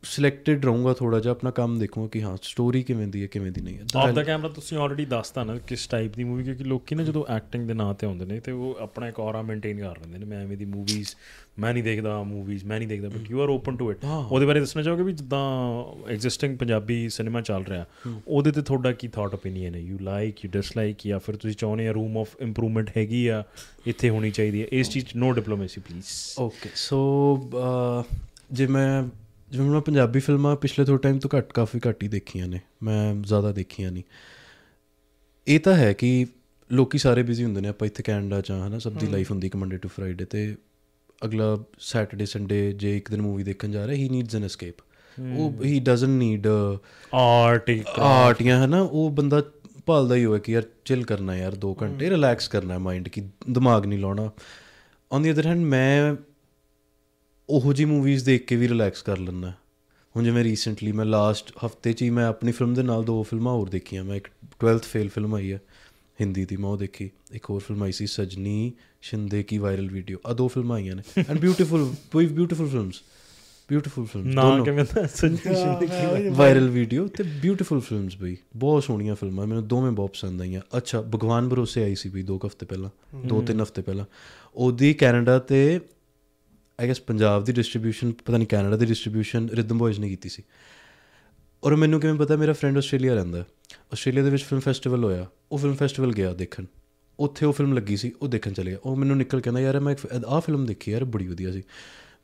[0.06, 3.62] selected ਰਹੂੰਗਾ ਥੋੜਾ ਜਿਹਾ ਆਪਣਾ ਕੰਮ ਦੇਖੂੰਗਾ ਕਿ ਹਾਂ ਸਟੋਰੀ ਕਿਵੇਂ ਦੀ ਹੈ ਕਿਵੇਂ ਦੀ
[3.62, 6.96] ਨਹੀਂ ਹੈ। ਆਫ ਦਾ ਕੈਮਰਾ ਤੁਸੀਂ ਆਲਰੇਡੀ ਦੱਸਤਾ ਨਾ ਕਿਸ ਟਾਈਪ ਦੀ ਮੂਵੀ ਕਿਉਂਕਿ ਲੋਕੀ
[6.96, 9.98] ਨਾ ਜਦੋਂ ਐਕਟਿੰਗ ਦੇ ਨਾਂ ਤੇ ਆਉਂਦੇ ਨੇ ਤੇ ਉਹ ਆਪਣਾ ਇੱਕ ਔਰਾ ਮੇਨਟੇਨ ਕਰ
[10.00, 11.16] ਲੈਂਦੇ ਨੇ ਮੈਂ ਐਵੇਂ ਦੀ ਮੂਵੀਜ਼
[11.60, 14.60] ਮੈਂ ਨਹੀਂ ਦੇਖਦਾ ਮੂਵੀਜ਼ ਮੈਂ ਨਹੀਂ ਦੇਖਦਾ but you are open to it ਉਹਦੇ ਬਾਰੇ
[14.60, 15.42] ਦੱਸਣਾ ਚਾਹੋਗੇ ਵੀ ਜਿੱਦਾਂ
[16.10, 17.86] ਐਗਜ਼ਿਸਟਿੰਗ ਪੰਜਾਬੀ ਸਿਨੇਮਾ ਚੱਲ ਰਿਹਾ
[18.28, 19.80] ਉਹਦੇ ਤੇ ਤੁਹਾਡਾ ਕੀ ਥਾਟ ਓਪੀਨੀਅਨ ਹੈ?
[19.80, 23.44] ਯੂ ਲਾਈਕ ਯੂ ਡਿਸਲਾਈਕ ਜਾਂ ਫਿਰ ਤੁਸੀਂ ਚਾਹੁੰਦੇ ਆ ਰੂਮ ਆਫ ਇੰਪਰੂਵਮੈਂਟ ਹੈਗੀ ਆ
[23.88, 24.68] ਇੱਥੇ ਹੋਣੀ ਚਾਹੀਦੀ ਹੈ?
[24.72, 26.06] ਇਸ ਚੀਜ਼ no diplomacy please
[26.40, 27.00] okay so
[28.52, 29.04] ਜੇ ਮੈਂ
[29.56, 33.16] ਜਿਵੇਂ ਮੈਂ ਪੰਜਾਬੀ ਫਿਲਮਾਂ ਪਿਛਲੇ ਥੋੜੇ ਟਾਈਮ ਤੋਂ ਘੱਟ ਕਾਫੀ ਘੱਟ ਹੀ ਦੇਖੀਆਂ ਨੇ ਮੈਂ
[33.16, 34.04] ਜ਼ਿਆਦਾ ਦੇਖੀਆਂ ਨਹੀਂ।
[35.48, 36.28] ਇਹ ਤਾਂ ਹੈ ਕਿ
[36.72, 39.58] ਲੋਕੀ ਸਾਰੇ ਬਿਜ਼ੀ ਹੁੰਦੇ ਨੇ ਆਪਾਂ ਇੱਥੇ ਕੈਨੇਡਾ ਚ ਹਨਾ ਸਭ ਦੀ ਲਾਈਫ ਹੁੰਦੀ ਕਿ
[39.58, 40.56] ਮੰਡੇ ਟੂ ਫਰਾਈਡੇ ਤੇ
[41.26, 44.76] ਅਗਲਾ ਸੈਟਰਡੇ ਸੰਡੇ ਜੇ ਇੱਕ ਦਿਨ ਮੂਵੀ ਦੇਖਣ ਜਾ ਰਿਹਾ ਹੀ ਨੀਡਸ ਐਨ ਐਸਕੇਪ
[45.38, 46.48] ਉਹ ਹੀ। ਡਸਨਟ ਨੀਡ
[47.14, 49.44] ਆਰਟ ਆਰਟ ਜਾਂ ਹਨਾ ਉਹ ਬੰਦਾ
[49.86, 53.86] ਭਾਲਦਾ ਹੀ ਹੋਵੇ ਕਿ ਯਾਰ ਚਿਲ ਕਰਨਾ ਯਾਰ 2 ਘੰਟੇ ਰਿਲੈਕਸ ਕਰਨਾ ਮਾਈਂਡ ਕਿ ਦਿਮਾਗ
[53.86, 54.32] ਨਹੀਂ ਲਾਉਣਾ।
[55.12, 56.16] ਔਨ ਦੀ ਅਦਰ ਹੈਂਡ ਮੈਂ
[57.50, 59.54] ਉਹੋ ਜੀ ਮੂਵੀਜ਼ ਦੇਖ ਕੇ ਵੀ ਰਿਲੈਕਸ ਕਰ ਲੈਂਦਾ।
[60.16, 63.54] ਹੁਣ ਜਿਵੇਂ ਰੀਸੈਂਟਲੀ ਮੈਂ ਲਾਸਟ ਹਫ਼ਤੇ 'ਚ ਹੀ ਮੈਂ ਆਪਣੀ ਫਿਲਮ ਦੇ ਨਾਲ ਦੋ ਫਿਲਮਾਂ
[63.54, 64.28] ਹੋਰ ਦੇਖੀਆਂ। ਮੈਂ ਇੱਕ
[64.64, 65.62] 12th ਫੇਲ ਫਿਲਮ ਆਈ ਹੈ
[66.22, 70.18] ਹਿੰਦੀ ਦੀ ਮੈਂ ਉਹ ਦੇਖੀ। ਇੱਕ ਹੋਰ ਫਿਲਮ ਆਈ ਸੀ ਸਜਨੀ ਸ਼ਿੰਦੇ ਕੀ ਵਾਇਰਲ ਵੀਡੀਓ
[70.26, 73.02] ਆ ਦੋ ਫਿਲਮਾਂ ਆਈਆਂ ਨੇ। ਐਂਡ ਬਿਊਟੀਫੁਲ ਕੋਈ ਬਿਊਟੀਫੁਲ ਫਿਲਮਸ
[73.70, 79.48] ਬਿਊਟੀਫੁਲ ਫਿਲਮਸ ਨਾ ਕਿਵੇਂ ਦਾ ਸੰਜੀਵ ਵਾਇਰਲ ਵੀਡੀਓ ਤੇ ਬਿਊਟੀਫੁਲ ਫਿਲਮਸ ਬਈ। ਬਹੁਤ ਸੋਹਣੀਆਂ ਫਿਲਮਾਂ
[79.48, 82.90] ਮੈਨੂੰ ਦੋਵੇਂ ਬਹੁਤ ਪਸੰਦ ਆਈਆਂ। ਅੱਛਾ ਭਗਵਾਨ ਭਰੋਸੇ ਆਈ ਸੀ ਬਈ ਦੋ ਹਫ਼ਤੇ ਪਹਿਲਾਂ
[83.28, 84.06] ਦੋ ਤਿੰਨ ਹਫ਼ਤੇ ਪਹਿਲਾਂ।
[84.56, 85.80] ਉਹਦੀ ਕੈਨੇਡਾ ਤੇ
[86.82, 90.44] ਆਈ ਗੈਸ ਪੰਜਾਬ ਦੀ ਡਿਸਟ੍ਰੀਬਿਊਸ਼ਨ ਪਤਾ ਨਹੀਂ ਕੈਨੇਡਾ ਦੀ ਡਿਸਟ੍ਰੀਬਿਊਸ਼ਨ ਰਿਦਮ ਬॉयਜ਼ ਨੇ ਕੀਤੀ ਸੀ।
[91.64, 93.46] ਔਰ ਮੈਨੂੰ ਕਿਵੇਂ ਪਤਾ ਮੇਰਾ ਫਰੈਂਡ ਆਸਟ੍ਰੇਲੀਆ ਰਹਿੰਦਾ
[93.94, 96.66] ਆਸਟ੍ਰੇਲੀਆ ਦੇ ਵਿੱਚ ਫਿਲਮ ਫੈਸਟੀਵਲ ਹੋਇਆ ਉਹ ਫਿਲਮ ਫੈਸਟੀਵਲ ਗਿਆ ਦੇਖਣ।
[97.20, 99.96] ਉੱਥੇ ਉਹ ਫਿਲਮ ਲੱਗੀ ਸੀ ਉਹ ਦੇਖਣ ਚਲੇ ਗਿਆ। ਉਹ ਮੈਨੂੰ ਨਿਕਲ ਕਹਿੰਦਾ ਯਾਰ ਮੈਂ
[100.28, 101.64] ਆਹ ਫਿਲਮ ਦੇਖੀ ਯਾਰ ਬੜੀ ਵਧੀਆ ਸੀ।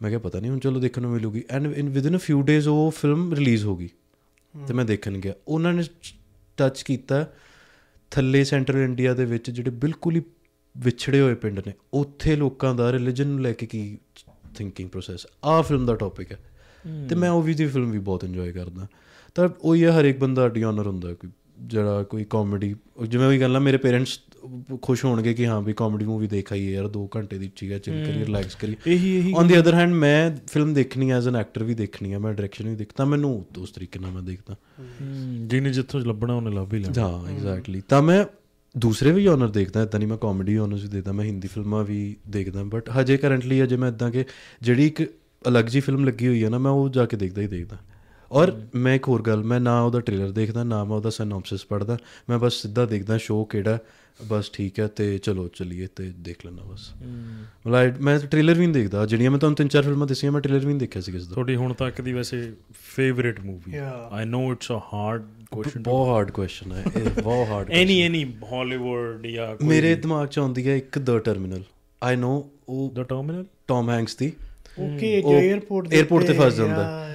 [0.02, 2.68] ਮੈਂ ਕਿਹਾ ਪਤਾ ਨਹੀਂ ਹੁਣ ਚਲੋ ਦੇਖਣ ਨੂੰ ਮਿਲੂਗੀ। And in within a few days
[2.68, 3.90] ਉਹ ਫਿਲਮ ਰਿਲੀਜ਼ ਹੋ ਗਈ।
[4.68, 5.84] ਤੇ ਮੈਂ ਦੇਖਣ ਗਿਆ। ਉਹਨਾਂ ਨੇ
[6.58, 7.34] ਟੱਚ ਕੀਤਾ
[8.12, 10.22] ਥੱਲੇ ਸੈਂਟਰਲ ਇੰਡੀਆ ਦੇ ਵਿੱਚ ਜਿਹੜੇ ਬਿਲਕੁਲ ਹੀ
[10.78, 13.98] ਵਿਛੜੇ ਹੋਏ ਪਿੰਡ ਨੇ ਉੱਥੇ ਲੋਕਾਂ ਦਾ ਰਿਲੀਜਨ ਨੂੰ ਲੈ ਕੇ ਕੀ
[14.56, 16.40] ਥਿੰਕਿੰਗ ਪ੍ਰੋਸੈਸ ਆ ਫਿਲਮ ਦਾ ਟੌਪਿਕ ਹੈ।
[17.10, 18.88] ਤੇ ਮੈਂ ਉਹ ਵੀ ਦੀ ਫਿਲਮ ਵੀ ਬਹੁਤ ਇੰਜੋਏ ਕਰਦਾ।
[19.36, 21.30] ਤਾਂ ਉਹ ਹੀ ਹਰ ਇੱਕ ਬੰਦਾ ਡਿਓਨਰ ਹੁੰਦਾ ਕੋਈ
[21.60, 22.76] ਜਿਹੜਾ ਕੋਈ ਕਾਮੇਡੀ
[23.08, 24.20] ਜਿਵੇਂ ਉਹੀ ਗੱਲ ਆ ਮੇਰੇ ਪੇਰੈਂਟਸ
[24.82, 27.80] ਖੁਸ਼ ਹੋਣਗੇ ਕਿ ਹਾਂ ਵੀ ਕਾਮੇਡੀ ਮੂਵੀ ਦੇਖ ਆਈਏ ਯਾਰ 2 ਘੰਟੇ ਦੀ ਚੀਜ਼ ਹੈ
[27.80, 31.36] ਚਿਲ ਕਰੀਏ ਰਿਲੈਕਸ ਕਰੀਏ। ਇਹੀ ਇਹੀ ਔਨ ਦੀ ਅਦਰ ਹੈਂਡ ਮੈਂ ਫਿਲਮ ਦੇਖਣੀ ਐਜ਼ ਐਨ
[31.36, 34.56] ਐਕਟਰ ਵੀ ਦੇਖਣੀ ਹੈ ਮੈਂ ਡਾਇਰੈਕਸ਼ਨ ਵੀ ਦੇਖਦਾ ਮੈਨੂੰ ਉਸ ਤਰੀਕੇ ਨਾਲ ਮੈਂ ਦੇਖਦਾ।
[35.42, 38.26] ਜਿਹਨੇ ਜਿੱਥੋਂ ਲੱਭਣਾ ਉਹਨੇ ਲੱਭ ਹੀ ਲੈਣਾ। ਹਾਂ ਐਗਜ਼ੈਕਟਲੀ ਤਾਂ ਮੈਂ
[38.78, 42.16] ਦੂਸਰੇ ਵੀ ਜਨਰ ਦੇਖਦਾ ਇਦਾਂ ਨਹੀਂ ਮੈਂ ਕਾਮੇਡੀ ਜਨਰਸ ਵੀ ਦੇਖਦਾ ਮੈਂ ਹਿੰਦੀ ਫਿਲਮਾਂ ਵੀ
[42.30, 44.26] ਦੇਖਦਾ ਬਟ ਹਜੇ ਕਰੰਟਲੀ ਅਜੇ ਮੈਂ ਇਦਾਂ ਕਿ
[44.62, 45.04] ਜਿਹੜੀ ਇੱਕ
[45.48, 47.78] ਅਲੱਗ ਜੀ ਫਿਲਮ ਲੱਗੀ ਹੋਈ ਹੈ ਨਾ ਮੈਂ ਉਹ ਜਾ ਕੇ ਦੇਖਦਾ ਹੀ ਦੇਖਦਾ।
[48.32, 51.98] ਔਰ ਮੈਂ ਇੱਕ ਹੋਰ ਗੱਲ ਮੈਂ ਨਾ ਉਹਦਾ ਟ੍ਰੇਲਰ ਦੇਖਦਾ ਨਾ ਮੈਂ ਉਹਦਾ ਸਿਨੋਪਸਿਸ ਪੜਦਾ
[52.30, 53.80] ਮੈਂ ਬਸ ਸਿੱਧਾ ਦੇਖਦਾ ਸ਼ੋਅ ਕਿਹੜਾ
[54.28, 56.94] ਬਸ ਠੀਕ ਹੈ ਤੇ ਚਲੋ ਚਲੀਏ ਤੇ ਦੇਖ ਲੈਣਾ ਬਸ।
[57.68, 60.60] ਮਤਲਬ ਮੈਂ ਟ੍ਰੇਲਰ ਵੀ ਨਹੀਂ ਦੇਖਦਾ ਜਿਹੜੀਆਂ ਮੈਂ ਤੁਹਾਨੂੰ ਤਿੰਨ ਚਾਰ ਫਿਲਮਾਂ ਦੱਸੀਆਂ ਮੈਂ ਟ੍ਰੇਲਰ
[60.60, 64.14] ਵੀ ਨਹੀਂ ਦੇਖਿਆ ਸੀ ਕਿਸ ਦਾ ਤੁਹਾਡੀ ਹੁਣ ਤੱਕ ਦੀ ਵੈਸੇ favourite movie Yeah.
[64.14, 68.34] I know it's a hard question ਬਹੁਤ ਹਾਰਡ ਕੁਐਸਚਨ ਹੈ ਇਹ ਬਹੁਤ ਹਾਰਡ ਐਨੀ ਐਨੀ
[68.52, 71.64] ਹਾਲੀਵੁੱਡ ਜਾਂ ਕੋਈ ਮੇਰੇ ਦਿਮਾਗ 'ਚ ਆਉਂਦੀ ਹੈ ਇੱਕ ਦ ਟਰਮੀਨਲ
[72.04, 74.32] ਆਈ ਨੋ ਉਹ ਦਾ ਟਰਮੀਨਲ ਟੌਮ ਹੈਂਕਸ ਦੀ।
[74.80, 77.08] ਓਕੇ ਜੋ 에어ਪੋਰਟ ਦੇ 에어ਪੋਰਟ ਤੇ ਫਸ ਜਾਂਦਾ।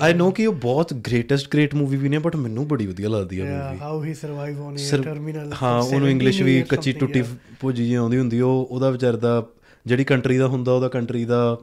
[0.00, 3.40] ਆਈ نو ਕਿ ਉਹ ਬਹੁਤ ਗ੍ਰੇਟੈਸਟ ਗ੍ਰੇਟ ਮੂਵੀ ਵੀ ਨੇ ਬਟ ਮੈਨੂੰ ਬੜੀ ਵਧੀਆ ਲੱਗਦੀ
[3.40, 7.22] ਹੈ movie how he survive on a terminal ਹਾਂ ਉਹਨੂੰ ਇੰਗਲਿਸ਼ ਵੀ ਕੱਚੀ ਟੁੱਟੀ
[7.60, 9.46] ਪੁੱਜੀ ਜੀ ਆਉਂਦੀ ਹੁੰਦੀ ਉਹ ਉਹਦਾ ਵਿਚਾਰ ਦਾ
[9.86, 11.56] ਜਿਹੜੀ ਕੰਟਰੀ ਦਾ ਹੁੰਦਾ ਉਹਦਾ ਕੰਟਰੀ ਦਾ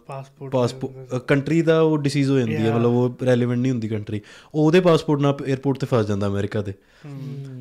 [0.52, 4.22] ਪਾਸਪੋਰਟ ਕੰਟਰੀ ਦਾ ਉਹ ਡਿਸੀਜ਼ ਹੋ ਜਾਂਦੀ ਹੈ ਮਤਲਬ ਉਹ ਰੈਲੇਵੈਂਟ ਨਹੀਂ ਹੁੰਦੀ ਕੰਟਰੀ
[4.56, 6.74] ਉਹ ਉਹਦੇ ਪਾਸਪੋਰਟ ਨਾਲ 에어ਪੋਰਟ ਤੇ ਫਸ ਜਾਂਦਾ ਅਮਰੀਕਾ ਦੇ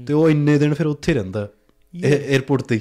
[0.07, 1.49] ਤੇ ਉਹ ਇੰਨੇ ਦਿਨ ਫਿਰ ਉੱਥੇ ਰਹਿੰਦਾ
[2.37, 2.81] 에어ਪੋਰਟ ਤੇ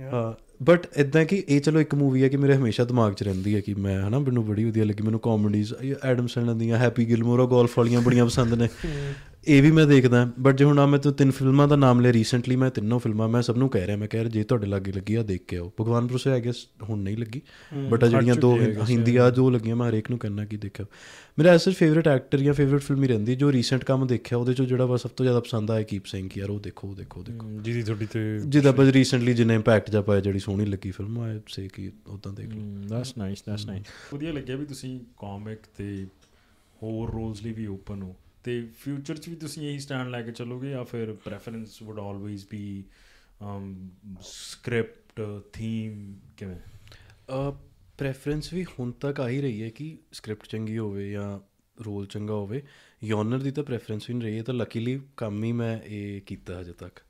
[0.00, 3.22] ਹਾਂ। ਹਾਂ ਬਟ ਇਦਾਂ ਕਿ ਇਹ ਚਲੋ ਇੱਕ ਮੂਵੀ ਹੈ ਕਿ ਮੇਰੇ ਹਮੇਸ਼ਾ ਦਿਮਾਗ 'ਚ
[3.22, 5.74] ਰਹਿੰਦੀ ਹੈ ਕਿ ਮੈਂ ਹਨਾ ਮੈਨੂੰ ਬੜੀ ਵਧੀਆ ਲੱਗੀ, ਮੈਨੂੰ ਕਾਮੇਡੀਜ਼
[6.04, 8.68] ਐਡਮ ਸੈਂਡਲਰ ਦੀਆਂ ਹੈਪੀ ਗਿਲਮੋਰ ਗੋਲਫ ਵਾਲੀਆਂ ਬੜੀਆਂ ਪਸੰਦ ਨੇ।
[9.48, 12.12] ਇਹ ਵੀ ਮੈਂ ਦੇਖਦਾ ਬਟ ਜੇ ਹੁਣ ਆ ਮੈਂ ਤੋਂ ਤਿੰਨ ਫਿਲਮਾਂ ਦਾ ਨਾਮ ਲਿਆ
[12.12, 14.92] ਰੀਸੈਂਟਲੀ ਮੈਂ ਤਿੰਨੋਂ ਫਿਲਮਾਂ ਮੈਂ ਸਭ ਨੂੰ ਕਹਿ ਰਿਹਾ ਮੈਂ ਕਹਿ ਰਿਹਾ ਜੇ ਤੁਹਾਡੇ ਲੱਗੇ
[14.92, 17.42] ਲੱਗੀ ਆ ਦੇਖ ਕੇ ਆਓ। ਭਗਵਾਨ ਪੁਰਸੇ ਆਈ ਗੈਸ ਹੁਣ ਨਹੀਂ ਲੱਗੀ।
[17.90, 18.56] ਬਟ ਆ ਜਿਹੜੀਆਂ ਦੋ
[18.90, 20.86] ਹਿੰਦੀ ਆ ਜੋ ਲੱਗੀਆਂ ਮੈਂ ਹਰੇਕ ਨੂੰ ਕਹਿਣਾ ਕਿ ਦੇਖਿਓ।
[21.38, 24.66] ਮੇਰਾ ਐਸਾ ਫੇਵਰਿਟ ਐਕਟਰ ਜਾਂ ਫੇਵਰਿਟ ਫਿਲਮ ਹੀ ਰਹਿੰਦੀ ਜੋ ਰੀਸੈਂਟ ਕੰਮ ਦੇਖਿਆ ਉਹਦੇ ਚੋਂ
[24.66, 27.50] ਜਿਹੜਾ ਵਾ ਸਭ ਤੋਂ ਜ਼ਿਆਦਾ ਪਸੰਦ ਆਇਆ ਕੀਪ ਸਿੰਘ ਯਾਰ ਉਹ ਦੇਖੋ ਉਹ ਦੇਖੋ ਦੇਖੋ।
[27.50, 31.40] ਜਿਹਦੀ ਤੁਹਾਡੀ ਤੇ ਜਿਹਦਾ ਬਸ ਰੀਸੈਂਟਲੀ ਜਿੰਨੇ ਇੰਪੈਕਟ ਜਾ ਪਾਇਆ ਜਿਹੜੀ ਸੋਹਣੀ ਲੱਗੀ ਫਿਲਮ ਆਏ
[31.48, 33.84] ਸੇ ਕਿ ਉਦਾਂ ਦੇਖ ਲਓ। ਦੈਟਸ ਨਾਈਸ ਦੈਟਸ ਨਾਈਸ
[34.14, 36.06] ਵਧੀਆ ਲੱਗਿਆ ਵੀ ਤੁਸੀਂ ਕਾਮਿਕ ਤੇ
[36.82, 40.32] ਹੋਰ ਰੋਲਸ ਲਈ ਵੀ ਓਪਨ ਹੋ। ਤੇ ਫਿਊਚਰ 'ਚ ਵੀ ਤੁਸੀਂ ਇਹੀ ਸਟੈਂਡ ਲੈ ਕੇ
[40.32, 42.84] ਚੱਲੋਗੇ ਜਾਂ ਫਿਰ preference would always be
[44.22, 45.20] script
[45.52, 46.56] theme ਕਿਵੇਂ?
[47.98, 51.40] ਪ੍ਰੈਫਰੈਂਸ ਵੀ ਹੁਣ ਤੱਕ ਆ ਹੀ ਰਹੀ ਹੈ ਕਿ ਸਕ੍ਰਿਪਟ ਚੰਗੀ ਹੋਵੇ ਜਾਂ
[51.84, 52.62] ਰੋਲ ਚੰਗਾ ਹੋਵੇ।
[53.04, 56.60] ਯੋਨਰ ਦੀ ਤਾਂ ਪ੍ਰੈਫਰੈਂਸ ਵੀ ਨਹੀਂ ਰਹੀ ਹੈ ਤਾਂ ਲੱਕੀਲੀ ਕੰਮ ਹੀ ਮੈਂ ਇਹ ਕੀਤਾ
[56.60, 57.00] ਹਜੇ ਤੱਕ।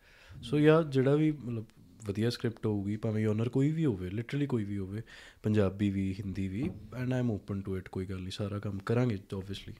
[0.43, 1.65] ਸੋ ਯਾ ਜਿਹੜਾ ਵੀ ਮਤਲਬ
[2.05, 5.03] ਵਧੀਆ ਸਕ੍ਰਿਪਟ ਹੋਊਗੀ ਭਾਵੇਂ ਯੋਨਰ ਕੋਈ ਵੀ ਹੋਵੇ ਲਿਟਰਲੀ ਕੋਈ ਵੀ ਹੋਵੇ
[5.43, 8.79] ਪੰਜਾਬੀ ਵੀ ਹਿੰਦੀ ਵੀ and I am open to it ਕੋਈ ਗੱਲ ਨਹੀਂ ਸਾਰਾ ਕੰਮ
[8.79, 9.75] ਕਰਾਂਗੇ ਆਬਵੀਅਸਲੀ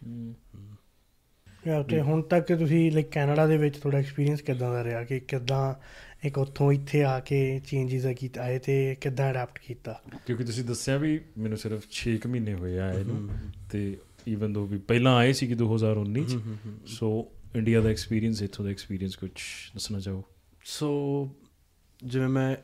[1.89, 5.75] ਤੇ ਹੁਣ ਤੱਕ ਤੁਸੀਂ ਲਾਈਕ ਕੈਨੇਡਾ ਦੇ ਵਿੱਚ ਤੁਹਾਡਾ ਐਕਸਪੀਰੀਅੰਸ ਕਿਦਾਂ ਦਾ ਰਿਹਾ ਕਿ ਕਿਦਾਂ
[6.27, 10.03] ਇੱਕ ਉੱਥੋਂ ਇੱਥੇ ਆ ਕੇ ਚੇਂਜਸ ਕੀਤਾ ਆਏ ਤੇ ਕਿਦਾਂ ਅਡਾਪਟ ਕੀਤਾ?
[10.27, 13.29] ਕਿਉਂਕਿ ਤੁਸੀਂ ਦੱਸਿਆ ਵੀ ਮੈਨੂੰ ਸਿਰਫ 6 ਮਹੀਨੇ ਹੋਏ ਆ ਆਏ ਨੂੰ
[13.71, 13.97] ਤੇ
[14.29, 16.39] ਈਵਨ ਦੋ ਵੀ ਪਹਿਲਾਂ ਆਏ ਸੀ ਕਿ 2019 ਚ
[16.87, 19.31] ਸੋ ਇੰਡੀਆ ਦਾ ਐਕਸਪੀਰੀਅੰਸ ਇੱਥੋਂ ਦਾ ਐਕਸਪੀਰੀਅੰਸ ਕੁਝ
[19.75, 20.25] ਦੱਸਣਾ ਚਾਹੋ?
[20.65, 21.31] ਸੋ
[22.05, 22.57] ਜਿਵੇਂ ਮੈਂ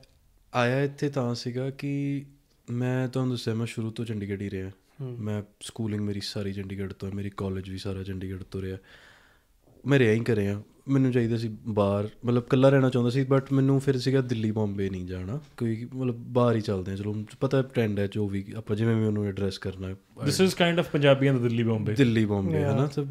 [0.55, 2.25] ਆਇਆ ਇੱਥੇ ਤਾਂ ਸੀਗਾ ਕਿ
[2.71, 4.71] ਮੈਂ ਤੁਹਾਨੂੰ ਦੱਸਿਆ ਮੈਂ ਸ਼ੁਰੂ ਤੋਂ ਚੰਡੀਗੜ੍ਹ ਹੀ ਰਿਹਾ।
[5.03, 8.79] ਮੈਂ ਸਕੂਲਿੰਗ ਮੇਰੀ ਸਾਰੀ ਚੰਡੀਗੜ੍ਹ ਤੋਂ ਹੈ ਮੇਰੀ ਕਾਲਜ ਵੀ ਸਾਰਾ ਚੰਡੀਗੜ੍ਹ ਤੋਂ ਰਿਹਾ।
[9.87, 13.81] ਮੈਂ ਰਿਹਾ ਹੀ ਕਰਿਆ ਮੈਨੂੰ ਚਾਹੀਦਾ ਸੀ ਬਾਹਰ ਮਤਲਬ ਇਕੱਲਾ ਰਹਿਣਾ ਚਾਹੁੰਦਾ ਸੀ ਬਟ ਮੈਨੂੰ
[13.81, 17.99] ਫਿਰ ਸੀਗਾ ਦਿੱਲੀ ਬੰਬੇ ਨਹੀਂ ਜਾਣਾ। ਕੋਈ ਮਤਲਬ ਬਾਹਰ ਹੀ ਚੱਲਦੇ ਆ ਚਲੋ ਪਤਾ ਟ੍ਰੈਂਡ
[17.99, 21.35] ਹੈ ਜੋ ਵੀ ਆਪਾਂ ਜਿਵੇਂ ਵੀ ਉਹਨੂੰ ਐਡਰੈਸ ਕਰਨਾ ਹੈ। ਦਿਸ ਇਜ਼ ਕਾਈਂਡ ਆਫ ਪੰਜਾਬੀਆਂ
[21.35, 23.05] ਦਾ ਦਿੱਲੀ ਬੰਬੇ। ਦਿੱਲੀ ਬੰਬੇ ਹੈ ਨਾ ਤਾਂ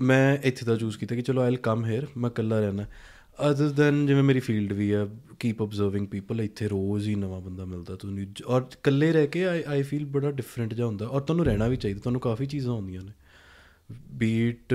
[0.00, 2.86] ਮੈਂ ਇੱਥੇ ਦਾ ਚੂਜ਼ ਕੀਤਾ ਕਿ ਚਲੋ ਆਈਲ ਕਮ ਹੇਅਰ ਮੈਂ ਇਕੱਲਾ ਰਹਿਣਾ।
[3.50, 7.64] ਅਦਰ ਦੈਨ ਜਿਵੇਂ ਮੇਰੀ ਫੀਲਡ ਵੀ ਆ ਕੀਪ ਆਬਜ਼ਰਵਿੰਗ ਪੀਪਲ ਇੱਥੇ ਰੋਜ਼ ਹੀ ਨਵਾਂ ਬੰਦਾ
[7.64, 11.20] ਮਿਲਦਾ ਤੁਹਾਨੂੰ ਜ- ਔਰ ਇਕੱਲੇ ਰਹਿ ਕੇ ਆਈ ਆਈ ਫੀਲ ਬੜਾ ਡਿਫਰੈਂਟ ਜਿਹਾ ਹੁੰਦਾ ਔਰ
[11.20, 13.12] ਤੁਹਾਨੂੰ ਰਹਿਣਾ ਵੀ ਚਾਹੀਦਾ ਤੁਹਾਨੂੰ ਕਾਫੀ ਚੀਜ਼ਾਂ ਆਉਂਦੀਆਂ ਨੇ।
[14.12, 14.74] ਬੀਟ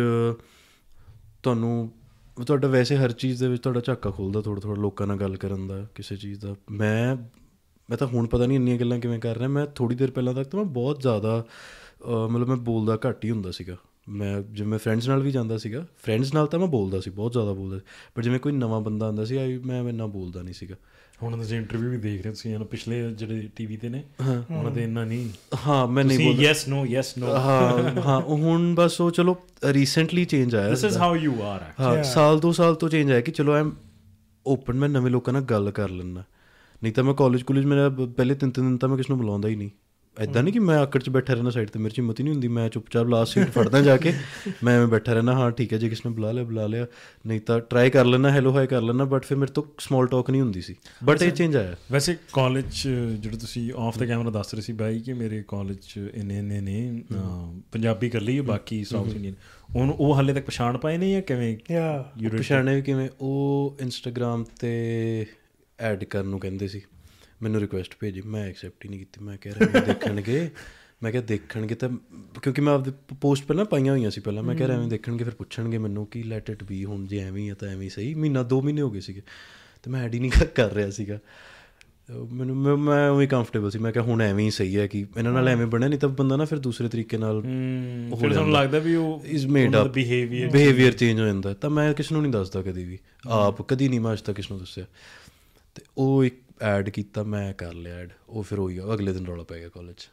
[1.44, 1.92] ਤੁਹਾਨੂੰ
[2.48, 5.68] ਤੁਹਾਡਾ ਵੈਸੇ ਹਰ ਚੀਜ਼ ਦੇ ਵਿੱਚ ਤੁਹਾਡਾ ਝਾਕਾ ਖੁੱਲਦਾ ਥੋੜਾ ਥੋੜਾ ਲੋਕਾਂ ਨਾਲ ਗੱਲ ਕਰਨ
[5.68, 7.16] ਦਾ ਕਿਸੇ ਚੀਜ਼ ਦਾ। ਮੈਂ
[7.90, 10.50] ਮੈਂ ਤਾਂ ਹੁਣ ਪਤਾ ਨਹੀਂ ਇੰਨੀਆਂ ਗੱਲਾਂ ਕਿਵੇਂ ਕਰ ਰਿਹਾ ਮੈਂ ਥੋੜੀ ਦੇਰ ਪਹਿਲਾਂ ਤੱਕ
[10.50, 11.46] ਤਾਂ ਮੈਂ ਬਹੁਤ ਜ਼ਿਆਦਾ
[12.08, 13.78] ਅਹ, ਮਤਲਬ ਮੈਂ ਬੋਲਦਾ ਘੱਟ ਹੀ ਹੁੰਦਾ ਸੀਗਾ।
[14.10, 17.32] ਮੈਂ ਜਿਵੇਂ ਮੈਂ ਫਰੈਂਡਸ ਨਾਲ ਵੀ ਜਾਂਦਾ ਸੀਗਾ ਫਰੈਂਡਸ ਨਾਲ ਤਾਂ ਮੈਂ ਬੋਲਦਾ ਸੀ ਬਹੁਤ
[17.32, 17.84] ਜ਼ਿਆਦਾ ਬੋਲਦਾ ਸੀ
[18.16, 20.76] ਪਰ ਜਿਵੇਂ ਕੋਈ ਨਵਾਂ ਬੰਦਾ ਆਉਂਦਾ ਸੀ ਆਈ ਮੈਂ ਇੰਨਾ ਬੋਲਦਾ ਨਹੀਂ ਸੀਗਾ।
[21.24, 24.84] ਹੁਣ ਤੁਸੀਂ ਇੰਟਰਵਿਊ ਵੀ ਦੇਖ ਰਹੇ ਤੁਸੀਂ ਇਹਨਾਂ ਪਿਛਲੇ ਜਿਹੜੇ ਟੀਵੀ ਤੇ ਨੇ ਉਹਨਾਂ ਦੇ
[24.84, 25.30] ਇੰਨਾ ਨਹੀਂ।
[25.68, 29.36] ਹਾਂ ਮੈਂ ਨਹੀਂ ਬੋਲਦਾ। ਯੈਸ ਨੋ ਯੈਸ ਨੋ ਹਾਂ ਹਾਂ ਹੁਣ ਬਸ ਉਹ ਚਲੋ
[29.72, 33.22] ਰੀਸੈਂਟਲੀ ਚੇਂਜ ਆਇਆ this is how you are ਹਾਂ ਸਾਲ ਦੋ ਸਾਲ ਤੋਂ ਚੇਂਜ ਆਇਆ
[33.22, 33.72] ਕਿ ਚਲੋ ਐਮ
[34.48, 36.24] ਓਪਨ ਮੈਂ ਨਵੇਂ ਲੋਕਾਂ ਨਾਲ ਗੱਲ ਕਰ ਲੈਣਾ
[36.84, 39.50] ਨਹੀਂ ਤਾਂ ਮੈਂ ਕਾਲਜ ਕਾਲਜ ਮੇਰਾ ਪਹਿਲੇ ਤਿੰਨ ਤਿੰਨ ਦਿਨ ਤਾਂ ਮੈਂ ਕਿਸ ਨੂੰ ਬੁਲਾਉਂਦਾ
[39.50, 39.70] ਹੀ ਨਹੀਂ।
[40.20, 42.34] ਐਦਾਂ ਨਹੀਂ ਕਿ ਮੈਂ ਆਕੜ 'ਚ ਬੈਠਾ ਰਹਿਣਾ ਸਾਈਡ ਤੇ ਮੇਰੀ 'ਚ ਹਿੰਮਤ ਹੀ ਨਹੀਂ
[42.34, 44.14] ਹੁੰਦੀ ਮੈਂ ਚੁੱਪਚਾਪ ਲਾਸਟ ਸੀਟ ਫੜਦਾ ਜਾ ਕੇ
[44.64, 46.86] ਮੈਂ ਐਵੇਂ ਬੈਠਾ ਰਹਿਣਾ ਹਾਂ ਠੀਕ ਹੈ ਜੇ ਕਿਸ ਨੇ ਬੁਲਾ ਲਿਆ ਬੁਲਾ ਲਿਆ
[47.28, 50.30] ਨਹੀਂ ਤਾਂ ਟਰਾਈ ਕਰ ਲੈਣਾ ਹੈਲੋ ਹਾਈ ਕਰ ਲੈਣਾ ਬਟ ਫਿਰ ਮੇਰੇ ਤੋਂ ਸਮਾਲ ਟਾਕ
[50.30, 54.54] ਨਹੀਂ ਹੁੰਦੀ ਸੀ। ਬਟ ਇਹ ਚੇਂਜ ਆਇਆ। ਵੈਸੇ ਕਾਲਜ ਜਿਹੜਾ ਤੁਸੀਂ ਆਫ ਦਾ ਕੈਮਰਾ ਦੱਸ
[54.54, 57.04] ਰਹੇ ਸੀ ਬਾਈ ਕਿ ਮੇਰੇ ਕਾਲਜ ਚ ਇੰਨੇ ਇੰਨੇ ਨੇ
[57.72, 59.34] ਪੰਜਾਬੀ ਕਰ ਲਈ ਬਾਕੀ ਸਾਊਥ ਇੰਡੀਅਨ।
[59.76, 61.58] ਉਹਨੂੰ ਉਹ ਹਾਲੇ ਤੱਕ ਪਛਾਣ ਪਾਏ ਨੇ ਜਾਂ ਕਿਵੇਂ?
[61.72, 65.26] ਯਾ। ਪਛਾਣੇ ਵੀ ਕਿਵੇਂ ਉਹ ਇੰਸਟਾਗ੍ਰam ਤੇ
[65.80, 66.82] ਐਡ ਕਰਨ ਨੂੰ ਕਹਿੰਦੇ ਸੀ।
[67.42, 70.50] ਮੈਨੂੰ ਰਿਕੁਐਸਟ ਭੇਜੀ ਮੈਂ ਐਕਸੈਪਟ ਹੀ ਨਹੀਂ ਕੀਤੀ ਮੈਂ ਕਹਿ ਰਿਹਾ ਦੇਖਣਗੇ।
[71.04, 71.90] ਮੈਂ ਕਿਹਾ ਦੇਖਣਗੇ ਤਾਂ
[72.42, 72.92] ਕਿਉਂਕਿ ਮੈਂ ਆਪਦੇ
[73.22, 76.50] ਪੋਸਟ ਪਹਿਲਾਂ ਪਾਈਆਂ ਹੋਈਆਂ ਸੀ ਪਹਿਲਾਂ ਮੈਂ ਕਿਹਾ ਐਵੇਂ ਦੇਖਣਗੇ ਫਿਰ ਪੁੱਛਣਗੇ ਮੈਨੂੰ ਕਿ ਲੈਟ
[76.50, 79.00] ਇਟ ਬੀ ਹੁਣ ਜੇ ਐਵੇਂ ਹੀ ਆ ਤਾਂ ਐਵੇਂ ਸਹੀ। ਮਹੀਨਾ ਦੋ ਮਹੀਨੇ ਹੋ ਗਏ
[79.00, 79.22] ਸੀਗੇ
[79.84, 81.20] ਤੇ ਮੈਂ ਐਡ ਹੀ ਨਹੀਂ ਕਰ- ਰਿਹਾ ਸੀਗਾ।
[82.32, 85.48] ਮੈਨੂੰ ਮੈਂ ਉਵੇਂ ਕੰਫਰਟੇਬਲ ਸੀ ਮੈਂ ਕਿਹਾ ਹੁਣ ਐਵੇਂ ਹੀ ਸਹੀ ਹੈ ਕਿ ਇਹਨਾਂ ਨਾਲ
[85.48, 89.24] ਐਵੇਂ ਬਣਿਆ ਨਹੀਂ ਤਾਂ ਬੰਦਾ ਨਾ ਫਿਰ ਦੂਸਰੇ ਤਰੀਕੇ ਨਾਲ ਫਿਰ ਤੁਹਾਨੂੰ ਲੱਗਦਾ ਵੀ ਉਹ
[89.26, 92.84] is made up behaviour behaviour change ਹੋ ਜਾਂਦਾ। ਤਾਂ ਮੈਂ ਕਿਸ ਨੂੰ ਨਹੀਂ ਦੱਸਦਾ ਕਦੀ
[92.84, 92.98] ਵੀ।
[93.28, 94.86] ਆਪ ਕਦੀ ਨਹੀਂ ਮੈਂ ਅੱਜ ਤੱਕ ਕਿਸ ਨੂੰ ਦੱਸਿਆ।
[95.76, 99.44] ਤੇ ਉਹ ਇੱਕ ਐਡ ਕੀਤਾ ਮੈਂ ਕਰ ਲਿਆ ਐਡ ਉਹ ਫਿਰ ਹੋਈ ਅਗਲੇ ਦਿਨ ਰੌਲਾ
[99.44, 100.08] ਪੈ ਗਿਆ ਕਾਲਜ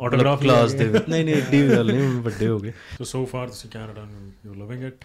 [0.00, 3.04] ਆਟੋਗ੍ਰਾਫ ਕਲਾਸ ਦੇ ਵਿੱਚ। ਨਹੀਂ ਨਹੀਂ ਐਡੀ ਵੀ ਗੱਲ ਨਹੀਂ ਹੁਣ ਵੱਡੇ ਹੋ ਗਏ। ਸੋ
[3.04, 5.04] ਸੋ ਫਾਰ ਤੁਸੀਂ ਕੈਨੇਡਾ ਨੂੰ ਯੂ ਲਵਿੰਗ ਇਟ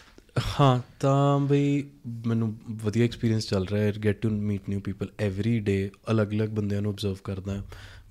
[0.60, 1.84] ਹਾਂ ਤਾਂ ਬਈ
[2.28, 6.82] ਮੈਨੂੰ ਵਧੀਆ ਐਕਸਪੀਰੀਅੰਸ ਚੱਲ ਰਿਹਾ ਹੈ। Get to meet new people every day ਅਲੱਗ-ਅਲੱਗ ਬੰਦਿਆਂ
[6.82, 7.62] ਨੂੰ ਆਬਜ਼ਰਵ ਕਰਦਾ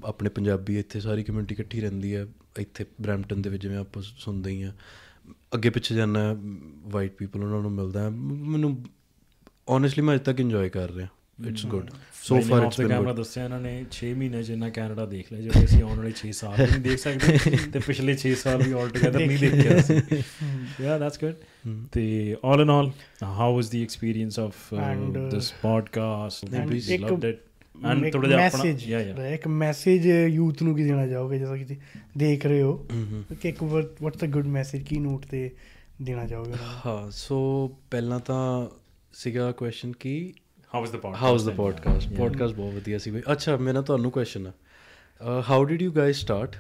[0.05, 2.27] ਆਪਣੇ ਪੰਜਾਬੀ ਇੱਥੇ ਸਾਰੀ ਕਮਿਊਨਿਟੀ ਇਕੱਠੀ ਰਹਿੰਦੀ ਹੈ।
[2.59, 4.73] ਇੱਥੇ ਬ੍ਰੈਂਪਟਨ ਦੇ ਵਿੱਚ ਜਿਵੇਂ ਆਪਾਂ ਸੁਣਦੇ ਹੀ ਆ
[5.55, 6.21] ਅੱਗੇ ਪਿੱਛੇ ਜਾਣਾ
[6.91, 8.85] ਵਾਈਟ ਪੀਪਲ ਉਹਨਾਂ ਨੂੰ ਮਿਲਦਾ। ਮੈਨੂੰ
[9.69, 11.09] ਓਨੈਸਟਲੀ ਮੈਂ ਅਜੇ ਤੱਕ ਇੰਜੋਏ ਕਰ ਰਿਹਾ।
[11.49, 11.91] It's good
[12.23, 15.41] so far it's been camera ਦੱਸਿਆ ਇਹਨਾਂ ਨੇ 6 ਮਹੀਨੇ ਚ ਇੰਨਾ ਕੈਨੇਡਾ ਦੇਖ ਲਿਆ
[15.43, 18.73] ਜਿਹੜੇ ਅਸੀਂ ਆਉਣ ਵਾਲੇ 6 ਸਾਲ ਵੀ ਨਹੀਂ ਦੇਖ ਸਕਦੇ ਤੇ ਪਿਛਲੇ 6 ਸਾਲ ਵੀ
[18.73, 19.95] ਆਲ ਟੁਗੇਦਰ ਨਹੀਂ ਦੇਖਿਆ ਸੀ
[20.85, 21.35] ਯਾ ਦੈਟਸ ਗੁੱਡ
[21.93, 22.91] ਤੇ all in all
[23.23, 27.41] how was the experience of And, this podcast and we loved it
[27.87, 31.39] and ਥੋੜਾ ਜਿਹਾ ਆਪਣਾ ਯਾ ਯਾ ਇੱਕ ਮੈਸੇਜ ਯੂਥ ਨੂੰ ਕੀ ਦੇਣਾ ਚਾਹੋਗੇ?
[31.39, 31.77] ਜਦੋਂ ਕਿ
[32.17, 32.87] ਦੇਖ ਰਹੇ ਹੋ
[33.43, 35.51] ਕਿ ਇੱਕ ਵਾਟਸ ਅ ਗੁੱਡ ਮੈਸੇਜ ਕੀ ਨੋਟ ਤੇ
[36.03, 36.53] ਦੇਣਾ ਚਾਹੋਗੇ?
[36.87, 38.69] ਹਾਂ ਸੋ ਪਹਿਲਾਂ ਤਾਂ
[39.13, 40.33] ਸੀਗਾ ਕੁਐਸਚਨ ਕਿ
[40.77, 44.11] how was the podcast house the podcast podcast ਬਹੁਤ ਵਧੀਆ ਸੀ ਬਈ ਅੱਛਾ ਮੇਰਾ ਤੁਹਾਨੂੰ
[44.11, 46.57] ਕੁਐਸਚਨ ਆ how did you guys start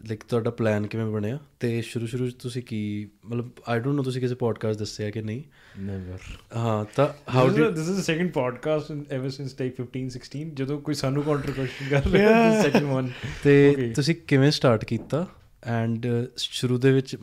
[0.00, 2.80] like ਤੁਹਾਡਾ ਪਲਾਨ ਕਿਵੇਂ ਬਣਿਆ ਤੇ ਸ਼ੁਰੂ ਸ਼ੁਰੂ ਤੁਸੀਂ ਕੀ
[3.24, 5.42] ਮਤਲਬ ਆਈ ਡੋਨਟ ਨੋ ਤੁਸੀਂ ਕਿਸੇ ਪੋਡਕਾਸਟ ਦੱਸਿਆ ਕਿ ਨਹੀਂ
[5.80, 6.18] ਨੈਵਰ
[6.56, 10.42] ਹਾਂ ਤਾਂ how did this is the second podcast in, ever since take 15 16
[10.54, 13.10] ਜਦੋਂ ਕੋਈ ਸਾਨੂੰ ਕਾਊਂਟਰ ਕੁਐਸਚਨ ਕਰ ਰਿਹਾ ਹੈ ਸੈਕੰਡ ਵਨ
[13.44, 13.92] ਤੇ Okay.
[13.94, 15.26] ਤੁਸੀਂ ਕਿਵੇਂ ਸਟਾਰਟ ਕੀਤਾ
[15.72, 16.06] ਐਂਡ
[16.38, 17.16] ਸ਼ੁਰੂ ਦੇ ਵਿੱਚ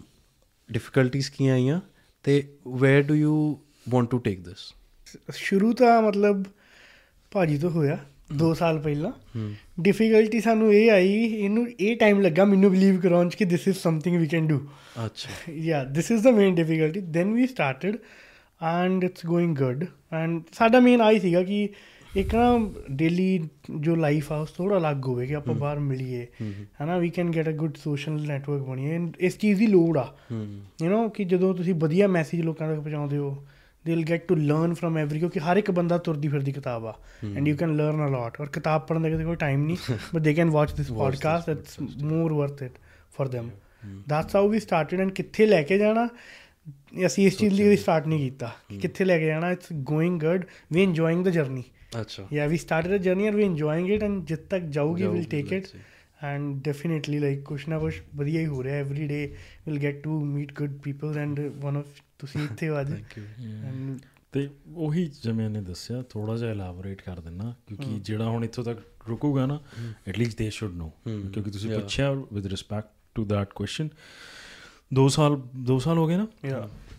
[0.70, 1.80] ਡਿਫਿਕਲਟੀਆਂ ਕੀ ਆਈਆਂ
[2.26, 2.42] ਤੇ
[2.82, 3.36] where do you
[3.90, 4.72] want to take this
[5.34, 6.44] ਸ਼ੁਰੂ ਤਾਂ ਮਤਲਬ
[7.32, 7.98] ਭਾਜੀ ਤੋਂ ਹੋਇਆ
[8.44, 9.12] 2 ਸਾਲ ਪਹਿਲਾਂ।
[9.82, 13.78] ਡਿਫਿਕਲਟੀ ਸਾਨੂੰ ਇਹ ਆਈ ਇਹਨੂੰ ਇਹ ਟਾਈਮ ਲੱਗਾ ਮੈਨੂੰ ਬਿਲੀਵ ਕਰਾਉਣ ਚ ਕਿ this is
[13.78, 14.68] something we can do
[15.06, 17.98] ਅੱਛਾ। Yeah this is the main difficulty then we started
[18.62, 19.86] and it's going good
[20.22, 21.70] and ਸਾਡਾ ਮੇਨ ਆਈ ਸੀਗਾ ਕਿ
[22.18, 23.50] ਇੱਕ ਨਾ ਡੇਲੀ
[23.80, 26.28] ਜੋ ਲਾਈਫ ਆ ਉਸ ਥੋੜਾ ਅਲੱਗ ਹੋਵੇ ਕਿ ਆਪਾਂ ਬਾਹਰ ਮਿਲੀਏ।
[26.84, 30.16] ਹਨਾ we can get a good social network ਬਣੀਏ And ਇਸ ਚੀਜ਼ ਦੀ ਲੋੜ ਆ।
[30.84, 33.46] ਯੂ نو ਕਿ ਜਦੋਂ ਤੁਸੀਂ ਵਧੀਆ ਮੈਸੇਜ ਲੋਕਾਂ ਤੱਕ ਪਹੁੰਚਾਉਂਦੇ ਹੋ
[33.86, 36.94] they will get to learn from every ਕਿਉਂਕਿ ਹਰ ਇੱਕ ਬੰਦਾ ਤੁਰਦੀ ਫਿਰਦੀ ਕਿਤਾਬ ਆ
[37.38, 39.78] and you can learn a lot ਔਰ ਕਿਤਾਬ ਪੜ੍ਹਨ ਦਾ ਕੋਈ ਟਾਈਮ ਨਹੀਂ
[40.16, 42.72] but they can watch this podcast it's more worth it
[43.18, 43.50] for them.
[44.10, 46.08] That's how we started and ਕਿੱਥੇ ਲੈ ਕੇ ਜਾਣਾ
[47.06, 48.52] ਅਸੀਂ ਇਸ ਚੀਜ਼ ਲਈ ਸਟਾਰਟ ਨਹੀਂ ਕੀਤਾ
[48.82, 51.64] ਕਿੱਥੇ ਲੈ ਕੇ ਜਾਣਾ it's going good we enjoying the journey
[52.02, 55.00] ਅੱਛਾ yeah we started a journey and we enjoying it and jit tak jaoge we'll
[55.00, 55.52] ਜਾਊਗੀ, take it.
[55.52, 55.82] let's see.
[56.30, 59.22] and definitely like ਕੁਛ ਨਾ ਕੁਛ ਵਧੀਆ ਹੀ ਹੋ ਰਿਹਾ every day
[59.68, 63.24] we'll get to meet good people and one of ਤੁਸੀਂ ਇੱਥੇ ਹੋ ਅੱਜ। ਥੈਂਕ ਯੂ
[63.70, 64.00] and
[64.32, 68.80] ਤੇ ਉਹੀ ਜਿਵੇਂ ਨੇ ਦੱਸਿਆ ਥੋੜਾ ਜਿਹਾ ਐਲਾਬੋਰੇਟ ਕਰ ਦਿੰਨਾ ਕਿਉਂਕਿ ਜਿਹੜਾ ਹੁਣ ਇੱਥੋਂ ਤੱਕ
[69.10, 69.60] ਰੁਕੂਗਾ ਨਾ
[70.08, 71.72] at least they should no ਕਿਉਂਕਿ ਤੁਸੀਂ.
[71.72, 73.90] ਪੁੱਛਿਆ with respect to that question
[75.00, 76.28] 2 ਸਾਲ 2 ਸਾਲ ਹੋ ਗਏ ਨਾ?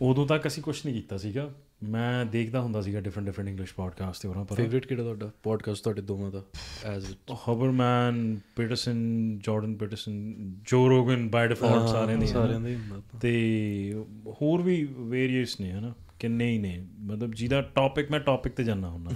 [0.03, 4.23] ਉਦੋਂ ਤੱਕ ਅਸੀਂ ਕੁਝ ਨਹੀਂ ਕੀਤਾ ਸੀਗਾ। ਮੈਂ ਦੇਖਦਾ ਹੁੰਦਾ ਸੀਗਾ ਡਿਫਰੈਂਟ ਡਿਫਰੈਂਟ ਇੰਗਲਿਸ਼ ਪੋਡਕਾਸਟ
[4.23, 5.31] ਤੇ ਹੋਰਾਂ ਪਰ। ਫੇਵਰਿਟ ਕਿਹੜਾ ਤੁਹਾਡਾ?
[5.43, 6.45] ਪੋਡਕਾਸਟ ਤੁਹਾਡੇ ਦੋਵਾਂ ਦਾ
[6.85, 7.07] as
[7.49, 8.99] Huberman Peterson
[9.39, 10.35] Jordan Peterson
[10.69, 12.79] Joe Rogan ਬਾਈ ਡਿਫਾਲਟ ਸਾਰਿਆਂ ਦੇ ਸਾਰਿਆਂ ਦੇ
[13.21, 15.95] ਤੇ। ਹੋਰ ਵੀ ਵੇਰੀਅਸ ਨੇ ਹਨਾ?
[16.21, 19.11] ਕਿੰਨੇ ਹੀ ਨੇ। ਮਤਲਬ ਜਿਹਦਾ ਟੌਪਿਕ ਮੈਂ ਟੌਪਿਕ ਤੇ ਜਾਣਾ ਹੁੰਦਾ।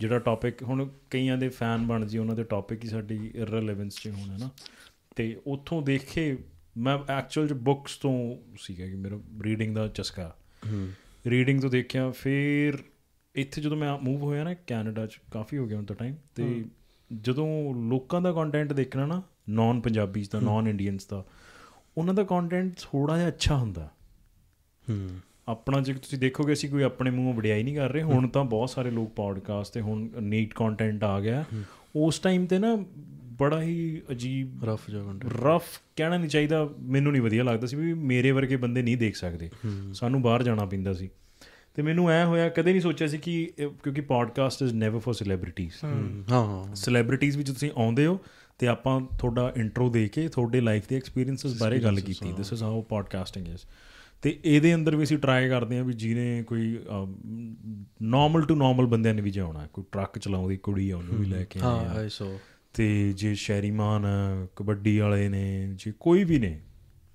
[0.00, 4.08] ਜਿਹੜਾ ਟੌਪਿਕ ਹੁਣ ਕਈਆਂ ਦੇ ਫੈਨ ਬਣ ਜੀ ਉਹਨਾਂ ਦੇ ਟੌਪਿਕ ਹੀ ਸਾਡੀ ਇਰਰੈਲੇਵੈਂਸ 'ਚ
[4.08, 4.50] ਹੋਣਾ ਨਾ
[5.16, 6.38] ਤੇ ਉੱਥੋਂ ਦੇਖੇ
[6.76, 10.36] ਮੈਂ ਐਕਚੁਅਲ ਚ ਬੁੱਕਸ ਤੋਂ ਸੀਗਾ ਕਿ ਮੇਰਾ ਰੀਡਿੰਗ ਦਾ ਚਸਕਾ।
[11.26, 12.78] ਰੀਡਿੰਗ ਤੋਂ ਦੇਖਿਆ ਫਿਰ
[13.34, 16.64] ਇੱਥੇ ਜਦੋਂ ਮੈਂ ਮੂਵ ਹੋਇਆ ਨਾ ਕੈਨੇਡਾ ਚ ਕਾਫੀ ਹੋ ਗਿਆ ਹੁਣ ਤਾਂ ਟਾਈਮ ਤੇ
[17.22, 21.24] ਜਦੋਂ ਲੋਕਾਂ ਦਾ ਕੰਟੈਂਟ ਦੇਖਣਾ ਨਾ ਨਾਨ ਪੰਜਾਬੀਜ਼ ਦਾ ਨਾਨ ਇੰਡੀਅਨਸ ਦਾ
[21.98, 23.90] ਉਹਨਾਂ ਦਾ ਕੰਟੈਂਟ ਥੋੜਾ ਜਿਹਾ ਅੱਛਾ ਹੁੰਦਾ।
[24.90, 25.08] ਹੂੰ।
[25.48, 28.70] ਆਪਣਾ ਜੇ ਤੁਸੀਂ ਦੇਖੋਗੇ ਅਸੀਂ ਕੋਈ ਆਪਣੇ ਮੂੰਹੋਂ ਵਡਿਆਈ ਨਹੀਂ ਕਰ ਰਹੇ ਹੁਣ ਤਾਂ ਬਹੁਤ
[28.70, 31.44] ਸਾਰੇ ਲੋਕ ਪੋਡਕਾਸਟ ਤੇ ਹੁਣ ਨੀਟ ਕੰਟੈਂਟ ਆ ਗਿਆ।
[31.96, 32.84] ਉਸ ਟਾਈਮ ਤੇ ਨਾ
[33.38, 35.64] ਬੜਾ ਹੀ ਅਜੀਬ ਰਫ ਜਿਹਾ content। ਰਫ
[35.96, 39.50] ਕਹਿਣਾ ਨਹੀਂ ਚਾਹੀਦਾ ਮੈਨੂੰ ਨਹੀਂ ਵਧੀਆ ਲੱਗਦਾ ਸੀ ਵੀ ਮੇਰੇ ਵਰਗੇ ਬੰਦੇ ਨਹੀਂ ਦੇਖ ਸਕਦੇ।
[39.92, 41.10] ਸਾਨੂੰ ਬਾਹਰ ਜਾਣਾ ਪੈਂਦਾ ਸੀ।
[41.74, 45.72] ਤੇ ਮੈਨੂੰ ਐ ਹੋਇਆ ਕਦੇ ਨਹੀਂ ਸੋਚਿਆ ਸੀ ਕਿ ਕਿਉਂਕਿ podcast is never for celebrities
[45.84, 48.20] ਹਾਂ। ਹਾਂ ਸੈਲੀਬ੍ਰਿਟੀਜ਼ ਵਿੱਚ ਤੁਸੀਂ ਆਉਂਦੇ ਹੋ
[48.58, 52.62] ਤੇ ਆਪਾਂ ਤੁਹਾਡਾ ਇੰਟਰੋ ਦੇ ਕੇ ਤੁਹਾਡੇ ਲਾਈਫ ਦੇ ਐਕਸਪੀਰੀਐਂਸਸ ਬਾਰੇ ਗੱਲ ਕੀਤੀ। This is
[52.62, 53.60] how podcasting is
[54.22, 56.78] ਤੇ ਇਹਦੇ ਅੰਦਰ ਵੀ ਅਸੀਂ ਟਰਾਈ ਕਰਦੇ ਹਾਂ ਵੀ ਜਿਹਨੇ ਕੋਈ
[58.02, 61.44] ਨਾਰਮਲ ਟੂ ਨਾਰਮਲ ਬੰਦਿਆਂ ਨੇ ਵੀ ਜਾਉਣਾ ਕੋਈ ਟਰੱਕ ਚਲਾਉਂਦੀ ਕੁੜੀ ਆ ਉਹਨੂੰ ਵੀ ਲੈ
[61.44, 62.38] ਕੇ ਹਾਂ ਆ। ਆਈ ਸੋ
[62.76, 66.60] ਤੇ ਜੇ ਸ਼ੈਰੀਮਾਨ ਆ, ਕਬੱਡੀ ਵਾਲੇ ਨੇ ਜੇ ਕੋਈ ਵੀ ਨੇ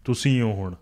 [0.05, 0.75] ਤੁਸੀਂ ਹੋ ਹੁਣ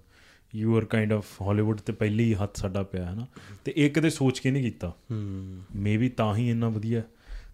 [0.55, 3.27] you are kind of Hollywood ਤੇ ਪਹਿਲੀ ਹੱਥ ਸਾਡਾ ਪਿਆ ਹੈ ਨਾ?
[3.65, 7.01] ਤੇ ਇਹ ਕਦੇ ਸੋਚ ਕੇ ਨਹੀਂ ਕੀਤਾ। ਹੂੰ। ਮੇਬੀ ਤਾਂ ਹੀ ਇੰਨਾ ਵਧੀਆ।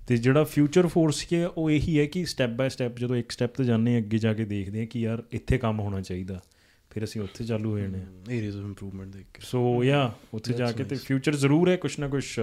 [0.08, 3.32] ਤੇ ਜਿਹੜਾ ਫਿਊਚਰ ਫੋਰਸ ਕੀ ਹੈ ਉਹ ਇਹੀ ਹੈ ਕਿ ਸਟੈਪ ਬਾਏ ਸਟੈਪ ਜਦੋਂ ਇੱਕ
[3.32, 6.42] ਸਟੈਪ ਤੇ ਜਾਂਦੇ ਹਾਂ, ਅੱਗੇ ਜਾ ਕੇ ਦੇਖਦੇ ਹਾਂ ਕਿ ਯਾਰ ਇੱਥੇ ਕੰਮ ਹੋਣਾ ਚਾਹੀਦਾ।
[6.90, 10.54] ਫਿਰ ਅਸੀਂ ਉੱਥੇ ਚਾਲੂ ਹੋ ਜਾਣੇ ਆ ਏਰੀਆਜ਼ ਆਫ ਇੰਪਰੂਵਮੈਂਟ ਦੇਖ ਕੇ। ਸੋ ਯਾ ਉੱਥੇ
[10.54, 12.40] ਜਾ ਕੇ ਤੇ ਫਿਊਚਰ ਜ਼ਰੂਰ ਹੈ ਕੁਛ ਨਾ ਕੁਛ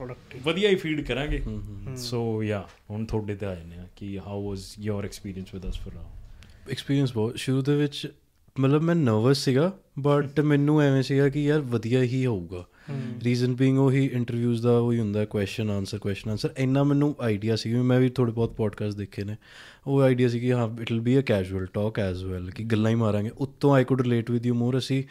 [0.00, 1.42] ਪ੍ਰੋਡਕਟਿਵ ਵਧੀਆ ਹੀ ਫੀਡ ਕਰਾਂਗੇ।
[1.96, 5.80] ਸੋ ਯਾ ਹੁਣ ਤੁਹਾਡੇ ਤੇ ਆ ਜਾਂਦੇ ਆ ਕਿ how was your experience with us
[5.80, 6.10] for now
[6.70, 8.12] experience ਬਹੁਤ ਸ਼ੁਰੂ ਦੇ ਵਿੱਚ
[8.60, 12.66] ਮਤਲਬ ਮੈਂ ਨਰਵਸ ਸੀਗਾ ਬਟ ਮੈਨੂੰ ਐਵੇਂ ਸੀਗਾ ਕਿ ਯਾਰ ਵਧੀਆ ਹੀ ਹੋਊਗਾ।
[13.22, 17.74] ਰੀਜ਼ਨ ਬੀਇੰਗ ਉਹੀ ਇੰਟਰਵਿਊਜ਼ ਦਾ ਉਹੀ ਹੁੰਦਾ ਕੁਐਸਚਨ ਆਨਸਰ ਕੁਐਸਚਨ ਆਨਸਰ ਇੰਨਾ ਮੈਨੂੰ ਆਈਡੀਆ ਸੀ
[17.74, 19.36] ਮੈਂ ਵੀ ਥੋੜੇ ਬਹੁਤ ਪੋਡਕਾਸਟ ਦੇਖੇ ਨੇ।
[19.86, 22.90] ਉਹ ਆਈਡੀਆ ਸੀ ਕਿ ਹਾਂ it will be a casual talk as well ਕਿ ਗੱਲਾਂ
[22.90, 25.04] ਹੀ ਮਾਰਾਂਗੇ। ਉੱਤੋਂ I could relate with you more ਅਸੀਂ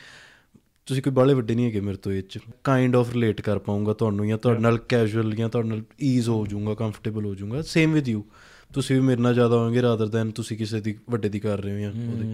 [0.89, 3.93] ਤੁਸੀਂ ਕੋਈ ਬਾਲੇ ਵੱਡੇ ਨਹੀਂ ਹੈਗੇ ਮੇਰੇ ਤੋਂ ਇਹ ਚ। ਕਾਈਂਡ ਆਫ ਰਿਲੇਟ ਕਰ ਪਾਉਂਗਾ
[3.93, 7.93] ਤੁਹਾਨੂੰ ਜਾਂ ਤੁਹਾਡੇ ਨਾਲ ਕੈਜੂਅਲ ਜਾਂ ਤੁਹਾਡੇ ਨਾਲ ਈਜ਼ ਹੋ ਜਾਊਗਾ ਕੰਫਰਟੇਬਲ ਹੋ ਜਾਊਗਾ। ਸੇਮ
[7.93, 8.25] ਵਿਦ ਯੂ
[8.73, 11.73] ਤੁਸੀਂ ਵੀ ਮੇਰੇ ਨਾਲ ਜ਼ਿਆਦਾ ਹੋਵੋਗੇ ਰਾਦਰ ਦੈਨ ਤੁਸੀਂ ਕਿਸੇ ਦੀ ਵੱਡੇ ਦੀ ਕਰ ਰਹੇ
[11.73, 12.25] ਹੋ ਜਾਂ ਉਹਦੇ।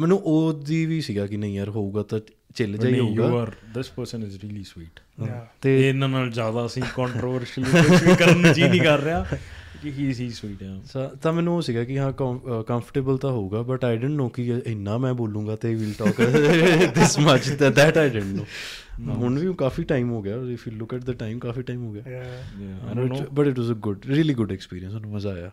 [0.00, 2.20] ਮੈਨੂੰ ਉਹਦੀ ਵੀ ਸੀਗਾ ਕਿ ਨਹੀਂ ਯਾਰ ਹੋਊਗਾ ਤਾਂ
[2.54, 6.30] ਚੱਲ ਜਾਈ ਯੂ ਹੋਊਗਾ। Are this person is really sweet yeah ਤੇ ਤੇ ਇਹਨਾਂ ਨਾਲ
[6.30, 9.26] ਜ਼ਿਆਦਾ ਅਸੀਂ ਕੰਟਰੋਵਰਸ਼ੀਅਲ ਕੁਝ ਵੀ ਕਰਨ ਨੂੰ ਜੀ ਨਹੀਂ ਕਰ ਰਿਹਾ।
[9.82, 12.12] ਕਿ ਹੀ ਸੀ ਸਵੀਟ ਆ ਸਾ- ਤਾਂ ਮੈਨੂੰ ਉਹ ਸੀਗਾ ਕਿ ਹਾਂ
[12.62, 16.20] ਕੰਫਰਟੇਬਲ ਤਾਂ ਹੋਊਗਾ ਬਟ ਆਈ ਡਿਡਨਟ ਨੋ ਕਿ ਇੰਨਾ ਮੈਂ ਬੋਲੂੰਗਾ ਤੇ will talk
[16.94, 18.46] this much that I didn't
[19.00, 21.84] know ਹੁਣ ਵੀ ਕਾਫੀ ਟਾਈਮ ਹੋ ਗਿਆ if you look at the time coffee time
[21.86, 25.50] ਹੋ ਗਿਆ। Yeah but it was a good really good experience ਸਾਨੂੰ ਮਜ਼ਾ ਆਇਆ।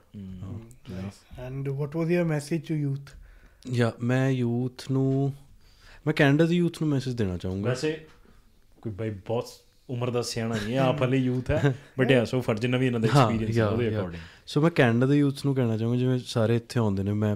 [1.39, 2.99] And what was your message to youth
[3.72, 5.33] yeah ਮੈਂ ਯੂਥ ਨੂੰ
[6.07, 8.06] ਮੈਂ ਕੈਨੇਡਾ ਦੀ ਯੂਥ ਨੂੰ ਮੈਸੇਜ ਦੇਣਾ ਚਾਹੂੰਗਾ। ਵੈਸੇ
[8.81, 9.47] ਕੋਈ ਬਾਈ ਬਹੁਤ
[9.90, 12.99] ਉਮਰ ਦਾ ਸਿਆਣਾ ਨਹੀਂ ਆਪ ਹਲੇ ਯੂਥ ਹੈ ਬਟ ਯਾ ਸੋ ਫਰਜ਼ ਨਾ ਵੀ ਇਹਨਾਂ
[12.99, 13.90] ਦਾ ਐਕਸਪੀਰੀਅੰਸ ਉਹਦੇ.
[13.90, 17.35] ਅਕੋਰਡਿੰਗ ਸੋ ਮੈਂ ਕੈਨੇਡਾ ਦੇ ਯੂਥ ਨੂੰ ਕਹਿਣਾ ਚਾਹੂੰਗਾ ਜਿਵੇਂ ਸਾਰੇ ਇੱਥੇ ਆਉਂਦੇ ਨੇ ਮੈਂ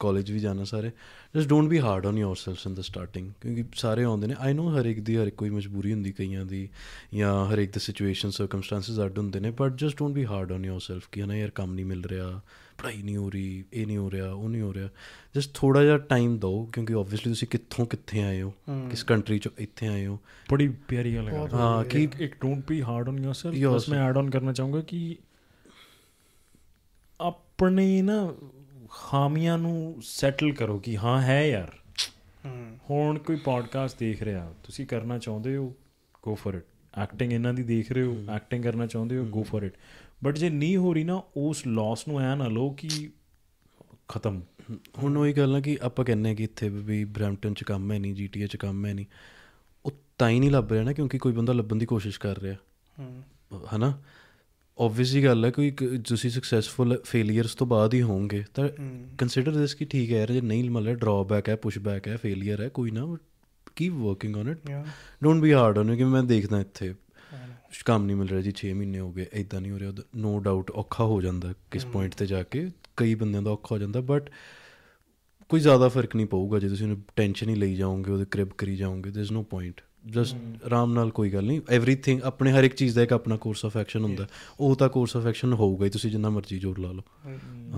[0.00, 0.90] ਕਾਲਜ ਵੀ ਜਾਣਾ ਸਾਰੇ
[1.36, 4.80] just don't be hard on yourselves in the starting ਕਿਉਂਕਿ ਸਾਰੇ ਆਉਂਦੇ ਨੇ ਆਈ نو
[4.80, 6.68] ਹਰ ਇੱਕ ਦੀ ਹਰ ਇੱਕ ਕੋਈ ਮਜਬੂਰੀ ਹੁੰਦੀ ਕਈਆਂ ਦੀ
[7.14, 10.64] ਜਾਂ ਹਰ ਇੱਕ ਦੀ ਸਿਚੁਏਸ਼ਨ ਸਰਕਮਸਟੈਂਸਸ ਅੱਡ ਹੁੰਦੇ ਨੇ but just don't be hard on
[10.64, 12.40] yourself ਕਿ ਹਨਾ ਯਾਰ ਕੰਮ ਨਹੀਂ ਮਿਲ ਰਿਹਾ
[12.78, 14.88] ਪੜ੍ਹਾਈ ਨਹੀਂ ਹੋ ਰਹੀ ਇਹ ਨਹੀਂ ਹੋ ਰਿਹਾ ਉਹ ਨਹੀਂ ਹੋ ਰਿਹਾ।
[15.36, 18.54] ਜਸਟ ਥੋੜਾ ਜਿਹਾ ਟਾਈਮ ਦਿਓ ਕਿਉਂਕਿ ਆਬਵੀਅਸਲੀ ਤੁਸੀਂ ਕਿੱਥੋਂ ਕਿੱਥੇ ਆਏ ਹੋ?
[18.90, 20.18] ਕਿਸ ਕੰਟਰੀ ਚੋਂ ਇੱਥੇ ਆਏ ਹੋ?
[20.50, 23.88] ਬੜੀ ਪਿਆਰੀ ਗੱਲ ਕਰ ਹਾਂ ਕਿ ਇੱਕ don't be hard on yourself ਬਸ.
[23.88, 25.16] ਮੈਂ ਐਡ ਆਨ ਕਰਨਾ ਚਾਹੂੰਗਾ ਕਿ
[27.20, 28.34] ਆਪਣੇ ਨਾ
[28.90, 31.72] ਖਾਮੀਆਂ ਨੂੰ ਸੈਟਲ ਕਰੋ ਕਿ ਹਾਂ ਹੈ ਯਾਰ।
[32.90, 35.74] ਹੁਣ ਕੋਈ ਪੋਡਕਾਸਟ ਦੇਖ ਰਿਹਾ ਤੁਸੀਂ ਕਰਨਾ ਚਾਹੁੰਦੇ ਹੋ
[36.22, 36.64] ਗੋ ਫॉर ਇਟ
[37.02, 39.72] ਐਕਟਿੰਗ ਇਹਨਾਂ ਦੀ ਦੇਖ ਰਹੇ ਹੋ ਐਕਟਿੰਗ ਕਰਨਾ ਚਾਹੁੰਦੇ ਹੋ ਗੋ ਫॉर ਇਟ
[40.24, 43.10] ਬਟ ਜੇ ਨਹੀਂ ਹੋ ਰਹੀ ਨਾ ਉਸ ਲਾਸ ਨੂੰ ਐ ਨਾ ਲਓ ਕਿ
[44.08, 44.42] ਖਤਮ।
[45.02, 47.98] ਹੁਣ ਉਹੀ ਗੱਲ ਨਾ ਕਿ ਆਪਾਂ ਕਹਿੰਨੇ ਆ ਕਿ ਇੱਥੇ ਵੀ ਬ੍ਰੈਂਪਟਨ ਚ ਕੰਮ ਹੈ
[47.98, 49.06] ਨਹੀਂ ਜੀਟੀਏ ਚ ਕੰਮ ਹੈ ਨਹੀਂ।
[49.86, 52.56] ਉਹ ਤਾਂ ਹੀ ਨਹੀਂ ਲੱਭ ਰਿਹਾ ਨਾ ਕਿਉਂਕਿ ਕੋਈ ਬੰਦਾ ਲੱਭਣ ਦੀ ਕੋਸ਼ਿਸ਼ ਕਰ ਰਿਹਾ।
[53.76, 54.02] ਹਨਾ?
[54.80, 55.70] ਆਬਵੀਅਸਲੀ ਗੱਲ ਹੈ ਕੋਈ
[56.08, 58.68] ਤੁਸੀਂ ਸਕਸੈਸਫੁਲ ਫੇਲਿਅਰਸ ਤੋਂ ਬਾਅਦ ਹੀ ਹੋਵੋਗੇ ਤਾਂ
[59.18, 62.68] ਕੰਸੀਡਰ ਦਿਸ ਕਿ ਠੀਕ ਹੈ ਯਾਰ ਜੇ ਨਹੀਂ ਮਤਲਬ ਡਰਾਬੈਕ ਹੈ ਪੁਸ਼ਬੈਕ ਹੈ ਫੇਲਿਅਰ ਹੈ
[62.68, 63.16] ਕੋਈ ਨਾ
[63.76, 64.58] keep working on it
[65.22, 66.94] don't be hard on ਕਿ ਮੈਂ ਦੇਖਦਾ ਇੱਥੇ।
[67.84, 70.70] ਕੰਮ ਨਹੀਂ ਮਿਲ ਰਿਹਾ ਜੀ 6 ਮਹੀਨੇ ਹੋ ਗਏ ਇਦਾਂ ਨਹੀਂ ਹੋ ਰਿਹਾ ਨੋ ਡਾਊਟ
[70.70, 74.30] ਔਖਾ ਹੋ ਜਾਂਦਾ ਕਿਸ ਪੁਆਇੰਟ ਤੇ ਜਾ ਕੇ। ਕਈ ਬੰਦਿਆਂ ਦਾ ਔਖਾ ਹੋ ਜਾਂਦਾ ਬਟ
[75.48, 79.10] ਕੋਈ ਜ਼ਿਆਦਾ ਫ਼ਰਕ ਨਹੀਂ ਪਊਗਾ ਜੇ ਤੁਸੀਂ ਟੈਨਸ਼ਨ ਹੀ ਲਈ ਜਾਓਗੇ ਉਹਦੇ ਕ੍ਰਿਬ ਕਰੀ ਜਾਓਗੇ
[79.10, 80.36] there is no point just
[80.66, 83.76] ਆਰਾਮ ਨਾਲ ਕੋਈ ਗੱਲ ਨਹੀਂ ਐਵਰੀਥਿੰਗ ਆਪਣੇ ਹਰ ਇੱਕ ਚੀਜ਼ ਦਾ ਇੱਕ ਆਪਣਾ ਕੋਰਸ ਆਫ
[83.76, 84.26] ਐਕਸ਼ਨ ਹੁੰਦਾ।
[84.60, 87.02] ਉਹ ਤਾਂ ਕੋਰਸ ਆਫ ਐਕਸ਼ਨ ਹੋਊਗਾ ਹੀ ਤੁਸੀਂ ਜਿੰਨਾ ਮਰਜ਼ੀ ਜ਼ੋਰ ਲਾ ਲਓ।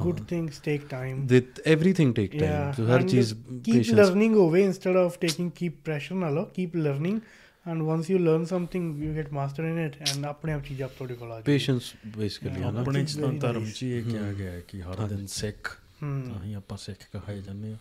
[0.02, 5.18] Good things take time with everything take time ਹਰ ਚੀਜ਼ ਕੀਪ ਲਰਨਿੰਗ ਹੋਵੇ instead of
[5.18, 7.20] taking keep pressure ਨਾ ਲਓ keep learning
[7.66, 10.90] and once you learn something you get master in it and ਆਪਣੇ ਆਪ ਚੀਜ਼ ਆਪ
[10.98, 13.70] ਤੁਹਾਡੇ ਕੋਲ ਆ ਜਾਊਗੀ ਪੇਸ਼ੈਂਸ ਬੇਸਿਕਲੀ ਹੈ ਨਾ ਆਪਣੇ ਚ ਤਾਂ ਧਰਮ.
[13.70, 17.72] ਚ ਇਹ ਕਿਹਾ ਗਿਆ ਹੈ ਕਿ ਹਰ ਦਿਨ ਸਿੱਖ। ਤਾਂ ਹੀ ਆਪਾਂ ਸਿੱਖ ਕਹਾਏ ਜਾਂਦੇ
[17.72, 17.76] ਆ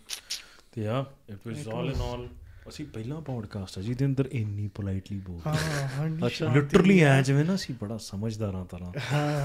[0.72, 2.26] ਤੇ ਆ ਇਟ ਵਾਸ ਆਲ ਇਨ ਆਲ
[2.68, 5.54] ਅਸੀਂ ਪਹਿਲਾ ਪੋਡਕਾਸਟ ਹੈ ਜਿਹਦੇ ਅੰਦਰ ਇੰਨੀ ਪੋਲਾਈਟਲੀ ਬੋਲ ਹਾਂ
[5.90, 8.92] ਹਾਂ ਅੱਛਾ। ਲਿਟਰਲੀ ਐ ਜਿਵੇਂ ਨਾ ਅਸੀਂ ਬੜਾ ਸਮਝਦਾਰਾਂ ਤਰ੍ਹਾਂ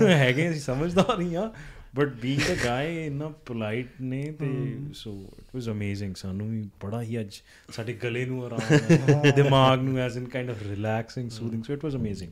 [0.08, 1.52] ਹੈਗੇ ਅਸੀਂ ਸਮਝਦਾਰ ਹੀ ਆ
[1.96, 4.48] ਬਟ ਬੀਇੰਗ ਅ ਗਾਏ ਇਨਾ ਪੋਲਾਈਟ ਨੇ ਤੇ
[4.94, 7.42] ਸੋ ਇਟ ਵਾਸ ਅਮੇਜ਼ਿੰਗ ਸਾਨੂੰ ਵੀ ਬੜਾ ਹੀ ਅੱਜ
[7.74, 11.96] ਸਾਡੇ ਗਲੇ ਨੂੰ ਆਰਾਮ ਦਿਮਾਗ ਨੂੰ as in kind of relaxing soothing so it was
[11.96, 12.32] amazing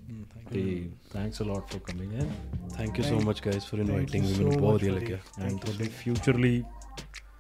[0.54, 2.30] ਤੇ thanks a lot for coming in
[2.78, 4.94] thank you so much guys for inviting you ਮੈਨੂੰ so ਬਹੁਤ much, ਵਧੀਆ.
[4.94, 6.64] ਲੱਗਿਆ ਐਂਡ ਤੁਹਾਡੇ ਫਿਊਚਰ ਲਈ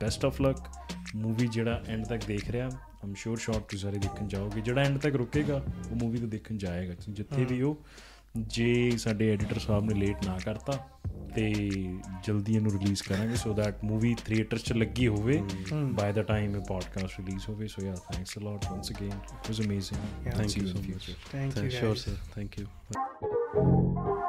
[0.02, 0.58] ਬੈਸਟ ਆਫ ਲੱਕ
[1.16, 2.70] ਮੂਵੀ ਜਿਹੜਾ end ਤੱਕ ਦੇਖ ਰਿਹਾ
[3.04, 5.56] ਆਮ ਸ਼ੋਰ ਸ਼ਾਰਟ ਤੁਸੀਂ ਸਾਰੇ ਦੇਖਣ ਜਾਓਗੇ ਜਿਹੜਾ ਐਂਡ ਤੱਕ ਰੁਕੇਗਾ
[5.92, 7.78] ਉਹ ਮੂਵੀ ਤਾਂ ਦੇਖਣ ਜਾਏਗਾ ਜਿੱਥੇ ਵੀ ਉਹ
[8.48, 10.78] ਜੇ ਸਾਡੇ ਐਡੀਟਰ ਸਾਹਿਬ ਨੇ ਲੇਟ ਨਾ ਕਰਤਾ
[11.36, 11.52] ਤੇ
[12.24, 15.42] ਜਲਦੀ ਇਹਨੂੰ ਰਿਲੀਜ਼ ਕਰਾਂਗੇ ਸੋ ਦੈਟ ਮੂਵੀ ਥੀਏਟਰ 'ਚ ਲੱਗੀ ਹੋਵੇ
[15.74, 19.50] ਬਾਈ ਦਾ ਟਾਈਮ ਇਹ ਪੋਡਕਾਸਟ ਰਿਲੀਜ਼ ਹੋਵੇ so yeah thanks a lot once again it
[19.50, 20.32] was amazing.
[20.34, 21.12] Thank you so much.
[21.32, 22.16] Thank you Sure, sir.
[22.36, 24.27] Thank you.